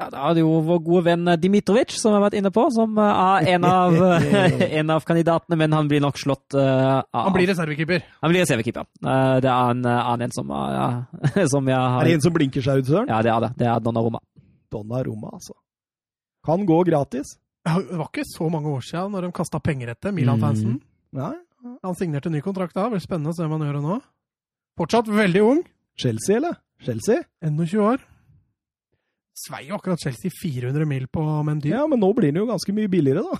Ja, 0.00 0.08
Da 0.10 0.24
er 0.24 0.34
det 0.34 0.42
jo 0.42 0.56
vår 0.66 0.80
gode 0.82 1.02
venn 1.06 1.30
eh, 1.30 1.38
Dimitrovic 1.38 1.94
som 1.94 2.16
har 2.16 2.24
vært 2.24 2.40
inne 2.40 2.50
på, 2.50 2.64
som 2.74 2.98
eh, 2.98 3.20
er 3.36 3.52
en 3.54 3.66
av, 3.68 4.00
en 4.80 4.90
av 4.96 5.06
kandidatene, 5.06 5.60
men 5.62 5.76
han 5.78 5.90
blir 5.92 6.02
nok 6.02 6.18
slått 6.18 6.56
uh, 6.58 7.04
av 7.04 7.28
Han 7.28 7.36
blir 7.36 7.52
reservekeeper. 7.52 8.02
Han 8.24 8.34
blir 8.34 8.42
reservekeeper. 8.42 8.88
Uh, 9.04 9.38
det 9.44 9.52
er 9.52 9.76
en 9.76 9.84
annen 9.86 10.26
en 10.26 10.34
som, 10.34 10.50
uh, 10.50 10.64
ja, 10.74 11.44
som 11.54 11.70
jeg 11.70 11.78
har 11.78 12.00
Er 12.00 12.10
det 12.10 12.16
en 12.18 12.26
som 12.26 12.34
blinker 12.34 12.66
seg 12.66 12.82
ut, 12.82 12.90
Søren? 12.90 13.12
Ja, 13.12 13.22
det 13.22 13.30
er 13.30 13.46
det. 13.46 13.52
Det 13.62 13.70
er 13.70 13.84
Donna 13.84 14.02
Roma. 14.02 14.24
Donna 14.72 15.04
Roma, 15.06 15.36
altså. 15.38 15.54
Kan 16.42 16.66
gå 16.66 16.82
gratis. 16.88 17.36
Det 17.62 17.98
var 17.98 18.08
ikke 18.08 18.26
så 18.26 18.48
mange 18.50 18.70
år 18.72 18.82
siden 18.86 19.12
når 19.14 19.28
de 19.28 19.34
kasta 19.36 19.60
penger 19.62 19.92
etter 19.94 20.14
Milan-fansen. 20.14 20.80
Mm. 21.14 21.36
Han 21.84 21.98
signerte 21.98 22.32
ny 22.32 22.40
kontrakt 22.42 22.74
da. 22.74 22.88
Det 22.88 22.96
blir 22.96 23.04
spennende 23.04 23.30
å 23.30 23.36
se 23.36 23.46
hva 23.46 23.58
han 23.58 23.68
gjør 23.68 23.82
nå. 23.84 23.98
Fortsatt 24.80 25.10
veldig 25.12 25.44
ung. 25.46 25.60
Chelsea, 26.00 26.40
eller? 26.40 26.56
Chelsea? 26.82 27.22
21 27.44 27.78
år. 27.84 28.02
Svei 29.38 29.62
jo 29.68 29.78
akkurat 29.78 30.00
Chelsea 30.02 30.32
400 30.42 30.88
mil 30.88 31.06
på 31.12 31.22
Mendy. 31.46 31.70
Ja, 31.72 31.86
men 31.88 32.02
nå 32.02 32.10
blir 32.16 32.32
den 32.32 32.42
jo 32.42 32.48
ganske 32.50 32.74
mye 32.76 32.90
billigere, 32.92 33.22
da. 33.24 33.38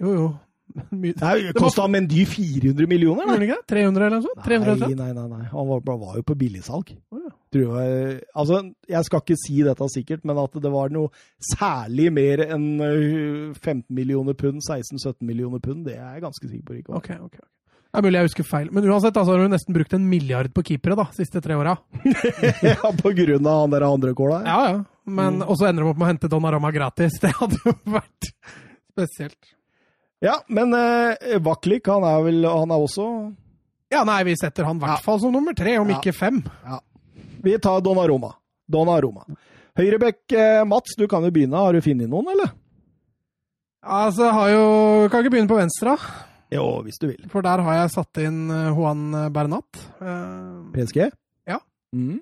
Jo, 0.00 0.12
jo. 0.14 0.28
Det 0.70 1.54
Kosta 1.58 1.88
Mendy 1.90 2.22
400 2.28 2.86
millioner? 2.86 3.26
Gjorde 3.26 3.48
ikke 3.48 3.62
300 3.72 4.06
eller 4.06 4.20
noe 4.20 4.26
sånt? 4.28 4.44
Nei, 4.46 4.94
nei, 4.94 5.10
nei, 5.16 5.26
nei. 5.32 5.46
Han 5.50 5.66
var, 5.72 5.82
var 5.88 6.20
jo 6.20 6.26
på 6.28 6.36
billigsalg. 6.38 6.92
Oh, 7.10 7.24
ja. 7.24 7.29
Jeg, 7.58 8.20
altså, 8.38 8.60
jeg 8.88 9.06
skal 9.06 9.22
ikke 9.24 9.38
si 9.42 9.62
dette 9.66 9.88
sikkert, 9.90 10.24
men 10.28 10.38
at 10.38 10.58
det 10.62 10.70
var 10.70 10.92
noe 10.94 11.10
særlig 11.52 12.10
mer 12.14 12.44
enn 12.46 12.68
15 12.78 13.88
millioner 13.96 14.36
pund, 14.38 14.62
16-17 14.62 15.24
millioner 15.26 15.62
pund, 15.62 15.86
det 15.88 15.96
er 15.98 16.14
jeg 16.14 16.26
ganske 16.28 16.46
sikker 16.46 16.66
på. 16.66 16.78
Ikke. 16.80 17.00
Okay, 17.00 17.18
okay. 17.18 17.42
Det 17.90 17.98
er 17.98 18.06
mulig 18.06 18.18
jeg 18.20 18.28
husker 18.28 18.46
feil. 18.46 18.68
Men 18.70 18.84
uansett, 18.86 19.16
altså, 19.18 19.34
har 19.34 19.42
du 19.42 19.50
nesten 19.50 19.74
brukt 19.74 19.94
en 19.96 20.04
milliard 20.06 20.52
på 20.54 20.62
keepere 20.68 20.94
da, 21.00 21.08
siste 21.16 21.42
tre 21.42 21.56
åra. 21.58 21.74
ja, 22.62 22.92
på 23.00 23.10
grunn 23.18 23.48
av 23.50 23.64
han 23.64 23.72
der 23.74 23.86
andre 23.88 24.12
kåla? 24.14 24.42
Ja, 24.46 24.60
ja. 24.68 24.82
Men, 25.10 25.40
mm. 25.40 25.48
Og 25.48 25.58
så 25.58 25.66
ender 25.66 25.82
de 25.82 25.90
opp 25.90 25.98
med 25.98 26.06
å 26.06 26.10
hente 26.12 26.30
Donnarama 26.30 26.70
gratis. 26.74 27.18
Det 27.22 27.32
hadde 27.34 27.58
jo 27.64 27.74
vært 27.90 28.30
spesielt. 28.92 29.56
Ja, 30.22 30.36
men 30.52 30.76
eh, 30.76 31.38
Vaklik, 31.42 31.88
han 31.88 32.04
er 32.04 32.20
vel 32.26 32.42
Han 32.44 32.74
er 32.74 32.82
også 32.84 33.04
Ja, 33.88 34.02
nei, 34.04 34.18
vi 34.28 34.34
setter 34.36 34.66
han 34.68 34.76
i 34.76 34.82
hvert 34.84 35.00
fall 35.00 35.16
som 35.22 35.32
nummer 35.32 35.56
tre, 35.56 35.78
om 35.80 35.88
ja. 35.90 35.96
ikke 35.98 36.12
fem. 36.14 36.42
Ja. 36.68 36.78
Vi 37.44 37.56
tar 37.62 37.82
Donnaroma. 37.84 38.34
Donnaroma. 38.70 39.24
Høyrebekk, 39.78 40.32
eh, 40.32 40.64
Mats, 40.68 40.96
du 40.98 41.06
kan 41.08 41.24
jo 41.24 41.30
begynne. 41.34 41.56
Har 41.56 41.72
du 41.72 41.80
funnet 41.84 42.10
noen, 42.10 42.32
eller? 42.34 42.52
Altså, 43.80 44.26
jeg 44.26 44.34
har 44.36 44.48
jo 44.50 45.08
Kan 45.08 45.22
ikke 45.22 45.32
begynne 45.32 45.48
på 45.48 45.56
venstre, 45.56 45.94
da? 45.96 46.26
Jo, 46.52 46.82
hvis 46.84 46.98
du 47.00 47.06
vil. 47.06 47.28
For 47.30 47.46
der 47.46 47.62
har 47.62 47.78
jeg 47.78 47.94
satt 47.94 48.20
inn 48.20 48.50
eh, 48.50 48.74
Juan 48.74 49.32
Bernat. 49.32 49.84
Uh, 50.02 50.66
PSG? 50.74 51.06
Ja. 51.48 51.60
Mm. 51.94 52.18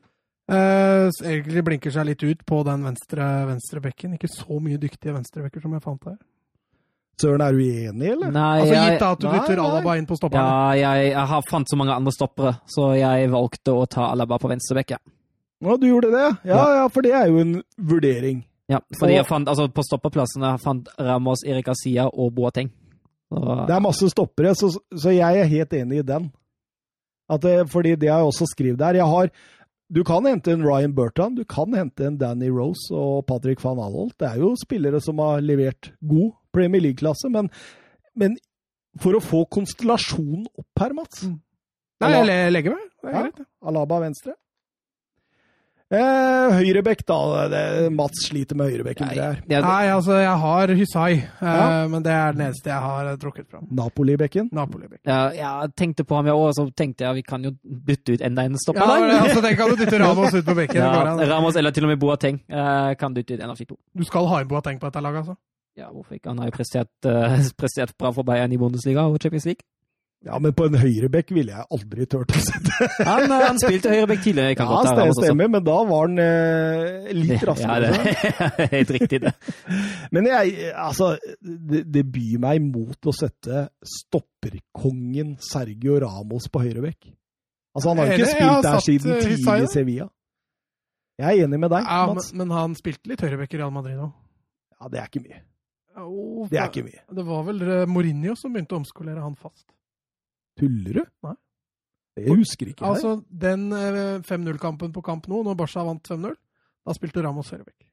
Uh, 0.48 1.08
egentlig 1.24 1.64
blinker 1.64 1.92
seg 1.92 2.06
litt 2.08 2.22
ut 2.24 2.44
på 2.46 2.60
den 2.68 2.84
venstre 2.84 3.24
venstrebekken. 3.48 4.14
Ikke 4.16 4.30
så 4.30 4.60
mye 4.60 4.80
dyktige 4.80 5.16
venstrebekker 5.16 5.64
som 5.64 5.74
jeg 5.76 5.84
fant 5.84 6.10
her. 6.12 6.18
Søren, 7.18 7.42
er 7.42 7.54
du 7.56 7.62
enig, 7.64 8.10
eller? 8.12 8.30
Nei, 8.34 8.60
altså 8.62 8.74
Gitt 8.78 9.04
at 9.08 9.22
du 9.22 9.26
bytter 9.26 9.60
Alaba 9.62 9.94
inn 9.98 10.06
på 10.06 10.18
stopperne? 10.18 10.44
Ja, 10.78 10.92
jeg, 10.94 11.08
jeg, 11.10 11.24
har 11.32 11.46
fant 11.50 11.70
så 11.70 11.78
mange 11.80 11.96
andre 11.96 12.12
stoppere, 12.14 12.52
så 12.70 12.92
jeg 12.98 13.30
valgte 13.32 13.74
å 13.74 13.86
ta 13.90 14.12
Alaba 14.12 14.38
på 14.38 14.50
venstrebekk, 14.52 14.94
ja. 14.94 15.00
Å, 15.58 15.74
du 15.74 15.88
gjorde 15.88 16.12
det? 16.14 16.28
Ja, 16.46 16.60
ja, 16.78 16.84
for 16.94 17.02
det 17.02 17.16
er 17.18 17.32
jo 17.32 17.42
en 17.42 17.56
vurdering. 17.90 18.44
Ja, 18.70 18.78
fordi 18.94 19.16
og, 19.16 19.16
jeg 19.16 19.26
fant, 19.26 19.50
altså 19.50 19.66
på 19.72 19.82
stoppeplassene 19.86 20.52
fant 20.62 20.90
Ramos, 21.00 21.42
Erik 21.48 21.70
Asia 21.72 22.06
og 22.06 22.34
Boateng. 22.36 22.70
Så, 23.28 23.42
det 23.66 23.74
er 23.74 23.84
masse 23.84 24.10
stoppere, 24.12 24.54
så, 24.56 24.70
så, 24.72 25.12
jeg 25.12 25.42
er 25.42 25.50
helt 25.50 25.74
enig 25.76 26.02
i 26.02 26.08
den. 26.14 26.30
Det, 27.42 27.54
fordi 27.68 27.96
det 28.00 28.08
har 28.08 28.22
jeg 28.22 28.30
også 28.30 28.46
skrevet 28.48 28.78
der. 28.80 29.00
Jeg 29.02 29.08
har 29.08 29.32
du 29.88 30.02
kan 30.04 30.26
hente 30.28 30.52
en 30.52 30.64
Ryan 30.64 30.92
Burton, 30.92 31.34
du 31.34 31.46
kan 31.48 31.72
hente 31.72 32.04
en 32.04 32.18
Danny 32.20 32.50
Rose 32.52 32.92
og 32.92 33.24
Patrick 33.26 33.62
van 33.64 33.80
Alholt. 33.80 34.18
Det 34.20 34.28
er 34.28 34.42
jo 34.42 34.52
spillere 34.60 35.00
som 35.00 35.20
har 35.24 35.40
levert 35.40 35.94
god 36.04 36.34
Premier 36.54 36.84
League-klasse, 36.84 37.30
men, 37.32 37.50
men, 38.18 38.36
for 38.98 39.18
å 39.18 39.22
få 39.22 39.44
konstellasjonen 39.52 40.48
opp 40.58 40.84
her, 40.84 40.96
Mats 40.96 41.26
mm. 41.28 41.38
Nei, 41.98 42.12
jeg 42.14 42.50
legger 42.54 42.76
meg. 42.76 42.90
Det 43.02 43.08
er 43.08 43.16
ja, 43.16 43.22
greit. 43.24 43.48
Alaba 43.66 43.96
venstre. 44.04 44.36
Eh, 45.88 46.50
høyrebekk, 46.52 47.00
da. 47.08 47.18
Det, 47.48 47.60
Mats 47.96 48.26
sliter 48.26 48.58
med 48.60 48.68
høyrebekken. 48.68 49.08
Nei, 49.08 49.60
Nei, 49.64 49.86
altså, 49.88 50.18
jeg 50.20 50.34
har 50.42 50.72
Hysai, 50.76 51.14
eh, 51.16 51.46
ja. 51.48 51.86
men 51.88 52.04
det 52.04 52.12
er 52.12 52.36
det 52.36 52.44
eneste 52.44 52.68
jeg 52.68 52.84
har 52.84 53.08
trukket 53.22 53.48
fram. 53.48 53.64
Napoli-bekken? 53.72 54.50
Napoli 54.52 54.90
ja, 55.08 55.20
jeg 55.32 55.72
tenkte 55.80 56.04
på 56.04 56.18
ham, 56.18 56.28
jeg 56.28 56.36
òg, 56.36 56.50
så 56.58 56.66
tenkte 56.76 57.06
jeg 57.06 57.22
vi 57.22 57.24
kan 57.24 57.46
jo 57.48 57.54
bytte 57.64 58.18
ut 58.18 58.24
enda 58.28 58.44
en 58.44 58.60
stopper. 58.60 58.84
Ja, 58.84 59.00
men, 59.00 59.16
altså, 59.16 59.40
den 59.44 59.56
kan 59.56 59.72
du 59.72 59.80
dytte 59.80 60.02
Ramos 60.04 60.36
ut 60.36 60.44
på 60.44 60.58
bekken. 60.60 60.82
ja, 60.84 61.28
Ramos 61.32 61.56
eller 61.56 61.72
til 61.72 61.88
og 61.88 61.94
med 61.94 62.02
Boateng 62.04 62.42
eh, 62.44 62.92
kan 63.00 63.16
dytte 63.16 63.38
ut 63.38 63.40
en 63.40 63.54
av 63.54 63.56
de 63.56 63.70
to. 63.72 63.80
Du 63.96 64.04
skal 64.04 64.28
ha 64.28 64.42
en 64.44 64.50
Boateng 64.50 64.82
på 64.82 64.90
dette 64.90 65.04
laget, 65.08 65.24
altså? 65.24 65.40
Ja, 65.78 65.88
hvorfor 65.94 66.18
ikke? 66.18 66.32
Han 66.32 66.42
har 66.42 66.50
jo 66.50 66.56
prestert, 66.58 66.92
uh, 67.06 67.38
prestert 67.62 67.94
bra 67.98 68.10
for 68.14 68.26
Bayern 68.26 68.54
i 68.54 68.60
Bundesliga 68.60 69.06
og 69.06 69.20
Champions 69.22 69.46
League. 69.46 69.66
Ja, 70.26 70.34
men 70.42 70.50
på 70.56 70.66
en 70.66 70.74
høyrebekk 70.74 71.28
ville 71.30 71.54
jeg 71.54 71.64
aldri 71.76 72.06
turt 72.10 72.32
å 72.34 72.40
sette. 72.42 72.88
han, 73.06 73.30
eh, 73.30 73.42
han 73.44 73.60
spilte 73.62 73.92
høyrebekk 73.92 74.24
tidligere. 74.24 74.56
Kan 74.58 74.72
ja, 74.72 74.94
det 74.98 75.12
stemmer, 75.14 75.50
men 75.54 75.62
da 75.62 75.76
var 75.86 76.08
han 76.08 76.18
eh, 76.22 77.12
litt 77.14 77.44
raskere. 77.46 77.92
Ja, 77.92 78.48
det 78.56 78.64
er 78.64 78.72
helt 78.80 78.90
riktig, 78.96 79.20
det. 79.22 79.32
men 80.16 80.26
jeg, 80.26 80.72
altså, 80.74 81.12
det, 81.38 81.84
det, 81.94 82.02
byr 82.10 82.42
meg 82.42 82.58
imot 82.58 83.10
å 83.10 83.14
sette 83.14 83.68
stopperkongen 83.86 85.36
Sergio 85.52 86.00
Ramos 86.02 86.50
på 86.50 86.64
høyrebekk. 86.66 87.12
Altså, 87.78 87.92
han 87.92 88.02
har 88.02 88.10
jo 88.10 88.18
ikke 88.18 88.32
spilt 88.32 88.66
der 88.66 88.86
siden 88.88 89.14
eh, 89.14 89.22
tidlig 89.22 89.68
i 89.68 89.70
Sevilla. 89.70 90.08
Jeg 91.18 91.30
er 91.30 91.46
enig 91.46 91.62
med 91.62 91.70
deg, 91.70 91.86
ja, 91.86 92.02
Mats. 92.10 92.32
Men, 92.34 92.48
men 92.48 92.58
han 92.58 92.74
spilte 92.78 93.10
litt 93.10 93.22
høyrebekk 93.22 93.54
i 93.54 93.62
Real 93.62 93.70
Madrid 93.74 94.02
òg. 94.02 94.10
Ja, 94.78 94.90
det 94.90 94.98
er 94.98 95.12
ikke 95.12 95.22
mye. 95.22 95.44
Det 96.50 96.60
er 96.60 96.70
ikke 96.70 96.86
mye. 96.86 97.02
Det 97.18 97.24
var 97.26 97.44
vel 97.48 97.66
Mourinho 97.90 98.36
som 98.38 98.54
begynte 98.54 98.76
å 98.76 98.82
omskolere 98.82 99.24
han 99.24 99.36
fast. 99.38 99.66
Tuller 100.58 101.00
du? 101.00 101.04
Nei. 101.26 101.36
Jeg 102.18 102.34
husker 102.40 102.72
ikke 102.72 102.86
Altså, 102.86 103.20
Den 103.30 103.68
5-0-kampen 104.26 104.90
eh, 104.90 104.94
på 104.94 105.04
kamp 105.06 105.28
nå, 105.30 105.42
når 105.46 105.58
Barca 105.58 105.84
vant 105.86 106.10
5-0, 106.10 106.34
da 106.88 106.96
spilte 106.96 107.22
Ramos 107.22 107.52
høyrebekk. 107.54 107.86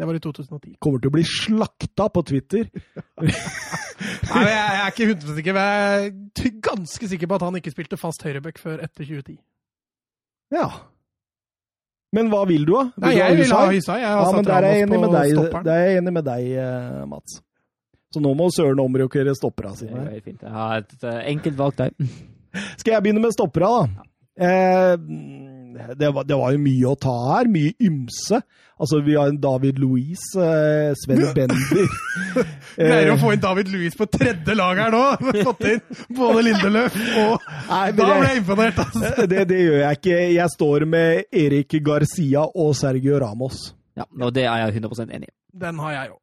Det 0.00 0.06
var 0.08 0.16
i 0.16 0.22
2010. 0.24 0.76
Kommer 0.80 1.02
til 1.02 1.10
å 1.10 1.12
bli 1.12 1.24
slakta 1.28 2.06
på 2.08 2.22
Twitter! 2.24 2.70
Nei, 4.30 4.44
jeg, 4.46 4.54
jeg, 4.54 4.78
er 4.80 4.94
ikke 4.94 5.08
100 5.10 5.34
sikker, 5.36 5.56
men 5.56 5.66
jeg 5.68 6.46
er 6.46 6.60
ganske 6.64 7.08
sikker 7.10 7.28
på 7.28 7.36
at 7.36 7.44
han 7.44 7.58
ikke 7.58 7.72
spilte 7.74 7.98
fast 8.00 8.24
høyrebekk 8.24 8.62
før 8.62 8.80
etter 8.86 9.04
2010. 9.04 9.36
Ja. 10.56 10.68
Men 12.16 12.30
hva 12.32 12.42
vil 12.48 12.64
du, 12.66 12.74
da? 12.74 12.88
Vil 12.96 13.06
Nei, 13.06 13.12
jeg 13.18 13.38
vil 13.38 13.52
ha 13.54 13.60
USA. 13.70 13.98
Ja, 14.02 14.16
men 14.34 14.46
der 14.46 14.56
er, 14.66 14.72
jeg 14.74 14.88
enig 14.88 14.98
med 14.98 15.14
deg, 15.14 15.62
der 15.62 15.72
er 15.76 15.84
jeg 15.86 16.00
enig 16.00 16.14
med 16.16 16.26
deg, 16.26 16.48
Mats. 17.10 17.38
Så 18.10 18.18
nå 18.22 18.32
må 18.34 18.48
Søren 18.50 18.80
omrokere 18.82 19.34
stoppera 19.38 19.70
sine. 19.78 20.08
Det 20.08 20.18
er 20.18 20.24
fint. 20.24 20.40
Jeg 20.42 20.50
har 20.50 20.80
et 20.82 21.04
uh, 21.06 21.18
enkelt 21.30 21.58
valg 21.60 21.76
der. 21.78 21.92
Skal 22.80 22.96
jeg 22.96 23.04
begynne 23.04 23.22
med 23.22 23.34
stoppera, 23.36 23.68
da? 23.86 24.06
Eh, 24.40 24.94
det, 25.74 26.10
var, 26.14 26.24
det 26.28 26.36
var 26.38 26.54
jo 26.54 26.60
mye 26.62 26.90
å 26.90 26.96
ta 26.98 27.14
her. 27.34 27.48
Mye 27.52 27.72
ymse. 27.86 28.40
Altså, 28.80 29.00
vi 29.04 29.16
har 29.18 29.28
en 29.28 29.36
David 29.40 29.78
Louise, 29.82 30.40
eh, 30.40 30.94
Sven 30.96 31.20
Bender 31.36 31.90
Greier 32.78 33.10
å 33.12 33.18
få 33.20 33.34
inn 33.34 33.42
David 33.42 33.68
Louise 33.68 33.98
på 33.98 34.06
tredje 34.08 34.54
lag 34.56 34.80
her 34.80 34.94
nå! 34.94 35.02
Fått 35.44 35.66
inn 35.68 35.82
både 36.16 36.46
Lindeløf 36.46 36.96
og 37.20 37.44
Nei, 37.68 37.82
Da 37.98 38.06
ble 38.08 38.30
jeg 38.30 38.40
imponert, 38.40 38.80
altså! 38.80 39.26
det, 39.28 39.44
det 39.52 39.60
gjør 39.60 39.78
jeg 39.82 40.00
ikke. 40.00 40.16
Jeg 40.32 40.54
står 40.56 40.88
med 40.96 41.36
Erik 41.42 41.76
Garcia 41.84 42.46
og 42.48 42.72
Sergio 42.78 43.20
Ramos. 43.20 43.68
Ja, 44.00 44.08
og 44.08 44.32
det 44.32 44.46
er 44.48 44.64
jeg 44.64 44.80
100% 44.80 45.12
enig 45.12 45.28
i. 45.28 45.34
Den 45.60 45.80
har 45.84 45.96
jeg 45.98 46.14
òg. 46.14 46.20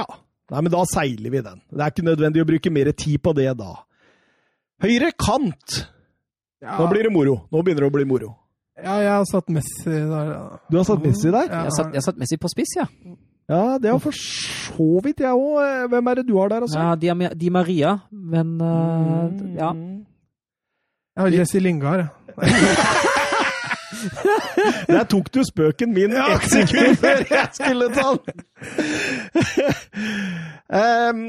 Ja. 0.00 0.04
Nei, 0.50 0.60
men 0.66 0.72
da 0.74 0.82
seiler 0.90 1.30
vi 1.30 1.46
den. 1.46 1.62
Det 1.70 1.80
er 1.80 1.92
ikke 1.94 2.08
nødvendig 2.10 2.42
å 2.42 2.48
bruke 2.48 2.72
mer 2.74 2.90
tid 2.96 3.22
på 3.22 3.32
det 3.38 3.52
da. 3.60 3.74
Høyre 4.82 5.14
kant! 5.14 5.84
Ja, 6.64 6.78
Nå 6.80 6.88
blir 6.90 7.06
det 7.06 7.12
moro. 7.12 7.44
Nå 7.52 7.62
begynner 7.62 7.84
det 7.86 7.92
å 7.92 7.94
bli 7.94 8.06
moro. 8.08 8.34
Ja, 8.82 8.94
jeg 9.04 9.12
har 9.12 9.24
satt 9.30 9.48
Messi 9.54 9.90
der. 9.90 10.32
ja. 10.32 10.42
Du 10.70 10.76
har 10.76 10.84
satt 10.88 11.02
Messi 11.04 11.30
der? 11.30 11.46
Ja, 11.50 11.62
Jeg 11.68 11.72
satt, 11.78 11.94
jeg 11.94 12.02
satt 12.02 12.18
Messi 12.18 12.36
på 12.36 12.48
spiss, 12.48 12.74
ja. 12.80 12.86
Ja, 13.48 13.78
det 13.78 13.90
har 13.92 13.98
for 14.00 14.16
så 14.16 15.00
vidt 15.04 15.20
jeg 15.20 15.30
òg. 15.36 15.88
Hvem 15.92 16.06
er 16.10 16.14
det 16.14 16.26
du 16.28 16.38
har 16.40 16.48
der, 16.48 16.64
altså? 16.64 16.80
ja 16.80 16.94
Di, 16.96 17.10
Di 17.40 17.50
Maria, 17.52 17.98
men 18.10 18.54
uh, 18.60 19.28
ja. 19.54 19.70
Jeg 21.14 21.22
har 21.22 21.28
Jesse 21.38 21.60
Lingard. 21.60 22.06
jeg. 22.06 22.08
Der 24.94 25.04
tok 25.10 25.30
du 25.34 25.40
spøken 25.46 25.92
min 25.96 26.12
ett 26.16 26.46
sekund 26.50 26.98
før 27.02 27.22
jeg 27.30 27.48
skulle 27.56 27.88
ta 27.94 28.12
den! 28.24 28.44
um, 30.68 31.22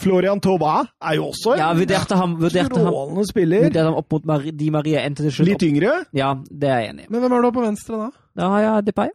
Florian 0.00 0.40
Thauvin 0.42 0.88
er 1.02 1.14
jo 1.18 1.28
også 1.30 1.54
en 1.54 1.62
Ja, 1.62 1.70
vurderte 1.76 2.18
ham, 2.20 2.34
vurderte 2.40 2.76
ham, 2.78 2.88
strålende 2.90 3.26
spiller. 3.28 3.64
vurderte 3.68 3.86
ham 3.88 3.98
opp 4.00 4.12
mot 4.16 4.28
Mar 4.30 4.44
Di 4.62 4.70
Maria 4.74 5.04
endte 5.06 5.24
til 5.26 5.34
slutt 5.38 5.50
Litt 5.52 5.64
yngre. 5.66 5.94
Ja, 6.16 6.32
det 6.50 6.68
er 6.70 6.82
jeg 6.84 6.94
enig 6.94 7.06
i. 7.06 7.10
Men 7.12 7.24
hvem 7.24 7.36
er 7.38 7.46
du 7.46 7.50
på 7.56 7.64
venstre 7.64 8.00
da? 8.04 8.10
Da 8.40 8.50
har 8.54 8.66
jeg 8.66 8.86
Depay. 8.90 9.12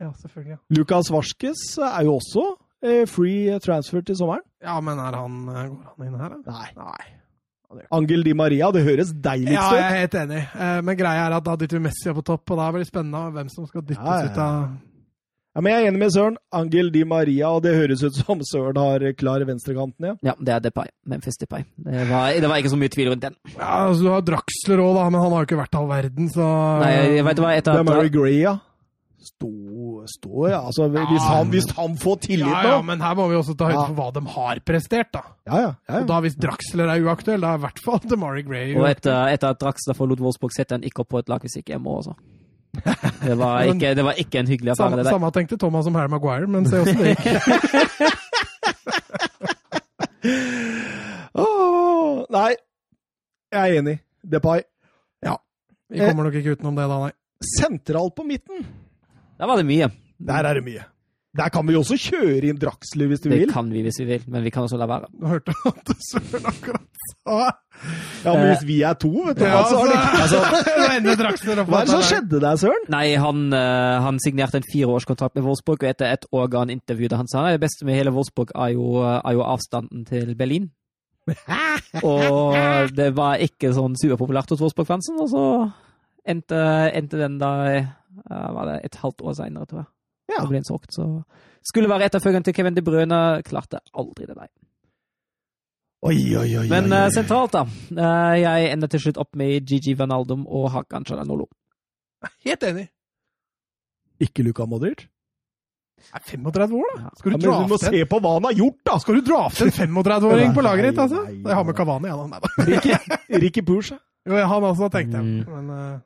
Ja, 0.00 0.10
selvfølgelig. 0.22 0.58
Lukas 0.78 1.10
Varskes 1.12 1.64
er 1.84 2.04
jo 2.06 2.14
også 2.20 2.44
eh, 2.86 3.02
free 3.10 3.58
transfer 3.60 4.00
til 4.06 4.16
sommeren. 4.16 4.44
Ja, 4.64 4.78
men 4.84 4.98
er 5.00 5.16
han, 5.18 5.40
går 5.46 5.90
han 5.96 6.06
inn 6.06 6.20
her, 6.20 6.36
da? 6.38 6.54
Nei. 6.54 6.68
Nei. 6.78 7.08
Angel 7.94 8.22
Di 8.26 8.32
Maria, 8.34 8.70
det 8.74 8.82
høres 8.86 9.12
deilig 9.14 9.52
ut. 9.52 9.56
Ja, 9.56 9.66
jeg 9.78 9.86
er 9.86 9.98
helt 10.02 10.14
enig. 10.24 10.44
Eh, 10.58 10.80
Men 10.82 10.96
greia 10.98 11.26
er 11.28 11.36
at 11.36 11.44
da 11.46 11.56
dytter 11.56 11.78
vi 11.78 11.84
Messi 11.88 12.10
opp 12.10 12.16
på 12.20 12.24
topp, 12.32 12.50
og 12.50 12.58
da 12.58 12.70
blir 12.74 12.82
det 12.82 12.88
spennende 12.90 13.26
hvem 13.36 13.50
som 13.52 13.66
skal 13.70 13.82
dyttes 13.86 14.02
Ja, 14.02 14.16
ja, 14.16 14.22
ja. 14.24 14.30
ut 14.32 14.40
av 14.44 14.70
Ja, 15.50 15.60
men 15.66 15.72
jeg 15.72 15.82
er 15.82 15.88
enig 15.90 15.98
med 15.98 16.12
Søren. 16.14 16.36
Angel 16.54 16.90
Di 16.94 17.00
Maria, 17.04 17.48
og 17.50 17.62
det 17.64 17.72
høres 17.74 18.02
ut 18.06 18.14
som 18.14 18.38
Søren 18.46 18.76
har 18.78 19.02
klar 19.18 19.42
venstrekanten, 19.46 20.06
ja. 20.06 20.14
Ja, 20.30 20.34
det 20.38 20.52
er 20.54 20.60
Depay. 20.66 20.86
Memphis 21.10 21.38
Depay. 21.42 21.64
Det 21.76 22.04
var, 22.10 22.30
det 22.38 22.48
var 22.50 22.56
ikke 22.62 22.70
så 22.74 22.78
mye 22.78 22.88
tvil 22.94 23.10
rundt 23.10 23.22
den. 23.26 23.34
Ja, 23.56 23.70
altså 23.88 24.02
Du 24.02 24.10
har 24.14 24.22
Draxler 24.22 24.78
òg, 24.82 24.94
da, 24.98 25.06
men 25.10 25.20
han 25.22 25.30
har 25.34 25.42
jo 25.42 25.48
ikke 25.50 25.58
vært 25.62 25.78
all 25.80 25.88
verden, 25.90 26.28
så 26.30 26.46
Nei, 26.82 26.92
jeg 27.18 27.24
vet 27.26 27.42
hva, 27.42 27.54
etter 27.58 27.72
Det 27.78 27.82
er 27.82 27.88
Mary 27.90 28.12
Gray, 28.14 28.36
ja. 28.44 28.56
Stå, 29.20 29.50
stå, 30.08 30.48
ja. 30.48 30.60
Altså, 30.66 30.88
hvis 30.88 31.22
han, 31.26 31.50
hvis 31.52 31.66
han 31.76 31.96
får 32.00 32.16
tillit 32.24 32.46
ja, 32.48 32.62
nå 32.64 32.68
ja, 32.72 32.80
men 32.86 33.00
her 33.04 33.14
må 33.18 33.26
vi 33.28 33.36
også 33.36 33.54
ta 33.58 33.64
høyde 33.68 33.80
Ja. 33.80 33.84
for 33.90 33.94
hva 33.98 34.08
de 34.14 34.20
har 34.34 34.56
prestert, 34.66 35.10
da. 35.12 35.20
Ja, 35.46 35.56
ja. 35.60 35.70
ja, 35.88 35.94
Og 36.00 36.06
da 36.08 36.20
Hvis 36.24 36.36
Draxler 36.40 36.86
er 36.88 37.00
uaktuell, 37.04 37.40
da 37.44 37.48
er 37.52 37.56
i 37.60 37.62
hvert 37.66 37.80
fall 37.84 38.00
DeMarie 38.04 38.42
Gray 38.46 38.68
Og 38.78 38.86
etter, 38.88 39.28
etter 39.34 39.48
at 39.54 39.60
Draxler 39.60 39.94
forlot 39.98 40.20
Wolfsburg, 40.24 40.52
setter 40.56 40.74
han 40.78 40.84
ikke 40.86 41.00
opp 41.04 41.08
på 41.12 41.18
et 41.22 41.28
lag 41.28 41.40
hvis 41.44 41.56
ikke 41.60 41.72
jeg 41.76 41.82
må 41.84 41.92
altså. 42.00 42.14
Det 43.24 43.34
var 43.38 43.62
ikke, 43.66 43.94
det 43.98 44.04
var 44.06 44.12
ikke 44.22 44.38
en 44.38 44.46
hyggelig 44.48 44.70
affære, 44.70 44.90
Samme, 44.90 44.96
det 44.96 45.04
der. 45.04 45.10
samme 45.10 45.30
tenkte 45.34 45.56
Thomas 45.58 45.86
om 45.90 45.94
Harry 45.98 46.08
Maguire, 46.12 46.46
men 46.46 46.66
se 46.70 46.78
åssen 46.80 46.98
det 47.02 47.16
gikk. 47.16 47.24
oh, 51.34 52.24
nei, 52.30 52.54
jeg 53.52 53.60
er 53.60 53.78
enig. 53.80 53.98
Depay. 54.22 54.60
Vi 55.90 55.98
kommer 55.98 56.22
nok 56.28 56.34
ikke 56.38 56.52
utenom 56.54 56.76
det, 56.78 56.84
da, 56.86 56.96
nei. 57.02 57.10
Sentralt 57.56 58.14
på 58.14 58.22
midten, 58.22 58.62
Der 59.40 59.48
var 59.48 59.56
det 59.56 59.66
mye. 59.66 59.88
der 60.20 60.44
er 60.44 60.54
det 60.60 60.64
mye. 60.64 60.82
Der 61.36 61.48
kan 61.48 61.62
vi 61.68 61.76
også 61.78 61.94
kjøre 61.94 62.48
inn 62.50 62.58
Draxler 62.58 63.06
hvis 63.06 63.20
du 63.22 63.28
Det 63.30 63.38
vil. 63.38 63.52
kan 63.52 63.68
vi 63.70 63.82
hvis 63.86 64.00
vi 64.00 64.04
vil, 64.08 64.24
men 64.28 64.42
vi 64.42 64.50
kan 64.50 64.64
også 64.66 64.76
la 64.76 64.86
være. 64.90 65.06
Du 65.14 65.26
hørte 65.30 65.54
at 65.66 65.92
Søren 66.10 66.46
akkurat 66.50 67.04
sa 67.22 67.36
Ja, 68.24 68.32
men 68.34 68.48
hvis 68.50 68.64
vi 68.66 68.80
er 68.82 68.92
to, 68.98 69.08
vet 69.28 69.38
du 69.38 69.44
Ja, 69.44 69.60
altså, 69.62 69.78
altså, 69.78 70.40
opp 71.62 71.70
Hva 71.70 71.80
er 71.80 71.86
det 71.86 71.94
som 71.94 72.02
skjedde 72.02 72.40
der, 72.42 72.56
Søren? 72.60 72.82
Nei, 72.92 73.14
han, 73.14 73.44
eh, 73.54 74.00
han 74.04 74.18
signerte 74.24 74.58
en 74.58 74.66
fireårskontrakt 74.72 75.38
med 75.38 75.46
Wolfsburg, 75.46 75.84
og 75.86 75.88
etter 75.88 76.10
et 76.12 76.26
år 76.32 76.50
ga 76.50 76.64
han 76.66 76.74
intervju 76.74 77.08
der 77.08 77.22
han 77.22 77.30
sa 77.30 77.46
det 77.48 77.62
beste 77.62 77.86
med 77.86 77.94
hele 77.96 78.12
Wolfsburg 78.12 78.50
er 78.54 78.74
jo, 78.74 78.98
er 79.06 79.32
jo 79.38 79.46
avstanden 79.46 80.04
til 80.10 80.34
Berlin. 80.36 80.68
og 82.02 82.90
det 82.96 83.12
var 83.16 83.38
ikke 83.40 83.70
sånn 83.76 83.94
superpopulært 84.02 84.50
hos 84.50 84.60
Wolfsburg-fansen, 84.66 85.22
og 85.22 85.30
så 85.30 85.44
endte, 86.28 86.58
endte 86.90 87.22
den 87.22 87.38
da 87.40 87.54
eh, 87.70 87.88
var 88.30 88.66
det 88.70 88.76
et 88.88 88.98
halvt 89.02 89.22
år 89.22 89.36
seinere, 89.38 89.66
tror 89.70 89.82
jeg. 89.82 89.88
Ja. 90.30 90.40
Det 90.44 90.48
ble 90.52 90.60
en 90.62 90.68
sorgt, 90.68 90.92
så 90.94 91.06
Skulle 91.66 91.90
være 91.90 92.06
etterfølgeren 92.08 92.44
til 92.46 92.54
Kevin 92.56 92.76
De 92.76 92.82
Bruyne, 92.86 93.16
klarte 93.44 93.80
aldri 93.92 94.24
det, 94.28 94.36
nei. 94.38 94.46
Oi, 96.08 96.16
oi, 96.40 96.46
oi. 96.62 96.66
Men 96.70 96.88
eh, 96.96 97.10
sentralt, 97.12 97.52
da. 97.52 97.66
Uh, 97.92 98.36
jeg 98.40 98.70
ender 98.72 98.88
til 98.88 99.02
slutt 99.04 99.18
opp 99.20 99.36
med 99.36 99.66
Gigi 99.68 99.92
Vanaldum 99.98 100.46
og 100.48 100.70
Hakan 100.72 101.04
Chalanolo. 101.04 101.50
Helt 102.46 102.64
enig. 102.64 102.86
Ikke 104.24 104.44
Luka 104.46 104.64
Modric? 104.68 105.04
Er 106.16 106.22
35 106.24 106.72
år, 106.80 106.94
da? 106.96 107.10
Skal 107.20 107.34
Ja, 107.34 107.36
du 107.36 107.44
men 107.50 107.66
du 107.68 107.74
må 107.74 107.78
se 107.80 108.00
på 108.08 108.20
hva 108.24 108.32
han 108.38 108.46
har 108.48 108.56
gjort, 108.56 108.78
da! 108.88 108.94
skal 109.02 109.18
du 109.18 109.26
drafte 109.28 109.66
en 109.68 109.74
35-åring 109.92 110.54
på 110.56 110.64
laget 110.64 110.88
ditt, 110.88 111.00
altså? 111.04 111.26
Jeg 111.28 111.56
har 111.58 111.66
med 111.68 111.76
Kavani, 111.76 112.08
ja. 112.08 112.16
da. 112.32 112.52
Ricky, 112.64 112.96
Ricky 113.44 113.64
Push. 113.66 113.92
ja. 113.92 114.00
Jo, 114.28 114.36
han 114.48 114.64
også, 114.68 114.88
tenkte 114.92 115.20
jeg. 115.20 115.24
Mm. 115.24 115.44
Men 115.52 115.68
eh, 115.76 115.98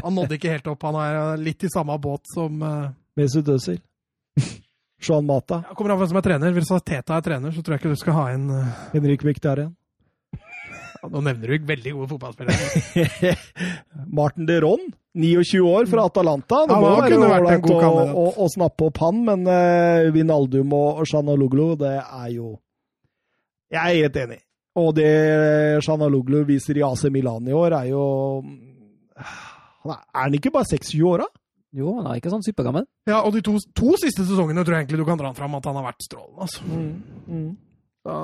han 0.00 0.14
nådde 0.14 0.38
ikke 0.38 0.52
helt 0.54 0.68
opp. 0.72 0.86
Han 0.88 0.98
er 1.02 1.18
eh, 1.20 1.42
litt 1.42 1.64
i 1.66 1.70
samme 1.72 1.96
båt 2.00 2.24
som 2.32 2.62
uh, 2.64 2.88
Mesut 3.18 3.48
Özil. 3.52 3.80
Sean 5.02 5.26
Mata. 5.26 5.62
Kommer 5.74 5.92
an 5.92 5.98
på 5.98 6.04
hvem 6.04 6.12
som 6.12 6.20
er 6.20 6.26
trener. 6.28 6.56
Hvis 6.56 6.72
Teta 6.86 7.18
er 7.18 7.24
trener, 7.26 7.52
så 7.52 7.62
tror 7.62 7.76
jeg 7.76 7.82
ikke 7.82 7.92
du 7.92 8.00
skal 8.00 8.18
ha 8.20 8.26
inn 8.36 8.48
uh... 8.54 8.82
Henrik 8.94 9.24
Mkhitaryan. 9.26 9.72
ja, 10.38 11.10
Nå 11.10 11.22
nevner 11.26 11.50
du 11.50 11.66
veldig 11.72 11.94
gode 11.98 12.10
fotballspillere. 12.14 13.34
Martin 14.20 14.46
de 14.48 14.60
Ron, 14.62 14.86
29 15.18 15.60
år, 15.66 15.90
fra 15.90 16.06
Atalanta. 16.08 16.62
Det 16.70 16.78
må 16.78 16.94
har 16.94 17.02
være 17.02 17.18
en 17.18 17.26
ålreit 17.26 17.68
å, 17.74 17.80
å, 18.22 18.26
å 18.46 18.48
snappe 18.54 18.88
opp 18.88 19.02
han, 19.02 19.20
men 19.26 19.44
uh, 19.50 20.08
Vinaldum 20.14 20.72
og 20.78 21.02
Shanaloglu, 21.10 21.74
det 21.82 21.96
er 21.98 22.30
jo 22.38 22.54
Jeg 23.74 23.82
er 23.82 24.00
helt 24.06 24.20
enig. 24.22 24.40
Og 24.78 24.94
det 24.96 25.12
Shanaloglu 25.84 26.46
viser 26.48 26.78
i 26.78 26.86
AC 26.86 27.10
Milan 27.12 27.50
i 27.50 27.56
år, 27.56 27.74
er 27.82 27.90
jo 27.90 28.04
han 29.82 29.92
er, 29.96 30.00
er 30.14 30.22
han 30.26 30.34
ikke 30.38 30.52
bare 30.54 30.68
26 30.70 31.02
år, 31.08 31.24
da? 31.24 31.28
Jo, 31.72 31.94
han 31.98 32.06
er 32.10 32.18
ikke 32.20 32.30
sånn 32.32 32.44
supergammel. 32.44 32.84
Ja, 33.08 33.22
og 33.24 33.32
de 33.32 33.40
to, 33.44 33.54
to 33.74 33.94
siste 34.00 34.26
sesongene 34.28 34.60
tror 34.64 34.76
jeg 34.76 34.84
egentlig 34.86 35.00
du 35.00 35.06
kan 35.08 35.18
dra 35.20 35.30
fram 35.36 35.54
at 35.56 35.64
han 35.70 35.78
har 35.80 35.86
vært 35.90 36.04
strålende. 36.04 36.44
Altså. 36.44 36.60
Da, 38.04 38.16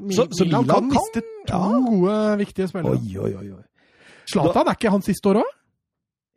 Mi- 0.00 0.14
Så- 0.14 0.28
så 0.30 0.44
Milan 0.46 0.64
kan 0.66 0.74
kan- 0.80 0.88
miste 0.88 1.20
to 1.46 1.58
ja. 1.58 1.80
gode, 1.90 2.38
viktige 2.38 2.68
spillere. 2.68 2.92
Oi, 2.96 3.18
oi, 3.18 3.34
oi. 3.34 3.50
oi. 3.52 3.62
Zlatan 4.32 4.68
er 4.68 4.72
ikke 4.78 4.90
han 4.90 5.02
siste 5.02 5.26
år 5.28 5.42
òg? 5.42 5.50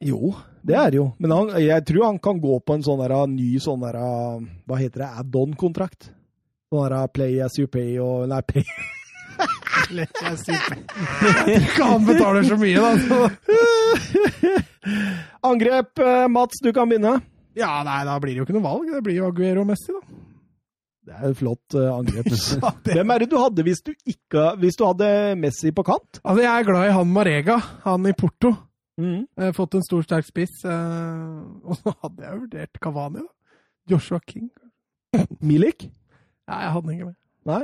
Jo, 0.01 0.33
det 0.65 0.75
er 0.75 0.89
det 0.91 0.97
jo. 0.97 1.13
Men 1.19 1.31
han, 1.31 1.47
jeg 1.61 1.85
tror 1.85 2.05
han 2.05 2.19
kan 2.19 2.39
gå 2.41 2.59
på 2.65 2.73
en 2.75 2.83
sånn 2.83 2.99
der, 2.99 3.27
ny 3.27 3.57
sånn 3.59 3.79
der, 3.79 3.95
Hva 4.67 4.75
heter 4.77 4.99
det? 5.05 5.09
Add-on-kontrakt. 5.21 6.09
Sånn 6.73 6.89
der 6.89 7.07
play 7.07 7.39
as 7.39 7.57
you 7.57 7.67
pay 7.67 7.97
og 7.99 8.27
Nei, 8.27 8.41
pay 8.47 8.63
ikke 11.55 11.83
han 11.85 12.05
betaler 12.07 12.43
så 12.47 12.55
mye, 12.59 12.79
da. 12.79 12.91
Angrep, 15.45 15.99
eh, 15.99 16.27
Mats, 16.31 16.61
du 16.63 16.71
kan 16.73 16.89
begynne. 16.89 17.17
Ja, 17.55 17.83
nei, 17.87 18.01
da 18.07 18.17
blir 18.19 18.33
det 18.35 18.39
jo 18.41 18.45
ikke 18.47 18.55
noe 18.57 18.65
valg. 18.65 18.89
Det 18.91 19.01
blir 19.05 19.15
jo 19.21 19.27
Aguero 19.29 19.63
Messi, 19.67 19.91
da. 19.95 20.01
Det 21.05 21.13
er 21.19 21.25
et 21.29 21.37
flott 21.37 21.75
eh, 21.77 21.91
angrep. 21.93 22.25
Ja, 22.63 22.71
det- 22.83 22.95
Hvem 22.97 23.11
er 23.13 23.17
det 23.23 23.29
du 23.31 23.37
hadde 23.39 23.63
hvis 23.67 23.83
du, 23.85 23.91
ikke, 24.09 24.43
hvis 24.61 24.77
du 24.79 24.83
hadde 24.87 25.09
Messi 25.39 25.71
på 25.75 25.83
kant? 25.85 26.19
Altså, 26.23 26.41
jeg 26.43 26.51
er 26.51 26.67
glad 26.71 26.89
i 26.89 26.95
han 26.97 27.11
Marega, 27.13 27.57
han 27.85 28.07
i 28.09 28.13
Porto. 28.17 28.49
Mm. 28.99 29.25
Jeg 29.37 29.45
har 29.49 29.53
fått 29.57 29.75
en 29.75 29.83
stor, 29.85 30.01
sterk 30.07 30.25
spiss. 30.27 30.55
eh, 30.65 31.65
Og 31.69 31.75
så 31.81 31.93
hadde 32.01 32.23
jeg 32.25 32.41
vurdert 32.45 32.81
Kavani, 32.81 33.21
da. 33.21 33.31
Joshua 33.93 34.19
King. 34.25 34.49
Milik? 35.45 35.79
Nei, 36.49 36.59
jeg 36.65 36.71
hadde 36.73 36.93
ikke 36.95 37.05
med. 37.11 37.17
Nei. 37.45 37.63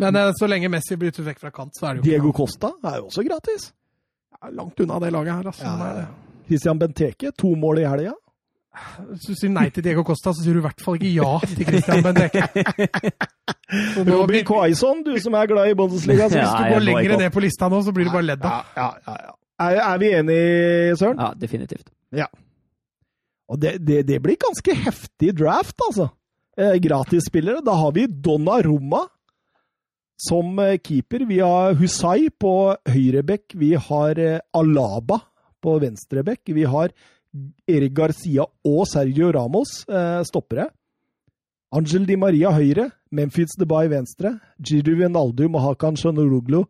Men 0.00 0.18
så 0.38 0.48
lenge 0.48 0.70
Messi 0.72 0.96
bryter 1.00 1.26
vekk 1.26 1.42
fra 1.42 1.52
kant, 1.54 1.76
så 1.76 1.90
er 1.90 1.98
det 1.98 2.02
jo 2.02 2.08
Diego 2.08 2.32
Costa 2.36 2.72
er 2.88 2.98
jo 3.02 3.10
også 3.10 3.24
gratis. 3.26 3.70
Ja, 4.40 4.50
langt 4.56 4.80
unna 4.80 4.98
det 5.02 5.12
laget 5.12 5.34
her, 5.34 5.52
altså. 5.52 5.64
Ja. 5.64 6.08
Christian 6.48 6.80
Benteke, 6.80 7.30
to 7.38 7.52
mål 7.60 7.82
i 7.82 7.86
helga. 7.86 8.16
Hvis 9.10 9.26
du 9.26 9.34
sier 9.34 9.50
nei 9.52 9.66
til 9.74 9.84
Diego 9.84 10.04
Costa, 10.06 10.32
så 10.34 10.44
sier 10.44 10.54
du 10.56 10.60
i 10.62 10.64
hvert 10.64 10.82
fall 10.82 10.96
ikke 10.96 11.10
ja 11.12 11.30
til 11.42 11.66
Christian 11.68 12.04
Benteke. 12.06 12.44
Robin 14.10 14.46
Quaison, 14.46 15.02
du 15.06 15.12
som 15.22 15.36
er 15.38 15.50
glad 15.50 15.72
i 15.72 15.76
Bundesliga. 15.78 16.28
Så 16.30 16.38
Ja, 16.40 16.46
hvis 16.46 16.54
du 16.54 16.74
går 16.74 16.86
lenger 16.86 17.16
ned 17.24 17.34
på 17.34 17.42
lista 17.44 17.68
nå, 17.70 17.82
så 17.86 17.94
blir 17.94 18.08
du 18.08 18.14
bare 18.14 18.28
ledd 18.32 18.46
av. 18.46 18.70
ja, 18.78 18.88
ja, 19.06 19.16
ja. 19.28 19.36
Er, 19.60 19.76
er 19.84 19.98
vi 20.00 20.08
enige, 20.16 20.94
Søren? 20.96 21.18
Ja, 21.20 21.34
definitivt. 21.36 21.90
Ja. 22.16 22.30
Og 23.50 23.58
det, 23.60 23.74
det, 23.84 24.06
det 24.08 24.16
blir 24.24 24.38
ganske 24.40 24.72
heftig 24.86 25.34
draft, 25.36 25.76
altså. 25.84 26.06
Eh, 26.56 26.78
Gratisspillere. 26.80 27.60
Da 27.66 27.74
har 27.76 27.92
vi 27.92 28.06
Donna 28.08 28.56
Roma 28.64 29.02
som 30.20 30.58
eh, 30.58 30.78
keeper. 30.78 31.24
Vi 31.28 31.40
har 31.40 31.78
Husay 31.80 32.28
på 32.30 32.54
høyrebekk. 32.88 33.56
Vi 33.60 33.72
har 33.74 34.20
eh, 34.20 34.42
Alaba 34.56 35.20
på 35.60 35.78
venstrebekk. 35.82 36.52
Vi 36.56 36.66
har 36.68 36.92
Erik 37.70 37.94
Garcia 37.96 38.44
og 38.66 38.84
Sergio 38.90 39.30
Ramos 39.32 39.82
eh, 39.88 40.20
stoppere. 40.28 40.68
Angel 41.70 42.02
Di 42.06 42.16
Maria 42.18 42.50
høyre, 42.50 42.88
Memphis 43.14 43.54
Debay 43.58 43.86
venstre, 43.92 44.34
Giri 44.58 44.96
Wijnaldum 44.98 45.54
og 45.54 45.68
Hakan 45.68 45.98
Shanuruglu 45.98 46.64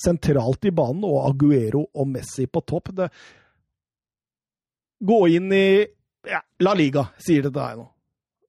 sentralt 0.00 0.64
i 0.66 0.72
banen, 0.74 1.04
og 1.06 1.28
Aguero 1.28 1.84
og 1.94 2.08
Messi 2.10 2.48
på 2.50 2.62
topp. 2.66 2.90
Det... 2.96 3.06
Gå 5.06 5.20
inn 5.36 5.52
i 5.54 5.86
ja, 6.26 6.42
La 6.64 6.74
Liga, 6.74 7.06
sier 7.22 7.46
det 7.46 7.52
til 7.52 7.60
deg 7.60 7.78
nå. 7.78 7.86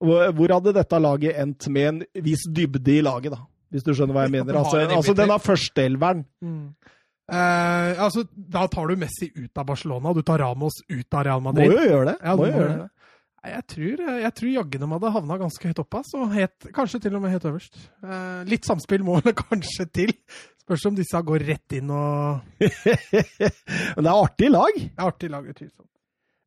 Hvor 0.01 0.55
hadde 0.55 0.73
dette 0.73 0.97
laget 0.97 1.37
endt 1.37 1.67
med 1.69 1.87
en 1.91 1.99
viss 2.25 2.47
dybde 2.49 2.95
i 2.95 3.03
laget, 3.05 3.35
da? 3.35 3.43
Hvis 3.71 3.85
du 3.87 3.93
skjønner 3.95 4.17
hva 4.17 4.25
jeg 4.27 4.33
mener. 4.35 4.57
Altså, 4.59 4.81
altså 4.97 5.13
denne 5.15 5.37
førsteelveren. 5.39 6.25
Mm. 6.43 6.63
Eh, 7.31 8.01
altså, 8.03 8.25
da 8.35 8.65
tar 8.67 8.91
du 8.91 8.97
Messi 8.99 9.29
ut 9.31 9.57
av 9.61 9.69
Barcelona, 9.69 10.11
du 10.13 10.21
tar 10.27 10.41
Ramos 10.43 10.81
ut 10.89 11.15
av 11.15 11.23
Real 11.27 11.43
Madrid. 11.45 11.71
Må 11.71 11.77
jo 11.79 11.91
gjøre 11.93 12.09
det. 12.11 12.17
Ja, 12.19 12.35
Må 12.35 12.49
jo 12.49 12.57
gjøre 12.57 12.79
det. 12.81 12.89
Jeg 13.41 13.63
tror, 13.73 14.01
jeg 14.21 14.33
tror 14.37 14.49
jaggu 14.53 14.75
de 14.77 14.87
hadde 14.91 15.09
havna 15.15 15.35
ganske 15.41 15.69
høyt 15.71 15.79
oppe, 15.81 16.01
Så 16.05 16.25
het, 16.29 16.67
kanskje 16.75 16.99
til 17.01 17.15
og 17.17 17.23
med 17.23 17.31
helt 17.33 17.47
øverst. 17.49 17.79
Eh, 18.05 18.41
litt 18.51 18.67
samspill 18.67 19.01
må 19.07 19.15
det 19.25 19.33
kanskje 19.47 19.87
til. 19.89 20.11
Spørs 20.61 20.83
om 20.91 20.99
disse 20.99 21.21
går 21.25 21.47
rett 21.47 21.73
inn 21.79 21.89
og 21.89 22.43
Men 23.95 24.03
det 24.05 24.11
er 24.11 24.19
artig 24.19 24.51
lag. 24.51 24.77
Det 24.77 24.91
er 24.93 25.07
artig 25.07 25.31
lag, 25.33 25.47
utvilsomt. 25.49 25.87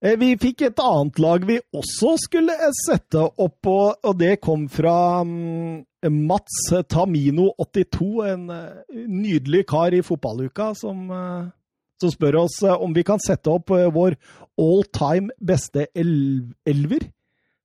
Eh, 0.04 0.14
Vi 0.20 0.30
fikk 0.38 0.66
et 0.68 0.84
annet 0.84 1.18
lag 1.24 1.48
vi 1.48 1.58
også 1.74 2.14
skulle 2.28 2.54
eh, 2.54 2.76
sette 2.84 3.24
opp 3.26 3.56
på, 3.64 3.76
og 3.90 4.14
det 4.20 4.36
kom 4.44 4.68
fra 4.70 4.96
mm, 5.26 5.82
Mats 6.10 6.72
Tamino82, 6.72 8.06
en 8.28 8.50
eh, 8.50 9.04
nydelig 9.08 9.64
kar 9.70 9.94
i 9.94 10.02
fotballuka, 10.04 10.72
som, 10.76 11.06
eh, 11.10 11.46
som 12.00 12.12
spør 12.12 12.42
oss 12.44 12.60
eh, 12.62 12.82
om 12.82 12.92
vi 12.96 13.04
kan 13.06 13.22
sette 13.22 13.52
opp 13.52 13.72
vår 13.72 14.16
all 14.60 14.84
time 14.94 15.32
beste 15.40 15.86
elver 15.94 17.08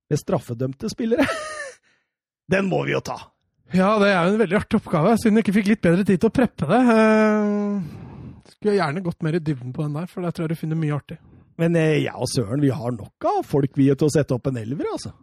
med 0.09 0.21
straffedømte 0.21 0.91
spillere. 0.91 1.27
Den 2.53 2.69
må 2.71 2.85
vi 2.87 2.95
jo 2.95 3.03
ta! 3.05 3.19
Ja, 3.69 3.91
det 4.01 4.07
er 4.09 4.23
jo 4.25 4.31
en 4.33 4.39
veldig 4.41 4.55
artig 4.57 4.79
oppgave, 4.79 5.11
siden 5.21 5.35
du 5.37 5.43
ikke 5.43 5.53
fikk 5.59 5.67
litt 5.69 5.83
bedre 5.83 6.01
tid 6.01 6.17
til 6.17 6.31
å 6.31 6.33
preppe 6.33 6.65
det. 6.71 6.79
Skulle 8.49 8.55
skulle 8.55 8.77
gjerne 8.79 9.03
gått 9.05 9.21
mer 9.21 9.37
i 9.37 9.41
dybden 9.43 9.75
på 9.75 9.83
den 9.83 9.93
der, 9.99 10.07
for 10.09 10.25
der 10.25 10.33
tror 10.33 10.47
jeg 10.47 10.55
du 10.55 10.61
finner 10.63 10.79
mye 10.79 10.95
artig. 10.95 11.19
Men 11.61 11.77
jeg 11.77 12.09
og 12.15 12.25
Søren, 12.31 12.63
vi 12.63 12.71
har 12.73 12.95
nok 12.95 13.27
av 13.29 13.43
folk 13.45 13.77
vi 13.77 13.91
til 13.91 14.07
å 14.07 14.13
sette 14.15 14.33
opp 14.33 14.49
en 14.49 14.57
elver, 14.57 14.89
altså. 14.89 15.13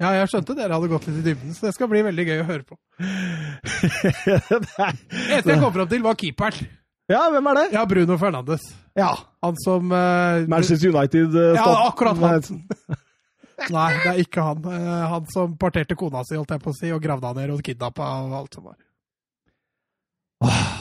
Ja, 0.00 0.10
jeg 0.16 0.28
skjønte 0.32 0.54
dere 0.58 0.74
hadde 0.74 0.88
gått 0.90 1.04
litt 1.06 1.18
i 1.20 1.24
dybden, 1.28 1.52
så 1.54 1.68
det 1.68 1.74
skal 1.76 1.88
bli 1.92 2.00
veldig 2.02 2.24
gøy 2.26 2.40
å 2.42 2.46
høre 2.48 2.64
på. 2.66 2.78
Det 2.98 4.70
Eneste 4.88 5.52
jeg 5.52 5.60
kom 5.62 5.74
fram 5.74 5.90
til, 5.90 6.02
var 6.02 6.16
keeperen. 6.18 6.70
ja, 7.12 7.20
hvem 7.30 7.50
er 7.52 7.58
det? 7.60 7.66
Ja, 7.76 7.84
Bruno 7.86 8.16
Fernandes. 8.18 8.64
Ja, 8.98 9.12
Han 9.44 9.56
som 9.62 9.92
uh, 9.92 10.42
Manchester 10.50 10.90
United. 10.90 11.36
uh, 11.36 11.52
Ja, 11.54 11.68
akkurat 11.90 12.18
han. 12.18 12.62
Nei, 13.76 13.90
det 14.02 14.08
er 14.10 14.18
ikke 14.24 14.42
han. 14.42 14.64
Uh, 14.66 15.04
Han 15.12 15.28
som 15.30 15.54
parterte 15.60 15.94
kona 15.98 16.24
si, 16.26 16.34
holdt 16.34 16.50
jeg 16.56 16.64
på 16.64 16.72
å 16.72 16.78
si, 16.80 16.90
og 16.96 17.02
gravde 17.04 17.28
han 17.30 17.38
ned 17.38 17.52
og 17.54 17.62
kidnappa 17.62 18.08
og 18.24 18.34
alt 18.40 18.58
som 18.58 18.66
var. 18.72 18.80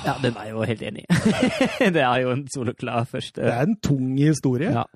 Ja, 0.01 0.15
den 0.23 0.33
er 0.33 0.47
jeg 0.49 0.55
jo 0.55 0.65
helt 0.65 0.81
enig 0.87 1.03
i. 1.05 1.07
det 1.95 2.01
er 2.01 2.23
jo 2.23 2.31
en 2.33 2.47
soloklar 2.49 3.05
første 3.11 3.43
Det 3.43 3.51
er 3.53 3.67
en 3.67 3.75
tung 3.85 4.15
historie. 4.17 4.71
Ja. 4.73 4.87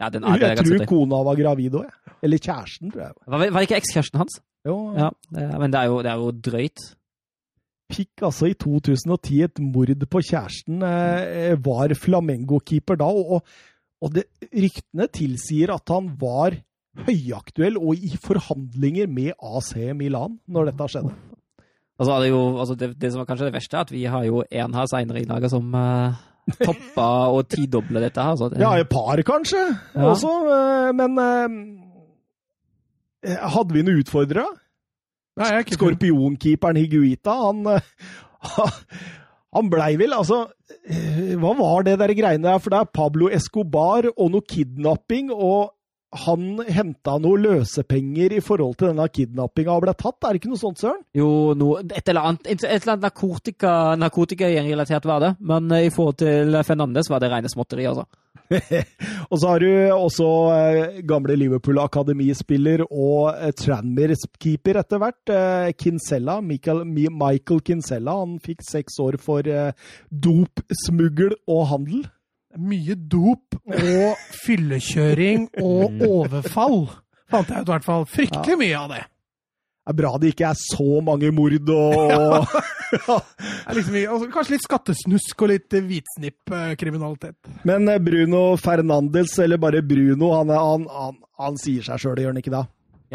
Ja, 0.00 0.08
den 0.08 0.24
er, 0.24 0.40
er 0.40 0.56
jeg 0.56 0.64
tror 0.64 0.86
kona 0.88 1.20
var 1.26 1.36
gravid 1.36 1.76
òg, 1.76 1.84
jeg. 1.90 2.16
Eller 2.24 2.40
kjæresten, 2.40 2.90
tror 2.94 3.04
jeg. 3.04 3.14
Var, 3.34 3.44
var 3.52 3.66
ikke 3.66 3.78
ekskjæresten 3.82 4.22
hans? 4.22 4.40
Jo, 4.66 4.76
Ja, 4.96 5.10
men 5.58 5.72
det 5.72 5.80
er, 5.80 5.90
jo, 5.90 6.00
det 6.04 6.10
er 6.12 6.22
jo 6.22 6.30
drøyt. 6.46 6.84
Fikk 7.92 8.24
altså 8.24 8.48
i 8.48 8.56
2010 8.56 9.40
et 9.44 9.60
mord 9.60 9.92
på 10.08 10.22
kjæresten. 10.24 10.80
Eh, 10.86 11.56
var 11.60 11.92
Flamengo-keeper 11.98 13.00
da, 13.02 13.10
og, 13.10 13.42
og 14.00 14.14
det, 14.14 14.24
ryktene 14.48 15.10
tilsier 15.12 15.74
at 15.74 15.92
han 15.92 16.12
var 16.20 16.56
høyaktuell 17.06 17.78
og 17.80 18.00
i 18.00 18.16
forhandlinger 18.20 19.08
med 19.08 19.36
AC 19.40 19.74
Milan 19.96 20.38
når 20.48 20.72
dette 20.72 20.88
skjedde. 20.92 21.12
Altså, 22.00 22.14
er 22.14 22.24
det 22.24 22.32
jo, 22.32 22.42
altså 22.58 22.74
det, 22.78 22.90
det 23.00 23.12
som 23.12 23.22
var 23.22 23.28
kanskje 23.28 23.48
det 23.48 23.54
verste, 23.54 23.76
er 23.76 23.86
at 23.86 23.92
vi 23.92 24.04
har 24.10 24.24
jo 24.26 24.42
en 24.42 24.74
her 24.74 24.88
senere 24.90 25.22
i 25.22 25.28
dag 25.28 25.44
som 25.52 25.68
uh, 25.76 26.16
toppa 26.58 27.08
og 27.32 27.44
tidobla 27.52 28.00
dette 28.02 28.22
her. 28.24 28.34
Så 28.40 28.48
Ja, 28.58 28.72
et 28.80 28.88
par 28.90 29.16
kanskje 29.26 29.60
Ja. 29.94 30.08
også, 30.10 30.32
eh, 30.56 30.90
men 30.98 31.12
eh, 31.22 31.48
Hadde 33.54 33.74
vi 33.76 33.82
noen 33.86 34.00
utfordrere? 34.02 34.48
Nei, 35.38 35.48
er 35.48 35.62
ikke 35.62 35.76
Skorpionkeeperen 35.78 36.76
Higuita, 36.80 37.32
han 37.46 37.58
eh, 37.66 37.80
Han 39.54 39.68
blei 39.72 39.94
vel, 40.00 40.12
altså 40.16 40.42
eh, 40.88 41.34
Hva 41.40 41.52
var 41.58 41.82
det 41.86 41.98
der 42.00 42.12
greiene 42.18 42.48
der? 42.48 42.58
For 42.60 42.70
det 42.74 42.80
er 42.82 42.90
Pablo 42.98 43.28
Escobar 43.32 44.02
og 44.16 44.30
noe 44.34 44.44
kidnapping, 44.48 45.30
og 45.32 45.72
han 46.12 46.60
henta 46.68 47.16
noe 47.22 47.40
løsepenger 47.40 48.34
i 48.36 48.40
forhold 48.44 48.76
til 48.80 48.90
denne 48.90 49.06
kidnappinga 49.08 49.72
og 49.72 49.86
ble 49.86 49.94
tatt. 49.96 50.18
Er 50.20 50.34
det 50.34 50.42
ikke 50.42 50.52
noe 50.52 50.60
sånt, 50.60 50.82
Søren? 50.82 51.00
Jo, 51.16 51.28
noe, 51.58 51.80
et 51.88 52.08
eller 52.12 52.28
annet, 52.28 52.50
et 52.52 52.66
eller 52.68 52.96
annet 52.96 53.06
narkotika, 53.08 53.72
narkotikarelatert 54.00 55.08
var 55.08 55.24
det, 55.24 55.32
men 55.40 55.72
eh, 55.72 55.86
i 55.88 55.94
forhold 55.94 56.20
til 56.20 56.58
Fernandes 56.68 57.08
var 57.12 57.22
det 57.22 57.32
rene 57.32 57.52
småtteri, 57.52 57.88
altså. 57.88 58.04
Og 59.30 59.38
så 59.40 59.48
har 59.48 59.62
du 59.62 59.70
også 59.94 60.28
eh, 60.52 61.00
gamle 61.08 61.36
Liverpool-akademispiller 61.40 62.84
og 62.90 63.32
eh, 63.32 63.52
Tranmere-keeper 63.56 64.82
etter 64.82 65.00
hvert. 65.00 65.32
Eh, 65.32 65.72
Kinsella, 65.78 66.40
Michael, 66.44 66.84
Michael 66.92 67.62
Kinsella. 67.64 68.18
Han 68.20 68.36
fikk 68.44 68.64
seks 68.68 68.98
år 69.02 69.16
for 69.22 69.48
eh, 69.48 69.72
dopsmuggel 70.12 71.38
og 71.48 71.70
handel. 71.72 72.04
Mye 72.58 72.94
dop 72.96 73.56
og 73.64 74.18
fyllekjøring 74.42 75.46
og 75.62 76.02
overfall. 76.04 76.82
Fant 77.32 77.48
jeg 77.48 77.62
ut 77.64 77.68
i 77.70 77.72
hvert 77.72 77.86
fall. 77.86 78.04
Fryktelig 78.12 78.58
mye 78.60 78.76
av 78.76 78.90
det. 78.92 79.02
Det 79.82 79.90
er 79.90 79.96
bra 79.98 80.10
det 80.22 80.28
ikke 80.34 80.46
er 80.52 80.58
så 80.60 81.00
mange 81.02 81.30
mord 81.34 81.70
og 81.74 82.44
det 82.92 83.00
er 83.02 83.74
liksom, 83.74 83.96
altså, 83.98 84.28
kanskje 84.30 84.52
litt 84.54 84.66
skattesnusk 84.66 85.42
og 85.42 85.50
litt 85.50 85.74
hvitsnippkriminalitet. 85.74 87.34
Men 87.66 87.88
eh, 87.90 87.98
Bruno 87.98 88.42
Fernandes, 88.62 89.34
eller 89.42 89.58
bare 89.58 89.80
Bruno, 89.82 90.28
han, 90.36 90.52
er- 90.54 90.62
han, 90.68 90.86
han, 90.92 91.16
han 91.40 91.58
sier 91.58 91.82
seg 91.88 91.98
sjøl, 92.04 92.20
gjør 92.22 92.30
han 92.34 92.38
ikke 92.42 92.54
det? 92.54 92.62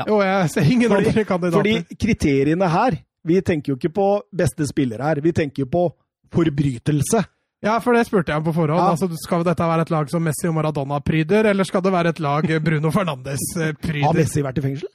Jo, 0.02 0.20
jeg 0.26 0.50
ser 0.54 0.68
ingen 0.74 0.92
Fordi- 0.92 1.08
andre 1.14 1.24
kandidater. 1.26 1.58
Fordi 1.62 1.98
kriteriene 2.04 2.68
her 2.70 3.00
Vi 3.28 3.40
tenker 3.42 3.72
jo 3.74 3.76
ikke 3.80 3.90
på 3.96 4.10
beste 4.40 4.68
spiller 4.70 5.02
her, 5.04 5.20
vi 5.24 5.32
tenker 5.36 5.64
jo 5.66 5.70
på 5.72 5.86
forbrytelse. 6.32 7.24
Ja, 7.66 7.80
for 7.82 7.98
det 7.98 8.04
spurte 8.06 8.30
jeg 8.32 8.38
om 8.38 8.46
på 8.46 8.54
forhånd. 8.54 8.78
Ja. 8.80 8.92
Altså, 8.94 9.08
skal 9.18 9.42
dette 9.48 9.66
være 9.66 9.88
et 9.88 9.90
lag 9.94 10.10
som 10.14 10.22
Messi 10.24 10.46
og 10.50 10.54
Maradona 10.60 11.00
pryder, 11.02 11.50
eller 11.50 11.66
skal 11.66 11.82
det 11.82 11.92
være 11.96 12.12
et 12.14 12.20
lag 12.22 12.46
Bruno 12.64 12.92
Fernandes 12.94 13.42
pryder? 13.84 14.06
Har? 14.06 14.14
Messi 14.20 14.44
vært 14.46 14.62
i 14.62 14.66
fengsel? 14.68 14.92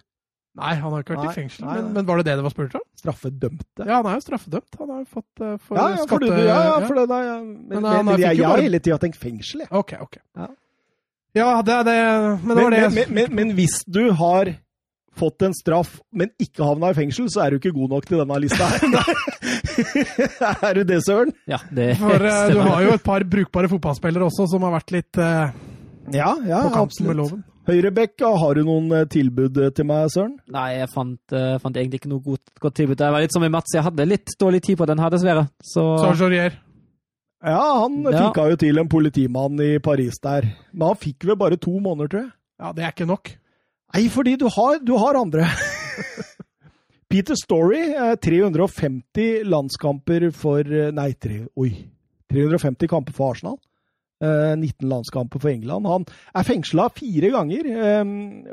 Nei, 0.61 0.75
han 0.77 0.93
har 0.93 1.01
ikke 1.01 1.15
vært 1.15 1.25
Nei, 1.25 1.31
i 1.33 1.37
fengsel. 1.41 1.65
nei, 1.65 1.75
Men, 1.79 1.85
nei. 1.89 1.93
men 1.97 2.07
var 2.11 2.19
det 2.21 2.25
det 2.29 2.33
det 2.39 2.43
var 2.45 2.53
spurt 2.53 2.75
om? 2.77 2.83
Straffedømte. 3.01 3.87
Ja, 3.89 3.99
han 4.03 4.09
er 4.11 4.19
jo 4.19 4.25
straffedømt. 4.27 4.77
Han 4.83 4.91
har 4.93 4.99
jo 5.01 5.07
fått 5.15 5.41
uh, 5.43 5.55
for 5.65 5.79
Ja, 5.81 5.87
ja, 5.95 6.03
skatte... 6.05 6.29
det, 6.29 6.43
ja, 6.45 6.59
ja, 6.69 6.75
for 6.87 6.99
det, 7.01 7.21
ja. 7.25 7.37
Men, 7.41 7.71
Men 7.73 7.87
men, 7.89 8.11
jeg, 8.13 8.21
jeg, 8.27 8.37
jeg 8.43 8.51
har 8.51 8.61
hele 8.67 8.81
tida 8.85 8.99
tenkt 9.01 9.17
fengsel, 9.23 9.65
jeg. 9.65 9.71
Ok, 9.81 9.95
ok. 10.05 10.19
Ja. 10.37 10.51
Ja, 11.33 11.47
det 11.65 11.73
er 11.79 11.87
det 11.89 11.97
Men 11.97 12.37
det 12.37 12.45
Men, 12.45 12.61
var 12.67 12.71
det 12.77 12.81
men, 12.83 12.93
men, 12.95 13.15
men, 13.17 13.35
men 13.41 13.55
hvis 13.57 13.79
du 13.89 14.03
har 14.21 14.53
fått 15.19 15.45
en 15.47 15.55
straff, 15.55 15.99
men 16.13 16.31
ikke 16.41 16.65
havna 16.65 16.91
i 16.93 16.97
fengsel, 16.97 17.29
så 17.33 17.45
er 17.45 17.53
du 17.53 17.61
ikke 17.61 17.75
god 17.77 17.93
nok 17.97 18.07
til 18.09 18.23
denne 18.23 18.39
lista. 18.41 18.69
her. 18.73 18.83
er 20.69 20.75
du 20.79 20.83
det, 20.89 21.01
Søren? 21.07 21.33
Ja, 21.49 21.59
det 21.73 21.95
For 22.01 22.17
uh, 22.21 22.49
du 22.53 22.61
har 22.65 22.83
jo 22.87 22.97
et 22.97 23.05
par 23.05 23.25
brukbare 23.29 23.71
fotballspillere 23.73 24.29
også 24.29 24.49
som 24.53 24.65
har 24.67 24.75
vært 24.79 24.95
litt 24.95 25.21
uh, 25.21 25.53
Ja, 26.13 26.35
ja, 26.49 26.63
på 26.67 26.75
kanten 26.75 27.09
med 27.09 27.21
loven. 27.21 27.43
Høyrebekk, 27.69 28.25
har 28.27 28.59
du 28.59 28.65
noen 28.67 28.89
eh, 28.91 29.05
tilbud 29.07 29.59
eh, 29.63 29.69
til 29.71 29.87
meg, 29.87 30.09
Søren? 30.11 30.33
Nei, 30.51 30.81
jeg 30.81 30.89
fant, 30.91 31.21
uh, 31.31 31.61
fant 31.63 31.77
egentlig 31.79 32.01
ikke 32.01 32.11
noe 32.11 32.25
godt, 32.25 32.51
godt 32.59 32.75
tilbud. 32.81 32.99
Jeg 32.99 33.15
var 33.15 33.23
litt 33.23 33.37
som 33.37 33.45
i 33.47 33.51
Mats, 33.55 33.77
jeg 33.77 33.85
hadde 33.87 34.07
litt 34.11 34.35
dårlig 34.41 34.65
tid 34.67 34.81
på 34.81 34.89
den 34.91 34.99
her, 34.99 35.13
dessverre. 35.15 35.45
Så, 35.63 35.85
Så 36.03 36.11
Jorier. 36.25 36.57
Ja, 37.43 37.63
han 37.85 38.03
Ja. 38.03 38.25
fikk 38.27 38.41
jo 38.51 38.59
til 38.59 38.83
en 38.83 38.91
politimann 38.91 39.63
i 39.63 39.77
Paris 39.83 40.19
der. 40.23 40.49
Men 40.73 40.89
han 40.91 40.99
fikk 40.99 41.29
vel 41.31 41.39
bare 41.39 41.59
to 41.59 41.77
måneder, 41.79 42.11
tror 42.11 42.25
jeg. 42.25 42.33
Ja, 42.63 42.73
det 42.75 42.85
er 42.85 42.93
ikke 42.97 43.07
nok. 43.07 43.31
Nei, 43.93 44.07
fordi 44.09 44.39
du 44.41 44.47
har, 44.49 44.79
du 44.81 44.95
har 44.97 45.19
andre. 45.21 45.47
Peter 47.13 47.37
Story, 47.37 47.83
eh, 47.93 48.15
350 48.17 49.45
landskamper 49.45 50.31
for 50.33 50.65
eh, 50.65 50.93
Nei, 50.97 51.13
tre, 51.21 51.43
oi. 51.61 51.75
350 52.33 52.89
kamper 52.89 53.13
for 53.13 53.35
Arsenal. 53.35 53.59
Eh, 54.23 54.55
19 54.57 54.89
landskamper 54.89 55.43
for 55.43 55.53
England. 55.53 55.91
Han 55.91 56.07
er 56.09 56.47
fengsla 56.49 56.89
fire 56.97 57.33
ganger, 57.35 57.69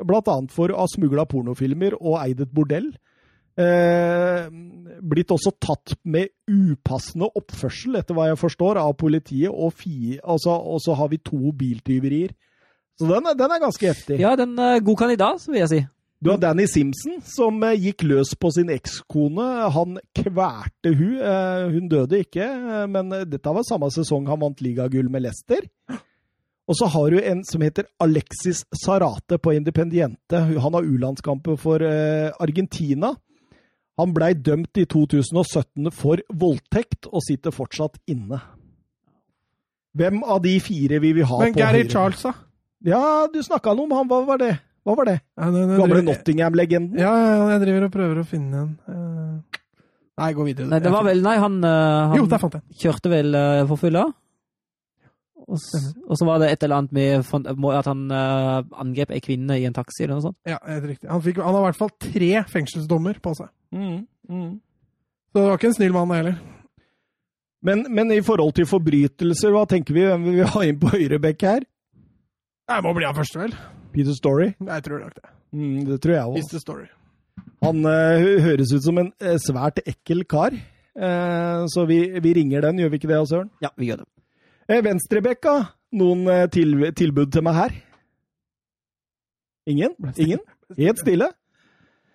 bl.a. 0.04 0.36
for 0.52 0.74
å 0.74 0.82
ha 0.82 0.90
smugla 0.92 1.24
pornofilmer 1.30 1.96
og 1.96 2.18
eid 2.20 2.44
et 2.44 2.52
bordell. 2.52 2.90
Eh, 3.60 4.46
blitt 5.00 5.32
også 5.32 5.52
tatt 5.56 5.96
med 6.04 6.30
upassende 6.50 7.30
oppførsel, 7.40 7.98
etter 7.98 8.16
hva 8.16 8.28
jeg 8.30 8.40
forstår, 8.40 8.80
av 8.80 8.94
politiet. 9.00 9.50
Og, 9.50 9.72
fi, 9.76 10.18
altså, 10.20 10.54
og 10.54 10.84
så 10.84 10.96
har 11.00 11.10
vi 11.12 11.22
to 11.24 11.54
biltyverier. 11.56 12.36
Så 13.00 13.08
den, 13.08 13.30
den 13.38 13.54
er 13.56 13.62
ganske 13.62 13.88
heftig. 13.88 14.18
ja, 14.20 14.34
den 14.36 14.52
er 14.60 14.82
god 14.84 14.98
kandidat, 15.00 15.46
vil 15.48 15.62
jeg 15.62 15.70
si. 15.72 15.80
Du 16.20 16.28
har 16.28 16.36
Danny 16.36 16.66
Simpson, 16.68 17.14
som 17.24 17.62
eh, 17.64 17.78
gikk 17.80 18.02
løs 18.04 18.34
på 18.36 18.50
sin 18.52 18.68
ekskone. 18.68 19.44
Han 19.72 19.94
kvalte 20.18 20.90
hun. 20.92 21.14
Eh, 21.16 21.62
Hun 21.72 21.86
døde 21.88 22.18
ikke, 22.20 22.44
eh, 22.44 22.82
men 22.92 23.08
dette 23.30 23.54
var 23.56 23.64
samme 23.64 23.88
sesong 23.94 24.28
han 24.28 24.42
vant 24.42 24.60
ligagull 24.60 25.08
med 25.08 25.24
Leicester. 25.24 25.64
Og 26.68 26.76
så 26.76 26.90
har 26.92 27.08
du 27.10 27.22
en 27.24 27.40
som 27.48 27.64
heter 27.64 27.88
Alexis 28.04 28.60
Sarate 28.84 29.38
på 29.42 29.54
Independiente. 29.56 30.42
Han 30.60 30.76
har 30.76 30.84
U-landskamper 30.86 31.56
for 31.58 31.82
Argentina. 31.82 33.14
Han 33.98 34.12
blei 34.14 34.34
dømt 34.38 34.78
i 34.78 34.84
2017 34.86 35.88
for 35.90 36.20
voldtekt 36.30 37.08
og 37.10 37.24
sitter 37.26 37.50
fortsatt 37.50 37.98
inne. 38.12 38.38
Hvem 39.98 40.20
av 40.22 40.44
de 40.44 40.54
fire 40.62 41.00
vil 41.02 41.16
vi 41.18 41.26
ha 41.26 41.40
Men 41.42 41.56
på 41.56 41.58
Gary 41.64 41.82
høyre? 41.82 41.90
Charles, 41.90 42.22
da? 42.28 42.36
Ja, 42.86 43.26
du 43.32 43.40
snakka 43.44 43.74
noe 43.76 43.84
om 43.88 43.92
han. 43.98 44.08
Hva 44.08 44.22
var 44.26 44.38
det? 44.40 44.54
Hva 44.86 44.94
var 44.96 45.04
det? 45.10 45.18
Ja, 45.36 45.50
den- 45.50 45.68
den 45.68 45.78
Gamle 45.78 45.96
driver- 46.00 46.06
Nottingham-legenden? 46.14 46.98
Ja, 46.98 47.12
ja, 47.12 47.48
jeg 47.52 47.60
driver 47.66 47.84
og 47.84 47.92
prøver 47.92 48.20
å 48.22 48.26
finne 48.26 48.62
en. 48.62 48.78
Eh, 48.88 49.58
Nei, 50.20 50.32
gå 50.36 50.44
videre. 50.44 50.68
Nei, 50.68 50.78
det 50.80 50.90
var 50.92 51.04
vel 51.04 51.22
Nei, 51.22 51.36
han, 51.40 51.62
eh, 51.64 52.08
han 52.10 52.16
Jo, 52.18 52.26
der 52.26 52.38
fant 52.38 52.52
jeg 52.58 52.62
kjørte 52.82 53.08
vel 53.08 53.34
uh, 53.34 53.66
for 53.66 53.76
fulla? 53.80 54.02
Og, 55.50 55.56
og 55.56 56.16
så 56.18 56.26
var 56.28 56.38
det 56.38 56.50
et 56.52 56.62
eller 56.62 56.76
annet 56.76 56.92
med 56.92 57.74
at 57.74 57.86
han 57.88 58.02
uh, 58.12 58.62
angrep 58.78 59.10
ei 59.10 59.20
kvinne 59.24 59.56
i 59.58 59.64
en 59.66 59.72
taxi 59.74 60.04
eller 60.04 60.18
noe 60.18 60.26
sånt. 60.28 60.36
Ja, 60.46 60.58
helt 60.66 60.84
riktig. 60.84 61.08
Han, 61.10 61.22
fikk, 61.24 61.40
han 61.42 61.54
har 61.56 61.62
i 61.64 61.68
hvert 61.70 61.80
fall 61.80 61.90
tre 61.98 62.30
fengselsdommer 62.52 63.18
på 63.24 63.34
seg. 63.38 63.48
Mm, 63.74 64.06
mm. 64.28 64.60
Så 65.32 65.40
det 65.40 65.46
var 65.48 65.58
ikke 65.58 65.70
en 65.72 65.74
snill 65.74 65.92
mann, 65.96 66.08
det 66.12 66.20
heller. 66.20 66.38
Men, 67.62 67.82
men 67.92 68.12
i 68.12 68.20
forhold 68.24 68.54
til 68.56 68.68
forbrytelser, 68.68 69.50
hva 69.52 69.66
tenker 69.68 69.96
vi? 69.96 70.04
Hvem 70.06 70.24
vil 70.28 70.38
vi 70.38 70.46
ha 70.52 70.62
inn 70.68 70.78
på 70.80 70.92
høyrebekk 70.94 71.42
her? 71.48 71.66
Det 72.70 72.82
må 72.86 72.92
bli 72.94 73.06
han 73.08 73.16
første, 73.16 73.40
vel? 73.42 73.54
Peter 73.90 74.14
Story? 74.14 74.52
Jeg 74.54 74.82
tror 74.86 75.00
nok 75.02 75.14
det. 75.16 75.30
Mm, 75.50 75.78
det 75.88 75.96
tror 76.04 76.14
jeg 76.14 76.26
òg. 76.30 76.36
Is 76.38 76.50
story. 76.62 76.84
Han 77.64 77.82
uh, 77.82 78.28
høres 78.46 78.70
ut 78.72 78.84
som 78.84 79.00
en 79.02 79.10
uh, 79.18 79.34
svært 79.42 79.82
ekkel 79.90 80.22
kar. 80.30 80.54
Eh, 81.00 81.64
så 81.70 81.84
vi, 81.86 81.96
vi 82.20 82.32
ringer 82.34 82.64
den, 82.66 82.80
gjør 82.82 82.90
vi 82.92 82.98
ikke 82.98 83.08
det, 83.08 83.18
Søren? 83.30 83.50
Ja, 83.62 83.70
vi 83.78 83.86
gjør 83.88 84.00
det. 84.02 84.08
Eh, 84.68 84.80
Venstrebekka, 84.84 85.52
noen 85.96 86.26
til, 86.52 86.74
tilbud 86.98 87.30
til 87.32 87.44
meg 87.46 87.56
her? 87.56 87.76
Ingen? 89.70 89.94
Ingen? 90.18 90.42
Helt 90.76 91.00
stille? 91.00 91.30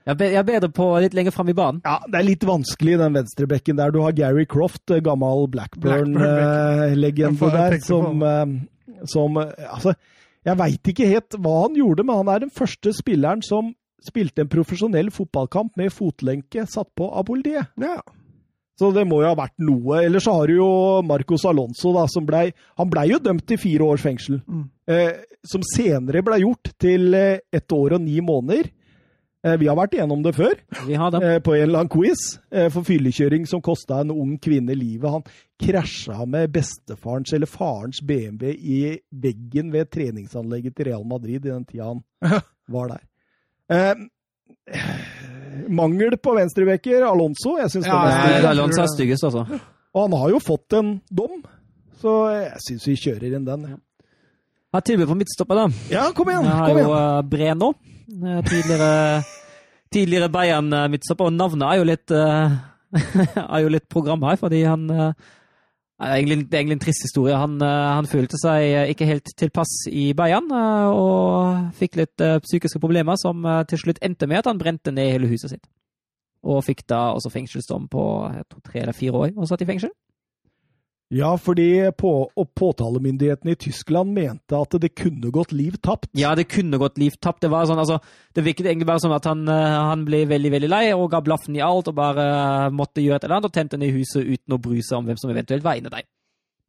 Jeg 0.05 0.11
er 0.13 0.19
be- 0.19 0.43
bedre 0.51 0.69
på 0.75 0.89
litt 1.01 1.15
lenger 1.17 1.33
fram 1.33 1.49
i 1.49 1.55
banen. 1.57 1.79
Ja, 1.87 1.95
det 2.03 2.19
er 2.19 2.27
litt 2.27 2.43
vanskelig, 2.45 2.97
den 3.01 3.15
venstrebekken 3.15 3.79
der. 3.79 3.95
Du 3.95 4.03
har 4.03 4.13
Gary 4.13 4.45
Croft, 4.45 4.83
gammel 5.07 5.47
Blackburn-legende 5.55 7.39
Blackburn-legende 7.39 7.51
der, 7.55 7.79
som, 7.81 8.21
som 9.09 9.39
Altså, 9.39 9.95
jeg 10.45 10.59
veit 10.59 10.91
ikke 10.91 11.09
helt 11.09 11.37
hva 11.41 11.55
han 11.63 11.79
gjorde, 11.79 12.05
men 12.05 12.21
han 12.21 12.29
er 12.33 12.45
den 12.45 12.53
første 12.53 12.93
spilleren 12.93 13.41
som 13.45 13.73
spilte 14.05 14.43
en 14.43 14.51
profesjonell 14.51 15.09
fotballkamp 15.13 15.73
med 15.79 15.93
fotlenke 15.93 16.67
satt 16.69 16.91
på 16.97 17.07
av 17.09 17.25
politiet. 17.25 17.71
Ja. 17.81 17.97
Så 18.75 18.89
det 18.91 19.05
må 19.07 19.21
jo 19.21 19.29
ha 19.29 19.37
vært 19.39 19.55
noe. 19.63 20.01
Eller 20.03 20.21
så 20.23 20.33
har 20.35 20.51
du 20.51 20.57
jo 20.57 20.69
Marcos 21.07 21.45
Alonso, 21.47 21.93
da, 21.95 22.03
som 22.11 22.25
blei 22.27 22.49
Han 22.75 22.89
blei 22.91 23.07
jo 23.13 23.21
dømt 23.23 23.45
til 23.47 23.59
fire 23.59 23.87
års 23.87 24.03
fengsel. 24.03 24.41
Mm. 24.43 24.65
Eh, 24.91 25.13
som 25.47 25.63
senere 25.63 26.23
blei 26.25 26.41
gjort 26.43 26.73
til 26.81 27.15
eh, 27.15 27.39
ett 27.55 27.71
år 27.71 27.95
og 27.97 28.03
ni 28.03 28.19
måneder. 28.19 28.67
Eh, 29.45 29.57
vi 29.61 29.67
har 29.69 29.75
vært 29.77 29.93
igjennom 29.93 30.23
det 30.25 30.31
før, 30.33 30.55
Vi 30.87 30.95
har 30.97 31.11
det. 31.13 31.19
eh, 31.23 31.39
på 31.45 31.53
en 31.53 31.61
eller 31.67 31.79
annen 31.83 31.89
quiz, 31.93 32.21
eh, 32.51 32.69
for 32.73 32.81
fyllekjøring 32.87 33.45
som 33.47 33.61
kosta 33.61 33.99
en 34.01 34.09
ung 34.11 34.39
kvinne 34.41 34.73
livet. 34.73 35.05
Han 35.11 35.23
krasja 35.61 36.25
med 36.25 36.49
bestefarens 36.55 37.33
eller 37.37 37.45
farens 37.45 38.01
BMW 38.01 38.55
i 38.57 38.79
veggen 39.13 39.69
ved 39.71 39.91
treningsanlegget 39.93 40.75
til 40.75 40.85
Real 40.89 41.05
Madrid 41.05 41.45
i 41.45 41.49
den 41.51 41.63
tida 41.69 41.91
han 41.91 42.01
var 42.73 42.87
der. 42.95 43.03
Eh, 43.69 43.95
mangel 45.69 46.17
på 46.17 46.33
venstrebekker, 46.35 47.05
Alonso. 47.05 47.57
Jeg 47.61 47.69
synes 47.71 47.85
Ja, 47.87 48.01
er 48.41 48.47
Alonso 48.49 48.81
er 48.81 48.87
styggest, 48.95 49.23
altså. 49.23 49.45
Og 49.95 50.01
han 50.09 50.19
har 50.19 50.29
jo 50.33 50.39
fått 50.43 50.73
en 50.73 51.01
dom, 51.11 51.43
så 52.01 52.15
jeg 52.33 52.57
syns 52.67 52.87
vi 52.89 52.95
kjører 52.95 53.35
inn 53.37 53.45
den. 53.45 53.61
ja. 53.69 53.77
Jeg 54.75 54.81
har 54.81 54.81
tilbud 54.89 55.07
på 55.07 55.15
midtstopper, 55.15 55.55
da. 55.55 55.67
Ja, 55.89 56.09
kom 56.11 56.27
igjen! 56.27 56.43
Jeg 56.43 56.51
har 56.51 56.67
kom 56.73 56.79
jo 56.81 56.95
eh, 56.97 57.21
Breno. 57.31 57.69
Eh, 58.09 58.41
Tidligere, 58.45 59.23
tidligere 59.93 60.29
Bayern-midtstopper. 60.33 61.29
Og 61.29 61.33
navnet 61.33 61.65
er 61.67 61.79
jo 61.79 61.87
litt 61.87 62.13
eh, 62.15 62.57
er 63.55 63.63
jo 63.63 63.73
litt 63.73 63.87
program 63.91 64.23
her, 64.27 64.37
fordi 64.41 64.63
han 64.67 64.85
eh, 64.89 65.31
det 65.95 66.09
er 66.09 66.17
egentlig, 66.17 66.37
det 66.51 66.57
er 66.57 66.59
egentlig 66.59 66.75
en 66.75 66.83
trist 66.83 67.05
historie. 67.05 67.35
Han, 67.39 67.53
han 67.63 68.07
følte 68.11 68.35
seg 68.35 68.89
ikke 68.91 69.05
helt 69.07 69.29
tilpass 69.39 69.85
i 69.87 70.09
Bayern, 70.11 70.49
og 70.51 71.69
fikk 71.79 71.95
litt 72.01 72.19
psykiske 72.43 72.81
problemer 72.83 73.15
som 73.15 73.47
til 73.71 73.79
slutt 73.79 74.01
endte 74.03 74.27
med 74.27 74.41
at 74.41 74.49
han 74.51 74.59
brente 74.59 74.91
ned 74.91 75.13
hele 75.13 75.29
huset 75.31 75.53
sitt. 75.53 75.63
Og 76.43 76.59
fikk 76.67 76.83
da 76.91 77.13
også 77.15 77.31
fengselsdom 77.31 77.87
på 77.87 78.03
tror, 78.27 78.59
tre 78.67 78.81
eller 78.81 78.97
fire 78.97 79.21
år, 79.21 79.31
og 79.39 79.47
satt 79.47 79.63
i 79.63 79.69
fengsel. 79.69 79.93
Ja, 81.15 81.29
fordi 81.39 81.69
på, 81.95 82.09
og 82.27 82.47
påtalemyndighetene 82.59 83.53
i 83.53 83.59
Tyskland 83.59 84.11
mente 84.11 84.57
at 84.57 84.75
det 84.83 84.89
kunne 84.99 85.29
gått 85.31 85.53
liv 85.55 85.77
tapt. 85.79 86.09
Ja, 86.17 86.33
det 86.35 86.49
kunne 86.51 86.79
gått 86.81 86.99
liv 86.99 87.15
tapt. 87.23 87.39
Det 87.45 87.51
var 87.53 87.69
sånn, 87.69 87.79
altså, 87.79 88.01
det 88.35 88.43
virket 88.43 88.67
egentlig 88.67 88.89
bare 88.89 89.03
som 89.03 89.13
at 89.15 89.27
han, 89.29 89.45
eh, 89.47 89.77
han 89.89 90.03
ble 90.07 90.25
veldig 90.27 90.51
veldig 90.57 90.71
lei 90.73 90.83
og 90.91 91.07
ga 91.13 91.21
blaffen 91.23 91.55
i 91.55 91.63
alt 91.63 91.87
og 91.87 91.95
bare 91.95 92.25
eh, 92.25 92.73
måtte 92.75 93.03
gjøre 93.05 93.21
et 93.21 93.29
eller 93.29 93.37
annet 93.37 93.47
og 93.47 93.55
tente 93.55 93.79
ned 93.79 93.95
huset 93.95 94.27
uten 94.27 94.57
å 94.57 94.59
bry 94.59 94.81
seg 94.83 94.99
om 94.99 95.07
hvem 95.07 95.21
som 95.21 95.31
eventuelt 95.31 95.63
var 95.63 95.79
inne 95.79 95.93
der. 95.93 96.03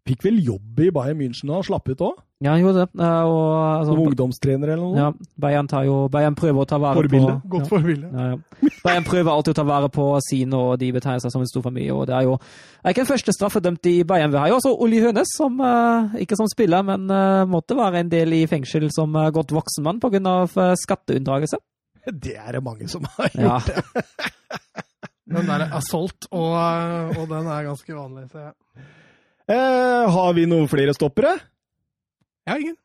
Fikk 0.06 0.22
vel 0.28 0.38
jobb 0.38 0.78
i 0.84 0.92
Bayern 0.94 1.18
München 1.18 1.50
han 1.50 1.66
slapp 1.66 1.90
ut 1.90 2.06
òg? 2.06 2.22
Ja, 2.44 2.50
han 2.52 2.60
gjorde 2.60 2.82
det. 2.84 3.00
eh, 3.00 3.22
Og, 3.24 3.52
altså, 3.80 3.92
Som 3.94 4.00
ungdomstrener 4.10 4.68
eller 4.74 4.82
noe? 4.84 4.96
ja, 5.00 5.06
Bayern, 5.40 5.66
tar 5.68 5.86
jo, 5.88 5.94
Bayern 6.12 6.34
prøver 6.36 6.60
å 6.60 6.66
ta 6.68 6.76
vare 6.82 6.94
Forbilde. 6.98 7.36
på 7.40 7.48
Godt 7.54 7.68
forbilde. 7.70 8.10
Ja, 8.12 8.26
ja. 8.34 8.70
Bayern 8.84 9.06
prøver 9.08 9.30
alltid 9.32 9.54
å 9.54 9.56
ta 9.56 9.64
vare 9.64 9.88
på 9.88 10.04
sine, 10.20 10.52
og 10.54 10.78
de 10.82 10.90
betegner 10.92 11.22
seg 11.24 11.32
som 11.32 11.40
en 11.40 11.48
stor 11.48 11.62
familie. 11.64 11.94
og 11.96 12.04
Det 12.10 12.14
er 12.18 12.26
jo 12.28 12.34
er 12.84 12.92
ikke 12.92 13.06
den 13.06 13.08
første 13.08 13.32
straffedømte 13.32 13.88
i 13.88 14.02
Bayern. 14.04 14.30
Vi 14.34 14.38
har 14.42 14.48
jo 14.52 14.58
også 14.60 14.74
Olli 14.84 15.00
Hønes, 15.00 15.32
som 15.34 15.56
eh, 15.64 16.20
ikke 16.26 16.36
som 16.36 16.46
spiller, 16.52 16.84
men 16.84 17.08
eh, 17.08 17.46
måtte 17.48 17.74
være 17.78 18.04
en 18.04 18.12
del 18.12 18.36
i 18.36 18.44
fengsel 18.46 18.90
som 18.92 19.16
godt 19.32 19.56
voksen 19.56 19.82
mann 19.88 19.98
pga. 20.04 20.44
Skatteunndragelse. 20.76 21.56
Det 22.12 22.36
er 22.36 22.52
det 22.52 22.62
mange 22.62 22.86
som 22.92 23.02
har 23.16 23.32
gjort. 23.32 23.72
Ja. 23.72 24.02
Den 25.26 25.48
der 25.48 25.64
assault, 25.74 26.28
og, 26.30 26.52
og 27.18 27.24
den 27.32 27.48
er 27.50 27.64
ganske 27.66 27.96
vanlig. 27.96 28.28
Så 28.30 28.44
jeg 28.44 28.52
Eh, 29.48 30.10
har 30.10 30.32
vi 30.34 30.44
noen 30.50 30.66
flere 30.66 30.90
stoppere? 30.94 31.32
Jeg 32.46 32.52
har 32.54 32.62
ingen. 32.62 32.76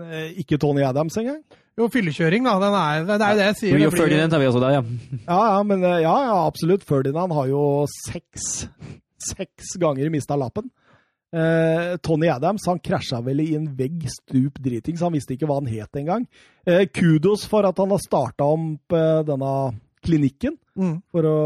Eh, 0.00 0.28
ikke 0.42 0.58
Tony 0.62 0.82
Adams 0.86 1.16
engang? 1.20 1.40
Jo, 1.78 1.86
fyllekjøring, 1.92 2.44
da. 2.44 2.56
Den 2.60 2.74
er, 2.76 3.04
det 3.08 3.14
er 3.16 3.32
jo 3.34 3.38
det 3.40 3.46
jeg 3.46 3.56
sier. 3.60 3.78
Det 3.84 3.98
Ferdinand 3.98 4.34
har 4.36 4.42
vi 4.42 4.48
også 4.50 4.60
der, 4.62 4.74
ja. 4.78 4.82
Ja, 5.28 5.40
ja, 5.54 5.62
men 5.66 5.84
eh, 5.86 6.00
ja, 6.04 6.14
ja, 6.26 6.36
absolutt. 6.46 6.84
Ferdinand 6.88 7.32
har 7.36 7.48
jo 7.50 7.62
seks, 8.06 8.66
seks 9.30 9.74
ganger 9.80 10.10
mista 10.12 10.36
lappen. 10.40 10.68
Eh, 11.30 11.94
Tony 12.02 12.26
Adams 12.32 12.64
han 12.66 12.80
krasja 12.82 13.20
vel 13.22 13.40
i 13.44 13.52
en 13.54 13.68
vegg 13.78 14.02
stup 14.10 14.58
dritings. 14.64 15.04
Han 15.06 15.14
visste 15.14 15.36
ikke 15.36 15.46
hva 15.50 15.60
han 15.60 15.70
het 15.70 16.00
engang. 16.00 16.26
Eh, 16.66 16.86
kudos 16.90 17.44
for 17.48 17.68
at 17.68 17.78
han 17.78 17.92
har 17.94 18.02
starta 18.02 18.48
om 18.56 18.72
eh, 18.92 19.20
denne 19.28 19.54
klinikken 20.04 20.56
Mm. 20.80 21.00
for 21.12 21.26
å, 21.26 21.38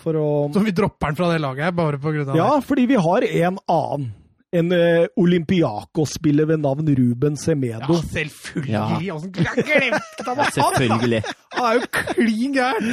for 0.00 0.16
å 0.16 0.26
Så 0.54 0.62
vi 0.64 0.70
dropper 0.72 1.10
den 1.10 1.16
fra 1.18 1.26
det 1.28 1.40
laget 1.42 1.74
bare 1.76 1.98
på 2.00 2.12
grunn 2.14 2.28
av 2.30 2.36
Ja, 2.38 2.46
fordi 2.64 2.86
vi 2.88 2.96
har 2.96 3.24
en 3.26 3.58
annen. 3.68 4.04
En 4.56 4.72
uh, 4.72 5.04
Olympiakos-spiller 5.20 6.46
ved 6.48 6.62
navn 6.62 6.88
Ruben. 6.88 7.36
Semedo. 7.36 7.92
Ja, 7.92 8.00
selvfølgelig! 8.12 8.72
Ja. 8.72 9.14
Åssen 9.14 9.32
kunne 9.32 9.44
jeg 9.44 9.98
han 10.24 10.36
var? 10.36 10.50
Selvfølgelig. 10.54 11.22
Han 11.52 11.64
er 11.64 11.74
jo 11.74 11.80
klin 11.92 12.52
gæren! 12.52 12.88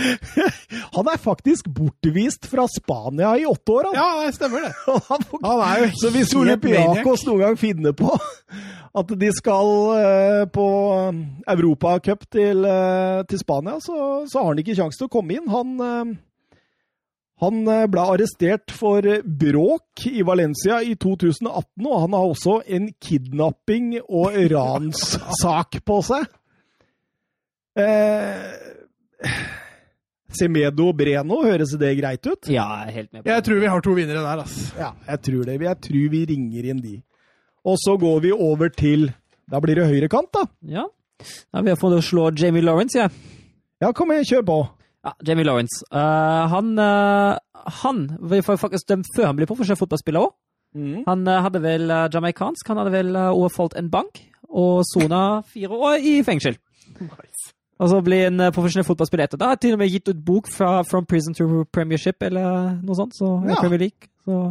Han 0.96 1.08
er 1.12 1.18
faktisk 1.20 1.68
bortvist 1.76 2.48
fra 2.48 2.68
Spania 2.72 3.34
i 3.40 3.46
åtte 3.46 3.72
år, 3.72 3.90
han. 3.90 3.96
Ja, 4.00 4.26
det 4.26 4.36
stemmer 4.36 4.68
det. 4.68 4.72
Han 5.10 5.26
Han 5.44 5.64
er 5.68 5.84
jo 5.84 5.90
Så 6.02 6.12
hvis 6.12 6.36
Olympiakos 6.36 7.26
noen 7.28 7.44
gang 7.44 7.60
finner 7.60 7.96
på 7.96 8.12
at 9.00 9.12
de 9.20 9.32
skal 9.36 9.72
uh, 9.96 10.44
på 10.52 10.68
um, 11.10 11.24
Europacup 11.52 12.24
til, 12.32 12.64
uh, 12.64 13.26
til 13.30 13.40
Spania, 13.40 13.80
så, 13.84 13.98
så 14.32 14.40
har 14.40 14.54
han 14.54 14.62
ikke 14.64 14.78
sjanse 14.78 15.00
til 15.00 15.10
å 15.10 15.12
komme 15.12 15.36
inn. 15.36 15.50
Han, 15.52 15.74
eh, 15.84 16.14
han 17.44 17.66
eh, 17.68 17.86
ble 17.92 18.04
arrestert 18.14 18.72
for 18.72 19.06
eh, 19.10 19.24
bråk 19.26 20.06
i 20.08 20.22
Valencia 20.28 20.80
i 20.84 20.94
2018, 20.96 21.84
og 21.84 21.98
han 22.06 22.16
har 22.16 22.30
også 22.30 22.62
en 22.78 22.90
kidnapping- 23.04 23.98
og 24.08 24.38
ranssak 24.54 25.82
på 25.86 26.00
seg. 26.08 26.30
Eh, 27.76 28.56
Semedo 30.36 30.90
Breno, 30.96 31.42
høres 31.46 31.76
det 31.80 31.94
greit 32.00 32.26
ut? 32.28 32.50
Ja, 32.52 32.66
jeg 32.82 32.88
er 32.88 32.96
helt 33.00 33.12
med 33.12 33.22
på 33.22 33.28
det. 33.28 33.34
Jeg 33.36 33.46
tror 33.48 33.60
vi 33.62 33.70
har 33.72 33.84
to 33.86 33.94
vinnere 33.96 34.24
der, 34.24 34.42
ass. 34.44 34.58
Ja, 34.80 34.90
jeg 35.08 35.22
tror 35.28 35.46
det. 35.48 35.60
Jeg 35.64 35.82
tror 35.88 36.10
vi 36.16 36.24
ringer 36.32 36.72
inn 36.72 36.82
de. 36.84 36.96
Og 37.66 37.78
så 37.82 37.96
går 37.98 38.20
vi 38.28 38.32
over 38.36 38.70
til 38.70 39.10
Da 39.50 39.60
blir 39.62 39.78
det 39.78 39.86
høyrekant, 39.86 40.32
da. 40.34 40.48
Ja. 40.66 40.88
Da 41.54 41.62
vil 41.62 41.70
jeg 41.76 41.78
få 41.80 41.92
det 41.94 42.00
å 42.02 42.06
slå 42.06 42.30
Jamie 42.34 42.66
Lawrence, 42.66 42.98
jeg. 42.98 43.12
Ja, 43.84 43.92
kom 43.94 44.10
igjen, 44.12 44.26
kjør 44.26 44.46
på. 44.48 44.56
Ja, 45.06 45.14
Jamie 45.28 45.46
Lawrence. 45.46 45.84
Uh, 45.94 46.46
han, 46.50 46.72
uh, 46.82 47.38
han 47.84 48.00
var 48.20 48.42
faktisk 48.58 48.90
dømt 48.90 49.10
før 49.16 49.30
han 49.30 49.38
ble 49.38 49.48
profesjonell 49.50 49.80
fotballspiller 49.80 50.26
òg. 50.26 50.34
Han 51.06 51.22
uh, 51.30 51.38
hadde 51.46 51.62
vel 51.64 51.86
uh, 51.88 52.08
jamaicansk, 52.12 52.68
han 52.68 52.82
hadde 52.82 52.92
vel 52.92 53.16
overfalt 53.16 53.78
en 53.80 53.88
bank 53.94 54.24
og 54.50 54.82
sona 54.90 55.22
fire 55.54 55.78
år 55.78 56.02
i 56.04 56.18
fengsel. 56.28 56.58
Og 57.80 57.90
så 57.92 58.02
ble 58.04 58.20
uh, 58.34 58.50
profesjonell 58.56 58.88
fotballspiller 58.88 59.28
etter. 59.30 59.40
Da 59.42 59.54
har 59.54 59.62
til 59.62 59.76
og 59.78 59.82
med 59.84 59.94
gitt 59.94 60.10
ut 60.12 60.26
bok 60.26 60.50
fra 60.52 60.80
From 60.88 61.06
Prison 61.08 61.36
to 61.38 61.64
Premiership 61.76 62.24
eller 62.28 62.76
noe 62.82 62.98
sånt. 62.98 63.16
Så, 63.18 63.30
Ja. 63.48 63.60
Premier 63.62 63.86
League. 63.86 64.10
Så 64.26 64.42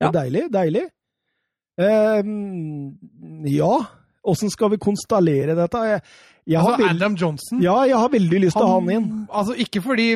er 0.00 0.12
Deilig, 0.12 0.46
deilig. 0.52 0.86
Um, 1.76 2.96
ja, 3.48 3.72
åssen 4.24 4.50
skal 4.52 4.72
vi 4.72 4.78
konstallere 4.80 5.56
dette? 5.58 5.82
Jeg, 5.90 6.02
Altså, 6.46 6.74
veld... 6.78 6.90
Adam 6.94 7.14
Johnson 7.18 7.62
ja, 7.62 7.76
jeg 7.90 7.98
har 7.98 8.10
veldig 8.12 8.40
lyst 8.44 8.54
til 8.54 8.62
å 8.66 8.70
ha 8.70 8.74
han 8.78 8.90
inn. 8.94 9.06
Altså, 9.34 9.56
Ikke 9.58 9.82
fordi 9.82 10.08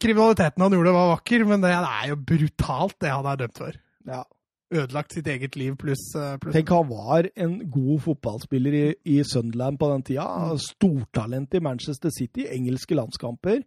kriminaliteten 0.00 0.64
han 0.64 0.74
gjorde 0.76 0.96
var 0.96 1.12
vakker, 1.14 1.44
men 1.48 1.64
det 1.64 1.70
er 1.76 2.10
jo 2.10 2.18
brutalt, 2.28 2.98
det 3.00 3.12
han 3.14 3.28
er 3.30 3.40
dømt 3.40 3.62
for. 3.62 3.78
Ja. 4.08 4.24
Ødelagt 4.68 5.14
sitt 5.16 5.28
eget 5.32 5.54
liv 5.56 5.78
pluss 5.80 6.02
plus. 6.12 6.52
Tenk, 6.52 6.68
han 6.76 6.90
var 6.90 7.30
en 7.40 7.54
god 7.72 8.02
fotballspiller 8.04 8.74
i, 8.76 8.82
i 9.16 9.22
Sunderland 9.24 9.80
på 9.80 9.88
den 9.94 10.04
tida. 10.10 10.26
Stortalent 10.60 11.56
i 11.56 11.62
Manchester 11.64 12.12
City, 12.12 12.44
engelske 12.52 12.98
landskamper. 12.98 13.62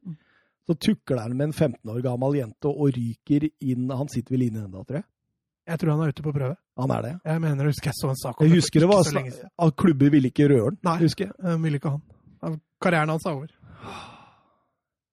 Så 0.69 0.77
tukler 0.77 1.23
han 1.23 1.33
med 1.33 1.49
en 1.49 1.55
15 1.57 1.89
år 1.89 2.03
gammel 2.05 2.37
jente 2.37 2.69
og 2.69 2.93
ryker 2.93 3.47
inn 3.65 3.89
Han 3.89 4.11
sitter 4.13 4.37
vel 4.37 4.45
inne 4.51 4.67
ennå, 4.67 4.85
tror 4.85 5.01
jeg. 5.01 5.07
Jeg 5.69 5.79
tror 5.79 5.91
han 5.93 6.01
er 6.03 6.09
ute 6.11 6.23
på 6.25 6.31
prøve. 6.33 6.55
Han 6.81 6.91
er 6.91 7.01
det. 7.05 7.11
Jeg 7.25 7.41
mener 7.43 7.67
husker 7.69 7.91
jeg 7.91 7.97
så 7.99 8.09
en 8.09 8.17
sak 8.17 8.39
om 8.41 8.47
Jeg 8.47 8.55
husker 8.57 8.79
det 8.81 8.89
var 8.89 9.03
så 9.05 9.13
lenge 9.15 9.31
siden. 9.35 9.49
at 9.61 9.75
klubber 9.77 10.09
ville 10.09 10.27
ikke 10.31 10.47
røre 10.49 10.71
den. 10.71 10.79
Nei. 10.87 10.97
Husker 11.03 11.25
jeg. 11.27 11.33
Eh, 11.45 11.57
Ville 11.63 11.77
ikke 11.81 11.91
han. 11.93 12.59
Karrieren 12.81 13.09
hans 13.13 13.25
er 13.25 13.35
over. 13.35 13.47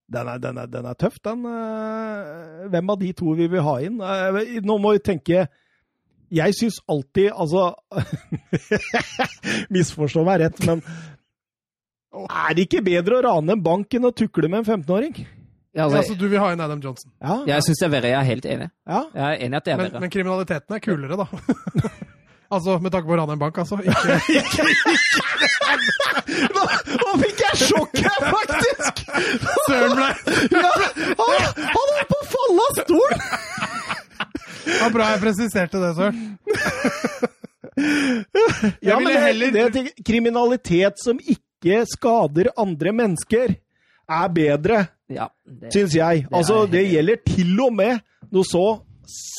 Den 0.09 0.29
er, 0.33 0.39
den 0.41 0.57
er, 0.57 0.67
den 0.73 0.87
er 0.89 0.95
tøff, 0.97 1.19
den. 1.21 1.45
eh, 1.45 2.69
Hvem 2.73 2.91
av 2.91 2.99
de 3.03 3.13
to 3.13 3.35
vi 3.37 3.47
vil 3.53 3.61
ha 3.67 3.75
inn? 3.85 4.01
Eh, 4.01 4.61
Nå 4.65 4.79
må 4.81 4.95
vi 4.97 5.03
tenke 5.05 5.43
Jeg 6.33 6.55
syns 6.57 6.79
alltid 6.89 7.29
Altså 7.37 7.75
Misforstå 9.75 10.25
meg 10.25 10.41
rett, 10.47 10.65
men 10.67 10.81
er 12.19 12.55
det 12.57 12.65
ikke 12.67 12.81
bedre 12.87 13.19
å 13.19 13.25
rane 13.29 13.53
en 13.53 13.63
bank 13.63 13.93
enn 13.95 14.09
å 14.09 14.15
tukle 14.17 14.49
med 14.49 14.63
en 14.65 14.81
15-åring? 14.81 15.19
Ja, 15.79 15.85
Ja, 15.85 15.85
altså, 15.87 15.99
altså, 16.03 16.15
du 16.19 16.27
vil 16.33 16.41
ha 16.43 16.49
inn 16.53 16.61
Adam 16.65 16.81
Johnson. 16.83 17.11
Ja. 17.23 17.37
jeg 17.47 17.63
syns 17.69 17.79
det 17.79 17.87
er 17.87 17.93
verre. 17.95 18.09
Jeg 18.11 18.19
er 18.19 18.27
helt 18.33 18.47
enig. 18.51 18.67
ja. 18.89 19.01
Jeg 19.15 19.25
er 19.29 19.45
enig 19.47 19.57
at 19.61 19.65
det 19.69 19.73
er 19.73 19.77
Men, 19.79 19.87
verre. 19.93 20.01
men 20.03 20.11
kriminaliteten 20.11 20.75
er 20.75 20.81
kulere, 20.83 21.17
da. 21.21 21.27
altså, 22.59 22.79
med 22.83 22.91
tanke 22.95 23.07
på 23.07 23.15
å 23.15 23.19
rane 23.21 23.37
en 23.37 23.43
bank, 23.45 23.59
altså. 23.63 23.79
Ikke, 23.79 24.65
Nå, 26.55 26.63
nå 26.99 27.13
fikk 27.23 27.39
jeg 27.45 27.61
sjokk 27.69 27.95
her, 28.03 28.27
faktisk! 28.33 29.05
Søren 29.69 29.95
ble 29.97 30.09
Ja, 30.59 30.73
han, 31.21 31.63
han 31.63 31.93
var 31.95 32.05
på 32.11 32.19
å 32.19 32.27
falle 32.35 32.67
av 32.67 32.73
stolen! 32.83 33.21
Det 34.69 34.81
var 34.83 34.93
bra 34.99 35.07
jeg 35.15 35.21
presiserte 35.23 35.81
det, 35.81 35.93
Søren. 35.97 36.19
Ja, 38.85 38.99
men 38.99 39.09
det, 39.13 39.21
heller- 39.23 39.55
det, 39.55 39.65
tenker- 39.79 40.05
kriminalitet 40.11 41.01
som 41.03 41.21
ikke 41.23 41.85
skader 41.89 42.51
andre 42.59 42.93
mennesker, 42.93 43.57
er 44.09 44.29
bedre, 44.33 44.87
Ja, 45.13 45.27
det, 45.61 45.73
syns 45.73 45.95
jeg. 45.97 46.25
Det 46.25 46.33
er 46.33 46.37
Altså, 46.37 46.67
det 46.71 46.85
gjelder 46.91 47.17
til 47.27 47.61
og 47.65 47.73
med 47.75 47.99
noe 48.33 48.45
så 48.45 48.65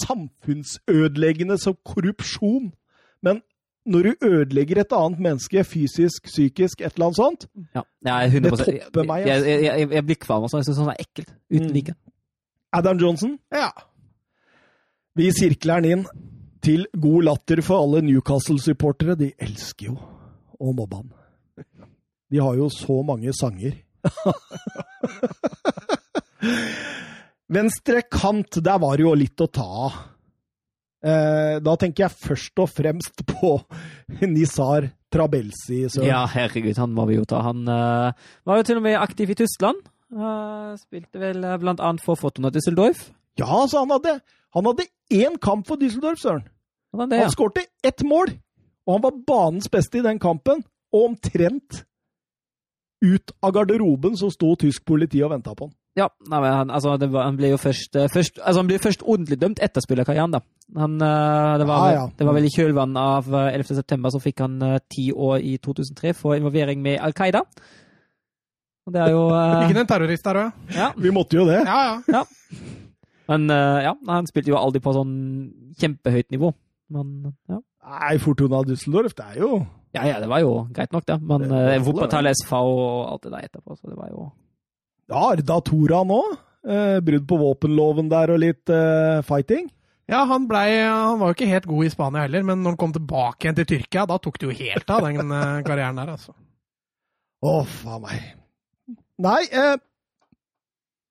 samfunnsødeleggende 0.07 1.57
som 1.61 1.75
korrupsjon. 1.85 2.72
Men 3.23 3.41
når 3.85 4.01
du 4.03 4.14
ødelegger 4.27 4.81
et 4.81 4.93
annet 4.95 5.19
menneske 5.19 5.64
fysisk, 5.64 6.25
psykisk, 6.25 6.81
et 6.81 6.93
eller 6.95 7.06
annet 7.09 7.15
sånt 7.19 7.45
ja, 7.75 7.81
jeg 8.06 8.27
100 8.33 8.51
Det 8.51 8.65
topper 8.83 9.03
meg, 9.07 9.25
Jeg, 9.27 9.35
altså. 9.35 9.49
jeg, 9.49 9.64
jeg, 9.64 9.91
jeg 9.91 10.06
blir 10.06 10.15
kvalm 10.25 10.43
og 10.43 10.49
sånn. 10.51 10.59
Jeg 10.64 10.65
syns 10.69 10.77
sånn 10.81 10.89
er 10.93 10.99
ekkelt. 11.06 11.30
Uten 11.53 11.67
Mm. 11.69 11.73
like. 11.73 11.93
Adam 12.73 12.98
Johnson, 13.01 13.38
Ja. 13.53 13.69
vi 15.15 15.31
sirkler 15.31 15.81
den 15.81 15.91
inn 15.99 16.06
til 16.61 16.85
god 17.01 17.23
latter 17.23 17.61
for 17.61 17.81
alle 17.81 18.01
Newcastle-supportere. 18.06 19.15
De 19.17 19.31
elsker 19.39 19.85
jo 19.88 19.98
å 20.59 20.73
mobbe 20.75 20.95
han. 20.95 21.11
De 22.31 22.38
har 22.39 22.56
jo 22.56 22.69
så 22.69 23.01
mange 23.06 23.31
sanger. 23.33 23.73
Venstre 27.50 28.03
kant, 28.06 28.59
der 28.64 28.80
var 28.82 28.98
det 28.98 29.06
jo 29.08 29.16
litt 29.18 29.42
å 29.42 29.50
ta 29.51 29.68
av. 29.88 30.00
Eh, 31.00 31.58
da 31.64 31.76
tenker 31.80 32.06
jeg 32.06 32.22
først 32.27 32.59
og 32.59 32.72
fremst 32.72 33.24
på 33.30 33.56
Nisar 34.34 34.90
Trabelsi. 35.09 35.85
Så. 35.90 36.03
Ja, 36.06 36.26
herregud, 36.30 36.77
han 36.77 36.93
må 36.95 37.08
vi 37.09 37.18
jo 37.18 37.26
ta. 37.30 37.42
Han 37.48 37.64
uh, 37.66 38.11
var 38.45 38.59
jo 38.59 38.68
til 38.68 38.82
og 38.82 38.85
med 38.85 39.00
aktiv 39.00 39.32
i 39.34 39.40
Tyskland. 39.40 39.82
Uh, 40.14 40.76
spilte 40.77 41.22
vel 41.22 41.42
uh, 41.45 41.56
blant 41.61 41.82
annet 41.82 42.03
for 42.06 42.19
Fortuna 42.19 42.51
Düsseldorf. 42.53 43.08
Ja, 43.40 43.64
så 43.72 43.82
han 43.82 43.93
hadde, 43.95 44.19
han 44.53 44.69
hadde 44.69 44.90
én 45.16 45.40
kamp 45.42 45.66
for 45.69 45.82
Düsseldorf, 45.82 46.22
Søren. 46.22 46.45
Var 46.93 47.09
ja. 47.14 47.26
Han 47.26 47.34
skårte 47.34 47.66
ett 47.85 48.03
mål, 48.06 48.34
og 48.85 48.95
han 48.98 49.03
var 49.06 49.19
banens 49.26 49.69
beste 49.72 50.01
i 50.01 50.06
den 50.06 50.22
kampen. 50.22 50.64
Og 50.93 51.11
omtrent 51.11 51.84
ut 53.06 53.34
av 53.45 53.53
garderoben 53.56 54.18
så 54.18 54.32
sto 54.34 54.56
tysk 54.59 54.85
politi 54.90 55.22
og 55.24 55.34
venta 55.34 55.53
på 55.56 55.69
han. 55.69 55.76
Ja, 56.00 56.06
nei, 56.32 56.40
men 56.40 56.53
han, 56.53 56.69
altså, 56.72 56.94
det 57.02 57.10
var, 57.11 57.26
han 57.28 57.38
ble 57.40 57.50
jo 57.52 57.58
først, 57.60 57.98
eh, 58.00 58.08
først 58.14 58.38
Altså, 58.40 58.61
han 58.61 58.69
ble 58.69 58.78
først 58.80 59.02
ordentlig 59.03 59.38
dømt 59.42 59.60
etter 59.66 59.84
spillerkarrieren, 59.84 60.32
da. 60.38 60.40
Han, 60.80 60.95
eh, 61.02 61.53
det, 61.60 61.68
var, 61.68 61.84
ah, 61.84 61.92
ja. 61.95 62.03
det 62.16 62.28
var 62.28 62.38
vel 62.38 62.48
i 62.48 62.53
kjølvannet 62.53 63.00
av 63.18 63.30
eh, 63.34 63.52
11. 63.58 63.76
september 63.82 64.14
så 64.14 64.22
fikk 64.24 64.44
han 64.45 64.58
eh, 64.64 64.78
ti 64.88 65.10
år 65.11 65.44
i 65.44 65.58
2003 65.60 66.14
for 66.18 66.38
involvering 66.40 66.82
med 66.86 67.00
Al 67.03 67.16
Qaida. 67.18 67.42
Og 68.88 68.94
det 68.95 69.02
er 69.06 69.11
jo 69.14 69.24
eh, 69.36 69.68
Ikke 69.68 69.84
en 69.84 69.90
terrorist 69.90 70.26
der 70.26 70.42
òg, 70.45 70.61
ja. 70.78 70.92
Vi 71.06 71.11
måtte 71.14 71.38
jo 71.38 71.45
det. 71.50 71.60
ja? 71.68 71.82
Ja, 72.10 72.24
Men 73.30 73.50
uh, 73.53 73.80
ja, 73.86 73.92
han 74.10 74.26
spilte 74.30 74.50
jo 74.53 74.58
aldri 74.58 74.82
på 74.82 74.94
sånn 74.95 75.11
kjempehøyt 75.78 76.32
nivå. 76.34 76.53
Men 76.95 77.36
ja. 77.52 77.60
Nei, 77.90 78.16
Fortuna 78.22 78.64
Düsseldorf, 78.66 79.14
det 79.18 79.26
er 79.36 79.42
jo 79.44 79.50
Ja, 79.94 80.03
ja, 80.06 80.18
det 80.22 80.30
var 80.30 80.42
jo 80.42 80.53
greit 80.74 80.92
nok, 80.94 81.06
det. 81.06 81.19
Men 81.22 81.45
Det- 81.45 81.80
uh, 81.82 81.86
Wuppertal 81.86 82.30
SV 82.32 82.53
og 82.58 83.11
alt 83.11 83.24
det 83.28 83.32
der 83.36 83.45
etterpå, 83.50 83.78
så 83.78 83.90
det 83.90 83.98
var 83.98 84.10
jo 84.14 84.30
Ja, 85.10 85.24
Arda 85.34 85.60
Tora 85.66 86.04
nå. 86.06 86.20
Eh, 86.70 87.00
brudd 87.02 87.26
på 87.30 87.38
våpenloven 87.40 88.10
der 88.12 88.34
og 88.36 88.42
litt 88.44 88.70
eh, 88.74 89.22
fighting. 89.26 89.70
Ja, 90.10 90.24
han, 90.26 90.48
blei- 90.50 90.82
han 90.84 91.20
var 91.22 91.32
jo 91.32 91.36
ikke 91.38 91.48
helt 91.52 91.68
god 91.70 91.86
i 91.86 91.92
Spania 91.94 92.24
heller, 92.26 92.44
men 92.46 92.64
når 92.64 92.74
han 92.74 92.80
kom 92.82 92.94
tilbake 92.96 93.46
igjen 93.46 93.58
til 93.60 93.68
Tyrkia, 93.70 94.08
da 94.10 94.18
tok 94.22 94.40
det 94.42 94.48
jo 94.50 94.56
helt 94.58 94.90
av, 94.92 95.06
den 95.06 95.32
eh, 95.38 95.60
karrieren 95.68 96.00
der, 96.02 96.12
altså. 96.18 96.34
Å, 97.46 97.54
faen 97.70 98.02
meg. 98.04 98.26
Nei, 99.22 99.40
eh, 99.54 99.76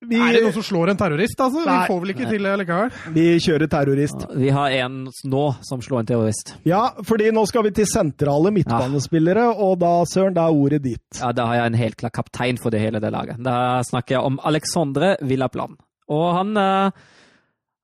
vi, 0.00 0.14
Er 0.22 0.36
det 0.36 0.42
noen 0.44 0.54
som 0.54 0.62
slår 0.62 0.92
en 0.92 0.98
terrorist, 1.00 1.40
altså? 1.42 1.64
Nei. 1.66 1.74
Vi 1.80 1.90
får 1.90 2.00
vel 2.04 2.12
ikke 2.14 2.28
til 2.30 2.44
det 2.46 2.52
likevel? 2.60 2.92
vi 3.16 3.24
kjører 3.42 3.70
terrorist. 3.72 4.26
Vi 4.38 4.52
har 4.54 4.76
en 4.84 5.00
nå 5.32 5.44
som 5.66 5.82
slår 5.82 6.04
en 6.04 6.10
terrorist. 6.12 6.54
Ja, 6.68 6.82
fordi 7.08 7.32
nå 7.34 7.42
skal 7.50 7.66
vi 7.66 7.72
til 7.80 7.88
sentrale 7.90 8.52
midtbanespillere, 8.54 9.48
og 9.58 9.78
da, 9.82 9.92
Søren, 10.06 10.36
da 10.38 10.46
er 10.46 10.54
ordet 10.62 10.82
ditt. 10.86 11.06
Ja, 11.18 11.32
Da 11.34 11.48
har 11.50 11.60
jeg 11.62 11.72
en 11.72 11.78
helt 11.82 11.98
klar 11.98 12.14
kaptein 12.14 12.58
for 12.62 12.70
det 12.70 12.80
hele 12.84 13.00
det 13.02 13.10
laget. 13.12 13.42
Da 13.42 13.82
snakker 13.90 14.18
jeg 14.18 14.24
om 14.30 14.38
Alexandre 14.46 15.16
Villaplan. 15.22 15.74
Og 16.08 16.26
han 16.38 16.56
eh, 16.56 16.90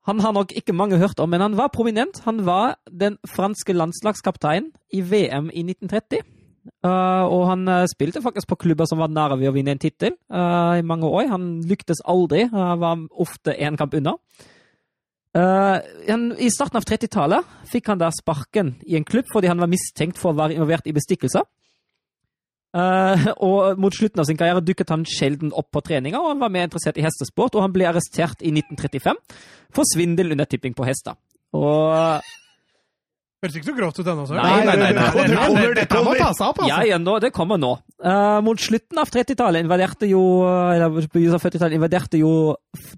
Han 0.07 0.21
har 0.21 0.33
nok 0.37 0.53
ikke 0.53 0.75
mange 0.77 0.99
hørt 1.01 1.19
om, 1.21 1.31
men 1.31 1.41
han 1.41 1.57
var 1.57 1.71
prominent. 1.73 2.21
Han 2.27 2.45
var 2.45 2.77
den 2.93 3.17
franske 3.27 3.73
landslagskapteinen 3.73 4.71
i 4.93 5.01
VM 5.01 5.49
i 5.49 5.63
1930. 5.65 6.21
Eh, 6.65 7.25
og 7.29 7.45
han 7.51 7.69
uh, 7.69 7.85
spilte 7.91 8.23
faktisk 8.25 8.49
på 8.51 8.61
klubber 8.65 8.89
som 8.89 9.03
var 9.03 9.13
nære 9.13 9.37
ved 9.41 9.51
å 9.51 9.55
vinne 9.57 9.75
en 9.77 9.83
tittel 9.83 10.17
uh, 10.33 10.79
i 10.79 10.87
mange 10.87 11.09
år. 11.09 11.29
Han 11.33 11.61
lyktes 11.69 12.05
aldri. 12.09 12.47
Var 12.51 13.07
ofte 13.25 13.57
én 13.57 13.77
kamp 13.81 13.97
unna. 13.99 14.17
Eh, 15.35 15.79
han, 16.09 16.29
I 16.39 16.51
starten 16.53 16.79
av 16.79 16.87
30-tallet 16.87 17.55
fikk 17.67 17.91
han 17.91 17.99
da 17.99 18.13
sparken 18.15 18.77
i 18.87 18.95
en 18.95 19.07
klubb 19.07 19.27
fordi 19.33 19.51
han 19.51 19.59
var 19.59 19.71
mistenkt 19.73 20.21
for 20.21 20.31
å 20.31 20.39
være 20.39 20.55
involvert 20.55 20.87
i 20.87 20.95
bestikkelser. 20.95 21.43
Eh, 22.75 23.27
og 23.47 23.81
mot 23.83 23.95
slutten 23.95 24.23
av 24.23 24.29
sin 24.29 24.39
karriere 24.39 24.63
dukket 24.63 24.93
han 24.95 25.07
sjelden 25.07 25.51
opp 25.55 25.73
på 25.75 25.83
treninger, 25.87 26.19
og 26.19 26.35
han 26.35 26.43
var 26.43 26.55
mer 26.55 26.69
interessert 26.69 26.99
i 26.99 27.07
hestesport, 27.07 27.55
og 27.55 27.67
han 27.67 27.75
ble 27.75 27.89
arrestert 27.91 28.43
i 28.47 28.55
1935 28.55 29.21
for 29.75 29.91
svindel 29.91 30.35
under 30.37 30.47
tipping 30.47 30.75
på 30.79 30.87
hester. 30.87 31.19
Og 31.55 32.31
Høres 33.45 33.57
ikke 33.61 33.67
så 33.69 33.75
grovt 33.77 33.99
ut 34.01 34.07
ennå, 34.09 34.23
Søren. 34.25 34.41
Nei, 34.41 34.65
nei, 34.65 34.75
nei, 34.81 34.93
nei. 34.97 35.05
Det- 35.13 35.27
det- 35.29 35.37
kommer, 35.37 35.75
det 35.77 35.85
ta 36.23 36.31
seg 36.33 36.47
opp, 36.47 36.63
altså. 36.65 36.87
ja, 36.89 36.97
nå, 36.99 37.19
det 37.21 37.31
kommer 37.37 37.59
nå. 37.61 37.75
Uh, 38.01 38.41
mot 38.41 38.57
slutten 38.57 38.99
av 39.03 39.11
30-tallet 39.13 39.61
invaderte 39.67 40.09
jo 40.09 40.23
eller 40.49 40.89
begynnelsen 41.13 41.37
av 41.37 41.45
40-tallet 41.45 41.77
invaderte 41.77 42.19
jo 42.23 42.33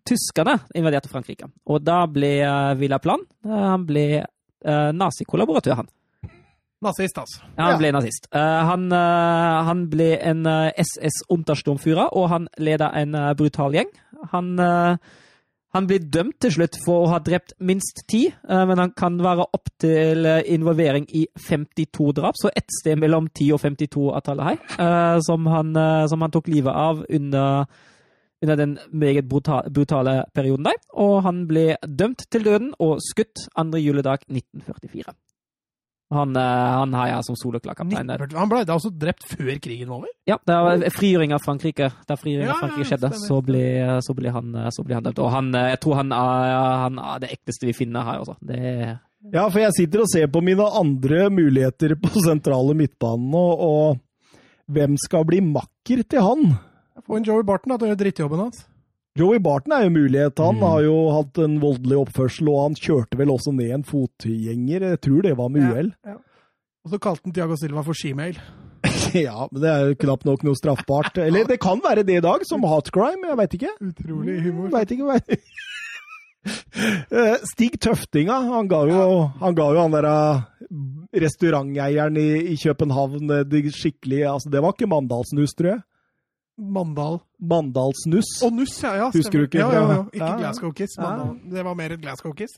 tyskerne 0.06 0.60
invaderte 0.78 1.10
Frankrike. 1.10 1.50
Og 1.66 1.82
da 1.82 2.04
ble 2.06 2.30
uh, 2.46 2.74
Villaplan 2.78 3.26
uh, 3.44 3.58
Han 3.72 3.86
ble 3.90 4.06
uh, 4.22 4.90
nazikollaboratør, 4.94 5.82
han. 5.82 5.90
Nazist, 6.86 7.18
altså. 7.18 7.40
Ja, 7.56 7.70
han 7.72 7.78
ble 7.80 7.90
nazist. 7.96 8.28
Uh, 8.30 8.38
han, 8.70 8.86
uh, 8.92 9.64
han 9.66 9.86
ble 9.90 10.12
en 10.20 10.46
eh, 10.46 10.72
SS-Untersturmführer, 10.84 12.12
og 12.12 12.28
han 12.30 12.48
leda 12.62 12.90
en 13.00 13.14
eh, 13.16 13.30
brutal 13.38 13.72
gjeng. 13.74 13.88
Han, 14.32 14.52
eh, 14.60 14.98
han 15.76 15.88
blir 15.88 16.04
dømt 16.12 16.38
til 16.42 16.54
slutt 16.56 16.78
for 16.84 17.04
å 17.04 17.10
ha 17.12 17.20
drept 17.22 17.54
minst 17.64 18.02
ti, 18.10 18.26
eh, 18.30 18.64
men 18.68 18.80
han 18.80 18.94
kan 18.96 19.18
være 19.22 19.48
opp 19.56 19.72
til 19.82 20.26
eh, 20.28 20.44
involvering 20.54 21.08
i 21.16 21.26
52 21.48 22.12
drap, 22.16 22.38
så 22.40 22.52
ett 22.56 22.72
sted 22.80 23.00
mellom 23.00 23.28
10 23.28 23.52
og 23.56 23.62
52 23.64 24.06
av 24.12 24.24
tallet 24.26 24.50
her, 24.50 24.62
eh, 24.86 25.18
som, 25.26 25.46
han, 25.52 25.74
som 26.10 26.24
han 26.24 26.34
tok 26.34 26.50
livet 26.52 26.72
av 26.72 27.04
under 27.08 27.68
under 28.44 28.58
den 28.60 28.74
meget 28.92 29.24
brutale, 29.24 29.70
brutale 29.72 30.12
perioden 30.36 30.66
der, 30.68 30.76
og 30.92 31.22
han 31.24 31.46
ble 31.48 31.70
dømt 31.88 32.26
til 32.30 32.44
døden 32.44 32.74
og 32.84 33.00
skutt 33.00 33.46
andre 33.56 33.80
juledag 33.80 34.28
1944. 34.28 35.16
Han, 36.14 36.36
eh, 36.38 36.42
han 36.78 36.92
har 36.94 37.08
jeg 37.10 37.24
som 37.26 37.36
soloklar 37.38 37.74
kaptein 37.74 38.06
der. 38.06 38.20
1940 38.22 38.38
Han 38.38 38.50
ble 38.52 38.60
da 38.68 38.76
også 38.78 38.92
drept 38.94 39.24
før 39.26 39.56
krigen 39.58 39.88
var 39.90 40.04
over? 40.04 40.12
Ja, 40.30 40.36
det 40.46 40.58
var 40.66 40.84
frigjøring 40.94 41.34
av 41.34 41.42
Frankrike. 41.42 41.88
Da 42.06 42.14
frigjøring 42.20 42.52
av 42.52 42.60
Frankrike 42.62 42.86
skjedde, 42.92 43.10
så 43.18 43.40
ble, 43.42 43.64
så 44.06 44.14
ble, 44.14 44.30
han, 44.30 44.54
så 44.70 44.84
ble 44.86 44.98
han 44.98 45.08
dømt. 45.08 45.18
Og 45.24 45.32
han, 45.34 45.50
eh, 45.58 45.72
jeg 45.74 45.80
tror 45.82 45.98
han 45.98 46.14
er, 46.14 46.54
han 46.84 47.02
er 47.02 47.24
det 47.24 47.32
ekteste 47.34 47.66
vi 47.66 47.74
finner 47.74 48.06
her, 48.06 48.22
altså. 48.22 48.36
Det, 48.40 48.62
Ja, 49.32 49.48
for 49.48 49.58
jeg 49.58 49.74
sitter 49.74 50.04
og 50.04 50.10
ser 50.12 50.30
på 50.30 50.44
mine 50.46 50.62
andre 50.78 51.26
muligheter 51.34 51.96
på 51.98 52.22
sentrale 52.22 52.76
midtbanen, 52.78 53.34
og, 53.34 53.66
og 53.66 54.70
hvem 54.70 54.94
skal 55.02 55.26
bli 55.26 55.40
makker 55.42 56.04
til 56.06 56.22
han? 56.22 56.54
Få 57.06 57.18
en 57.18 57.26
Joey 57.26 57.42
Barton 57.46 57.74
da, 57.74 57.80
til 57.80 57.88
å 57.88 57.90
gjøre 57.90 58.02
drittjobben 58.04 58.44
hans. 58.46 58.62
Joey 59.16 59.38
Barton 59.42 59.72
er 59.72 59.84
jo 59.86 59.90
mulighet. 59.94 60.38
Han 60.38 60.56
Mm. 60.58 60.62
har 60.68 60.80
jo 60.84 60.96
hatt 61.14 61.38
en 61.38 61.58
voldelig 61.62 61.96
oppførsel, 62.04 62.48
og 62.52 62.62
han 62.66 62.74
kjørte 62.74 63.16
vel 63.18 63.28
også 63.32 63.52
ned 63.54 63.70
en 63.78 63.84
fotgjenger. 63.84 64.80
Jeg 64.90 65.00
tror 65.00 65.22
det 65.22 65.36
var 65.36 65.48
med 65.48 65.62
Ja. 65.62 65.82
ja. 66.12 66.16
Og 66.84 66.90
så 66.92 66.98
kalte 67.00 67.24
han 67.24 67.32
Tiago 67.32 67.56
Silva 67.56 67.82
for 67.82 67.92
Shemale. 67.94 68.38
Ja. 69.16 69.48
men 69.50 69.62
det 69.62 69.70
er 69.70 69.86
jo 69.88 69.94
knapt 69.94 70.24
nok 70.28 70.42
noe 70.44 70.54
straffbart. 70.54 71.16
Eller 71.18 71.44
det 71.48 71.58
kan 71.60 71.80
være 71.82 72.04
det 72.04 72.18
i 72.18 72.20
dag, 72.20 72.44
som 72.46 72.62
hot 72.62 72.90
crime. 72.92 73.24
Jeg 73.26 73.36
veit 73.40 73.54
ikke. 73.58 73.72
Utrolig 73.82 74.42
humor. 74.44 74.68
Vet 74.70 74.90
ikke. 74.94 75.06
Vet. 75.08 75.28
ikke. 75.38 75.42
Stig 77.50 77.80
Tøftinga, 77.82 78.36
han 78.52 78.68
ga 78.70 78.84
jo 78.86 79.00
han, 79.40 79.54
ga 79.58 79.64
jo 79.74 79.80
han 79.82 79.90
der 79.96 80.06
eh, 80.06 80.42
restauranteieren 81.24 82.16
i, 82.20 82.52
i 82.52 82.56
København 82.60 83.30
eh, 83.34 83.44
det 83.48 83.64
skikkelig 83.74 84.20
altså 84.30 84.52
Det 84.52 84.62
var 84.62 84.74
ikke 84.76 84.86
Mandalsnuss, 84.92 85.56
tror 85.58 85.72
jeg. 85.72 85.80
Mandal. 86.56 87.20
Mandalsnuss. 87.40 88.38
Og 88.46 88.54
Nuss, 88.56 88.78
ja. 88.82 88.94
ja 88.96 89.10
Husker 89.12 89.42
du 89.42 89.48
ikke 89.48 89.60
Ja, 89.60 89.72
ja, 89.72 89.82
ja. 89.92 89.98
Ikke 90.12 90.24
Ja. 90.24 90.36
Glasgow 90.40 90.72
Kiss. 90.72 90.96
Mandal. 90.98 91.36
Det 91.52 91.64
var 91.64 91.74
mer 91.74 91.92
et 91.92 92.00
Glasgow 92.00 92.32
Kiss. 92.36 92.56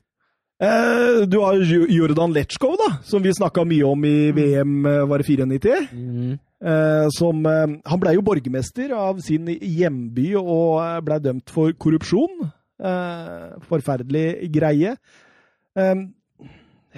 Eh, 0.59 1.27
du 1.31 1.39
har 1.39 1.55
Jordan 1.87 2.33
Letchkov, 2.35 2.75
da, 2.81 2.97
som 3.07 3.23
vi 3.23 3.31
snakka 3.31 3.63
mye 3.67 3.87
om 3.87 4.05
i 4.05 4.33
VM, 4.35 4.87
eh, 4.87 5.05
var 5.07 5.23
det 5.23 5.27
94? 5.29 5.89
Mm. 5.93 6.39
Eh, 6.59 7.07
som, 7.15 7.47
eh, 7.47 7.79
han 7.87 8.01
blei 8.01 8.15
jo 8.17 8.25
borgermester 8.27 8.91
av 8.91 9.21
sin 9.23 9.47
hjemby 9.47 10.33
og 10.41 10.81
eh, 10.83 11.01
blei 11.07 11.21
dømt 11.23 11.51
for 11.55 11.71
korrupsjon. 11.79 12.51
Eh, 12.83 13.55
forferdelig 13.71 14.51
greie. 14.51 14.97
Eh, 15.79 15.95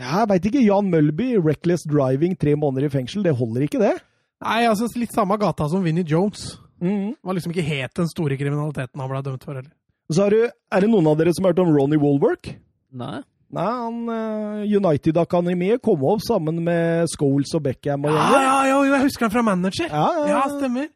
jeg 0.01 0.29
veit 0.31 0.49
ikke. 0.49 0.65
Jan 0.65 0.89
Mølby, 0.89 1.35
reckless 1.45 1.85
driving, 1.85 2.39
tre 2.41 2.55
måneder 2.57 2.89
i 2.89 2.93
fengsel. 2.97 3.23
Det 3.25 3.37
holder 3.37 3.67
ikke, 3.69 3.81
det. 3.83 3.99
Nei, 4.41 4.65
altså 4.65 4.89
litt 4.97 5.13
samme 5.13 5.37
gata 5.37 5.69
som 5.69 5.85
Vinnie 5.85 6.07
Jones. 6.09 6.55
Det 6.81 7.29
var 7.29 7.37
liksom 7.37 7.53
ikke 7.53 7.67
helt 7.67 7.95
den 8.01 8.09
store 8.09 8.37
kriminaliteten 8.41 9.01
han 9.03 9.11
ble 9.13 9.21
dømt 9.27 9.45
for 9.45 9.55
heller. 9.59 9.73
Så 10.11 10.25
er 10.27 10.31
det, 10.35 10.47
er 10.75 10.81
det 10.81 10.89
noen 10.91 11.07
av 11.07 11.19
dere 11.21 11.33
som 11.37 11.45
har 11.47 11.53
hørt 11.53 11.61
om 11.63 11.75
Ronny 11.77 11.99
Woolwork? 12.01 12.55
Nei. 12.93 13.21
Nei, 13.51 13.67
han 13.67 13.99
eh, 14.15 14.77
United-akademiet 14.79 15.83
kom 15.83 16.03
opp 16.07 16.23
sammen 16.23 16.61
med 16.63 17.11
Scholes 17.11 17.51
og 17.59 17.65
Beckham 17.67 18.05
og 18.07 18.15
Ja, 18.15 18.41
ja, 18.43 18.57
ja, 18.71 18.79
jeg 18.93 19.09
husker 19.09 19.27
han 19.27 19.33
fra 19.35 19.43
Manager. 19.43 19.91
Ja, 19.91 20.07
ja, 20.21 20.27
Ja, 20.31 20.37
ja. 20.39 20.59
stemmer. 20.59 20.89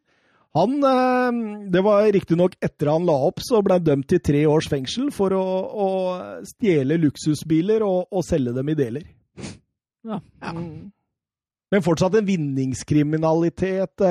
Han, 0.54 0.76
eh, 0.86 1.38
Det 1.74 1.82
var 1.82 2.06
riktignok 2.14 2.54
etter 2.62 2.92
han 2.92 3.06
la 3.08 3.16
opp, 3.26 3.42
så 3.42 3.58
ble 3.66 3.80
han 3.80 3.86
dømt 3.88 4.06
til 4.12 4.22
tre 4.22 4.44
års 4.46 4.68
fengsel 4.70 5.10
for 5.14 5.34
å, 5.34 5.42
å 5.74 5.88
stjele 6.46 6.98
luksusbiler 7.02 7.82
og, 7.82 8.06
og 8.14 8.22
selge 8.26 8.54
dem 8.54 8.70
i 8.70 8.78
deler. 8.78 9.08
Ja. 10.06 10.20
Mm. 10.54 10.92
Men 11.74 11.82
fortsatt 11.84 12.14
en 12.20 12.28
vinningskriminalitet. 12.30 14.04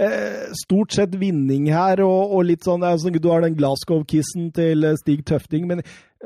Eh, 0.00 0.50
stort 0.64 0.96
sett 0.96 1.14
vinning 1.20 1.68
her, 1.72 2.00
og, 2.06 2.32
og 2.38 2.46
litt 2.48 2.64
sånn 2.66 2.82
altså, 2.86 3.12
Du 3.12 3.28
har 3.30 3.44
den 3.44 3.58
Glasgow-kissen 3.58 4.50
til 4.56 4.88
eh, 4.88 4.96
Stig 5.00 5.22
Tøfting, 5.28 5.66
men, 5.68 5.82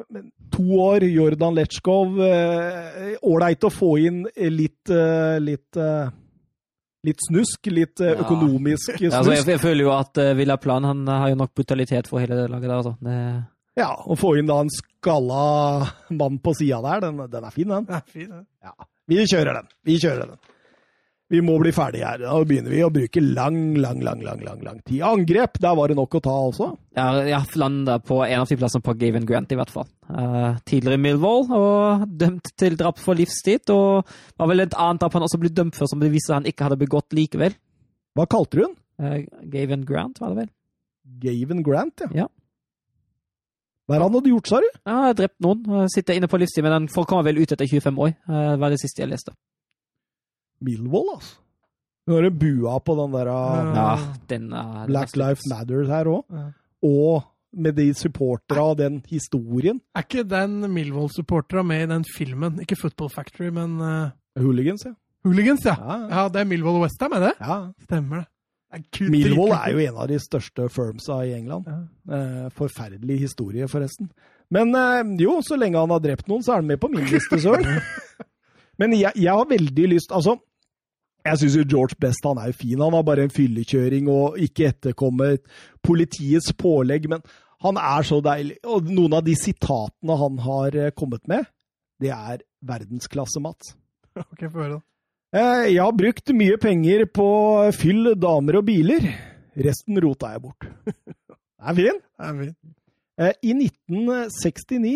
men 0.09 0.31
to 0.55 0.65
år, 0.85 1.03
Jordan 1.11 1.57
Letchkov 1.59 2.15
Ålreit 3.25 3.65
å 3.67 3.71
få 3.75 3.97
inn 4.07 4.23
litt 4.55 4.91
eh, 4.93 5.39
litt 5.43 5.81
eh, 5.81 6.13
Litt 7.05 7.21
snusk, 7.21 7.67
litt 7.69 8.01
økonomisk 8.01 8.09
Ja. 8.09 8.15
økonomisk 8.25 8.95
Ja, 9.03 9.11
altså, 9.19 9.35
jeg, 9.35 9.43
snusk. 9.43 9.51
jeg 9.53 9.61
føler 9.61 9.85
jo 9.85 9.91
at 9.93 10.21
uh, 10.23 10.31
Villa 10.39 10.55
Plan 10.57 10.87
han 10.89 11.03
har 11.11 11.29
jo 11.35 11.37
nok 11.37 11.51
brutalitet 11.53 12.07
for 12.09 12.23
hele 12.23 12.39
det 12.39 12.47
laget 12.49 12.71
der. 12.71 12.79
Altså. 12.79 12.95
Det, 13.05 13.17
Ja, 13.77 13.91
Å 13.93 14.17
få 14.17 14.31
inn 14.41 14.49
da 14.49 14.57
en 14.65 14.71
skalla 14.73 15.43
mann 16.17 16.39
på 16.41 16.55
sida 16.57 16.79
der, 16.87 17.03
den, 17.05 17.21
den 17.29 17.45
er 17.45 17.53
fin, 17.53 17.69
den. 17.75 17.85
Ja, 17.93 18.01
fin, 18.09 18.33
ja. 18.65 18.73
Vi 19.13 19.19
kjører 19.29 19.59
den. 19.59 19.69
Vi 19.85 19.99
kjører 20.01 20.31
den. 20.33 20.41
Vi 21.35 21.41
må 21.43 21.57
bli 21.59 21.73
ferdige 21.75 22.07
her. 22.07 22.21
Da 22.23 22.37
begynner 22.47 22.71
vi 22.71 22.83
å 22.87 22.91
bruke 22.95 23.23
lang, 23.25 23.75
lang, 23.83 23.99
lang 24.07 24.21
lang, 24.23 24.43
lang, 24.47 24.61
lang 24.63 24.77
tid. 24.87 25.01
Angrep, 25.09 25.59
der 25.63 25.75
var 25.75 25.91
det 25.91 25.97
nok 25.99 26.15
å 26.15 26.21
ta 26.23 26.35
altså? 26.47 26.69
ja, 26.95 27.07
jeg 27.27 27.59
landa 27.59 27.97
på 27.99 28.21
en 28.23 28.45
av 28.45 28.47
de 28.51 28.59
plassene 28.61 28.85
på 28.87 28.95
Gavin 29.01 29.27
Grant, 29.27 29.51
i 29.51 29.59
hvert 29.59 29.73
fall. 29.75 29.89
Uh, 30.07 30.55
tidligere 30.69 31.01
Millwall, 31.03 31.49
og 31.51 32.05
dømt 32.21 32.53
til 32.61 32.79
drap 32.79 33.03
for 33.03 33.19
livstid. 33.19 33.67
Og 33.75 34.07
var 34.39 34.51
vel 34.53 34.63
et 34.63 34.77
annet 34.79 35.03
drap 35.03 35.17
han 35.19 35.27
også 35.27 35.41
ble 35.43 35.51
dømt 35.51 35.75
for, 35.75 35.91
som 35.91 35.99
det 36.03 36.13
viste 36.15 36.37
han 36.37 36.47
ikke 36.47 36.69
hadde 36.69 36.79
begått 36.85 37.17
likevel. 37.17 37.57
Hva 38.15 38.29
kalte 38.31 38.61
du 38.61 38.63
den? 38.69 38.79
Uh, 39.03 39.19
Gavin 39.51 39.83
Grant, 39.89 40.23
var 40.23 40.31
det 40.31 40.45
vel? 40.45 40.53
Gavin 41.25 41.67
Grant, 41.67 42.07
ja. 42.07 42.25
Ja. 42.25 42.29
Hva 43.85 43.97
er 43.97 44.01
det 44.01 44.07
han 44.07 44.15
hadde 44.17 44.31
gjort, 44.33 44.49
sa 44.49 44.61
du? 44.63 44.69
Ja, 44.89 45.01
drept 45.13 45.41
noen. 45.45 45.65
eh, 45.69 45.89
Sitter 45.93 46.17
inne 46.17 46.31
på 46.31 46.39
livstid, 46.41 46.65
men 46.65 46.73
han 46.73 46.87
får 46.89 47.05
komme 47.11 47.27
vel 47.27 47.43
ut 47.43 47.51
etter 47.53 47.69
25 47.69 47.99
år. 48.01 48.15
Det 48.31 48.61
var 48.63 48.73
det 48.73 48.79
siste 48.81 49.03
jeg 49.03 49.11
leste. 49.11 49.35
Millwall, 50.65 51.15
altså. 51.17 51.37
Nå 52.05 52.19
har 52.19 52.27
det 52.27 52.35
bua 52.37 52.75
på 52.85 52.97
den 52.99 53.15
der 53.15 53.31
uh, 53.33 53.61
Ja. 53.73 53.85
Ja, 53.97 54.17
den 54.29 54.51
er 54.53 54.83
Black 54.91 55.15
Lives 55.17 55.47
Matter 55.49 55.87
her 55.89 56.11
òg. 56.13 56.25
Ja. 56.37 56.49
Og 56.85 57.23
med 57.55 57.77
de 57.79 57.87
supporterne 57.97 58.67
og 58.67 58.77
den 58.81 58.99
historien. 59.09 59.79
Er 59.95 60.05
ikke 60.05 60.25
den 60.29 60.59
Millwall-supporterne 60.75 61.65
med 61.71 61.85
i 61.87 61.89
den 61.95 62.05
filmen? 62.17 62.59
Ikke 62.61 62.77
Football 62.77 63.09
Factory, 63.15 63.49
men 63.55 63.79
uh, 63.81 64.11
Hooligans, 64.41 64.85
ja. 64.85 64.93
Hooligans, 65.25 65.65
ja. 65.65 65.77
ja. 65.81 65.99
Ja, 66.11 66.29
det 66.29 66.43
er 66.43 66.49
Millwall 66.51 66.81
og 66.81 66.85
Westham, 66.85 67.15
er 67.17 67.29
det? 67.29 67.35
ja. 67.41 67.59
Stemmer 67.87 68.25
det. 68.25 68.27
er 68.75 69.11
Millwall 69.15 69.55
er 69.57 69.71
jo 69.73 69.83
en 69.87 70.01
av 70.03 70.09
de 70.11 70.19
største 70.21 70.69
firmsa 70.69 71.23
i 71.25 71.33
England. 71.39 71.71
Ja. 71.71 72.17
Eh, 72.19 72.49
forferdelig 72.59 73.21
historie, 73.23 73.69
forresten. 73.71 74.11
Men 74.53 74.75
eh, 74.77 75.01
jo, 75.23 75.39
så 75.47 75.57
lenge 75.57 75.81
han 75.81 75.95
har 75.95 76.03
drept 76.05 76.29
noen, 76.29 76.43
så 76.45 76.57
er 76.57 76.61
han 76.61 76.69
med 76.69 76.83
på 76.83 76.91
min 76.93 77.07
liste, 77.09 77.39
søren. 77.41 77.81
Men 78.83 78.93
jeg, 78.99 79.15
jeg 79.15 79.31
har 79.31 79.47
veldig 79.47 79.85
lyst 79.93 80.11
Altså, 80.13 80.35
jeg 81.25 81.41
syns 81.41 81.55
jo 81.57 81.65
George 81.75 81.97
Best 82.01 82.25
han 82.29 82.39
er 82.43 82.51
jo 82.53 82.57
fin. 82.59 82.81
Han 82.85 82.93
har 82.97 83.05
bare 83.07 83.25
en 83.25 83.33
fyllekjøring 83.33 84.09
og 84.13 84.39
ikke 84.45 84.69
etterkommer 84.73 85.39
politiets 85.85 86.51
pålegg, 86.61 87.09
men 87.13 87.23
han 87.65 87.79
er 87.81 88.05
så 88.05 88.19
deilig. 88.25 88.59
Og 88.69 88.91
noen 88.93 89.17
av 89.17 89.25
de 89.25 89.35
sitatene 89.39 90.19
han 90.21 90.41
har 90.45 90.77
eh, 90.77 90.91
kommet 90.97 91.25
med, 91.31 91.47
det 92.03 92.11
er 92.13 92.43
verdensklasse, 92.67 93.41
Mats. 93.45 93.75
Ok, 94.21 94.45
få 94.47 94.61
høre, 94.61 94.77
da. 94.77 94.83
Eh, 95.35 95.63
Jeg 95.73 95.81
har 95.83 95.97
brukt 95.97 96.35
mye 96.37 96.59
penger 96.63 97.07
på 97.11 97.25
fyll, 97.75 98.13
damer 98.21 98.61
og 98.61 98.67
biler. 98.69 99.09
Resten 99.65 99.99
rota 100.03 100.33
jeg 100.35 100.43
bort. 100.45 100.69
Det 100.87 100.95
er 101.71 101.79
fin. 101.81 101.99
Det 102.05 102.29
er 102.29 102.39
fint. 102.43 102.59
Eh, 103.25 103.33
I 103.47 103.57
1969 103.57 104.95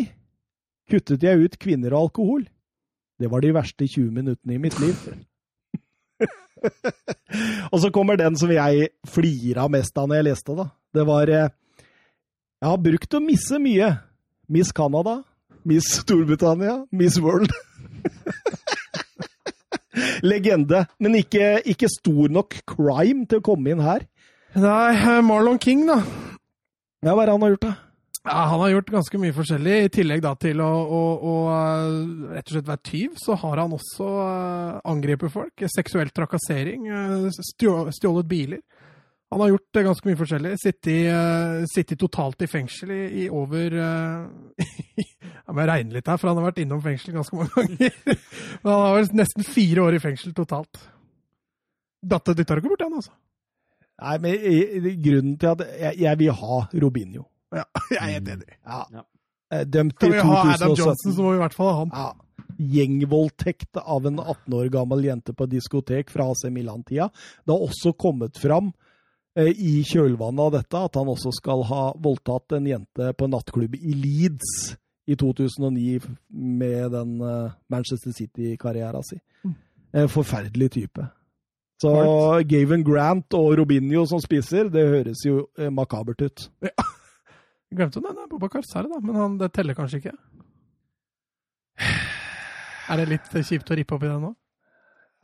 kuttet 0.90 1.24
jeg 1.26 1.42
ut 1.46 1.56
kvinner 1.60 1.94
og 1.96 2.08
alkohol. 2.08 2.44
Det 3.18 3.28
var 3.32 3.42
de 3.42 3.50
verste 3.56 3.86
20 3.88 4.12
minuttene 4.14 4.54
i 4.56 4.60
mitt 4.62 4.76
liv. 4.82 4.94
og 7.72 7.80
så 7.82 7.90
kommer 7.94 8.18
den 8.18 8.36
som 8.38 8.50
jeg 8.52 8.90
flira 9.08 9.68
mest 9.70 9.98
av 9.98 10.08
når 10.08 10.20
jeg 10.20 10.28
leste, 10.30 10.56
da. 10.58 10.68
Det 10.94 11.04
var 11.06 11.30
eh, 11.30 11.50
Jeg 12.58 12.70
har 12.72 12.80
brukt 12.82 13.14
å 13.14 13.22
misse 13.22 13.60
mye. 13.62 13.92
Miss 14.48 14.72
Canada, 14.72 15.20
Miss 15.68 15.90
Storbritannia, 16.00 16.86
Miss 16.90 17.18
World. 17.20 17.52
Legende. 20.22 20.86
Men 20.98 21.18
ikke, 21.18 21.58
ikke 21.68 21.90
stor 21.92 22.32
nok 22.32 22.56
crime 22.66 23.26
til 23.28 23.42
å 23.42 23.44
komme 23.44 23.74
inn 23.74 23.84
her. 23.84 24.06
Nei, 24.56 24.94
eh, 24.96 25.20
Marlon 25.22 25.60
King, 25.60 25.84
da. 25.90 26.00
Ja, 27.04 27.12
hva 27.12 27.22
er 27.22 27.28
det 27.28 27.36
han 27.36 27.44
har 27.44 27.54
gjort, 27.54 27.68
da? 27.68 27.74
Ja, 28.28 28.44
han 28.44 28.60
har 28.60 28.68
gjort 28.68 28.90
ganske 28.92 29.18
mye 29.18 29.32
forskjellig. 29.32 29.74
I 29.86 29.92
tillegg 29.92 30.20
da 30.20 30.34
til 30.36 30.60
å, 30.60 30.68
å, 30.68 31.02
å 31.16 31.36
eh, 31.54 32.32
rett 32.34 32.50
og 32.50 32.56
slett 32.56 32.66
være 32.68 32.84
tyv, 32.84 33.14
så 33.16 33.36
har 33.40 33.62
han 33.62 33.72
også 33.72 34.08
eh, 34.24 34.74
angrepet 34.92 35.32
folk. 35.32 35.64
Seksuell 35.72 36.10
trakassering, 36.12 36.90
eh, 36.92 37.38
stjålet 37.54 38.28
biler. 38.28 38.60
Han 39.32 39.40
har 39.44 39.54
gjort 39.54 39.80
ganske 39.86 40.08
mye 40.08 40.18
forskjellig. 40.18 40.52
Sittet 40.60 41.72
sittet 41.72 42.00
totalt 42.00 42.44
i 42.44 42.48
fengsel 42.48 42.92
i, 42.92 43.00
i 43.22 43.24
over 43.28 43.74
Jeg 44.56 45.56
må 45.56 45.66
regne 45.68 45.96
litt 45.96 46.08
her, 46.08 46.20
for 46.20 46.30
han 46.30 46.40
har 46.40 46.48
vært 46.48 46.62
innom 46.64 46.80
fengsel 46.84 47.16
ganske 47.16 47.36
mange 47.36 47.52
ganger. 47.56 47.96
Men 48.62 48.72
han 48.72 48.84
har 48.86 48.96
vel 48.98 49.10
nesten 49.22 49.48
fire 49.48 49.84
år 49.84 49.96
i 49.96 50.02
fengsel 50.04 50.36
totalt. 50.36 50.80
Datter 52.00 52.36
dytter 52.36 52.60
ikke 52.60 52.72
bort 52.74 52.84
han 52.84 53.00
altså. 53.00 53.16
Nei, 53.98 54.14
men 54.22 54.84
grunnen 55.02 55.32
til 55.42 55.48
at 55.50 55.62
jeg, 55.74 55.96
jeg 56.04 56.18
vil 56.20 56.36
ha 56.38 56.58
Robinho. 56.84 57.24
Ja, 57.54 57.64
jeg 57.94 58.00
er 58.00 58.14
helt 58.18 58.32
enig. 58.36 58.56
Ja. 58.64 58.80
Ja. 58.92 59.04
Eh, 59.54 59.64
Dømt 59.64 59.96
Skal 59.96 60.12
i 60.12 60.16
vi 60.16 60.24
ha 60.24 60.40
Adam 60.54 60.74
2017. 60.74 60.80
Johnson, 60.84 61.14
så 61.16 61.24
må 61.24 61.30
vi 61.32 61.38
i 61.38 61.44
hvert 61.44 61.56
fall 61.56 61.70
ha 61.70 61.78
han. 61.84 61.94
Ja. 61.94 62.48
Gjengvoldtekt 62.58 63.78
av 63.78 64.08
en 64.08 64.18
18 64.18 64.58
år 64.58 64.68
gammel 64.74 65.06
jente 65.06 65.34
på 65.36 65.46
diskotek 65.48 66.10
fra 66.10 66.26
AC 66.32 66.48
Milan-tida. 66.52 67.08
Det 67.46 67.54
har 67.54 67.68
også 67.68 67.94
kommet 67.98 68.40
fram 68.40 68.72
eh, 69.38 69.52
i 69.52 69.78
kjølvannet 69.86 70.44
av 70.48 70.58
dette 70.58 70.82
at 70.90 70.98
han 70.98 71.12
også 71.14 71.32
skal 71.38 71.64
ha 71.70 71.84
voldtatt 72.02 72.58
en 72.58 72.68
jente 72.68 73.12
på 73.14 73.28
en 73.28 73.34
nattklubb 73.36 73.78
i 73.78 73.94
Leeds 73.96 74.74
i 75.08 75.16
2009 75.16 76.00
med 76.28 76.90
den 76.92 77.20
eh, 77.24 77.54
Manchester 77.72 78.12
City-karriera 78.12 79.00
si. 79.06 79.20
Eh, 79.94 80.08
forferdelig 80.10 80.72
type. 80.74 81.06
Så 81.80 81.90
Gavin 82.50 82.82
Grant 82.84 83.34
og 83.38 83.52
Robinho 83.60 84.02
som 84.10 84.20
spiser, 84.20 84.66
det 84.72 84.82
høres 84.90 85.22
jo 85.24 85.46
eh, 85.56 85.70
makabert 85.70 86.26
ut. 86.26 86.48
Jeg 87.68 87.82
glemte 87.82 88.00
det 88.00 88.12
er 88.14 88.28
Bobakar 88.30 88.64
Sarri, 88.64 88.88
da, 88.88 88.98
men 89.04 89.16
han, 89.18 89.34
det 89.40 89.50
teller 89.52 89.76
kanskje 89.76 90.00
ikke. 90.02 90.14
Er 92.88 93.02
det 93.02 93.10
litt 93.10 93.34
kjipt 93.44 93.68
å 93.68 93.76
rippe 93.76 93.96
opp 93.98 94.04
i 94.06 94.08
det 94.08 94.16
nå? 94.22 94.30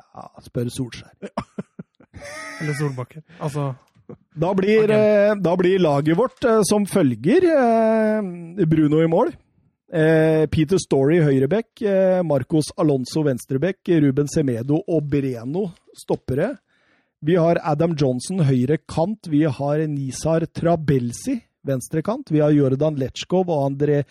Ja, 0.05 0.26
spør 0.44 0.68
Solskjær. 0.68 1.14
Eller 2.60 2.76
Solbakken? 2.76 3.24
Altså 3.42 3.70
Da 4.36 4.50
blir, 4.55 4.84
okay. 4.84 5.32
da 5.40 5.55
blir 5.56 5.81
laget 5.81 6.18
vårt 6.18 6.44
eh, 6.44 6.60
som 6.68 6.84
følger 6.86 7.47
eh, 7.48 8.66
Bruno 8.68 9.00
i 9.00 9.08
mål. 9.08 9.32
Eh, 9.94 10.44
Peter 10.52 10.76
Story 10.82 11.23
høyrebekk, 11.24 11.70
eh, 11.89 12.20
Marcos 12.26 12.68
Alonso 12.76 13.24
venstrebekk, 13.24 13.94
Ruben 14.05 14.28
Semedo 14.28 14.82
og 14.84 15.08
Breno 15.08 15.70
stoppere. 15.97 16.52
Vi 17.24 17.40
har 17.40 17.62
Adam 17.64 17.97
Johnson 17.97 18.44
høyre 18.44 18.82
kant, 18.84 19.32
vi 19.32 19.47
har 19.48 19.86
Nisar 19.89 20.44
Trabelsi 20.52 21.40
venstre 21.65 22.02
kant, 22.07 22.31
vi 22.31 22.41
har 22.44 22.51
Jordan 22.55 22.97
Lechkov 23.01 23.49
og 23.51 23.65
André 23.70 24.02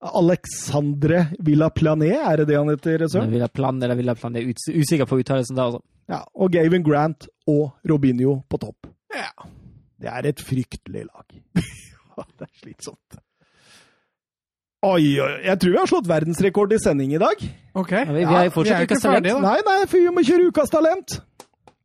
Alexandre 0.00 1.26
Villaplané, 1.44 2.14
er 2.16 2.40
det 2.40 2.46
det 2.48 2.56
han 2.56 2.70
heter? 2.72 3.04
Søren? 3.12 3.30
Villa 3.34 3.48
Plan 3.52 3.82
eller 3.82 3.98
Villaplané, 3.98 4.40
er 4.40 4.78
usikker 4.80 5.06
på 5.08 5.18
uttalelsen 5.20 5.56
der. 5.58 5.66
Altså. 5.68 5.82
Ja, 6.10 6.22
og 6.34 6.50
Gavin 6.54 6.82
Grant 6.86 7.28
og 7.46 7.74
Robinho 7.88 8.38
på 8.48 8.58
topp. 8.62 8.88
Ja. 9.14 9.28
Det 10.00 10.08
er 10.08 10.30
et 10.30 10.40
fryktelig 10.40 11.04
lag. 11.04 11.26
det 12.38 12.46
er 12.46 12.54
slitsomt. 12.62 13.18
Oi, 14.80 15.20
oi, 15.20 15.32
jeg 15.44 15.58
tror 15.60 15.74
vi 15.74 15.76
har 15.82 15.88
slått 15.90 16.06
verdensrekord 16.08 16.72
i 16.72 16.78
sending 16.80 17.10
i 17.12 17.18
dag. 17.20 17.42
OK. 17.76 17.90
Ja, 17.92 18.04
vi- 18.08 18.24
vi 18.24 18.38
er 18.40 18.48
fortsatt 18.54 18.78
vi 18.78 18.86
er 18.86 18.86
ikke 18.88 19.00
ferdige, 19.02 19.34
da. 19.36 19.40
Nei, 19.44 19.58
nei, 19.66 19.80
for 19.86 19.98
vi 20.00 20.14
må 20.16 20.24
kjøre 20.24 20.46
Ukas 20.48 20.72
talent. 20.72 21.18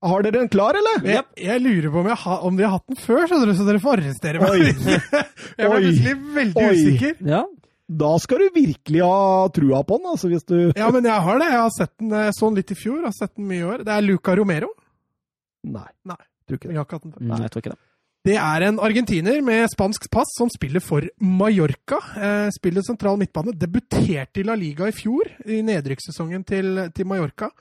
Har 0.06 0.26
dere 0.26 0.40
den 0.40 0.50
klar, 0.54 0.78
eller? 0.80 1.04
Jeg, 1.08 1.26
jeg 1.42 1.62
lurer 1.64 1.92
på 1.94 2.02
om, 2.02 2.10
jeg 2.12 2.20
ha, 2.24 2.38
om 2.48 2.58
vi 2.58 2.66
har 2.66 2.74
hatt 2.78 2.88
den 2.92 3.00
før, 3.02 3.26
skjønner 3.30 3.52
du, 3.52 3.56
så 3.58 3.68
dere 3.68 3.82
får 3.84 4.02
arrestere 4.02 4.42
meg. 4.42 4.52
Oi. 4.56 4.98
jeg 5.60 5.72
ble 5.72 5.80
plutselig 5.86 6.16
veldig 6.40 6.66
Oi. 6.66 6.74
usikker. 6.76 7.16
Ja. 7.32 7.44
Da 7.86 8.12
skal 8.18 8.42
du 8.42 8.48
virkelig 8.56 9.02
ha 9.06 9.50
trua 9.54 9.82
på 9.86 10.00
den, 10.02 10.08
altså, 10.10 10.30
hvis 10.32 10.48
du 10.50 10.56
Ja, 10.74 10.88
men 10.94 11.06
jeg 11.06 11.26
har 11.28 11.42
det. 11.42 11.50
Jeg 11.54 11.62
har 11.62 11.74
sett 11.76 11.92
den 12.02 12.16
jeg 12.18 12.38
så 12.38 12.50
den 12.50 12.62
litt 12.62 12.74
i 12.74 12.78
fjor, 12.80 13.02
jeg 13.04 13.12
har 13.12 13.18
sett 13.20 13.36
den 13.36 13.50
mye 13.50 13.62
i 13.62 13.68
år. 13.74 13.84
Det 13.86 13.94
er 13.94 14.06
Luca 14.06 14.38
Romero. 14.40 14.72
Nei. 15.66 15.90
Nei. 16.10 16.22
Tror 16.46 16.60
ikke 16.60 16.70
det. 16.70 16.74
Jeg 16.74 16.82
har 16.82 16.88
ikke 16.88 16.98
hatt 16.98 17.06
den 17.06 17.14
før. 17.18 17.28
Nei, 17.30 17.42
jeg 17.46 17.54
tror 17.54 17.66
ikke 17.66 17.76
det. 17.76 17.82
Det 18.26 18.36
er 18.42 18.64
en 18.66 18.80
argentiner 18.82 19.42
med 19.46 19.68
spansk 19.70 20.08
pass 20.10 20.32
som 20.34 20.50
spiller 20.50 20.82
for 20.82 21.06
Mallorca. 21.22 22.00
Eh, 22.18 22.48
spiller 22.56 22.82
sentral 22.86 23.20
midtbane. 23.22 23.54
Debuterte 23.54 24.42
i 24.42 24.46
La 24.48 24.56
Liga 24.58 24.88
i 24.90 24.96
fjor, 24.98 25.30
i 25.46 25.60
nedrykkssesongen 25.66 26.46
til, 26.50 26.88
til 26.90 27.06
Mallorca. 27.10 27.52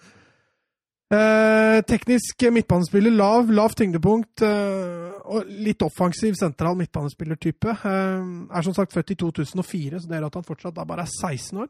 Eh, 1.15 1.81
teknisk 1.87 2.43
midtbanespiller, 2.55 3.13
lav, 3.13 3.51
lavt 3.53 3.79
tyngdepunkt 3.81 4.43
eh, 4.47 5.11
og 5.31 5.51
litt 5.67 5.83
offensiv 5.85 6.37
sentral 6.39 6.79
midtbanespillertype. 6.79 7.75
Eh, 7.77 8.31
er 8.57 8.67
som 8.67 8.77
sagt 8.77 8.95
født 8.95 9.13
i 9.15 9.19
2004, 9.21 10.01
så 10.01 10.11
det 10.11 10.19
gjør 10.19 10.29
at 10.31 10.39
han 10.39 10.47
fortsatt 10.49 10.79
da 10.79 10.87
bare 10.89 11.05
er 11.05 11.13
16 11.13 11.61
år. 11.65 11.69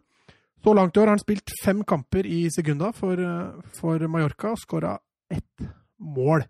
Så 0.65 0.73
langt 0.73 0.97
i 0.97 1.01
år 1.01 1.11
har 1.11 1.17
han 1.19 1.25
spilt 1.25 1.53
fem 1.61 1.83
kamper 1.85 2.25
i 2.25 2.47
Segunda 2.55 2.93
for, 2.97 3.21
eh, 3.21 3.73
for 3.81 4.07
Mallorca 4.09 4.55
og 4.55 4.63
skåra 4.63 4.99
ett 5.31 5.67
mål. 5.99 6.47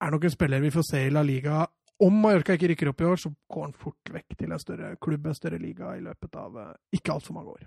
Er 0.00 0.10
nok 0.10 0.24
en 0.24 0.30
spiller 0.30 0.60
vi 0.60 0.70
får 0.70 0.86
se 0.90 1.06
i 1.06 1.10
La 1.10 1.22
Liga. 1.22 1.66
Om 2.00 2.20
Mallorca 2.22 2.54
ikke 2.54 2.68
rykker 2.70 2.92
opp 2.92 3.00
i 3.00 3.08
år, 3.08 3.16
så 3.16 3.32
går 3.50 3.64
han 3.64 3.72
fort 3.72 4.12
vekk 4.12 4.36
til 4.38 4.52
en 4.52 4.62
større 4.62 4.96
klubb, 5.00 5.26
en 5.26 5.34
større 5.34 5.58
liga, 5.58 5.96
i 5.96 6.04
løpet 6.04 6.36
av 6.36 6.56
eh, 6.56 6.76
ikke 6.92 7.12
altfor 7.12 7.34
mange 7.34 7.56
år. 7.56 7.66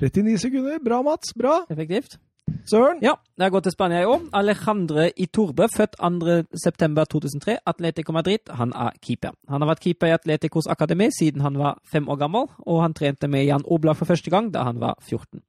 39 0.00 0.38
sekunder. 0.38 0.78
Bra, 0.84 1.02
Mats. 1.02 1.32
Bra. 1.36 1.64
Effektivt. 1.70 2.18
Søren. 2.66 2.98
Ja, 3.02 3.14
har 3.40 3.50
gått 3.50 3.66
til 3.66 3.74
Spania 3.74 4.02
i 4.02 4.06
år. 4.06 4.20
Alejandre 4.32 5.10
Iturbe, 5.20 5.66
født 5.76 5.96
2.9.2003, 6.00 7.56
Atletico 7.66 8.12
Madrid. 8.12 8.48
Han 8.50 8.72
er 8.72 8.90
keeper. 9.02 9.34
Han 9.48 9.62
har 9.62 9.68
vært 9.72 9.82
keeper 9.84 10.10
i 10.10 10.14
Atleticos 10.16 10.68
akademi 10.70 11.08
siden 11.18 11.42
han 11.42 11.58
var 11.58 11.80
fem 11.92 12.08
år 12.08 12.20
gammel, 12.20 12.46
og 12.66 12.82
han 12.82 12.94
trente 12.94 13.28
med 13.28 13.44
Jan 13.44 13.66
Oblak 13.66 13.96
for 13.96 14.10
første 14.10 14.30
gang 14.30 14.52
da 14.54 14.64
han 14.68 14.80
var 14.80 14.94
14. 15.02 15.40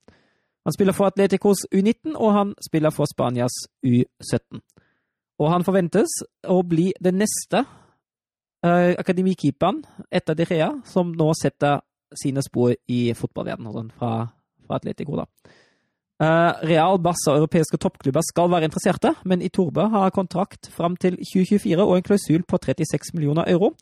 Han 0.65 0.73
spiller 0.73 0.93
for 0.93 1.05
Atleticos 1.05 1.65
U19, 1.75 2.15
og 2.15 2.33
han 2.33 2.53
spiller 2.65 2.89
for 2.89 3.05
Spanias 3.05 3.55
U17. 3.85 4.61
Og 5.39 5.51
han 5.51 5.65
forventes 5.65 6.21
å 6.47 6.61
bli 6.63 6.93
den 7.03 7.19
neste 7.19 7.65
uh, 8.63 8.93
akademikeeperen 8.99 9.83
etter 10.11 10.37
De 10.39 10.47
Rea, 10.49 10.69
som 10.85 11.11
nå 11.11 11.33
setter 11.39 11.83
sine 12.15 12.43
spor 12.45 12.75
i 12.87 13.13
fotballverdenen, 13.17 13.67
altså 13.67 13.99
fra, 13.99 14.11
fra 14.67 14.79
Atletico. 14.79 15.17
da. 15.17 15.27
Uh, 16.21 16.53
Real, 16.69 16.99
Barca 17.01 17.33
og 17.33 17.41
europeiske 17.41 17.79
toppklubber 17.81 18.21
skal 18.21 18.51
være 18.51 18.69
interesserte, 18.69 19.15
men 19.25 19.41
Iturbe 19.41 19.87
har 19.89 20.13
kontrakt 20.13 20.69
fram 20.71 20.95
til 20.95 21.17
2024 21.17 21.81
og 21.81 21.95
en 21.97 22.05
klausul 22.05 22.43
på 22.47 22.59
36 22.61 23.15
millioner 23.17 23.49
euro. 23.49 23.73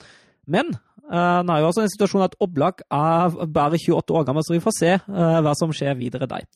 Men 0.47 0.71
uh, 1.11 1.41
nå 1.43 1.53
er 1.53 1.59
jo 1.59 1.71
også 1.71 1.83
en 1.83 1.91
situasjon 1.91 2.25
at 2.25 2.37
Oblak 2.39 2.85
er 2.87 3.35
bare 3.51 3.77
28 3.77 4.15
år 4.15 4.23
gammel, 4.29 4.45
så 4.47 4.55
vi 4.55 4.63
får 4.63 4.77
se 4.79 4.93
uh, 4.95 5.41
hva 5.43 5.53
som 5.59 5.75
skjer 5.75 5.99
videre 5.99 6.29
der. 6.31 6.47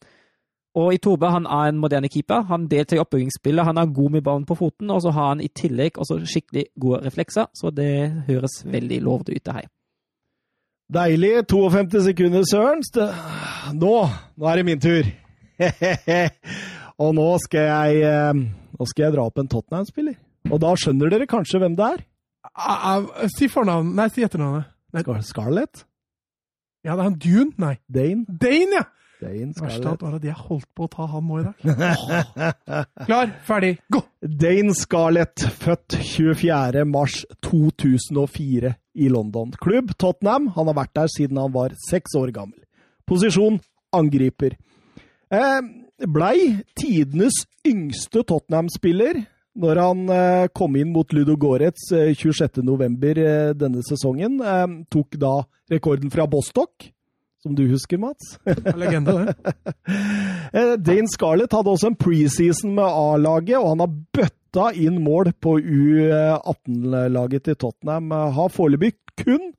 Og 0.75 0.95
Torbø 0.99 1.27
han 1.31 1.45
er 1.47 1.69
en 1.71 1.77
moderne 1.79 2.09
keeper. 2.11 2.47
Han 2.49 2.67
deltar 2.71 2.97
i 2.97 3.03
oppbyggingsspillet, 3.03 3.63
han 3.63 3.77
er 3.77 3.93
god 3.95 4.15
med 4.15 4.23
ballen 4.23 4.47
på 4.47 4.57
foten, 4.59 4.89
og 4.91 5.03
så 5.03 5.11
har 5.15 5.29
han 5.33 5.43
i 5.43 5.47
tillegg 5.47 5.99
også 5.99 6.19
skikkelig 6.27 6.65
gode 6.79 7.03
reflekser, 7.05 7.47
så 7.55 7.71
det 7.71 8.25
høres 8.27 8.63
veldig 8.65 9.01
lovende 9.03 9.35
ut, 9.35 9.45
det 9.45 9.59
her. 9.59 9.69
Deilig. 10.93 11.47
52 11.49 12.03
sekunder, 12.03 12.43
Søren. 12.51 12.83
Nå, 13.73 13.93
nå 14.37 14.49
er 14.51 14.55
det 14.55 14.65
min 14.65 14.81
tur. 14.81 15.07
Og 17.03 17.11
nå 17.17 17.25
skal 17.43 17.67
jeg 17.69 18.06
eh, 18.08 18.43
Nå 18.75 18.88
skal 18.90 19.08
jeg 19.08 19.16
dra 19.16 19.25
opp 19.27 19.40
en 19.42 19.50
Tottenham-spiller. 19.51 20.16
Og 20.51 20.61
da 20.61 20.74
skjønner 20.80 21.11
dere 21.11 21.27
kanskje 21.30 21.61
hvem 21.64 21.77
det 21.80 21.85
er? 21.95 22.03
Ah, 22.53 22.95
ah, 22.95 23.27
si 23.34 23.48
fornavnet 23.51 23.98
Nei, 23.98 24.09
si 24.14 24.25
etternavnet. 24.25 24.72
Nei. 24.95 25.22
Scarlett? 25.25 25.85
Ja, 26.85 26.93
det 26.93 27.00
er 27.01 27.08
han 27.09 27.17
Dune? 27.19 27.51
Nei. 27.59 27.74
Dane? 27.92 28.27
Dane, 28.30 28.77
ja! 28.77 28.84
Dane 29.24 29.56
Verste 29.58 29.88
av 29.88 29.93
alt 29.95 30.01
Scarlett. 30.03 30.19
at 30.19 30.27
jeg 30.27 30.38
holdt 30.45 30.67
på 30.75 30.85
å 30.85 30.92
ta 30.92 31.08
han 31.09 31.25
nå 31.25 31.40
i 31.40 31.45
dag. 31.48 32.59
Klar, 33.08 33.32
ferdig, 33.48 33.72
gå! 33.92 34.01
Dane 34.22 34.75
Scarlett, 34.77 35.48
født 35.64 35.98
24. 35.98 36.84
mars 36.88 37.24
2004 37.48 38.75
i 39.01 39.09
London. 39.11 39.56
Klubb 39.59 39.95
Tottenham. 40.00 40.51
Han 40.56 40.69
har 40.72 40.77
vært 40.84 40.93
der 41.00 41.11
siden 41.11 41.42
han 41.42 41.56
var 41.56 41.74
seks 41.90 42.16
år 42.19 42.32
gammel. 42.35 42.59
Posisjon 43.09 43.59
angriper. 43.95 44.56
Eh, 45.33 45.61
blei 46.07 46.59
tidenes 46.77 47.45
yngste 47.65 48.23
Tottenham-spiller 48.27 49.23
når 49.55 49.79
han 49.79 50.01
eh, 50.11 50.47
kom 50.55 50.75
inn 50.75 50.91
mot 50.93 51.13
Ludo 51.15 51.37
Goretz 51.39 51.87
eh, 51.95 52.11
26.11. 52.17 53.21
Eh, 53.23 53.53
denne 53.57 53.83
sesongen. 53.87 54.37
Tok 54.91 55.17
da 55.21 55.37
rekorden 55.71 56.11
fra 56.13 56.27
Bostock, 56.29 56.89
som 57.41 57.55
du 57.55 57.63
husker, 57.71 57.99
Mats. 58.01 58.35
Legende, 58.75 59.19
det. 59.21 59.35
Eh, 60.55 60.77
Dane 60.79 61.09
Scarlett 61.11 61.51
hadde 61.51 61.67
også 61.67 61.89
en 61.89 61.97
preseason 61.99 62.75
med 62.77 62.85
A-laget, 62.85 63.57
og 63.57 63.73
han 63.73 63.81
har 63.83 63.95
bøtta 64.15 64.69
inn 64.79 65.01
mål 65.03 65.33
på 65.43 65.57
U18-laget 65.59 67.43
til 67.49 67.57
Tottenham. 67.59 68.13
Har 68.37 68.53
foreløpig 68.53 68.93
kun 69.19 69.49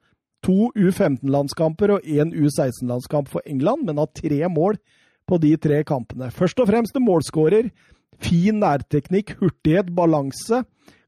to 0.46 0.70
U15-landskamper 0.72 1.96
og 1.98 2.06
én 2.08 2.32
U16-landskamp 2.32 3.28
for 3.28 3.44
England, 3.44 3.84
men 3.84 4.00
har 4.00 4.08
tre 4.16 4.40
mål 4.48 4.78
på 5.26 5.38
de 5.42 5.52
tre 5.60 5.82
kampene. 5.86 6.30
Først 6.34 6.60
og 6.62 6.68
fremst 6.70 6.96
en 6.96 7.06
målskårer. 7.06 7.70
Fin 8.22 8.60
nærteknikk, 8.62 9.34
hurtighet, 9.40 9.90
balanse. 9.96 10.62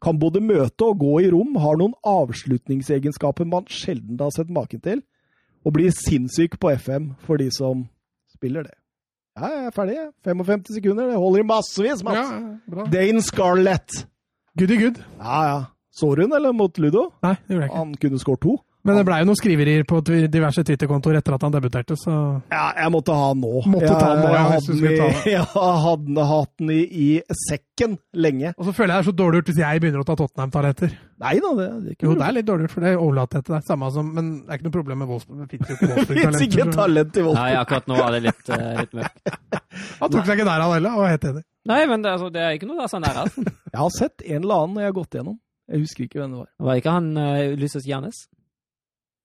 Kan 0.04 0.18
både 0.20 0.42
møte 0.44 0.84
og 0.86 0.98
gå 1.00 1.14
i 1.24 1.30
rom. 1.32 1.56
Har 1.62 1.78
noen 1.80 1.94
avslutningsegenskaper 2.06 3.46
man 3.48 3.66
sjelden 3.70 4.18
har 4.20 4.30
sett 4.34 4.50
maken 4.52 4.82
til. 4.84 5.00
Og 5.66 5.74
blir 5.74 5.90
sinnssyk 5.94 6.58
på 6.60 6.70
FM 6.78 7.12
for 7.26 7.40
de 7.40 7.48
som 7.54 7.86
spiller 8.34 8.66
det. 8.68 8.74
Ja, 9.38 9.48
jeg 9.54 9.66
er 9.68 9.74
ferdig. 9.74 9.94
jeg. 9.94 10.12
55 10.26 10.74
sekunder. 10.74 11.10
Det 11.12 11.18
holder 11.18 11.40
i 11.44 11.46
massevis, 11.46 12.04
Mats. 12.04 12.30
ja. 12.30 12.86
Dane 12.90 13.22
Scarlett. 13.22 14.06
Goody 14.58 14.78
good. 14.80 14.98
Ja, 15.18 15.42
ja. 15.46 15.58
Så 15.94 16.12
hun, 16.14 16.32
eller 16.34 16.52
mot 16.54 16.78
Ludo? 16.78 17.08
Nei, 17.22 17.34
det 17.46 17.54
gjorde 17.54 17.64
jeg 17.64 17.70
ikke. 17.70 17.78
Han 17.78 17.94
kunne 18.02 18.18
skåret 18.22 18.42
to. 18.42 18.56
Men 18.86 18.94
det 18.94 19.04
blei 19.08 19.18
jo 19.20 19.26
noen 19.28 19.38
skriverier 19.38 19.84
på 19.88 19.98
diverse 20.06 20.62
Twitter-kontoer 20.64 21.18
etter 21.18 21.34
at 21.34 21.44
han 21.44 21.54
debuterte, 21.54 21.96
så 21.98 22.12
Ja, 22.52 22.68
jeg 22.78 22.92
måtte 22.94 23.16
ha 23.16 23.30
han 23.32 23.40
nå. 23.42 23.62
Måtte 23.66 23.90
ta 23.90 24.12
han 24.12 24.20
nå, 24.22 24.28
jeg, 24.30 24.44
hadde 24.52 24.76
den 24.78 24.86
i, 24.86 25.32
jeg 25.34 25.46
hadde 25.52 26.26
hatt 26.30 26.52
den 26.60 26.70
i, 26.72 26.78
i 26.86 27.08
sekken 27.48 27.96
lenge. 28.14 28.54
Og 28.54 28.68
så 28.68 28.74
føler 28.76 28.94
jeg 28.94 29.02
det 29.02 29.02
er 29.02 29.08
så 29.10 29.16
dårlig 29.18 29.40
gjort 29.40 29.50
hvis 29.50 29.60
jeg 29.64 29.82
begynner 29.82 30.04
å 30.04 30.06
ta 30.08 30.16
Tottenham-talenter. 30.20 30.94
Nei 31.18 31.34
da, 31.42 31.50
det, 31.58 31.66
det 31.82 31.90
er 31.90 31.96
ikke 31.96 32.06
Jo, 32.06 32.14
det 32.14 32.26
er 32.28 32.36
litt 32.38 32.48
dårlig 32.48 32.68
gjort, 32.68 32.76
for 32.76 32.86
det 32.86 32.94
overlater 32.94 33.40
jeg 33.40 33.48
til 33.48 33.56
deg. 33.56 33.66
Samme 33.72 33.90
som, 33.98 34.14
men 34.14 34.30
det 34.38 34.54
er 34.54 34.60
ikke 34.60 34.68
noe 34.68 34.76
problem 34.78 35.02
med 35.02 35.10
Wolfsburg. 35.10 35.42
Det 35.42 35.50
fins 35.56 35.66
jo 35.66 35.76
ikke 35.76 35.90
Wolfsburg-talenter. 35.98 36.72
talent 36.78 37.18
i 37.18 37.26
Nei, 37.40 37.50
akkurat 37.58 37.90
nå 37.90 38.00
er 38.06 38.16
det 38.16 38.22
litt, 38.28 38.54
uh, 38.54 38.64
litt 38.78 38.96
mørkt. 39.00 39.36
Han 40.00 40.14
tok 40.14 40.24
seg 40.24 40.38
ikke 40.38 40.48
der, 40.48 40.62
han 40.62 40.72
heller, 40.76 40.94
og 40.94 41.04
var 41.04 41.12
helt 41.16 41.28
enig. 41.28 41.44
Nei, 41.68 41.82
men 41.90 42.02
det, 42.02 42.14
altså, 42.16 42.30
det 42.32 42.40
er 42.40 42.56
ikke 42.56 42.70
noe 42.70 42.80
der 42.80 42.90
sånn 42.90 43.04
der. 43.04 43.18
Altså. 43.26 43.44
Jeg 43.44 43.78
har 43.82 43.92
sett 43.94 44.24
en 44.24 44.40
eller 44.40 44.64
annen 44.64 44.80
jeg 44.80 44.88
har 44.88 44.96
gått 44.96 45.18
gjennom. 45.18 45.36
Jeg 45.68 45.82
husker 45.84 46.06
ikke 46.06 46.22
hvem 46.22 46.32
det 46.32 46.40
var. 46.40 46.50
Var 46.64 46.80
ikke 46.80 46.94
han 46.94 47.08
uh, 47.18 47.54
Ulysses 47.58 47.86
Janes? 47.86 48.22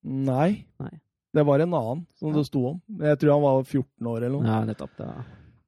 Nei. 0.04 0.66
Nei. 0.80 0.94
Det 1.34 1.44
var 1.48 1.60
en 1.64 1.74
annen 1.74 2.06
som 2.20 2.34
det 2.36 2.46
sto 2.46 2.66
om. 2.76 2.82
Jeg 3.02 3.20
tror 3.20 3.32
han 3.34 3.42
var 3.42 3.64
14 3.64 4.08
år 4.08 4.18
eller 4.28 4.36
noe. 4.38 4.46
Ja, 4.48 4.60
nettopp. 4.68 4.92
Det 4.98 5.06
var. 5.08 5.24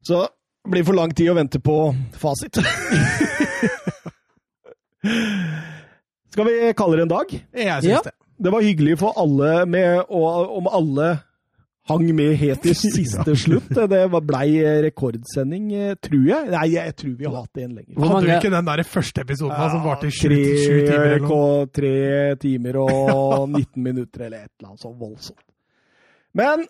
Så 0.06 0.20
det 0.22 0.72
blir 0.76 0.84
for 0.86 0.94
lang 0.98 1.14
tid 1.18 1.30
å 1.32 1.38
vente 1.38 1.60
på 1.64 1.78
fasit. 2.14 2.60
Skal 6.36 6.46
vi 6.50 6.74
kalle 6.78 6.96
det 7.00 7.06
en 7.08 7.14
dag? 7.16 7.34
Jeg 7.54 7.84
Ja. 7.90 8.02
det. 8.04 8.12
Det 8.38 8.52
var 8.52 8.62
hyggelig 8.62 8.98
for 9.00 9.14
alle 9.16 9.66
med, 9.66 10.04
og 10.10 10.58
om 10.58 10.68
alle 10.68 11.20
hang 11.90 12.06
med 12.18 12.36
helt 12.42 12.64
til 12.66 12.76
siste 12.98 13.36
slutt. 13.40 13.72
Det 13.90 14.02
blei 14.28 14.50
rekordsending, 14.88 15.72
eh, 15.74 15.96
tror 16.02 16.28
jeg. 16.30 16.52
Nei, 16.54 16.68
jeg 16.76 16.96
tror 17.02 17.16
vi 17.20 17.28
har 17.28 17.36
hatt 17.40 17.62
en 17.64 17.76
lenger. 17.80 17.98
Hadde 18.02 18.22
du 18.26 18.32
ikke 18.36 18.54
den 18.56 18.70
der 18.70 18.84
første 18.90 19.26
episoden 19.26 19.58
ja, 19.58 19.68
som 19.74 19.84
varte 19.86 20.10
i 20.10 20.16
sju, 20.16 20.30
timer 20.30 21.18
eller 21.18 21.74
tre 21.76 21.96
timer 22.42 22.80
og 22.86 23.50
19 23.56 23.84
minutter, 23.84 24.28
eller 24.28 24.46
et 24.46 24.52
eller 24.60 24.72
annet 24.72 24.86
sånt 24.88 25.00
voldsomt. 25.02 25.46
Men 26.36 26.66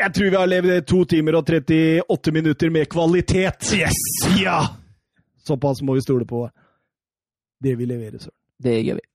jeg 0.00 0.14
tror 0.16 0.30
vi 0.30 0.38
har 0.40 0.50
levd 0.50 0.86
to 0.90 1.04
timer 1.06 1.38
og 1.38 1.50
38 1.50 2.32
minutter 2.34 2.70
med 2.74 2.88
kvalitet. 2.90 3.72
Yes! 3.76 4.00
Ja! 4.40 4.60
Såpass 5.44 5.82
må 5.84 5.94
vi 5.94 6.02
stole 6.02 6.26
på 6.26 6.46
det 7.62 7.76
vi 7.78 7.86
leverer, 7.86 8.18
Søren. 8.18 8.38
Det 8.64 8.78
gjør 8.80 9.00
vi. 9.00 9.06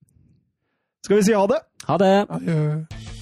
Skal 1.06 1.18
vi 1.18 1.24
si 1.26 1.34
ha 1.34 1.46
det? 1.50 1.62
Ha 1.88 1.98
det! 1.98 2.14
Adjø. 2.30 3.18